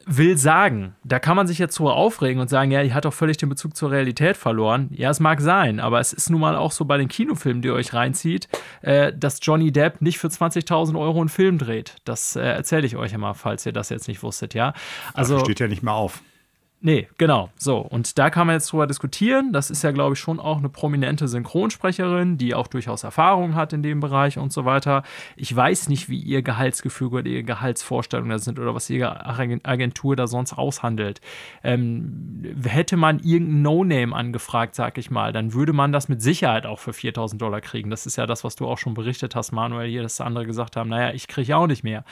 will 0.06 0.38
sagen, 0.38 0.96
da 1.04 1.20
kann 1.20 1.36
man 1.36 1.48
sich 1.48 1.58
jetzt 1.58 1.76
so 1.76 1.90
aufregen 1.90 2.42
und 2.42 2.50
sagen, 2.50 2.72
ja, 2.72 2.84
die 2.84 2.94
hat 2.94 3.06
doch 3.06 3.14
völlig 3.14 3.38
den 3.38 3.50
Bezug 3.50 3.76
zur 3.76 3.92
Realität 3.92 4.38
verloren. 4.38 4.90
Ja, 4.92 5.10
es 5.10 5.20
mag 5.20 5.42
sein, 5.42 5.80
aber 5.80 6.00
es 6.00 6.14
ist 6.14 6.30
nun 6.30 6.42
mal 6.42 6.56
auch 6.56 6.72
so 6.72 6.86
bei 6.86 6.98
den 6.98 7.08
Kinofilmen, 7.08 7.62
die 7.62 7.70
ihr 7.70 7.74
euch 7.74 7.94
reinzieht, 7.94 8.48
äh, 8.82 9.14
dass 9.14 9.40
Johnny 9.42 9.72
Depp 9.72 10.02
nicht 10.02 10.20
für 10.20 10.28
20.000 10.28 11.00
Euro 11.00 11.20
einen 11.20 11.30
Film 11.30 11.58
dreht. 11.58 11.96
Das 12.04 12.36
äh, 12.36 12.42
erzähle 12.42 12.86
ich 12.86 12.96
euch 12.96 13.14
immer, 13.14 13.34
falls 13.34 13.66
ihr 13.66 13.74
das 13.74 13.90
jetzt 13.90 14.08
nicht 14.08 14.24
wusstet, 14.24 14.54
ja. 14.54 14.74
Also 15.14 15.38
Ach, 15.38 15.44
steht 15.44 15.60
ja 15.60 15.68
nicht 15.68 15.84
mehr 15.84 15.94
auf. 15.94 16.22
Nee, 16.84 17.08
genau. 17.20 17.52
So, 17.58 17.78
und 17.78 18.18
da 18.18 18.32
kann 18.32 18.48
man 18.48 18.56
jetzt 18.56 18.72
drüber 18.72 18.88
diskutieren. 18.88 19.54
Das 19.54 19.70
ist 19.70 19.84
ja, 19.84 19.92
glaube 19.92 20.14
ich, 20.14 20.20
schon 20.20 20.40
auch 20.40 20.58
eine 20.58 20.68
prominente 20.68 21.28
Synchronsprecherin, 21.28 22.40
die 22.40 22.56
auch 22.56 22.66
durchaus 22.66 23.04
Erfahrung 23.04 23.54
hat 23.54 23.72
in 23.72 23.84
dem 23.84 24.00
Bereich 24.00 24.40
und 24.40 24.52
so 24.52 24.66
weiter. 24.66 25.04
Ich 25.36 25.56
weiß 25.56 25.90
nicht, 25.90 26.10
wie 26.10 26.20
ihr 26.20 26.42
Gehaltsgefüge 26.42 27.18
oder 27.18 27.28
ihre 27.28 27.44
Gehaltsvorstellungen 27.44 28.32
da 28.32 28.40
sind 28.40 28.58
oder 28.58 28.74
was 28.74 28.90
ihre 28.90 29.28
Agentur 29.28 30.16
da 30.16 30.26
sonst 30.26 30.54
aushandelt. 30.54 31.22
Ähm, 31.64 32.56
hätte 32.64 32.98
man 32.98 33.20
irgendein 33.20 33.62
No-Name 33.62 34.16
angefragt, 34.16 34.74
sag 34.74 34.98
ich 34.98 35.12
mal, 35.12 35.32
dann 35.34 35.54
würde 35.54 35.74
man 35.74 35.92
das 35.92 36.10
mit 36.10 36.24
Sicherheit 36.24 36.66
auch 36.66 36.80
für 36.80 36.94
4000 36.94 37.40
Dollar 37.40 37.62
kriegen. 37.62 37.92
Das 37.92 38.08
ist 38.08 38.16
ja 38.16 38.26
das, 38.26 38.44
was 38.44 38.56
du 38.56 38.68
auch 38.68 38.80
schon 38.80 38.96
berichtet 38.96 39.36
hast, 39.36 39.52
Manuel, 39.52 39.88
hier, 39.88 40.02
dass 40.02 40.20
andere 40.20 40.48
gesagt 40.48 40.76
haben, 40.78 40.90
naja, 40.90 41.14
ich 41.14 41.28
kriege 41.28 41.56
auch 41.56 41.68
nicht 41.68 41.84
mehr. 41.84 42.06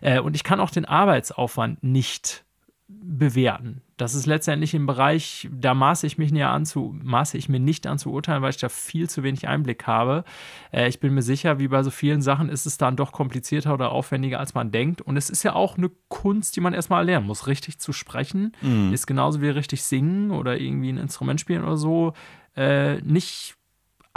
Äh, 0.00 0.18
und 0.18 0.34
ich 0.34 0.42
kann 0.42 0.58
auch 0.58 0.70
den 0.70 0.86
Arbeitsaufwand 0.86 1.84
nicht 1.84 2.47
bewerten. 2.88 3.82
Das 3.98 4.14
ist 4.14 4.24
letztendlich 4.24 4.72
im 4.72 4.86
Bereich, 4.86 5.48
da 5.52 5.74
maße 5.74 6.06
ich 6.06 6.16
mich 6.16 6.32
näher 6.32 6.50
an 6.50 6.64
zu, 6.64 6.96
maße 7.02 7.36
ich 7.36 7.48
mir 7.50 7.60
nicht 7.60 7.86
an 7.86 7.98
zu 7.98 8.10
urteilen, 8.10 8.40
weil 8.40 8.50
ich 8.50 8.56
da 8.56 8.70
viel 8.70 9.10
zu 9.10 9.22
wenig 9.22 9.46
Einblick 9.46 9.86
habe. 9.86 10.24
Äh, 10.72 10.88
ich 10.88 10.98
bin 10.98 11.12
mir 11.12 11.22
sicher, 11.22 11.58
wie 11.58 11.68
bei 11.68 11.82
so 11.82 11.90
vielen 11.90 12.22
Sachen 12.22 12.48
ist 12.48 12.64
es 12.64 12.78
dann 12.78 12.96
doch 12.96 13.12
komplizierter 13.12 13.74
oder 13.74 13.92
aufwendiger, 13.92 14.40
als 14.40 14.54
man 14.54 14.70
denkt. 14.70 15.02
Und 15.02 15.18
es 15.18 15.28
ist 15.28 15.42
ja 15.42 15.54
auch 15.54 15.76
eine 15.76 15.90
Kunst, 16.08 16.56
die 16.56 16.60
man 16.60 16.72
erstmal 16.72 17.04
lernen 17.04 17.26
muss. 17.26 17.46
Richtig 17.46 17.78
zu 17.78 17.92
sprechen 17.92 18.56
mhm. 18.62 18.92
ist 18.92 19.06
genauso 19.06 19.42
wie 19.42 19.48
richtig 19.48 19.82
singen 19.82 20.30
oder 20.30 20.58
irgendwie 20.58 20.92
ein 20.92 20.98
Instrument 20.98 21.40
spielen 21.40 21.64
oder 21.64 21.76
so. 21.76 22.14
Äh, 22.56 23.02
nicht 23.02 23.57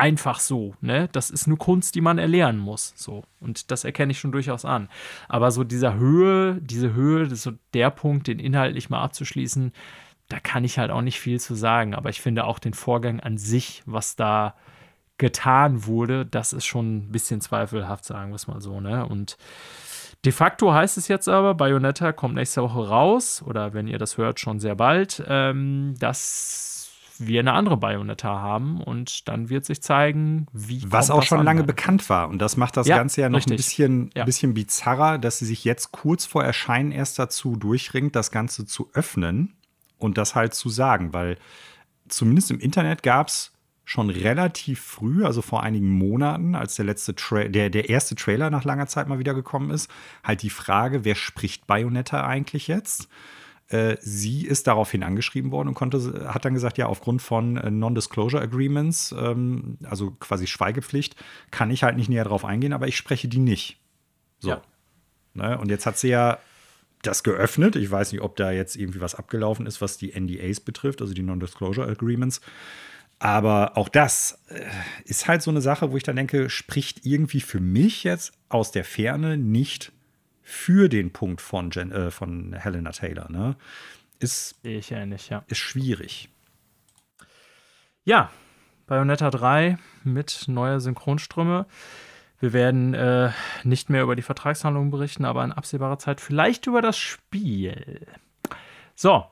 einfach 0.02 0.40
so, 0.40 0.74
ne? 0.82 1.10
Das 1.12 1.30
ist 1.30 1.46
eine 1.46 1.58
Kunst, 1.58 1.94
die 1.94 2.02
man 2.02 2.18
erlernen 2.18 2.58
muss, 2.58 2.94
so. 2.96 3.24
Und 3.40 3.70
das 3.70 3.84
erkenne 3.84 4.12
ich 4.12 4.20
schon 4.20 4.32
durchaus 4.32 4.66
an. 4.66 4.90
Aber 5.30 5.52
so 5.52 5.64
dieser 5.64 5.94
Höhe, 5.94 6.60
diese 6.60 6.94
Höhe, 6.94 7.28
das 7.28 7.44
so 7.44 7.52
der 7.76 7.92
Punkt, 7.92 8.26
den 8.26 8.40
inhaltlich 8.40 8.90
mal 8.90 9.04
abzuschließen, 9.04 9.72
da 10.28 10.40
kann 10.40 10.64
ich 10.64 10.80
halt 10.80 10.90
auch 10.90 11.04
nicht 11.04 11.20
viel 11.20 11.40
zu 11.40 11.54
sagen. 11.54 11.94
Aber 11.94 12.10
ich 12.10 12.20
finde 12.20 12.46
auch 12.46 12.58
den 12.58 12.74
Vorgang 12.74 13.20
an 13.20 13.38
sich, 13.38 13.84
was 13.86 14.16
da 14.16 14.56
getan 15.20 15.86
wurde, 15.86 16.26
das 16.26 16.52
ist 16.52 16.66
schon 16.66 16.98
ein 16.98 17.12
bisschen 17.12 17.40
zweifelhaft, 17.40 18.04
sagen 18.04 18.32
wir 18.32 18.38
es 18.38 18.48
mal 18.48 18.60
so, 18.60 18.82
ne? 18.82 19.06
Und 19.06 19.38
De 20.24 20.32
facto 20.32 20.72
heißt 20.72 20.98
es 21.00 21.08
jetzt 21.08 21.28
aber, 21.28 21.56
Bayonetta 21.56 22.12
kommt 22.12 22.36
nächste 22.36 22.62
Woche 22.62 22.88
raus, 22.88 23.42
oder 23.44 23.74
wenn 23.74 23.88
ihr 23.88 23.98
das 23.98 24.18
hört, 24.18 24.40
schon 24.40 24.60
sehr 24.60 24.76
bald, 24.76 25.24
ähm, 25.28 25.96
dass 25.98 26.71
wir 27.28 27.40
eine 27.40 27.54
andere 27.54 27.78
Bayonetta 27.78 28.40
haben 28.40 28.82
und 28.82 29.28
dann 29.28 29.50
wird 29.50 29.66
sich 29.66 29.82
zeigen, 29.82 30.48
wie. 30.54 30.84
Was 30.86 31.10
auch 31.10 31.24
schon 31.24 31.44
lange 31.44 31.64
bekannt 31.64 32.10
war. 32.10 32.30
Und 32.30 32.40
das 32.40 32.58
macht 32.58 32.78
das 32.78 32.88
ja, 32.88 32.98
Ganze 32.98 33.22
ja 33.22 33.30
noch 33.30 33.38
richtig. 33.38 33.54
ein 33.54 33.58
bisschen, 33.58 34.10
ja. 34.16 34.26
bisschen 34.26 34.54
bizarrer, 34.54 35.18
dass 35.18 35.40
sie 35.40 35.46
sich 35.46 35.64
jetzt 35.64 35.92
kurz 35.92 36.26
vor 36.26 36.44
Erscheinen 36.44 36.92
erst 36.92 37.20
dazu 37.20 37.56
durchringt, 37.56 38.16
das 38.16 38.32
Ganze 38.32 38.66
zu 38.66 38.90
öffnen 38.94 39.54
und 39.98 40.18
das 40.18 40.36
halt 40.36 40.54
zu 40.54 40.70
sagen, 40.70 41.14
weil 41.14 41.38
zumindest 42.08 42.52
im 42.52 42.60
Internet 42.60 43.04
gab 43.04 43.28
es 43.28 43.54
schon 43.86 44.10
relativ 44.10 44.80
früh, 44.80 45.26
also 45.26 45.42
vor 45.42 45.64
einigen 45.64 45.90
Monaten, 45.90 46.56
als 46.56 46.76
der 46.76 46.86
letzte 46.86 47.16
Tra 47.16 47.46
der, 47.46 47.70
der 47.70 47.90
erste 47.90 48.16
Trailer 48.16 48.50
nach 48.50 48.64
langer 48.64 48.88
Zeit 48.88 49.08
mal 49.08 49.20
wieder 49.20 49.34
gekommen 49.34 49.70
ist, 49.70 49.90
halt 50.24 50.44
die 50.44 50.50
Frage, 50.50 51.04
wer 51.04 51.16
spricht 51.16 51.68
Bayonetta 51.68 52.26
eigentlich 52.26 52.68
jetzt? 52.68 53.10
Äh, 53.72 53.98
sie 54.02 54.46
ist 54.46 54.68
daraufhin 54.68 55.02
angeschrieben 55.02 55.52
worden 55.52 55.70
und 55.70 55.76
konnte, 55.76 56.30
hat 56.34 56.44
dann 56.44 56.54
gesagt, 56.54 56.78
ja, 56.78 56.88
aufgrund 56.88 57.22
von 57.22 57.56
äh, 57.56 57.72
Non-Disclosure 57.72 58.44
Agreements, 58.44 59.16
ähm, 59.18 59.78
also 59.84 60.12
quasi 60.12 60.46
Schweigepflicht, 60.46 61.16
kann 61.52 61.72
ich 61.72 61.84
halt 61.84 61.96
nicht 61.96 62.10
näher 62.10 62.26
drauf 62.26 62.44
eingehen, 62.44 62.74
aber 62.74 62.90
ich 62.90 62.98
spreche 62.98 63.30
die 63.30 63.40
nicht. 63.40 63.80
So. 64.40 64.50
Ja. 64.50 64.62
Ne? 65.34 65.58
Und 65.58 65.70
jetzt 65.70 65.86
hat 65.86 65.98
sie 65.98 66.10
ja 66.10 66.40
das 67.02 67.24
geöffnet. 67.24 67.78
Ich 67.78 67.90
weiß 67.90 68.12
nicht, 68.12 68.22
ob 68.22 68.36
da 68.36 68.52
jetzt 68.52 68.76
irgendwie 68.76 69.00
was 69.00 69.16
abgelaufen 69.16 69.66
ist, 69.66 69.80
was 69.80 69.98
die 69.98 70.12
NDAs 70.20 70.60
betrifft, 70.60 71.02
also 71.02 71.14
die 71.14 71.24
Non-Disclosure 71.24 71.90
Agreements. 71.90 72.42
Aber 73.20 73.78
auch 73.78 73.88
das 73.88 74.44
äh, 74.50 74.66
ist 75.06 75.30
halt 75.30 75.44
so 75.44 75.52
eine 75.52 75.62
Sache, 75.62 75.94
wo 75.94 75.98
ich 75.98 76.04
dann 76.04 76.18
denke, 76.18 76.50
spricht 76.50 77.06
irgendwie 77.06 77.40
für 77.40 77.62
mich 77.62 78.04
jetzt 78.04 78.34
aus 78.50 78.72
der 78.72 78.84
Ferne 78.84 79.38
nicht 79.38 79.94
für 80.42 80.90
den 80.90 81.12
Punkt 81.12 81.42
von, 81.42 81.72
Jen, 81.72 81.92
äh, 81.92 82.12
von 82.12 82.54
Helena 82.54 82.92
Taylor. 82.92 83.32
Ne? 83.32 83.56
Ist, 84.20 84.56
ich 84.64 84.92
ähnlich, 84.92 85.30
ja. 85.30 85.44
Ist 85.48 85.60
schwierig. 85.60 86.30
Ja, 88.04 88.32
Bayonetta 88.88 89.30
3 89.30 89.78
mit 90.04 90.46
neuer 90.48 90.80
Synchronströme. 90.80 91.66
Wir 92.40 92.54
werden 92.54 92.94
äh, 92.96 93.32
nicht 93.64 93.90
mehr 93.90 94.02
über 94.02 94.16
die 94.16 94.24
Vertragshandlungen 94.24 94.90
berichten, 94.90 95.26
aber 95.26 95.44
in 95.44 95.52
absehbarer 95.52 96.00
Zeit 96.00 96.20
vielleicht 96.20 96.66
über 96.66 96.82
das 96.82 96.98
Spiel. 96.98 98.08
So, 98.96 99.26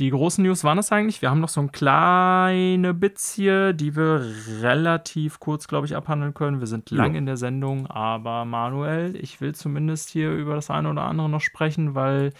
die 0.00 0.10
großen 0.10 0.44
News 0.44 0.62
waren 0.62 0.78
es 0.78 0.92
eigentlich. 0.92 1.22
Wir 1.22 1.30
haben 1.30 1.40
noch 1.40 1.48
so 1.48 1.60
ein 1.60 1.72
kleine 1.72 2.94
Bits 2.94 3.34
hier, 3.34 3.72
die 3.72 3.96
wir 3.96 4.24
relativ 4.60 5.40
kurz, 5.40 5.66
glaube 5.66 5.86
ich, 5.86 5.96
abhandeln 5.96 6.34
können. 6.34 6.60
Wir 6.60 6.68
sind 6.68 6.90
lang 6.90 7.14
ja. 7.14 7.18
in 7.18 7.26
der 7.26 7.36
Sendung, 7.36 7.88
aber 7.88 8.44
Manuel, 8.44 9.16
ich 9.16 9.40
will 9.40 9.54
zumindest 9.54 10.10
hier 10.10 10.30
über 10.30 10.54
das 10.54 10.70
eine 10.70 10.88
oder 10.90 11.02
andere 11.02 11.28
noch 11.28 11.40
sprechen, 11.40 11.96
weil 11.96 12.32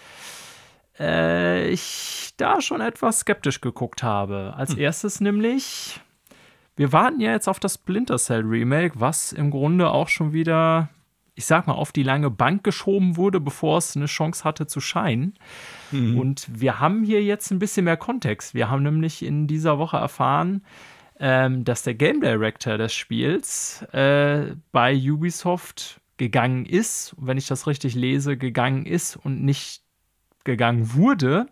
äh, 1.00 1.68
ich 1.68 2.34
da 2.36 2.60
schon 2.60 2.80
etwas 2.80 3.20
skeptisch 3.20 3.60
geguckt 3.60 4.04
habe. 4.04 4.54
Als 4.56 4.72
hm. 4.72 4.78
erstes 4.78 5.20
nämlich, 5.20 6.00
wir 6.76 6.92
warten 6.92 7.20
ja 7.20 7.32
jetzt 7.32 7.48
auf 7.48 7.58
das 7.58 7.74
Splinter 7.74 8.18
Cell 8.18 8.42
Remake, 8.42 9.00
was 9.00 9.32
im 9.32 9.50
Grunde 9.50 9.90
auch 9.90 10.08
schon 10.08 10.32
wieder 10.32 10.90
ich 11.38 11.46
sag 11.46 11.68
mal, 11.68 11.74
auf 11.74 11.92
die 11.92 12.02
lange 12.02 12.30
Bank 12.30 12.64
geschoben 12.64 13.16
wurde, 13.16 13.38
bevor 13.38 13.78
es 13.78 13.96
eine 13.96 14.06
Chance 14.06 14.42
hatte 14.42 14.66
zu 14.66 14.80
scheinen. 14.80 15.34
Mhm. 15.92 16.18
Und 16.18 16.48
wir 16.52 16.80
haben 16.80 17.04
hier 17.04 17.22
jetzt 17.22 17.52
ein 17.52 17.60
bisschen 17.60 17.84
mehr 17.84 17.96
Kontext. 17.96 18.54
Wir 18.54 18.68
haben 18.68 18.82
nämlich 18.82 19.24
in 19.24 19.46
dieser 19.46 19.78
Woche 19.78 19.98
erfahren, 19.98 20.64
ähm, 21.20 21.64
dass 21.64 21.84
der 21.84 21.94
Game 21.94 22.20
Director 22.20 22.76
des 22.76 22.92
Spiels 22.92 23.82
äh, 23.92 24.56
bei 24.72 24.96
Ubisoft 24.96 26.00
gegangen 26.16 26.66
ist, 26.66 27.14
wenn 27.16 27.38
ich 27.38 27.46
das 27.46 27.68
richtig 27.68 27.94
lese, 27.94 28.36
gegangen 28.36 28.84
ist 28.84 29.14
und 29.14 29.44
nicht 29.44 29.84
gegangen 30.42 30.92
wurde. 30.94 31.46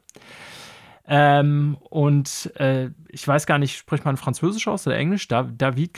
Ähm, 1.06 1.76
und 1.90 2.50
äh, 2.56 2.90
ich 3.08 3.26
weiß 3.26 3.46
gar 3.46 3.58
nicht, 3.58 3.76
spricht 3.78 4.04
man 4.04 4.16
Französisch 4.16 4.66
aus 4.66 4.84
oder 4.88 4.96
Englisch? 4.96 5.28
Da, 5.28 5.44
David 5.44 5.94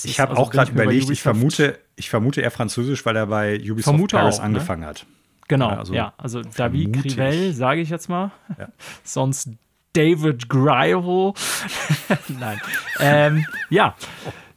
Crivell? 0.00 0.10
ich 0.10 0.20
habe 0.20 0.30
also, 0.32 0.42
auch 0.42 0.50
gerade 0.50 0.72
überlegt, 0.72 1.10
ich 1.10 1.22
vermute, 1.22 1.78
ich 1.96 2.10
vermute 2.10 2.40
eher 2.40 2.50
Französisch, 2.50 3.04
weil 3.04 3.16
er 3.16 3.26
bei 3.26 3.56
Ubisoft 3.56 3.84
vermute 3.84 4.16
Paris 4.16 4.36
auch, 4.36 4.40
ne? 4.40 4.44
angefangen 4.46 4.82
ne? 4.82 4.86
hat. 4.88 5.06
Genau, 5.48 5.68
also, 5.68 5.92
ja. 5.92 6.14
Also 6.16 6.42
David 6.42 6.92
Crivell, 6.94 7.52
sage 7.52 7.80
ich 7.80 7.90
jetzt 7.90 8.08
mal. 8.08 8.30
Ja. 8.58 8.68
Sonst 9.04 9.50
David 9.92 10.48
Grivel. 10.48 11.34
Nein. 12.28 12.60
ähm, 13.00 13.46
ja. 13.68 13.94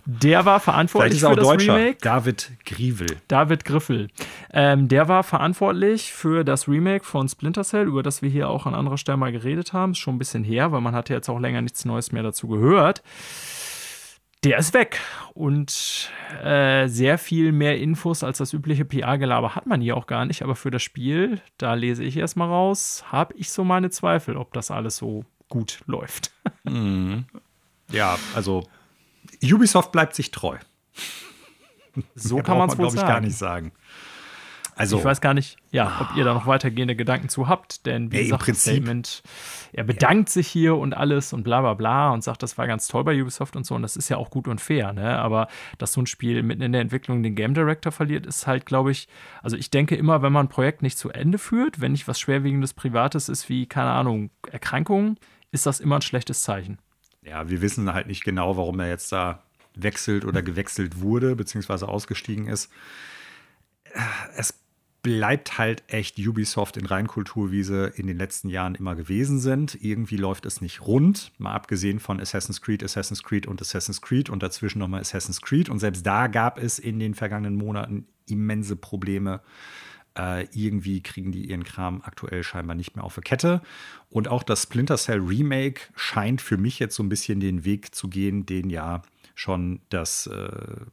Der 0.07 0.45
war 0.45 0.59
verantwortlich 0.59 1.19
für 1.19 1.35
das 1.35 1.45
Deutscher. 1.47 1.75
Remake. 1.75 1.97
David 1.99 2.51
Grivel. 2.63 3.07
David 3.27 3.65
Griffel. 3.65 4.09
Ähm, 4.53 4.87
der 4.87 5.07
war 5.07 5.23
verantwortlich 5.23 6.13
für 6.13 6.43
das 6.43 6.67
Remake 6.67 7.03
von 7.03 7.27
Splinter 7.27 7.63
Cell, 7.63 7.87
über 7.87 8.03
das 8.03 8.21
wir 8.21 8.29
hier 8.29 8.47
auch 8.47 8.67
an 8.67 8.75
anderer 8.75 8.99
Stelle 8.99 9.17
mal 9.17 9.31
geredet 9.31 9.73
haben. 9.73 9.93
Ist 9.93 9.97
schon 9.97 10.15
ein 10.15 10.19
bisschen 10.19 10.43
her, 10.43 10.71
weil 10.71 10.81
man 10.81 10.93
hatte 10.93 11.11
jetzt 11.11 11.27
auch 11.27 11.39
länger 11.39 11.61
nichts 11.63 11.85
Neues 11.85 12.11
mehr 12.11 12.21
dazu 12.21 12.47
gehört 12.47 13.01
der 14.45 14.59
ist 14.59 14.73
weg. 14.73 14.99
Und 15.33 16.11
äh, 16.43 16.87
sehr 16.87 17.17
viel 17.17 17.51
mehr 17.51 17.77
Infos 17.77 18.23
als 18.23 18.37
das 18.37 18.53
übliche 18.53 18.85
PR-Gelaber 18.85 19.55
hat 19.55 19.65
man 19.65 19.81
hier 19.81 19.97
auch 19.97 20.07
gar 20.07 20.25
nicht. 20.25 20.43
Aber 20.43 20.55
für 20.55 20.71
das 20.71 20.83
Spiel, 20.83 21.41
da 21.57 21.73
lese 21.73 22.03
ich 22.03 22.15
erstmal 22.15 22.47
raus, 22.47 23.03
habe 23.11 23.33
ich 23.35 23.49
so 23.49 23.63
meine 23.63 23.89
Zweifel, 23.89 24.37
ob 24.37 24.53
das 24.53 24.71
alles 24.71 24.97
so 24.97 25.25
gut 25.49 25.79
läuft. 25.87 26.31
Mhm. 26.67 27.25
Ja, 27.91 28.17
also 28.33 28.67
Ubisoft 29.43 29.91
bleibt 29.91 30.15
sich 30.15 30.31
treu. 30.31 30.57
So 32.15 32.37
kann 32.41 32.57
man 32.57 32.69
es 32.69 32.77
wohl, 32.79 32.87
glaube 32.87 32.95
ich, 32.95 33.03
gar 33.03 33.21
nicht 33.21 33.37
sagen. 33.37 33.71
Also, 34.77 34.99
ich 34.99 35.05
weiß 35.05 35.21
gar 35.21 35.33
nicht, 35.33 35.57
ja, 35.71 36.01
ob 36.01 36.17
ihr 36.17 36.25
da 36.25 36.33
noch 36.33 36.47
weitergehende 36.47 36.97
Gedanken 36.97 37.29
zu 37.29 37.47
habt, 37.47 37.85
denn 37.85 38.11
wie 38.11 38.17
ey, 38.17 38.23
gesagt, 38.25 38.43
Prinzip, 38.43 38.73
Statement, 38.73 39.23
er 39.71 39.85
bedankt 39.85 40.29
ja. 40.29 40.33
sich 40.33 40.47
hier 40.47 40.75
und 40.75 40.93
alles 40.93 41.31
und 41.31 41.43
bla 41.43 41.61
bla 41.61 41.75
bla 41.75 42.11
und 42.11 42.23
sagt, 42.23 42.43
das 42.43 42.57
war 42.57 42.67
ganz 42.67 42.89
toll 42.89 43.05
bei 43.05 43.19
Ubisoft 43.21 43.55
und 43.55 43.65
so 43.65 43.75
und 43.75 43.83
das 43.83 43.95
ist 43.95 44.09
ja 44.09 44.17
auch 44.17 44.29
gut 44.29 44.49
und 44.49 44.59
fair, 44.59 44.91
ne? 44.91 45.17
Aber 45.19 45.47
dass 45.77 45.93
so 45.93 46.01
ein 46.01 46.07
Spiel 46.07 46.43
mitten 46.43 46.61
in 46.61 46.73
der 46.73 46.81
Entwicklung 46.81 47.23
den 47.23 47.35
Game 47.35 47.53
Director 47.53 47.93
verliert, 47.93 48.25
ist 48.25 48.47
halt, 48.47 48.65
glaube 48.65 48.91
ich, 48.91 49.07
also 49.41 49.55
ich 49.55 49.71
denke 49.71 49.95
immer, 49.95 50.21
wenn 50.21 50.33
man 50.33 50.47
ein 50.47 50.49
Projekt 50.49 50.81
nicht 50.81 50.97
zu 50.97 51.09
Ende 51.09 51.37
führt, 51.37 51.79
wenn 51.79 51.93
nicht 51.93 52.07
was 52.09 52.19
schwerwiegendes 52.19 52.73
Privates 52.73 53.29
ist, 53.29 53.47
wie, 53.47 53.67
keine 53.67 53.91
Ahnung, 53.91 54.29
Erkrankungen, 54.51 55.17
ist 55.51 55.65
das 55.65 55.79
immer 55.79 55.95
ein 55.95 56.01
schlechtes 56.01 56.43
Zeichen. 56.43 56.79
Ja, 57.21 57.49
wir 57.49 57.61
wissen 57.61 57.93
halt 57.93 58.07
nicht 58.07 58.25
genau, 58.25 58.57
warum 58.57 58.79
er 58.81 58.89
jetzt 58.89 59.11
da 59.13 59.41
wechselt 59.73 60.25
oder 60.25 60.41
gewechselt 60.41 60.99
wurde, 60.99 61.35
beziehungsweise 61.35 61.87
ausgestiegen 61.87 62.47
ist. 62.47 62.71
Es 64.35 64.64
bleibt 65.05 65.59
halt 65.59 65.83
echt 65.85 66.17
Ubisoft 66.17 66.77
in 66.77 66.87
Reinkultur, 66.87 67.51
wie 67.51 67.61
sie 67.61 67.91
in 67.95 68.07
den 68.07 68.17
letzten 68.17 68.49
Jahren 68.49 68.73
immer 68.73 68.95
gewesen 68.95 69.39
sind. 69.39 69.77
Irgendwie 69.79 70.17
läuft 70.17 70.47
es 70.47 70.61
nicht 70.61 70.81
rund, 70.81 71.31
mal 71.37 71.53
abgesehen 71.53 71.99
von 71.99 72.19
Assassin's 72.19 72.59
Creed, 72.59 72.83
Assassin's 72.83 73.21
Creed 73.21 73.45
und 73.45 73.61
Assassin's 73.61 74.01
Creed 74.01 74.31
und 74.31 74.41
dazwischen 74.41 74.79
nochmal 74.79 75.01
Assassin's 75.01 75.41
Creed. 75.41 75.69
Und 75.69 75.77
selbst 75.77 76.07
da 76.07 76.25
gab 76.25 76.57
es 76.57 76.79
in 76.79 76.97
den 76.97 77.13
vergangenen 77.13 77.55
Monaten 77.55 78.07
immense 78.27 78.75
Probleme. 78.75 79.41
Äh, 80.17 80.47
irgendwie 80.53 81.03
kriegen 81.03 81.31
die 81.31 81.51
ihren 81.51 81.65
Kram 81.65 82.01
aktuell 82.03 82.41
scheinbar 82.41 82.75
nicht 82.75 82.95
mehr 82.95 83.05
auf 83.05 83.13
der 83.13 83.23
Kette. 83.23 83.61
Und 84.09 84.27
auch 84.27 84.41
das 84.41 84.63
Splinter 84.63 84.97
Cell 84.97 85.19
Remake 85.19 85.81
scheint 85.95 86.41
für 86.41 86.57
mich 86.57 86.79
jetzt 86.79 86.95
so 86.95 87.03
ein 87.03 87.09
bisschen 87.09 87.39
den 87.39 87.63
Weg 87.63 87.93
zu 87.93 88.07
gehen, 88.07 88.47
den 88.47 88.71
ja 88.71 89.03
schon 89.35 89.81
das 89.89 90.25
äh, 90.25 90.49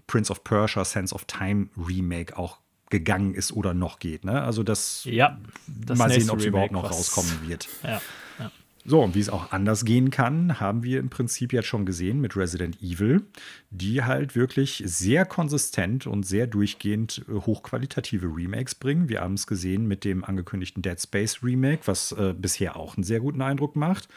Prince 0.07 0.31
of 0.31 0.45
Persia 0.45 0.85
Sense 0.85 1.15
of 1.15 1.25
Time 1.25 1.69
Remake 1.79 2.37
auch 2.37 2.59
gegangen 2.93 3.35
ist 3.35 3.53
oder 3.53 3.75
noch 3.75 3.99
geht. 3.99 4.25
Ne? 4.25 4.43
Also 4.43 4.62
das, 4.62 5.05
ja, 5.05 5.39
das 5.67 5.99
mal 5.99 6.11
sehen, 6.11 6.31
ob 6.31 6.39
es 6.39 6.45
überhaupt 6.45 6.73
noch 6.73 6.89
rauskommen 6.89 7.49
wird. 7.49 7.69
Ja, 7.83 8.01
ja. 8.39 8.51
So, 8.85 9.01
und 9.01 9.15
wie 9.15 9.21
es 9.21 9.29
auch 9.29 9.53
anders 9.53 9.85
gehen 9.85 10.11
kann, 10.11 10.61
haben 10.61 10.83
wir 10.83 10.99
im 11.01 11.09
Prinzip 11.09 11.53
jetzt 11.53 11.67
schon 11.67 11.87
gesehen 11.87 12.21
mit 12.21 12.37
Resident 12.37 12.83
Evil, 12.83 13.23
die 13.71 14.03
halt 14.03 14.37
wirklich 14.37 14.83
sehr 14.85 15.25
konsistent 15.25 16.07
und 16.07 16.25
sehr 16.25 16.47
durchgehend 16.47 17.25
äh, 17.29 17.33
hochqualitative 17.33 18.27
Remakes 18.27 18.75
bringen. 18.75 19.09
Wir 19.09 19.21
haben 19.21 19.35
es 19.35 19.47
gesehen 19.47 19.87
mit 19.87 20.05
dem 20.05 20.23
angekündigten 20.25 20.83
Dead 20.83 21.01
Space 21.01 21.43
Remake, 21.43 21.83
was 21.87 22.12
äh, 22.12 22.35
bisher 22.37 22.77
auch 22.77 22.97
einen 22.97 23.05
sehr 23.05 23.21
guten 23.21 23.41
Eindruck 23.41 23.75
macht. 23.75 24.09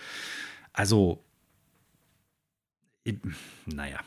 Also, 0.73 1.23
naja, 3.65 3.99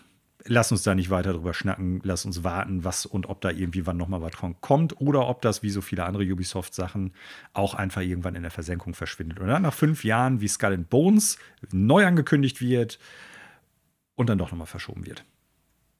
lass 0.48 0.72
uns 0.72 0.82
da 0.82 0.94
nicht 0.94 1.10
weiter 1.10 1.32
drüber 1.32 1.54
schnacken. 1.54 2.00
Lass 2.02 2.24
uns 2.24 2.42
warten, 2.42 2.84
was 2.84 3.06
und 3.06 3.28
ob 3.28 3.40
da 3.40 3.50
irgendwie 3.50 3.86
wann 3.86 3.96
nochmal 3.96 4.22
was 4.22 4.32
kommt 4.60 5.00
oder 5.00 5.28
ob 5.28 5.42
das 5.42 5.62
wie 5.62 5.70
so 5.70 5.80
viele 5.80 6.04
andere 6.04 6.24
Ubisoft-Sachen 6.24 7.12
auch 7.52 7.74
einfach 7.74 8.00
irgendwann 8.00 8.34
in 8.34 8.42
der 8.42 8.50
Versenkung 8.50 8.94
verschwindet. 8.94 9.38
Und 9.38 9.48
dann 9.48 9.62
nach 9.62 9.74
fünf 9.74 10.04
Jahren 10.04 10.40
wie 10.40 10.48
Skull 10.48 10.72
and 10.72 10.90
Bones 10.90 11.38
neu 11.70 12.06
angekündigt 12.06 12.60
wird 12.60 12.98
und 14.14 14.28
dann 14.28 14.38
doch 14.38 14.50
nochmal 14.50 14.66
verschoben 14.66 15.06
wird. 15.06 15.24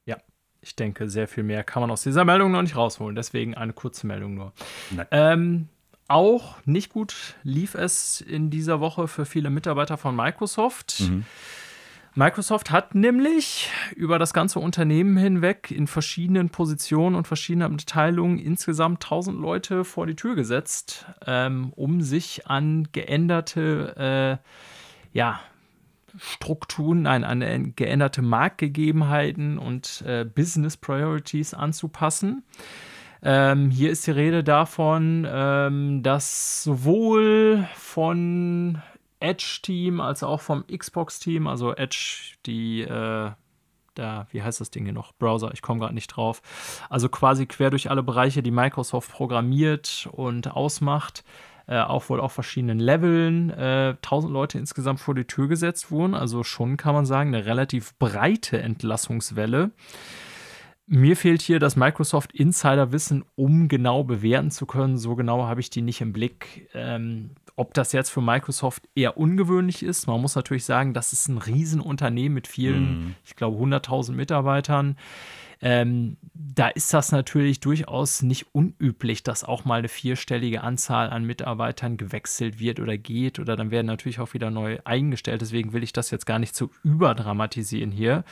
Ja, 0.07 0.17
ich 0.61 0.75
denke, 0.75 1.09
sehr 1.09 1.29
viel 1.29 1.45
mehr 1.45 1.63
kann 1.63 1.83
man 1.83 1.91
aus 1.91 2.03
dieser 2.03 2.25
Meldung 2.25 2.51
noch 2.51 2.63
nicht 2.63 2.77
rausholen. 2.77 3.15
Deswegen 3.15 3.55
eine 3.55 3.73
kurze 3.73 4.07
Meldung 4.07 4.35
nur. 4.35 4.53
Ähm, 5.11 5.69
auch 6.09 6.57
nicht 6.65 6.91
gut 6.91 7.37
lief 7.43 7.75
es 7.75 8.23
in 8.23 8.49
dieser 8.49 8.81
Woche 8.81 9.09
für 9.09 9.27
viele 9.27 9.51
Mitarbeiter 9.51 9.99
von 9.99 10.17
Microsoft. 10.17 11.01
Mhm. 11.01 11.27
Microsoft 12.19 12.73
hat 12.73 12.97
nämlich 12.97 13.71
über 13.95 14.19
das 14.19 14.33
ganze 14.33 14.59
Unternehmen 14.59 15.17
hinweg 15.17 15.71
in 15.71 15.87
verschiedenen 15.87 16.51
Positionen 16.51 17.15
und 17.15 17.29
verschiedenen 17.29 17.75
Abteilungen 17.75 18.41
insgesamt 18.41 19.05
1000 19.05 19.39
Leute 19.39 19.85
vor 19.85 20.05
die 20.09 20.17
Tür 20.17 20.35
gesetzt, 20.35 21.07
ähm, 21.29 21.73
um 21.77 22.01
sich 22.01 22.49
an 22.49 22.89
geänderte 22.91 24.41
äh, 24.43 25.17
ja, 25.17 25.39
Strukturen, 26.19 27.03
nein, 27.03 27.23
an 27.23 27.77
geänderte 27.77 28.23
Marktgegebenheiten 28.23 29.57
und 29.57 30.03
äh, 30.05 30.25
Business 30.25 30.77
Priorities 30.77 31.55
anzupassen. 31.55 32.43
Ähm, 33.23 33.71
hier 33.71 33.93
ist 33.93 34.09
die 34.09 34.11
Rede 34.11 34.43
davon, 34.43 35.25
ähm, 35.31 36.03
dass 36.03 36.65
sowohl 36.65 37.69
von 37.77 38.83
Edge-Team 39.21 40.01
als 40.01 40.23
auch 40.23 40.41
vom 40.41 40.65
Xbox-Team, 40.67 41.47
also 41.47 41.75
Edge, 41.75 42.35
die, 42.47 42.83
äh, 42.83 43.31
da, 43.95 44.27
wie 44.31 44.43
heißt 44.43 44.61
das 44.61 44.71
Ding 44.71 44.85
hier 44.85 44.93
noch? 44.93 45.13
Browser, 45.13 45.51
ich 45.53 45.63
komme 45.63 45.81
gerade 45.81 45.95
nicht 45.95 46.09
drauf. 46.09 46.41
Also 46.89 47.09
quasi 47.09 47.47
quer 47.47 47.71
durch 47.71 47.91
alle 47.91 48.03
Bereiche, 48.03 48.43
die 48.43 48.51
Microsoft 48.51 49.11
programmiert 49.11 50.09
und 50.13 50.53
ausmacht, 50.53 51.25
äh, 51.67 51.81
auch 51.81 52.09
wohl 52.09 52.21
auf 52.21 52.33
verschiedenen 52.33 52.79
Leveln, 52.79 53.51
äh, 53.51 53.95
1000 54.01 54.33
Leute 54.33 54.59
insgesamt 54.59 55.01
vor 55.01 55.15
die 55.15 55.27
Tür 55.27 55.49
gesetzt 55.49 55.91
wurden. 55.91 56.15
Also 56.15 56.45
schon 56.45 56.77
kann 56.77 56.95
man 56.95 57.07
sagen, 57.07 57.35
eine 57.35 57.45
relativ 57.45 57.95
breite 57.99 58.61
Entlassungswelle. 58.61 59.73
Mir 60.87 61.17
fehlt 61.17 61.43
hier 61.43 61.59
das 61.59 61.77
Microsoft 61.77 62.33
Insider-Wissen, 62.33 63.23
um 63.35 63.69
genau 63.69 64.05
bewerten 64.05 64.51
zu 64.51 64.65
können. 64.65 64.97
So 64.97 65.17
genau 65.17 65.45
habe 65.45 65.61
ich 65.61 65.69
die 65.69 65.83
nicht 65.83 66.01
im 66.01 66.15
Blick. 66.15 66.71
Ähm, 66.73 67.33
ob 67.59 67.75
das 67.75 67.93
jetzt 67.93 68.11
für 68.11 68.21
Microsoft 68.21 68.89
eher 68.95 69.17
ungewöhnlich 69.17 69.83
ist, 69.83 70.07
man 70.07 70.21
muss 70.21 70.37
natürlich 70.37 70.65
sagen, 70.65 70.95
das 70.95 71.13
ist 71.13 71.27
ein 71.27 71.39
Riesenunternehmen 71.39 72.33
mit 72.33 72.47
vielen, 72.47 73.09
mm. 73.09 73.15
ich 73.25 73.35
glaube, 73.35 73.63
100.000 73.63 74.13
Mitarbeitern. 74.13 74.97
Ähm, 75.61 76.19
da 76.35 76.69
ist 76.69 76.95
das 76.95 77.11
natürlich 77.11 77.59
durchaus 77.59 78.23
nicht 78.23 78.55
unüblich, 78.55 79.25
dass 79.25 79.43
auch 79.43 79.65
mal 79.65 79.81
eine 79.81 79.89
vierstellige 79.89 80.63
Anzahl 80.63 81.11
an 81.11 81.25
Mitarbeitern 81.25 81.97
gewechselt 81.97 82.61
wird 82.61 82.79
oder 82.79 82.97
geht 82.97 83.41
oder 83.41 83.57
dann 83.57 83.73
werden 83.73 83.89
natürlich 83.89 84.21
auch 84.21 84.35
wieder 84.35 84.51
neu 84.51 84.79
eingestellt. 84.85 85.41
Deswegen 85.41 85.73
will 85.73 85.83
ich 85.83 85.93
das 85.93 86.13
jetzt 86.13 86.27
gar 86.27 86.39
nicht 86.39 86.55
so 86.55 86.71
überdramatisieren 86.85 87.91
hier. 87.91 88.23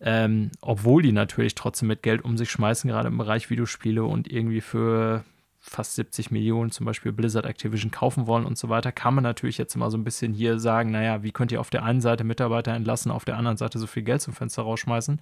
Ähm, 0.00 0.52
obwohl 0.60 1.02
die 1.02 1.12
natürlich 1.12 1.56
trotzdem 1.56 1.88
mit 1.88 2.04
Geld 2.04 2.24
um 2.24 2.38
sich 2.38 2.50
schmeißen, 2.50 2.88
gerade 2.88 3.08
im 3.08 3.18
Bereich 3.18 3.50
Videospiele 3.50 4.04
und 4.04 4.30
irgendwie 4.30 4.60
für 4.60 5.24
fast 5.64 5.94
70 5.94 6.32
Millionen 6.32 6.72
zum 6.72 6.84
Beispiel 6.86 7.12
Blizzard 7.12 7.46
Activision 7.46 7.92
kaufen 7.92 8.26
wollen 8.26 8.44
und 8.44 8.58
so 8.58 8.68
weiter, 8.68 8.90
kann 8.90 9.14
man 9.14 9.22
natürlich 9.22 9.58
jetzt 9.58 9.76
mal 9.76 9.90
so 9.90 9.96
ein 9.96 10.02
bisschen 10.02 10.34
hier 10.34 10.58
sagen, 10.58 10.90
naja, 10.90 11.22
wie 11.22 11.30
könnt 11.30 11.52
ihr 11.52 11.60
auf 11.60 11.70
der 11.70 11.84
einen 11.84 12.00
Seite 12.00 12.24
Mitarbeiter 12.24 12.72
entlassen, 12.72 13.12
auf 13.12 13.24
der 13.24 13.38
anderen 13.38 13.56
Seite 13.56 13.78
so 13.78 13.86
viel 13.86 14.02
Geld 14.02 14.20
zum 14.20 14.34
Fenster 14.34 14.62
rausschmeißen. 14.62 15.20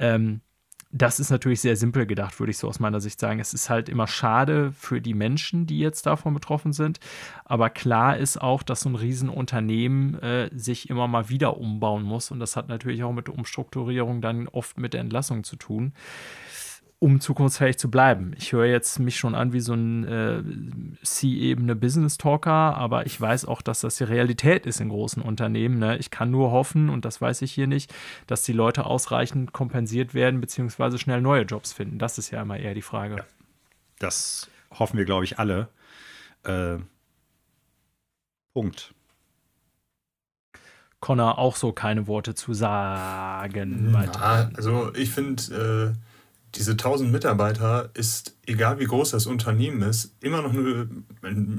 Ähm, 0.00 0.40
das 0.92 1.20
ist 1.20 1.30
natürlich 1.30 1.60
sehr 1.60 1.76
simpel 1.76 2.04
gedacht, 2.04 2.40
würde 2.40 2.50
ich 2.50 2.58
so 2.58 2.66
aus 2.66 2.80
meiner 2.80 3.00
Sicht 3.00 3.20
sagen. 3.20 3.38
Es 3.38 3.54
ist 3.54 3.70
halt 3.70 3.88
immer 3.88 4.08
schade 4.08 4.72
für 4.72 5.00
die 5.00 5.14
Menschen, 5.14 5.66
die 5.66 5.78
jetzt 5.78 6.04
davon 6.04 6.34
betroffen 6.34 6.72
sind. 6.72 6.98
Aber 7.44 7.70
klar 7.70 8.16
ist 8.16 8.40
auch, 8.40 8.64
dass 8.64 8.80
so 8.80 8.88
ein 8.88 8.96
Riesenunternehmen 8.96 10.20
äh, 10.20 10.50
sich 10.52 10.90
immer 10.90 11.06
mal 11.06 11.28
wieder 11.28 11.58
umbauen 11.58 12.02
muss. 12.02 12.32
Und 12.32 12.40
das 12.40 12.56
hat 12.56 12.68
natürlich 12.68 13.04
auch 13.04 13.12
mit 13.12 13.28
Umstrukturierung 13.28 14.20
dann 14.20 14.48
oft 14.48 14.78
mit 14.78 14.92
der 14.92 15.00
Entlassung 15.00 15.44
zu 15.44 15.54
tun 15.54 15.92
um 17.00 17.18
zukunftsfähig 17.18 17.78
zu 17.78 17.90
bleiben. 17.90 18.34
Ich 18.36 18.52
höre 18.52 18.66
jetzt 18.66 18.98
mich 18.98 19.18
schon 19.18 19.34
an 19.34 19.54
wie 19.54 19.60
so 19.60 19.72
ein 19.72 20.04
äh, 20.04 20.42
C-Ebene 21.02 21.74
Business 21.74 22.18
Talker, 22.18 22.76
aber 22.76 23.06
ich 23.06 23.18
weiß 23.18 23.46
auch, 23.46 23.62
dass 23.62 23.80
das 23.80 23.96
die 23.96 24.04
Realität 24.04 24.66
ist 24.66 24.80
in 24.80 24.90
großen 24.90 25.22
Unternehmen. 25.22 25.78
Ne? 25.78 25.96
Ich 25.96 26.10
kann 26.10 26.30
nur 26.30 26.52
hoffen, 26.52 26.90
und 26.90 27.06
das 27.06 27.22
weiß 27.22 27.40
ich 27.40 27.52
hier 27.52 27.66
nicht, 27.66 27.92
dass 28.26 28.42
die 28.42 28.52
Leute 28.52 28.84
ausreichend 28.84 29.54
kompensiert 29.54 30.12
werden, 30.12 30.42
beziehungsweise 30.42 30.98
schnell 30.98 31.22
neue 31.22 31.44
Jobs 31.44 31.72
finden. 31.72 31.98
Das 31.98 32.18
ist 32.18 32.30
ja 32.32 32.42
immer 32.42 32.58
eher 32.58 32.74
die 32.74 32.82
Frage. 32.82 33.16
Ja. 33.16 33.24
Das 33.98 34.50
hoffen 34.70 34.98
wir, 34.98 35.06
glaube 35.06 35.24
ich, 35.24 35.38
alle. 35.38 35.68
Äh, 36.44 36.76
Punkt. 38.52 38.94
Connor 41.00 41.38
auch 41.38 41.56
so 41.56 41.72
keine 41.72 42.06
Worte 42.06 42.34
zu 42.34 42.52
sagen. 42.52 43.90
Ja, 43.94 44.50
also 44.54 44.94
ich 44.94 45.10
finde, 45.10 45.94
äh 45.96 46.09
diese 46.54 46.72
1000 46.72 47.12
Mitarbeiter 47.12 47.90
ist, 47.94 48.36
egal 48.46 48.78
wie 48.78 48.86
groß 48.86 49.10
das 49.10 49.26
Unternehmen 49.26 49.82
ist, 49.82 50.14
immer 50.20 50.42
noch 50.42 50.52
eine, 50.52 50.88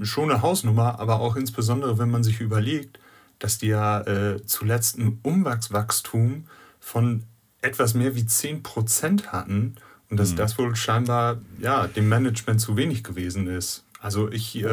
schon 0.05 0.29
eine 0.29 0.41
Hausnummer, 0.41 0.99
aber 0.99 1.19
auch 1.19 1.35
insbesondere, 1.35 1.97
wenn 1.97 2.11
man 2.11 2.23
sich 2.23 2.41
überlegt, 2.41 2.99
dass 3.39 3.57
die 3.57 3.67
ja 3.67 4.01
äh, 4.01 4.45
zuletzt 4.45 4.97
ein 4.97 5.19
Umwachswachstum 5.23 6.45
von 6.79 7.23
etwas 7.61 7.93
mehr 7.93 8.15
wie 8.15 8.23
10% 8.23 9.27
hatten 9.27 9.75
und 10.09 10.19
dass 10.19 10.31
mhm. 10.31 10.35
das 10.35 10.57
wohl 10.57 10.75
scheinbar 10.75 11.41
ja, 11.59 11.87
dem 11.87 12.09
Management 12.09 12.59
zu 12.59 12.75
wenig 12.75 13.03
gewesen 13.03 13.47
ist. 13.47 13.85
Also 13.99 14.31
ich, 14.31 14.55
äh, 14.57 14.65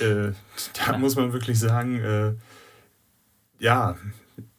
äh, 0.00 0.32
da 0.74 0.98
muss 0.98 1.16
man 1.16 1.32
wirklich 1.32 1.58
sagen, 1.58 2.00
äh, 2.00 2.32
ja, 3.58 3.96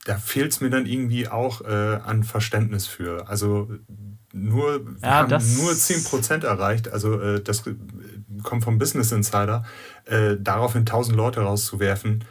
da 0.06 0.18
fehlt 0.18 0.52
es 0.52 0.62
mir 0.62 0.70
dann 0.70 0.86
irgendwie 0.86 1.28
auch 1.28 1.62
äh, 1.62 2.00
an 2.04 2.24
Verständnis 2.24 2.88
für. 2.88 3.28
Also 3.30 3.70
nur, 4.34 4.86
wir 4.86 4.96
ja, 5.02 5.10
haben 5.10 5.30
nur 5.30 5.72
10% 5.72 6.46
erreicht, 6.46 6.90
also 6.92 7.20
äh, 7.20 7.42
das 7.42 7.64
kommt 8.44 8.64
vom 8.64 8.80
Business 8.80 9.12
Insider, 9.12 9.66
äh, 10.06 10.38
daraufhin 10.40 10.82
1000 10.82 11.16
Leute 11.16 11.42
rauszuwerfen. 11.42 12.24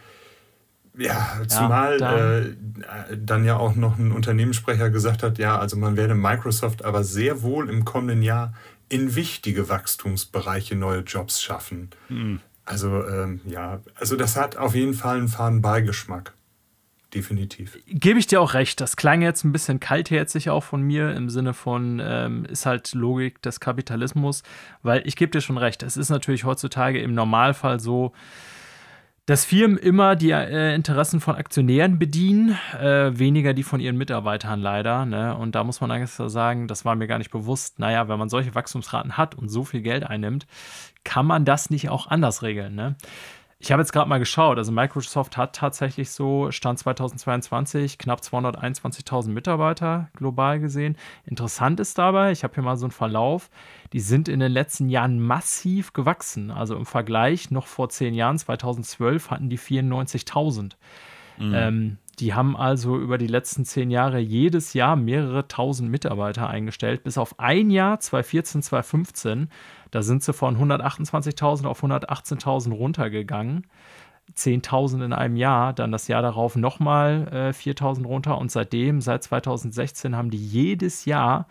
Ja, 0.96 1.40
zumal 1.46 1.92
ja, 1.92 1.98
dann. 1.98 2.18
Äh, 2.18 3.16
dann 3.16 3.44
ja 3.44 3.56
auch 3.56 3.74
noch 3.76 3.98
ein 3.98 4.10
Unternehmenssprecher 4.10 4.90
gesagt 4.90 5.22
hat, 5.22 5.38
ja, 5.38 5.58
also 5.58 5.76
man 5.76 5.96
werde 5.96 6.14
Microsoft 6.14 6.84
aber 6.84 7.04
sehr 7.04 7.42
wohl 7.42 7.68
im 7.68 7.84
kommenden 7.84 8.22
Jahr 8.22 8.54
in 8.88 9.14
wichtige 9.14 9.68
Wachstumsbereiche 9.68 10.74
neue 10.74 11.00
Jobs 11.00 11.40
schaffen. 11.40 11.90
Mhm. 12.08 12.40
Also 12.64 13.06
ähm, 13.06 13.40
ja, 13.44 13.80
also 13.94 14.16
das 14.16 14.36
hat 14.36 14.56
auf 14.56 14.74
jeden 14.74 14.94
Fall 14.94 15.18
einen 15.18 15.28
faden 15.28 15.62
Beigeschmack 15.62 16.32
definitiv. 17.14 17.78
Gebe 17.86 18.18
ich 18.18 18.26
dir 18.26 18.40
auch 18.40 18.54
recht. 18.54 18.80
Das 18.80 18.96
klang 18.96 19.22
jetzt 19.22 19.44
ein 19.44 19.52
bisschen 19.52 19.80
kaltherzig 19.80 20.50
auch 20.50 20.64
von 20.64 20.82
mir 20.82 21.14
im 21.14 21.30
Sinne 21.30 21.54
von, 21.54 22.00
ähm, 22.02 22.44
ist 22.44 22.66
halt 22.66 22.94
Logik 22.94 23.42
des 23.42 23.60
Kapitalismus, 23.60 24.42
weil 24.82 25.02
ich 25.06 25.16
gebe 25.16 25.30
dir 25.30 25.40
schon 25.40 25.58
recht. 25.58 25.82
Es 25.82 25.96
ist 25.96 26.10
natürlich 26.10 26.44
heutzutage 26.44 27.00
im 27.00 27.14
Normalfall 27.14 27.80
so, 27.80 28.12
dass 29.26 29.44
Firmen 29.44 29.78
immer 29.78 30.16
die 30.16 30.32
äh, 30.32 30.74
Interessen 30.74 31.20
von 31.20 31.36
Aktionären 31.36 32.00
bedienen, 32.00 32.58
äh, 32.80 33.16
weniger 33.16 33.54
die 33.54 33.62
von 33.62 33.78
ihren 33.78 33.96
Mitarbeitern 33.96 34.60
leider. 34.60 35.06
Ne? 35.06 35.36
Und 35.36 35.54
da 35.54 35.62
muss 35.62 35.80
man 35.80 35.90
eigentlich 35.92 36.10
sagen, 36.10 36.66
das 36.66 36.84
war 36.84 36.96
mir 36.96 37.06
gar 37.06 37.18
nicht 37.18 37.30
bewusst. 37.30 37.78
Naja, 37.78 38.08
wenn 38.08 38.18
man 38.18 38.28
solche 38.28 38.56
Wachstumsraten 38.56 39.16
hat 39.16 39.36
und 39.36 39.48
so 39.48 39.64
viel 39.64 39.82
Geld 39.82 40.04
einnimmt, 40.04 40.48
kann 41.04 41.26
man 41.26 41.44
das 41.44 41.70
nicht 41.70 41.90
auch 41.90 42.08
anders 42.08 42.42
regeln. 42.42 42.74
Ne? 42.74 42.96
Ich 43.62 43.70
habe 43.70 43.82
jetzt 43.82 43.92
gerade 43.92 44.08
mal 44.08 44.18
geschaut, 44.18 44.56
also 44.56 44.72
Microsoft 44.72 45.36
hat 45.36 45.54
tatsächlich 45.54 46.10
so, 46.10 46.50
Stand 46.50 46.78
2022, 46.78 47.98
knapp 47.98 48.20
221.000 48.20 49.28
Mitarbeiter 49.28 50.08
global 50.14 50.60
gesehen. 50.60 50.96
Interessant 51.26 51.78
ist 51.78 51.98
dabei, 51.98 52.32
ich 52.32 52.42
habe 52.42 52.54
hier 52.54 52.62
mal 52.62 52.78
so 52.78 52.86
einen 52.86 52.90
Verlauf, 52.90 53.50
die 53.92 54.00
sind 54.00 54.30
in 54.30 54.40
den 54.40 54.50
letzten 54.50 54.88
Jahren 54.88 55.20
massiv 55.20 55.92
gewachsen. 55.92 56.50
Also 56.50 56.74
im 56.74 56.86
Vergleich 56.86 57.50
noch 57.50 57.66
vor 57.66 57.90
zehn 57.90 58.14
Jahren, 58.14 58.38
2012, 58.38 59.30
hatten 59.30 59.50
die 59.50 59.58
94.000. 59.58 60.72
Mhm. 61.36 61.54
Ähm, 61.54 61.98
die 62.18 62.34
haben 62.34 62.56
also 62.56 62.98
über 62.98 63.18
die 63.18 63.26
letzten 63.26 63.64
zehn 63.64 63.90
Jahre 63.90 64.18
jedes 64.18 64.74
Jahr 64.74 64.96
mehrere 64.96 65.48
tausend 65.48 65.90
Mitarbeiter 65.90 66.48
eingestellt, 66.48 67.02
bis 67.02 67.16
auf 67.16 67.38
ein 67.38 67.70
Jahr, 67.70 67.98
2014, 67.98 68.62
2015 68.62 69.48
da 69.90 70.02
sind 70.02 70.22
sie 70.22 70.32
von 70.32 70.56
128.000 70.56 71.66
auf 71.66 71.82
118.000 71.82 72.72
runtergegangen. 72.72 73.66
10.000 74.36 75.04
in 75.04 75.12
einem 75.12 75.36
Jahr, 75.36 75.72
dann 75.72 75.90
das 75.90 76.06
Jahr 76.06 76.22
darauf 76.22 76.54
nochmal 76.54 77.28
äh, 77.32 77.50
4.000 77.50 78.06
runter 78.06 78.38
und 78.38 78.50
seitdem, 78.50 79.00
seit 79.00 79.24
2016, 79.24 80.16
haben 80.16 80.30
die 80.30 80.38
jedes 80.38 81.04
Jahr 81.04 81.48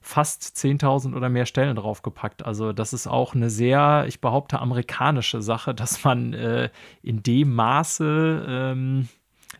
fast 0.00 0.42
10.000 0.42 1.14
oder 1.14 1.28
mehr 1.28 1.46
Stellen 1.46 1.76
draufgepackt. 1.76 2.44
Also 2.44 2.72
das 2.72 2.92
ist 2.92 3.06
auch 3.06 3.34
eine 3.34 3.50
sehr, 3.50 4.04
ich 4.08 4.20
behaupte, 4.20 4.58
amerikanische 4.58 5.42
Sache, 5.42 5.74
dass 5.74 6.02
man 6.04 6.32
äh, 6.32 6.70
in 7.02 7.22
dem 7.22 7.54
Maße 7.54 8.46
ähm, 8.48 9.08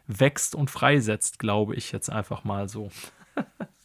wächst 0.07 0.55
und 0.55 0.71
freisetzt, 0.71 1.39
glaube 1.39 1.75
ich 1.75 1.93
jetzt 1.93 2.11
einfach 2.11 2.45
mal 2.45 2.69
so. 2.69 2.91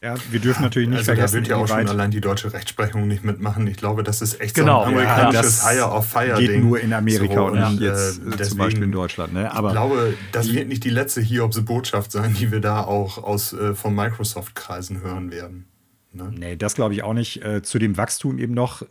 Ja, 0.04 0.16
wir 0.32 0.42
dürfen 0.42 0.64
natürlich 0.64 0.90
nicht 0.90 0.98
also 0.98 1.14
vergessen, 1.14 1.36
da 1.36 1.40
wird 1.40 1.48
ja 1.48 1.56
auch 1.56 1.68
schon 1.68 1.88
allein 1.88 2.12
die 2.12 2.20
deutsche 2.20 2.52
Rechtsprechung 2.52 3.08
nicht 3.08 3.24
mitmachen. 3.24 3.66
Ich 3.68 3.78
glaube, 3.78 4.04
das 4.04 4.22
ist 4.22 4.42
echt 4.42 4.54
genau, 4.54 4.82
so 4.82 4.88
ein 4.88 4.96
amerikanisches 4.96 5.64
ja, 5.64 5.70
Hire 5.70 5.92
of 5.92 6.06
Fire 6.06 6.36
geht 6.38 6.50
Ding. 6.50 6.68
nur 6.68 6.78
in 6.78 6.92
Amerika 6.92 7.36
so, 7.36 7.46
und 7.46 7.56
ja, 7.56 7.70
nicht 7.70 7.82
jetzt 7.82 8.18
äh, 8.18 8.22
deswegen, 8.32 8.50
zum 8.50 8.58
Beispiel 8.58 8.84
in 8.84 8.92
Deutschland. 8.92 9.32
Ne? 9.32 9.50
Aber 9.50 9.70
ich 9.70 9.74
glaube, 9.74 10.14
das 10.34 10.52
wird 10.52 10.68
nicht 10.68 10.84
die 10.84 10.90
letzte 10.90 11.22
Hiobs-Botschaft 11.22 12.12
sein, 12.12 12.34
die 12.34 12.52
wir 12.52 12.60
da 12.60 12.84
auch 12.84 13.18
aus 13.18 13.54
äh, 13.54 13.76
von 13.76 13.96
Microsoft-Kreisen 13.96 15.02
hören 15.02 15.32
werden. 15.32 15.68
Ne? 16.14 16.32
Nee, 16.38 16.56
das 16.56 16.76
glaube 16.76 16.94
ich 16.94 17.02
auch 17.04 17.14
nicht. 17.14 17.44
Äh, 17.44 17.64
zu 17.64 17.80
dem 17.80 17.98
Wachstum 17.98 18.38
eben 18.38 18.54
noch. 18.54 18.84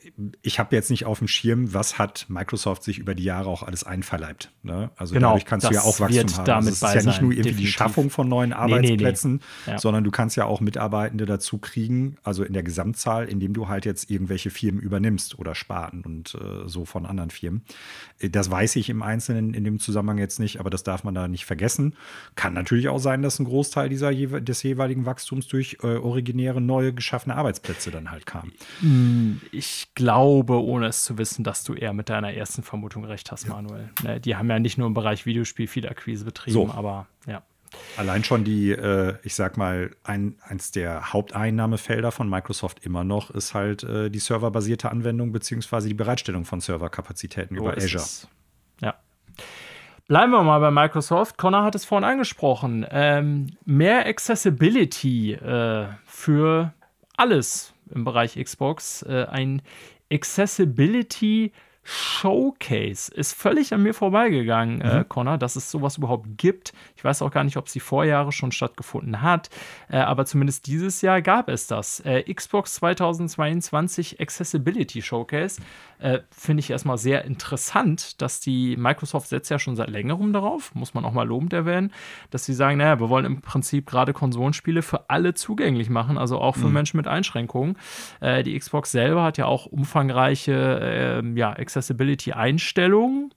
Ich 0.42 0.58
habe 0.58 0.74
jetzt 0.74 0.90
nicht 0.90 1.04
auf 1.04 1.20
dem 1.20 1.28
Schirm, 1.28 1.72
was 1.72 1.96
hat 1.96 2.26
Microsoft 2.28 2.82
sich 2.82 2.98
über 2.98 3.14
die 3.14 3.22
Jahre 3.22 3.48
auch 3.48 3.62
alles 3.62 3.84
einverleibt. 3.84 4.50
Ne? 4.64 4.90
Also 4.96 5.14
genau, 5.14 5.28
dadurch 5.28 5.44
kannst 5.44 5.70
du 5.70 5.72
ja 5.72 5.82
auch 5.82 6.00
Wachstum 6.00 6.36
haben. 6.36 6.50
Also 6.50 6.68
es 6.70 6.82
ist 6.82 6.94
ja 6.94 7.02
nicht 7.04 7.22
nur 7.22 7.32
irgendwie 7.32 7.54
die 7.54 7.66
Schaffung 7.68 8.10
von 8.10 8.28
neuen 8.28 8.52
Arbeitsplätzen, 8.52 9.34
nee, 9.34 9.38
nee, 9.38 9.66
nee. 9.66 9.72
Ja. 9.72 9.78
sondern 9.78 10.02
du 10.02 10.10
kannst 10.10 10.36
ja 10.36 10.46
auch 10.46 10.60
Mitarbeitende 10.60 11.24
dazu 11.24 11.58
kriegen, 11.58 12.16
also 12.24 12.42
in 12.42 12.54
der 12.54 12.64
Gesamtzahl, 12.64 13.28
indem 13.28 13.54
du 13.54 13.68
halt 13.68 13.84
jetzt 13.84 14.10
irgendwelche 14.10 14.50
Firmen 14.50 14.80
übernimmst 14.80 15.38
oder 15.38 15.54
Sparten 15.54 16.02
und 16.02 16.34
äh, 16.34 16.68
so 16.68 16.84
von 16.84 17.06
anderen 17.06 17.30
Firmen. 17.30 17.62
Äh, 18.18 18.30
das 18.30 18.50
weiß 18.50 18.74
ich 18.74 18.90
im 18.90 19.00
Einzelnen 19.00 19.54
in 19.54 19.62
dem 19.62 19.78
Zusammenhang 19.78 20.18
jetzt 20.18 20.40
nicht, 20.40 20.58
aber 20.58 20.70
das 20.70 20.82
darf 20.82 21.04
man 21.04 21.14
da 21.14 21.28
nicht 21.28 21.44
vergessen. 21.44 21.94
Kann 22.34 22.52
natürlich 22.52 22.88
auch 22.88 22.98
sein, 22.98 23.22
dass 23.22 23.38
ein 23.38 23.44
Großteil 23.44 23.88
dieser, 23.88 24.12
des 24.12 24.62
jeweiligen 24.64 25.06
Wachstums 25.06 25.46
durch 25.46 25.78
äh, 25.84 25.96
originäre 25.96 26.60
neue 26.60 26.92
Geschäfte 26.92 27.11
geschaffene 27.12 27.36
Arbeitsplätze 27.36 27.90
dann 27.90 28.10
halt 28.10 28.24
kamen. 28.24 28.52
Hm, 28.80 29.42
ich 29.52 29.88
glaube, 29.94 30.62
ohne 30.62 30.86
es 30.86 31.04
zu 31.04 31.18
wissen, 31.18 31.44
dass 31.44 31.62
du 31.62 31.74
eher 31.74 31.92
mit 31.92 32.08
deiner 32.08 32.32
ersten 32.32 32.62
Vermutung 32.62 33.04
recht 33.04 33.30
hast, 33.30 33.46
ja. 33.46 33.50
Manuel. 33.50 33.90
Ne, 34.02 34.18
die 34.18 34.36
haben 34.36 34.48
ja 34.48 34.58
nicht 34.58 34.78
nur 34.78 34.86
im 34.86 34.94
Bereich 34.94 35.26
Videospiel 35.26 35.66
viel 35.66 35.86
Akquise 35.86 36.24
betrieben, 36.24 36.68
so. 36.68 36.70
aber 36.72 37.06
ja. 37.26 37.42
Allein 37.98 38.24
schon 38.24 38.44
die, 38.44 38.70
äh, 38.70 39.14
ich 39.24 39.34
sag 39.34 39.58
mal, 39.58 39.90
ein, 40.04 40.36
eins 40.42 40.72
der 40.72 41.12
Haupteinnahmefelder 41.12 42.12
von 42.12 42.30
Microsoft 42.30 42.84
immer 42.84 43.04
noch 43.04 43.30
ist 43.30 43.52
halt 43.52 43.82
äh, 43.82 44.10
die 44.10 44.18
serverbasierte 44.18 44.90
Anwendung 44.90 45.32
beziehungsweise 45.32 45.88
die 45.88 45.94
Bereitstellung 45.94 46.46
von 46.46 46.60
Serverkapazitäten 46.60 47.56
so 47.56 47.62
über 47.62 47.76
Azure. 47.76 48.02
Es. 48.02 48.28
Ja. 48.80 48.94
Bleiben 50.08 50.32
wir 50.32 50.42
mal 50.42 50.58
bei 50.60 50.70
Microsoft. 50.70 51.38
Connor 51.38 51.64
hat 51.64 51.74
es 51.74 51.84
vorhin 51.84 52.04
angesprochen. 52.04 52.86
Ähm, 52.90 53.56
mehr 53.64 54.06
Accessibility 54.06 55.32
äh, 55.32 55.88
für 56.04 56.74
alles 57.22 57.72
im 57.94 58.02
Bereich 58.02 58.34
Xbox. 58.34 59.02
Äh, 59.02 59.26
ein 59.30 59.62
Accessibility 60.12 61.52
Showcase 61.84 63.12
ist 63.12 63.32
völlig 63.32 63.74
an 63.74 63.82
mir 63.82 63.94
vorbeigegangen, 63.94 64.80
äh, 64.80 64.94
mhm. 64.94 65.00
äh, 65.00 65.04
Connor, 65.04 65.38
dass 65.38 65.56
es 65.56 65.70
sowas 65.70 65.98
überhaupt 65.98 66.26
gibt. 66.36 66.72
Ich 66.96 67.04
weiß 67.04 67.22
auch 67.22 67.30
gar 67.30 67.44
nicht, 67.44 67.56
ob 67.56 67.66
es 67.66 67.72
die 67.72 67.80
Vorjahre 67.80 68.32
schon 68.32 68.52
stattgefunden 68.52 69.22
hat, 69.22 69.50
äh, 69.90 69.96
aber 69.96 70.24
zumindest 70.24 70.66
dieses 70.66 71.02
Jahr 71.02 71.22
gab 71.22 71.48
es 71.48 71.66
das. 71.66 72.00
Äh, 72.00 72.32
Xbox 72.32 72.74
2022 72.74 74.20
Accessibility 74.20 75.02
Showcase. 75.02 75.60
Äh, 76.02 76.20
finde 76.30 76.60
ich 76.60 76.70
erstmal 76.70 76.98
sehr 76.98 77.24
interessant, 77.24 78.20
dass 78.20 78.40
die 78.40 78.76
Microsoft 78.76 79.28
setzt 79.28 79.50
ja 79.50 79.60
schon 79.60 79.76
seit 79.76 79.88
längerem 79.88 80.32
darauf, 80.32 80.74
muss 80.74 80.94
man 80.94 81.04
auch 81.04 81.12
mal 81.12 81.26
lobend 81.26 81.52
erwähnen, 81.52 81.92
dass 82.30 82.44
sie 82.44 82.54
sagen, 82.54 82.78
naja, 82.78 82.98
wir 82.98 83.08
wollen 83.08 83.24
im 83.24 83.40
Prinzip 83.40 83.86
gerade 83.86 84.12
Konsolenspiele 84.12 84.82
für 84.82 85.08
alle 85.10 85.34
zugänglich 85.34 85.90
machen, 85.90 86.18
also 86.18 86.40
auch 86.40 86.56
für 86.56 86.66
mhm. 86.66 86.72
Menschen 86.72 86.96
mit 86.96 87.06
Einschränkungen. 87.06 87.76
Äh, 88.20 88.42
die 88.42 88.58
Xbox 88.58 88.90
selber 88.90 89.22
hat 89.22 89.38
ja 89.38 89.46
auch 89.46 89.66
umfangreiche 89.66 91.22
äh, 91.22 91.38
ja, 91.38 91.52
Accessibility-Einstellungen 91.72 93.32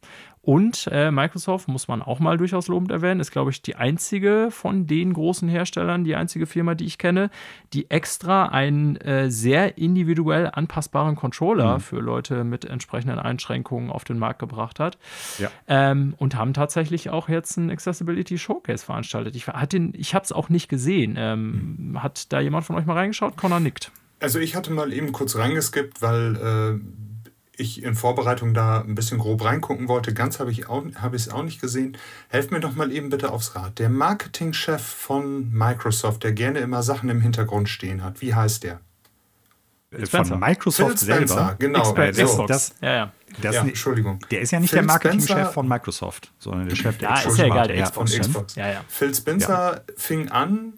und 0.46 0.88
äh, 0.92 1.10
Microsoft, 1.10 1.68
muss 1.68 1.88
man 1.88 2.04
auch 2.04 2.20
mal 2.20 2.38
durchaus 2.38 2.68
lobend 2.68 2.92
erwähnen, 2.92 3.20
ist, 3.20 3.32
glaube 3.32 3.50
ich, 3.50 3.64
die 3.64 3.78
einzige 3.78 4.50
von 4.52 4.86
den 4.86 5.12
großen 5.14 5.50
Herstellern, 5.50 6.04
die 6.04 6.16
einzige 6.16 6.46
Firma, 6.46 6.76
die 6.76 6.86
ich 6.86 7.00
kenne, 7.00 7.32
die 7.74 7.90
extra 7.90 8.46
einen 8.46 8.96
äh, 8.98 9.32
sehr 9.32 9.80
individuell 9.80 10.52
anpassbaren 10.54 11.16
Controller 11.16 11.76
mhm. 11.76 11.80
für 11.80 12.00
Leute 12.00 12.44
mit 12.44 12.64
entsprechenden 12.64 13.18
Einschränkungen 13.18 13.90
auf 13.90 14.04
den 14.04 14.20
Markt 14.20 14.38
gebracht 14.38 14.80
hat. 14.80 15.00
Ja. 15.40 15.50
Ähm, 15.68 16.14
und 16.18 16.36
haben 16.36 16.54
tatsächlich 16.54 17.10
auch 17.10 17.28
jetzt 17.28 17.58
ein 17.58 17.72
Accessibility 17.72 18.38
Showcase 18.38 18.86
veranstaltet. 18.86 19.36
Ich, 19.36 19.48
ich 19.94 20.14
habe 20.14 20.26
es 20.26 20.32
auch 20.32 20.50
nicht 20.50 20.70
gesehen. 20.70 21.16
Ähm, 21.18 21.76
mhm. 21.80 22.04
Hat 22.04 22.32
da 22.32 22.40
jemand 22.40 22.66
von 22.66 22.76
euch 22.76 22.86
mal 22.86 22.94
reingeschaut? 22.94 23.36
Connor 23.36 23.60
nickt. 23.60 23.92
Also 24.20 24.38
ich 24.38 24.56
hatte 24.56 24.72
mal 24.72 24.94
eben 24.94 25.12
kurz 25.12 25.36
reingeskippt, 25.36 26.04
weil 26.04 26.36
äh, 26.36 27.15
ich 27.58 27.84
in 27.84 27.96
Vorbereitung 27.96 28.54
da 28.54 28.82
ein 28.82 28.96
bisschen 28.96 29.18
grob 29.18 29.44
reingucken 29.44 29.88
wollte. 29.88 30.14
Ganz 30.14 30.40
habe 30.40 30.52
ich 30.52 30.60
es 30.60 30.68
auch, 30.68 30.84
hab 30.96 31.14
auch 31.34 31.44
nicht 31.44 31.62
gesehen. 31.62 31.98
Helft 32.30 32.52
mir 32.52 32.60
doch 32.60 32.76
mal 32.76 32.92
eben 32.92 33.10
bitte 33.10 33.32
aufs 33.32 33.56
Rad. 33.56 33.80
Der 33.80 33.90
Marketingchef 33.90 34.82
von 34.82 35.52
Microsoft, 35.52 36.24
der 36.24 36.34
gerne 36.34 36.60
immer 36.60 36.84
Sachen 36.84 37.10
im 37.10 37.22
Hintergrund 37.22 37.70
stehen 37.70 38.04
hat, 38.04 38.22
wie 38.22 38.34
heißt 38.34 38.64
der? 38.64 38.80
Äh, 39.92 40.06
von 40.06 40.40
Microsoft 40.40 41.00
selber. 41.00 41.56
Genau, 41.60 41.94
Xbox. 41.94 42.18
Das, 42.18 42.48
das, 42.48 42.76
ja, 42.82 42.94
ja. 42.94 43.12
Das, 43.42 43.56
ja, 43.56 43.62
Entschuldigung. 43.62 44.20
Der 44.32 44.42
ist 44.42 44.52
ja 44.52 44.60
nicht 44.60 44.70
Phil 44.70 44.80
der 44.80 44.86
Marketingchef 44.86 45.52
von 45.52 45.68
Microsoft, 45.68 46.32
sondern 46.40 46.70
der 46.70 46.76
Chef 46.76 46.98
der 46.98 47.10
ja, 47.10 47.16
Xbox. 47.16 47.34
Ist 47.34 47.40
ja 47.40 47.46
egal, 47.46 47.68
der 47.68 47.84
Xbox. 47.84 48.14
Von 48.14 48.22
Xbox. 48.22 48.56
Ja, 48.56 48.72
ja. 48.72 48.82
Phil 48.88 49.14
Spencer 49.14 49.84
fing 49.98 50.30
an, 50.30 50.74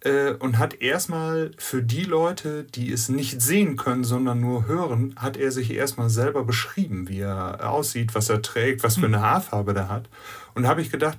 äh, 0.00 0.32
und 0.32 0.58
hat 0.58 0.80
erstmal 0.80 1.50
für 1.58 1.82
die 1.82 2.04
Leute, 2.04 2.64
die 2.64 2.92
es 2.92 3.08
nicht 3.08 3.40
sehen 3.42 3.76
können, 3.76 4.04
sondern 4.04 4.40
nur 4.40 4.66
hören, 4.66 5.14
hat 5.16 5.36
er 5.36 5.50
sich 5.50 5.72
erstmal 5.72 6.10
selber 6.10 6.44
beschrieben, 6.44 7.08
wie 7.08 7.20
er 7.20 7.68
aussieht, 7.70 8.14
was 8.14 8.28
er 8.28 8.42
trägt, 8.42 8.82
was 8.82 8.96
für 8.96 9.06
eine 9.06 9.18
hm. 9.18 9.24
Haarfarbe 9.24 9.74
der 9.74 9.88
hat. 9.88 10.08
Und 10.54 10.62
da 10.62 10.68
habe 10.68 10.82
ich 10.82 10.90
gedacht, 10.90 11.18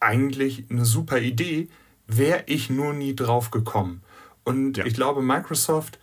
eigentlich 0.00 0.64
eine 0.70 0.84
super 0.84 1.18
Idee, 1.18 1.68
wäre 2.06 2.44
ich 2.46 2.70
nur 2.70 2.92
nie 2.92 3.16
drauf 3.16 3.50
gekommen. 3.50 4.02
Und 4.44 4.76
ja. 4.76 4.86
ich 4.86 4.94
glaube, 4.94 5.22
Microsoft, 5.22 5.98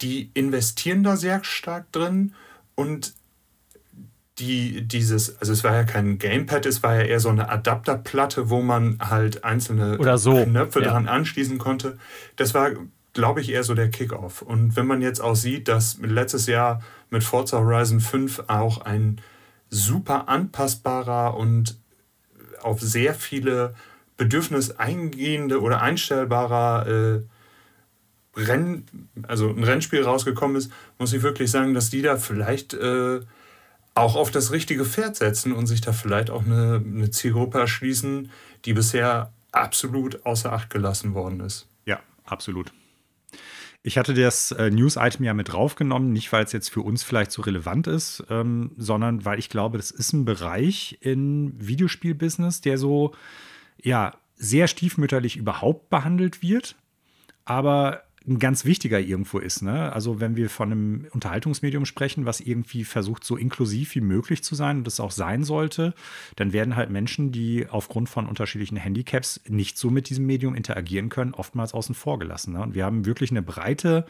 die 0.00 0.30
investieren 0.34 1.04
da 1.04 1.16
sehr 1.16 1.44
stark 1.44 1.92
drin 1.92 2.34
und 2.74 3.14
die 4.40 4.82
dieses, 4.82 5.38
also 5.38 5.52
es 5.52 5.62
war 5.62 5.74
ja 5.74 5.84
kein 5.84 6.18
Gamepad, 6.18 6.66
es 6.66 6.82
war 6.82 6.96
ja 6.96 7.02
eher 7.02 7.20
so 7.20 7.28
eine 7.28 7.48
Adapterplatte, 7.48 8.50
wo 8.50 8.62
man 8.62 8.98
halt 8.98 9.44
einzelne 9.44 9.98
so. 10.18 10.44
Knöpfe 10.44 10.82
ja. 10.82 10.90
dran 10.90 11.06
anschließen 11.06 11.58
konnte. 11.58 11.98
Das 12.36 12.54
war, 12.54 12.70
glaube 13.12 13.40
ich, 13.40 13.50
eher 13.50 13.62
so 13.62 13.74
der 13.74 13.90
Kickoff. 13.90 14.42
Und 14.42 14.76
wenn 14.76 14.86
man 14.86 15.02
jetzt 15.02 15.20
auch 15.20 15.36
sieht, 15.36 15.68
dass 15.68 15.98
letztes 16.00 16.46
Jahr 16.46 16.82
mit 17.10 17.22
Forza 17.22 17.58
Horizon 17.58 18.00
5 18.00 18.44
auch 18.48 18.80
ein 18.80 19.20
super 19.68 20.28
anpassbarer 20.28 21.36
und 21.36 21.76
auf 22.62 22.80
sehr 22.80 23.14
viele 23.14 23.74
Bedürfnisse 24.16 24.78
eingehende 24.80 25.60
oder 25.60 25.82
einstellbarer 25.82 26.86
äh, 26.86 27.20
Renn, 28.36 28.84
also 29.26 29.48
ein 29.50 29.64
Rennspiel 29.64 30.02
rausgekommen 30.02 30.56
ist, 30.56 30.72
muss 30.98 31.12
ich 31.12 31.22
wirklich 31.22 31.50
sagen, 31.50 31.74
dass 31.74 31.90
die 31.90 32.02
da 32.02 32.16
vielleicht 32.16 32.74
äh, 32.74 33.20
auch 34.00 34.16
auf 34.16 34.30
das 34.30 34.50
richtige 34.50 34.84
Pferd 34.84 35.16
setzen 35.16 35.52
und 35.52 35.66
sich 35.66 35.80
da 35.80 35.92
vielleicht 35.92 36.30
auch 36.30 36.44
eine, 36.44 36.82
eine 36.84 37.10
Zielgruppe 37.10 37.58
erschließen, 37.58 38.30
die 38.64 38.72
bisher 38.72 39.32
absolut 39.52 40.24
außer 40.24 40.52
Acht 40.52 40.70
gelassen 40.70 41.14
worden 41.14 41.40
ist. 41.40 41.68
Ja, 41.84 42.00
absolut. 42.24 42.72
Ich 43.82 43.96
hatte 43.96 44.12
das 44.12 44.52
äh, 44.52 44.70
News-Item 44.70 45.24
ja 45.24 45.32
mit 45.32 45.52
draufgenommen, 45.52 46.12
nicht 46.12 46.30
weil 46.32 46.44
es 46.44 46.52
jetzt 46.52 46.68
für 46.68 46.82
uns 46.82 47.02
vielleicht 47.02 47.32
so 47.32 47.40
relevant 47.42 47.86
ist, 47.86 48.22
ähm, 48.28 48.72
sondern 48.76 49.24
weil 49.24 49.38
ich 49.38 49.48
glaube, 49.48 49.78
das 49.78 49.90
ist 49.90 50.12
ein 50.12 50.26
Bereich 50.26 50.98
im 51.00 51.54
Videospielbusiness, 51.58 52.60
der 52.60 52.76
so 52.76 53.14
ja 53.82 54.14
sehr 54.36 54.66
stiefmütterlich 54.66 55.36
überhaupt 55.36 55.88
behandelt 55.88 56.42
wird, 56.42 56.76
aber 57.46 58.02
ein 58.28 58.38
ganz 58.38 58.64
wichtiger 58.64 59.00
irgendwo 59.00 59.38
ist. 59.38 59.62
Ne? 59.62 59.92
Also 59.92 60.20
wenn 60.20 60.36
wir 60.36 60.50
von 60.50 60.70
einem 60.70 61.06
Unterhaltungsmedium 61.12 61.86
sprechen, 61.86 62.26
was 62.26 62.40
irgendwie 62.40 62.84
versucht, 62.84 63.24
so 63.24 63.36
inklusiv 63.36 63.94
wie 63.94 64.02
möglich 64.02 64.44
zu 64.44 64.54
sein 64.54 64.78
und 64.78 64.86
das 64.86 65.00
auch 65.00 65.10
sein 65.10 65.42
sollte, 65.42 65.94
dann 66.36 66.52
werden 66.52 66.76
halt 66.76 66.90
Menschen, 66.90 67.32
die 67.32 67.66
aufgrund 67.68 68.08
von 68.10 68.26
unterschiedlichen 68.26 68.76
Handicaps 68.76 69.40
nicht 69.48 69.78
so 69.78 69.90
mit 69.90 70.10
diesem 70.10 70.26
Medium 70.26 70.54
interagieren 70.54 71.08
können, 71.08 71.32
oftmals 71.32 71.72
außen 71.72 71.94
vor 71.94 72.18
gelassen. 72.18 72.52
Ne? 72.52 72.60
Und 72.60 72.74
wir 72.74 72.84
haben 72.84 73.06
wirklich 73.06 73.30
eine 73.30 73.42
breite 73.42 74.06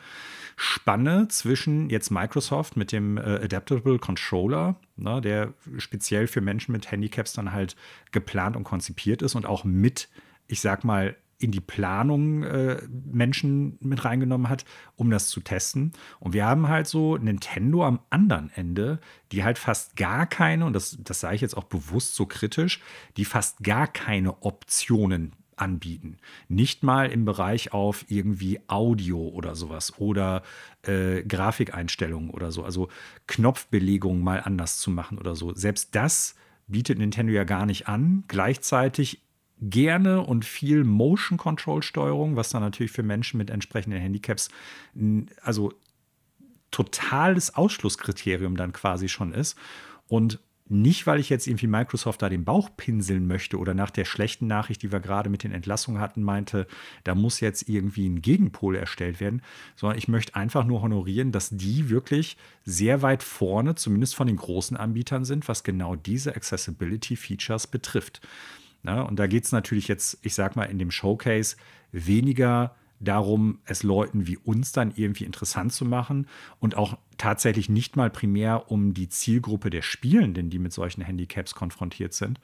Spanne 0.57 1.29
zwischen 1.29 1.89
jetzt 1.89 2.11
Microsoft 2.11 2.77
mit 2.77 2.93
dem 2.93 3.17
äh, 3.17 3.21
Adaptable 3.21 3.99
Controller, 3.99 4.77
ne, 4.97 5.21
der 5.21 5.55
speziell 5.79 6.27
für 6.27 6.41
Menschen 6.41 6.73
mit 6.73 6.91
Handicaps 6.91 7.33
dann 7.33 7.53
halt 7.53 7.77
geplant 8.11 8.57
und 8.57 8.65
konzipiert 8.65 9.23
ist 9.23 9.35
und 9.35 9.47
auch 9.47 9.65
mit, 9.65 10.09
ich 10.49 10.61
sag 10.61 10.85
mal, 10.85 11.17
in 11.41 11.51
die 11.51 11.61
Planung 11.61 12.43
äh, 12.43 12.83
Menschen 13.11 13.79
mit 13.81 14.05
reingenommen 14.05 14.49
hat, 14.49 14.65
um 14.95 15.11
das 15.11 15.29
zu 15.29 15.41
testen. 15.41 15.93
Und 16.21 16.35
wir 16.35 16.45
haben 16.45 16.69
halt 16.69 16.87
so 16.87 17.17
Nintendo 17.17 17.85
am 17.85 18.01
anderen 18.11 18.51
Ende, 18.55 19.01
die 19.33 19.43
halt 19.43 19.59
fast 19.59 19.97
gar 19.97 20.27
keine, 20.27 20.67
und 20.67 20.75
das, 20.75 20.99
das 21.01 21.21
sage 21.21 21.35
ich 21.35 21.41
jetzt 21.41 21.57
auch 21.57 21.65
bewusst 21.65 22.15
so 22.15 22.27
kritisch, 22.27 22.81
die 23.17 23.25
fast 23.25 23.65
gar 23.65 23.87
keine 23.87 24.43
Optionen 24.43 25.33
anbieten. 25.57 26.19
Nicht 26.49 26.83
mal 26.83 27.11
im 27.11 27.25
Bereich 27.25 27.73
auf 27.73 28.05
irgendwie 28.09 28.61
Audio 28.67 29.29
oder 29.29 29.55
sowas 29.55 29.99
oder 29.99 30.43
äh, 30.83 31.23
Grafikeinstellungen 31.23 32.31
oder 32.31 32.53
so. 32.53 32.65
Also 32.65 32.89
Knopfbelegung 33.27 34.21
mal 34.21 34.41
anders 34.41 34.79
zu 34.79 34.91
machen 34.91 35.19
oder 35.19 35.35
so. 35.35 35.55
Selbst 35.55 35.95
das 35.95 36.35
bietet 36.67 36.99
Nintendo 36.99 37.33
ja 37.33 37.45
gar 37.45 37.67
nicht 37.67 37.89
an. 37.89 38.25
Gleichzeitig 38.29 39.23
gerne 39.61 40.23
und 40.23 40.45
viel 40.45 40.85
Motion 40.85 41.39
Control 41.39 41.83
Steuerung, 41.83 42.37
was 42.37 42.51
dann 42.51 42.63
natürlich 42.63 42.93
für 42.93 43.03
Menschen 43.03 43.39
mit 43.39 43.51
entsprechenden 43.51 44.01
Handicaps 44.01 44.49
also 45.43 45.73
totales 46.71 47.55
Ausschlusskriterium 47.55 48.57
dann 48.57 48.73
quasi 48.73 49.09
schon 49.09 49.33
ist. 49.33 49.59
Und 50.09 50.41
nicht, 50.73 51.05
weil 51.09 51.19
ich 51.19 51.29
jetzt 51.29 51.49
irgendwie 51.49 51.67
Microsoft 51.67 52.23
da 52.23 52.29
den 52.29 52.45
Bauch 52.45 52.71
pinseln 52.77 53.27
möchte 53.27 53.59
oder 53.59 53.75
nach 53.75 53.91
der 53.91 54.05
schlechten 54.05 54.47
Nachricht, 54.47 54.83
die 54.83 54.93
wir 54.93 55.01
gerade 55.01 55.29
mit 55.29 55.43
den 55.43 55.51
Entlassungen 55.51 56.01
hatten, 56.01 56.23
meinte, 56.23 56.69
da 57.03 57.17
muss 57.17 57.41
jetzt 57.41 57.69
irgendwie 57.69 58.09
ein 58.09 58.23
Gegenpol 58.23 58.77
erstellt 58.77 59.19
werden, 59.19 59.43
sondern 59.75 59.99
ich 59.99 60.07
möchte 60.07 60.37
einfach 60.37 60.65
nur 60.65 60.81
honorieren, 60.81 61.33
dass 61.33 61.51
die 61.51 61.91
wirklich 61.91 62.37
sehr 62.65 63.03
weit 63.03 63.25
vorne, 63.25 63.75
zumindest 63.75 64.15
von 64.15 64.29
den 64.29 64.37
großen 64.37 64.77
Anbietern 64.77 65.25
sind, 65.25 65.49
was 65.49 65.65
genau 65.65 65.97
diese 65.97 66.37
Accessibility-Features 66.37 67.67
betrifft. 67.67 68.21
Ne? 68.83 69.05
Und 69.05 69.19
da 69.19 69.27
geht 69.27 69.45
es 69.45 69.53
natürlich 69.53 69.89
jetzt, 69.89 70.19
ich 70.23 70.35
sag 70.35 70.57
mal, 70.57 70.65
in 70.65 70.79
dem 70.79 70.91
Showcase 70.91 71.57
weniger 71.93 72.75
darum, 73.01 73.61
es 73.65 73.83
Leuten 73.83 74.27
wie 74.27 74.37
uns 74.37 74.73
dann 74.73 74.93
irgendwie 74.95 75.25
interessant 75.25 75.73
zu 75.73 75.85
machen 75.85 76.27
und 76.59 76.77
auch 76.77 76.99
tatsächlich 77.17 77.69
nicht 77.69 77.97
mal 77.97 78.11
primär 78.11 78.71
um 78.71 78.95
die 78.95 79.09
Zielgruppe 79.09 79.71
der 79.71 79.83
Spielenden, 79.83 80.51
die 80.51 80.59
mit 80.59 80.73
solchen 80.73 81.03
Handicaps 81.03 81.55
konfrontiert 81.55 82.13
sind, 82.13 82.41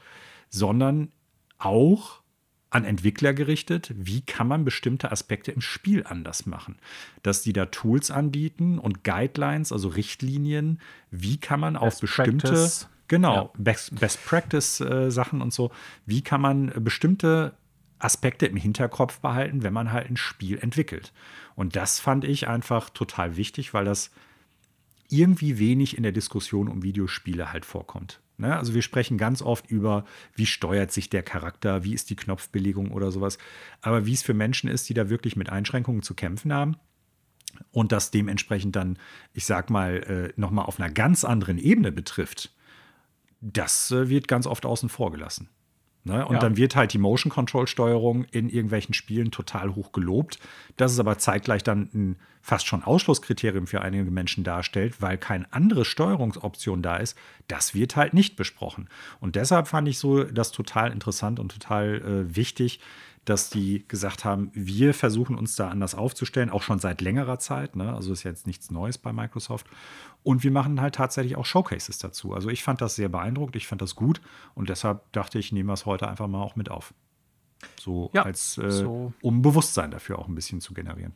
sondern 0.48 1.12
auch 1.58 2.22
an 2.70 2.84
Entwickler 2.84 3.32
gerichtet, 3.32 3.92
wie 3.96 4.22
kann 4.22 4.48
man 4.48 4.64
bestimmte 4.64 5.12
Aspekte 5.12 5.52
im 5.52 5.60
Spiel 5.60 6.04
anders 6.04 6.46
machen. 6.46 6.76
Dass 7.22 7.42
die 7.42 7.52
da 7.52 7.66
Tools 7.66 8.10
anbieten 8.10 8.78
und 8.78 9.04
Guidelines, 9.04 9.72
also 9.72 9.88
Richtlinien, 9.88 10.80
wie 11.10 11.38
kann 11.38 11.60
man 11.60 11.76
auf 11.76 12.00
bestimmte 12.00 12.48
Practice. 12.48 12.88
Genau, 13.08 13.34
ja. 13.34 13.50
Best, 13.58 13.98
Best 13.98 14.24
Practice-Sachen 14.24 15.40
äh, 15.40 15.42
und 15.42 15.52
so. 15.52 15.70
Wie 16.06 16.22
kann 16.22 16.40
man 16.40 16.72
bestimmte 16.76 17.54
Aspekte 17.98 18.46
im 18.46 18.56
Hinterkopf 18.56 19.20
behalten, 19.20 19.62
wenn 19.62 19.72
man 19.72 19.92
halt 19.92 20.10
ein 20.10 20.16
Spiel 20.16 20.58
entwickelt? 20.58 21.12
Und 21.54 21.76
das 21.76 22.00
fand 22.00 22.24
ich 22.24 22.48
einfach 22.48 22.90
total 22.90 23.36
wichtig, 23.36 23.74
weil 23.74 23.84
das 23.84 24.10
irgendwie 25.08 25.58
wenig 25.58 25.96
in 25.96 26.02
der 26.02 26.12
Diskussion 26.12 26.68
um 26.68 26.82
Videospiele 26.82 27.52
halt 27.52 27.64
vorkommt. 27.64 28.20
Ne? 28.38 28.56
Also 28.56 28.74
wir 28.74 28.82
sprechen 28.82 29.18
ganz 29.18 29.40
oft 29.40 29.70
über, 29.70 30.04
wie 30.34 30.46
steuert 30.46 30.90
sich 30.90 31.08
der 31.08 31.22
Charakter, 31.22 31.84
wie 31.84 31.94
ist 31.94 32.10
die 32.10 32.16
Knopfbelegung 32.16 32.90
oder 32.90 33.12
sowas. 33.12 33.38
Aber 33.80 34.04
wie 34.04 34.12
es 34.12 34.22
für 34.22 34.34
Menschen 34.34 34.68
ist, 34.68 34.88
die 34.88 34.94
da 34.94 35.08
wirklich 35.08 35.36
mit 35.36 35.50
Einschränkungen 35.50 36.02
zu 36.02 36.14
kämpfen 36.14 36.52
haben, 36.52 36.76
und 37.72 37.92
das 37.92 38.10
dementsprechend 38.10 38.76
dann, 38.76 38.98
ich 39.32 39.46
sag 39.46 39.70
mal, 39.70 39.96
äh, 40.36 40.40
nochmal 40.40 40.66
auf 40.66 40.78
einer 40.78 40.90
ganz 40.90 41.24
anderen 41.24 41.58
Ebene 41.58 41.92
betrifft, 41.92 42.52
das 43.40 43.90
äh, 43.90 44.08
wird 44.08 44.28
ganz 44.28 44.46
oft 44.46 44.66
außen 44.66 44.88
vor 44.88 45.12
gelassen. 45.12 45.48
Ne? 46.06 46.24
Und 46.24 46.34
ja. 46.34 46.40
dann 46.40 46.56
wird 46.56 46.76
halt 46.76 46.92
die 46.92 46.98
Motion 46.98 47.32
Control 47.32 47.66
Steuerung 47.66 48.24
in 48.30 48.48
irgendwelchen 48.48 48.94
Spielen 48.94 49.32
total 49.32 49.74
hoch 49.74 49.90
gelobt. 49.90 50.38
Das 50.76 50.92
ist 50.92 51.00
aber 51.00 51.18
zeitgleich 51.18 51.64
dann 51.64 51.90
ein 51.92 52.16
fast 52.42 52.68
schon 52.68 52.84
Ausschlusskriterium 52.84 53.66
für 53.66 53.82
einige 53.82 54.08
Menschen 54.12 54.44
darstellt, 54.44 55.02
weil 55.02 55.18
keine 55.18 55.52
andere 55.52 55.84
Steuerungsoption 55.84 56.80
da 56.80 56.98
ist. 56.98 57.18
Das 57.48 57.74
wird 57.74 57.96
halt 57.96 58.14
nicht 58.14 58.36
besprochen. 58.36 58.88
Und 59.18 59.34
deshalb 59.34 59.66
fand 59.66 59.88
ich 59.88 59.98
so 59.98 60.22
das 60.22 60.52
total 60.52 60.92
interessant 60.92 61.40
und 61.40 61.50
total 61.50 61.96
äh, 61.96 62.36
wichtig, 62.36 62.78
dass 63.26 63.50
die 63.50 63.86
gesagt 63.88 64.24
haben, 64.24 64.50
wir 64.54 64.94
versuchen 64.94 65.36
uns 65.36 65.56
da 65.56 65.68
anders 65.68 65.94
aufzustellen, 65.96 66.48
auch 66.48 66.62
schon 66.62 66.78
seit 66.78 67.00
längerer 67.00 67.38
Zeit. 67.38 67.74
Ne? 67.74 67.92
Also 67.92 68.12
ist 68.12 68.22
jetzt 68.22 68.46
nichts 68.46 68.70
Neues 68.70 68.98
bei 68.98 69.12
Microsoft. 69.12 69.66
Und 70.22 70.44
wir 70.44 70.52
machen 70.52 70.80
halt 70.80 70.94
tatsächlich 70.94 71.36
auch 71.36 71.44
Showcases 71.44 71.98
dazu. 71.98 72.34
Also 72.34 72.48
ich 72.48 72.62
fand 72.62 72.80
das 72.80 72.94
sehr 72.94 73.08
beeindruckend, 73.08 73.56
ich 73.56 73.66
fand 73.66 73.82
das 73.82 73.96
gut 73.96 74.20
und 74.54 74.68
deshalb 74.68 75.12
dachte 75.12 75.38
ich, 75.38 75.52
nehmen 75.52 75.68
wir 75.68 75.74
es 75.74 75.86
heute 75.86 76.08
einfach 76.08 76.28
mal 76.28 76.40
auch 76.40 76.56
mit 76.56 76.70
auf. 76.70 76.94
So 77.80 78.10
ja, 78.12 78.22
als 78.22 78.58
äh, 78.58 78.70
so. 78.70 79.12
um 79.22 79.42
Bewusstsein 79.42 79.90
dafür 79.90 80.18
auch 80.20 80.28
ein 80.28 80.34
bisschen 80.34 80.60
zu 80.60 80.72
generieren. 80.72 81.14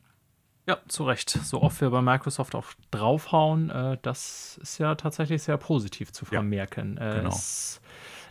Ja, 0.67 0.79
zu 0.89 1.05
Recht. 1.05 1.31
So 1.31 1.63
oft 1.63 1.81
wir 1.81 1.91
bei 1.91 2.03
Microsoft 2.03 2.55
auch 2.55 2.67
draufhauen, 2.91 3.71
äh, 3.71 3.99
das 4.03 4.59
ist 4.63 4.79
ja 4.79 4.95
tatsächlich 4.97 5.43
sehr 5.43 5.57
positiv 5.59 6.13
zu 6.13 6.25
vermerken. 6.25 6.99
Ja, 7.01 7.15
genau. 7.15 7.29
Es, 7.29 7.81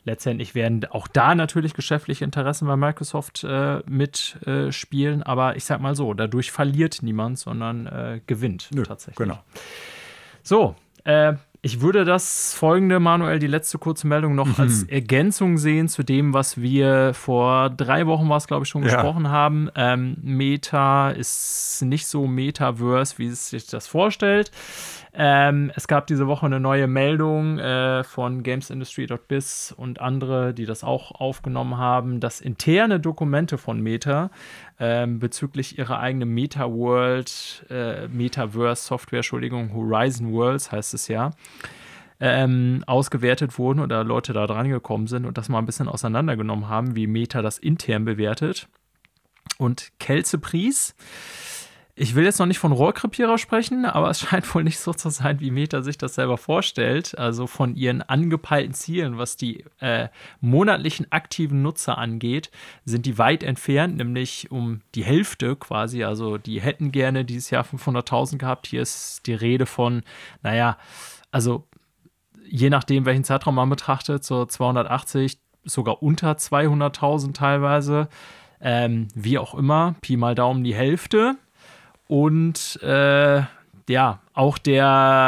letztendlich 0.04 0.56
werden 0.56 0.86
auch 0.86 1.08
da 1.08 1.36
natürlich 1.36 1.74
geschäftliche 1.74 2.26
Interessen 2.26 2.68
bei 2.68 2.76
Microsoft 2.76 3.44
äh, 3.44 3.80
mitspielen, 3.88 5.22
äh, 5.22 5.26
aber 5.26 5.56
ich 5.56 5.66
sag 5.66 5.82
mal 5.82 5.96
so, 5.96 6.14
dadurch 6.14 6.52
verliert 6.52 7.00
niemand, 7.02 7.40
sondern 7.40 7.88
äh, 7.88 8.22
gewinnt 8.26 8.70
Nö, 8.74 8.84
tatsächlich. 8.84 9.18
Genau. 9.18 9.40
So, 10.44 10.76
äh, 11.04 11.34
ich 11.62 11.82
würde 11.82 12.06
das 12.06 12.54
folgende, 12.54 13.02
Manuel, 13.02 13.38
die 13.38 13.48
letzte 13.48 13.78
kurze 13.80 14.08
Meldung 14.08 14.34
noch 14.34 14.48
mhm. 14.48 14.56
als 14.58 14.84
Ergänzung 14.84 15.58
sehen 15.58 15.90
zu 15.90 16.04
dem, 16.04 16.34
was 16.34 16.62
wir 16.62 17.14
vor 17.14 17.70
drei 17.70 18.08
Wochen, 18.08 18.30
war 18.30 18.38
es 18.38 18.48
glaube 18.48 18.64
ich, 18.64 18.70
schon 18.70 18.84
ja. 18.84 18.94
gesprochen 18.94 19.30
haben. 19.30 19.70
Ähm, 19.76 20.16
Meta 20.22 21.12
ist 21.12 21.82
nicht 21.82 22.08
so 22.08 22.28
Metaverse, 22.28 23.18
wie 23.18 23.28
es 23.28 23.50
sich 23.50 23.68
das 23.68 23.88
vorstellt. 23.88 24.52
Ähm, 25.14 25.72
es 25.76 25.88
gab 25.88 26.06
diese 26.08 26.28
Woche 26.28 26.46
eine 26.46 26.60
neue 26.60 26.88
Meldung 26.88 27.58
äh, 27.58 28.04
von 28.04 28.44
GamesIndustry.biz 28.44 29.74
und 29.76 30.00
andere, 30.00 30.54
die 30.54 30.66
das 30.66 30.84
auch 30.84 31.20
aufgenommen 31.20 31.78
haben, 31.78 32.20
dass 32.20 32.42
interne 32.42 33.00
Dokumente 33.00 33.58
von 33.58 33.82
Meta 33.82 34.30
ähm, 34.80 35.20
bezüglich 35.20 35.80
ihrer 35.80 36.00
eigenen 36.00 36.30
Meta-World, 36.30 37.66
äh, 37.72 38.08
Metaverse-Software, 38.08 39.20
Entschuldigung, 39.20 39.74
Horizon 39.74 40.32
Worlds 40.32 40.72
heißt 40.72 40.94
es 40.94 41.08
ja, 41.08 41.32
ähm, 42.20 42.84
ausgewertet 42.86 43.58
wurden 43.58 43.80
oder 43.80 44.04
Leute 44.04 44.34
da 44.34 44.46
dran 44.46 44.70
gekommen 44.70 45.08
sind 45.08 45.26
und 45.26 45.38
das 45.40 45.50
mal 45.50 45.60
ein 45.60 45.66
bisschen 45.66 45.88
auseinandergenommen 45.88 46.70
haben, 46.70 46.96
wie 46.96 47.08
Meta 47.08 47.42
das 47.42 47.58
intern 47.58 48.06
bewertet. 48.06 48.68
Und 49.58 49.92
Kelze 50.00 50.38
Pries 50.38 50.96
ich 52.02 52.16
will 52.16 52.24
jetzt 52.24 52.40
noch 52.40 52.46
nicht 52.46 52.60
von 52.60 52.72
Rohrkrepierer 52.72 53.38
sprechen, 53.38 53.84
aber 53.84 54.10
es 54.10 54.20
scheint 54.22 54.56
wohl 54.56 54.64
nicht 54.64 54.80
so 54.80 54.94
zu 54.94 55.10
sein, 55.10 55.42
wie 55.42 55.52
Meta 55.52 55.82
sich 55.82 55.98
das 55.98 56.16
selber 56.16 56.38
vorstellt. 56.38 57.18
Also 57.18 57.46
von 57.46 57.76
ihren 57.76 58.02
angepeilten 58.02 58.74
Zielen, 58.74 59.18
was 59.18 59.36
die 59.36 59.66
äh, 59.80 60.08
monatlichen 60.40 61.12
aktiven 61.12 61.62
Nutzer 61.62 61.98
angeht, 61.98 62.52
sind 62.86 63.06
die 63.06 63.18
weit 63.18 63.44
entfernt, 63.44 63.98
nämlich 63.98 64.50
um 64.50 64.80
die 64.96 65.04
Hälfte 65.04 65.58
quasi. 65.58 66.06
Also 66.06 66.38
die 66.38 66.62
hätten 66.62 66.94
gerne 66.94 67.26
dieses 67.26 67.50
Jahr 67.50 67.66
500.000 67.66 68.38
gehabt. 68.38 68.68
Hier 68.68 68.82
ist 68.82 69.28
die 69.28 69.34
Rede 69.34 69.66
von, 69.66 70.04
naja, 70.42 70.78
also 71.32 71.68
je 72.48 72.70
nachdem, 72.70 73.06
welchen 73.06 73.26
Zeitraum 73.26 73.56
man 73.56 73.70
betrachtet, 73.70 74.24
so 74.24 74.46
280, 74.46 75.38
sogar 75.66 76.02
unter 76.02 76.32
200.000 76.32 77.34
teilweise. 77.34 78.08
Ähm, 78.62 79.10
wie 79.16 79.38
auch 79.38 79.54
immer, 79.54 79.96
Pi 80.00 80.16
mal 80.16 80.34
Daumen 80.34 80.64
die 80.64 80.76
Hälfte. 80.76 81.36
Und 82.10 82.82
äh, 82.82 83.44
ja, 83.88 84.20
auch 84.34 84.58
der 84.58 84.88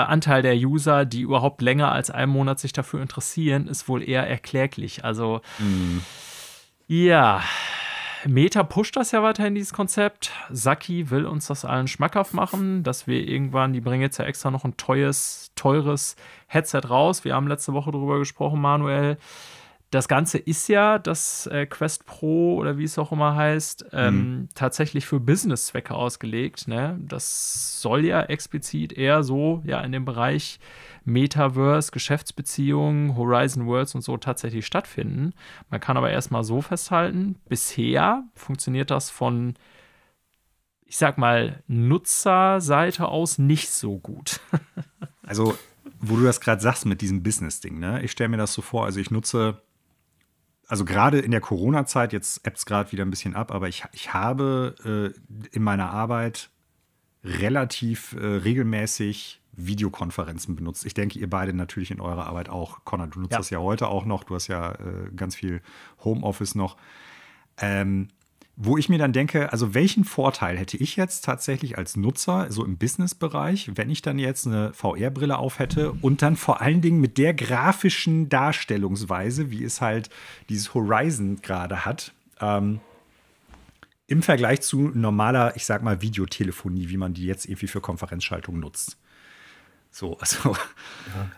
Anteil 0.10 0.42
der 0.42 0.56
User, 0.56 1.06
die 1.06 1.22
überhaupt 1.22 1.61
länger 1.61 1.92
als 1.92 2.10
einen 2.10 2.32
Monat 2.32 2.60
sich 2.60 2.74
dafür 2.74 3.03
interessieren, 3.03 3.68
ist 3.68 3.88
wohl 3.88 4.01
eher 4.01 4.27
erklärlich. 4.27 5.06
Also, 5.06 5.42
mm. 5.60 6.00
ja, 6.88 7.43
Meta 8.26 8.64
pusht 8.64 8.95
das 8.95 9.11
ja 9.11 9.22
weiterhin, 9.22 9.53
dieses 9.53 9.74
Konzept. 9.74 10.32
Saki 10.50 11.11
will 11.11 11.27
uns 11.27 11.45
das 11.45 11.66
allen 11.66 11.88
schmackhaft 11.88 12.34
machen, 12.34 12.82
dass 12.82 13.06
wir 13.06 13.27
irgendwann, 13.27 13.74
die 13.74 13.82
bringen 13.82 14.01
jetzt 14.01 14.18
ja 14.18 14.26
extra 14.26 14.50
noch 14.50 14.66
ein 14.66 14.76
teures, 14.76 15.51
teures 15.56 16.16
Headset 16.48 16.82
raus. 16.90 17.24
Wir 17.24 17.35
haben 17.35 17.48
letzte 17.48 17.74
Woche 17.74 17.92
darüber 17.92 18.18
gesprochen, 18.18 18.60
Manuel. 18.60 19.18
Das 19.91 20.07
Ganze 20.07 20.37
ist 20.37 20.69
ja 20.69 20.99
das 20.99 21.47
äh, 21.47 21.65
Quest 21.65 22.05
Pro 22.05 22.55
oder 22.55 22.77
wie 22.77 22.85
es 22.85 22.97
auch 22.97 23.11
immer 23.11 23.35
heißt, 23.35 23.87
ähm, 23.91 24.15
mhm. 24.15 24.49
tatsächlich 24.55 25.05
für 25.05 25.19
Business-Zwecke 25.19 25.93
ausgelegt. 25.93 26.69
Ne? 26.69 26.97
Das 27.01 27.81
soll 27.81 28.05
ja 28.05 28.21
explizit 28.21 28.93
eher 28.93 29.21
so 29.23 29.61
ja 29.65 29.81
in 29.81 29.91
dem 29.91 30.05
Bereich 30.05 30.61
Metaverse, 31.03 31.91
Geschäftsbeziehungen, 31.91 33.17
Horizon 33.17 33.65
Worlds 33.65 33.93
und 33.93 34.01
so 34.01 34.15
tatsächlich 34.15 34.65
stattfinden. 34.65 35.33
Man 35.69 35.81
kann 35.81 35.97
aber 35.97 36.09
erstmal 36.09 36.45
so 36.45 36.61
festhalten, 36.61 37.35
bisher 37.49 38.23
funktioniert 38.33 38.91
das 38.91 39.09
von, 39.09 39.55
ich 40.85 40.95
sag 40.95 41.17
mal, 41.17 41.63
Nutzerseite 41.67 43.09
aus 43.09 43.39
nicht 43.39 43.69
so 43.71 43.99
gut. 43.99 44.39
also, 45.23 45.57
wo 45.99 46.15
du 46.15 46.23
das 46.23 46.39
gerade 46.39 46.61
sagst 46.61 46.85
mit 46.85 47.01
diesem 47.01 47.23
Business-Ding, 47.23 47.77
ne? 47.77 48.01
Ich 48.03 48.11
stelle 48.11 48.29
mir 48.29 48.37
das 48.37 48.53
so 48.53 48.61
vor, 48.61 48.85
also 48.85 48.99
ich 49.01 49.11
nutze 49.11 49.61
also 50.72 50.85
gerade 50.85 51.19
in 51.19 51.32
der 51.32 51.41
Corona-Zeit, 51.41 52.14
jetzt 52.14 52.48
ebbt 52.48 52.58
es 52.58 52.66
gerade 52.66 52.93
wieder 52.93 53.03
ein 53.03 53.09
bisschen 53.09 53.35
ab, 53.35 53.51
aber 53.51 53.67
ich, 53.67 53.83
ich 53.91 54.14
habe 54.14 55.14
äh, 55.19 55.53
in 55.53 55.64
meiner 55.64 55.90
Arbeit 55.90 56.50
relativ 57.25 58.14
äh, 58.14 58.25
regelmäßig 58.25 59.41
Videokonferenzen 59.51 60.56
benutzt. 60.56 60.85
Ich 60.85 60.93
denke, 60.93 61.19
ihr 61.19 61.30
beide 61.30 61.51
natürlich 61.51 61.91
in 61.91 62.00
eurer 62.00 62.25
Arbeit 62.25 62.48
auch. 62.48 62.85
Connor, 62.85 63.08
du 63.08 63.19
nutzt 63.19 63.33
ja. 63.33 63.38
das 63.40 63.50
ja 63.50 63.59
heute 63.59 63.90
auch 63.90 64.06
noch. 64.06 64.24
Du 64.24 64.33
hast 64.33 64.48
ja 64.48 64.72
äh, 64.72 65.11
ganz 65.14 65.35
viel 65.35 65.61
Homeoffice 66.06 66.56
noch. 66.56 66.77
Ähm, 67.58 68.08
wo 68.55 68.77
ich 68.77 68.89
mir 68.89 68.97
dann 68.97 69.13
denke, 69.13 69.51
also 69.51 69.73
welchen 69.73 70.03
Vorteil 70.03 70.57
hätte 70.57 70.77
ich 70.77 70.95
jetzt 70.95 71.25
tatsächlich 71.25 71.77
als 71.77 71.95
Nutzer, 71.95 72.51
so 72.51 72.63
im 72.65 72.77
Business-Bereich, 72.77 73.71
wenn 73.75 73.89
ich 73.89 74.01
dann 74.01 74.19
jetzt 74.19 74.45
eine 74.45 74.73
VR-Brille 74.73 75.38
auf 75.38 75.59
hätte 75.59 75.93
und 76.01 76.21
dann 76.21 76.35
vor 76.35 76.61
allen 76.61 76.81
Dingen 76.81 76.99
mit 76.99 77.17
der 77.17 77.33
grafischen 77.33 78.30
Darstellungsweise, 78.30 79.51
wie 79.51 79.63
es 79.63 79.81
halt 79.81 80.09
dieses 80.49 80.73
Horizon 80.73 81.41
gerade 81.41 81.85
hat, 81.85 82.13
ähm, 82.39 82.81
im 84.07 84.21
Vergleich 84.21 84.61
zu 84.61 84.91
normaler, 84.93 85.55
ich 85.55 85.65
sag 85.65 85.83
mal, 85.83 86.01
Videotelefonie, 86.01 86.89
wie 86.89 86.97
man 86.97 87.13
die 87.13 87.25
jetzt 87.25 87.45
irgendwie 87.45 87.67
für 87.67 87.80
Konferenzschaltung 87.80 88.59
nutzt. 88.59 88.97
So, 89.91 90.17
also. 90.17 90.53
Ja. 90.53 91.31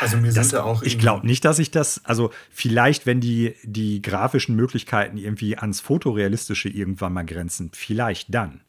Also 0.00 0.16
mir 0.18 0.32
das, 0.32 0.50
sind 0.50 0.58
ja 0.58 0.64
auch. 0.64 0.82
Ich 0.82 0.98
glaube 0.98 1.26
nicht, 1.26 1.44
dass 1.44 1.58
ich 1.58 1.70
das, 1.70 2.04
also 2.04 2.30
vielleicht, 2.50 3.06
wenn 3.06 3.20
die, 3.20 3.54
die 3.64 4.02
grafischen 4.02 4.54
Möglichkeiten 4.54 5.16
irgendwie 5.16 5.56
ans 5.58 5.80
Fotorealistische 5.80 6.68
irgendwann 6.68 7.12
mal 7.12 7.24
grenzen, 7.24 7.70
vielleicht 7.74 8.32
dann. 8.32 8.60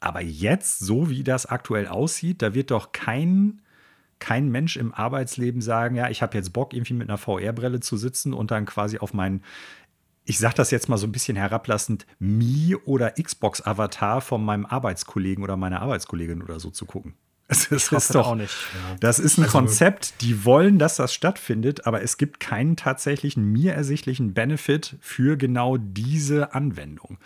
Aber 0.00 0.22
jetzt, 0.22 0.78
so 0.78 1.10
wie 1.10 1.24
das 1.24 1.46
aktuell 1.46 1.88
aussieht, 1.88 2.42
da 2.42 2.54
wird 2.54 2.70
doch 2.70 2.92
kein, 2.92 3.60
kein 4.18 4.48
Mensch 4.48 4.76
im 4.76 4.94
Arbeitsleben 4.94 5.60
sagen, 5.60 5.96
ja, 5.96 6.08
ich 6.08 6.22
habe 6.22 6.36
jetzt 6.36 6.52
Bock, 6.52 6.72
irgendwie 6.72 6.94
mit 6.94 7.08
einer 7.08 7.18
VR-Brille 7.18 7.80
zu 7.80 7.96
sitzen 7.96 8.32
und 8.32 8.50
dann 8.50 8.64
quasi 8.64 8.98
auf 8.98 9.12
meinen, 9.12 9.42
ich 10.24 10.38
sage 10.38 10.54
das 10.54 10.70
jetzt 10.70 10.88
mal 10.88 10.98
so 10.98 11.06
ein 11.06 11.12
bisschen 11.12 11.36
herablassend, 11.36 12.06
Mi- 12.18 12.76
oder 12.76 13.10
Xbox-Avatar 13.12 14.20
von 14.20 14.44
meinem 14.44 14.66
Arbeitskollegen 14.66 15.42
oder 15.42 15.56
meiner 15.56 15.82
Arbeitskollegin 15.82 16.42
oder 16.42 16.60
so 16.60 16.70
zu 16.70 16.86
gucken. 16.86 17.14
Das 17.50 17.66
ist, 17.66 17.90
doch, 18.14 18.38
das 19.00 19.18
ist 19.18 19.36
ein 19.36 19.42
also, 19.42 19.58
Konzept, 19.58 20.20
die 20.20 20.44
wollen, 20.44 20.78
dass 20.78 20.94
das 20.94 21.12
stattfindet, 21.12 21.84
aber 21.84 22.00
es 22.00 22.16
gibt 22.16 22.38
keinen 22.38 22.76
tatsächlichen 22.76 23.44
mir 23.44 23.72
ersichtlichen 23.72 24.34
Benefit 24.34 24.96
für 25.00 25.36
genau 25.36 25.76
diese 25.76 26.54
Anwendung. 26.54 27.18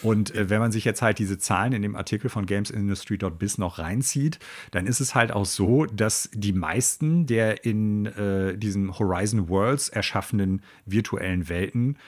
Und 0.00 0.34
äh, 0.34 0.48
wenn 0.48 0.60
man 0.60 0.72
sich 0.72 0.86
jetzt 0.86 1.02
halt 1.02 1.18
diese 1.18 1.36
Zahlen 1.36 1.74
in 1.74 1.82
dem 1.82 1.94
Artikel 1.94 2.30
von 2.30 2.46
gamesindustry.biz 2.46 3.58
noch 3.58 3.78
reinzieht, 3.78 4.38
dann 4.70 4.86
ist 4.86 5.00
es 5.00 5.14
halt 5.14 5.30
auch 5.30 5.44
so, 5.44 5.84
dass 5.84 6.30
die 6.32 6.54
meisten 6.54 7.26
der 7.26 7.66
in 7.66 8.06
äh, 8.06 8.56
diesen 8.56 8.98
Horizon 8.98 9.50
Worlds 9.50 9.90
erschaffenen 9.90 10.62
virtuellen 10.86 11.50
Welten 11.50 11.98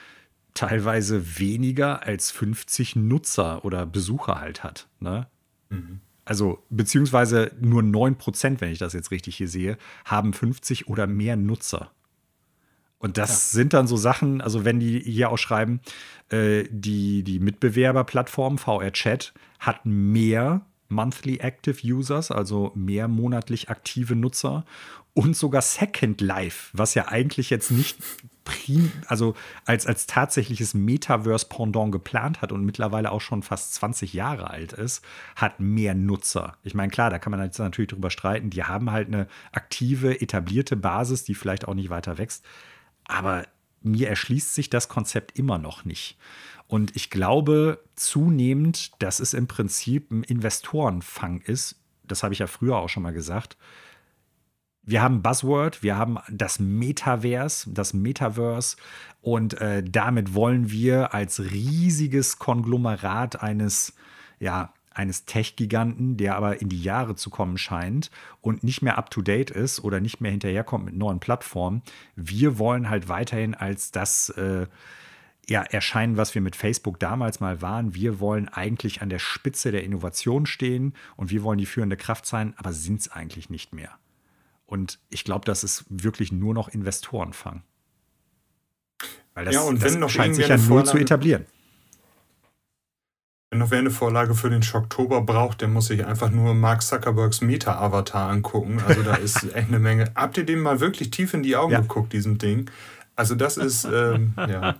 teilweise 0.55 1.37
weniger 1.37 2.01
als 2.01 2.31
50 2.31 2.95
Nutzer 2.95 3.63
oder 3.63 3.85
Besucher 3.85 4.39
halt 4.41 4.63
hat. 4.63 4.87
Ne? 4.99 5.27
Mhm 5.69 6.01
also 6.29 6.63
beziehungsweise 6.69 7.51
nur 7.59 7.81
9%, 7.81 8.61
wenn 8.61 8.71
ich 8.71 8.77
das 8.77 8.93
jetzt 8.93 9.09
richtig 9.09 9.35
hier 9.35 9.47
sehe, 9.47 9.79
haben 10.05 10.31
50 10.33 10.87
oder 10.87 11.07
mehr 11.07 11.35
Nutzer. 11.35 11.89
Und 12.99 13.17
das 13.17 13.29
ja. 13.29 13.57
sind 13.57 13.73
dann 13.73 13.87
so 13.87 13.97
Sachen, 13.97 14.39
also 14.39 14.63
wenn 14.63 14.79
die 14.79 14.99
hier 14.99 15.31
auch 15.31 15.39
schreiben, 15.39 15.79
äh, 16.29 16.65
die, 16.69 17.23
die 17.23 17.39
Mitbewerberplattform 17.39 18.59
VR 18.59 18.93
Chat 18.93 19.33
hat 19.57 19.87
mehr 19.87 20.61
Monthly 20.87 21.37
Active 21.37 21.81
Users, 21.83 22.29
also 22.29 22.73
mehr 22.75 23.07
monatlich 23.07 23.69
aktive 23.69 24.15
Nutzer 24.15 24.65
und 25.15 25.35
sogar 25.35 25.63
Second 25.63 26.21
Life, 26.21 26.69
was 26.73 26.93
ja 26.93 27.07
eigentlich 27.07 27.49
jetzt 27.49 27.71
nicht 27.71 27.97
prim, 28.49 28.91
also 29.05 29.35
als, 29.65 29.85
als 29.85 30.07
tatsächliches 30.07 30.73
Metaverse-Pendant 30.73 31.91
geplant 31.91 32.41
hat 32.41 32.51
und 32.51 32.65
mittlerweile 32.65 33.11
auch 33.11 33.21
schon 33.21 33.43
fast 33.43 33.75
20 33.75 34.13
Jahre 34.13 34.49
alt 34.49 34.73
ist, 34.73 35.05
hat 35.35 35.59
mehr 35.59 35.93
Nutzer. 35.93 36.57
Ich 36.63 36.73
meine, 36.73 36.91
klar, 36.91 37.11
da 37.11 37.19
kann 37.19 37.29
man 37.29 37.43
jetzt 37.43 37.59
natürlich 37.59 37.91
drüber 37.91 38.09
streiten. 38.09 38.49
Die 38.49 38.63
haben 38.63 38.91
halt 38.91 39.07
eine 39.07 39.27
aktive, 39.51 40.19
etablierte 40.19 40.75
Basis, 40.75 41.23
die 41.23 41.35
vielleicht 41.35 41.67
auch 41.67 41.75
nicht 41.75 41.91
weiter 41.91 42.17
wächst. 42.17 42.43
Aber 43.05 43.45
mir 43.81 44.09
erschließt 44.09 44.55
sich 44.55 44.71
das 44.71 44.89
Konzept 44.89 45.37
immer 45.37 45.59
noch 45.59 45.85
nicht. 45.85 46.17
Und 46.67 46.95
ich 46.95 47.11
glaube 47.11 47.83
zunehmend, 47.95 48.91
dass 49.01 49.19
es 49.19 49.33
im 49.35 49.47
Prinzip 49.47 50.09
ein 50.11 50.23
Investorenfang 50.23 51.41
ist. 51.41 51.75
Das 52.03 52.23
habe 52.23 52.33
ich 52.33 52.39
ja 52.39 52.47
früher 52.47 52.77
auch 52.77 52.89
schon 52.89 53.03
mal 53.03 53.13
gesagt. 53.13 53.57
Wir 54.89 55.03
haben 55.03 55.21
Buzzword, 55.21 55.83
wir 55.83 55.97
haben 55.97 56.17
das 56.31 56.57
Metaverse, 56.59 57.69
das 57.71 57.93
Metaverse 57.93 58.75
und 59.21 59.53
äh, 59.61 59.83
damit 59.83 60.33
wollen 60.33 60.71
wir 60.71 61.13
als 61.13 61.39
riesiges 61.51 62.39
Konglomerat 62.39 63.39
eines, 63.39 63.93
ja, 64.39 64.73
eines 64.91 65.25
Tech-Giganten, 65.25 66.17
der 66.17 66.37
aber 66.37 66.59
in 66.59 66.69
die 66.69 66.81
Jahre 66.81 67.13
zu 67.13 67.29
kommen 67.29 67.59
scheint 67.59 68.09
und 68.41 68.63
nicht 68.63 68.81
mehr 68.81 68.97
up-to-date 68.97 69.51
ist 69.51 69.83
oder 69.83 69.99
nicht 69.99 70.21
mehr 70.21 70.31
hinterherkommt 70.31 70.85
mit 70.85 70.95
neuen 70.95 71.19
Plattformen. 71.19 71.83
Wir 72.15 72.57
wollen 72.57 72.89
halt 72.89 73.07
weiterhin 73.09 73.53
als 73.53 73.91
das 73.91 74.29
äh, 74.29 74.65
ja, 75.47 75.61
erscheinen, 75.61 76.17
was 76.17 76.33
wir 76.33 76.41
mit 76.41 76.55
Facebook 76.55 76.99
damals 76.99 77.39
mal 77.39 77.61
waren. 77.61 77.93
Wir 77.93 78.19
wollen 78.19 78.49
eigentlich 78.49 79.03
an 79.03 79.09
der 79.09 79.19
Spitze 79.19 79.69
der 79.69 79.83
Innovation 79.83 80.47
stehen 80.47 80.95
und 81.15 81.29
wir 81.29 81.43
wollen 81.43 81.59
die 81.59 81.67
führende 81.67 81.95
Kraft 81.95 82.25
sein, 82.25 82.55
aber 82.57 82.73
sind 82.73 83.01
es 83.01 83.11
eigentlich 83.11 83.51
nicht 83.51 83.71
mehr. 83.71 83.91
Und 84.69 84.99
ich 85.09 85.23
glaube, 85.23 85.45
das 85.45 85.63
ist 85.63 85.83
wirklich 85.89 86.31
nur 86.31 86.53
noch 86.53 86.67
Investorenfang. 86.67 87.63
Weil 89.33 89.45
das, 89.45 89.55
ja, 89.55 89.61
und 89.61 89.81
wenn 89.81 89.93
das 89.93 89.97
noch 89.97 90.09
scheint 90.11 90.35
sich 90.35 90.47
ja 90.47 90.57
nur 90.57 90.85
zu 90.85 90.97
etablieren. 90.97 91.47
Wenn 93.49 93.57
noch 93.57 93.71
wer 93.71 93.79
eine 93.79 93.89
Vorlage 93.89 94.35
für 94.35 94.51
den 94.51 94.61
Schocktober 94.61 95.21
braucht, 95.21 95.61
der 95.61 95.69
muss 95.69 95.87
sich 95.87 96.05
einfach 96.05 96.29
nur 96.29 96.53
Mark 96.53 96.83
Zuckerbergs 96.83 97.41
Meta-Avatar 97.41 98.29
angucken. 98.29 98.79
Also 98.85 99.01
da 99.01 99.15
ist 99.15 99.43
echt 99.55 99.69
eine 99.69 99.79
Menge. 99.79 100.11
Habt 100.13 100.37
ihr 100.37 100.45
dem 100.45 100.61
mal 100.61 100.79
wirklich 100.79 101.09
tief 101.09 101.33
in 101.33 101.41
die 101.41 101.55
Augen 101.55 101.71
ja. 101.71 101.79
geguckt, 101.79 102.13
diesem 102.13 102.37
Ding? 102.37 102.69
Also 103.15 103.33
das 103.33 103.57
ist, 103.57 103.85
ähm, 103.85 104.33
ja. 104.37 104.75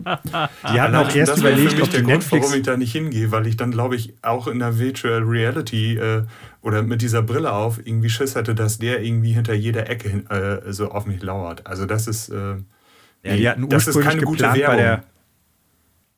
Die 0.72 0.80
hatten 0.80 0.96
auch 0.96 1.14
erst 1.14 1.40
überlegt, 1.40 1.82
ob 1.82 1.90
der 1.90 2.04
Grund, 2.04 2.32
warum 2.32 2.54
ich 2.54 2.62
da 2.62 2.78
nicht 2.78 2.92
hingehe, 2.92 3.32
weil 3.32 3.48
ich 3.48 3.58
dann, 3.58 3.72
glaube 3.72 3.96
ich, 3.96 4.14
auch 4.22 4.48
in 4.48 4.60
der 4.60 4.78
Virtual 4.78 5.24
Reality 5.24 5.98
äh, 5.98 6.24
oder 6.62 6.84
mit 6.84 7.02
dieser 7.02 7.22
Brille 7.22 7.54
auf 7.54 7.86
irgendwie 7.86 8.10
Schiss 8.10 8.36
hatte, 8.36 8.56
dass 8.56 8.80
der 8.80 9.02
irgendwie 9.02 9.32
hinter 9.32 9.54
jeder 9.54 9.90
Ecke 9.90 10.10
hin, 10.10 10.28
äh, 10.30 10.72
so 10.72 10.92
auf 10.92 11.06
mich 11.06 11.22
lauert. 11.22 11.66
Also 11.66 11.86
das 11.86 12.08
ist, 12.08 12.30
äh, 12.30 12.58
ja, 13.24 13.36
die 13.36 13.50
hatten 13.50 13.70
das 13.70 13.88
ist 13.88 14.00
keine 14.00 14.22
gute 14.22 14.44
Werbung. 14.44 14.78
Der, 14.78 15.04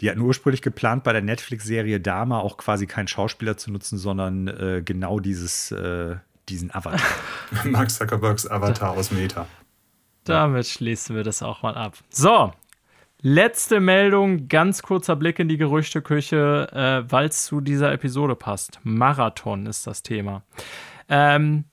die 0.02 0.10
hatten 0.10 0.22
ursprünglich 0.22 0.64
geplant, 0.64 1.04
bei 1.04 1.14
der 1.14 1.22
Netflix-Serie 1.22 2.00
Dama 2.00 2.40
auch 2.40 2.58
quasi 2.58 2.88
keinen 2.88 3.08
Schauspieler 3.08 3.58
zu 3.58 3.72
nutzen, 3.72 4.00
sondern 4.00 4.48
äh, 4.48 4.82
genau 4.84 5.20
dieses, 5.20 5.72
äh, 5.72 6.16
diesen 6.50 6.74
Avatar. 6.74 7.00
Mark 7.66 7.92
Zuckerbergs 7.92 8.50
Avatar 8.50 8.92
aus 8.92 9.12
Meta. 9.12 9.46
Damit 10.24 10.68
schließen 10.68 11.16
wir 11.16 11.24
das 11.24 11.44
auch 11.44 11.62
mal 11.62 11.76
ab. 11.76 11.98
So, 12.10 12.52
letzte 13.22 13.80
Meldung, 13.80 14.48
ganz 14.48 14.82
kurzer 14.82 15.16
Blick 15.16 15.40
in 15.40 15.48
die 15.48 15.58
Gerüchteküche, 15.58 16.68
äh, 16.72 17.12
weil 17.12 17.28
es 17.28 17.46
zu 17.46 17.62
dieser 17.62 17.92
Episode 17.92 18.36
passt. 18.36 18.80
Marathon 18.84 19.66
ist 19.66 19.86
das 19.88 20.04
Thema. 20.04 20.44
Ähm, 21.10 21.66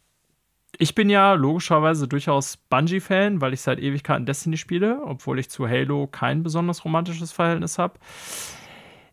ich 0.79 0.95
bin 0.95 1.11
ja 1.11 1.33
logischerweise 1.33 2.07
durchaus 2.07 2.57
Bungie-Fan, 2.57 3.41
weil 3.41 3.53
ich 3.53 3.63
seit 3.63 3.81
Ewigkeiten 3.81 4.27
Destiny 4.27 4.57
spiele, 4.57 5.01
obwohl 5.05 5.39
ich 5.39 5.51
zu 5.51 5.69
Halo 5.69 6.07
kein 6.07 6.43
besonders 6.43 6.85
romantisches 6.85 7.33
Verhältnis 7.33 7.79
habe. 7.79 7.99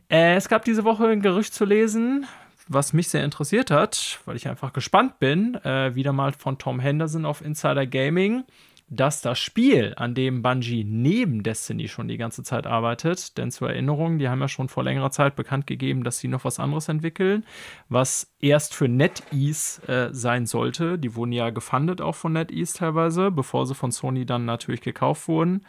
Äh, 0.10 0.36
es 0.36 0.50
gab 0.50 0.66
diese 0.66 0.84
Woche 0.84 1.08
ein 1.08 1.22
Gerücht 1.22 1.54
zu 1.54 1.66
lesen, 1.66 2.28
was 2.68 2.94
mich 2.94 3.08
sehr 3.10 3.24
interessiert 3.24 3.72
hat, 3.72 4.20
weil 4.26 4.36
ich 4.36 4.48
einfach 4.48 4.74
gespannt 4.74 5.20
bin, 5.20 5.56
äh, 5.64 5.96
wieder 5.96 6.14
mal 6.14 6.34
von 6.34 6.58
Tom 6.58 6.80
Henderson 6.80 7.26
auf 7.26 7.44
Insider 7.44 7.88
Gaming 7.88 8.44
dass 8.88 9.22
das 9.22 9.40
Spiel, 9.40 9.94
an 9.98 10.14
dem 10.14 10.44
Bungie 10.44 10.84
neben 10.84 11.42
Destiny 11.42 11.88
schon 11.88 12.08
die 12.08 12.18
ganze 12.18 12.44
Zeit 12.44 12.68
arbeitet, 12.68 13.38
denn 13.38 13.52
zur 13.52 13.70
Erinnerung, 13.70 14.20
die 14.20 14.30
haben 14.30 14.42
ja 14.42 14.48
schon 14.48 14.70
vor 14.70 14.84
längerer 14.84 15.10
Zeit 15.10 15.36
bekannt 15.36 15.66
gegeben, 15.66 16.04
dass 16.04 16.20
sie 16.20 16.28
noch 16.28 16.46
was 16.46 16.60
anderes 16.60 16.88
entwickeln, 16.88 17.46
was 17.90 18.36
erst 18.40 18.76
für 18.76 18.88
NetEase 18.88 19.88
äh, 19.88 20.14
sein 20.14 20.46
sollte. 20.46 21.00
Die 21.00 21.16
wurden 21.16 21.32
ja 21.32 21.50
gefundet 21.50 22.00
auch 22.00 22.16
von 22.16 22.34
NetEase 22.34 22.78
teilweise, 22.78 23.32
bevor 23.32 23.66
sie 23.66 23.74
von 23.74 23.92
Sony 23.92 24.26
dann 24.26 24.46
natürlich 24.46 24.82
gekauft 24.82 25.28
wurden. 25.28 25.66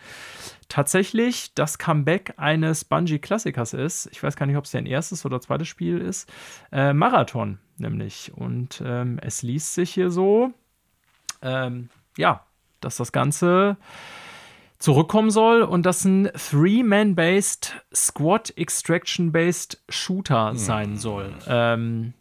Tatsächlich 0.68 1.54
das 1.54 1.78
Comeback 1.78 2.34
eines 2.36 2.84
Bungie-Klassikers 2.84 3.72
ist, 3.72 4.08
ich 4.12 4.22
weiß 4.22 4.36
gar 4.36 4.46
nicht, 4.46 4.56
ob 4.56 4.64
es 4.64 4.74
ein 4.74 4.84
erstes 4.84 5.24
oder 5.24 5.40
zweites 5.40 5.68
Spiel 5.68 5.98
ist, 5.98 6.30
äh, 6.70 6.92
Marathon 6.92 7.58
nämlich. 7.78 8.32
Und 8.34 8.82
ähm, 8.84 9.18
es 9.22 9.42
liest 9.42 9.74
sich 9.74 9.92
hier 9.92 10.10
so, 10.10 10.52
ähm, 11.42 11.90
ja, 12.16 12.45
dass 12.86 12.96
das 12.96 13.12
Ganze 13.12 13.76
zurückkommen 14.78 15.30
soll 15.30 15.62
und 15.62 15.84
das 15.84 16.04
ein 16.04 16.30
Three-Man-Based, 16.34 17.74
Squad-Extraction-Based 17.94 19.82
Shooter 19.88 20.50
hm. 20.50 20.56
sein 20.56 20.96
soll. 20.96 21.32
Ähm, 21.48 22.14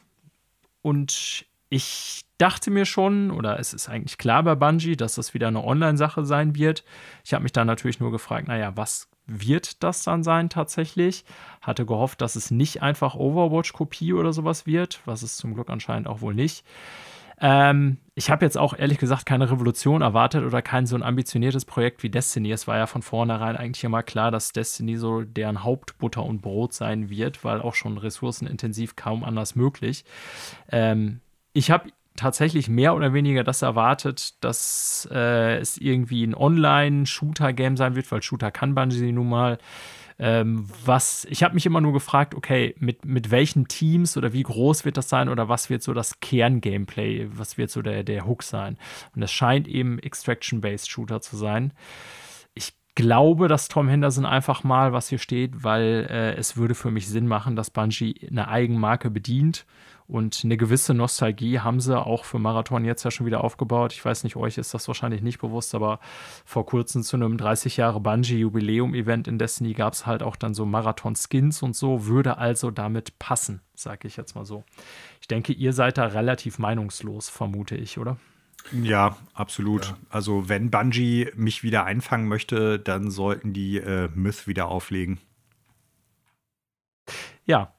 und 0.81 1.45
ich 1.69 2.25
dachte 2.37 2.71
mir 2.71 2.85
schon, 2.85 3.31
oder 3.31 3.59
es 3.59 3.73
ist 3.73 3.89
eigentlich 3.89 4.17
klar 4.17 4.43
bei 4.43 4.55
Bungie, 4.55 4.95
dass 4.95 5.15
das 5.15 5.33
wieder 5.33 5.47
eine 5.47 5.63
Online-Sache 5.63 6.25
sein 6.25 6.55
wird. 6.55 6.83
Ich 7.23 7.33
habe 7.33 7.43
mich 7.43 7.53
dann 7.53 7.67
natürlich 7.67 7.99
nur 7.99 8.11
gefragt, 8.11 8.47
naja, 8.47 8.73
was 8.75 9.09
wird 9.25 9.83
das 9.83 10.03
dann 10.03 10.23
sein 10.23 10.49
tatsächlich? 10.49 11.25
Hatte 11.61 11.85
gehofft, 11.85 12.21
dass 12.21 12.35
es 12.35 12.51
nicht 12.51 12.81
einfach 12.81 13.15
Overwatch-Kopie 13.15 14.13
oder 14.13 14.33
sowas 14.33 14.65
wird, 14.65 15.01
was 15.05 15.23
es 15.23 15.37
zum 15.37 15.55
Glück 15.55 15.69
anscheinend 15.69 16.07
auch 16.07 16.21
wohl 16.21 16.33
nicht. 16.33 16.63
Ähm, 17.39 17.97
ich 18.15 18.29
habe 18.29 18.45
jetzt 18.45 18.57
auch 18.57 18.77
ehrlich 18.77 18.97
gesagt 18.97 19.25
keine 19.25 19.51
Revolution 19.51 20.01
erwartet 20.01 20.45
oder 20.45 20.61
kein 20.61 20.85
so 20.85 20.95
ein 20.95 21.03
ambitioniertes 21.03 21.65
Projekt 21.65 22.01
wie 22.01 22.09
Destiny. 22.09 22.51
Es 22.51 22.67
war 22.67 22.77
ja 22.77 22.87
von 22.87 23.01
vornherein 23.01 23.57
eigentlich 23.57 23.83
immer 23.83 24.03
klar, 24.03 24.31
dass 24.31 24.53
Destiny 24.53 24.95
so 24.95 25.21
deren 25.21 25.63
Hauptbutter 25.63 26.23
und 26.23 26.41
Brot 26.41 26.73
sein 26.73 27.09
wird, 27.09 27.43
weil 27.43 27.61
auch 27.61 27.75
schon 27.75 27.97
ressourcenintensiv 27.97 28.95
kaum 28.95 29.23
anders 29.23 29.55
möglich. 29.55 30.05
Ähm, 30.71 31.19
ich 31.51 31.71
habe 31.71 31.89
tatsächlich 32.15 32.69
mehr 32.69 32.95
oder 32.95 33.13
weniger 33.13 33.43
das 33.43 33.61
erwartet, 33.61 34.41
dass 34.43 35.07
äh, 35.11 35.57
es 35.57 35.77
irgendwie 35.77 36.25
ein 36.25 36.35
Online-Shooter-Game 36.35 37.75
sein 37.75 37.95
wird, 37.95 38.09
weil 38.11 38.21
Shooter 38.21 38.51
kann 38.51 38.75
Bungie 38.75 39.11
nun 39.11 39.29
mal. 39.29 39.57
Ähm, 40.17 40.67
was, 40.85 41.25
ich 41.29 41.43
habe 41.43 41.55
mich 41.55 41.65
immer 41.65 41.81
nur 41.81 41.93
gefragt, 41.93 42.35
okay, 42.35 42.75
mit, 42.79 43.03
mit 43.05 43.31
welchen 43.31 43.67
Teams 43.67 44.15
oder 44.15 44.31
wie 44.31 44.43
groß 44.43 44.85
wird 44.85 44.97
das 44.97 45.09
sein 45.09 45.27
oder 45.27 45.49
was 45.49 45.69
wird 45.69 45.83
so 45.83 45.93
das 45.93 46.19
Kern-Gameplay, 46.21 47.27
was 47.33 47.57
wird 47.57 47.69
so 47.69 47.81
der, 47.81 48.03
der 48.03 48.25
Hook 48.25 48.43
sein? 48.43 48.77
Und 49.15 49.21
es 49.23 49.31
scheint 49.31 49.67
eben 49.67 49.99
Extraction-Based 49.99 50.89
Shooter 50.89 51.19
zu 51.19 51.35
sein. 51.35 51.73
Ich 52.53 52.73
glaube, 52.95 53.49
dass 53.49 53.67
Tom 53.67 53.89
Henderson 53.89 54.25
einfach 54.25 54.63
mal, 54.63 54.93
was 54.93 55.09
hier 55.09 55.19
steht, 55.19 55.63
weil 55.63 56.07
äh, 56.09 56.35
es 56.35 56.55
würde 56.55 56.75
für 56.75 56.91
mich 56.91 57.09
Sinn 57.09 57.27
machen, 57.27 57.57
dass 57.57 57.69
Bungie 57.69 58.27
eine 58.29 58.47
Eigenmarke 58.47 59.09
bedient 59.09 59.65
und 60.07 60.41
eine 60.43 60.55
gewisse 60.55 60.93
Nostalgie 60.93 61.59
haben 61.59 61.79
sie 61.79 61.99
auch 61.99 62.25
für 62.25 62.37
Marathon 62.37 62.85
jetzt 62.85 63.03
ja 63.03 63.11
schon 63.11 63.25
wieder 63.25 63.43
aufgebaut. 63.43 63.91
Ich 63.93 64.05
weiß 64.05 64.23
nicht, 64.23 64.35
euch 64.35 64.57
ist 64.59 64.73
das 64.73 64.87
wahrscheinlich 64.87 65.21
nicht 65.21 65.39
bewusst, 65.39 65.73
aber 65.73 65.99
vor 66.45 66.65
kurzem 66.65 67.01
zu 67.01 67.15
einem 67.15 67.37
30 67.37 67.77
Jahre 67.77 67.99
Bungee-Jubiläum-Event 67.99 69.27
in 69.27 69.39
Destiny 69.39 69.73
gab 69.73 69.93
es 69.93 70.05
halt 70.05 70.21
auch 70.21 70.35
dann 70.35 70.53
so 70.53 70.65
Marathon-Skins 70.65 71.63
und 71.63 71.75
so, 71.75 72.05
würde 72.05 72.37
also 72.37 72.69
damit 72.69 73.17
passen, 73.17 73.61
sage 73.73 74.07
ich 74.07 74.15
jetzt 74.15 74.35
mal 74.35 74.45
so. 74.45 74.63
Ich 75.21 75.27
denke, 75.27 75.53
ihr 75.53 75.73
seid 75.73 75.97
da 75.97 76.05
relativ 76.05 76.59
meinungslos, 76.59 77.29
vermute 77.29 77.75
ich, 77.75 77.97
oder? 77.97 78.17
Ja, 78.71 79.17
absolut. 79.33 79.85
Ja. 79.85 79.97
Also, 80.09 80.49
wenn 80.49 80.71
Bungie 80.71 81.29
mich 81.35 81.63
wieder 81.63 81.85
einfangen 81.85 82.27
möchte, 82.27 82.79
dann 82.79 83.11
sollten 83.11 83.53
die 83.53 83.77
äh, 83.77 84.09
Myth 84.13 84.47
wieder 84.47 84.67
auflegen. 84.67 85.19
Ja, 87.45 87.74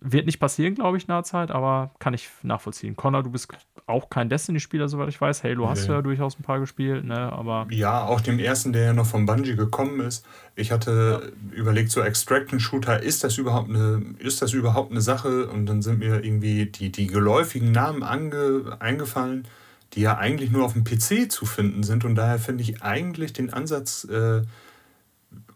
wird 0.00 0.26
nicht 0.26 0.40
passieren, 0.40 0.74
glaube 0.74 0.96
ich, 0.96 1.08
nahe 1.08 1.22
Zeit, 1.24 1.50
aber 1.50 1.90
kann 1.98 2.14
ich 2.14 2.28
nachvollziehen. 2.42 2.96
Connor, 2.96 3.22
du 3.22 3.30
bist 3.30 3.48
auch 3.86 4.08
kein 4.08 4.30
Destiny-Spieler, 4.30 4.88
soweit 4.88 5.10
ich 5.10 5.20
weiß. 5.20 5.44
Halo 5.44 5.64
nee. 5.64 5.70
hast 5.70 5.88
du 5.88 5.92
ja 5.92 6.00
durchaus 6.00 6.38
ein 6.38 6.42
paar 6.42 6.58
gespielt, 6.58 7.04
ne? 7.04 7.32
Aber. 7.32 7.66
Ja, 7.70 8.04
auch 8.04 8.20
dem 8.20 8.38
ersten, 8.38 8.72
der 8.72 8.84
ja 8.84 8.92
noch 8.94 9.06
von 9.06 9.26
Bungie 9.26 9.56
gekommen 9.56 10.00
ist. 10.00 10.24
Ich 10.54 10.72
hatte 10.72 11.30
ja. 11.52 11.58
überlegt, 11.58 11.90
so 11.90 12.00
Extraction-Shooter, 12.00 13.02
ist 13.02 13.24
das 13.24 13.36
überhaupt 13.36 13.68
eine, 13.68 14.14
ist 14.18 14.40
das 14.40 14.54
überhaupt 14.54 14.90
eine 14.90 15.02
Sache? 15.02 15.48
Und 15.48 15.66
dann 15.66 15.82
sind 15.82 15.98
mir 15.98 16.24
irgendwie 16.24 16.66
die, 16.66 16.90
die 16.90 17.06
geläufigen 17.06 17.70
Namen 17.70 18.02
ange, 18.02 18.76
eingefallen, 18.80 19.46
die 19.92 20.00
ja 20.00 20.16
eigentlich 20.16 20.50
nur 20.50 20.64
auf 20.64 20.72
dem 20.72 20.84
PC 20.84 21.30
zu 21.30 21.44
finden 21.44 21.82
sind. 21.82 22.06
Und 22.06 22.14
daher 22.14 22.38
finde 22.38 22.62
ich 22.62 22.82
eigentlich 22.82 23.34
den 23.34 23.52
Ansatz 23.52 24.04
äh, 24.04 24.42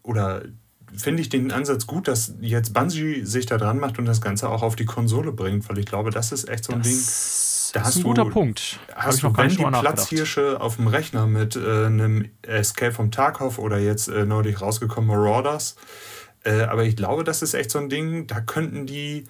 oder 0.03 0.43
finde 0.97 1.21
ich 1.21 1.29
den 1.29 1.51
Ansatz 1.51 1.87
gut, 1.87 2.07
dass 2.07 2.33
jetzt 2.41 2.73
Bungie 2.73 3.23
sich 3.23 3.45
da 3.45 3.57
dran 3.57 3.79
macht 3.79 3.99
und 3.99 4.05
das 4.05 4.21
Ganze 4.21 4.49
auch 4.49 4.63
auf 4.63 4.75
die 4.75 4.85
Konsole 4.85 5.31
bringt, 5.31 5.67
weil 5.69 5.77
ich 5.77 5.85
glaube, 5.85 6.11
das 6.11 6.31
ist 6.31 6.49
echt 6.49 6.65
so 6.65 6.73
ein 6.73 6.79
das 6.79 6.87
Ding. 6.87 7.71
Da 7.73 7.81
hast 7.81 7.89
ist 7.89 7.95
ein 7.97 8.01
du, 8.03 8.07
guter 8.09 8.25
Punkt. 8.25 8.79
Hast 8.95 9.23
du, 9.23 9.35
wenn 9.35 9.49
die 9.49 9.57
Platzhirsche 9.57 10.61
auf 10.61 10.77
dem 10.77 10.87
Rechner 10.87 11.27
mit 11.27 11.57
äh, 11.57 11.85
einem 11.85 12.29
Escape 12.41 12.93
vom 12.93 13.11
Tarkov 13.11 13.59
oder 13.59 13.79
jetzt 13.79 14.07
äh, 14.07 14.25
neulich 14.25 14.61
rausgekommen 14.61 15.09
Marauders, 15.09 15.75
äh, 16.45 16.61
aber 16.61 16.85
ich 16.85 16.95
glaube, 16.95 17.23
das 17.23 17.41
ist 17.41 17.53
echt 17.53 17.71
so 17.71 17.79
ein 17.79 17.89
Ding, 17.89 18.27
da 18.27 18.39
könnten 18.39 18.85
die 18.85 19.25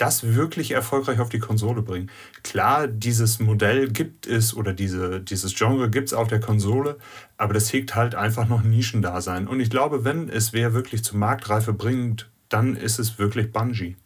das 0.00 0.34
wirklich 0.34 0.70
erfolgreich 0.70 1.20
auf 1.20 1.28
die 1.28 1.38
Konsole 1.38 1.82
bringen. 1.82 2.10
Klar, 2.42 2.88
dieses 2.88 3.38
Modell 3.38 3.90
gibt 3.90 4.26
es 4.26 4.54
oder 4.54 4.72
diese, 4.72 5.20
dieses 5.20 5.54
Genre 5.54 5.90
gibt 5.90 6.08
es 6.08 6.14
auf 6.14 6.28
der 6.28 6.40
Konsole, 6.40 6.98
aber 7.36 7.52
das 7.52 7.72
hegt 7.72 7.94
halt 7.94 8.14
einfach 8.14 8.48
noch 8.48 8.62
Nischendasein. 8.62 9.46
Und 9.46 9.60
ich 9.60 9.68
glaube, 9.68 10.04
wenn 10.04 10.28
es 10.28 10.52
wer 10.52 10.72
wirklich 10.72 11.04
zur 11.04 11.18
Marktreife 11.18 11.72
bringt, 11.72 12.30
dann 12.48 12.76
ist 12.76 12.98
es 12.98 13.18
wirklich 13.18 13.52
Bungie. 13.52 13.96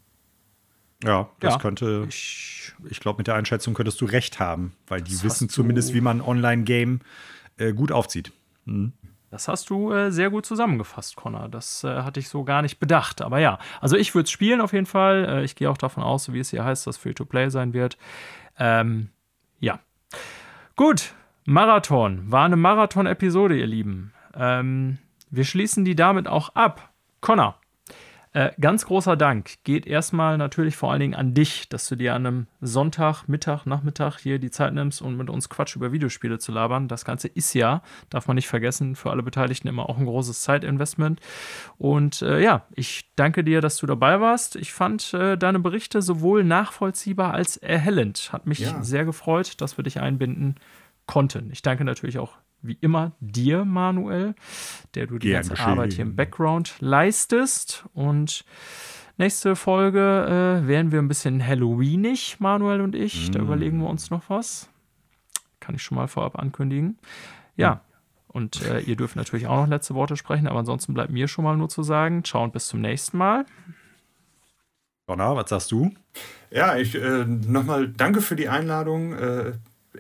Ja, 1.05 1.29
das 1.41 1.55
ja. 1.55 1.61
könnte, 1.61 2.07
ich, 2.09 2.73
ich 2.91 2.99
glaube, 2.99 3.19
mit 3.19 3.27
der 3.27 3.35
Einschätzung 3.35 3.75
könntest 3.75 4.01
du 4.01 4.07
recht 4.07 4.41
haben, 4.41 4.73
weil 4.87 5.01
die 5.03 5.13
das 5.13 5.23
wissen 5.23 5.49
zumindest, 5.49 5.95
wie 5.95 6.01
man 6.01 6.21
Online-Game 6.21 7.01
äh, 7.57 7.73
gut 7.73 7.93
aufzieht. 7.93 8.33
Mhm. 8.65 8.93
Das 9.35 9.49
hast 9.49 9.69
du 9.69 9.91
äh, 9.91 10.13
sehr 10.13 10.31
gut 10.31 10.47
zusammengefasst, 10.47 11.17
Connor. 11.17 11.49
Das 11.49 11.83
äh, 11.83 12.03
hatte 12.03 12.21
ich 12.21 12.29
so 12.29 12.45
gar 12.45 12.63
nicht 12.63 12.79
bedacht. 12.79 13.21
Aber 13.21 13.41
ja, 13.41 13.59
also 13.81 13.97
ich 13.97 14.15
würde 14.15 14.27
es 14.27 14.31
spielen 14.31 14.61
auf 14.61 14.73
jeden 14.73 14.87
Fall. 14.87 15.27
Äh, 15.29 15.45
ich 15.45 15.57
gehe 15.57 15.69
auch 15.69 15.77
davon 15.77 16.05
aus, 16.05 16.33
wie 16.33 16.39
es 16.39 16.51
hier 16.51 16.65
heißt, 16.65 16.87
dass 16.87 16.99
Free-to-Play 16.99 17.51
sein 17.51 17.73
wird. 17.73 17.99
Ähm, 18.61 19.09
ja. 19.59 19.81
Gut, 20.77 21.15
Marathon. 21.47 22.31
War 22.31 22.45
eine 22.45 22.55
Marathon-Episode, 22.55 23.59
ihr 23.59 23.67
Lieben. 23.67 24.13
Ähm, 24.37 24.99
wir 25.31 25.45
schließen 25.45 25.85
die 25.85 25.97
damit 25.97 26.29
auch 26.29 26.55
ab. 26.55 26.91
Connor, 27.21 27.59
äh, 28.35 28.51
ganz 28.61 28.85
großer 28.87 29.17
Dank 29.17 29.63
geht 29.63 29.87
erstmal 29.87 30.37
natürlich 30.39 30.77
vor 30.77 30.91
allen 30.91 30.99
Dingen 30.99 31.15
an 31.15 31.35
dich, 31.35 31.69
dass 31.69 31.89
du 31.89 31.95
dir 31.95 32.15
an 32.15 32.27
einem 32.27 32.47
Sonntag, 32.61 33.29
Mittag, 33.29 33.65
Nachmittag 33.65 34.19
hier 34.19 34.41
die 34.41 34.51
Zeit 34.51 34.75
nimmst, 34.75 35.01
um 35.03 35.17
mit 35.17 35.31
uns 35.31 35.49
Quatsch 35.49 35.77
über 35.77 35.93
Videospiele 35.93 36.41
zu 36.41 36.51
labern. 36.51 36.89
Das 36.89 37.05
Ganze 37.05 37.29
ist 37.29 37.55
ja, 37.55 37.81
darf 38.11 38.27
man 38.27 38.35
nicht 38.35 38.49
vergessen, 38.49 38.97
für 38.97 39.13
alle 39.13 39.23
Beteiligten 39.23 39.69
immer 39.69 39.89
auch 39.89 39.99
ein 39.99 40.07
großes 40.07 40.43
Zeitinvestment. 40.43 41.21
Und 41.79 42.23
äh, 42.23 42.41
ja, 42.41 42.67
ich 42.75 43.09
danke 43.15 43.45
dir, 43.45 43.61
dass 43.61 43.77
du 43.77 43.87
dabei 43.87 44.21
warst. 44.21 44.57
Ich 44.57 44.73
fand 44.73 45.15
äh, 45.15 45.39
deine 45.39 45.61
Berichte 45.61 46.03
sowohl 46.03 46.43
nachvollziehbar 46.43 47.35
als 47.35 47.57
erhellend. 47.57 48.31
Hat 48.33 48.49
mich 48.49 48.59
ja. 48.59 48.83
sehr 48.83 49.05
gefreut, 49.05 49.61
dass 49.61 49.79
wir 49.79 49.85
dich 49.85 50.01
einbinden 50.01 50.57
konnten. 51.07 51.51
Ich 51.53 51.63
danke 51.63 51.85
natürlich 51.85 52.19
auch 52.19 52.33
wie 52.67 52.79
immer 52.81 53.13
dir, 53.21 53.65
Manuel, 53.65 54.35
der 54.95 55.07
du 55.07 55.19
die 55.19 55.29
Gern 55.29 55.43
ganze 55.43 55.51
geschehen. 55.51 55.67
Arbeit 55.67 55.93
hier 55.93 56.05
im 56.05 56.17
Background 56.17 56.75
leistest. 56.81 57.85
Und 57.93 58.45
nächste 59.17 59.57
Folge 59.57 60.63
äh, 60.63 60.67
werden 60.67 60.93
wir 60.93 60.99
ein 60.99 61.09
bisschen 61.09 61.47
Halloweenig, 61.47 62.41
Manuel 62.41 62.81
und 62.81 62.95
ich. 62.95 63.29
Mm. 63.29 63.33
Da 63.33 63.39
überlegen 63.41 63.79
wir 63.81 63.89
uns 63.89 64.11
noch 64.11 64.29
was. 64.29 64.69
Kann 65.61 65.75
ich 65.75 65.83
schon 65.83 65.97
mal 65.97 66.09
vorab 66.09 66.39
ankündigen. 66.39 66.99
Ja. 67.57 67.83
Und 68.27 68.63
äh, 68.63 68.81
ihr 68.81 68.97
dürft 68.97 69.15
natürlich 69.15 69.47
auch 69.47 69.63
noch 69.63 69.69
letzte 69.69 69.95
Worte 69.95 70.17
sprechen, 70.17 70.49
aber 70.49 70.59
ansonsten 70.59 70.93
bleibt 70.93 71.13
mir 71.13 71.29
schon 71.29 71.45
mal 71.45 71.57
nur 71.57 71.69
zu 71.69 71.85
sagen, 71.85 72.25
ciao 72.25 72.43
und 72.43 72.53
bis 72.53 72.67
zum 72.67 72.81
nächsten 72.81 73.17
Mal. 73.17 73.47
Donner, 75.07 75.37
was 75.37 75.51
sagst 75.51 75.71
du? 75.71 75.93
Ja, 76.51 76.77
ich 76.77 76.95
äh, 76.97 77.25
nochmal 77.25 77.89
danke 77.89 78.21
für 78.21 78.37
die 78.37 78.49
Einladung. 78.49 79.13
Äh, 79.13 79.53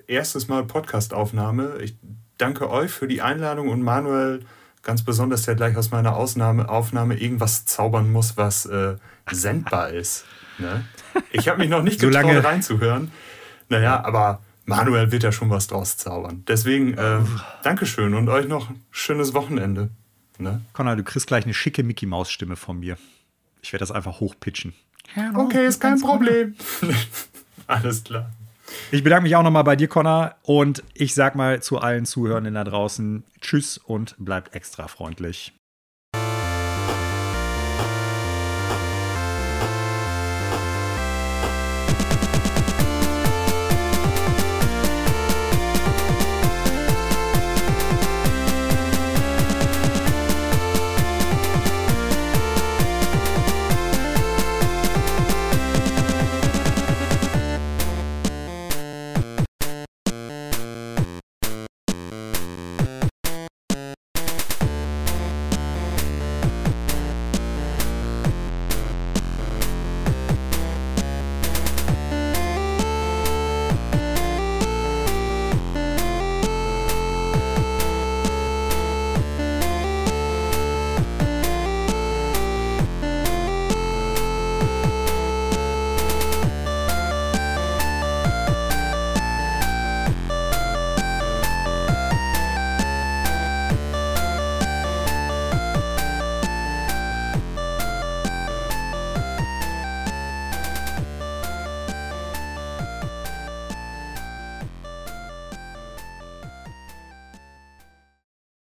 erstes 0.06 0.48
Mal 0.48 0.64
Podcastaufnahme. 0.64 1.78
Ich 1.82 1.96
danke 2.38 2.70
euch 2.70 2.90
für 2.90 3.08
die 3.08 3.22
Einladung 3.22 3.68
und 3.68 3.82
Manuel 3.82 4.44
ganz 4.82 5.02
besonders, 5.02 5.42
der 5.42 5.54
gleich 5.54 5.76
aus 5.76 5.90
meiner 5.90 6.14
Ausnahme, 6.14 6.68
Aufnahme 6.68 7.16
irgendwas 7.16 7.64
zaubern 7.64 8.12
muss, 8.12 8.36
was 8.36 8.66
äh, 8.66 8.96
sendbar 9.30 9.88
ist. 9.90 10.24
Ne? 10.58 10.84
Ich 11.32 11.48
habe 11.48 11.58
mich 11.58 11.70
noch 11.70 11.82
nicht 11.82 12.00
getraut, 12.00 12.30
so 12.32 12.40
reinzuhören. 12.40 13.10
Naja, 13.68 14.04
aber 14.04 14.40
Manuel 14.66 15.10
wird 15.10 15.22
ja 15.22 15.32
schon 15.32 15.50
was 15.50 15.66
draus 15.66 15.96
zaubern. 15.96 16.44
Deswegen, 16.46 16.94
äh, 16.94 17.20
Dankeschön 17.62 18.14
und 18.14 18.28
euch 18.28 18.46
noch 18.46 18.70
ein 18.70 18.82
schönes 18.90 19.34
Wochenende. 19.34 19.90
Ne? 20.38 20.60
Conrad, 20.72 20.98
du 20.98 21.04
kriegst 21.04 21.26
gleich 21.26 21.44
eine 21.44 21.54
schicke 21.54 21.82
Mickey-Maus-Stimme 21.82 22.56
von 22.56 22.80
mir. 22.80 22.96
Ich 23.62 23.72
werde 23.72 23.82
das 23.82 23.90
einfach 23.90 24.20
hochpitchen. 24.20 24.74
Okay, 25.36 25.66
ist 25.66 25.80
kein 25.80 26.00
Problem. 26.00 26.54
Alles 27.66 28.04
klar. 28.04 28.30
Ich 28.90 29.04
bedanke 29.04 29.24
mich 29.24 29.36
auch 29.36 29.42
nochmal 29.42 29.64
bei 29.64 29.76
dir, 29.76 29.88
Connor. 29.88 30.36
Und 30.42 30.82
ich 30.94 31.14
sag 31.14 31.34
mal 31.34 31.62
zu 31.62 31.78
allen 31.78 32.06
Zuhörenden 32.06 32.54
da 32.54 32.64
draußen 32.64 33.24
Tschüss 33.40 33.78
und 33.78 34.14
bleibt 34.18 34.54
extra 34.54 34.88
freundlich. 34.88 35.52